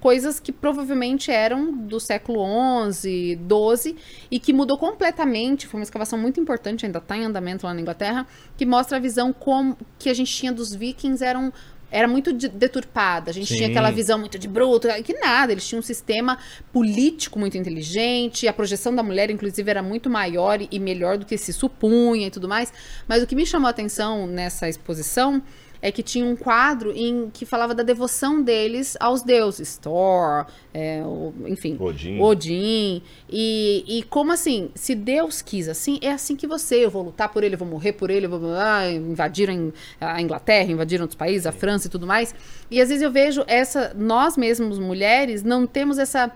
coisas 0.00 0.40
que 0.40 0.52
provavelmente 0.52 1.30
eram 1.30 1.72
do 1.72 2.00
século 2.00 2.44
XI, 2.90 3.38
XII 3.38 3.96
e 4.30 4.38
que 4.38 4.52
mudou 4.52 4.78
completamente. 4.78 5.66
Foi 5.66 5.78
uma 5.80 5.84
escavação 5.84 6.18
muito 6.18 6.40
importante, 6.40 6.86
ainda 6.86 6.98
está 6.98 7.16
em 7.16 7.24
andamento 7.24 7.66
lá 7.66 7.74
na 7.74 7.80
Inglaterra, 7.80 8.26
que 8.56 8.64
mostra 8.64 8.96
a 8.96 9.00
visão 9.00 9.32
como 9.32 9.76
que 9.98 10.08
a 10.08 10.14
gente 10.14 10.32
tinha 10.32 10.52
dos 10.52 10.74
vikings 10.74 11.24
eram 11.24 11.52
era 11.90 12.08
muito 12.08 12.32
deturpada. 12.32 13.30
A 13.30 13.34
gente 13.34 13.48
Sim. 13.48 13.56
tinha 13.56 13.68
aquela 13.68 13.90
visão 13.90 14.18
muito 14.18 14.38
de 14.38 14.48
bruto, 14.48 14.88
que 15.04 15.14
nada. 15.14 15.52
Eles 15.52 15.66
tinham 15.66 15.80
um 15.80 15.82
sistema 15.82 16.38
político 16.72 17.38
muito 17.38 17.56
inteligente, 17.56 18.48
a 18.48 18.52
projeção 18.52 18.94
da 18.94 19.02
mulher, 19.02 19.30
inclusive, 19.30 19.70
era 19.70 19.82
muito 19.82 20.10
maior 20.10 20.58
e 20.70 20.78
melhor 20.78 21.16
do 21.18 21.24
que 21.24 21.38
se 21.38 21.52
supunha 21.52 22.26
e 22.26 22.30
tudo 22.30 22.48
mais. 22.48 22.72
Mas 23.06 23.22
o 23.22 23.26
que 23.26 23.34
me 23.34 23.46
chamou 23.46 23.68
a 23.68 23.70
atenção 23.70 24.26
nessa 24.26 24.68
exposição 24.68 25.42
é 25.80 25.92
que 25.92 26.02
tinha 26.02 26.24
um 26.24 26.36
quadro 26.36 26.92
em 26.94 27.30
que 27.30 27.44
falava 27.44 27.74
da 27.74 27.82
devoção 27.82 28.42
deles 28.42 28.96
aos 29.00 29.22
deuses, 29.22 29.76
Thor, 29.78 30.46
é, 30.72 31.02
o, 31.04 31.32
enfim, 31.46 31.76
Odin. 31.78 32.20
Odin. 32.20 33.02
E, 33.30 33.84
e 33.86 34.02
como 34.04 34.32
assim, 34.32 34.70
se 34.74 34.94
Deus 34.94 35.42
quis 35.42 35.68
assim, 35.68 35.98
é 36.02 36.12
assim 36.12 36.36
que 36.36 36.46
você, 36.46 36.84
eu 36.84 36.90
vou 36.90 37.02
lutar 37.02 37.28
por 37.28 37.44
ele, 37.44 37.54
eu 37.54 37.58
vou 37.58 37.68
morrer 37.68 37.92
por 37.92 38.10
ele, 38.10 38.26
vou 38.26 38.40
ah, 38.54 38.90
invadiram 38.90 39.72
a 40.00 40.20
Inglaterra, 40.20 40.70
invadiram 40.70 41.04
outros 41.04 41.18
países, 41.18 41.46
a 41.46 41.52
França 41.52 41.86
e 41.86 41.90
tudo 41.90 42.06
mais. 42.06 42.34
E 42.70 42.80
às 42.80 42.88
vezes 42.88 43.02
eu 43.02 43.10
vejo 43.10 43.44
essa, 43.46 43.94
nós 43.94 44.36
mesmos 44.36 44.78
mulheres 44.78 45.42
não 45.42 45.66
temos 45.66 45.98
essa 45.98 46.32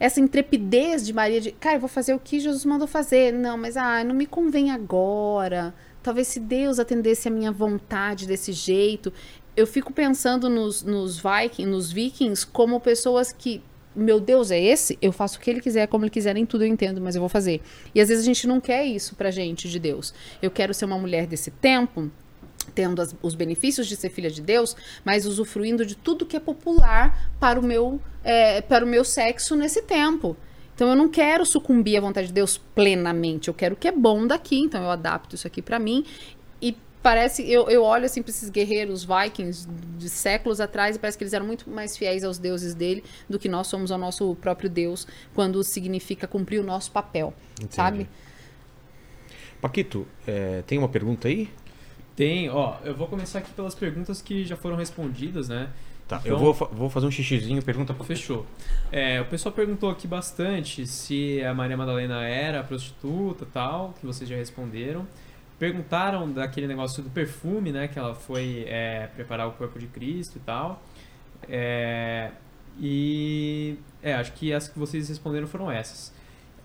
essa 0.00 0.20
intrepidez 0.20 1.04
de 1.04 1.12
Maria 1.12 1.40
de, 1.40 1.50
cara, 1.50 1.76
eu 1.76 1.80
vou 1.80 1.88
fazer 1.88 2.14
o 2.14 2.20
que 2.20 2.38
Jesus 2.38 2.64
mandou 2.64 2.86
fazer. 2.86 3.32
Não, 3.32 3.58
mas 3.58 3.76
ah, 3.76 4.04
não 4.04 4.14
me 4.14 4.26
convém 4.26 4.70
agora. 4.70 5.74
Talvez 6.08 6.28
se 6.28 6.40
Deus 6.40 6.78
atendesse 6.78 7.28
a 7.28 7.30
minha 7.30 7.52
vontade 7.52 8.26
desse 8.26 8.50
jeito. 8.50 9.12
Eu 9.54 9.66
fico 9.66 9.92
pensando 9.92 10.48
nos, 10.48 10.82
nos, 10.82 11.18
Vikings, 11.18 11.66
nos 11.66 11.92
vikings 11.92 12.46
como 12.46 12.80
pessoas 12.80 13.30
que 13.30 13.62
meu 13.94 14.18
Deus 14.18 14.50
é 14.50 14.58
esse, 14.58 14.96
eu 15.02 15.12
faço 15.12 15.36
o 15.36 15.40
que 15.42 15.50
ele 15.50 15.60
quiser, 15.60 15.86
como 15.86 16.06
ele 16.06 16.10
quiser, 16.10 16.32
nem 16.32 16.46
tudo 16.46 16.64
eu 16.64 16.68
entendo, 16.68 16.98
mas 16.98 17.14
eu 17.14 17.20
vou 17.20 17.28
fazer. 17.28 17.60
E 17.94 18.00
às 18.00 18.08
vezes 18.08 18.24
a 18.24 18.26
gente 18.26 18.46
não 18.46 18.58
quer 18.58 18.86
isso 18.86 19.14
pra 19.16 19.30
gente 19.30 19.68
de 19.68 19.78
Deus. 19.78 20.14
Eu 20.40 20.50
quero 20.50 20.72
ser 20.72 20.86
uma 20.86 20.98
mulher 20.98 21.26
desse 21.26 21.50
tempo, 21.50 22.10
tendo 22.74 23.02
as, 23.02 23.14
os 23.20 23.34
benefícios 23.34 23.86
de 23.86 23.94
ser 23.94 24.08
filha 24.08 24.30
de 24.30 24.40
Deus, 24.40 24.74
mas 25.04 25.26
usufruindo 25.26 25.84
de 25.84 25.94
tudo 25.94 26.24
que 26.24 26.38
é 26.38 26.40
popular 26.40 27.30
para 27.38 27.60
o 27.60 27.62
meu, 27.62 28.00
é, 28.24 28.62
para 28.62 28.82
o 28.82 28.88
meu 28.88 29.04
sexo 29.04 29.54
nesse 29.54 29.82
tempo. 29.82 30.38
Então 30.78 30.90
eu 30.90 30.94
não 30.94 31.08
quero 31.08 31.44
sucumbir 31.44 31.96
à 31.96 32.00
vontade 32.00 32.28
de 32.28 32.32
Deus 32.32 32.56
plenamente, 32.56 33.48
eu 33.48 33.54
quero 33.54 33.74
o 33.74 33.76
que 33.76 33.88
é 33.88 33.90
bom 33.90 34.28
daqui, 34.28 34.60
então 34.60 34.80
eu 34.80 34.90
adapto 34.90 35.34
isso 35.34 35.44
aqui 35.44 35.60
para 35.60 35.76
mim. 35.76 36.04
E 36.62 36.76
parece, 37.02 37.42
eu, 37.50 37.68
eu 37.68 37.82
olho 37.82 38.04
assim 38.04 38.22
para 38.22 38.30
esses 38.30 38.48
guerreiros 38.48 39.04
vikings 39.04 39.66
de 39.98 40.08
séculos 40.08 40.60
atrás 40.60 40.94
e 40.94 41.00
parece 41.00 41.18
que 41.18 41.24
eles 41.24 41.32
eram 41.32 41.44
muito 41.44 41.68
mais 41.68 41.96
fiéis 41.96 42.22
aos 42.22 42.38
deuses 42.38 42.76
dele 42.76 43.02
do 43.28 43.40
que 43.40 43.48
nós 43.48 43.66
somos 43.66 43.90
ao 43.90 43.98
nosso 43.98 44.36
próprio 44.36 44.70
Deus, 44.70 45.04
quando 45.34 45.64
significa 45.64 46.28
cumprir 46.28 46.60
o 46.60 46.64
nosso 46.64 46.92
papel, 46.92 47.34
Entendi. 47.54 47.74
sabe? 47.74 48.08
Paquito, 49.60 50.06
é, 50.28 50.62
tem 50.64 50.78
uma 50.78 50.88
pergunta 50.88 51.26
aí? 51.26 51.48
Tem, 52.14 52.48
ó, 52.50 52.76
eu 52.84 52.94
vou 52.94 53.08
começar 53.08 53.40
aqui 53.40 53.50
pelas 53.50 53.74
perguntas 53.74 54.22
que 54.22 54.44
já 54.44 54.56
foram 54.56 54.76
respondidas, 54.76 55.48
né? 55.48 55.70
Tá, 56.08 56.18
então, 56.24 56.32
eu 56.32 56.38
vou, 56.38 56.54
vou 56.54 56.88
fazer 56.88 57.06
um 57.06 57.10
xixizinho, 57.10 57.62
pergunta 57.62 57.92
pra 57.92 58.02
Fechou. 58.02 58.46
É, 58.90 59.20
o 59.20 59.26
pessoal 59.26 59.54
perguntou 59.54 59.90
aqui 59.90 60.08
bastante 60.08 60.86
se 60.86 61.44
a 61.44 61.52
Maria 61.52 61.76
Madalena 61.76 62.26
era 62.26 62.64
prostituta 62.64 63.46
tal, 63.52 63.94
que 64.00 64.06
vocês 64.06 64.28
já 64.28 64.34
responderam. 64.34 65.06
Perguntaram 65.58 66.32
daquele 66.32 66.66
negócio 66.66 67.02
do 67.02 67.10
perfume, 67.10 67.72
né? 67.72 67.88
Que 67.88 67.98
ela 67.98 68.14
foi 68.14 68.64
é, 68.66 69.08
preparar 69.08 69.48
o 69.48 69.52
corpo 69.52 69.78
de 69.78 69.86
Cristo 69.86 70.36
e 70.36 70.40
tal. 70.40 70.82
É, 71.46 72.30
e 72.80 73.76
é, 74.02 74.14
acho 74.14 74.32
que 74.32 74.50
as 74.52 74.66
que 74.66 74.78
vocês 74.78 75.10
responderam 75.10 75.46
foram 75.46 75.70
essas. 75.70 76.10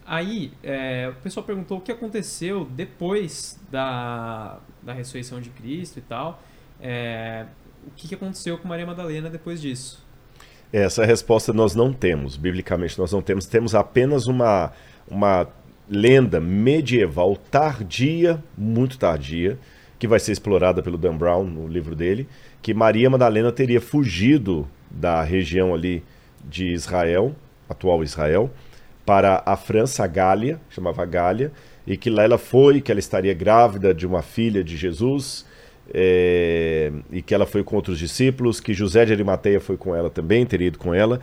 Aí, 0.06 0.53
é, 0.64 1.10
o 1.10 1.22
pessoal 1.22 1.45
perguntou 1.45 1.80
o 1.80 1.82
que 1.82 1.91
aconteceu 1.91 2.65
depois 2.65 3.60
da, 3.70 4.60
da 4.82 4.94
ressurreição 4.94 5.41
de 5.41 5.49
Cristo 5.49 5.99
e 5.99 6.02
tal. 6.02 6.41
É, 6.80 7.45
o 7.88 7.91
que 7.95 8.14
aconteceu 8.14 8.57
com 8.57 8.68
Maria 8.68 8.85
Madalena 8.85 9.30
depois 9.30 9.61
disso? 9.61 10.03
Essa 10.72 11.05
resposta 11.05 11.53
nós 11.53 11.76
não 11.76 11.93
temos, 11.93 12.35
biblicamente 12.35 12.97
nós 12.97 13.11
não 13.11 13.22
temos, 13.22 13.45
temos 13.45 13.76
apenas 13.76 14.26
uma, 14.26 14.72
uma 15.07 15.47
lenda 15.88 16.39
medieval 16.39 17.35
tardia, 17.35 18.43
muito 18.57 18.97
tardia, 18.97 19.60
que 19.99 20.07
vai 20.07 20.19
ser 20.19 20.31
explorada 20.31 20.81
pelo 20.81 20.97
Dan 20.97 21.15
Brown 21.15 21.43
no 21.43 21.68
livro 21.68 21.95
dele, 21.95 22.27
que 22.61 22.73
Maria 22.73 23.10
Madalena 23.10 23.51
teria 23.51 23.80
fugido 23.80 24.68
da 24.89 25.22
região 25.22 25.73
ali 25.73 26.03
de 26.43 26.73
Israel, 26.73 27.35
atual 27.69 28.03
Israel, 28.03 28.51
para 29.05 29.43
a 29.45 29.55
França, 29.55 30.03
a 30.03 30.07
Gália, 30.07 30.60
chamava 30.69 31.05
Gália, 31.05 31.51
e 31.85 31.97
que 31.97 32.10
lá 32.10 32.23
ela 32.23 32.38
foi, 32.38 32.81
que 32.81 32.91
ela 32.91 32.99
estaria 32.99 33.34
grávida 33.34 33.93
de 33.93 34.07
uma 34.07 34.22
filha 34.22 34.64
de 34.64 34.76
Jesus, 34.77 35.45
é, 35.94 36.91
e 37.11 37.22
que 37.22 37.36
ela 37.36 37.45
foi 37.45 37.64
com 37.64 37.76
outros 37.76 37.99
discípulos, 37.99 38.60
que 38.60 38.74
José 38.74 39.06
de 39.06 39.14
Arimateia 39.14 39.60
foi 39.60 39.78
com 39.78 39.95
ela 39.95 40.10
também, 40.10 40.45
teria 40.45 40.68
ido 40.68 40.80
com 40.80 40.94
ela 40.94 41.22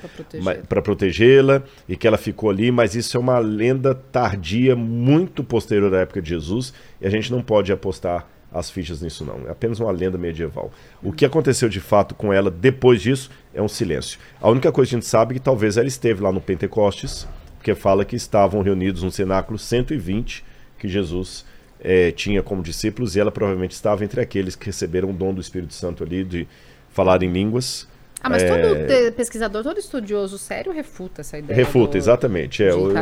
para 0.69 0.81
protegê-la, 0.81 1.63
e 1.89 1.97
que 1.97 2.07
ela 2.07 2.17
ficou 2.17 2.51
ali, 2.51 2.71
mas 2.71 2.95
isso 2.95 3.17
é 3.17 3.21
uma 3.21 3.39
lenda 3.39 3.95
tardia, 3.95 4.77
muito 4.77 5.43
posterior 5.43 5.93
à 5.95 6.01
época 6.01 6.23
de 6.23 6.29
Jesus, 6.29 6.73
e 7.01 7.07
a 7.07 7.11
gente 7.11 7.33
não 7.33 7.43
pode 7.43 7.73
apostar 7.73 8.29
as 8.53 8.69
fichas 8.69 9.01
nisso 9.01 9.25
não, 9.25 9.47
é 9.47 9.51
apenas 9.51 9.79
uma 9.79 9.91
lenda 9.91 10.19
medieval. 10.19 10.73
O 11.03 11.13
que 11.13 11.25
aconteceu 11.25 11.69
de 11.69 11.81
fato 11.81 12.15
com 12.15 12.33
ela 12.33 12.51
depois 12.51 13.01
disso 13.01 13.31
é 13.55 13.63
um 13.63 13.69
silêncio. 13.69 14.19
A 14.41 14.51
única 14.51 14.73
coisa 14.73 14.89
que 14.89 14.97
a 14.97 14.99
gente 14.99 15.09
sabe 15.09 15.35
é 15.35 15.39
que 15.39 15.45
talvez 15.45 15.77
ela 15.77 15.87
esteve 15.87 16.21
lá 16.21 16.33
no 16.33 16.41
Pentecostes, 16.41 17.29
porque 17.57 17.75
fala 17.75 18.05
que 18.05 18.17
estavam 18.17 18.63
reunidos 18.63 19.03
no 19.03 19.11
cenáculo 19.11 19.59
120 19.59 20.45
que 20.79 20.89
Jesus 20.89 21.45
é, 21.83 22.11
tinha 22.11 22.43
como 22.43 22.63
discípulos 22.63 23.17
e 23.17 23.21
ela 23.21 23.31
provavelmente 23.31 23.73
estava 23.73 24.05
entre 24.05 24.21
aqueles 24.21 24.55
que 24.55 24.67
receberam 24.67 25.11
o 25.11 25.13
dom 25.13 25.33
do 25.33 25.41
Espírito 25.41 25.75
Santo 25.75 26.05
ali 26.05 26.25
de 26.25 26.47
falar 26.91 27.23
em 27.23 27.31
línguas. 27.31 27.89
Ah, 28.23 28.29
mas 28.29 28.43
é... 28.43 28.49
todo 28.49 29.13
pesquisador, 29.15 29.63
todo 29.63 29.79
estudioso 29.79 30.37
sério 30.37 30.71
refuta 30.73 31.23
essa 31.23 31.39
ideia. 31.39 31.57
Refuta, 31.57 31.93
do... 31.93 31.97
exatamente. 31.97 32.63
É, 32.63 32.75
o, 32.75 32.93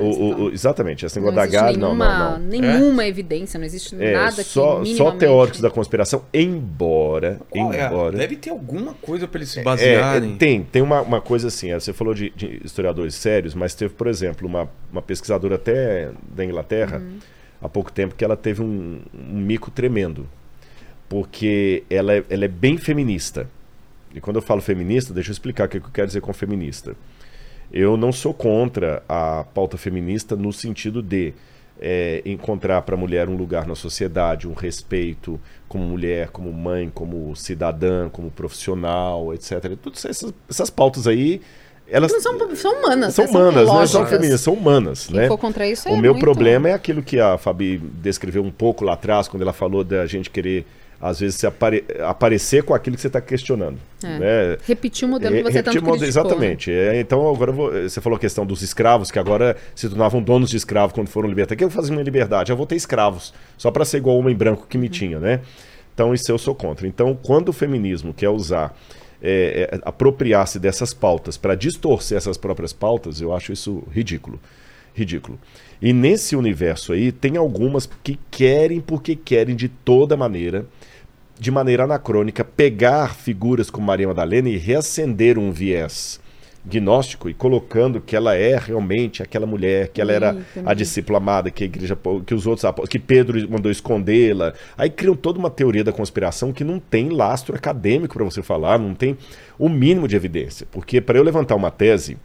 o, 0.00 0.42
o, 0.44 0.52
exatamente, 0.52 1.04
esse 1.04 1.18
negócio 1.18 1.34
da 1.34 1.46
gás, 1.46 1.76
não, 1.76 1.92
não, 1.92 2.38
não. 2.38 2.38
Nenhuma 2.38 3.02
é? 3.02 3.08
evidência, 3.08 3.58
não 3.58 3.66
existe 3.66 3.96
é, 4.00 4.12
nada 4.12 4.44
só, 4.44 4.76
que 4.76 4.82
minimamente... 4.82 4.96
Só 4.96 5.10
teóricos 5.10 5.60
da 5.60 5.70
conspiração, 5.70 6.24
embora... 6.32 7.40
É? 7.52 7.58
embora 7.58 8.16
deve 8.16 8.36
ter 8.36 8.50
alguma 8.50 8.94
coisa 8.94 9.26
para 9.26 9.38
eles 9.38 9.50
se 9.50 9.58
é, 9.58 9.62
basearem. 9.64 10.36
tem, 10.36 10.62
tem 10.62 10.82
uma, 10.82 11.00
uma 11.00 11.20
coisa 11.20 11.48
assim, 11.48 11.74
você 11.74 11.92
falou 11.92 12.14
de, 12.14 12.30
de, 12.30 12.60
historiadores 12.64 13.16
sérios, 13.16 13.54
mas 13.54 13.74
teve, 13.74 13.92
por 13.92 14.06
exemplo, 14.06 14.46
uma, 14.46 14.70
uma 14.92 15.02
pesquisadora 15.02 15.56
até 15.56 16.10
da 16.32 16.44
Inglaterra... 16.44 16.98
Uhum 16.98 17.18
há 17.60 17.68
pouco 17.68 17.92
tempo 17.92 18.14
que 18.14 18.24
ela 18.24 18.36
teve 18.36 18.62
um, 18.62 19.00
um 19.14 19.38
mico 19.38 19.70
tremendo. 19.70 20.28
Porque 21.08 21.82
ela 21.90 22.14
é, 22.14 22.24
ela 22.30 22.44
é 22.44 22.48
bem 22.48 22.76
feminista. 22.78 23.48
E 24.14 24.20
quando 24.20 24.36
eu 24.36 24.42
falo 24.42 24.60
feminista, 24.60 25.12
deixa 25.12 25.30
eu 25.30 25.32
explicar 25.32 25.66
o 25.66 25.68
que 25.68 25.78
eu 25.78 25.82
quero 25.92 26.06
dizer 26.06 26.20
com 26.20 26.32
feminista. 26.32 26.96
Eu 27.72 27.96
não 27.96 28.12
sou 28.12 28.34
contra 28.34 29.02
a 29.08 29.44
pauta 29.54 29.76
feminista 29.76 30.34
no 30.34 30.52
sentido 30.52 31.02
de 31.02 31.32
é, 31.80 32.20
encontrar 32.26 32.82
para 32.82 32.94
a 32.94 32.98
mulher 32.98 33.28
um 33.28 33.36
lugar 33.36 33.66
na 33.66 33.74
sociedade, 33.74 34.46
um 34.46 34.52
respeito 34.52 35.40
como 35.68 35.84
mulher, 35.84 36.28
como 36.28 36.52
mãe, 36.52 36.90
como 36.92 37.34
cidadã, 37.34 38.08
como 38.08 38.30
profissional, 38.30 39.32
etc. 39.32 39.76
Todas 39.80 40.04
essas, 40.04 40.34
essas 40.48 40.68
pautas 40.68 41.06
aí 41.06 41.40
elas 41.90 42.12
não 42.12 42.20
são, 42.20 42.56
são 42.56 42.78
humanas, 42.78 43.14
são 43.14 43.24
né? 43.24 43.30
humanas, 43.30 43.66
são, 43.66 43.80
né? 43.80 43.86
são 43.86 44.06
femininas, 44.06 44.40
são 44.40 44.54
humanas, 44.54 45.06
Quem 45.06 45.16
né? 45.16 45.28
For 45.28 45.38
contra 45.38 45.66
isso 45.66 45.88
é 45.88 45.92
o 45.92 45.98
meu 45.98 46.12
muito... 46.12 46.22
problema 46.22 46.68
é 46.68 46.72
aquilo 46.72 47.02
que 47.02 47.18
a 47.18 47.36
Fabi 47.36 47.78
descreveu 47.78 48.42
um 48.42 48.50
pouco 48.50 48.84
lá 48.84 48.92
atrás, 48.92 49.28
quando 49.28 49.42
ela 49.42 49.52
falou 49.52 49.82
da 49.82 50.06
gente 50.06 50.30
querer 50.30 50.64
às 51.00 51.18
vezes 51.18 51.36
se 51.36 51.46
apare 51.46 51.82
aparecer 52.00 52.62
com 52.62 52.74
aquilo 52.74 52.94
que 52.94 53.00
você 53.00 53.08
está 53.08 53.20
questionando. 53.20 53.78
É. 54.04 54.18
Né? 54.18 54.58
Repetir 54.66 55.08
o 55.08 55.10
modelo 55.10 55.34
que 55.34 55.42
você 55.44 55.62
tanto 55.62 55.80
criticou. 55.80 56.06
Exatamente. 56.06 56.70
Né? 56.70 56.96
É, 56.96 57.00
então, 57.00 57.26
agora 57.26 57.50
vou, 57.50 57.72
você 57.72 58.00
falou 58.02 58.18
a 58.18 58.20
questão 58.20 58.44
dos 58.44 58.60
escravos, 58.60 59.10
que 59.10 59.18
agora 59.18 59.56
se 59.74 59.88
tornavam 59.88 60.22
donos 60.22 60.50
de 60.50 60.58
escravos 60.58 60.92
quando 60.92 61.08
foram 61.08 61.26
libertados. 61.28 61.56
Que 61.56 61.64
eu 61.64 61.70
fazer 61.70 61.92
minha 61.92 62.04
liberdade? 62.04 62.52
Eu 62.52 62.56
vou 62.56 62.66
ter 62.66 62.76
escravos, 62.76 63.32
só 63.56 63.70
para 63.70 63.84
ser 63.86 63.96
igual 63.96 64.16
o 64.16 64.20
homem 64.20 64.36
branco 64.36 64.66
que 64.68 64.76
me 64.76 64.86
uhum. 64.86 64.92
tinha, 64.92 65.18
né? 65.18 65.40
Então, 65.94 66.12
isso 66.12 66.30
eu 66.30 66.36
sou 66.36 66.54
contra. 66.54 66.86
Então, 66.86 67.18
quando 67.22 67.48
o 67.48 67.52
feminismo 67.52 68.12
quer 68.12 68.28
usar, 68.28 68.76
é, 69.22 69.68
é, 69.72 69.80
apropriar-se 69.82 70.58
dessas 70.58 70.94
pautas 70.94 71.36
para 71.36 71.54
distorcer 71.54 72.16
essas 72.16 72.36
próprias 72.36 72.72
pautas, 72.72 73.20
eu 73.20 73.34
acho 73.34 73.52
isso 73.52 73.82
ridículo. 73.92 74.40
Ridículo. 74.94 75.38
E 75.80 75.92
nesse 75.92 76.36
universo 76.36 76.92
aí, 76.92 77.10
tem 77.10 77.36
algumas 77.36 77.88
que 78.02 78.18
querem, 78.30 78.80
porque 78.80 79.16
querem 79.16 79.56
de 79.56 79.68
toda 79.68 80.16
maneira, 80.16 80.66
de 81.38 81.50
maneira 81.50 81.84
anacrônica, 81.84 82.44
pegar 82.44 83.14
figuras 83.14 83.70
como 83.70 83.86
Maria 83.86 84.08
Madalena 84.08 84.48
e 84.48 84.58
reacender 84.58 85.38
um 85.38 85.50
viés 85.50 86.19
gnóstico 86.64 87.28
e 87.30 87.34
colocando 87.34 88.00
que 88.00 88.14
ela 88.14 88.34
é 88.34 88.56
realmente 88.58 89.22
aquela 89.22 89.46
mulher, 89.46 89.88
que 89.88 90.00
ela 90.00 90.12
era 90.12 90.36
a 90.64 90.74
discípula 90.74 91.18
amada, 91.18 91.50
que 91.50 91.64
a 91.64 91.66
igreja, 91.66 91.98
que 92.26 92.34
os 92.34 92.46
outros 92.46 92.70
que 92.88 92.98
Pedro 92.98 93.48
mandou 93.50 93.72
escondê-la. 93.72 94.52
Aí 94.76 94.90
criam 94.90 95.16
toda 95.16 95.38
uma 95.38 95.50
teoria 95.50 95.82
da 95.82 95.92
conspiração 95.92 96.52
que 96.52 96.62
não 96.62 96.78
tem 96.78 97.08
lastro 97.08 97.54
acadêmico 97.54 98.14
para 98.14 98.24
você 98.24 98.42
falar, 98.42 98.78
não 98.78 98.94
tem 98.94 99.16
o 99.58 99.68
mínimo 99.68 100.06
de 100.06 100.16
evidência. 100.16 100.66
Porque 100.70 101.00
para 101.00 101.18
eu 101.18 101.22
levantar 101.22 101.54
uma 101.54 101.70
tese, 101.70 102.18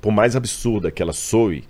por 0.00 0.12
mais 0.12 0.36
absurda 0.36 0.90
que 0.90 1.02
ela 1.02 1.12
soe, 1.12 1.64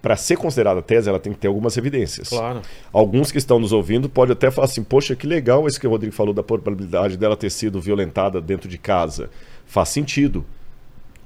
para 0.00 0.16
ser 0.16 0.36
considerada 0.36 0.82
tese, 0.82 1.08
ela 1.08 1.20
tem 1.20 1.32
que 1.32 1.38
ter 1.38 1.46
algumas 1.46 1.76
evidências. 1.76 2.28
Claro. 2.28 2.60
Alguns 2.92 3.30
que 3.30 3.38
estão 3.38 3.60
nos 3.60 3.72
ouvindo 3.72 4.08
podem 4.08 4.32
até 4.32 4.50
falar 4.50 4.66
assim: 4.66 4.82
poxa, 4.82 5.14
que 5.14 5.26
legal 5.26 5.66
esse 5.66 5.78
que 5.78 5.86
o 5.86 5.90
Rodrigo 5.90 6.14
falou 6.14 6.34
da 6.34 6.42
probabilidade 6.42 7.16
dela 7.16 7.36
ter 7.36 7.50
sido 7.50 7.80
violentada 7.80 8.40
dentro 8.40 8.68
de 8.68 8.78
casa. 8.78 9.30
Faz 9.64 9.88
sentido. 9.90 10.44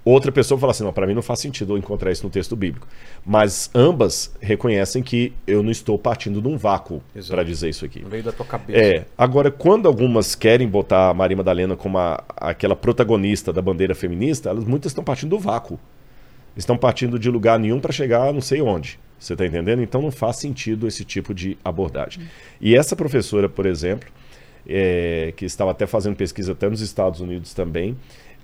Outra 0.06 0.30
pessoa 0.30 0.56
fala 0.56 0.70
assim: 0.70 0.84
não, 0.84 0.92
para 0.92 1.04
mim 1.04 1.14
não 1.14 1.20
faz 1.20 1.40
sentido 1.40 1.72
eu 1.72 1.78
encontrar 1.78 2.12
isso 2.12 2.22
no 2.22 2.30
texto 2.30 2.54
bíblico. 2.54 2.86
Mas 3.24 3.68
ambas 3.74 4.32
reconhecem 4.40 5.02
que 5.02 5.32
eu 5.44 5.64
não 5.64 5.70
estou 5.72 5.98
partindo 5.98 6.40
de 6.40 6.46
um 6.46 6.56
vácuo 6.56 7.02
para 7.26 7.42
dizer 7.42 7.70
isso 7.70 7.84
aqui. 7.84 8.04
Veio 8.08 8.22
da 8.22 8.30
tua 8.30 8.46
cabeça. 8.46 8.78
É. 8.78 9.04
Agora, 9.18 9.50
quando 9.50 9.88
algumas 9.88 10.36
querem 10.36 10.68
botar 10.68 11.10
a 11.10 11.14
Maria 11.14 11.36
Madalena 11.36 11.74
como 11.74 11.98
a, 11.98 12.22
aquela 12.36 12.76
protagonista 12.76 13.52
da 13.52 13.60
bandeira 13.60 13.96
feminista, 13.96 14.48
elas 14.48 14.62
muitas 14.62 14.92
estão 14.92 15.02
partindo 15.02 15.30
do 15.30 15.40
vácuo. 15.40 15.76
Estão 16.56 16.78
partindo 16.78 17.18
de 17.18 17.28
lugar 17.28 17.58
nenhum 17.58 17.80
para 17.80 17.92
chegar 17.92 18.32
não 18.32 18.40
sei 18.40 18.62
onde. 18.62 19.00
Você 19.18 19.32
está 19.32 19.44
entendendo? 19.44 19.82
Então 19.82 20.00
não 20.00 20.12
faz 20.12 20.36
sentido 20.36 20.86
esse 20.86 21.04
tipo 21.04 21.34
de 21.34 21.58
abordagem. 21.64 22.22
E 22.60 22.76
essa 22.76 22.94
professora, 22.94 23.48
por 23.48 23.66
exemplo, 23.66 24.08
é, 24.68 25.32
que 25.36 25.44
estava 25.44 25.72
até 25.72 25.84
fazendo 25.84 26.14
pesquisa 26.14 26.52
até 26.52 26.70
nos 26.70 26.80
Estados 26.80 27.20
Unidos 27.20 27.52
também, 27.52 27.96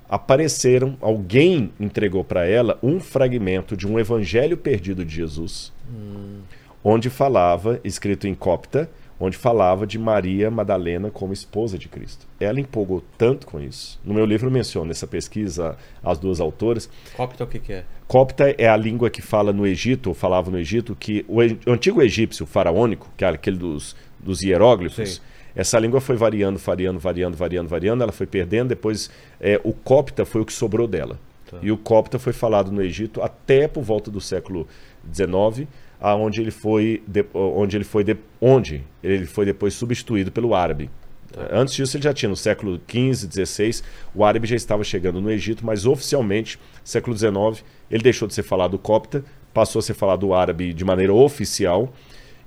apareceram, 0.08 0.96
alguém 1.00 1.72
entregou 1.80 2.22
para 2.22 2.46
ela 2.46 2.78
um 2.82 3.00
fragmento 3.00 3.76
de 3.76 3.86
um 3.86 3.98
evangelho 3.98 4.56
perdido 4.56 5.04
de 5.04 5.14
Jesus, 5.14 5.72
hum. 5.90 6.40
onde 6.84 7.08
falava, 7.08 7.80
escrito 7.82 8.26
em 8.26 8.34
copta, 8.34 8.90
onde 9.18 9.36
falava 9.36 9.86
de 9.86 9.98
Maria 9.98 10.50
Madalena 10.50 11.10
como 11.10 11.32
esposa 11.32 11.78
de 11.78 11.88
Cristo. 11.88 12.26
Ela 12.40 12.60
empolgou 12.60 13.02
tanto 13.16 13.46
com 13.46 13.60
isso. 13.60 14.00
No 14.04 14.12
meu 14.12 14.24
livro 14.24 14.50
menciono 14.50 14.90
essa 14.90 15.06
pesquisa 15.06 15.76
as 16.02 16.18
duas 16.18 16.40
autoras. 16.40 16.90
Copta 17.16 17.44
o 17.44 17.46
que, 17.46 17.60
que 17.60 17.72
é? 17.72 17.84
Copta 18.08 18.54
é 18.58 18.68
a 18.68 18.76
língua 18.76 19.08
que 19.08 19.22
fala 19.22 19.52
no 19.52 19.64
Egito, 19.64 20.08
ou 20.08 20.14
falava 20.14 20.50
no 20.50 20.58
Egito, 20.58 20.96
que 20.98 21.24
o, 21.28 21.36
o 21.38 21.72
antigo 21.72 22.02
egípcio 22.02 22.44
faraônico, 22.44 23.08
que 23.16 23.24
era 23.24 23.36
aquele 23.36 23.56
dos, 23.56 23.94
dos 24.18 24.42
hieróglifos, 24.42 25.14
Sim 25.14 25.31
essa 25.54 25.78
língua 25.78 26.00
foi 26.00 26.16
variando, 26.16 26.58
variando, 26.58 26.98
variando, 26.98 27.36
variando, 27.36 27.68
variando, 27.68 28.02
ela 28.02 28.12
foi 28.12 28.26
perdendo, 28.26 28.68
depois 28.68 29.10
é, 29.40 29.60
o 29.62 29.72
copta 29.72 30.24
foi 30.24 30.40
o 30.40 30.44
que 30.44 30.52
sobrou 30.52 30.86
dela. 30.86 31.18
Tá. 31.50 31.58
E 31.62 31.70
o 31.70 31.76
copta 31.76 32.18
foi 32.18 32.32
falado 32.32 32.72
no 32.72 32.82
Egito 32.82 33.20
até 33.22 33.68
por 33.68 33.82
volta 33.82 34.10
do 34.10 34.20
século 34.20 34.66
XIX, 35.12 35.68
aonde 36.00 36.40
ele 36.40 36.50
foi, 36.50 37.02
de, 37.06 37.24
onde 37.34 37.76
ele 37.76 37.84
foi, 37.84 38.02
de, 38.02 38.16
onde 38.40 38.82
ele 39.02 39.26
foi 39.26 39.44
depois 39.44 39.74
substituído 39.74 40.32
pelo 40.32 40.54
árabe. 40.54 40.90
Tá. 41.30 41.48
Antes 41.50 41.74
disso 41.74 41.96
ele 41.96 42.04
já 42.04 42.14
tinha, 42.14 42.28
no 42.28 42.36
século 42.36 42.80
XV, 42.90 43.44
XVI, 43.44 43.82
o 44.14 44.24
árabe 44.24 44.46
já 44.46 44.56
estava 44.56 44.82
chegando 44.82 45.20
no 45.20 45.30
Egito, 45.30 45.64
mas 45.64 45.84
oficialmente, 45.86 46.58
século 46.82 47.16
XIX, 47.16 47.64
ele 47.90 48.02
deixou 48.02 48.26
de 48.26 48.34
ser 48.34 48.42
falado 48.42 48.78
copta, 48.78 49.22
passou 49.52 49.80
a 49.80 49.82
ser 49.82 49.94
falado 49.94 50.32
árabe 50.32 50.72
de 50.72 50.84
maneira 50.84 51.12
oficial, 51.12 51.92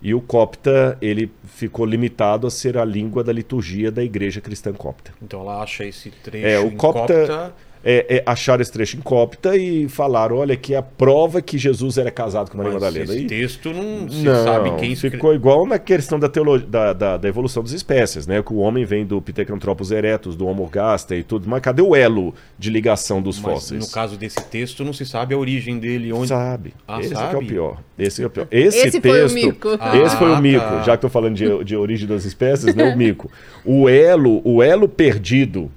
e 0.06 0.14
o 0.14 0.22
copta, 0.22 1.00
ele 1.02 1.32
ficou 1.46 1.84
limitado 1.84 2.46
a 2.46 2.52
ser 2.52 2.78
a 2.78 2.86
língua 2.86 3.24
da 3.24 3.34
liturgia 3.34 3.92
da 3.92 4.04
igreja 4.04 4.40
cristã 4.40 4.72
copta. 4.72 5.12
Então 5.20 5.42
ela 5.42 5.64
acha 5.64 5.84
esse 5.84 6.12
trecho 6.12 6.46
é, 6.46 6.60
o 6.60 6.70
copta, 6.76 7.02
copta 7.02 7.54
é, 7.88 8.18
é, 8.18 8.24
acharam 8.26 8.64
esse 8.64 8.72
trecho 8.72 8.98
em 8.98 9.00
copta 9.00 9.56
e 9.56 9.88
falaram: 9.88 10.38
olha, 10.38 10.58
que 10.58 10.74
a 10.74 10.82
prova 10.82 11.40
que 11.40 11.56
Jesus 11.56 12.00
era 12.00 12.10
casado 12.10 12.50
com 12.50 12.58
Maria 12.58 12.74
Mas 12.74 12.82
Madalena. 12.82 13.14
Esse 13.14 13.24
e... 13.24 13.28
texto 13.28 13.72
não 13.72 14.10
se 14.10 14.24
não, 14.24 14.44
sabe 14.44 14.72
quem 14.78 14.96
Ficou 14.96 15.36
igual 15.36 15.68
na 15.68 15.78
questão 15.78 16.18
da, 16.18 16.28
teologia, 16.28 16.66
da, 16.66 16.94
da, 16.94 17.18
da, 17.18 17.28
evolução 17.28 17.62
das 17.62 17.74
espécies, 17.74 18.26
né? 18.26 18.42
Que 18.42 18.52
o 18.52 18.58
homem 18.58 18.86
vem 18.86 19.06
do 19.06 19.22
Pithecanthropus 19.22 19.92
erectus, 19.92 20.36
do 20.36 20.48
Homo 20.48 20.66
gaster 20.68 21.20
e 21.20 21.24
tudo. 21.24 21.48
Mas 21.48 21.62
cadê 21.62 21.82
o 21.82 21.96
elo 21.96 22.34
de 22.58 22.72
ligação 22.72 23.22
dos 23.22 23.40
Mas, 23.40 23.54
fósseis? 23.54 23.86
No 23.86 23.92
caso 23.92 24.18
desse 24.18 24.44
texto, 24.50 24.84
não 24.84 24.94
se 24.94 25.06
sabe 25.06 25.36
a 25.36 25.38
origem 25.38 25.78
dele. 25.78 26.12
Onde... 26.12 26.30
Sabe. 26.30 26.74
Ah, 26.88 27.00
esse 27.00 27.14
sabe? 27.14 27.36
é 27.36 27.38
o 27.38 27.46
pior. 27.46 27.84
Esse 28.00 28.24
é 28.24 28.26
o 28.26 28.30
pior. 28.32 28.48
Esse, 28.50 28.80
esse 28.80 29.00
texto. 29.00 29.30
Foi 29.30 29.44
o 29.44 29.46
mico. 29.46 29.70
Ah, 29.80 29.98
esse 29.98 30.18
foi 30.18 30.32
o 30.32 30.42
mico. 30.42 30.66
Tá. 30.66 30.80
Já 30.80 30.92
que 30.94 31.06
estou 31.06 31.10
falando 31.10 31.36
de, 31.36 31.64
de 31.64 31.76
origem 31.76 32.08
das 32.08 32.26
espécies, 32.26 32.74
né? 32.74 32.96
O 32.96 32.98
mico. 32.98 33.30
O 33.64 33.88
elo, 33.88 34.42
o 34.44 34.64
elo 34.64 34.90
perdido 34.90 35.72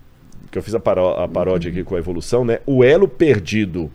que 0.58 0.60
eu 0.60 0.64
fiz 0.64 0.74
a, 0.74 0.80
paró 0.80 1.22
a 1.22 1.28
paródia 1.28 1.70
aqui 1.70 1.84
com 1.84 1.94
a 1.94 1.98
evolução, 1.98 2.44
né? 2.44 2.60
O 2.66 2.82
elo 2.82 3.08
perdido 3.08 3.90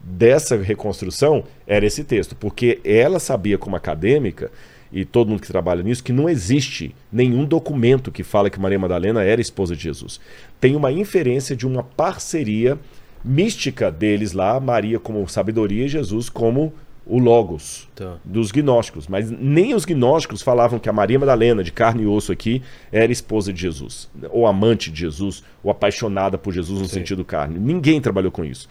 dessa 0.00 0.56
reconstrução 0.56 1.44
era 1.66 1.86
esse 1.86 2.04
texto, 2.04 2.36
porque 2.36 2.80
ela 2.84 3.18
sabia 3.18 3.58
como 3.58 3.74
acadêmica 3.74 4.50
e 4.92 5.04
todo 5.04 5.28
mundo 5.28 5.40
que 5.40 5.48
trabalha 5.48 5.82
nisso 5.82 6.04
que 6.04 6.12
não 6.12 6.28
existe 6.28 6.94
nenhum 7.10 7.44
documento 7.44 8.12
que 8.12 8.22
fala 8.22 8.48
que 8.48 8.60
Maria 8.60 8.78
Madalena 8.78 9.24
era 9.24 9.40
esposa 9.40 9.74
de 9.74 9.82
Jesus. 9.82 10.20
Tem 10.60 10.76
uma 10.76 10.92
inferência 10.92 11.56
de 11.56 11.66
uma 11.66 11.82
parceria 11.82 12.78
mística 13.24 13.90
deles 13.90 14.32
lá, 14.32 14.60
Maria 14.60 15.00
como 15.00 15.26
sabedoria 15.26 15.86
e 15.86 15.88
Jesus 15.88 16.28
como 16.28 16.72
o 17.06 17.18
Logos 17.18 17.88
tá. 17.94 18.16
dos 18.24 18.50
gnósticos. 18.50 19.06
Mas 19.06 19.30
nem 19.30 19.74
os 19.74 19.84
gnósticos 19.84 20.42
falavam 20.42 20.78
que 20.78 20.88
a 20.88 20.92
Maria 20.92 21.18
Madalena, 21.18 21.62
de 21.62 21.72
carne 21.72 22.04
e 22.04 22.06
osso 22.06 22.32
aqui, 22.32 22.62
era 22.90 23.12
esposa 23.12 23.52
de 23.52 23.60
Jesus, 23.60 24.08
ou 24.30 24.46
amante 24.46 24.90
de 24.90 25.00
Jesus, 25.00 25.42
ou 25.62 25.70
apaixonada 25.70 26.38
por 26.38 26.52
Jesus 26.52 26.80
no 26.80 26.86
Sim. 26.86 26.94
sentido 26.94 27.24
carne. 27.24 27.58
Ninguém 27.58 28.00
trabalhou 28.00 28.32
com 28.32 28.44
isso. 28.44 28.68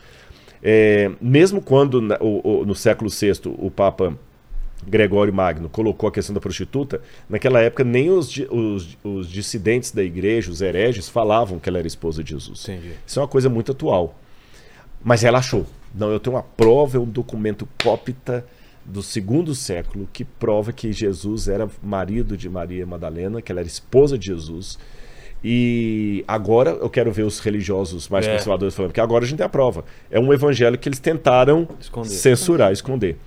É, 0.61 1.11
mesmo 1.19 1.61
quando 1.61 2.01
no 2.01 2.73
século 2.73 3.09
VI 3.09 3.33
o 3.45 3.69
Papa 3.69 4.17
Gregório 4.87 5.33
Magno 5.33 5.69
colocou 5.69 6.07
a 6.07 6.11
questão 6.11 6.33
da 6.33 6.39
prostituta, 6.39 7.01
naquela 7.29 7.59
época 7.59 7.83
nem 7.83 8.09
os, 8.09 8.37
os, 8.49 8.97
os 9.03 9.29
dissidentes 9.29 9.91
da 9.91 10.03
igreja, 10.03 10.51
os 10.51 10.61
hereges, 10.61 11.09
falavam 11.09 11.59
que 11.59 11.67
ela 11.69 11.79
era 11.79 11.87
esposa 11.87 12.23
de 12.23 12.31
Jesus. 12.31 12.63
Entendi. 12.63 12.93
Isso 13.05 13.19
é 13.19 13.21
uma 13.21 13.27
coisa 13.27 13.49
muito 13.49 13.71
atual. 13.71 14.15
Mas 15.03 15.23
ela 15.23 15.39
achou. 15.39 15.65
Não, 15.93 16.09
eu 16.11 16.19
tenho 16.19 16.35
uma 16.35 16.43
prova, 16.43 16.97
é 16.97 16.99
um 16.99 17.05
documento 17.05 17.67
cópita 17.83 18.45
do 18.85 19.01
segundo 19.01 19.55
século 19.55 20.07
que 20.11 20.25
prova 20.25 20.73
que 20.73 20.91
Jesus 20.91 21.47
era 21.47 21.69
marido 21.81 22.35
de 22.35 22.49
Maria 22.49 22.85
Madalena, 22.85 23.41
que 23.41 23.51
ela 23.51 23.61
era 23.61 23.67
esposa 23.67 24.17
de 24.17 24.27
Jesus. 24.27 24.77
E 25.43 26.23
agora 26.27 26.71
eu 26.71 26.89
quero 26.89 27.11
ver 27.11 27.23
os 27.23 27.39
religiosos 27.39 28.07
mais 28.07 28.25
é. 28.25 28.33
conservadores 28.33 28.73
falando 28.73 28.93
que 28.93 29.01
agora 29.01 29.25
a 29.25 29.27
gente 29.27 29.37
tem 29.37 29.45
a 29.45 29.49
prova. 29.49 29.83
É 30.09 30.19
um 30.19 30.33
evangelho 30.33 30.77
que 30.77 30.87
eles 30.87 30.99
tentaram 30.99 31.67
esconder. 31.79 32.09
censurar, 32.09 32.71
esconder. 32.71 33.17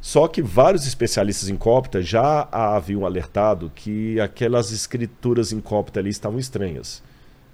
Só 0.00 0.26
que 0.26 0.42
vários 0.42 0.86
especialistas 0.86 1.48
em 1.48 1.56
cópita 1.56 2.02
já 2.02 2.48
haviam 2.50 3.04
alertado 3.04 3.70
que 3.74 4.18
aquelas 4.18 4.72
escrituras 4.72 5.52
em 5.52 5.60
cópita 5.60 6.00
ali 6.00 6.10
estavam 6.10 6.38
estranhas. 6.38 7.02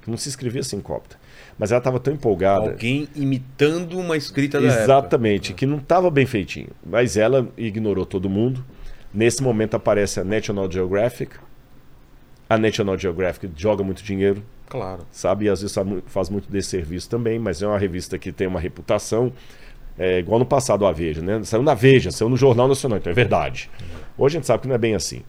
Que 0.00 0.10
não 0.10 0.16
se 0.16 0.28
escrevia 0.28 0.60
assim 0.60 0.76
em 0.76 0.80
cópita. 0.80 1.18
Mas 1.58 1.72
ela 1.72 1.78
estava 1.78 1.98
tão 1.98 2.12
empolgada. 2.12 2.70
Alguém 2.70 3.08
imitando 3.14 3.98
uma 3.98 4.16
escrita 4.16 4.60
da 4.60 4.66
Exatamente, 4.66 5.50
época. 5.50 5.58
que 5.58 5.66
não 5.66 5.78
estava 5.78 6.10
bem 6.10 6.26
feitinho. 6.26 6.68
Mas 6.84 7.16
ela 7.16 7.48
ignorou 7.56 8.04
todo 8.04 8.28
mundo. 8.28 8.64
Nesse 9.12 9.42
momento 9.42 9.74
aparece 9.74 10.20
a 10.20 10.24
National 10.24 10.70
Geographic. 10.70 11.36
A 12.48 12.58
National 12.58 12.98
Geographic 12.98 13.50
joga 13.56 13.82
muito 13.82 14.02
dinheiro. 14.02 14.42
Claro. 14.68 15.06
Sabe? 15.10 15.46
E 15.46 15.48
às 15.48 15.62
vezes 15.62 15.74
faz 16.06 16.28
muito 16.28 16.50
desse 16.50 16.68
serviço 16.68 17.08
também, 17.08 17.38
mas 17.38 17.62
é 17.62 17.66
uma 17.66 17.78
revista 17.78 18.18
que 18.18 18.30
tem 18.30 18.46
uma 18.46 18.60
reputação. 18.60 19.32
É, 19.98 20.18
igual 20.18 20.38
no 20.38 20.44
passado 20.44 20.84
a 20.84 20.92
Veja, 20.92 21.22
né? 21.22 21.42
Saiu 21.44 21.62
na 21.62 21.72
Veja, 21.72 22.10
saiu 22.10 22.28
no 22.28 22.36
Jornal 22.36 22.68
Nacional, 22.68 22.98
então 22.98 23.10
é 23.10 23.14
verdade. 23.14 23.70
Hoje 24.18 24.36
a 24.36 24.38
gente 24.38 24.46
sabe 24.46 24.62
que 24.62 24.68
não 24.68 24.74
é 24.74 24.78
bem 24.78 24.94
assim. 24.94 25.22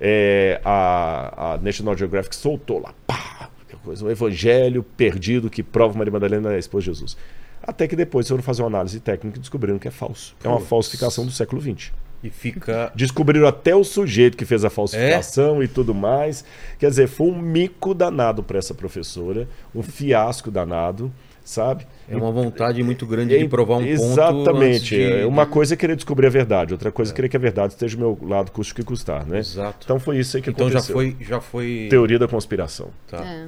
É, 0.00 0.60
a, 0.64 1.52
a 1.52 1.58
National 1.58 1.96
Geographic 1.96 2.34
soltou 2.34 2.80
lá, 2.80 2.92
pá, 3.06 3.39
coisa, 3.84 4.04
um 4.04 4.10
evangelho 4.10 4.82
perdido 4.82 5.48
que 5.50 5.62
prova 5.62 5.96
Maria 5.98 6.12
Madalena 6.12 6.52
é 6.52 6.56
a 6.56 6.58
esposa 6.58 6.82
de 6.84 6.90
Jesus. 6.90 7.16
Até 7.62 7.86
que 7.86 7.94
depois 7.94 8.26
foram 8.28 8.42
fazer 8.42 8.62
uma 8.62 8.68
análise 8.68 8.98
técnica 9.00 9.36
e 9.38 9.40
descobriram 9.40 9.78
que 9.78 9.86
é 9.88 9.90
falso. 9.90 10.34
É 10.42 10.48
uma 10.48 10.60
falsificação 10.60 11.26
do 11.26 11.30
século 11.32 11.60
XX. 11.60 11.92
E 12.22 12.28
fica. 12.30 12.92
Descobriram 12.94 13.46
até 13.46 13.74
o 13.74 13.82
sujeito 13.84 14.36
que 14.36 14.44
fez 14.44 14.64
a 14.64 14.70
falsificação 14.70 15.60
é? 15.62 15.64
e 15.64 15.68
tudo 15.68 15.94
mais. 15.94 16.44
Quer 16.78 16.90
dizer, 16.90 17.06
foi 17.08 17.28
um 17.28 17.38
mico 17.38 17.94
danado 17.94 18.42
para 18.42 18.58
essa 18.58 18.74
professora, 18.74 19.48
um 19.74 19.82
fiasco 19.82 20.50
danado. 20.50 21.10
sabe? 21.42 21.84
É 22.08 22.14
uma 22.16 22.30
vontade 22.30 22.80
muito 22.82 23.04
grande 23.06 23.36
de 23.36 23.44
É, 23.44 23.48
provar 23.48 23.76
um 23.76 23.80
ponto. 23.80 23.88
Exatamente. 23.88 24.94
de- 24.96 25.02
É, 25.02 25.26
Uma 25.26 25.46
coisa 25.46 25.74
é 25.74 25.76
querer 25.76 25.96
descobrir 25.96 26.26
a 26.26 26.30
verdade, 26.30 26.72
outra 26.74 26.92
coisa 26.92 27.10
é 27.12 27.14
querer 27.14 27.28
que 27.28 27.36
a 27.36 27.40
verdade 27.40 27.72
esteja 27.72 27.96
do 27.96 28.00
meu 28.00 28.18
lado, 28.22 28.52
custe 28.52 28.72
o 28.72 28.76
que 28.76 28.84
custar, 28.84 29.26
né? 29.26 29.38
Exato. 29.40 29.78
Então 29.84 29.98
foi 29.98 30.18
isso 30.18 30.36
aí 30.36 30.42
que 30.42 30.50
Então 30.50 30.68
já 30.70 30.78
aconteceu. 30.78 30.94
foi, 30.94 31.16
já 31.20 31.40
foi. 31.40 31.86
Teoria 31.90 32.18
da 32.20 32.28
conspiração. 32.28 32.90
Tá. 33.08 33.24
É. 33.24 33.46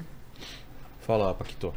Fala, 1.02 1.34
Paquito. 1.34 1.72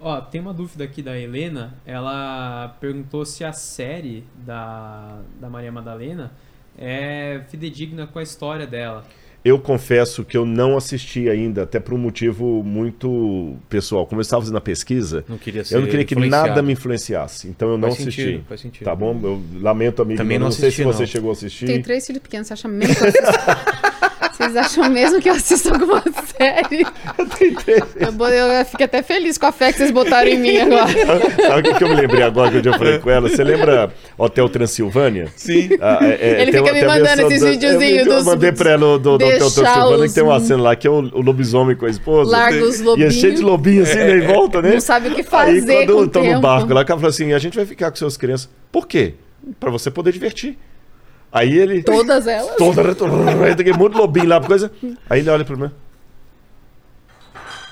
Ó, 0.00 0.20
tem 0.20 0.40
uma 0.40 0.52
dúvida 0.52 0.84
aqui 0.84 1.00
da 1.02 1.18
Helena. 1.18 1.74
Ela 1.86 2.76
perguntou 2.80 3.24
se 3.24 3.44
a 3.44 3.52
série 3.52 4.24
da, 4.44 5.20
da 5.40 5.48
Maria 5.48 5.70
Madalena 5.70 6.32
é 6.76 7.42
fidedigna 7.48 8.06
com 8.06 8.18
a 8.18 8.22
história 8.22 8.66
dela. 8.66 9.04
Eu 9.44 9.58
confesso 9.58 10.24
que 10.24 10.36
eu 10.36 10.46
não 10.46 10.76
assisti 10.76 11.28
ainda, 11.28 11.64
até 11.64 11.80
por 11.80 11.94
um 11.94 11.98
motivo 11.98 12.62
muito 12.62 13.56
pessoal. 13.68 14.06
Como 14.06 14.20
eu 14.20 14.22
estava 14.22 14.40
fazendo 14.42 14.56
a 14.56 14.60
pesquisa, 14.60 15.24
Não 15.28 15.36
queria 15.36 15.64
ser 15.64 15.74
eu 15.74 15.80
não 15.80 15.88
queria 15.88 16.04
que 16.04 16.14
nada 16.14 16.62
me 16.62 16.72
influenciasse. 16.72 17.48
Então 17.48 17.70
eu 17.70 17.76
não 17.76 17.88
Faz 17.88 18.00
assisti. 18.00 18.22
sentido, 18.22 18.44
faz 18.48 18.60
sentido. 18.60 18.84
Tá 18.84 18.94
bom? 18.94 19.18
Eu 19.20 19.42
lamento, 19.60 20.00
amigo. 20.00 20.16
Também 20.18 20.38
não 20.38 20.46
não 20.46 20.52
sei 20.52 20.70
se 20.70 20.82
assisti, 20.82 20.84
você 20.84 21.02
não. 21.02 21.06
chegou 21.08 21.30
a 21.30 21.32
assistir. 21.32 21.66
Tem 21.66 21.82
três 21.82 22.06
filhos 22.06 22.22
pequenos, 22.22 22.46
você 22.46 22.52
acha 22.52 22.68
mesmo 22.68 22.94
que 22.94 23.02
eu 23.02 23.08
assisto? 23.08 23.26
Vocês 24.32 24.56
acham 24.56 24.88
mesmo 24.90 25.20
que 25.20 25.28
eu 25.28 25.34
assisto 25.34 25.72
alguma 25.72 26.02
série? 26.36 26.86
Tem 27.38 27.54
três. 27.54 27.82
Eu, 28.00 28.12
bo- 28.12 28.26
eu 28.28 28.64
fico 28.64 28.82
até 28.82 29.02
feliz 29.02 29.36
com 29.38 29.46
a 29.46 29.52
fé 29.52 29.70
que 29.72 29.78
vocês 29.78 29.90
botaram 29.90 30.28
em 30.30 30.38
mim 30.38 30.56
agora. 30.58 30.88
Sabe 31.48 31.68
o 31.70 31.74
que, 31.76 31.84
eu 31.84 31.88
me 31.88 31.94
lembrei 31.94 32.22
agora 32.22 32.60
que 32.60 32.66
eu 32.68 32.72
falei 32.72 32.98
com 32.98 33.10
ela? 33.10 33.28
Você 33.28 33.44
lembra 33.44 33.92
Hotel 34.16 34.48
Transilvânia? 34.48 35.28
Sim. 35.36 35.70
Ah, 35.80 35.98
é- 36.02 36.18
é, 36.20 36.42
Ele 36.42 36.52
fica 36.52 36.62
uma- 36.64 36.72
me 36.72 36.84
mandando 36.84 37.22
esses 37.32 37.42
videozinhos 37.42 38.06
eu, 38.06 38.12
eu 38.12 38.16
dos- 38.16 38.24
mandei 38.24 38.52
pra 38.52 38.70
ela 38.70 38.98
do, 38.98 39.18
do 39.18 39.24
Hotel 39.24 39.50
Transilvânia 39.50 40.08
que 40.08 40.14
tem 40.14 40.24
uma 40.24 40.40
cena 40.40 40.62
lá 40.62 40.76
que 40.76 40.86
é 40.86 40.90
o, 40.90 40.94
o 40.98 41.20
lobisomem 41.20 41.76
com 41.76 41.86
a 41.86 41.90
esposa. 41.90 42.30
Larga 42.30 42.64
os 42.64 42.78
E 42.78 42.82
é 42.82 42.84
lobinhos. 42.84 43.14
cheio 43.14 43.34
de 43.34 43.42
lobinho 43.42 43.82
assim, 43.82 43.96
né, 43.98 44.18
em 44.18 44.26
volta, 44.26 44.62
né? 44.62 44.72
Não 44.72 44.80
sabe 44.80 45.08
o 45.08 45.14
que 45.14 45.20
Aí 45.20 45.26
fazer 45.26 45.86
quando 45.86 45.92
com 45.94 46.00
o 46.00 46.04
estão 46.04 46.24
no 46.24 46.40
barco 46.40 46.72
lá, 46.72 46.80
o 46.80 46.84
cara 46.84 46.98
falou 46.98 47.10
assim, 47.10 47.32
a 47.32 47.38
gente 47.38 47.54
vai 47.56 47.66
ficar 47.66 47.90
com 47.90 47.96
suas 47.96 48.16
crianças. 48.16 48.48
Por 48.70 48.86
quê? 48.86 49.14
Pra 49.60 49.70
você 49.70 49.90
poder 49.90 50.12
divertir. 50.12 50.56
Aí 51.32 51.56
ele... 51.58 51.82
Todas 51.82 52.26
elas? 52.26 52.54
Toda 52.58 52.82
aí 53.44 53.54
tem 53.56 53.64
de 53.64 53.72
lobinho 53.72 54.28
lá, 54.28 54.40
coisa. 54.40 54.70
Aí 55.08 55.20
ele 55.20 55.30
olha 55.30 55.44
pra 55.44 55.56
mim. 55.56 55.70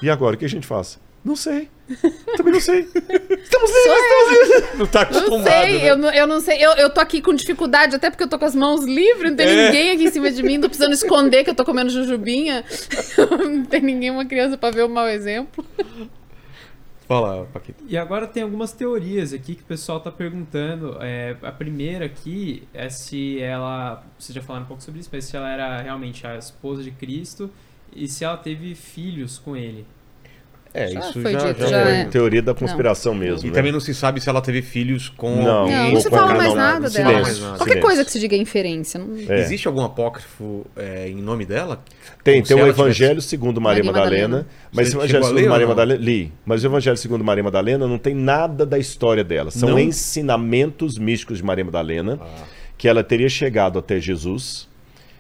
E 0.03 0.09
agora, 0.09 0.35
o 0.35 0.39
que 0.39 0.47
a 0.47 0.49
gente 0.49 0.67
faz? 0.67 0.99
Não 1.23 1.37
sei. 1.37 1.69
Também 2.37 2.55
não 2.55 2.61
sei. 2.61 2.81
Estamos 2.81 3.71
livres! 3.71 4.75
Não 4.79 4.87
tá 4.87 5.01
Não 5.11 5.19
acostumado. 5.19 5.43
sei, 5.51 5.79
né? 5.79 5.91
eu, 5.91 5.97
não- 5.99 6.11
eu 6.11 6.27
não 6.27 6.41
sei. 6.41 6.57
Eu, 6.65 6.71
eu 6.73 6.89
tô 6.89 7.01
aqui 7.01 7.21
com 7.21 7.35
dificuldade, 7.35 7.95
até 7.97 8.09
porque 8.09 8.25
eu 8.25 8.29
tô 8.29 8.39
com 8.39 8.47
as 8.47 8.55
mãos 8.55 8.85
livres, 8.87 9.29
não 9.31 9.37
tem 9.37 9.47
É. 9.47 9.67
ninguém 9.67 9.91
aqui 9.91 10.05
em 10.05 10.11
cima 10.11 10.31
de 10.31 10.43
mim, 10.43 10.59
tô 10.59 10.69
precisando 10.69 10.95
esconder 10.95 11.45
que 11.45 11.51
eu 11.51 11.55
tô 11.55 11.63
comendo 11.65 11.91
jujubinha. 11.91 12.65
não 13.39 13.65
tem 13.67 13.83
ninguém, 13.83 14.11
uma 14.11 14.25
criança 14.25 14.57
pra 14.57 14.71
ver 14.71 14.85
o 14.85 14.89
mau 14.89 15.07
exemplo. 15.09 15.63
Fala, 17.11 17.45
Paquito. 17.53 17.83
E 17.89 17.99
agora 17.99 18.25
tem 18.25 18.41
algumas 18.41 18.73
teorias 18.73 19.33
aqui 19.33 19.57
que 19.57 19.63
o 19.63 19.65
pessoal 19.67 19.99
tá 19.99 20.13
perguntando. 20.13 20.97
É, 21.01 21.37
a 21.43 21.51
primeira 21.51 22.05
aqui 22.05 22.69
é 22.73 22.89
se 22.89 23.41
ela. 23.41 24.05
Vocês 24.17 24.33
já 24.33 24.41
falaram 24.41 24.65
um 24.65 24.69
pouco 24.69 24.81
sobre 24.81 25.01
isso, 25.01 25.11
mas 25.13 25.25
se 25.25 25.37
ela 25.37 25.51
era 25.51 25.83
realmente 25.83 26.25
a 26.25 26.37
esposa 26.37 26.85
de 26.85 26.93
Cristo 26.93 27.51
e 27.93 28.07
se 28.07 28.25
ela 28.25 28.37
teve 28.37 28.77
filhos 28.77 29.41
com 29.41 29.57
ele. 29.57 29.85
É, 30.73 30.87
Já 30.87 31.01
isso 31.01 31.21
foi 31.21 31.33
já, 31.33 31.39
dito, 31.49 31.61
já, 31.63 31.67
já 31.69 31.79
é. 31.79 32.05
Teoria 32.05 32.41
da 32.41 32.55
conspiração 32.55 33.13
mesmo. 33.13 33.45
E 33.47 33.51
né? 33.51 33.55
também 33.57 33.73
não 33.73 33.81
se 33.81 33.93
sabe 33.93 34.21
se 34.21 34.29
ela 34.29 34.41
teve 34.41 34.63
filhos 34.63 35.09
com. 35.09 35.43
Não, 35.43 35.51
alguém, 35.63 35.77
Não, 35.77 35.85
não 35.87 35.93
não 35.95 36.01
se 36.01 36.11
fala 36.11 36.29
não, 36.29 36.37
mais 36.37 36.49
não, 36.51 36.57
nada 36.57 36.81
não, 36.81 36.91
dela. 36.91 37.11
silêncio, 37.25 37.25
Qualquer 37.25 37.41
Qualquer 37.41 37.65
silêncio. 37.65 37.81
coisa 37.83 38.05
que 38.05 38.11
se 38.13 38.21
diga 38.21 38.37
é 38.37 38.39
inferência. 38.39 39.01
Não... 39.01 39.17
É. 39.29 39.41
Existe 39.41 39.67
algum 39.67 39.83
apócrifo 39.83 40.65
é, 40.77 41.09
em 41.09 41.17
nome 41.17 41.45
dela? 41.45 41.83
Tem, 42.23 42.37
Como 42.43 42.47
tem 42.47 42.63
o 42.63 42.69
Evangelho 42.69 43.21
segundo 43.21 43.61
Maria, 43.61 43.83
Maria 43.83 43.93
Madalena, 44.01 44.29
Madalena. 44.29 44.49
mas 44.73 44.95
o 44.95 44.99
Evangelho 44.99 45.25
segundo 45.25 45.49
Maria 45.49 45.67
não? 45.67 45.69
Madalena, 45.75 46.01
li, 46.05 46.33
mas 46.47 46.63
o 46.63 46.67
Evangelho 46.67 46.97
segundo 46.97 47.25
Maria 47.25 47.43
Madalena 47.43 47.89
não 47.89 47.99
tem 47.99 48.15
nada 48.15 48.65
da 48.65 48.79
história 48.79 49.25
dela. 49.25 49.51
São 49.51 49.71
Não? 49.71 49.79
ensinamentos 49.79 50.99
místicos 50.99 51.39
de 51.39 51.45
Maria 51.45 51.65
Madalena, 51.65 52.19
Ah. 52.21 52.45
que 52.79 52.87
ela 52.87 53.03
teria 53.03 53.29
chegado 53.29 53.79
até 53.79 53.99
Jesus, 53.99 54.69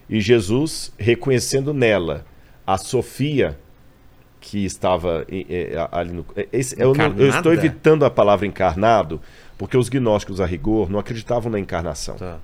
e 0.08 0.20
Jesus, 0.20 0.92
reconhecendo 0.98 1.72
nela 1.74 2.24
a 2.66 2.76
Sofia, 2.78 3.58
que 4.40 4.64
estava 4.64 5.24
eh, 5.30 5.74
ali 5.92 6.12
no. 6.12 6.24
eh, 6.34 6.48
esse- 6.52 6.80
eu, 6.80 6.94
não- 6.94 7.14
eu 7.18 7.28
estou 7.28 7.52
evitando 7.52 8.04
a 8.04 8.10
palavra 8.10 8.46
encarnado, 8.46 9.20
porque 9.58 9.76
os 9.76 9.88
gnósticos, 9.88 10.40
a 10.40 10.46
rigor, 10.46 10.88
não 10.90 10.98
acreditavam 10.98 11.52
na 11.52 11.58
encarnação. 11.58 12.16
Tá. 12.16 12.38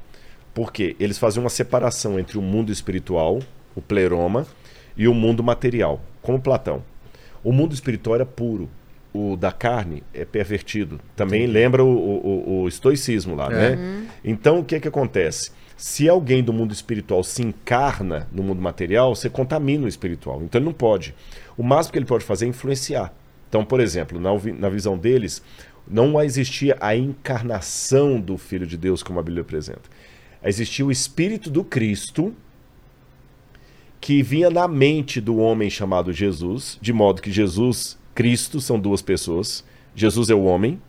Porque 0.55 0.97
eles 1.01 1.18
faziam 1.18 1.43
uma 1.44 1.51
separação 1.51 2.18
entre 2.18 2.39
o 2.39 2.43
mundo 2.43 2.70
espiritual, 2.73 3.40
o 3.74 3.81
pleroma, 3.82 4.47
e 4.97 5.06
o 5.09 5.12
mundo 5.14 5.43
material, 5.43 6.01
como 6.23 6.40
Platão. 6.40 6.82
O 7.44 7.52
mundo 7.52 7.74
espiritual 7.74 8.16
era 8.16 8.27
puro, 8.27 8.68
o 9.12 9.36
da 9.36 9.52
carne 9.52 10.02
é 10.14 10.24
pervertido. 10.24 10.98
Também 11.14 11.47
lembra 11.47 11.85
o, 11.85 11.89
o- 11.89 12.62
o- 12.62 12.68
estoicismo 12.68 13.35
lá, 13.35 13.47
É. 13.52 13.77
né? 13.77 14.06
Então 14.24 14.59
o 14.60 14.64
que 14.64 14.81
que 14.81 14.89
acontece? 14.89 15.51
Se 15.77 16.09
alguém 16.09 16.43
do 16.43 16.55
mundo 16.55 16.73
espiritual 16.73 17.23
se 17.23 17.43
encarna 17.43 18.27
no 18.32 18.43
mundo 18.43 18.62
material, 18.62 19.14
você 19.14 19.28
contamina 19.28 19.85
o 19.85 19.89
espiritual. 19.89 20.40
Então 20.43 20.59
ele 20.59 20.64
não 20.64 20.73
pode. 20.73 21.14
O 21.56 21.62
máximo 21.62 21.92
que 21.92 21.98
ele 21.98 22.06
pode 22.06 22.24
fazer 22.24 22.46
é 22.46 22.48
influenciar. 22.48 23.14
Então, 23.48 23.64
por 23.64 23.80
exemplo, 23.80 24.20
na, 24.20 24.30
na 24.58 24.68
visão 24.68 24.98
deles, 24.98 25.42
não 25.86 26.20
existia 26.20 26.76
a 26.80 26.96
encarnação 26.96 28.20
do 28.20 28.36
Filho 28.36 28.66
de 28.66 28.76
Deus, 28.76 29.02
como 29.02 29.18
a 29.18 29.22
Bíblia 29.22 29.42
apresenta. 29.42 29.82
Existia 30.44 30.84
o 30.84 30.90
Espírito 30.90 31.50
do 31.50 31.64
Cristo 31.64 32.34
que 34.00 34.22
vinha 34.22 34.50
na 34.50 34.68
mente 34.68 35.20
do 35.20 35.38
homem 35.38 35.70
chamado 35.70 36.12
Jesus, 36.12 36.78
de 36.80 36.92
modo 36.92 37.22
que 37.22 37.32
Jesus, 37.32 37.98
Cristo, 38.14 38.60
são 38.60 38.78
duas 38.78 39.02
pessoas. 39.02 39.64
Jesus 39.94 40.30
é 40.30 40.34
o 40.34 40.44
homem, 40.44 40.80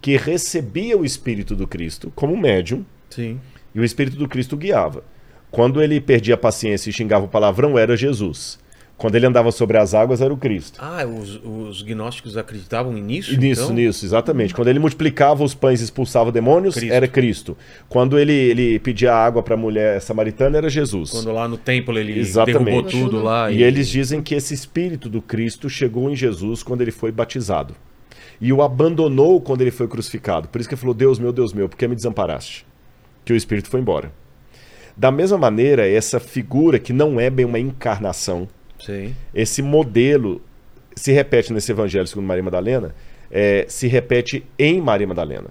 que 0.00 0.16
recebia 0.16 0.96
o 0.96 1.04
Espírito 1.04 1.54
do 1.54 1.66
Cristo 1.66 2.12
como 2.14 2.36
médium, 2.36 2.84
Sim. 3.10 3.40
e 3.74 3.80
o 3.80 3.84
Espírito 3.84 4.16
do 4.16 4.28
Cristo 4.28 4.56
guiava. 4.56 5.04
Quando 5.50 5.82
ele 5.82 6.00
perdia 6.00 6.34
a 6.34 6.38
paciência 6.38 6.90
e 6.90 6.92
xingava 6.92 7.24
o 7.24 7.28
palavrão, 7.28 7.78
era 7.78 7.96
Jesus. 7.96 8.58
Quando 8.98 9.14
ele 9.14 9.26
andava 9.26 9.52
sobre 9.52 9.78
as 9.78 9.94
águas, 9.94 10.20
era 10.20 10.34
o 10.34 10.36
Cristo. 10.36 10.76
Ah, 10.82 11.06
os, 11.06 11.40
os 11.44 11.82
gnósticos 11.82 12.36
acreditavam 12.36 12.92
nisso? 12.92 13.32
E 13.32 13.36
Nisso, 13.36 13.62
então? 13.62 13.74
nisso, 13.76 14.04
exatamente. 14.04 14.52
Quando 14.52 14.66
ele 14.66 14.80
multiplicava 14.80 15.44
os 15.44 15.54
pães 15.54 15.80
e 15.80 15.84
expulsava 15.84 16.32
demônios, 16.32 16.74
Cristo. 16.74 16.92
era 16.92 17.06
Cristo. 17.06 17.56
Quando 17.88 18.18
ele, 18.18 18.32
ele 18.32 18.78
pedia 18.80 19.14
água 19.14 19.40
para 19.40 19.54
a 19.54 19.56
mulher 19.56 20.00
samaritana, 20.00 20.58
era 20.58 20.68
Jesus. 20.68 21.10
Quando 21.10 21.30
lá 21.30 21.46
no 21.46 21.56
templo 21.56 21.96
ele 21.96 22.18
Exatamente. 22.18 22.64
derrubou 22.64 22.90
tudo 22.90 23.22
lá. 23.22 23.52
E 23.52 23.62
eles 23.62 23.88
dizem 23.88 24.20
que 24.20 24.34
esse 24.34 24.52
espírito 24.52 25.08
do 25.08 25.22
Cristo 25.22 25.70
chegou 25.70 26.10
em 26.10 26.16
Jesus 26.16 26.64
quando 26.64 26.80
ele 26.80 26.90
foi 26.90 27.12
batizado. 27.12 27.76
E 28.40 28.52
o 28.52 28.62
abandonou 28.62 29.40
quando 29.40 29.60
ele 29.60 29.70
foi 29.70 29.86
crucificado. 29.86 30.48
Por 30.48 30.60
isso 30.60 30.68
que 30.68 30.74
ele 30.74 30.80
falou: 30.80 30.94
Deus 30.94 31.20
meu, 31.20 31.32
Deus 31.32 31.52
meu, 31.52 31.68
por 31.68 31.76
que 31.76 31.86
me 31.86 31.94
desamparaste? 31.94 32.66
Que 33.24 33.32
o 33.32 33.36
espírito 33.36 33.68
foi 33.68 33.78
embora. 33.78 34.10
Da 34.96 35.12
mesma 35.12 35.38
maneira, 35.38 35.88
essa 35.88 36.18
figura 36.18 36.80
que 36.80 36.92
não 36.92 37.20
é 37.20 37.30
bem 37.30 37.46
uma 37.46 37.60
encarnação, 37.60 38.48
Sim. 38.78 39.14
esse 39.34 39.60
modelo 39.62 40.40
se 40.94 41.12
repete 41.12 41.52
nesse 41.52 41.72
evangelho 41.72 42.06
segundo 42.06 42.26
Maria 42.26 42.42
Madalena, 42.42 42.94
é, 43.30 43.66
se 43.68 43.86
repete 43.86 44.44
em 44.58 44.80
Maria 44.80 45.06
Madalena. 45.06 45.50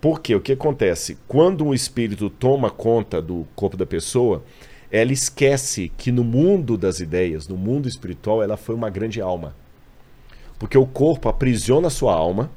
Porque 0.00 0.34
o 0.34 0.40
que 0.40 0.52
acontece? 0.52 1.18
Quando 1.26 1.64
um 1.64 1.74
espírito 1.74 2.30
toma 2.30 2.70
conta 2.70 3.20
do 3.20 3.46
corpo 3.56 3.76
da 3.76 3.84
pessoa, 3.84 4.44
ela 4.90 5.12
esquece 5.12 5.90
que 5.96 6.12
no 6.12 6.22
mundo 6.22 6.76
das 6.76 7.00
ideias, 7.00 7.48
no 7.48 7.56
mundo 7.56 7.88
espiritual, 7.88 8.42
ela 8.42 8.56
foi 8.56 8.74
uma 8.74 8.88
grande 8.88 9.20
alma. 9.20 9.54
Porque 10.58 10.78
o 10.78 10.86
corpo 10.86 11.28
aprisiona 11.28 11.88
a 11.88 11.90
sua 11.90 12.14
alma, 12.14 12.50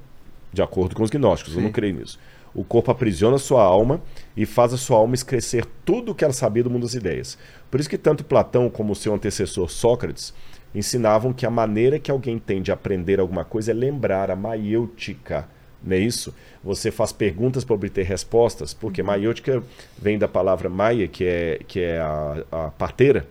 de 0.53 0.61
acordo 0.61 0.95
com 0.95 1.03
os 1.03 1.09
gnósticos, 1.09 1.55
eu 1.55 1.61
não 1.61 1.69
Sim. 1.69 1.73
creio 1.73 1.95
nisso. 1.95 2.19
O 2.53 2.63
corpo 2.63 2.91
aprisiona 2.91 3.37
sua 3.37 3.63
alma 3.63 4.01
e 4.35 4.45
faz 4.45 4.73
a 4.73 4.77
sua 4.77 4.97
alma 4.97 5.15
esquecer 5.15 5.65
tudo 5.85 6.11
o 6.11 6.15
que 6.15 6.23
ela 6.23 6.33
sabia 6.33 6.63
do 6.63 6.69
mundo 6.69 6.83
das 6.83 6.93
ideias. 6.93 7.37
Por 7.69 7.79
isso 7.79 7.89
que 7.89 7.97
tanto 7.97 8.25
Platão 8.25 8.69
como 8.69 8.95
seu 8.95 9.13
antecessor 9.13 9.69
Sócrates 9.69 10.33
ensinavam 10.75 11.33
que 11.33 11.45
a 11.45 11.49
maneira 11.49 11.99
que 11.99 12.11
alguém 12.11 12.37
tem 12.39 12.61
de 12.61 12.71
aprender 12.71 13.19
alguma 13.19 13.45
coisa 13.45 13.71
é 13.71 13.73
lembrar 13.73 14.29
a 14.29 14.35
maiêutica. 14.35 15.47
Não 15.83 15.95
é 15.95 15.99
isso? 15.99 16.33
Você 16.63 16.91
faz 16.91 17.11
perguntas 17.11 17.63
para 17.63 17.73
obter 17.73 18.05
respostas, 18.05 18.73
porque 18.73 19.01
maiêutica 19.01 19.63
vem 19.97 20.17
da 20.17 20.27
palavra 20.27 20.69
maia, 20.69 21.07
que 21.07 21.25
é, 21.25 21.59
que 21.67 21.79
é 21.79 21.99
a, 21.99 22.43
a 22.51 22.71
parteira. 22.71 23.25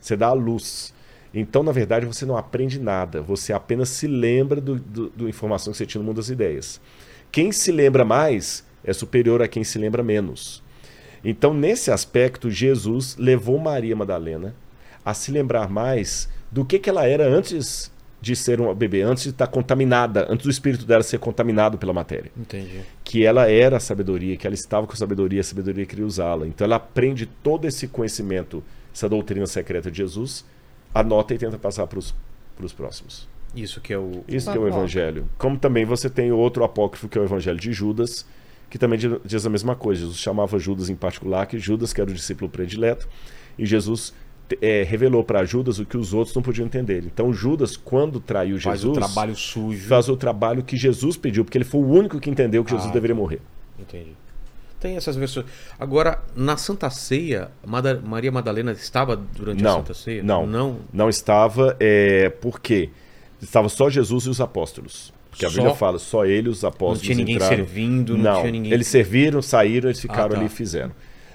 Você 0.00 0.16
dá 0.16 0.28
a 0.28 0.32
luz. 0.32 0.92
Então, 1.32 1.62
na 1.62 1.72
verdade, 1.72 2.04
você 2.04 2.26
não 2.26 2.36
aprende 2.36 2.80
nada. 2.80 3.22
Você 3.22 3.52
apenas 3.52 3.88
se 3.88 4.06
lembra 4.06 4.60
do 4.60 5.28
informação 5.28 5.72
que 5.72 5.78
você 5.78 5.86
tinha 5.86 6.00
no 6.00 6.06
mundo 6.06 6.16
das 6.16 6.28
ideias. 6.28 6.80
Quem 7.32 7.50
se 7.50 7.72
lembra 7.72 8.04
mais 8.04 8.62
é 8.84 8.92
superior 8.92 9.40
a 9.40 9.48
quem 9.48 9.64
se 9.64 9.78
lembra 9.78 10.02
menos. 10.02 10.62
Então, 11.24 11.54
nesse 11.54 11.90
aspecto, 11.90 12.50
Jesus 12.50 13.16
levou 13.16 13.58
Maria 13.58 13.96
Madalena 13.96 14.54
a 15.02 15.14
se 15.14 15.30
lembrar 15.30 15.70
mais 15.70 16.28
do 16.50 16.62
que, 16.62 16.78
que 16.78 16.90
ela 16.90 17.06
era 17.06 17.26
antes 17.26 17.90
de 18.20 18.36
ser 18.36 18.60
uma 18.60 18.74
bebê, 18.74 19.02
antes 19.02 19.24
de 19.24 19.30
estar 19.30 19.46
contaminada, 19.46 20.26
antes 20.28 20.44
do 20.44 20.50
espírito 20.50 20.84
dela 20.84 21.02
ser 21.02 21.18
contaminado 21.18 21.78
pela 21.78 21.92
matéria. 21.92 22.30
Entendi. 22.36 22.82
Que 23.02 23.24
ela 23.24 23.50
era 23.50 23.78
a 23.78 23.80
sabedoria, 23.80 24.36
que 24.36 24.46
ela 24.46 24.54
estava 24.54 24.86
com 24.86 24.92
a 24.92 24.96
sabedoria, 24.96 25.40
a 25.40 25.44
sabedoria 25.44 25.86
queria 25.86 26.04
usá-la. 26.06 26.46
Então, 26.46 26.66
ela 26.66 26.76
aprende 26.76 27.24
todo 27.24 27.66
esse 27.66 27.88
conhecimento, 27.88 28.62
essa 28.94 29.08
doutrina 29.08 29.46
secreta 29.46 29.90
de 29.90 29.96
Jesus, 29.96 30.44
anota 30.94 31.32
e 31.32 31.38
tenta 31.38 31.56
passar 31.56 31.86
para 31.86 31.98
os 31.98 32.72
próximos. 32.76 33.31
Isso 33.54 33.80
que 33.80 33.92
é 33.92 33.98
o. 33.98 34.24
Isso 34.26 34.50
que 34.50 34.56
é 34.56 34.60
o 34.60 34.66
evangelho. 34.66 35.28
Como 35.38 35.58
também 35.58 35.84
você 35.84 36.08
tem 36.08 36.32
outro 36.32 36.64
apócrifo 36.64 37.08
que 37.08 37.18
é 37.18 37.20
o 37.20 37.24
evangelho 37.24 37.58
de 37.58 37.72
Judas, 37.72 38.26
que 38.70 38.78
também 38.78 38.98
di- 38.98 39.20
diz 39.24 39.44
a 39.44 39.50
mesma 39.50 39.74
coisa. 39.76 40.00
Jesus 40.02 40.18
chamava 40.18 40.58
Judas 40.58 40.88
em 40.88 40.96
particular, 40.96 41.46
que 41.46 41.58
Judas 41.58 41.92
que 41.92 42.00
era 42.00 42.10
o 42.10 42.14
discípulo 42.14 42.50
predileto, 42.50 43.06
e 43.58 43.66
Jesus 43.66 44.14
eh, 44.60 44.84
revelou 44.88 45.22
para 45.22 45.44
Judas 45.44 45.78
o 45.78 45.84
que 45.84 45.96
os 45.98 46.14
outros 46.14 46.34
não 46.34 46.42
podiam 46.42 46.64
entender. 46.66 47.04
Então 47.04 47.32
Judas, 47.32 47.76
quando 47.76 48.18
traiu 48.20 48.58
Faz 48.60 48.80
Jesus, 48.80 48.96
o 48.96 49.00
trabalho 49.00 49.36
sujo. 49.36 49.86
faz 49.88 50.08
o 50.08 50.16
trabalho 50.16 50.62
que 50.62 50.76
Jesus 50.76 51.16
pediu, 51.18 51.44
porque 51.44 51.58
ele 51.58 51.64
foi 51.64 51.80
o 51.82 51.86
único 51.88 52.18
que 52.18 52.30
entendeu 52.30 52.64
que 52.64 52.70
Jesus 52.70 52.90
Ah, 52.90 52.92
deveria 52.94 53.14
morrer. 53.14 53.40
Entendi. 53.78 54.12
Tem 54.80 54.96
essas 54.96 55.14
versões. 55.14 55.46
Agora, 55.78 56.20
na 56.34 56.56
Santa 56.56 56.90
Ceia, 56.90 57.50
Mada- 57.64 58.02
Maria 58.04 58.32
Madalena 58.32 58.72
estava 58.72 59.14
durante 59.14 59.60
a 59.60 59.62
Não, 59.62 59.76
Santa 59.76 59.94
Ceia? 59.94 60.22
não, 60.24 60.44
Não. 60.44 60.78
não 60.92 61.08
estava, 61.08 61.76
é, 61.78 62.30
porque 62.40 62.90
estava 63.42 63.68
só 63.68 63.90
Jesus 63.90 64.24
e 64.24 64.28
os 64.30 64.40
apóstolos. 64.40 65.12
Porque 65.30 65.46
a 65.46 65.48
Só? 65.50 65.56
Bíblia 65.56 65.74
fala, 65.74 65.98
só 65.98 66.24
ele 66.26 66.48
e 66.48 66.50
os 66.50 66.62
Não 66.62 66.68
apóstolos 66.68 67.00
tinha 67.02 67.16
ninguém 67.16 67.36
entraram. 67.36 67.56
servindo, 67.56 68.16
não, 68.18 68.24
Não, 68.34 68.40
tinha 68.40 68.52
ninguém. 68.52 68.72
eles 68.72 68.86
serviram, 68.86 69.40
saíram, 69.40 69.88
eles 69.88 70.00
ficaram 70.00 70.26
Ah, 70.26 70.28
tá. 70.30 70.36
ali 70.36 70.46
e 70.46 70.48
fizeram. 70.50 70.92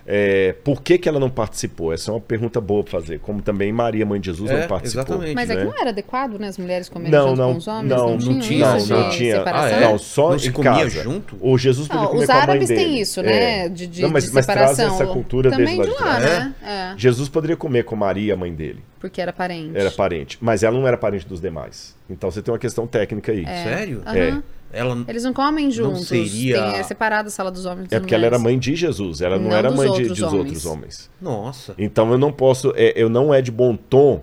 É, 0.10 0.56
por 0.64 0.82
que, 0.82 0.98
que 0.98 1.10
ela 1.10 1.20
não 1.20 1.30
participou? 1.30 1.92
Essa 1.92 2.12
é 2.12 2.14
uma 2.14 2.22
pergunta 2.22 2.62
boa 2.62 2.82
pra 2.82 2.94
fazer. 3.02 3.20
Como 3.20 3.42
também 3.42 3.74
Maria, 3.74 4.06
mãe 4.06 4.22
de 4.22 4.28
Jesus, 4.28 4.50
É, 4.50 4.62
não 4.62 4.68
participou. 4.68 5.04
exatamente. 5.04 5.36
Mas 5.36 5.50
é 5.50 5.56
né? 5.56 5.60
que 5.62 5.68
não 5.68 5.78
era 5.78 5.90
adequado, 5.90 6.40
né? 6.40 6.48
As 6.48 6.58
mulheres 6.58 6.88
comerem 6.88 7.12
Não, 7.12 7.28
junto 7.30 7.38
não, 7.38 7.52
com 7.52 7.58
os 7.58 7.68
homens? 7.68 7.90
não, 7.90 7.98
Não, 7.98 8.18
não 8.18 8.40
tinha, 8.40 8.78
isso 8.78 8.94
não 8.94 9.10
de 9.10 9.18
tinha. 9.18 9.38
separação? 9.40 9.78
Ah, 9.78 9.82
é? 9.82 9.82
Não, 9.82 9.98
só 9.98 10.32
Não 10.32 10.40
se 10.40 10.48
em 10.48 10.52
comia 10.54 10.72
casa. 10.72 11.04
junto? 11.04 11.38
O 11.42 11.58
Jesus 11.58 11.88
podia 11.90 12.04
Não, 12.04 12.10
comer 12.10 12.22
os 12.22 12.26
com 12.26 12.32
a 12.32 12.36
mãe 12.36 12.44
árabes 12.44 12.68
dele. 12.70 12.80
têm 12.86 13.02
isso, 13.02 13.20
É. 13.20 13.24
né? 13.24 13.70
De, 13.70 13.86
de, 13.86 14.02
Não, 14.02 14.10
mas, 14.10 14.24
de 14.24 14.34
mas 14.34 14.48
essa 14.48 15.06
cultura 15.08 15.52
Também 15.52 15.66
desde 15.78 15.84
de 15.94 16.00
lá 16.02 16.06
lá, 16.08 16.16
de 16.16 16.22
trás. 16.26 16.40
né? 16.46 16.56
É, 16.64 16.94
Jesus 16.98 17.28
poderia 17.28 17.58
comer 17.58 17.84
com 17.84 17.96
Maria, 17.98 18.34
a 18.34 18.38
mãe 18.38 18.54
dele. 18.54 18.82
porque 19.02 19.22
era 19.22 19.34
parente. 19.34 19.78
Era 19.78 19.92
parente. 19.92 20.38
Mas 20.40 20.64
ela 20.64 20.78
não 20.80 20.88
era 20.88 20.98
parente 20.98 21.28
dos 21.28 21.42
demais. 21.42 21.96
Então 22.10 22.32
você 22.32 22.42
tem 22.42 22.54
uma 22.54 22.58
questão 22.60 22.88
técnica 22.88 23.34
aí. 23.34 23.46
Sério? 23.46 24.02
Aham. 24.06 24.18
É. 24.18 24.42
Ela. 24.72 25.04
Eles 25.08 25.24
não 25.24 25.34
comem 25.34 25.72
juntos. 25.72 26.08
seria- 26.08 26.62
Tem, 26.62 26.76
é 26.80 26.84
separada 26.84 27.28
a 27.30 27.32
sala 27.32 27.50
dos 27.52 27.66
homens 27.66 27.90
e 27.92 27.96
É 27.96 28.00
porque 28.00 28.14
ela 28.14 28.26
era 28.26 28.38
mulheres. 28.38 28.56
mãe 28.56 28.60
de 28.60 28.76
Jesus, 28.76 29.22
ela 29.22 29.38
não, 29.40 29.50
Não 29.50 29.56
era 29.58 29.70
dos 29.70 29.78
mãe 29.78 29.88
de, 29.88 29.92
outros 30.02 30.10
dos 30.20 30.22
homens. 30.24 30.40
outros 30.46 30.66
homens. 30.66 31.12
Nossa. 31.22 31.74
Então 31.78 32.12
eu 32.12 32.18
não 32.18 32.32
posso, 32.32 32.74
é, 32.76 32.94
eu 32.96 33.10
não 33.10 33.34
é 33.34 33.42
de 33.42 33.52
bom 33.52 33.76
tom 33.76 34.22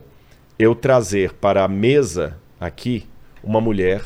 eu 0.59 0.75
trazer 0.75 1.33
para 1.35 1.65
a 1.65 1.69
mesa 1.69 2.37
aqui 2.61 3.07
uma 3.43 3.61
mulher, 3.61 4.03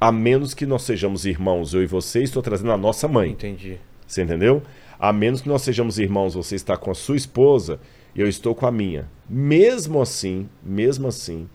a 0.00 0.10
menos 0.12 0.54
que 0.54 0.64
nós 0.66 0.82
sejamos 0.82 1.26
irmãos, 1.26 1.74
eu 1.74 1.82
e 1.82 1.86
você, 1.86 2.22
estou 2.22 2.42
trazendo 2.42 2.72
a 2.72 2.76
nossa 2.76 3.06
mãe. 3.08 3.30
Entendi. 3.32 3.78
Você 4.06 4.22
entendeu? 4.22 4.62
A 4.98 5.12
menos 5.12 5.40
que 5.42 5.48
nós 5.48 5.62
sejamos 5.62 5.98
irmãos, 5.98 6.34
você 6.34 6.54
está 6.54 6.76
com 6.76 6.90
a 6.90 6.94
sua 6.94 7.16
esposa 7.16 7.80
e 8.14 8.20
eu 8.20 8.28
estou 8.28 8.54
com 8.54 8.66
a 8.66 8.70
minha. 8.72 9.08
Mesmo 9.28 10.00
assim, 10.00 10.48
mesmo 10.62 11.08
assim, 11.08 11.48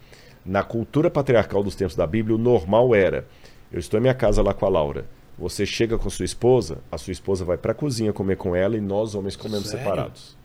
na 0.45 0.61
cultura 0.63 1.09
patriarcal 1.09 1.63
dos 1.63 1.73
tempos 1.75 1.95
da 1.95 2.05
Bíblia, 2.05 2.35
o 2.35 2.39
normal 2.39 2.93
era: 2.93 3.25
eu 3.71 3.79
estou 3.79 3.97
em 3.97 4.01
minha 4.01 4.13
casa 4.13 4.41
lá 4.41 4.53
com 4.53 4.65
a 4.65 4.69
Laura. 4.69 5.05
Você 5.37 5.65
chega 5.65 5.97
com 5.97 6.07
a 6.07 6.11
sua 6.11 6.25
esposa, 6.25 6.79
a 6.91 6.97
sua 6.97 7.11
esposa 7.11 7.45
vai 7.45 7.57
para 7.57 7.71
a 7.71 7.75
cozinha 7.75 8.11
comer 8.11 8.35
com 8.35 8.55
ela 8.55 8.75
e 8.75 8.81
nós 8.81 9.15
homens 9.15 9.35
comemos 9.35 9.67
Sério? 9.69 9.85
separados. 9.85 10.37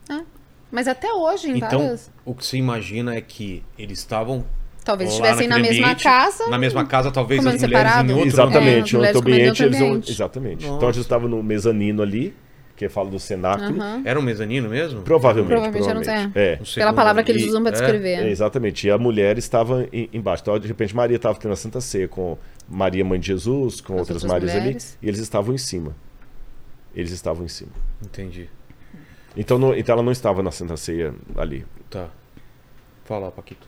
Mas 0.71 0.89
até 0.89 1.13
hoje, 1.13 1.51
em 1.51 1.57
Então, 1.59 1.81
várias... 1.83 2.11
o 2.25 2.35
que 2.35 2.45
se 2.45 2.57
imagina 2.57 3.15
é 3.15 3.21
que 3.21 3.63
eles 3.79 3.99
estavam 3.99 4.45
Talvez 4.85 5.11
estivessem 5.11 5.47
na 5.49 5.59
mesma 5.59 5.87
ambiente, 5.87 6.03
casa. 6.03 6.49
Na 6.49 6.59
mesma 6.59 6.85
casa, 6.85 7.11
talvez 7.11 7.39
as 7.41 7.45
mulheres 7.55 7.61
separado. 7.61 8.11
em 8.11 8.15
outro 8.15 8.29
Exatamente, 8.29 8.97
É, 8.97 8.99
outro 8.99 9.19
ambiente, 9.21 9.63
eles 9.63 9.79
vão. 9.79 9.97
Exatamente. 10.07 10.65
Nossa. 10.65 10.77
Então 10.77 10.89
eles 10.89 10.99
estavam 11.01 11.29
no 11.29 11.43
mezanino 11.43 12.03
ali, 12.03 12.35
que 12.77 12.89
fala 12.89 13.09
do 13.09 13.21
cenáculo. 13.21 13.81
Aham. 13.81 14.03
Era 14.05 14.19
um 14.19 14.23
mezanino 14.23 14.69
mesmo? 14.69 15.03
Provavelmente 15.03 15.49
Provavelmente. 15.55 15.89
era 15.89 15.99
um- 15.99 16.03
provavelmente. 16.03 16.39
é. 16.39 16.53
É. 16.61 16.65
Segundo 16.65 16.95
palavra 16.95 17.23
que 17.23 17.31
eles 17.31 17.47
usam 17.47 17.63
pra 17.63 17.71
é? 17.71 17.73
descrever. 17.73 18.27
É, 18.27 18.29
exatamente. 18.31 18.87
E 18.87 18.91
a 18.91 18.99
mulher 18.99 19.39
estava 19.39 19.87
em- 19.93 20.09
embaixo. 20.13 20.43
Então, 20.43 20.59
de 20.59 20.67
repente, 20.67 20.95
Maria 20.95 21.17
estava 21.17 21.39
tendo 21.39 21.53
a 21.53 21.57
Santa 21.57 21.81
Ceia 21.81 22.09
com 22.09 22.37
Maria, 22.69 23.05
mãe 23.05 23.19
de 23.21 23.27
Jesus, 23.27 23.81
com 23.81 23.95
As 23.95 24.01
outras 24.01 24.23
outras 24.23 24.31
Marias 24.33 24.53
mulheres. 24.55 24.97
ali, 25.01 25.07
e 25.07 25.09
eles 25.09 25.21
estavam 25.21 25.55
em 25.55 25.59
cima. 25.59 25.95
Eles 26.95 27.11
estavam 27.13 27.45
em 27.45 27.49
cima. 27.49 27.71
Entendi. 28.03 28.49
Então, 29.37 29.59
não- 29.59 29.75
então 29.75 29.95
ela 29.95 30.03
não 30.03 30.13
estava 30.13 30.43
na 30.43 30.51
Santa 30.51 30.77
Ceia 30.77 31.15
ali. 31.37 31.67
Tá. 31.91 32.09
Fala, 33.05 33.31
Paquito. 33.31 33.67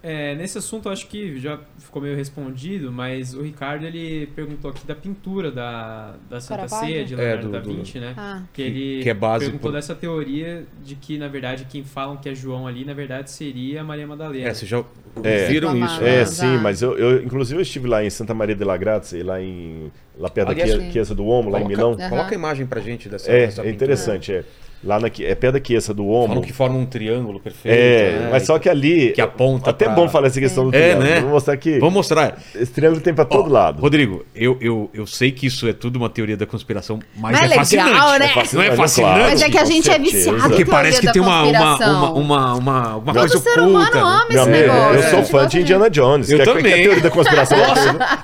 É, 0.00 0.36
nesse 0.36 0.56
assunto 0.58 0.86
eu 0.88 0.92
acho 0.92 1.08
que 1.08 1.40
já 1.40 1.58
ficou 1.76 2.00
meio 2.00 2.14
respondido, 2.16 2.92
mas 2.92 3.34
o 3.34 3.42
Ricardo 3.42 3.84
ele 3.84 4.28
perguntou 4.28 4.70
aqui 4.70 4.86
da 4.86 4.94
pintura 4.94 5.50
da, 5.50 6.14
da 6.30 6.40
Santa 6.40 6.68
Caravaggio? 6.68 6.86
Ceia 6.94 7.04
de 7.04 7.14
É, 7.14 7.16
Leonardo 7.16 7.46
do- 7.46 7.52
da 7.52 7.58
do- 7.58 7.74
Vinci, 7.74 7.98
né? 7.98 8.14
Ah, 8.16 8.42
Que 8.52 8.62
ele 8.62 9.02
que 9.02 9.10
é 9.10 9.14
base 9.14 9.46
perguntou 9.46 9.70
por- 9.70 9.76
dessa 9.76 9.96
teoria 9.96 10.64
de 10.84 10.94
que, 10.94 11.18
na 11.18 11.26
verdade, 11.26 11.66
quem 11.68 11.82
falam 11.82 12.16
que 12.16 12.28
é 12.28 12.34
João 12.34 12.68
ali, 12.68 12.84
na 12.84 12.94
verdade, 12.94 13.28
seria 13.30 13.82
Maria 13.82 14.06
Madalena. 14.06 14.48
É, 14.48 14.54
vocês 14.54 14.70
já 14.70 14.84
É. 15.24 15.46
viram 15.48 15.72
Reclamar. 15.72 15.96
isso, 15.96 16.04
É, 16.04 16.10
né? 16.12 16.18
já. 16.20 16.26
sim, 16.26 16.58
mas 16.58 16.80
eu, 16.80 16.96
eu, 16.96 17.24
inclusive, 17.24 17.58
eu 17.58 17.62
estive 17.62 17.88
lá 17.88 18.04
em 18.04 18.08
Santa 18.10 18.32
Maria 18.32 18.54
de 18.54 18.62
la 18.64 18.76
Grazia, 18.76 19.24
lá 19.24 19.42
em. 19.42 19.90
lá 20.16 20.28
perto 20.30 20.50
Aliás, 20.50 20.74
da 20.74 20.78
Chia- 20.80 20.92
Chiesa 20.92 21.12
do 21.14 21.26
Omo, 21.26 21.50
lá 21.50 21.58
em 21.58 21.64
Coloca- 21.64 21.76
Milão. 21.76 21.92
Aham. 21.98 22.08
Coloca 22.08 22.30
a 22.32 22.38
imagem 22.38 22.66
pra 22.66 22.80
gente 22.80 23.08
dessa, 23.08 23.30
É, 23.32 23.46
dessa 23.46 23.62
é 23.62 23.70
interessante, 23.70 24.32
é. 24.32 24.44
Lá 24.84 25.00
na, 25.00 25.08
é 25.08 25.34
perto 25.34 25.58
da 25.58 25.64
Chiesa 25.64 25.92
do 25.92 26.06
Omo. 26.06 26.28
Falam 26.28 26.42
que 26.42 26.52
forma 26.52 26.78
um 26.78 26.86
triângulo 26.86 27.40
perfeito. 27.40 27.74
É, 27.76 28.12
né? 28.12 28.28
mas 28.30 28.44
só 28.46 28.60
que 28.60 28.68
ali. 28.68 29.10
Que 29.10 29.20
aponta 29.20 29.70
Até 29.70 29.86
pra- 29.86 29.94
bom 29.94 30.08
falar 30.08 30.28
essa 30.28 30.38
questão 30.38 30.70
do 30.70 30.76
É, 30.76 30.80
triângulo. 30.94 31.04
né? 31.08 31.20
Vou 31.20 31.30
mostrar 31.30 31.54
aqui. 31.54 31.78
Vamos 31.80 31.94
mostrar. 31.94 32.38
Esse 32.54 32.70
triângulo 32.72 33.00
tem 33.00 33.12
pra 33.12 33.24
todo 33.24 33.50
lado. 33.50 33.80
Rodrigo, 33.80 34.24
eu, 34.36 34.56
eu, 34.60 34.88
eu 34.94 35.04
sei 35.04 35.32
que 35.32 35.46
isso 35.46 35.66
é 35.68 35.72
tudo 35.72 35.96
uma 35.96 36.08
teoria 36.08 36.36
da 36.36 36.46
conspiração, 36.46 37.00
mas 37.16 37.32
Mas 37.32 37.40
é, 37.40 37.44
é 37.44 37.48
legal, 37.48 37.64
fascinante. 37.64 37.90
né? 37.90 37.98
Não 37.98 38.12
é 38.12 38.28
Fascinante, 38.28 38.76
fascinante? 38.76 39.14
claro. 39.16 39.30
Mas 39.30 39.42
é 39.42 39.50
que 39.50 39.58
a 39.58 39.64
gente 39.64 39.90
é 39.90 39.98
viciado 39.98 40.38
Porque 40.42 40.64
parece 40.64 41.00
que 41.00 41.12
tem 41.12 41.22
uma, 41.22 41.42
uma, 41.42 42.10
uma, 42.12 42.54
uma, 42.54 42.96
uma, 42.98 43.12
coisa 43.14 43.36
ser 43.38 43.50
oculta. 43.58 43.62
humano 43.68 43.98
ama 43.98 44.26
Meu 44.30 44.42
esse 44.42 44.50
negócio. 44.50 44.94
eu 44.94 45.02
É. 45.02 45.10
sou 45.10 45.24
fã 45.24 45.46
de 45.48 45.60
Indiana 45.60 45.90
Jones. 45.90 46.30
Eu 46.30 46.36
que 46.36 46.42
é- 46.42 46.44
também. 46.46 46.62
Que 46.62 46.68
é 46.68 46.74
a 46.74 46.82
teoria 46.84 47.02
da 47.02 47.10
conspiração. 47.10 47.58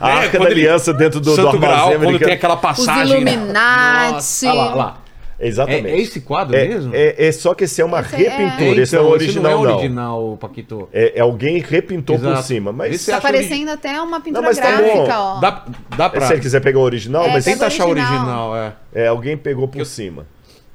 a 0.01 0.09
É, 0.09 0.13
arca 0.13 0.39
da 0.39 0.45
aliança 0.47 0.95
dentro 0.95 1.19
do, 1.19 1.31
Santo 1.35 1.49
armazém 1.49 1.61
Graal, 1.69 1.93
quando 2.01 2.19
tem 2.21 2.33
aquela 2.33 2.55
Os 2.55 2.61
passagem. 2.61 3.13
Illuminati. 3.17 4.47
Olha 4.47 4.55
lá, 4.55 4.67
olha 4.67 4.75
lá. 4.77 5.04
Exatamente. 5.39 5.89
É, 5.89 5.91
é 5.97 6.01
esse 6.01 6.21
quadro 6.21 6.57
É, 6.57 6.69
mesmo? 6.69 6.95
é- 6.95 7.27
é 7.27 7.33
só 7.33 7.55
que 7.55 7.65
esse 7.65 7.81
é 7.81 7.85
uma 7.85 8.01
Esse 8.01 8.15
é- 8.15 8.19
repintura, 8.29 8.81
esse 8.83 8.95
não 8.95 9.03
é 9.03 9.05
então, 9.05 9.13
original, 9.13 9.23
esse 9.23 9.41
não 9.41 9.51
é 9.51 9.53
não. 9.69 9.77
original, 9.77 10.39
Paquito. 10.41 10.89
É, 10.93 11.19
é 11.19 11.21
alguém 11.21 11.59
repintou 11.59 12.19
por 12.19 12.27
Exato. 12.29 12.43
cima. 12.47 12.73
Mas 12.73 12.95
Esse 12.95 13.11
Tá 13.11 13.21
parecendo 13.21 13.71
até 13.71 14.01
uma 14.01 14.21
pintura 14.21 14.43
mas 14.47 14.57
tá 14.59 14.71
gráfica, 14.71 14.93
bom. 14.93 15.09
ó. 15.09 15.41
Dá, 15.41 15.65
dá 15.97 16.11
pra... 16.11 16.27
se 16.27 16.33
ele 16.35 16.41
quiser 16.41 16.61
pegar 16.61 16.79
o 16.79 16.83
original, 16.83 17.25
É, 17.27 17.33
mas 17.33 17.45
Tenta 17.45 17.67
achar 17.67 17.87
o 17.87 17.91
original. 17.91 18.57
é. 18.57 18.73
é, 18.95 19.07
alguém 19.09 19.37
pegou 19.37 19.67
por 19.67 19.85
cima. 19.85 20.27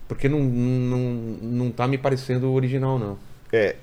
Porque 0.07 0.27
não, 0.27 0.40
não, 0.40 0.99
não 1.41 1.72
tá 1.72 1.88
me 1.88 1.98
parecendo 1.98 2.52
original, 2.52 2.98
não. 2.98 3.18
É, 3.53 3.76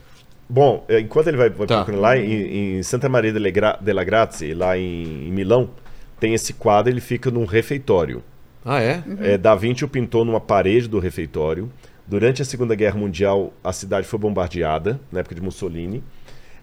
bom, 0.48 0.84
é, 0.88 0.98
enquanto 1.00 1.28
ele 1.28 1.36
vai, 1.36 1.48
vai 1.50 1.66
Tá. 1.66 1.76
procurando 1.76 2.00
lá 2.00 2.18
em, 2.18 2.78
em 2.78 2.82
Santa 2.82 3.08
Maria 3.08 3.32
Gra- 3.50 3.78
della 3.80 4.04
Grazie, 4.04 4.52
lá 4.52 4.76
em, 4.76 5.28
em 5.28 5.30
Milão, 5.32 5.70
tem 6.18 6.34
esse 6.34 6.52
quadro, 6.52 6.92
ele 6.92 7.00
fica 7.00 7.30
num 7.30 7.44
refeitório. 7.44 8.22
Ah, 8.68 8.82
é? 8.82 9.02
É, 9.20 9.38
da 9.38 9.54
Vinci 9.54 9.84
o 9.84 9.88
pintou 9.88 10.24
numa 10.24 10.40
parede 10.40 10.88
do 10.88 10.98
refeitório. 10.98 11.70
Durante 12.06 12.42
a 12.42 12.44
Segunda 12.44 12.74
Guerra 12.74 12.98
Mundial, 12.98 13.52
a 13.62 13.72
cidade 13.72 14.06
foi 14.06 14.18
bombardeada, 14.18 15.00
na 15.10 15.20
época 15.20 15.34
de 15.36 15.40
Mussolini. 15.40 16.02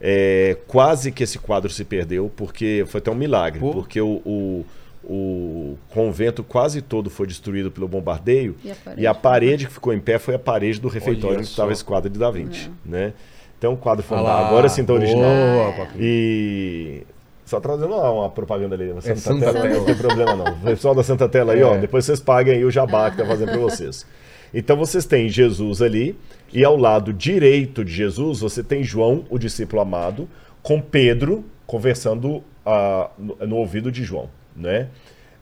É, 0.01 0.57
quase 0.67 1.11
que 1.13 1.23
esse 1.23 1.39
quadro 1.39 1.69
se 1.71 1.85
perdeu, 1.85 2.29
porque 2.35 2.83
foi 2.87 2.99
até 2.99 3.09
um 3.09 3.15
milagre, 3.15 3.59
Pô. 3.61 3.71
porque 3.71 4.01
o, 4.01 4.21
o, 4.25 4.65
o 5.03 5.77
convento 5.89 6.43
quase 6.43 6.81
todo 6.81 7.09
foi 7.09 7.25
destruído 7.25 7.71
pelo 7.71 7.87
bombardeio 7.87 8.55
E 8.63 8.71
a 8.71 8.75
parede? 8.75 9.01
e 9.01 9.07
a 9.07 9.13
parede 9.13 9.67
que 9.67 9.73
ficou 9.73 9.93
em 9.93 9.99
pé 10.01 10.19
foi 10.19 10.35
a 10.35 10.39
parede 10.39 10.81
do 10.81 10.89
refeitório 10.89 11.37
onde 11.37 11.47
estava 11.47 11.71
esse 11.71 11.85
quadro 11.85 12.09
de 12.09 12.19
Da 12.19 12.29
Vinci. 12.29 12.69
Né? 12.85 13.13
Então 13.57 13.73
o 13.73 13.77
quadro 13.77 14.03
andar. 14.09 14.21
lá. 14.21 14.47
Agora 14.47 14.67
sim 14.67 14.83
tá 14.83 14.91
original. 14.93 15.23
Boa. 15.23 15.87
E 15.97 17.03
só 17.45 17.59
trazendo 17.59 17.93
uma, 17.93 18.29
propaganda 18.29 18.75
ali. 18.75 18.89
Santa, 19.01 19.15
Santa 19.15 19.39
Tela, 19.53 19.61
Tela. 19.61 19.75
não 19.75 19.85
tem 19.85 19.95
problema 19.95 20.35
não. 20.35 20.53
O 20.53 20.61
pessoal 20.61 20.95
da 20.95 21.03
Santa 21.03 21.27
Tela 21.27 21.53
aí, 21.53 21.63
ó, 21.63 21.75
É. 21.75 21.79
depois 21.79 22.05
vocês 22.05 22.19
paguem 22.19 22.55
aí 22.55 22.65
o 22.65 22.71
jabá 22.71 23.11
que 23.11 23.17
tá 23.17 23.25
fazendo 23.25 23.51
para 23.51 23.59
vocês. 23.61 24.05
Então 24.53 24.77
vocês 24.77 25.05
têm 25.05 25.27
Jesus 25.29 25.81
ali 25.81 26.15
e 26.53 26.63
ao 26.63 26.77
lado 26.77 27.11
direito 27.11 27.83
de 27.83 27.91
Jesus 27.91 28.41
você 28.41 28.63
tem 28.63 28.83
João, 28.83 29.25
o 29.29 29.39
discípulo 29.39 29.81
amado, 29.81 30.29
com 30.61 30.79
Pedro 30.79 31.43
conversando 31.65 32.43
ah, 32.65 33.09
no, 33.17 33.35
no 33.47 33.55
ouvido 33.57 33.91
de 33.91 34.03
João, 34.03 34.29
né? 34.55 34.89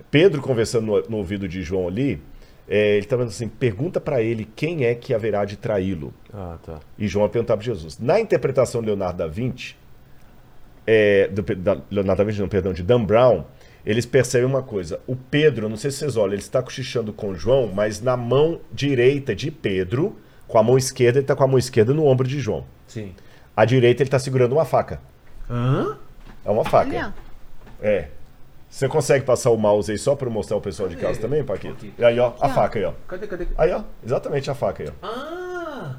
Pedro 0.10 0.42
conversando 0.42 0.86
no, 0.86 1.02
no 1.10 1.18
ouvido 1.18 1.48
de 1.48 1.62
João 1.62 1.88
ali, 1.88 2.22
é, 2.68 2.96
ele 2.98 3.06
tá 3.06 3.18
vendo 3.18 3.28
assim, 3.28 3.50
pergunta 3.50 4.00
para 4.00 4.22
ele 4.22 4.48
quem 4.56 4.86
é 4.86 4.96
que 4.96 5.14
haverá 5.14 5.44
de 5.44 5.58
traí-lo. 5.58 6.14
Ah, 6.34 6.58
tá. 6.66 6.80
E 6.98 7.08
João 7.08 7.24
vai 7.24 7.32
perguntar 7.34 7.58
para 7.58 7.66
Jesus. 7.66 8.00
Na 8.00 8.20
interpretação 8.20 8.80
de 8.82 8.88
Leonardo 8.88 9.18
da 9.18 9.28
Vinci, 9.28 9.76
é, 10.86 11.28
do, 11.28 11.42
da, 11.56 11.78
Leonardo 11.90 12.20
da 12.20 12.24
Vinci, 12.24 12.42
não, 12.42 12.48
perdão, 12.48 12.74
de 12.74 12.84
Dan 12.84 13.04
Brown, 13.04 13.44
eles 13.86 14.06
percebem 14.06 14.48
uma 14.48 14.62
coisa. 14.62 15.00
O 15.08 15.16
Pedro, 15.16 15.70
não 15.70 15.78
sei 15.78 15.92
se 15.92 15.98
vocês 15.98 16.18
olham, 16.18 16.34
ele 16.34 16.42
está 16.42 16.62
cochichando 16.62 17.12
com 17.12 17.34
João, 17.34 17.68
mas 17.68 18.02
na 18.02 18.16
mão 18.16 18.60
direita 18.72 19.36
de 19.36 19.50
Pedro, 19.50 20.18
com 20.48 20.58
a 20.58 20.64
mão 20.64 20.78
esquerda, 20.78 21.20
ele 21.20 21.24
está 21.24 21.36
com 21.36 21.44
a 21.44 21.48
mão 21.48 21.58
esquerda 21.58 21.94
no 21.94 22.06
ombro 22.06 22.28
de 22.28 22.40
João. 22.40 22.66
Sim. 22.88 23.14
À 23.56 23.66
direita, 23.66 24.04
ele 24.04 24.08
está 24.08 24.20
segurando 24.20 24.54
uma 24.54 24.66
faca. 24.66 25.00
Hã? 25.50 25.98
É 26.46 26.50
uma 26.50 26.64
faca. 26.64 26.90
Olha. 26.90 27.14
É. 27.82 28.08
Você 28.70 28.88
consegue 28.88 29.26
passar 29.26 29.50
o 29.50 29.58
mouse 29.58 29.92
aí 29.92 29.98
só 29.98 30.16
para 30.16 30.30
mostrar 30.30 30.56
o 30.56 30.62
pessoal 30.62 30.88
de 30.88 30.96
casa 30.96 31.20
também, 31.20 31.44
Paquito? 31.44 31.74
Paquito. 31.74 32.02
E 32.02 32.06
aí, 32.06 32.18
ó, 32.20 32.34
a 32.40 32.46
Aqui, 32.46 32.56
faca 32.56 32.80
aí, 32.80 32.86
ó. 32.86 32.94
Cadê, 33.06 33.28
cadê? 33.28 33.48
Aí, 33.58 33.72
ó, 33.72 33.84
exatamente 34.04 34.50
a 34.50 34.56
faca 34.56 34.84
aí, 34.84 34.90
ó. 34.90 35.06
Ah! 35.06 35.96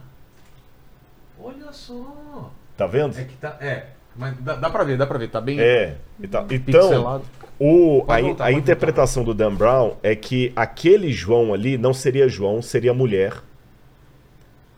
Olha 1.39 1.71
só! 1.71 2.51
Tá 2.75 2.87
vendo? 2.87 3.19
É 3.19 3.25
que 3.25 3.37
tá. 3.37 3.59
É. 3.61 3.89
Mas 4.17 4.35
dá, 4.41 4.57
dá 4.57 4.71
pra 4.71 4.85
ver, 4.85 4.97
dá 4.97 5.07
pra 5.07 5.19
ver. 5.19 5.29
Tá 5.29 5.41
bem 5.41 5.59
É. 5.61 5.97
e. 6.21 6.25
Então, 6.25 6.47
pixelado. 6.47 7.25
o, 7.59 8.05
a, 8.09 8.21
voltar, 8.21 8.45
a 8.45 8.53
interpretação 8.53 9.25
do 9.25 9.33
Dan 9.33 9.55
Brown 9.55 9.97
é 10.03 10.15
que 10.15 10.53
aquele 10.55 11.11
João 11.13 11.55
ali 11.55 11.79
não 11.79 11.95
seria 11.95 12.29
João, 12.29 12.61
seria 12.61 12.93
mulher. 12.93 13.35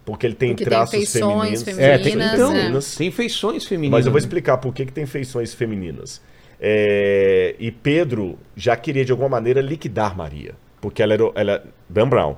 Porque 0.05 0.27
ele 0.27 0.35
tem 0.35 0.51
Porque 0.51 0.65
tem 0.65 0.71
traços 0.71 0.91
feições 0.95 1.63
femininos. 1.63 1.91
É, 1.91 1.99
tem, 1.99 2.13
femininas, 2.13 2.35
então, 2.35 2.53
né? 2.53 2.79
tem 2.99 3.11
feições 3.11 3.65
femininas. 3.65 3.99
Mas 4.01 4.07
eu 4.07 4.13
vou 4.13 4.19
explicar 4.19 4.59
por 4.59 4.73
que, 4.75 4.85
que 4.85 4.93
tem 4.93 5.07
feições 5.07 5.55
femininas. 5.55 6.21
É, 6.61 7.55
e 7.59 7.71
Pedro 7.71 8.39
já 8.55 8.77
queria, 8.77 9.05
de 9.05 9.13
alguma 9.13 9.29
maneira, 9.31 9.61
liquidar 9.61 10.17
Maria. 10.17 10.55
Porque 10.81 11.03
ela 11.03 11.15
era. 11.15 11.25
Ela, 11.35 11.65
Dan 11.89 12.09
Brown. 12.09 12.37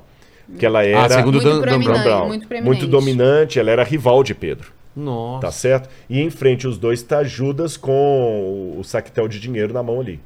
Porque 0.48 0.64
ela 0.64 0.84
era. 0.84 1.08
segundo 1.10 1.42
Muito 1.42 1.48
Dan- 1.48 1.60
Dan 1.60 2.02
Brown. 2.04 2.26
muito 2.28 2.46
proeminente. 2.48 2.86
dominante, 2.86 3.58
ela 3.58 3.70
era 3.72 3.82
rival 3.82 4.22
de 4.22 4.34
Pedro. 4.34 4.72
Nossa. 4.96 5.42
Tá 5.46 5.52
certo? 5.52 5.90
E 6.08 6.20
em 6.20 6.30
frente 6.30 6.66
os 6.66 6.78
dois 6.78 7.02
tá 7.02 7.22
Judas 7.22 7.76
com 7.76 8.74
o 8.78 8.82
saquetel 8.82 9.28
de 9.28 9.38
dinheiro 9.38 9.74
na 9.74 9.82
mão 9.82 10.00
ali. 10.00 10.18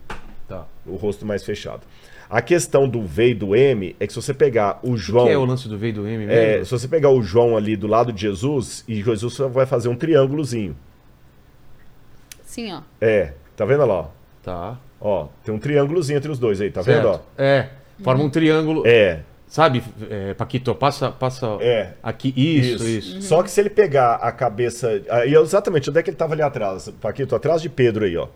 Tá. 0.48 0.64
O 0.86 0.94
rosto 0.96 1.26
mais 1.26 1.44
fechado. 1.44 1.80
A 2.28 2.40
questão 2.40 2.88
do 2.88 3.02
V 3.02 3.30
e 3.30 3.34
do 3.34 3.56
M 3.56 3.96
é 3.98 4.06
que 4.06 4.12
se 4.12 4.22
você 4.22 4.32
pegar 4.32 4.78
o 4.84 4.92
O 4.92 4.96
João. 4.96 5.26
que 5.26 5.32
é 5.32 5.36
o 5.36 5.44
lance 5.44 5.68
do 5.68 5.76
V 5.76 5.88
e 5.88 5.92
do 5.92 6.06
M 6.06 6.18
mesmo? 6.26 6.32
é, 6.32 6.64
se 6.64 6.70
você 6.70 6.86
pegar 6.86 7.10
o 7.10 7.20
João 7.20 7.56
ali 7.56 7.74
do 7.74 7.88
lado 7.88 8.12
de 8.12 8.20
Jesus, 8.20 8.84
e 8.86 9.02
Jesus 9.02 9.34
só 9.34 9.48
vai 9.48 9.66
fazer 9.66 9.88
um 9.88 9.96
triângulozinho. 9.96 10.76
Sim, 12.44 12.72
ó. 12.72 12.80
É, 13.00 13.32
tá 13.56 13.64
vendo 13.64 13.84
lá? 13.84 13.94
ó? 13.94 14.06
Tá. 14.42 14.78
Ó, 15.00 15.26
tem 15.44 15.52
um 15.52 15.58
triângulozinho 15.58 16.18
entre 16.18 16.30
os 16.30 16.38
dois 16.38 16.60
aí, 16.60 16.70
tá 16.70 16.82
certo. 16.84 17.02
vendo? 17.02 17.14
Ó? 17.14 17.20
É. 17.42 17.68
Forma 18.02 18.22
um 18.22 18.30
triângulo. 18.30 18.82
É, 18.86 19.20
Sabe, 19.50 19.82
é, 20.08 20.32
Paquito, 20.32 20.72
passa, 20.76 21.10
passa 21.10 21.58
É. 21.60 21.94
aqui. 22.00 22.32
Isso, 22.36 22.86
isso. 22.86 23.22
Só 23.22 23.42
que 23.42 23.50
se 23.50 23.60
ele 23.60 23.68
pegar 23.68 24.14
a 24.14 24.30
cabeça. 24.30 25.02
Aí 25.10 25.34
exatamente, 25.34 25.90
onde 25.90 25.98
é 25.98 26.02
que 26.04 26.10
ele 26.10 26.16
tava 26.16 26.34
ali 26.34 26.42
atrás? 26.42 26.88
Paquito, 27.00 27.34
atrás 27.34 27.60
de 27.60 27.68
Pedro 27.68 28.04
aí, 28.04 28.16
ó. 28.16 28.28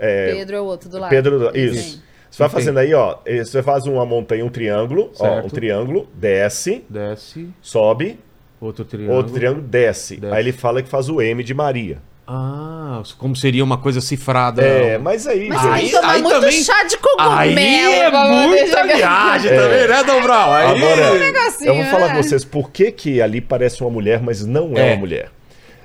Pedro 0.00 0.56
é 0.56 0.60
o 0.60 0.64
outro 0.64 0.88
do 0.88 0.98
lado. 0.98 1.10
Pedro, 1.10 1.50
isso. 1.54 1.82
Sim. 1.96 2.02
Você 2.30 2.38
vai 2.42 2.48
fazendo 2.48 2.78
aí, 2.78 2.94
ó. 2.94 3.18
Você 3.26 3.62
faz 3.62 3.84
uma 3.86 4.06
montanha, 4.06 4.42
um 4.44 4.48
triângulo, 4.48 5.10
ó, 5.18 5.24
Certo. 5.24 5.44
um 5.46 5.48
triângulo, 5.50 6.08
desce, 6.14 6.82
Desce. 6.88 7.48
sobe, 7.60 8.18
Outro 8.58 8.86
triângulo. 8.86 9.16
outro 9.18 9.34
triângulo, 9.34 9.62
desce. 9.66 10.16
Desce. 10.16 10.34
Aí 10.34 10.42
ele 10.44 10.52
fala 10.52 10.82
que 10.82 10.88
faz 10.88 11.10
o 11.10 11.20
M 11.20 11.44
de 11.44 11.52
Maria. 11.52 11.98
Ah, 12.30 13.02
como 13.16 13.34
seria 13.34 13.64
uma 13.64 13.78
coisa 13.78 14.02
cifrada. 14.02 14.60
É, 14.62 14.98
mas 14.98 15.26
aí. 15.26 15.48
Mas 15.48 15.64
aí, 15.64 15.90
tomar 15.90 16.10
aí 16.10 16.22
muito 16.22 16.40
também- 16.40 16.62
chá 16.62 16.84
de 16.84 16.98
cogumelo. 16.98 17.38
Aí 17.38 17.56
é 17.94 18.10
pra 18.10 18.24
muita 18.28 18.86
viagem 18.86 19.50
também, 19.50 19.88
né, 19.88 20.04
Dom? 20.04 20.30
Aí... 20.52 20.66
Agora, 20.76 21.18
negocinho, 21.18 21.68
eu 21.70 21.74
vou 21.76 21.84
falar 21.86 22.08
né? 22.08 22.16
com 22.16 22.22
vocês 22.22 22.44
por 22.44 22.70
que, 22.70 22.92
que 22.92 23.22
ali 23.22 23.40
parece 23.40 23.80
uma 23.82 23.88
mulher, 23.90 24.20
mas 24.20 24.44
não 24.44 24.76
é, 24.76 24.90
É. 24.90 24.92
uma 24.92 24.96
mulher. 24.98 25.30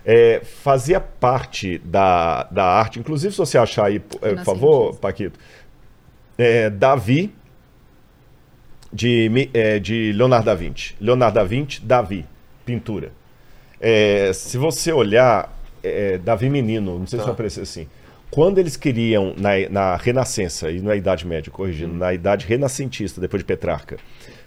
É, 0.05 0.41
fazia 0.61 0.99
parte 0.99 1.77
da, 1.77 2.43
da 2.51 2.65
arte, 2.65 2.99
inclusive 2.99 3.31
se 3.31 3.37
você 3.37 3.57
achar 3.57 3.85
aí, 3.85 3.99
por 3.99 4.19
por 4.19 4.43
favor, 4.43 4.95
Paquito, 4.97 5.39
é, 6.37 6.69
Davi, 6.69 7.33
de, 8.91 9.49
é, 9.53 9.79
de 9.79 10.11
Leonardo 10.11 10.45
da 10.45 10.55
Vinci. 10.55 10.93
Leonardo 10.99 11.35
da 11.35 11.43
Vinci, 11.45 11.79
Davi, 11.81 12.25
pintura. 12.65 13.13
É, 13.79 14.31
se 14.33 14.57
você 14.57 14.91
olhar, 14.91 15.49
é, 15.83 16.17
Davi 16.17 16.49
menino, 16.49 16.97
não 16.99 17.07
sei 17.07 17.19
se 17.19 17.23
Tá. 17.23 17.25
vai 17.25 17.33
aparecer 17.33 17.61
assim. 17.61 17.87
Quando 18.31 18.57
eles 18.57 18.75
queriam, 18.75 19.33
na, 19.37 19.51
na 19.69 19.95
Renascença, 19.95 20.71
e 20.71 20.81
na 20.81 20.95
Idade 20.95 21.27
Média, 21.27 21.51
corrigindo, 21.51 21.93
na 21.93 22.13
Idade 22.13 22.47
Renascentista, 22.47 23.21
depois 23.21 23.41
de 23.41 23.45
Petrarca, 23.45 23.97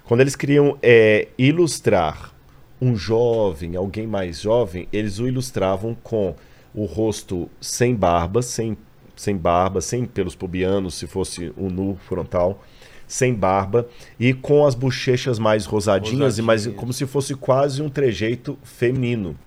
quando 0.05 0.20
eles 0.23 0.34
queriam 0.34 0.76
é, 0.82 1.28
ilustrar 1.39 2.32
um 2.81 2.97
jovem, 2.97 3.76
alguém 3.76 4.06
mais 4.06 4.40
jovem, 4.40 4.89
eles 4.92 5.18
o 5.20 5.28
ilustravam 5.28 5.97
com 6.02 6.34
o 6.74 6.84
rosto 6.84 7.48
sem 7.60 7.94
barba, 7.94 8.42
sem, 8.42 8.76
sem 9.15 9.36
barba, 9.36 9.81
sem 9.81 10.05
pelos 10.05 10.34
pubianos, 10.34 10.94
se 10.94 11.06
fosse 11.06 11.52
um 11.56 11.70
nu 11.70 11.97
frontal, 12.08 12.62
sem 13.06 13.32
barba, 13.32 13.89
e 14.18 14.34
com 14.34 14.66
as 14.66 14.74
bochechas 14.74 15.39
mais 15.39 15.65
rosadinhas, 15.65 16.39
e 16.39 16.42
mais 16.42 16.62
Rosadinhas. 16.62 16.81
como 16.81 16.92
se 16.92 17.06
fosse 17.06 17.34
quase 17.36 17.81
um 17.81 17.89
trejeito 17.89 18.58
feminino. 18.65 19.39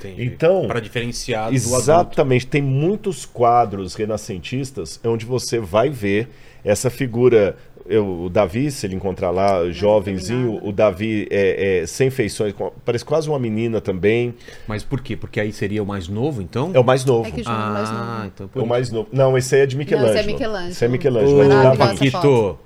Entendi. 0.00 0.24
Então, 0.24 0.66
Para 0.66 0.80
diferenciar. 0.80 1.52
Exatamente, 1.52 2.46
tem 2.46 2.62
muitos 2.62 3.24
quadros 3.26 3.94
renascentistas 3.94 4.98
onde 5.04 5.24
você 5.26 5.58
vai 5.58 5.90
ver 5.90 6.28
essa 6.64 6.88
figura. 6.90 7.56
eu- 7.88 8.24
o 8.24 8.28
Davi, 8.30 8.70
se 8.70 8.86
ele 8.86 8.94
encontrar 8.94 9.30
lá, 9.32 9.68
jovenzinho, 9.70 10.42
afeminado. 10.50 10.68
o 10.68 10.72
Davi 10.72 11.26
é, 11.28 11.80
é, 11.82 11.86
sem 11.86 12.08
feições, 12.08 12.54
parece 12.84 13.04
quase 13.04 13.28
uma 13.28 13.38
menina 13.38 13.80
também. 13.80 14.32
Mas 14.68 14.84
por 14.84 15.00
quê? 15.00 15.16
Porque 15.16 15.40
aí 15.40 15.52
seria 15.52 15.82
o 15.82 15.86
mais 15.86 16.06
novo, 16.06 16.40
então? 16.40 16.70
É 16.72 16.78
o 16.78 16.84
mais 16.84 17.04
novo. 17.04 17.26
É 17.26 17.32
que 17.32 17.40
o 17.40 17.42
é 17.42 17.46
mais 17.48 17.88
Ah, 17.88 18.14
novo. 18.18 18.26
então 18.32 18.50
É 18.54 18.64
o 18.64 18.66
mais 18.66 18.90
novo. 18.92 19.08
Não, 19.10 19.36
esse 19.36 19.56
aí 19.56 19.62
é 19.62 19.66
de 19.66 19.76
Michelangelo. 19.76 20.12
esse 20.18 20.28
é 20.28 20.32
Michelangelo. 20.32 20.70
Esse 20.70 20.84
é 20.84 20.88
Michelangelo, 20.88 21.74
Ô, 21.74 21.76
Paquito. 21.76 22.58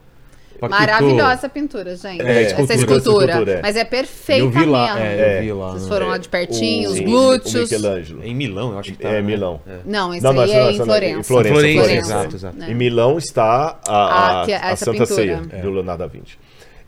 Maravilhosa 0.69 1.33
essa 1.33 1.49
pintura, 1.49 1.97
gente. 1.97 2.23
É, 2.23 2.43
essa 2.43 2.75
escultura. 2.75 2.75
escultura. 2.75 3.25
Essa 3.33 3.33
escultura, 3.33 3.59
é. 3.59 3.63
Mas 3.63 3.77
é 3.77 3.81
Eu 3.83 3.87
perfeita 3.87 4.49
vi 4.59 4.65
lá, 4.65 4.95
mesmo. 4.95 4.99
é, 5.01 5.39
eu 5.39 5.43
vi 5.43 5.53
lá. 5.53 5.71
Vocês 5.71 5.83
né? 5.83 5.89
foram 5.89 6.09
lá 6.09 6.19
de 6.19 6.29
pertinho, 6.29 6.91
os 6.91 6.97
Sim, 6.97 7.05
glúteos. 7.05 7.55
O 7.55 7.59
Michelangelo. 7.61 8.23
É 8.23 8.27
em 8.29 8.35
Milão, 8.35 8.73
eu 8.73 8.79
acho 8.79 8.93
que 8.93 8.99
tá. 8.99 9.09
É, 9.09 9.13
né? 9.15 9.23
Milão. 9.23 9.61
É. 9.67 9.79
Não, 9.85 10.15
esse 10.15 10.25
Não, 10.25 10.33
não, 10.33 10.43
aí 10.43 10.51
é 10.53 10.71
em 10.73 10.77
Florença. 10.77 11.21
em 11.21 11.23
Florença, 11.23 11.55
Florença, 11.55 11.79
Florença. 11.85 12.07
exato, 12.15 12.37
exato. 12.37 12.63
Em 12.65 12.75
Milão 12.75 13.19
está 13.19 13.79
a, 13.87 13.93
Ah, 13.93 14.45
a, 14.45 14.51
é 14.51 14.55
a 14.57 14.77
Santa 14.77 14.91
pintura. 14.93 15.07
Ceia 15.07 15.43
É. 15.51 15.61
do 15.61 15.71
Leonardo 15.71 16.03
da 16.03 16.07
Vinci. 16.09 16.39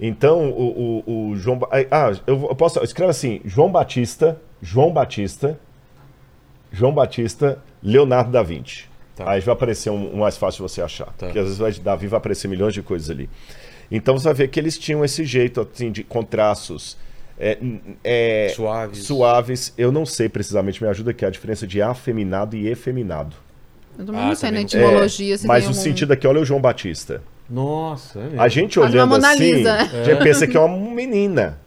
Então, 0.01 0.51
o, 0.51 1.03
o, 1.07 1.31
o 1.31 1.37
João. 1.37 1.59
Ah, 1.91 2.13
eu, 2.27 2.47
eu 2.51 2.55
posso. 2.55 2.83
Escreve 2.85 3.11
assim: 3.11 3.41
João 3.45 3.71
Batista, 3.71 4.39
João 4.61 4.93
Batista, 4.93 5.59
João 6.71 6.93
Batista, 6.93 7.59
Leonardo 7.83 8.31
da 8.31 8.43
Vinci. 8.43 8.85
Tá. 9.15 9.31
Aí 9.31 9.41
vai 9.41 9.55
aparecer 9.55 9.89
um, 9.89 10.15
um 10.15 10.19
mais 10.19 10.37
fácil 10.37 10.59
de 10.67 10.71
você 10.71 10.83
achar. 10.83 11.07
Tá. 11.07 11.27
Porque 11.27 11.39
às 11.39 11.45
vezes 11.47 11.59
vai, 11.59 11.73
Davi 11.73 12.07
vai 12.07 12.19
aparecer 12.19 12.49
milhões 12.49 12.75
de 12.75 12.83
coisas 12.83 13.09
ali. 13.09 13.31
Então 13.91 14.19
você 14.19 14.25
vai 14.25 14.35
ver 14.35 14.49
que 14.49 14.59
eles 14.59 14.77
tinham 14.79 15.05
esse 15.05 15.25
jeito 15.25 15.61
assim, 15.61 15.91
de 15.93 16.03
com 16.03 16.23
traços 16.23 16.97
é, 17.39 17.59
é, 18.03 18.53
Suaves. 18.55 19.05
suaves. 19.05 19.75
Eu 19.77 19.93
não 19.93 20.07
sei 20.07 20.29
precisamente, 20.29 20.83
me 20.83 20.89
ajuda 20.89 21.11
aqui 21.11 21.25
a 21.25 21.31
diferença 21.31 21.67
de 21.67 21.81
afeminado 21.83 22.57
e 22.57 22.67
efeminado. 22.69 23.37
Eu 23.99 24.05
também 24.07 24.21
Ah, 24.23 24.27
não 24.29 24.35
sei 24.35 24.51
na 24.51 24.59
também 24.59 24.81
não- 24.81 24.89
etimologia 24.89 25.39
se 25.39 25.47
Mas 25.47 25.65
o 25.65 25.69
algum- 25.69 25.81
sentido 25.81 26.13
aqui, 26.13 26.27
olha 26.27 26.41
o 26.41 26.45
João 26.45 26.61
Batista. 26.61 27.23
Nossa, 27.49 28.19
é 28.19 28.23
mesmo. 28.25 28.41
A 28.43 28.49
gente 28.49 28.79
olhando 28.81 29.15
assim, 29.15 29.53
Lisa. 29.53 29.79
já 30.05 30.17
pensa 30.17 30.47
que 30.47 30.57
é 30.57 30.61
uma 30.61 30.91
menina. 30.95 31.59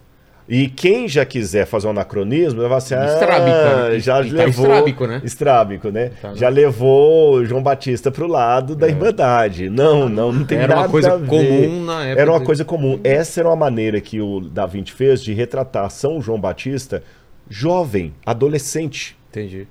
E 0.49 0.67
quem 0.67 1.07
já 1.07 1.23
quiser 1.25 1.67
fazer 1.67 1.85
um 1.87 1.91
anacronismo, 1.91 2.67
vai 2.67 2.77
assim, 2.79 2.95
ah, 2.95 3.05
Estrábica, 3.05 3.89
né? 3.91 3.99
já 3.99 4.21
E 4.21 4.29
tá 4.31 4.35
levou... 4.45 4.65
estrábico, 4.65 5.05
né? 5.07 5.21
Estrábico, 5.23 5.89
né? 5.91 6.11
Tá, 6.21 6.29
né? 6.29 6.35
já 6.35 6.49
levou 6.49 7.45
João 7.45 7.61
Batista 7.61 8.09
pro 8.11 8.25
lado 8.25 8.75
da 8.75 8.87
Irmandade. 8.87 9.69
Não, 9.69 10.09
não, 10.09 10.31
não 10.31 10.43
tem 10.43 10.57
Era 10.57 10.73
uma 10.73 10.81
nada 10.81 10.91
coisa 10.91 11.13
a 11.13 11.17
ver. 11.17 11.27
comum 11.27 11.83
na 11.85 12.03
época 12.05 12.21
Era 12.21 12.31
uma 12.31 12.39
de- 12.39 12.45
coisa 12.45 12.65
comum. 12.65 12.99
Essa 13.03 13.41
era 13.41 13.49
uma 13.49 13.55
maneira 13.55 14.01
que 14.01 14.19
o 14.19 14.39
Da 14.41 14.65
Vinci 14.65 14.91
fez 14.91 15.21
de 15.23 15.33
retratar 15.33 15.89
São 15.91 16.19
João 16.19 16.41
Batista 16.41 17.03
jovem, 17.47 18.13
adolescente. 18.25 19.15
Entendi. 19.29 19.67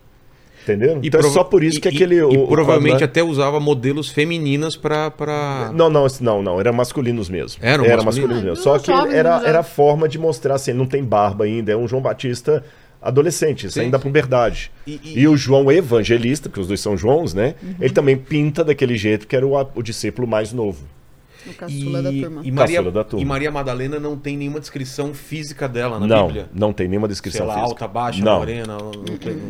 Entendeu? 0.63 0.99
E 1.03 1.07
então 1.09 1.21
é 1.21 1.23
só 1.25 1.43
por 1.45 1.63
isso 1.63 1.79
e- 1.79 1.81
que 1.81 1.89
e- 1.89 1.93
aquele... 1.95 2.15
E, 2.17 2.23
o- 2.23 2.45
o 2.45 2.49
provavelmente 2.49 2.93
quadro- 2.95 3.05
até 3.07 3.23
usava 3.23 3.59
modelos 3.61 4.09
femininas 4.11 4.77
pra. 4.77 5.11
pra... 5.11 5.71
Não, 5.75 5.89
não, 5.89 6.07
não, 6.21 6.43
não, 6.43 6.61
eram 6.61 6.73
masculinos 6.73 7.29
mesmo. 7.29 7.59
Eram 7.63 7.85
era 7.85 8.03
masculinos? 8.03 8.37
masculino 8.43 8.57
mesmo. 8.57 8.61
Ah, 8.61 8.79
Só 8.79 8.79
que 8.79 8.91
era, 9.15 9.43
era 9.47 9.61
a 9.61 9.63
forma 9.63 10.09
de 10.09 10.19
mostrar 10.19 10.55
assim, 10.57 10.73
ele 10.73 10.79
não 10.79 10.87
tem 10.87 11.03
barba 11.03 11.45
ainda, 11.45 11.73
é 11.73 11.77
um 11.77 11.89
João 11.89 12.03
Batista 12.03 12.63
adolescente, 13.01 13.71
saindo 13.71 13.93
da 13.93 13.99
sim. 13.99 14.03
puberdade. 14.05 14.71
E- 14.87 15.01
E, 15.05 15.21
e- 15.21 15.29
o 15.29 15.37
João 15.37 15.71
evangelista, 15.71 16.49
porque 16.49 16.61
os 16.61 16.67
dois 16.67 16.81
são 16.81 16.97
Joãos, 16.97 17.33
né? 17.33 17.55
Uhum. 17.63 17.75
Ele 17.81 17.95
também 17.95 18.17
pinta 18.17 18.65
daquele 18.65 18.97
jeito 18.97 19.27
que 19.27 19.37
era 19.37 19.47
o, 19.47 19.55
o 19.75 19.83
discípulo 19.83 20.27
mais 20.27 20.53
novo. 20.53 20.85
O 21.51 21.55
caçula 21.55 22.03
da 22.03 22.11
turma. 22.11 22.41
E 22.45 22.51
Maria, 22.53 22.77
Caçula 22.77 22.93
da 22.93 23.05
turma. 23.05 23.23
e 23.23 23.27
Maria 23.27 23.51
Madalena 23.51 23.99
não 24.01 24.17
tem 24.17 24.37
nenhuma 24.37 24.61
descrição 24.61 25.13
física 25.15 25.69
dela 25.69 25.99
na 25.99 26.07
não, 26.07 26.27
Bíblia. 26.27 26.49
não 26.55 26.73
tem 26.73 26.89
nenhuma 26.89 27.07
Sei 27.07 27.13
descrição 27.13 27.47
lá, 27.47 27.55
física. 27.55 27.69
alta, 27.71 27.89
baixa, 27.89 28.25
Não. 28.25 28.39
morena. 28.39 28.77
Não. 28.79 28.91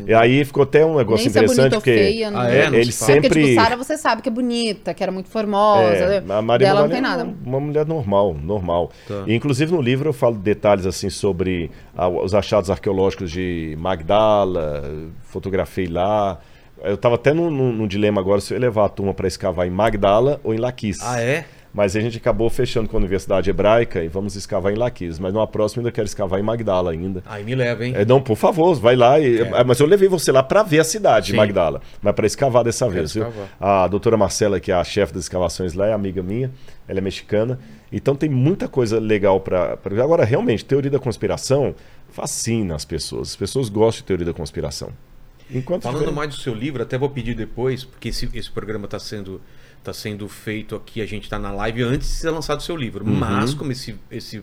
E 0.06 0.14
aí 0.14 0.44
ficou 0.44 0.62
até 0.62 0.84
um 0.84 0.96
negócio 0.96 1.24
Nem 1.24 1.32
se 1.32 1.38
é 1.38 1.42
interessante, 1.42 1.72
porque 1.74 1.92
feia. 1.94 2.30
Não 2.30 2.40
Ah, 2.40 2.48
é? 2.50 2.70
Não 2.70 2.78
ele 2.78 2.92
se 2.92 2.98
fala. 2.98 3.12
Porque, 3.20 3.28
sempre... 3.28 3.44
tipo, 3.50 3.60
Sara, 3.62 3.76
você 3.76 3.96
sabe 3.98 4.22
que 4.22 4.28
é 4.28 4.32
bonita, 4.32 4.94
que 4.94 5.02
era 5.02 5.10
muito 5.12 5.28
formosa. 5.28 5.82
É, 5.82 6.20
né? 6.20 6.34
a 6.34 6.42
Maria 6.42 6.66
Dela 6.68 6.82
não 6.82 6.88
tem 6.88 7.00
Madalena 7.00 7.24
nada. 7.32 7.38
é 7.44 7.48
uma 7.48 7.60
mulher 7.60 7.86
normal, 7.86 8.34
normal. 8.34 8.90
Tá. 9.06 9.24
E, 9.26 9.34
inclusive 9.34 9.72
no 9.72 9.80
livro 9.80 10.08
eu 10.08 10.12
falo 10.12 10.36
detalhes 10.36 10.86
assim 10.86 11.10
sobre 11.10 11.70
ah, 11.96 12.08
os 12.08 12.34
achados 12.34 12.70
arqueológicos 12.70 13.30
de 13.30 13.76
Magdala, 13.78 14.82
fotografei 15.22 15.86
lá. 15.86 16.38
Eu 16.82 16.94
estava 16.94 17.16
até 17.16 17.32
num, 17.34 17.50
num- 17.50 17.72
num 17.72 17.86
dilema 17.88 18.20
agora 18.20 18.40
se 18.40 18.52
eu 18.54 18.56
ia 18.56 18.60
levar 18.60 18.84
a 18.84 18.88
turma 18.88 19.12
para 19.12 19.26
escavar 19.26 19.66
em 19.66 19.70
Magdala 19.70 20.40
ou 20.44 20.54
em 20.54 20.58
Laquis. 20.58 20.98
Ah, 21.02 21.20
é? 21.20 21.44
Mas 21.72 21.94
a 21.94 22.00
gente 22.00 22.16
acabou 22.16 22.48
fechando 22.48 22.88
com 22.88 22.96
a 22.96 23.00
Universidade 23.00 23.50
Hebraica 23.50 24.02
e 24.02 24.08
vamos 24.08 24.34
escavar 24.36 24.72
em 24.72 24.76
Laquis. 24.76 25.18
Mas 25.18 25.32
numa 25.32 25.46
próxima 25.46 25.80
eu 25.80 25.86
ainda 25.86 25.92
quero 25.92 26.06
escavar 26.06 26.40
em 26.40 26.42
Magdala 26.42 26.90
ainda. 26.92 27.22
Aí 27.26 27.44
me 27.44 27.54
leva, 27.54 27.84
hein? 27.86 27.92
É, 27.94 28.04
não, 28.04 28.20
por 28.20 28.36
favor, 28.36 28.74
vai 28.74 28.96
lá. 28.96 29.20
E, 29.20 29.40
É. 29.40 29.64
Mas 29.64 29.78
eu 29.78 29.86
levei 29.86 30.08
você 30.08 30.32
lá 30.32 30.42
para 30.42 30.62
ver 30.62 30.80
a 30.80 30.84
cidade 30.84 31.28
de. 31.28 31.36
Magdala. 31.36 31.80
Mas 32.02 32.14
para 32.14 32.26
escavar 32.26 32.64
dessa 32.64 32.88
vez, 32.88 33.12
viu? 33.12 33.28
escavar. 33.28 33.48
A 33.60 33.86
doutora 33.86 34.16
Marcela, 34.16 34.58
que 34.58 34.72
é 34.72 34.74
a 34.74 34.82
chefe 34.84 35.12
das 35.12 35.24
escavações 35.24 35.74
lá, 35.74 35.86
é 35.86 35.92
amiga 35.92 36.22
minha. 36.22 36.50
Ela 36.88 36.98
é 36.98 37.02
mexicana. 37.02 37.58
Então 37.92 38.14
tem 38.16 38.28
muita 38.30 38.66
coisa 38.66 38.98
legal 38.98 39.40
para. 39.40 39.78
Agora, 40.02 40.24
realmente, 40.24 40.64
teoria 40.64 40.90
da 40.90 40.98
conspiração 40.98 41.74
fascina 42.10 42.74
as 42.74 42.84
pessoas. 42.84 43.30
As 43.30 43.36
pessoas 43.36 43.68
gostam 43.68 44.00
de 44.02 44.04
teoria 44.06 44.26
da 44.26 44.32
conspiração. 44.32 44.90
Enquanto 45.50 45.84
Falando 45.84 46.00
tiver- 46.00 46.12
mais 46.12 46.28
do 46.34 46.36
seu 46.40 46.54
livro, 46.54 46.82
até 46.82 46.98
vou 46.98 47.08
pedir 47.08 47.34
depois, 47.34 47.84
porque 47.84 48.08
esse, 48.10 48.28
esse 48.34 48.50
programa 48.50 48.84
está 48.84 48.98
sendo, 48.98 49.40
tá 49.82 49.92
sendo 49.92 50.28
feito 50.28 50.74
aqui, 50.74 51.00
a 51.00 51.06
gente 51.06 51.24
está 51.24 51.38
na 51.38 51.50
live 51.52 51.82
antes 51.82 52.08
de 52.08 52.14
ser 52.14 52.30
lançado 52.30 52.60
o 52.60 52.62
seu 52.62 52.76
livro. 52.76 53.04
Uhum. 53.04 53.14
Mas, 53.14 53.54
como 53.54 53.72
esse, 53.72 53.94
esse, 54.10 54.42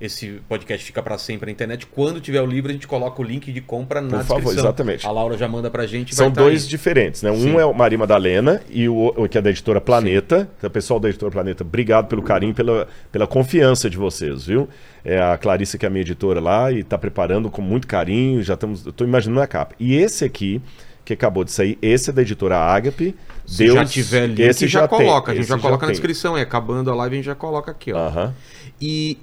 esse 0.00 0.40
podcast 0.48 0.84
fica 0.84 1.02
para 1.02 1.16
sempre 1.18 1.46
na 1.46 1.52
internet, 1.52 1.86
quando 1.86 2.20
tiver 2.20 2.40
o 2.40 2.46
livro, 2.46 2.70
a 2.70 2.72
gente 2.72 2.86
coloca 2.86 3.20
o 3.20 3.24
link 3.24 3.52
de 3.52 3.60
compra 3.60 4.00
na 4.00 4.18
Por 4.18 4.24
favor, 4.24 4.34
descrição. 4.36 4.64
exatamente. 4.64 5.06
A 5.06 5.10
Laura 5.10 5.36
já 5.38 5.48
manda 5.48 5.70
pra 5.70 5.86
gente. 5.86 6.14
São 6.14 6.30
tá 6.30 6.42
dois 6.42 6.64
aí. 6.64 6.68
diferentes, 6.68 7.22
né? 7.22 7.34
Sim. 7.34 7.52
Um 7.52 7.60
é 7.60 7.64
o 7.64 7.72
Maria 7.72 7.98
Madalena 7.98 8.62
e 8.68 8.88
o, 8.88 9.12
que 9.28 9.38
é 9.38 9.42
da 9.42 9.50
editora 9.50 9.80
Planeta. 9.80 10.48
Então, 10.58 10.70
pessoal 10.70 11.00
da 11.00 11.08
editora 11.08 11.32
Planeta, 11.32 11.64
obrigado 11.64 12.08
pelo 12.08 12.22
carinho, 12.22 12.54
pela, 12.54 12.86
pela 13.10 13.26
confiança 13.26 13.88
de 13.88 13.96
vocês, 13.96 14.46
viu? 14.46 14.68
É 15.04 15.18
a 15.20 15.38
Clarice, 15.38 15.78
que 15.78 15.86
é 15.86 15.88
a 15.88 15.90
minha 15.90 16.02
editora 16.02 16.40
lá, 16.40 16.70
e 16.70 16.80
está 16.80 16.98
preparando 16.98 17.50
com 17.50 17.62
muito 17.62 17.86
carinho. 17.86 18.42
Já 18.42 18.54
estamos. 18.54 18.84
Eu 18.84 18.92
tô 18.92 19.04
imaginando 19.04 19.40
a 19.40 19.46
capa. 19.46 19.74
E 19.78 19.94
esse 19.94 20.24
aqui, 20.24 20.60
que 21.06 21.12
acabou 21.14 21.44
de 21.44 21.52
sair, 21.52 21.78
esse 21.80 22.10
é 22.10 22.12
da 22.12 22.20
editora 22.20 22.58
Agape. 22.58 23.14
Se 23.46 23.68
já 23.70 23.84
tiver 23.84 24.26
link, 24.26 24.40
esse 24.40 24.66
já, 24.66 24.86
tem, 24.88 24.98
coloca. 24.98 25.30
A 25.30 25.34
gente 25.34 25.44
esse 25.44 25.50
já 25.50 25.58
coloca 25.58 25.86
na 25.86 25.92
tem. 25.92 25.92
descrição. 25.92 26.36
É, 26.36 26.42
acabando 26.42 26.90
a 26.90 26.94
live, 26.96 27.14
a 27.14 27.16
gente 27.16 27.26
já 27.26 27.34
coloca 27.36 27.70
aqui, 27.70 27.92
ó. 27.92 27.96
Aham. 28.08 28.34
E, 28.80 29.16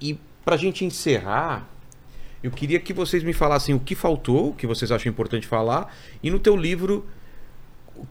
e 0.00 0.16
pra 0.44 0.56
gente 0.56 0.84
encerrar, 0.84 1.68
eu 2.42 2.50
queria 2.52 2.78
que 2.78 2.92
vocês 2.92 3.24
me 3.24 3.32
falassem 3.32 3.74
o 3.74 3.80
que 3.80 3.94
faltou, 3.96 4.50
o 4.50 4.54
que 4.54 4.64
vocês 4.66 4.92
acham 4.92 5.10
importante 5.10 5.44
falar, 5.46 5.92
e 6.22 6.30
no 6.30 6.38
teu 6.38 6.56
livro, 6.56 7.04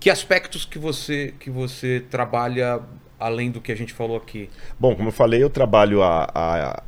que 0.02 0.10
aspectos 0.10 0.66
que 0.66 0.78
você, 0.78 1.34
que 1.40 1.50
você 1.50 2.04
trabalha 2.12 2.82
além 3.18 3.50
do 3.52 3.62
que 3.62 3.72
a 3.72 3.76
gente 3.76 3.94
falou 3.94 4.18
aqui. 4.18 4.50
Bom, 4.78 4.96
como 4.98 5.08
eu 5.08 5.14
falei, 5.14 5.42
eu 5.42 5.50
trabalho 5.50 6.04
a, 6.04 6.28
a- 6.36 6.84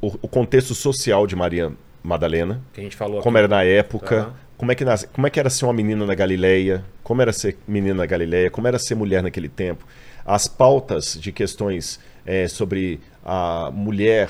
o, 0.00 0.08
o 0.22 0.28
contexto 0.28 0.74
social 0.74 1.24
de 1.24 1.36
Maria 1.36 1.72
Madalena. 2.02 2.60
Que 2.72 2.80
a 2.80 2.82
gente 2.82 2.96
falou 2.96 3.22
como 3.22 3.36
aqui. 3.36 3.44
era 3.44 3.48
na 3.48 3.62
época, 3.62 4.24
Tá. 4.24 4.47
Como, 4.58 4.70
é 4.72 4.74
que 4.74 4.84
nas- 4.84 5.04
como 5.06 5.26
é 5.26 5.30
que 5.30 5.40
era 5.40 5.48
ser 5.48 5.64
uma 5.64 5.72
menina 5.72 6.04
na 6.04 6.14
Galileia, 6.14 6.84
como 7.02 7.22
era 7.22 7.32
ser 7.32 7.56
menina 7.66 7.94
na 7.94 8.06
Galileia, 8.06 8.50
como 8.50 8.68
era 8.68 8.78
ser 8.78 8.94
mulher 8.94 9.22
naquele 9.22 9.48
tempo, 9.48 9.86
as 10.26 10.46
pautas 10.46 11.18
de 11.18 11.32
questões 11.32 11.98
eh, 12.26 12.46
sobre 12.48 13.00
a 13.24 13.70
mulher, 13.72 14.28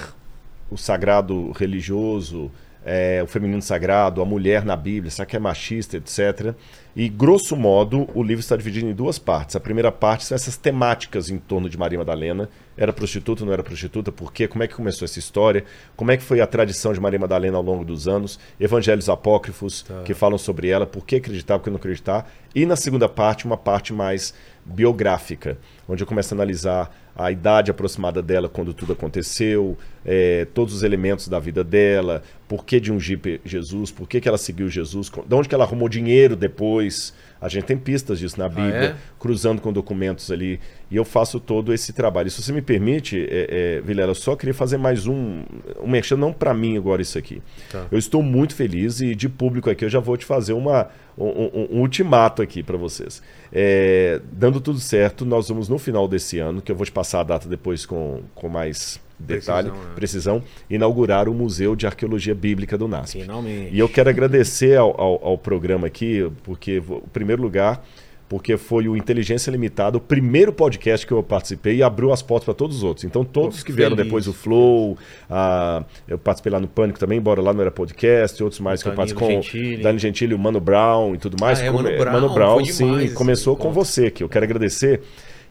o 0.71 0.77
sagrado 0.77 1.51
religioso, 1.53 2.51
eh, 2.91 3.23
o 3.23 3.27
feminino 3.27 3.61
sagrado, 3.61 4.23
a 4.23 4.25
mulher 4.25 4.65
na 4.65 4.75
Bíblia, 4.75 5.11
será 5.11 5.27
que 5.27 5.37
é 5.37 5.39
machista, 5.39 5.99
etc. 5.99 6.55
E, 6.97 7.07
grosso 7.07 7.55
modo, 7.55 8.09
o 8.15 8.23
livro 8.23 8.41
está 8.41 8.57
dividido 8.57 8.87
em 8.87 8.95
duas 8.95 9.19
partes. 9.19 9.55
A 9.55 9.61
primeira 9.61 9.93
parte 9.93 10.25
são 10.25 10.35
essas 10.35 10.57
temáticas 10.57 11.29
em 11.29 11.37
torno 11.37 11.69
de 11.69 11.77
Maria 11.77 11.99
Madalena. 11.99 12.49
Era 12.79 12.91
prostituta, 12.91 13.45
não 13.45 13.53
era 13.53 13.63
prostituta? 13.63 14.11
Por 14.11 14.33
quê? 14.33 14.49
Como 14.49 14.65
é 14.65 14.67
que 14.67 14.75
começou 14.75 15.05
essa 15.05 15.19
história? 15.19 15.65
Como 15.95 16.11
é 16.11 16.17
que 16.17 16.23
foi 16.23 16.41
a 16.41 16.47
tradição 16.47 16.95
de 16.95 16.99
Maria 16.99 17.19
Madalena 17.19 17.59
ao 17.59 17.63
longo 17.63 17.85
dos 17.85 18.09
anos? 18.09 18.41
Evangelhos 18.59 19.11
apócrifos 19.11 19.85
que 20.07 20.15
falam 20.15 20.39
sobre 20.39 20.69
ela, 20.69 20.87
por 20.87 21.05
que 21.05 21.17
acreditar, 21.17 21.59
por 21.59 21.65
que 21.65 21.71
não 21.71 21.77
acreditar. 21.77 22.33
E 22.55 22.65
na 22.65 22.75
segunda 22.75 23.09
parte, 23.09 23.45
uma 23.45 23.59
parte 23.59 23.93
mais 23.93 24.33
biográfica, 24.69 25.59
onde 25.89 26.03
eu 26.03 26.07
começo 26.07 26.35
a 26.35 26.37
analisar 26.37 26.95
a 27.17 27.33
idade 27.33 27.71
aproximada 27.71 28.23
dela 28.23 28.49
quando 28.49 28.73
tudo 28.73 28.93
aconteceu, 28.93 29.77
eh, 30.07 30.47
todos 30.55 30.73
os 30.73 30.83
elementos 30.85 31.27
da 31.27 31.41
vida 31.41 31.65
dela, 31.65 32.23
por 32.47 32.65
que 32.65 32.79
de 32.79 32.93
ungir 32.93 33.19
Pe- 33.19 33.41
Jesus, 33.45 33.91
por 33.91 34.09
que, 34.09 34.21
que 34.21 34.29
ela 34.29 34.39
seguiu 34.39 34.69
Jesus, 34.69 35.11
de 35.11 35.35
onde 35.35 35.49
que 35.49 35.55
ela 35.55 35.65
arrumou 35.65 35.89
dinheiro 35.89 36.37
depois. 36.37 37.13
A 37.41 37.49
gente 37.49 37.65
tem 37.65 37.77
pistas 37.77 38.19
disso 38.19 38.39
na 38.39 38.49
Bíblia, 38.49 38.75
é? 38.75 38.97
cruzando 39.19 39.61
com 39.61 39.73
documentos 39.73 40.29
ali. 40.31 40.59
E 40.91 40.97
eu 40.97 41.05
faço 41.05 41.39
todo 41.39 41.73
esse 41.73 41.93
trabalho. 41.93 42.27
E 42.27 42.31
se 42.33 42.43
você 42.43 42.53
me 42.53 42.63
permite, 42.63 43.17
é, 43.31 43.77
é, 43.79 43.81
Vilela, 43.81 44.11
eu 44.11 44.15
só 44.15 44.35
queria 44.35 44.55
fazer 44.55 44.77
mais 44.77 45.07
um, 45.07 45.43
um 45.81 45.89
merchan, 45.89 46.17
não 46.17 46.33
para 46.33 46.53
mim 46.53 46.77
agora 46.77 47.01
isso 47.01 47.17
aqui. 47.17 47.41
Tá. 47.71 47.87
Eu 47.93 47.99
estou 47.99 48.23
muito 48.25 48.55
feliz 48.57 49.01
e 49.01 49.15
de 49.15 49.29
público 49.29 49.71
aqui 49.71 49.85
eu 49.85 49.89
já 49.89 50.01
vou 50.01 50.17
te 50.17 50.25
fazer 50.25 50.53
uma, 50.53 50.89
um, 51.25 51.51
um- 51.53 51.69
um 51.79 51.81
ultimato 51.81 52.41
aqui 52.43 52.63
para 52.63 52.77
vocês. 52.77 53.23
É, 53.53 54.21
dando 54.33 54.61
tudo 54.61 54.79
certo, 54.79 55.25
nós 55.25 55.49
vamos 55.49 55.69
no 55.69 55.79
final 55.79 56.07
desse 56.07 56.39
ano, 56.39 56.61
que 56.63 56.71
eu 56.71 56.77
vou 56.77 56.85
te 56.87 56.93
passar 56.93 57.21
a 57.21 57.25
data 57.25 57.49
depois 57.49 57.85
com, 57.85 58.21
com 58.35 58.49
mais 58.49 59.01
detalhe, 59.19 59.69
Precisão, 59.71 59.89
né? 59.89 59.95
precisão, 59.97 60.43
inaugurar 60.71 61.29
o 61.29 61.35
Museu 61.35 61.75
de 61.75 61.87
Arqueologia 61.87 62.35
Bíblica 62.35 62.79
do 62.79 62.87
NASP. 62.87 63.21
Finalmente. 63.23 63.75
E 63.75 63.79
eu 63.79 63.89
quero 63.89 64.09
agradecer 64.09 64.77
ao, 64.79 64.99
ao, 65.01 65.25
ao 65.27 65.39
programa 65.39 65.89
aqui, 65.89 66.31
porque, 66.45 66.77
em 66.87 67.01
primeiro 67.13 67.43
lugar, 67.43 67.85
porque 68.29 68.57
foi 68.59 68.87
o 68.89 68.97
Inteligência 68.97 69.51
Limitada, 69.51 69.97
o 69.97 70.01
primeiro 70.01 70.53
podcast 70.53 71.07
que 71.07 71.13
eu 71.13 71.23
participei 71.23 71.77
e 71.77 71.83
abriu 71.83 72.13
as 72.13 72.21
portas 72.21 72.45
para 72.45 72.55
todos 72.55 72.77
os 72.77 72.83
outros. 72.83 73.05
Então, 73.05 73.25
todos 73.25 73.61
Pô, 73.61 73.65
que 73.67 73.73
vieram 73.73 73.97
feliz. 73.97 74.07
depois, 74.07 74.27
o 74.29 74.33
Flow, 74.35 74.99
a- 75.31 75.83
eu 76.07 76.19
participei 76.19 76.53
lá 76.53 76.61
no 76.61 76.69
Pânico 76.69 76.99
também, 76.99 77.19
embora 77.19 77.41
lá 77.41 77.53
não 77.55 77.61
era 77.63 77.71
podcast, 77.71 78.43
outros 78.43 78.61
mais 78.61 78.83
que 78.83 78.89
eu 78.89 78.95
Danilo 78.95 79.17
participei 79.19 79.37
com 79.37 79.43
Gentili. 79.43 79.77
o 79.81 79.83
Dani 79.83 79.99
Gentili, 79.99 80.35
o 80.35 80.39
Mano 80.39 80.61
Brown 80.61 81.15
e 81.15 81.19
tudo 81.19 81.37
mais. 81.41 81.59
Ah, 81.61 81.65
é, 81.65 81.71
Mano 81.71 82.29
Brown, 82.35 82.55
foi 82.57 82.65
sim, 82.67 82.85
demais 82.87 83.05
esse 83.07 83.15
começou 83.15 83.57
com 83.57 83.69
encontro. 83.71 83.85
você 83.85 84.07
aqui. 84.07 84.23
Eu 84.23 84.29
quero 84.29 84.45
agradecer. 84.45 85.01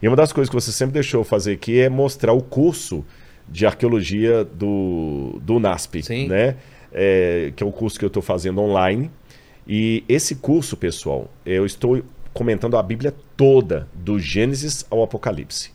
E 0.00 0.06
uma 0.06 0.16
das 0.16 0.32
coisas 0.32 0.48
que 0.48 0.54
você 0.54 0.70
sempre 0.70 0.94
deixou 0.94 1.20
eu 1.20 1.24
fazer 1.24 1.54
aqui 1.54 1.80
é 1.80 1.88
mostrar 1.88 2.32
o 2.32 2.40
curso 2.40 3.04
de 3.48 3.66
arqueologia 3.66 4.44
do, 4.44 5.40
do 5.42 5.58
NASP, 5.58 6.02
Sim. 6.04 6.28
né? 6.28 6.54
É, 6.92 7.52
que 7.56 7.62
é 7.62 7.66
o 7.66 7.72
curso 7.72 7.98
que 7.98 8.04
eu 8.04 8.08
estou 8.08 8.22
fazendo 8.22 8.60
online. 8.60 9.10
E 9.66 10.02
esse 10.08 10.36
curso, 10.36 10.76
pessoal, 10.76 11.28
eu 11.44 11.66
estou 11.66 12.00
comentando 12.38 12.76
a 12.76 12.82
Bíblia 12.84 13.12
toda, 13.36 13.88
do 13.92 14.16
Gênesis 14.16 14.86
ao 14.88 15.02
Apocalipse. 15.02 15.72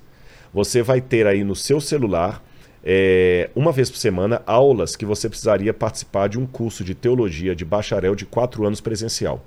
Você 0.53 0.81
vai 0.81 1.01
ter 1.01 1.27
aí 1.27 1.43
no 1.43 1.57
seu 1.57 1.81
celular, 1.81 2.41
é, 2.81 3.49
uma 3.53 3.73
vez 3.73 3.91
por 3.91 3.97
semana, 3.97 4.41
aulas 4.45 4.95
que 4.95 5.05
você 5.05 5.27
precisaria 5.27 5.73
participar 5.73 6.29
de 6.29 6.39
um 6.39 6.45
curso 6.45 6.81
de 6.81 6.95
teologia 6.95 7.53
de 7.53 7.65
bacharel 7.65 8.15
de 8.15 8.25
quatro 8.25 8.65
anos 8.65 8.79
presencial. 8.79 9.45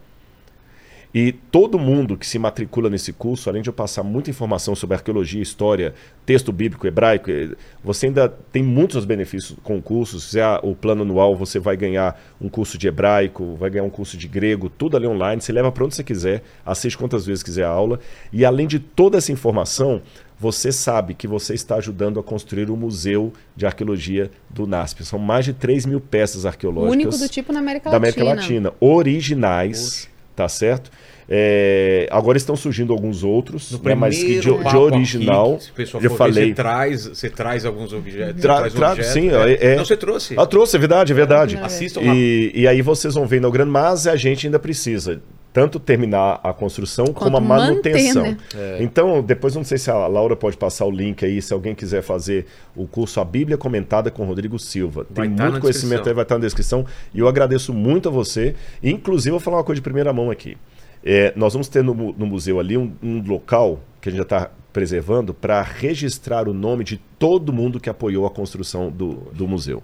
E 1.19 1.33
todo 1.33 1.79
mundo 1.79 2.15
que 2.15 2.27
se 2.27 2.39
matricula 2.39 2.91
nesse 2.91 3.11
curso, 3.11 3.49
além 3.49 3.63
de 3.63 3.71
eu 3.71 3.73
passar 3.73 4.03
muita 4.03 4.29
informação 4.29 4.75
sobre 4.75 4.97
arqueologia, 4.97 5.41
história, 5.41 5.95
texto 6.27 6.53
bíblico, 6.53 6.87
hebraico, 6.87 7.31
eh, 7.31 7.57
você 7.83 8.09
ainda 8.09 8.29
tem 8.29 8.63
muitos 8.63 9.03
benefícios 9.07 9.57
com 9.63 9.79
o 9.79 9.83
curso. 9.83 10.21
Se 10.21 10.27
fizer 10.27 10.61
o 10.63 10.75
plano 10.75 11.05
anual, 11.05 11.35
você 11.35 11.59
vai 11.59 11.75
ganhar 11.75 12.21
um 12.39 12.51
curso 12.51 12.77
de 12.77 12.87
hebraico, 12.87 13.55
vai 13.55 13.71
ganhar 13.71 13.85
um 13.85 13.89
curso 13.89 14.15
de 14.19 14.29
grego, 14.29 14.69
tudo 14.69 14.95
ali 14.95 15.07
online. 15.07 15.41
Você 15.41 15.53
leva 15.53 15.73
para 15.73 15.87
onde 15.87 15.95
você 15.95 16.05
quiser, 16.05 16.43
assiste 16.67 16.99
quantas 16.99 17.25
vezes 17.25 17.43
quiser 17.43 17.65
a 17.65 17.71
aula. 17.71 17.99
E 18.31 18.45
além 18.45 18.67
de 18.67 18.79
toda 18.79 19.17
essa 19.17 19.33
informação, 19.33 20.03
você 20.39 20.71
sabe 20.71 21.15
que 21.15 21.27
você 21.27 21.55
está 21.55 21.77
ajudando 21.77 22.21
a 22.21 22.23
construir 22.23 22.71
o 22.71 22.77
Museu 22.77 23.33
de 23.57 23.65
Arqueologia 23.65 24.31
do 24.51 24.67
NASP. 24.67 25.03
São 25.03 25.19
mais 25.19 25.47
de 25.47 25.55
3 25.55 25.87
mil 25.87 25.99
peças 25.99 26.45
O 26.45 26.49
arqueológicas 26.49 26.93
único 26.93 27.17
do 27.17 27.27
tipo 27.27 27.55
na 27.55 27.61
América 27.61 27.89
da 27.89 27.97
Latina. 27.97 28.23
América 28.23 28.43
Latina, 28.43 28.73
originais, 28.79 30.15
tá 30.37 30.49
certo? 30.49 30.91
É, 31.29 32.07
agora 32.13 32.37
estão 32.39 32.55
surgindo 32.55 32.93
alguns 32.93 33.25
outros, 33.25 33.73
né, 33.83 33.95
mas 33.97 34.17
que 34.17 34.39
de, 34.39 34.43
de 34.43 34.77
original, 34.77 35.55
aqui, 35.55 35.65
se 35.65 35.71
o 35.71 35.75
pessoal 35.75 36.03
já 36.03 36.09
for 36.09 36.15
ver, 36.15 36.19
falei. 36.19 36.49
Você 36.51 36.55
traz, 36.55 37.07
você 37.07 37.31
traz 37.31 37.65
alguns 37.67 37.93
objetos. 37.93 38.41
Tra- 38.41 38.55
você 38.55 38.61
traz 38.61 38.73
tra- 38.75 38.93
objeto, 38.93 39.13
sim, 39.13 39.29
né? 39.31 39.53
é- 39.53 39.73
é- 39.73 39.77
Não, 39.77 39.85
você 39.85 39.97
trouxe. 39.97 40.35
Ah, 40.39 40.47
trouxe, 40.47 40.77
é 40.77 40.79
verdade, 40.79 41.11
é 41.11 41.15
verdade. 41.17 41.57
Assistam 41.61 42.01
lá. 42.03 42.15
E, 42.15 42.53
e 42.55 42.69
aí 42.69 42.81
vocês 42.81 43.15
vão 43.15 43.27
ver 43.27 43.39
inaugurando, 43.39 43.73
mas 43.73 44.07
a 44.07 44.15
gente 44.15 44.47
ainda 44.47 44.59
precisa 44.61 45.21
tanto 45.57 45.81
terminar 45.81 46.39
a 46.45 46.53
construção 46.53 47.07
como 47.15 47.39
a 47.39 47.41
Quanto 47.41 47.49
manter, 47.49 47.95
manutenção. 47.95 48.23
né? 48.25 48.37
É. 48.55 48.77
Então, 48.83 49.23
depois 49.23 49.55
não 49.55 49.65
sei 49.65 49.79
se 49.79 49.91
a 49.91 50.07
Laura 50.07 50.37
pode 50.37 50.55
passar 50.55 50.85
o 50.85 50.91
link 50.91 51.25
aí, 51.25 51.41
se 51.41 51.51
alguém 51.55 51.75
quiser 51.75 52.03
fazer 52.03 52.45
o 52.77 52.87
curso 52.87 53.21
A 53.21 53.25
Bíblia 53.25 53.57
Comentada 53.57 54.11
com 54.11 54.23
Rodrigo 54.27 54.59
Silva. 54.59 55.07
Vai 55.09 55.29
Tem 55.29 55.35
tá 55.35 55.45
muito 55.45 55.61
conhecimento 55.63 56.05
descrição. 56.05 56.11
aí, 56.11 56.15
vai 56.15 56.25
estar 56.25 56.35
na 56.35 56.41
descrição. 56.43 56.85
E 57.15 57.21
eu 57.21 57.27
agradeço 57.27 57.73
muito 57.73 58.07
a 58.07 58.13
você. 58.13 58.55
Inclusive, 58.83 59.31
eu 59.31 59.39
vou 59.39 59.41
falar 59.41 59.57
uma 59.57 59.65
coisa 59.65 59.81
de 59.81 59.83
primeira 59.83 60.13
mão 60.13 60.31
aqui. 60.31 60.59
É, 61.03 61.33
nós 61.35 61.55
vamos 61.55 61.69
ter 61.69 61.83
no, 61.83 61.95
no 61.95 62.27
museu 62.27 62.61
ali 62.61 62.77
um, 62.77 62.93
um 63.03 63.27
local 63.27 63.81
que 63.99 64.11
a 64.11 64.13
gente 64.13 64.19
já 64.19 64.25
está 64.25 64.51
preservando 64.75 65.33
para 65.33 65.63
registrar 65.63 66.51
o 66.51 66.53
nome 66.53 66.85
de 66.85 66.99
todo 67.19 67.51
mundo 67.51 67.81
que 67.81 67.89
apoiou 67.89 68.27
a 68.27 68.31
construção 68.31 68.91
do, 68.91 69.23
do 69.33 69.49
museu. 69.49 69.83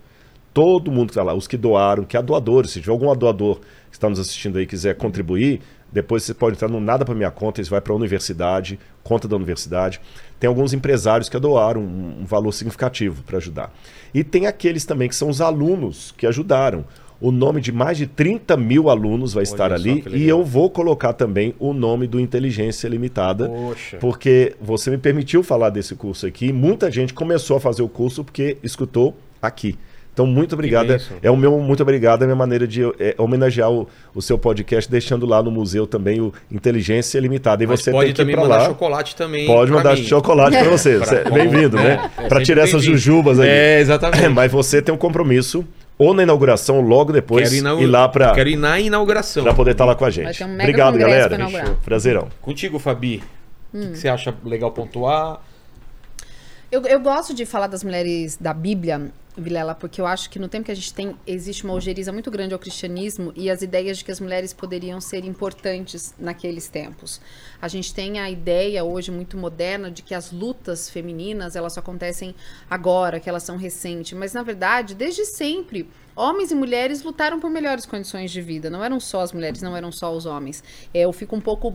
Todo 0.52 0.92
mundo 0.92 1.06
que 1.06 1.12
está 1.12 1.22
lá, 1.22 1.32
os 1.32 1.48
que 1.48 1.56
doaram, 1.56 2.04
que 2.04 2.14
há 2.14 2.20
doadores, 2.20 2.72
se 2.72 2.80
tiver 2.80 2.92
algum 2.92 3.10
doador 3.16 3.58
que 3.92 3.96
está 3.98 4.08
nos 4.08 4.18
assistindo 4.18 4.56
aí 4.56 4.66
quiser 4.66 4.96
contribuir, 4.96 5.60
depois 5.92 6.22
você 6.22 6.32
pode 6.32 6.56
entrar 6.56 6.68
no 6.68 6.80
Nada 6.80 7.04
para 7.04 7.14
Minha 7.14 7.30
Conta, 7.30 7.60
isso 7.60 7.70
vai 7.70 7.80
para 7.80 7.92
a 7.92 7.96
universidade, 7.96 8.80
conta 9.04 9.28
da 9.28 9.36
universidade. 9.36 10.00
Tem 10.40 10.48
alguns 10.48 10.72
empresários 10.72 11.28
que 11.28 11.38
doaram 11.38 11.82
um, 11.82 12.22
um 12.22 12.24
valor 12.24 12.50
significativo 12.52 13.22
para 13.22 13.36
ajudar. 13.36 13.70
E 14.14 14.24
tem 14.24 14.46
aqueles 14.46 14.86
também 14.86 15.08
que 15.08 15.14
são 15.14 15.28
os 15.28 15.42
alunos 15.42 16.14
que 16.16 16.26
ajudaram. 16.26 16.86
O 17.20 17.30
nome 17.30 17.60
de 17.60 17.70
mais 17.70 17.98
de 17.98 18.06
30 18.06 18.56
mil 18.56 18.88
alunos 18.88 19.34
vai 19.34 19.44
estar 19.44 19.68
só, 19.68 19.74
ali 19.76 20.02
e 20.12 20.28
eu 20.28 20.42
vou 20.42 20.68
colocar 20.70 21.12
também 21.12 21.54
o 21.58 21.72
nome 21.72 22.08
do 22.08 22.18
Inteligência 22.18 22.88
Limitada. 22.88 23.48
Poxa. 23.48 23.98
Porque 23.98 24.56
você 24.60 24.90
me 24.90 24.98
permitiu 24.98 25.42
falar 25.42 25.68
desse 25.70 25.94
curso 25.94 26.26
aqui. 26.26 26.52
Muita 26.52 26.90
gente 26.90 27.14
começou 27.14 27.58
a 27.58 27.60
fazer 27.60 27.82
o 27.82 27.88
curso 27.88 28.24
porque 28.24 28.56
escutou 28.62 29.14
aqui. 29.40 29.78
Então, 30.12 30.26
muito 30.26 30.52
obrigado. 30.54 30.94
É 31.22 31.30
o 31.30 31.36
meu 31.36 31.58
muito 31.58 31.82
obrigado, 31.82 32.20
é 32.20 32.24
a 32.24 32.26
minha 32.26 32.36
maneira 32.36 32.66
de 32.68 32.82
é, 33.00 33.14
homenagear 33.16 33.70
o, 33.70 33.88
o 34.14 34.20
seu 34.20 34.36
podcast, 34.36 34.90
deixando 34.90 35.24
lá 35.24 35.42
no 35.42 35.50
museu 35.50 35.86
também 35.86 36.20
o 36.20 36.32
Inteligência 36.50 37.18
Limitada. 37.18 37.64
E 37.64 37.66
Mas 37.66 37.80
você 37.80 37.90
pode 37.90 38.06
tem 38.06 38.14
que 38.14 38.20
ir 38.20 38.24
também 38.24 38.34
para 38.34 38.42
mandar 38.44 38.58
lá. 38.58 38.64
chocolate 38.66 39.16
também. 39.16 39.46
Pode 39.46 39.70
mandar 39.72 39.96
mim. 39.96 40.04
chocolate 40.04 40.56
para 40.58 40.68
você. 40.70 40.96
Pra- 40.98 41.06
Cê- 41.06 41.30
Bem-vindo, 41.30 41.78
É, 41.78 41.82
né? 41.82 42.10
é 42.18 42.28
para 42.28 42.42
tirar 42.42 42.64
essas 42.64 42.82
jujubas 42.84 43.40
aí. 43.40 43.48
É, 43.48 43.80
exatamente. 43.80 44.28
Mas 44.34 44.52
você 44.52 44.82
tem 44.82 44.94
um 44.94 44.98
compromisso 44.98 45.64
ou 45.96 46.12
na 46.12 46.22
inauguração, 46.24 46.80
logo 46.82 47.10
depois, 47.12 47.44
Quero 47.48 47.54
ir, 47.60 47.62
na- 47.62 47.74
ir 47.80 47.86
lá 47.86 48.06
pra, 48.08 48.32
Quero 48.32 48.48
ir 48.50 48.56
na 48.56 48.78
inauguração. 48.80 49.42
pra 49.44 49.54
poder 49.54 49.70
estar 49.70 49.84
lá 49.86 49.94
com 49.94 50.04
a 50.04 50.10
gente. 50.10 50.44
um 50.44 50.54
Obrigado, 50.54 50.98
galera. 50.98 51.38
Prazerão. 51.82 52.28
Contigo, 52.42 52.78
Fabi. 52.78 53.22
O 53.72 53.78
que 53.80 53.86
que 53.92 53.98
você 53.98 54.08
acha 54.08 54.34
legal 54.44 54.70
pontuar? 54.72 55.40
Eu, 56.72 56.80
eu 56.86 56.98
gosto 57.00 57.34
de 57.34 57.44
falar 57.44 57.66
das 57.66 57.84
mulheres 57.84 58.38
da 58.38 58.54
Bíblia, 58.54 59.12
Vilela, 59.36 59.74
porque 59.74 60.00
eu 60.00 60.06
acho 60.06 60.30
que 60.30 60.38
no 60.38 60.48
tempo 60.48 60.64
que 60.64 60.72
a 60.72 60.74
gente 60.74 60.94
tem, 60.94 61.14
existe 61.26 61.64
uma 61.64 61.74
ojeriza 61.74 62.10
muito 62.10 62.30
grande 62.30 62.54
ao 62.54 62.58
cristianismo 62.58 63.30
e 63.36 63.50
as 63.50 63.60
ideias 63.60 63.98
de 63.98 64.04
que 64.06 64.10
as 64.10 64.18
mulheres 64.18 64.54
poderiam 64.54 64.98
ser 64.98 65.22
importantes 65.26 66.14
naqueles 66.18 66.68
tempos. 66.68 67.20
A 67.60 67.68
gente 67.68 67.92
tem 67.92 68.18
a 68.20 68.30
ideia 68.30 68.82
hoje 68.84 69.10
muito 69.10 69.36
moderna 69.36 69.90
de 69.90 70.00
que 70.02 70.14
as 70.14 70.32
lutas 70.32 70.88
femininas, 70.88 71.56
elas 71.56 71.74
só 71.74 71.80
acontecem 71.80 72.34
agora, 72.70 73.20
que 73.20 73.28
elas 73.28 73.42
são 73.42 73.58
recentes, 73.58 74.14
mas 74.14 74.32
na 74.32 74.42
verdade, 74.42 74.94
desde 74.94 75.26
sempre, 75.26 75.86
homens 76.16 76.50
e 76.52 76.54
mulheres 76.54 77.02
lutaram 77.02 77.38
por 77.38 77.50
melhores 77.50 77.84
condições 77.84 78.30
de 78.30 78.40
vida. 78.40 78.70
Não 78.70 78.82
eram 78.82 78.98
só 78.98 79.20
as 79.20 79.32
mulheres, 79.32 79.60
não 79.60 79.76
eram 79.76 79.92
só 79.92 80.10
os 80.10 80.24
homens. 80.24 80.64
É, 80.94 81.00
Eu 81.00 81.12
fico 81.12 81.36
um 81.36 81.40
pouco 81.40 81.74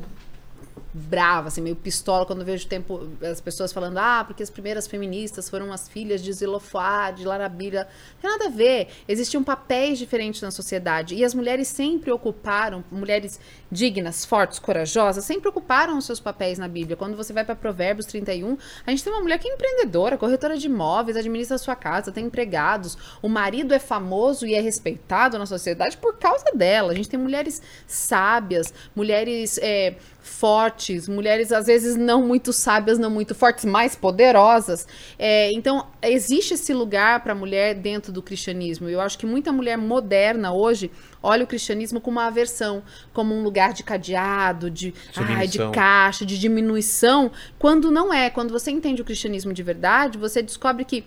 brava, 0.94 1.48
assim, 1.48 1.62
meio 1.62 1.76
pistola 1.76 2.26
quando 2.26 2.44
vejo 2.44 2.68
tempo 2.68 3.08
as 3.22 3.42
pessoas 3.42 3.72
falando, 3.72 3.98
ah, 3.98 4.24
porque 4.26 4.44
as 4.44 4.50
primeiras 4.50 4.88
feministas 4.88 5.50
foram 5.50 5.72
as 5.72 5.88
filhas 5.88 6.22
de 6.22 6.32
Zilofá, 6.34 7.12
de 7.12 7.26
Bíblia. 7.50 7.88
Não 8.16 8.22
tem 8.22 8.30
nada 8.32 8.46
a 8.46 8.50
ver. 8.50 8.88
Existiam 9.08 9.44
papéis 9.44 9.98
diferentes 10.00 10.42
na 10.42 10.52
sociedade. 10.52 11.16
E 11.16 11.24
as 11.24 11.34
mulheres 11.34 11.68
sempre 11.68 12.12
ocuparam, 12.12 12.84
mulheres 12.92 13.40
dignas, 13.72 14.26
fortes, 14.26 14.60
corajosas, 14.60 15.26
sempre 15.26 15.50
ocuparam 15.50 15.98
os 15.98 16.06
seus 16.06 16.20
papéis 16.20 16.58
na 16.58 16.68
Bíblia. 16.68 16.96
Quando 16.96 17.18
você 17.18 17.34
vai 17.34 17.44
para 17.44 17.56
Provérbios 17.56 18.06
31, 18.06 18.58
a 18.86 18.92
gente 18.92 19.04
tem 19.04 19.12
uma 19.12 19.22
mulher 19.22 19.38
que 19.40 19.48
é 19.48 19.54
empreendedora, 19.54 20.18
corretora 20.18 20.58
de 20.58 20.68
imóveis, 20.68 21.18
administra 21.18 21.56
a 21.56 21.60
sua 21.60 21.76
casa, 21.76 22.12
tem 22.12 22.26
empregados. 22.26 22.98
O 23.22 23.28
marido 23.28 23.74
é 23.74 23.80
famoso 23.80 24.46
e 24.46 24.54
é 24.54 24.62
respeitado 24.62 25.38
na 25.38 25.46
sociedade 25.46 25.98
por 25.98 26.18
causa 26.18 26.46
dela. 26.54 26.92
A 26.92 26.96
gente 26.96 27.10
tem 27.10 27.20
mulheres 27.20 27.62
sábias, 27.86 28.74
mulheres 28.96 29.58
é, 29.62 29.96
fortes, 30.28 31.08
mulheres 31.08 31.52
às 31.52 31.66
vezes 31.66 31.96
não 31.96 32.22
muito 32.22 32.54
sábias, 32.54 33.00
não 33.00 33.10
muito 33.10 33.34
fortes, 33.34 33.66
mais 33.66 33.96
poderosas. 33.96 34.88
É, 35.18 35.52
então, 35.54 35.88
existe 36.02 36.54
esse 36.54 36.74
lugar 36.74 37.24
para 37.24 37.34
a 37.34 37.36
mulher 37.36 37.76
dentro 37.76 38.12
do 38.12 38.22
cristianismo. 38.22 38.88
Eu 38.90 39.02
acho 39.02 39.18
que 39.18 39.26
muita 39.26 39.52
mulher 39.52 39.78
moderna 39.78 40.54
hoje 40.54 40.92
olha 41.24 41.44
o 41.44 41.48
cristianismo 41.48 42.00
como 42.00 42.20
uma 42.20 42.28
aversão, 42.28 42.84
como 43.14 43.34
um 43.34 43.44
lugar 43.44 43.74
de 43.74 43.84
cadeado, 43.84 44.70
de, 44.70 44.94
ai, 45.16 45.48
de 45.48 45.60
caixa, 45.72 46.26
de 46.26 46.38
diminuição, 46.38 47.32
quando 47.58 47.90
não 47.92 48.14
é. 48.14 48.30
Quando 48.30 48.52
você 48.52 48.72
entende 48.72 49.02
o 49.02 49.06
cristianismo 49.06 49.54
de 49.54 49.64
verdade, 49.64 50.18
você 50.18 50.42
descobre 50.42 50.86
que 50.86 51.04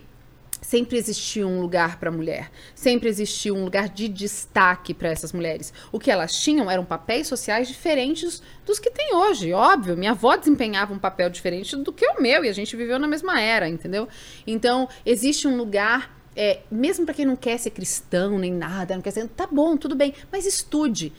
sempre 0.61 0.97
existiu 0.97 1.47
um 1.47 1.59
lugar 1.59 1.99
para 1.99 2.09
a 2.09 2.11
mulher, 2.11 2.51
sempre 2.75 3.09
existiu 3.09 3.55
um 3.55 3.63
lugar 3.63 3.89
de 3.89 4.07
destaque 4.07 4.93
para 4.93 5.09
essas 5.09 5.33
mulheres. 5.33 5.73
O 5.91 5.99
que 5.99 6.11
elas 6.11 6.39
tinham 6.39 6.69
eram 6.69 6.85
papéis 6.85 7.27
sociais 7.27 7.67
diferentes 7.67 8.41
dos 8.65 8.79
que 8.79 8.91
tem 8.91 9.15
hoje, 9.15 9.51
óbvio. 9.51 9.97
Minha 9.97 10.11
avó 10.11 10.37
desempenhava 10.37 10.93
um 10.93 10.99
papel 10.99 11.29
diferente 11.29 11.75
do 11.75 11.91
que 11.91 12.05
o 12.05 12.21
meu 12.21 12.45
e 12.45 12.49
a 12.49 12.53
gente 12.53 12.75
viveu 12.75 12.99
na 12.99 13.07
mesma 13.07 13.41
era, 13.41 13.67
entendeu? 13.67 14.07
Então, 14.45 14.87
existe 15.05 15.47
um 15.47 15.57
lugar 15.57 16.21
é, 16.35 16.61
mesmo 16.71 17.05
para 17.05 17.13
quem 17.13 17.25
não 17.25 17.35
quer 17.35 17.57
ser 17.57 17.71
cristão 17.71 18.39
nem 18.39 18.53
nada, 18.53 18.95
não 18.95 19.01
quer 19.01 19.11
ser, 19.11 19.27
tá 19.27 19.45
bom, 19.45 19.75
tudo 19.75 19.95
bem, 19.95 20.13
mas 20.31 20.45
estude. 20.45 21.11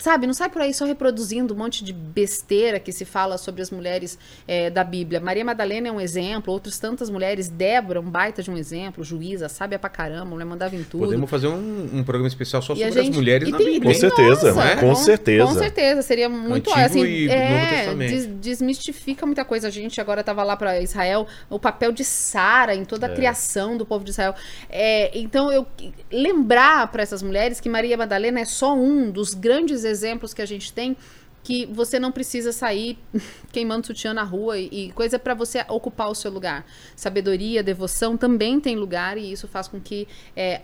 Sabe, 0.00 0.26
não 0.26 0.32
sai 0.32 0.48
por 0.48 0.62
aí 0.62 0.72
só 0.72 0.86
reproduzindo 0.86 1.52
um 1.52 1.56
monte 1.58 1.84
de 1.84 1.92
besteira 1.92 2.80
que 2.80 2.90
se 2.90 3.04
fala 3.04 3.36
sobre 3.36 3.60
as 3.60 3.70
mulheres 3.70 4.18
é, 4.48 4.70
da 4.70 4.82
Bíblia. 4.82 5.20
Maria 5.20 5.44
Madalena 5.44 5.88
é 5.88 5.92
um 5.92 6.00
exemplo, 6.00 6.52
outras 6.54 6.78
tantas 6.78 7.10
mulheres. 7.10 7.48
Débora, 7.48 8.00
um 8.00 8.10
baita 8.10 8.42
de 8.42 8.50
um 8.50 8.56
exemplo, 8.56 9.04
juíza, 9.04 9.46
sábia 9.48 9.78
pra 9.78 9.90
caramba, 9.90 10.24
mulher 10.24 10.46
mandava 10.46 10.74
em 10.74 10.82
tudo. 10.82 11.04
Podemos 11.04 11.28
fazer 11.28 11.48
um, 11.48 11.90
um 11.92 12.02
programa 12.02 12.28
especial 12.28 12.62
só 12.62 12.72
E 12.72 12.78
sobre 12.78 12.92
gente- 12.92 13.10
as 13.10 13.14
mulheres 13.16 13.48
e 13.48 13.52
na 13.52 13.58
tem- 13.58 13.66
Bíblia. 13.72 13.92
Com 13.92 14.00
certeza, 14.00 14.54
Nossa, 14.54 14.76
com 14.76 14.94
certeza. 14.94 15.46
Com 15.46 15.54
certeza, 15.54 16.02
seria 16.02 16.28
muito 16.30 16.70
Antigo 16.70 16.86
assim, 16.86 17.04
e 17.04 17.28
é, 17.28 17.94
des- 17.94 18.26
desmistifica 18.26 19.26
muita 19.26 19.44
coisa. 19.44 19.68
A 19.68 19.70
gente 19.70 20.00
agora 20.00 20.20
estava 20.20 20.42
lá 20.42 20.56
para 20.56 20.80
Israel, 20.80 21.26
o 21.50 21.58
papel 21.58 21.92
de 21.92 22.04
Sara 22.04 22.74
em 22.74 22.82
É. 22.82 22.84
toda 22.86 23.06
a 23.06 23.10
criação 23.10 23.76
do 23.76 23.84
povo 23.84 24.02
de 24.02 24.12
Israel. 24.12 24.34
É, 24.70 25.10
então 25.18 25.52
eu 25.52 25.66
lembrar 26.10 26.90
para 26.90 27.02
essas 27.02 27.22
mulheres 27.22 27.60
que 27.60 27.68
Maria 27.68 27.96
Madalena 27.96 28.40
é 28.40 28.44
só 28.44 28.74
um 28.74 29.10
dos 29.10 29.34
grandes 29.34 29.84
exemplos 29.90 30.32
que 30.32 30.40
a 30.40 30.46
gente 30.46 30.72
tem 30.72 30.96
que 31.42 31.66
você 31.66 31.98
não 31.98 32.12
precisa 32.12 32.52
sair 32.52 32.98
queimando 33.50 33.86
sutiã 33.86 34.12
na 34.12 34.22
rua 34.22 34.58
e, 34.58 34.68
e 34.88 34.92
coisa 34.92 35.18
para 35.18 35.34
você 35.34 35.64
ocupar 35.68 36.10
o 36.10 36.14
seu 36.14 36.30
lugar. 36.30 36.66
Sabedoria, 36.94 37.62
devoção 37.62 38.16
também 38.16 38.60
tem 38.60 38.76
lugar 38.76 39.16
e 39.18 39.32
isso 39.32 39.48
faz 39.48 39.66
com 39.66 39.80
que 39.80 40.06
é, 40.36 40.62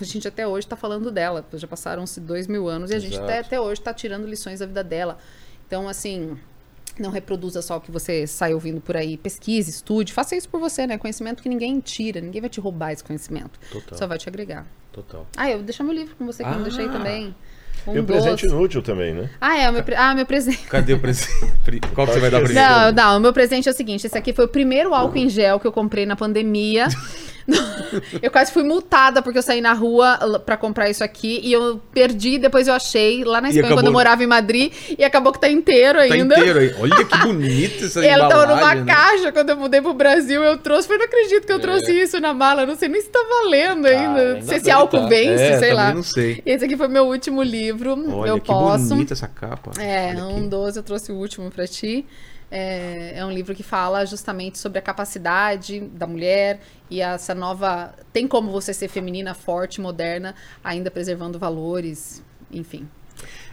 a 0.00 0.04
gente 0.04 0.28
até 0.28 0.46
hoje 0.46 0.66
está 0.66 0.76
falando 0.76 1.10
dela. 1.10 1.46
Já 1.54 1.66
passaram-se 1.66 2.20
dois 2.20 2.46
mil 2.46 2.68
anos 2.68 2.90
e 2.90 2.94
a 2.94 2.98
gente 2.98 3.18
até, 3.18 3.38
até 3.38 3.60
hoje 3.60 3.80
está 3.80 3.92
tirando 3.94 4.26
lições 4.26 4.60
da 4.60 4.66
vida 4.66 4.84
dela. 4.84 5.18
Então, 5.66 5.88
assim, 5.88 6.36
não 6.98 7.10
reproduza 7.10 7.62
só 7.62 7.76
o 7.76 7.80
que 7.80 7.90
você 7.90 8.26
sai 8.26 8.52
ouvindo 8.52 8.80
por 8.82 8.96
aí. 8.96 9.16
Pesquise, 9.16 9.70
estude, 9.70 10.12
faça 10.12 10.36
isso 10.36 10.48
por 10.48 10.60
você, 10.60 10.86
né? 10.86 10.98
Conhecimento 10.98 11.42
que 11.42 11.48
ninguém 11.48 11.80
tira, 11.80 12.20
ninguém 12.20 12.40
vai 12.40 12.50
te 12.50 12.60
roubar 12.60 12.92
esse 12.92 13.04
conhecimento. 13.04 13.58
Total. 13.70 13.96
Só 13.98 14.06
vai 14.06 14.18
te 14.18 14.28
agregar. 14.28 14.66
Total. 14.92 15.26
Ah, 15.36 15.50
eu 15.50 15.58
vou 15.58 15.64
deixar 15.64 15.84
meu 15.84 15.94
livro 15.94 16.14
com 16.16 16.26
você 16.26 16.42
que 16.42 16.48
eu 16.50 16.54
não 16.54 16.60
Ah. 16.60 16.64
deixei 16.64 16.88
também. 16.88 17.34
Um 17.88 17.96
E 17.96 17.98
o 18.00 18.04
presente 18.04 18.42
doce. 18.44 18.54
inútil 18.54 18.82
também, 18.82 19.14
né? 19.14 19.30
Ah, 19.40 19.56
é, 19.58 19.68
o 19.70 19.72
meu, 19.72 19.82
pre- 19.82 19.94
ah, 19.96 20.14
meu 20.14 20.26
presente. 20.26 20.58
Cadê 20.68 20.92
o 20.94 20.98
presente? 21.00 21.30
Qual 21.94 22.06
que 22.06 22.12
você 22.14 22.20
vai 22.20 22.30
dar 22.30 22.40
primeiro? 22.42 22.68
Não, 22.68 22.92
não, 22.92 23.16
o 23.16 23.20
meu 23.20 23.32
presente 23.32 23.68
é 23.68 23.72
o 23.72 23.74
seguinte: 23.74 24.06
esse 24.06 24.16
aqui 24.18 24.32
foi 24.32 24.44
o 24.44 24.48
primeiro 24.48 24.94
álcool 24.94 25.16
em 25.18 25.28
gel 25.28 25.58
que 25.58 25.66
eu 25.66 25.72
comprei 25.72 26.04
na 26.06 26.14
pandemia. 26.16 26.88
eu 28.22 28.30
quase 28.30 28.52
fui 28.52 28.62
multada 28.62 29.22
porque 29.22 29.38
eu 29.38 29.42
saí 29.42 29.60
na 29.60 29.72
rua 29.72 30.40
pra 30.44 30.56
comprar 30.56 30.90
isso 30.90 31.02
aqui 31.02 31.40
e 31.42 31.52
eu 31.52 31.80
perdi, 31.92 32.38
depois 32.38 32.68
eu 32.68 32.74
achei 32.74 33.24
lá 33.24 33.40
na 33.40 33.48
Espanha 33.48 33.72
quando 33.74 33.86
eu 33.86 33.92
morava 33.92 34.22
em 34.22 34.26
Madrid 34.26 34.72
e 34.98 35.02
acabou 35.04 35.32
que 35.32 35.40
tá 35.40 35.48
inteiro 35.48 35.98
Tá 35.98 36.04
ainda. 36.14 36.34
inteiro 36.38 36.58
aí. 36.58 36.74
Olha 36.78 37.04
que 37.04 37.18
bonita 37.18 37.86
essa 37.86 38.04
Ela 38.06 38.28
tava 38.28 38.46
numa 38.54 38.74
né? 38.74 38.84
caixa 38.94 39.32
quando 39.32 39.50
eu 39.50 39.56
mudei 39.56 39.80
pro 39.80 39.94
Brasil, 39.94 40.42
eu 40.42 40.58
trouxe, 40.58 40.86
falei, 40.86 40.98
não 40.98 41.06
acredito 41.06 41.46
que 41.46 41.52
eu 41.52 41.58
trouxe 41.58 41.90
isso 41.92 42.20
na 42.20 42.34
mala, 42.34 42.66
não 42.66 42.76
sei 42.76 42.88
nem 42.88 43.00
se 43.00 43.08
tá 43.08 43.18
valendo 43.42 43.86
ainda, 43.86 43.98
ainda 44.20 44.34
não 44.34 44.42
sei 44.42 44.58
se 44.58 44.64
bem, 44.66 44.74
álcool 44.74 45.00
tá. 45.00 45.06
vence, 45.06 45.42
É, 45.42 45.58
sei 45.58 45.72
lá. 45.72 45.94
não 45.94 46.02
sei. 46.02 46.42
Esse 46.44 46.64
aqui 46.66 46.76
foi 46.76 46.88
meu 46.88 47.06
último 47.06 47.42
livro, 47.42 47.96
Olha 48.14 48.30
eu 48.30 48.40
que 48.40 48.46
posso. 48.46 48.88
bonita 48.90 49.14
essa 49.14 49.28
capa. 49.28 49.70
É, 49.80 50.10
Olha 50.14 50.24
um 50.26 50.38
aqui. 50.38 50.48
12 50.48 50.78
eu 50.78 50.82
trouxe 50.82 51.10
o 51.12 51.14
último 51.16 51.50
pra 51.50 51.66
ti. 51.66 52.04
É, 52.50 53.18
é 53.18 53.24
um 53.24 53.30
livro 53.30 53.54
que 53.54 53.62
fala 53.62 54.06
justamente 54.06 54.58
sobre 54.58 54.78
a 54.78 54.82
capacidade 54.82 55.80
da 55.80 56.06
mulher 56.06 56.60
e 56.90 57.00
essa 57.00 57.34
nova. 57.34 57.94
Tem 58.12 58.26
como 58.26 58.50
você 58.50 58.72
ser 58.72 58.88
feminina, 58.88 59.34
forte, 59.34 59.80
moderna, 59.80 60.34
ainda 60.64 60.90
preservando 60.90 61.38
valores, 61.38 62.22
enfim. 62.50 62.88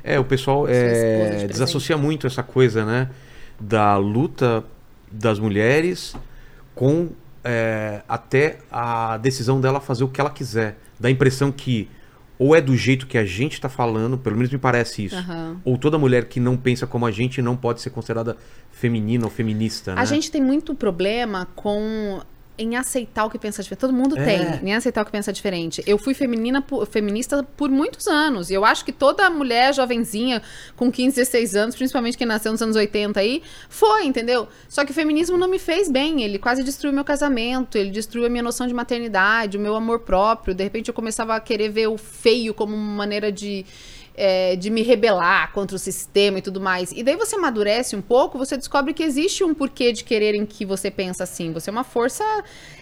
É, 0.03 0.19
o 0.19 0.24
pessoal 0.24 0.67
de 0.67 0.74
é, 0.74 1.27
presente. 1.27 1.51
desassocia 1.51 1.98
muito 1.98 2.27
essa 2.27 2.43
coisa, 2.43 2.85
né? 2.85 3.09
Da 3.59 3.98
luta 3.98 4.64
das 5.11 5.40
mulheres 5.40 6.15
com 6.74 7.09
é, 7.43 8.01
até 8.07 8.59
a 8.72 9.17
decisão 9.17 9.59
dela 9.59 9.80
fazer 9.80 10.03
o 10.03 10.07
que 10.07 10.22
ela 10.22 10.30
quiser. 10.30 10.77
Dá 10.99 11.07
a 11.07 11.11
impressão 11.11 11.51
que 11.51 11.90
ou 12.38 12.55
é 12.55 12.61
do 12.61 12.75
jeito 12.75 13.07
que 13.07 13.17
a 13.17 13.25
gente 13.25 13.59
tá 13.59 13.69
falando, 13.69 14.17
pelo 14.17 14.35
menos 14.35 14.51
me 14.51 14.57
parece 14.57 15.05
isso. 15.05 15.15
Aham. 15.15 15.57
Ou 15.64 15.77
toda 15.77 15.97
mulher 15.97 16.25
que 16.25 16.39
não 16.39 16.57
pensa 16.57 16.85
como 16.85 17.05
a 17.05 17.11
gente 17.11 17.41
não 17.41 17.55
pode 17.55 17.81
ser 17.81 17.89
considerada 17.89 18.38
feminina 18.72 19.25
ou 19.25 19.31
feminista, 19.31 19.95
né? 19.95 20.01
A 20.01 20.05
gente 20.05 20.30
tem 20.30 20.41
muito 20.41 20.75
problema 20.75 21.47
com 21.55 22.22
em 22.58 22.75
aceitar 22.75 23.25
o 23.25 23.30
que 23.30 23.38
pensa 23.38 23.61
diferente. 23.61 23.82
Todo 23.82 23.93
mundo 23.93 24.17
É. 24.17 24.24
tem, 24.24 24.69
em 24.69 24.74
aceitar 24.74 25.01
o 25.01 25.06
que 25.06 25.11
pensa 25.11 25.32
diferente. 25.34 25.84
Eu 25.85 25.98
fui 25.98 26.14
feminina, 26.14 26.64
feminista 26.90 27.43
por 27.58 27.69
muitos 27.69 28.08
anos. 28.08 28.50
E 28.50 28.53
eu 28.53 28.64
acho 28.64 28.85
que 28.85 28.92
toda 28.92 29.30
mulher 29.30 29.74
jovenzinha 29.74 30.42
com 30.75 30.92
15, 30.92 31.16
16 31.16 31.56
anos, 31.56 31.75
principalmente 31.75 32.17
quem 32.17 32.25
nasceu 32.27 32.51
nos 32.51 32.61
anos 32.61 32.75
80 32.75 33.19
aí, 33.19 33.42
foi, 33.69 34.06
entendeu? 34.06 34.48
Só 34.69 34.85
que 34.85 34.92
o 34.92 34.93
feminismo 34.93 35.38
não 35.38 35.48
me 35.48 35.59
fez 35.59 35.90
bem. 35.90 36.24
Ele 36.24 36.40
quase 36.40 36.64
destruiu 36.64 36.93
meu 36.93 37.03
casamento, 37.03 37.77
ele 37.77 37.90
destruiu 37.90 38.25
a 38.25 38.30
minha 38.30 38.43
noção 38.43 38.67
de 38.67 38.74
maternidade, 38.74 39.58
o 39.58 39.59
meu 39.59 39.75
amor 39.75 40.00
próprio. 40.00 40.53
De 40.56 40.64
repente 40.64 40.88
eu 40.88 40.93
começava 40.93 41.35
a 41.35 41.40
querer 41.40 41.69
ver 41.69 41.88
o 41.88 41.98
feio 41.98 42.53
como 42.53 42.75
uma 42.75 42.95
maneira 42.95 43.32
de 43.32 43.66
é, 44.17 44.55
de 44.55 44.69
me 44.69 44.81
rebelar 44.81 45.51
contra 45.51 45.75
o 45.75 45.79
sistema 45.79 46.39
e 46.39 46.41
tudo 46.41 46.61
mais. 46.61 46.91
E 46.91 47.03
daí 47.03 47.15
você 47.15 47.35
amadurece 47.35 47.95
um 47.95 48.01
pouco, 48.01 48.37
você 48.37 48.57
descobre 48.57 48.93
que 48.93 49.03
existe 49.03 49.43
um 49.43 49.53
porquê 49.53 49.91
de 49.91 50.03
quererem 50.03 50.45
que 50.45 50.65
você 50.65 50.89
pensa 50.89 51.23
assim. 51.23 51.51
Você 51.51 51.69
é 51.69 51.71
uma 51.71 51.83
força 51.83 52.23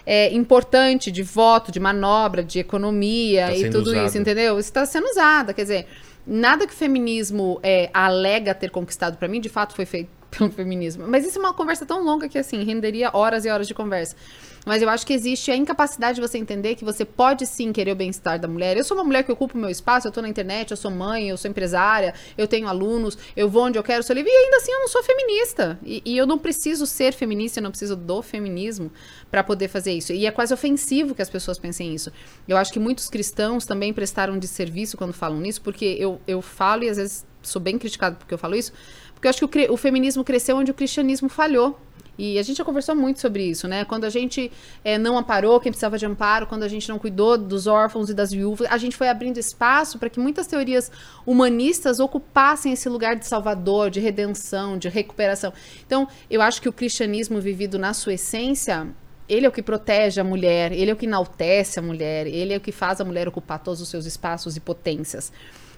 é, 0.06 0.32
importante 0.32 1.10
de 1.10 1.22
voto, 1.22 1.72
de 1.72 1.80
manobra, 1.80 2.42
de 2.42 2.58
economia 2.58 3.46
Tá 3.46 3.54
e 3.56 3.70
tudo 3.70 3.90
usado. 3.90 4.06
isso, 4.06 4.18
entendeu? 4.18 4.58
Isso 4.58 4.68
está 4.68 4.86
sendo 4.86 5.06
usada. 5.08 5.52
Quer 5.52 5.62
dizer, 5.62 5.86
nada 6.26 6.66
que 6.66 6.72
o 6.72 6.76
feminismo 6.76 7.58
é, 7.62 7.90
alega 7.92 8.54
ter 8.54 8.70
conquistado 8.70 9.16
pra 9.16 9.28
mim, 9.28 9.40
de 9.40 9.48
fato 9.48 9.74
foi 9.74 9.84
feito 9.84 10.10
pelo 10.30 10.50
feminismo. 10.50 11.04
Mas 11.06 11.26
isso 11.26 11.38
é 11.38 11.40
uma 11.40 11.54
conversa 11.54 11.84
tão 11.86 12.02
longa 12.04 12.28
que, 12.28 12.38
assim, 12.38 12.64
renderia 12.64 13.10
horas 13.12 13.44
e 13.44 13.48
horas 13.50 13.68
de 13.68 13.74
conversa. 13.74 14.16
Mas 14.64 14.80
eu 14.80 14.88
acho 14.88 15.06
que 15.06 15.12
existe 15.12 15.50
a 15.50 15.56
incapacidade 15.56 16.16
de 16.16 16.20
você 16.20 16.38
entender 16.38 16.74
que 16.74 16.84
você 16.84 17.04
pode 17.04 17.46
sim 17.46 17.72
querer 17.72 17.92
o 17.92 17.96
bem-estar 17.96 18.38
da 18.38 18.48
mulher. 18.48 18.76
Eu 18.76 18.84
sou 18.84 18.96
uma 18.96 19.04
mulher 19.04 19.22
que 19.22 19.30
ocupa 19.30 19.54
o 19.54 19.60
meu 19.60 19.68
espaço, 19.68 20.08
eu 20.08 20.12
tô 20.12 20.22
na 20.22 20.28
internet, 20.28 20.70
eu 20.70 20.76
sou 20.76 20.90
mãe, 20.90 21.28
eu 21.28 21.36
sou 21.36 21.50
empresária, 21.50 22.14
eu 22.38 22.48
tenho 22.48 22.66
alunos, 22.66 23.18
eu 23.36 23.48
vou 23.48 23.64
onde 23.64 23.78
eu 23.78 23.82
quero, 23.82 24.02
sou 24.02 24.14
livre, 24.14 24.30
e 24.30 24.34
ainda 24.34 24.56
assim 24.56 24.72
eu 24.72 24.80
não 24.80 24.88
sou 24.88 25.02
feminista. 25.02 25.78
E, 25.84 26.02
e 26.04 26.16
eu 26.16 26.26
não 26.26 26.38
preciso 26.38 26.86
ser 26.86 27.12
feminista, 27.12 27.58
eu 27.58 27.62
não 27.62 27.70
preciso 27.70 27.94
do 27.94 28.22
feminismo 28.22 28.90
para 29.30 29.44
poder 29.44 29.68
fazer 29.68 29.92
isso. 29.92 30.12
E 30.12 30.26
é 30.26 30.30
quase 30.30 30.54
ofensivo 30.54 31.14
que 31.14 31.22
as 31.22 31.30
pessoas 31.30 31.58
pensem 31.58 31.94
isso. 31.94 32.10
Eu 32.48 32.56
acho 32.56 32.72
que 32.72 32.78
muitos 32.78 33.10
cristãos 33.10 33.66
também 33.66 33.92
prestaram 33.92 34.38
de 34.38 34.48
serviço 34.48 34.96
quando 34.96 35.12
falam 35.12 35.40
nisso, 35.40 35.60
porque 35.60 35.96
eu, 35.98 36.20
eu 36.26 36.40
falo 36.40 36.84
e 36.84 36.88
às 36.88 36.96
vezes 36.96 37.26
sou 37.42 37.60
bem 37.60 37.78
criticado 37.78 38.16
porque 38.16 38.32
eu 38.32 38.38
falo 38.38 38.54
isso, 38.54 38.72
porque 39.12 39.26
eu 39.26 39.30
acho 39.30 39.46
que 39.46 39.66
o, 39.68 39.72
o 39.74 39.76
feminismo 39.76 40.24
cresceu 40.24 40.56
onde 40.56 40.70
o 40.70 40.74
cristianismo 40.74 41.28
falhou. 41.28 41.78
E 42.16 42.38
a 42.38 42.42
gente 42.42 42.58
já 42.58 42.64
conversou 42.64 42.94
muito 42.94 43.20
sobre 43.20 43.44
isso, 43.44 43.66
né? 43.66 43.84
Quando 43.84 44.04
a 44.04 44.10
gente 44.10 44.50
é, 44.84 44.96
não 44.96 45.18
amparou 45.18 45.58
quem 45.58 45.72
precisava 45.72 45.98
de 45.98 46.06
amparo, 46.06 46.46
quando 46.46 46.62
a 46.62 46.68
gente 46.68 46.88
não 46.88 46.98
cuidou 46.98 47.36
dos 47.36 47.66
órfãos 47.66 48.08
e 48.08 48.14
das 48.14 48.30
viúvas, 48.30 48.68
a 48.70 48.78
gente 48.78 48.96
foi 48.96 49.08
abrindo 49.08 49.38
espaço 49.38 49.98
para 49.98 50.08
que 50.08 50.20
muitas 50.20 50.46
teorias 50.46 50.92
humanistas 51.26 51.98
ocupassem 51.98 52.72
esse 52.72 52.88
lugar 52.88 53.16
de 53.16 53.26
salvador, 53.26 53.90
de 53.90 53.98
redenção, 53.98 54.78
de 54.78 54.88
recuperação. 54.88 55.52
Então, 55.84 56.06
eu 56.30 56.40
acho 56.40 56.62
que 56.62 56.68
o 56.68 56.72
cristianismo 56.72 57.40
vivido 57.40 57.78
na 57.78 57.92
sua 57.92 58.14
essência, 58.14 58.86
ele 59.28 59.46
é 59.46 59.48
o 59.48 59.52
que 59.52 59.62
protege 59.62 60.20
a 60.20 60.24
mulher, 60.24 60.70
ele 60.70 60.90
é 60.90 60.94
o 60.94 60.96
que 60.96 61.06
enaltece 61.06 61.80
a 61.80 61.82
mulher, 61.82 62.28
ele 62.28 62.52
é 62.52 62.56
o 62.56 62.60
que 62.60 62.70
faz 62.70 63.00
a 63.00 63.04
mulher 63.04 63.26
ocupar 63.26 63.58
todos 63.58 63.80
os 63.80 63.88
seus 63.88 64.06
espaços 64.06 64.56
e 64.56 64.60
potências. 64.60 65.32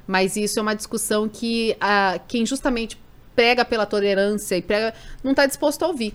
Mas 0.06 0.36
isso 0.36 0.58
é 0.58 0.62
uma 0.62 0.74
discussão 0.74 1.28
que 1.28 1.76
uh, 1.76 2.20
quem 2.28 2.44
justamente 2.44 2.98
prega 3.34 3.64
pela 3.64 3.84
tolerância 3.84 4.56
e 4.56 4.62
prega 4.62 4.94
não 5.22 5.32
está 5.32 5.46
disposto 5.46 5.82
a 5.82 5.88
ouvir. 5.88 6.14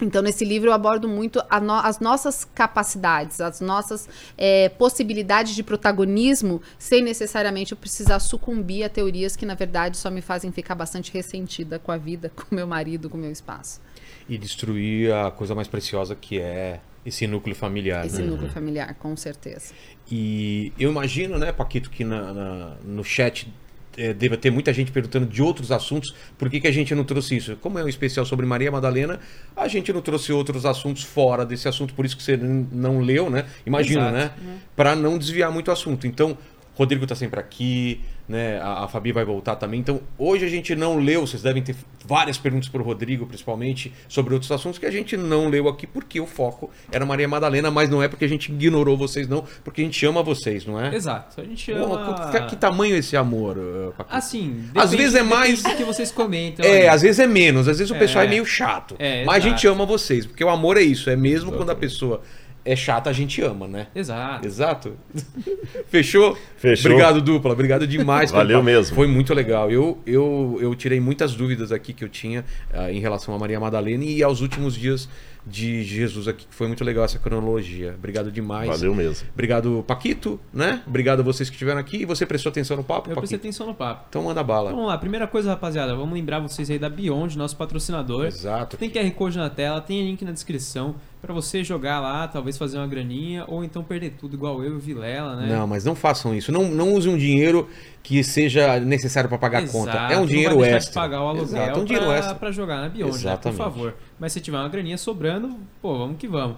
Então, 0.00 0.22
nesse 0.22 0.44
livro, 0.44 0.70
eu 0.70 0.72
abordo 0.72 1.08
muito 1.08 1.42
no 1.62 1.72
as 1.72 2.00
nossas 2.00 2.44
capacidades, 2.44 3.40
as 3.40 3.60
nossas 3.60 4.08
é, 4.36 4.68
possibilidades 4.68 5.54
de 5.54 5.62
protagonismo, 5.62 6.62
sem 6.78 7.02
necessariamente 7.02 7.72
eu 7.72 7.78
precisar 7.78 8.18
sucumbir 8.20 8.84
a 8.84 8.88
teorias 8.88 9.36
que, 9.36 9.46
na 9.46 9.54
verdade, 9.54 9.96
só 9.96 10.10
me 10.10 10.20
fazem 10.20 10.52
ficar 10.52 10.74
bastante 10.74 11.12
ressentida 11.12 11.78
com 11.78 11.92
a 11.92 11.96
vida, 11.96 12.30
com 12.34 12.54
meu 12.54 12.66
marido, 12.66 13.10
com 13.10 13.16
o 13.16 13.20
meu 13.20 13.30
espaço. 13.30 13.80
E 14.28 14.36
destruir 14.36 15.12
a 15.12 15.30
coisa 15.30 15.54
mais 15.54 15.68
preciosa 15.68 16.14
que 16.14 16.38
é 16.38 16.80
esse 17.04 17.26
núcleo 17.26 17.56
familiar. 17.56 18.04
Esse 18.06 18.20
né? 18.20 18.28
núcleo 18.28 18.50
familiar, 18.50 18.94
com 18.94 19.16
certeza. 19.16 19.72
E 20.10 20.72
eu 20.78 20.90
imagino, 20.90 21.38
né, 21.38 21.52
Paquito, 21.52 21.90
que 21.90 22.04
na, 22.04 22.32
na 22.32 22.76
no 22.84 23.02
chat 23.02 23.50
é, 23.98 24.14
deva 24.14 24.36
ter 24.36 24.50
muita 24.50 24.72
gente 24.72 24.92
perguntando 24.92 25.26
de 25.26 25.42
outros 25.42 25.72
assuntos, 25.72 26.14
por 26.38 26.48
que, 26.48 26.60
que 26.60 26.68
a 26.68 26.72
gente 26.72 26.94
não 26.94 27.04
trouxe 27.04 27.36
isso? 27.36 27.56
Como 27.56 27.78
é 27.78 27.84
um 27.84 27.88
especial 27.88 28.24
sobre 28.24 28.46
Maria 28.46 28.70
Madalena, 28.70 29.18
a 29.56 29.66
gente 29.66 29.92
não 29.92 30.00
trouxe 30.00 30.32
outros 30.32 30.64
assuntos 30.64 31.02
fora 31.02 31.44
desse 31.44 31.66
assunto, 31.66 31.92
por 31.92 32.06
isso 32.06 32.16
que 32.16 32.22
você 32.22 32.36
não 32.36 33.00
leu, 33.00 33.28
né? 33.28 33.44
Imagino, 33.66 34.00
Exato. 34.00 34.14
né? 34.16 34.30
Uhum. 34.40 34.58
Para 34.76 34.94
não 34.94 35.18
desviar 35.18 35.50
muito 35.50 35.68
o 35.68 35.72
assunto. 35.72 36.06
Então, 36.06 36.38
Rodrigo 36.78 37.04
está 37.04 37.16
sempre 37.16 37.40
aqui, 37.40 38.00
né? 38.28 38.60
A, 38.60 38.84
a, 38.84 38.88
Fabi 38.88 39.10
vai 39.10 39.24
voltar 39.24 39.56
também. 39.56 39.80
Então, 39.80 40.00
hoje 40.16 40.44
a 40.44 40.48
gente 40.48 40.76
não 40.76 40.96
leu, 40.96 41.26
vocês 41.26 41.42
devem 41.42 41.60
ter 41.60 41.74
várias 42.06 42.38
perguntas 42.38 42.68
para 42.68 42.80
o 42.80 42.84
Rodrigo, 42.84 43.26
principalmente, 43.26 43.92
sobre 44.08 44.32
outros 44.32 44.52
assuntos 44.52 44.78
que 44.78 44.86
a 44.86 44.90
gente 44.90 45.16
não 45.16 45.48
leu 45.48 45.68
aqui, 45.68 45.88
porque 45.88 46.20
o 46.20 46.26
foco 46.26 46.70
era 46.92 47.04
Maria 47.04 47.26
Madalena, 47.26 47.68
mas 47.68 47.90
não 47.90 48.00
é 48.00 48.06
porque 48.06 48.24
a 48.24 48.28
gente 48.28 48.52
ignorou 48.52 48.96
vocês, 48.96 49.26
não, 49.26 49.44
porque 49.64 49.80
a 49.80 49.84
gente 49.84 50.06
ama 50.06 50.22
vocês, 50.22 50.64
não 50.64 50.80
é? 50.80 50.94
Exato. 50.94 51.40
A 51.40 51.44
gente 51.44 51.72
ama. 51.72 52.30
que, 52.30 52.40
que, 52.50 52.56
tamanho 52.56 52.94
é 52.94 52.98
esse 52.98 53.16
amor, 53.16 53.56
Paquito? 53.96 54.16
Assim, 54.16 54.70
às 54.76 54.92
vezes 54.92 55.16
é 55.16 55.22
mais. 55.24 55.60
do 55.60 55.74
que 55.74 55.82
vocês 55.82 56.12
comentam. 56.12 56.64
É, 56.64 56.82
aí. 56.82 56.88
às 56.88 57.02
vezes 57.02 57.18
é 57.18 57.26
menos, 57.26 57.66
às 57.66 57.78
vezes 57.78 57.90
o 57.90 57.98
pessoal 57.98 58.22
é, 58.22 58.28
é 58.28 58.30
meio 58.30 58.46
chato. 58.46 58.94
É, 59.00 59.24
mas 59.24 59.44
a 59.44 59.48
gente 59.48 59.66
ama 59.66 59.84
vocês, 59.84 60.26
porque 60.26 60.44
o 60.44 60.48
amor 60.48 60.76
é 60.76 60.82
isso, 60.82 61.10
é 61.10 61.16
mesmo 61.16 61.50
quando 61.50 61.70
a 61.70 61.74
pessoa 61.74 62.22
é 62.68 62.76
chata, 62.76 63.08
a 63.08 63.12
gente 63.12 63.40
ama, 63.40 63.66
né? 63.66 63.86
Exato. 63.94 64.46
Exato. 64.46 64.92
Fechou? 65.88 66.36
Fechou. 66.58 66.90
Obrigado, 66.90 67.22
dupla. 67.22 67.52
Obrigado 67.52 67.86
demais. 67.86 68.30
Valeu 68.30 68.62
mesmo. 68.62 68.94
Foi 68.94 69.06
muito 69.06 69.32
legal. 69.32 69.70
Eu, 69.70 69.98
eu, 70.06 70.58
eu 70.60 70.74
tirei 70.74 71.00
muitas 71.00 71.34
dúvidas 71.34 71.72
aqui 71.72 71.94
que 71.94 72.04
eu 72.04 72.08
tinha 72.10 72.44
uh, 72.74 72.90
em 72.90 73.00
relação 73.00 73.34
a 73.34 73.38
Maria 73.38 73.58
Madalena 73.58 74.04
e 74.04 74.22
aos 74.22 74.42
últimos 74.42 74.74
dias 74.74 75.08
de 75.46 75.82
Jesus 75.82 76.28
aqui, 76.28 76.46
que 76.46 76.54
foi 76.54 76.66
muito 76.66 76.84
legal 76.84 77.04
essa 77.04 77.18
cronologia. 77.18 77.94
Obrigado 77.96 78.30
demais. 78.30 78.68
Valeu 78.68 78.94
mesmo. 78.94 79.26
Obrigado, 79.32 79.82
Paquito, 79.86 80.38
né? 80.52 80.82
Obrigado 80.86 81.20
a 81.20 81.22
vocês 81.22 81.48
que 81.48 81.54
estiveram 81.54 81.80
aqui. 81.80 82.02
E 82.02 82.04
você 82.04 82.26
prestou 82.26 82.50
atenção 82.50 82.76
no 82.76 82.84
papo, 82.84 83.08
Eu 83.08 83.14
Paquito? 83.14 83.20
prestei 83.20 83.38
atenção 83.38 83.66
no 83.66 83.74
papo. 83.74 84.04
Então 84.10 84.22
manda 84.24 84.42
bala. 84.42 84.70
Vamos 84.70 84.86
lá. 84.86 84.98
Primeira 84.98 85.26
coisa, 85.26 85.50
rapaziada, 85.50 85.96
vamos 85.96 86.12
lembrar 86.12 86.38
vocês 86.40 86.70
aí 86.70 86.78
da 86.78 86.90
Beyond, 86.90 87.38
nosso 87.38 87.56
patrocinador. 87.56 88.26
Exato. 88.26 88.76
Tem 88.76 88.90
QR 88.90 89.10
Code 89.12 89.38
na 89.38 89.48
tela, 89.48 89.80
tem 89.80 90.04
link 90.04 90.22
na 90.22 90.32
descrição 90.32 90.96
para 91.20 91.34
você 91.34 91.64
jogar 91.64 92.00
lá, 92.00 92.28
talvez 92.28 92.56
fazer 92.56 92.78
uma 92.78 92.86
graninha, 92.86 93.44
ou 93.48 93.64
então 93.64 93.82
perder 93.82 94.10
tudo 94.18 94.34
igual 94.34 94.62
eu 94.62 94.72
e 94.72 94.76
o 94.76 94.78
Vilela, 94.78 95.36
né? 95.36 95.46
Não, 95.46 95.66
mas 95.66 95.84
não 95.84 95.94
façam 95.94 96.34
isso. 96.34 96.52
Não, 96.52 96.68
não 96.68 96.94
use 96.94 97.08
um 97.08 97.16
dinheiro 97.16 97.68
que 98.02 98.22
seja 98.22 98.78
necessário 98.78 99.28
para 99.28 99.38
pagar 99.38 99.64
a 99.64 99.68
conta. 99.68 99.92
É 99.92 100.16
um 100.16 100.26
dinheiro 100.26 100.64
extra. 100.64 100.90
De 100.90 100.94
pagar 100.94 101.22
o 101.22 101.28
aluguel 101.28 101.44
Exato, 101.44 101.78
é 101.78 101.82
um 101.82 101.84
dinheiro 101.84 102.06
pra, 102.06 102.16
extra. 102.16 102.34
pra 102.34 102.52
jogar 102.52 102.80
na 102.80 102.88
Beyond, 102.88 103.24
né? 103.24 103.36
por 103.36 103.52
favor. 103.52 103.94
Mas 104.18 104.32
se 104.32 104.40
tiver 104.40 104.58
uma 104.58 104.68
graninha 104.68 104.96
sobrando, 104.96 105.56
pô, 105.82 105.98
vamos 105.98 106.16
que 106.18 106.28
vamos. 106.28 106.56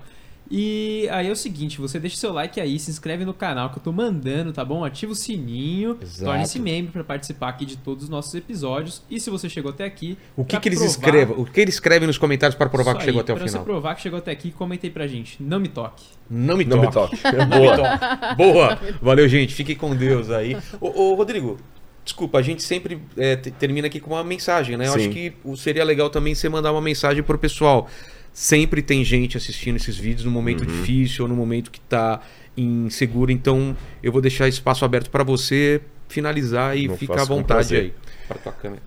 E 0.51 1.09
aí 1.13 1.29
é 1.29 1.31
o 1.31 1.37
seguinte, 1.37 1.81
você 1.81 2.01
deixa 2.01 2.17
seu 2.17 2.33
like 2.33 2.61
aí, 2.61 2.77
se 2.79 2.91
inscreve 2.91 3.25
no 3.25 3.33
canal 3.33 3.71
que 3.71 3.79
eu 3.79 3.83
tô 3.83 3.93
mandando, 3.93 4.53
tá 4.53 4.65
bom? 4.65 4.85
Ativa 4.85 5.13
o 5.13 5.15
sininho, 5.15 5.97
torne-se 6.19 6.59
membro 6.59 6.93
para 6.93 7.05
participar 7.05 7.51
aqui 7.51 7.65
de 7.65 7.77
todos 7.77 8.05
os 8.05 8.11
nossos 8.11 8.35
episódios. 8.35 9.01
E 9.09 9.21
se 9.21 9.31
você 9.31 9.49
chegou 9.49 9.71
até 9.71 9.85
aqui, 9.85 10.19
o 10.37 10.45
que, 10.45 10.59
que 10.59 10.69
eles 10.69 10.81
provar... 10.81 10.93
escrevam? 10.93 11.41
O 11.41 11.45
que 11.45 11.61
eles 11.61 11.75
escrevem 11.75 12.07
nos 12.09 12.19
comentários 12.19 12.57
para 12.57 12.69
provar 12.69 12.97
que 12.97 13.05
chegou 13.05 13.21
até 13.21 13.33
o 13.33 13.37
final? 13.37 13.49
Para 13.49 13.61
você 13.61 13.65
provar 13.65 13.95
que 13.95 14.03
chegou 14.03 14.19
até 14.19 14.33
aqui, 14.33 14.51
comentei 14.51 14.91
pra 14.91 15.07
gente. 15.07 15.41
Não 15.41 15.61
me 15.61 15.69
toque. 15.69 16.05
Não 16.29 16.57
me 16.57 16.65
Não 16.65 16.91
toque. 16.91 17.15
Me 17.15 17.23
toque. 17.23 17.47
Boa. 17.47 18.35
Boa. 18.35 18.79
Valeu, 19.01 19.29
gente. 19.29 19.55
Fique 19.55 19.77
com 19.77 19.95
Deus 19.95 20.31
aí. 20.31 20.57
Ô, 20.81 21.13
ô 21.13 21.15
Rodrigo, 21.15 21.59
Desculpa, 22.03 22.39
a 22.39 22.43
gente 22.43 22.63
sempre 22.63 23.01
é, 23.17 23.37
termina 23.37 23.87
aqui 23.87 24.01
com 24.01 24.11
uma 24.11 24.25
mensagem, 24.25 24.77
né? 24.77 24.89
Eu 24.89 24.93
Sim. 24.93 24.99
acho 24.99 25.11
que 25.11 25.33
seria 25.57 25.85
legal 25.85 26.09
também 26.11 26.35
você 26.35 26.49
mandar 26.49 26.73
uma 26.73 26.81
mensagem 26.81 27.23
pro 27.23 27.39
pessoal. 27.39 27.89
Sempre 28.33 28.81
tem 28.83 29.05
gente 29.05 29.37
assistindo 29.37 29.77
esses 29.77 29.97
vídeos 29.97 30.25
no 30.25 30.31
momento 30.31 30.61
Uhum. 30.61 30.67
difícil 30.67 31.25
ou 31.25 31.29
no 31.29 31.37
momento 31.37 31.71
que 31.71 31.79
está 31.79 32.21
inseguro. 32.57 33.31
Então 33.31 33.77
eu 34.03 34.13
vou 34.13 34.21
deixar 34.21 34.49
espaço 34.49 34.85
aberto 34.85 35.11
para 35.11 35.25
você 35.25 35.81
finalizar 36.09 36.77
e 36.77 36.89
Não 36.89 36.97
fica 36.97 37.23
à 37.23 37.25
vontade 37.25 37.77
aí. 37.77 37.95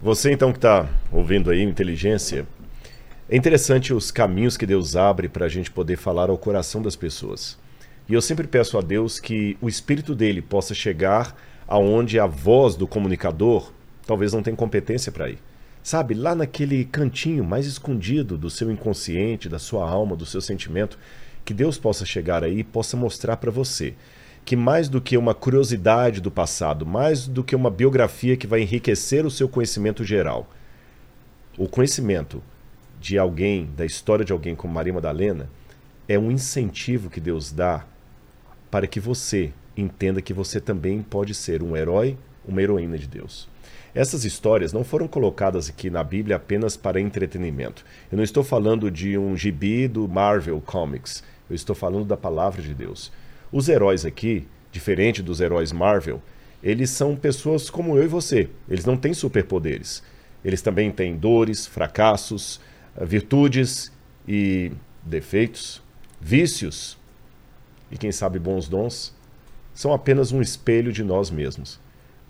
Você 0.01 0.31
então 0.31 0.51
que 0.51 0.57
está 0.57 0.87
ouvindo 1.11 1.49
aí 1.49 1.61
inteligência, 1.61 2.45
é 3.29 3.35
interessante 3.35 3.93
os 3.93 4.11
caminhos 4.11 4.57
que 4.57 4.65
Deus 4.65 4.95
abre 4.95 5.27
para 5.27 5.45
a 5.45 5.49
gente 5.49 5.71
poder 5.71 5.97
falar 5.97 6.29
ao 6.29 6.37
coração 6.37 6.81
das 6.81 6.95
pessoas. 6.95 7.57
E 8.07 8.13
eu 8.13 8.21
sempre 8.21 8.47
peço 8.47 8.77
a 8.77 8.81
Deus 8.81 9.19
que 9.19 9.57
o 9.61 9.69
Espírito 9.69 10.13
dele 10.13 10.41
possa 10.41 10.73
chegar 10.73 11.35
aonde 11.67 12.19
a 12.19 12.25
voz 12.25 12.75
do 12.75 12.85
comunicador 12.85 13.71
talvez 14.05 14.33
não 14.33 14.43
tenha 14.43 14.55
competência 14.55 15.11
para 15.11 15.29
ir. 15.29 15.39
Sabe, 15.83 16.13
lá 16.13 16.33
naquele 16.33 16.85
cantinho 16.85 17.43
mais 17.43 17.65
escondido 17.65 18.37
do 18.37 18.49
seu 18.49 18.71
inconsciente, 18.71 19.49
da 19.49 19.59
sua 19.59 19.87
alma, 19.87 20.15
do 20.15 20.25
seu 20.25 20.39
sentimento, 20.39 20.97
que 21.43 21.53
Deus 21.53 21.77
possa 21.77 22.05
chegar 22.05 22.41
aí 22.41 22.59
e 22.59 22.63
possa 22.63 22.95
mostrar 22.95 23.35
para 23.35 23.51
você 23.51 23.93
que 24.45 24.55
mais 24.55 24.87
do 24.87 25.01
que 25.01 25.17
uma 25.17 25.33
curiosidade 25.33 26.21
do 26.21 26.31
passado, 26.31 26.85
mais 26.85 27.27
do 27.27 27.43
que 27.43 27.53
uma 27.53 27.69
biografia 27.69 28.37
que 28.37 28.47
vai 28.47 28.61
enriquecer 28.61 29.25
o 29.25 29.31
seu 29.31 29.49
conhecimento 29.49 30.05
geral, 30.05 30.49
o 31.57 31.67
conhecimento 31.67 32.41
de 32.99 33.17
alguém, 33.17 33.69
da 33.75 33.85
história 33.85 34.23
de 34.23 34.31
alguém 34.31 34.55
como 34.55 34.73
Maria 34.73 34.93
Madalena, 34.93 35.49
é 36.07 36.17
um 36.17 36.31
incentivo 36.31 37.09
que 37.09 37.19
Deus 37.19 37.51
dá 37.51 37.85
para 38.71 38.87
que 38.87 39.01
você 39.01 39.51
entenda 39.75 40.21
que 40.21 40.33
você 40.33 40.61
também 40.61 41.01
pode 41.01 41.33
ser 41.33 41.61
um 41.61 41.75
herói, 41.75 42.17
uma 42.45 42.61
heroína 42.61 42.97
de 42.97 43.07
Deus. 43.07 43.51
Essas 43.95 44.25
histórias 44.25 44.73
não 44.73 44.83
foram 44.83 45.07
colocadas 45.07 45.69
aqui 45.69 45.89
na 45.89 46.03
Bíblia 46.03 46.37
apenas 46.37 46.75
para 46.75 46.99
entretenimento. 46.99 47.85
Eu 48.11 48.15
não 48.15 48.23
estou 48.23 48.43
falando 48.43 48.89
de 48.89 49.17
um 49.17 49.37
gibi 49.37 49.87
do 49.87 50.07
Marvel 50.07 50.59
Comics. 50.61 51.23
Eu 51.47 51.55
estou 51.55 51.75
falando 51.75 52.05
da 52.05 52.17
palavra 52.17 52.61
de 52.61 52.73
Deus. 52.73 53.11
Os 53.51 53.69
heróis 53.69 54.03
aqui, 54.03 54.47
diferente 54.71 55.21
dos 55.21 55.39
heróis 55.39 55.71
Marvel, 55.71 56.19
eles 56.63 56.89
são 56.89 57.15
pessoas 57.15 57.69
como 57.69 57.95
eu 57.95 58.03
e 58.03 58.07
você. 58.07 58.49
Eles 58.67 58.83
não 58.83 58.97
têm 58.97 59.13
superpoderes. 59.13 60.01
Eles 60.43 60.63
também 60.63 60.89
têm 60.89 61.15
dores, 61.15 61.67
fracassos, 61.67 62.59
virtudes 62.99 63.91
e 64.27 64.71
defeitos, 65.03 65.83
vícios 66.19 66.97
e, 67.91 67.97
quem 67.97 68.11
sabe, 68.11 68.39
bons 68.39 68.67
dons. 68.67 69.13
São 69.71 69.93
apenas 69.93 70.31
um 70.31 70.41
espelho 70.41 70.91
de 70.91 71.03
nós 71.03 71.29
mesmos. 71.29 71.82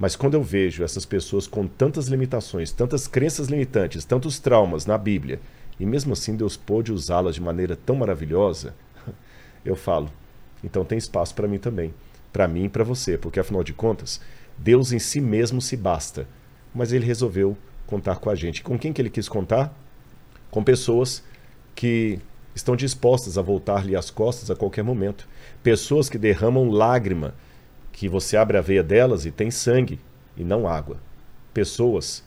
Mas 0.03 0.17
quando 0.17 0.33
eu 0.33 0.43
vejo 0.43 0.83
essas 0.83 1.05
pessoas 1.05 1.47
com 1.47 1.65
tantas 1.65 2.07
limitações, 2.07 2.73
tantas 2.73 3.07
crenças 3.07 3.47
limitantes, 3.47 4.03
tantos 4.03 4.37
traumas 4.37 4.85
na 4.85 4.97
Bíblia, 4.97 5.39
e 5.79 5.85
mesmo 5.85 6.11
assim 6.11 6.35
Deus 6.35 6.57
pôde 6.57 6.91
usá-las 6.91 7.35
de 7.35 7.41
maneira 7.41 7.73
tão 7.73 7.95
maravilhosa, 7.95 8.75
eu 9.63 9.77
falo, 9.77 10.11
então 10.61 10.83
tem 10.83 10.97
espaço 10.97 11.33
para 11.33 11.47
mim 11.47 11.57
também, 11.57 11.93
para 12.33 12.49
mim 12.49 12.65
e 12.65 12.69
para 12.69 12.83
você, 12.83 13.17
porque 13.17 13.39
afinal 13.39 13.63
de 13.63 13.71
contas, 13.71 14.19
Deus 14.57 14.91
em 14.91 14.99
si 14.99 15.21
mesmo 15.21 15.61
se 15.61 15.77
basta, 15.77 16.27
mas 16.75 16.91
ele 16.91 17.05
resolveu 17.05 17.55
contar 17.87 18.17
com 18.17 18.29
a 18.29 18.35
gente. 18.35 18.61
Com 18.61 18.77
quem 18.77 18.91
que 18.91 19.01
ele 19.01 19.09
quis 19.09 19.29
contar? 19.29 19.73
com 20.51 20.63
pessoas 20.63 21.23
que 21.73 22.19
estão 22.53 22.75
dispostas 22.75 23.39
a 23.39 23.41
voltar-lhe 23.41 23.95
as 23.95 24.11
costas 24.11 24.51
a 24.51 24.55
qualquer 24.55 24.83
momento. 24.83 25.27
Pessoas 25.63 26.09
que 26.09 26.17
derramam 26.19 26.69
lágrima, 26.69 27.33
que 27.93 28.09
você 28.09 28.35
abre 28.35 28.57
a 28.57 28.61
veia 28.61 28.83
delas 28.83 29.25
e 29.25 29.31
tem 29.31 29.49
sangue 29.49 29.99
e 30.35 30.43
não 30.43 30.67
água. 30.67 30.97
Pessoas 31.53 32.23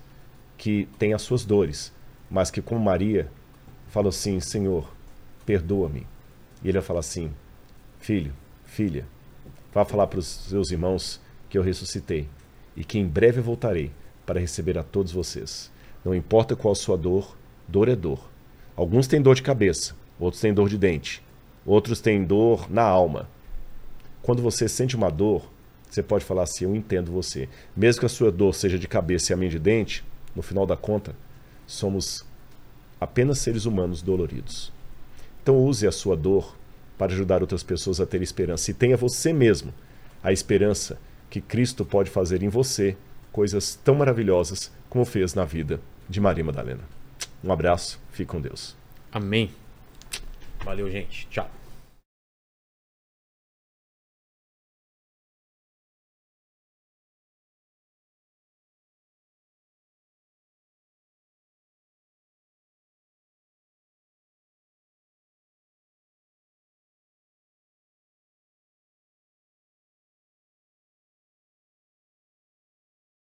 que 0.56 0.88
têm 0.98 1.12
as 1.12 1.20
suas 1.20 1.44
dores, 1.44 1.92
mas 2.30 2.50
que, 2.50 2.62
como 2.62 2.80
Maria, 2.80 3.28
falam 3.88 4.08
assim: 4.08 4.40
Senhor, 4.40 4.90
perdoa-me. 5.44 6.06
E 6.62 6.68
ele 6.68 6.78
vai 6.78 6.86
falar 6.86 7.00
assim: 7.00 7.30
Filho, 7.98 8.32
filha, 8.64 9.04
vá 9.74 9.84
falar 9.84 10.06
para 10.06 10.20
os 10.20 10.26
seus 10.26 10.70
irmãos 10.70 11.20
que 11.50 11.58
eu 11.58 11.62
ressuscitei 11.62 12.28
e 12.76 12.84
que 12.84 12.98
em 12.98 13.06
breve 13.06 13.40
voltarei 13.40 13.90
para 14.24 14.40
receber 14.40 14.78
a 14.78 14.82
todos 14.82 15.12
vocês. 15.12 15.70
Não 16.04 16.14
importa 16.14 16.54
qual 16.54 16.72
a 16.72 16.76
sua 16.76 16.96
dor, 16.96 17.36
dor 17.66 17.88
é 17.88 17.96
dor. 17.96 18.30
Alguns 18.76 19.06
têm 19.06 19.20
dor 19.20 19.34
de 19.34 19.42
cabeça, 19.42 19.96
outros 20.20 20.40
têm 20.40 20.54
dor 20.54 20.68
de 20.68 20.78
dente, 20.78 21.22
outros 21.64 22.00
têm 22.00 22.24
dor 22.24 22.70
na 22.70 22.82
alma. 22.82 23.28
Quando 24.22 24.42
você 24.42 24.68
sente 24.68 24.94
uma 24.94 25.10
dor, 25.10 25.50
você 25.88 26.02
pode 26.02 26.24
falar 26.24 26.42
assim: 26.42 26.64
Eu 26.64 26.74
entendo 26.74 27.12
você. 27.12 27.48
Mesmo 27.76 28.00
que 28.00 28.06
a 28.06 28.08
sua 28.08 28.30
dor 28.30 28.54
seja 28.54 28.78
de 28.78 28.88
cabeça 28.88 29.32
e 29.32 29.34
a 29.34 29.36
minha 29.36 29.50
de 29.50 29.58
dente, 29.58 30.04
no 30.34 30.42
final 30.42 30.66
da 30.66 30.76
conta, 30.76 31.14
somos 31.66 32.24
apenas 33.00 33.38
seres 33.38 33.64
humanos 33.64 34.02
doloridos. 34.02 34.72
Então 35.42 35.56
use 35.56 35.86
a 35.86 35.92
sua 35.92 36.16
dor 36.16 36.56
para 36.98 37.12
ajudar 37.12 37.40
outras 37.40 37.62
pessoas 37.62 38.00
a 38.00 38.06
ter 38.06 38.22
esperança. 38.22 38.70
E 38.70 38.74
tenha 38.74 38.96
você 38.96 39.32
mesmo 39.32 39.72
a 40.22 40.32
esperança 40.32 40.98
que 41.30 41.40
Cristo 41.40 41.84
pode 41.84 42.10
fazer 42.10 42.42
em 42.42 42.48
você 42.48 42.96
coisas 43.32 43.74
tão 43.84 43.94
maravilhosas 43.94 44.72
como 44.88 45.04
fez 45.04 45.34
na 45.34 45.44
vida 45.44 45.80
de 46.08 46.20
Maria 46.20 46.44
Madalena. 46.44 46.82
Um 47.44 47.52
abraço, 47.52 48.00
fique 48.10 48.30
com 48.30 48.40
Deus. 48.40 48.74
Amém. 49.12 49.50
Valeu, 50.64 50.90
gente. 50.90 51.28
Tchau. 51.30 51.48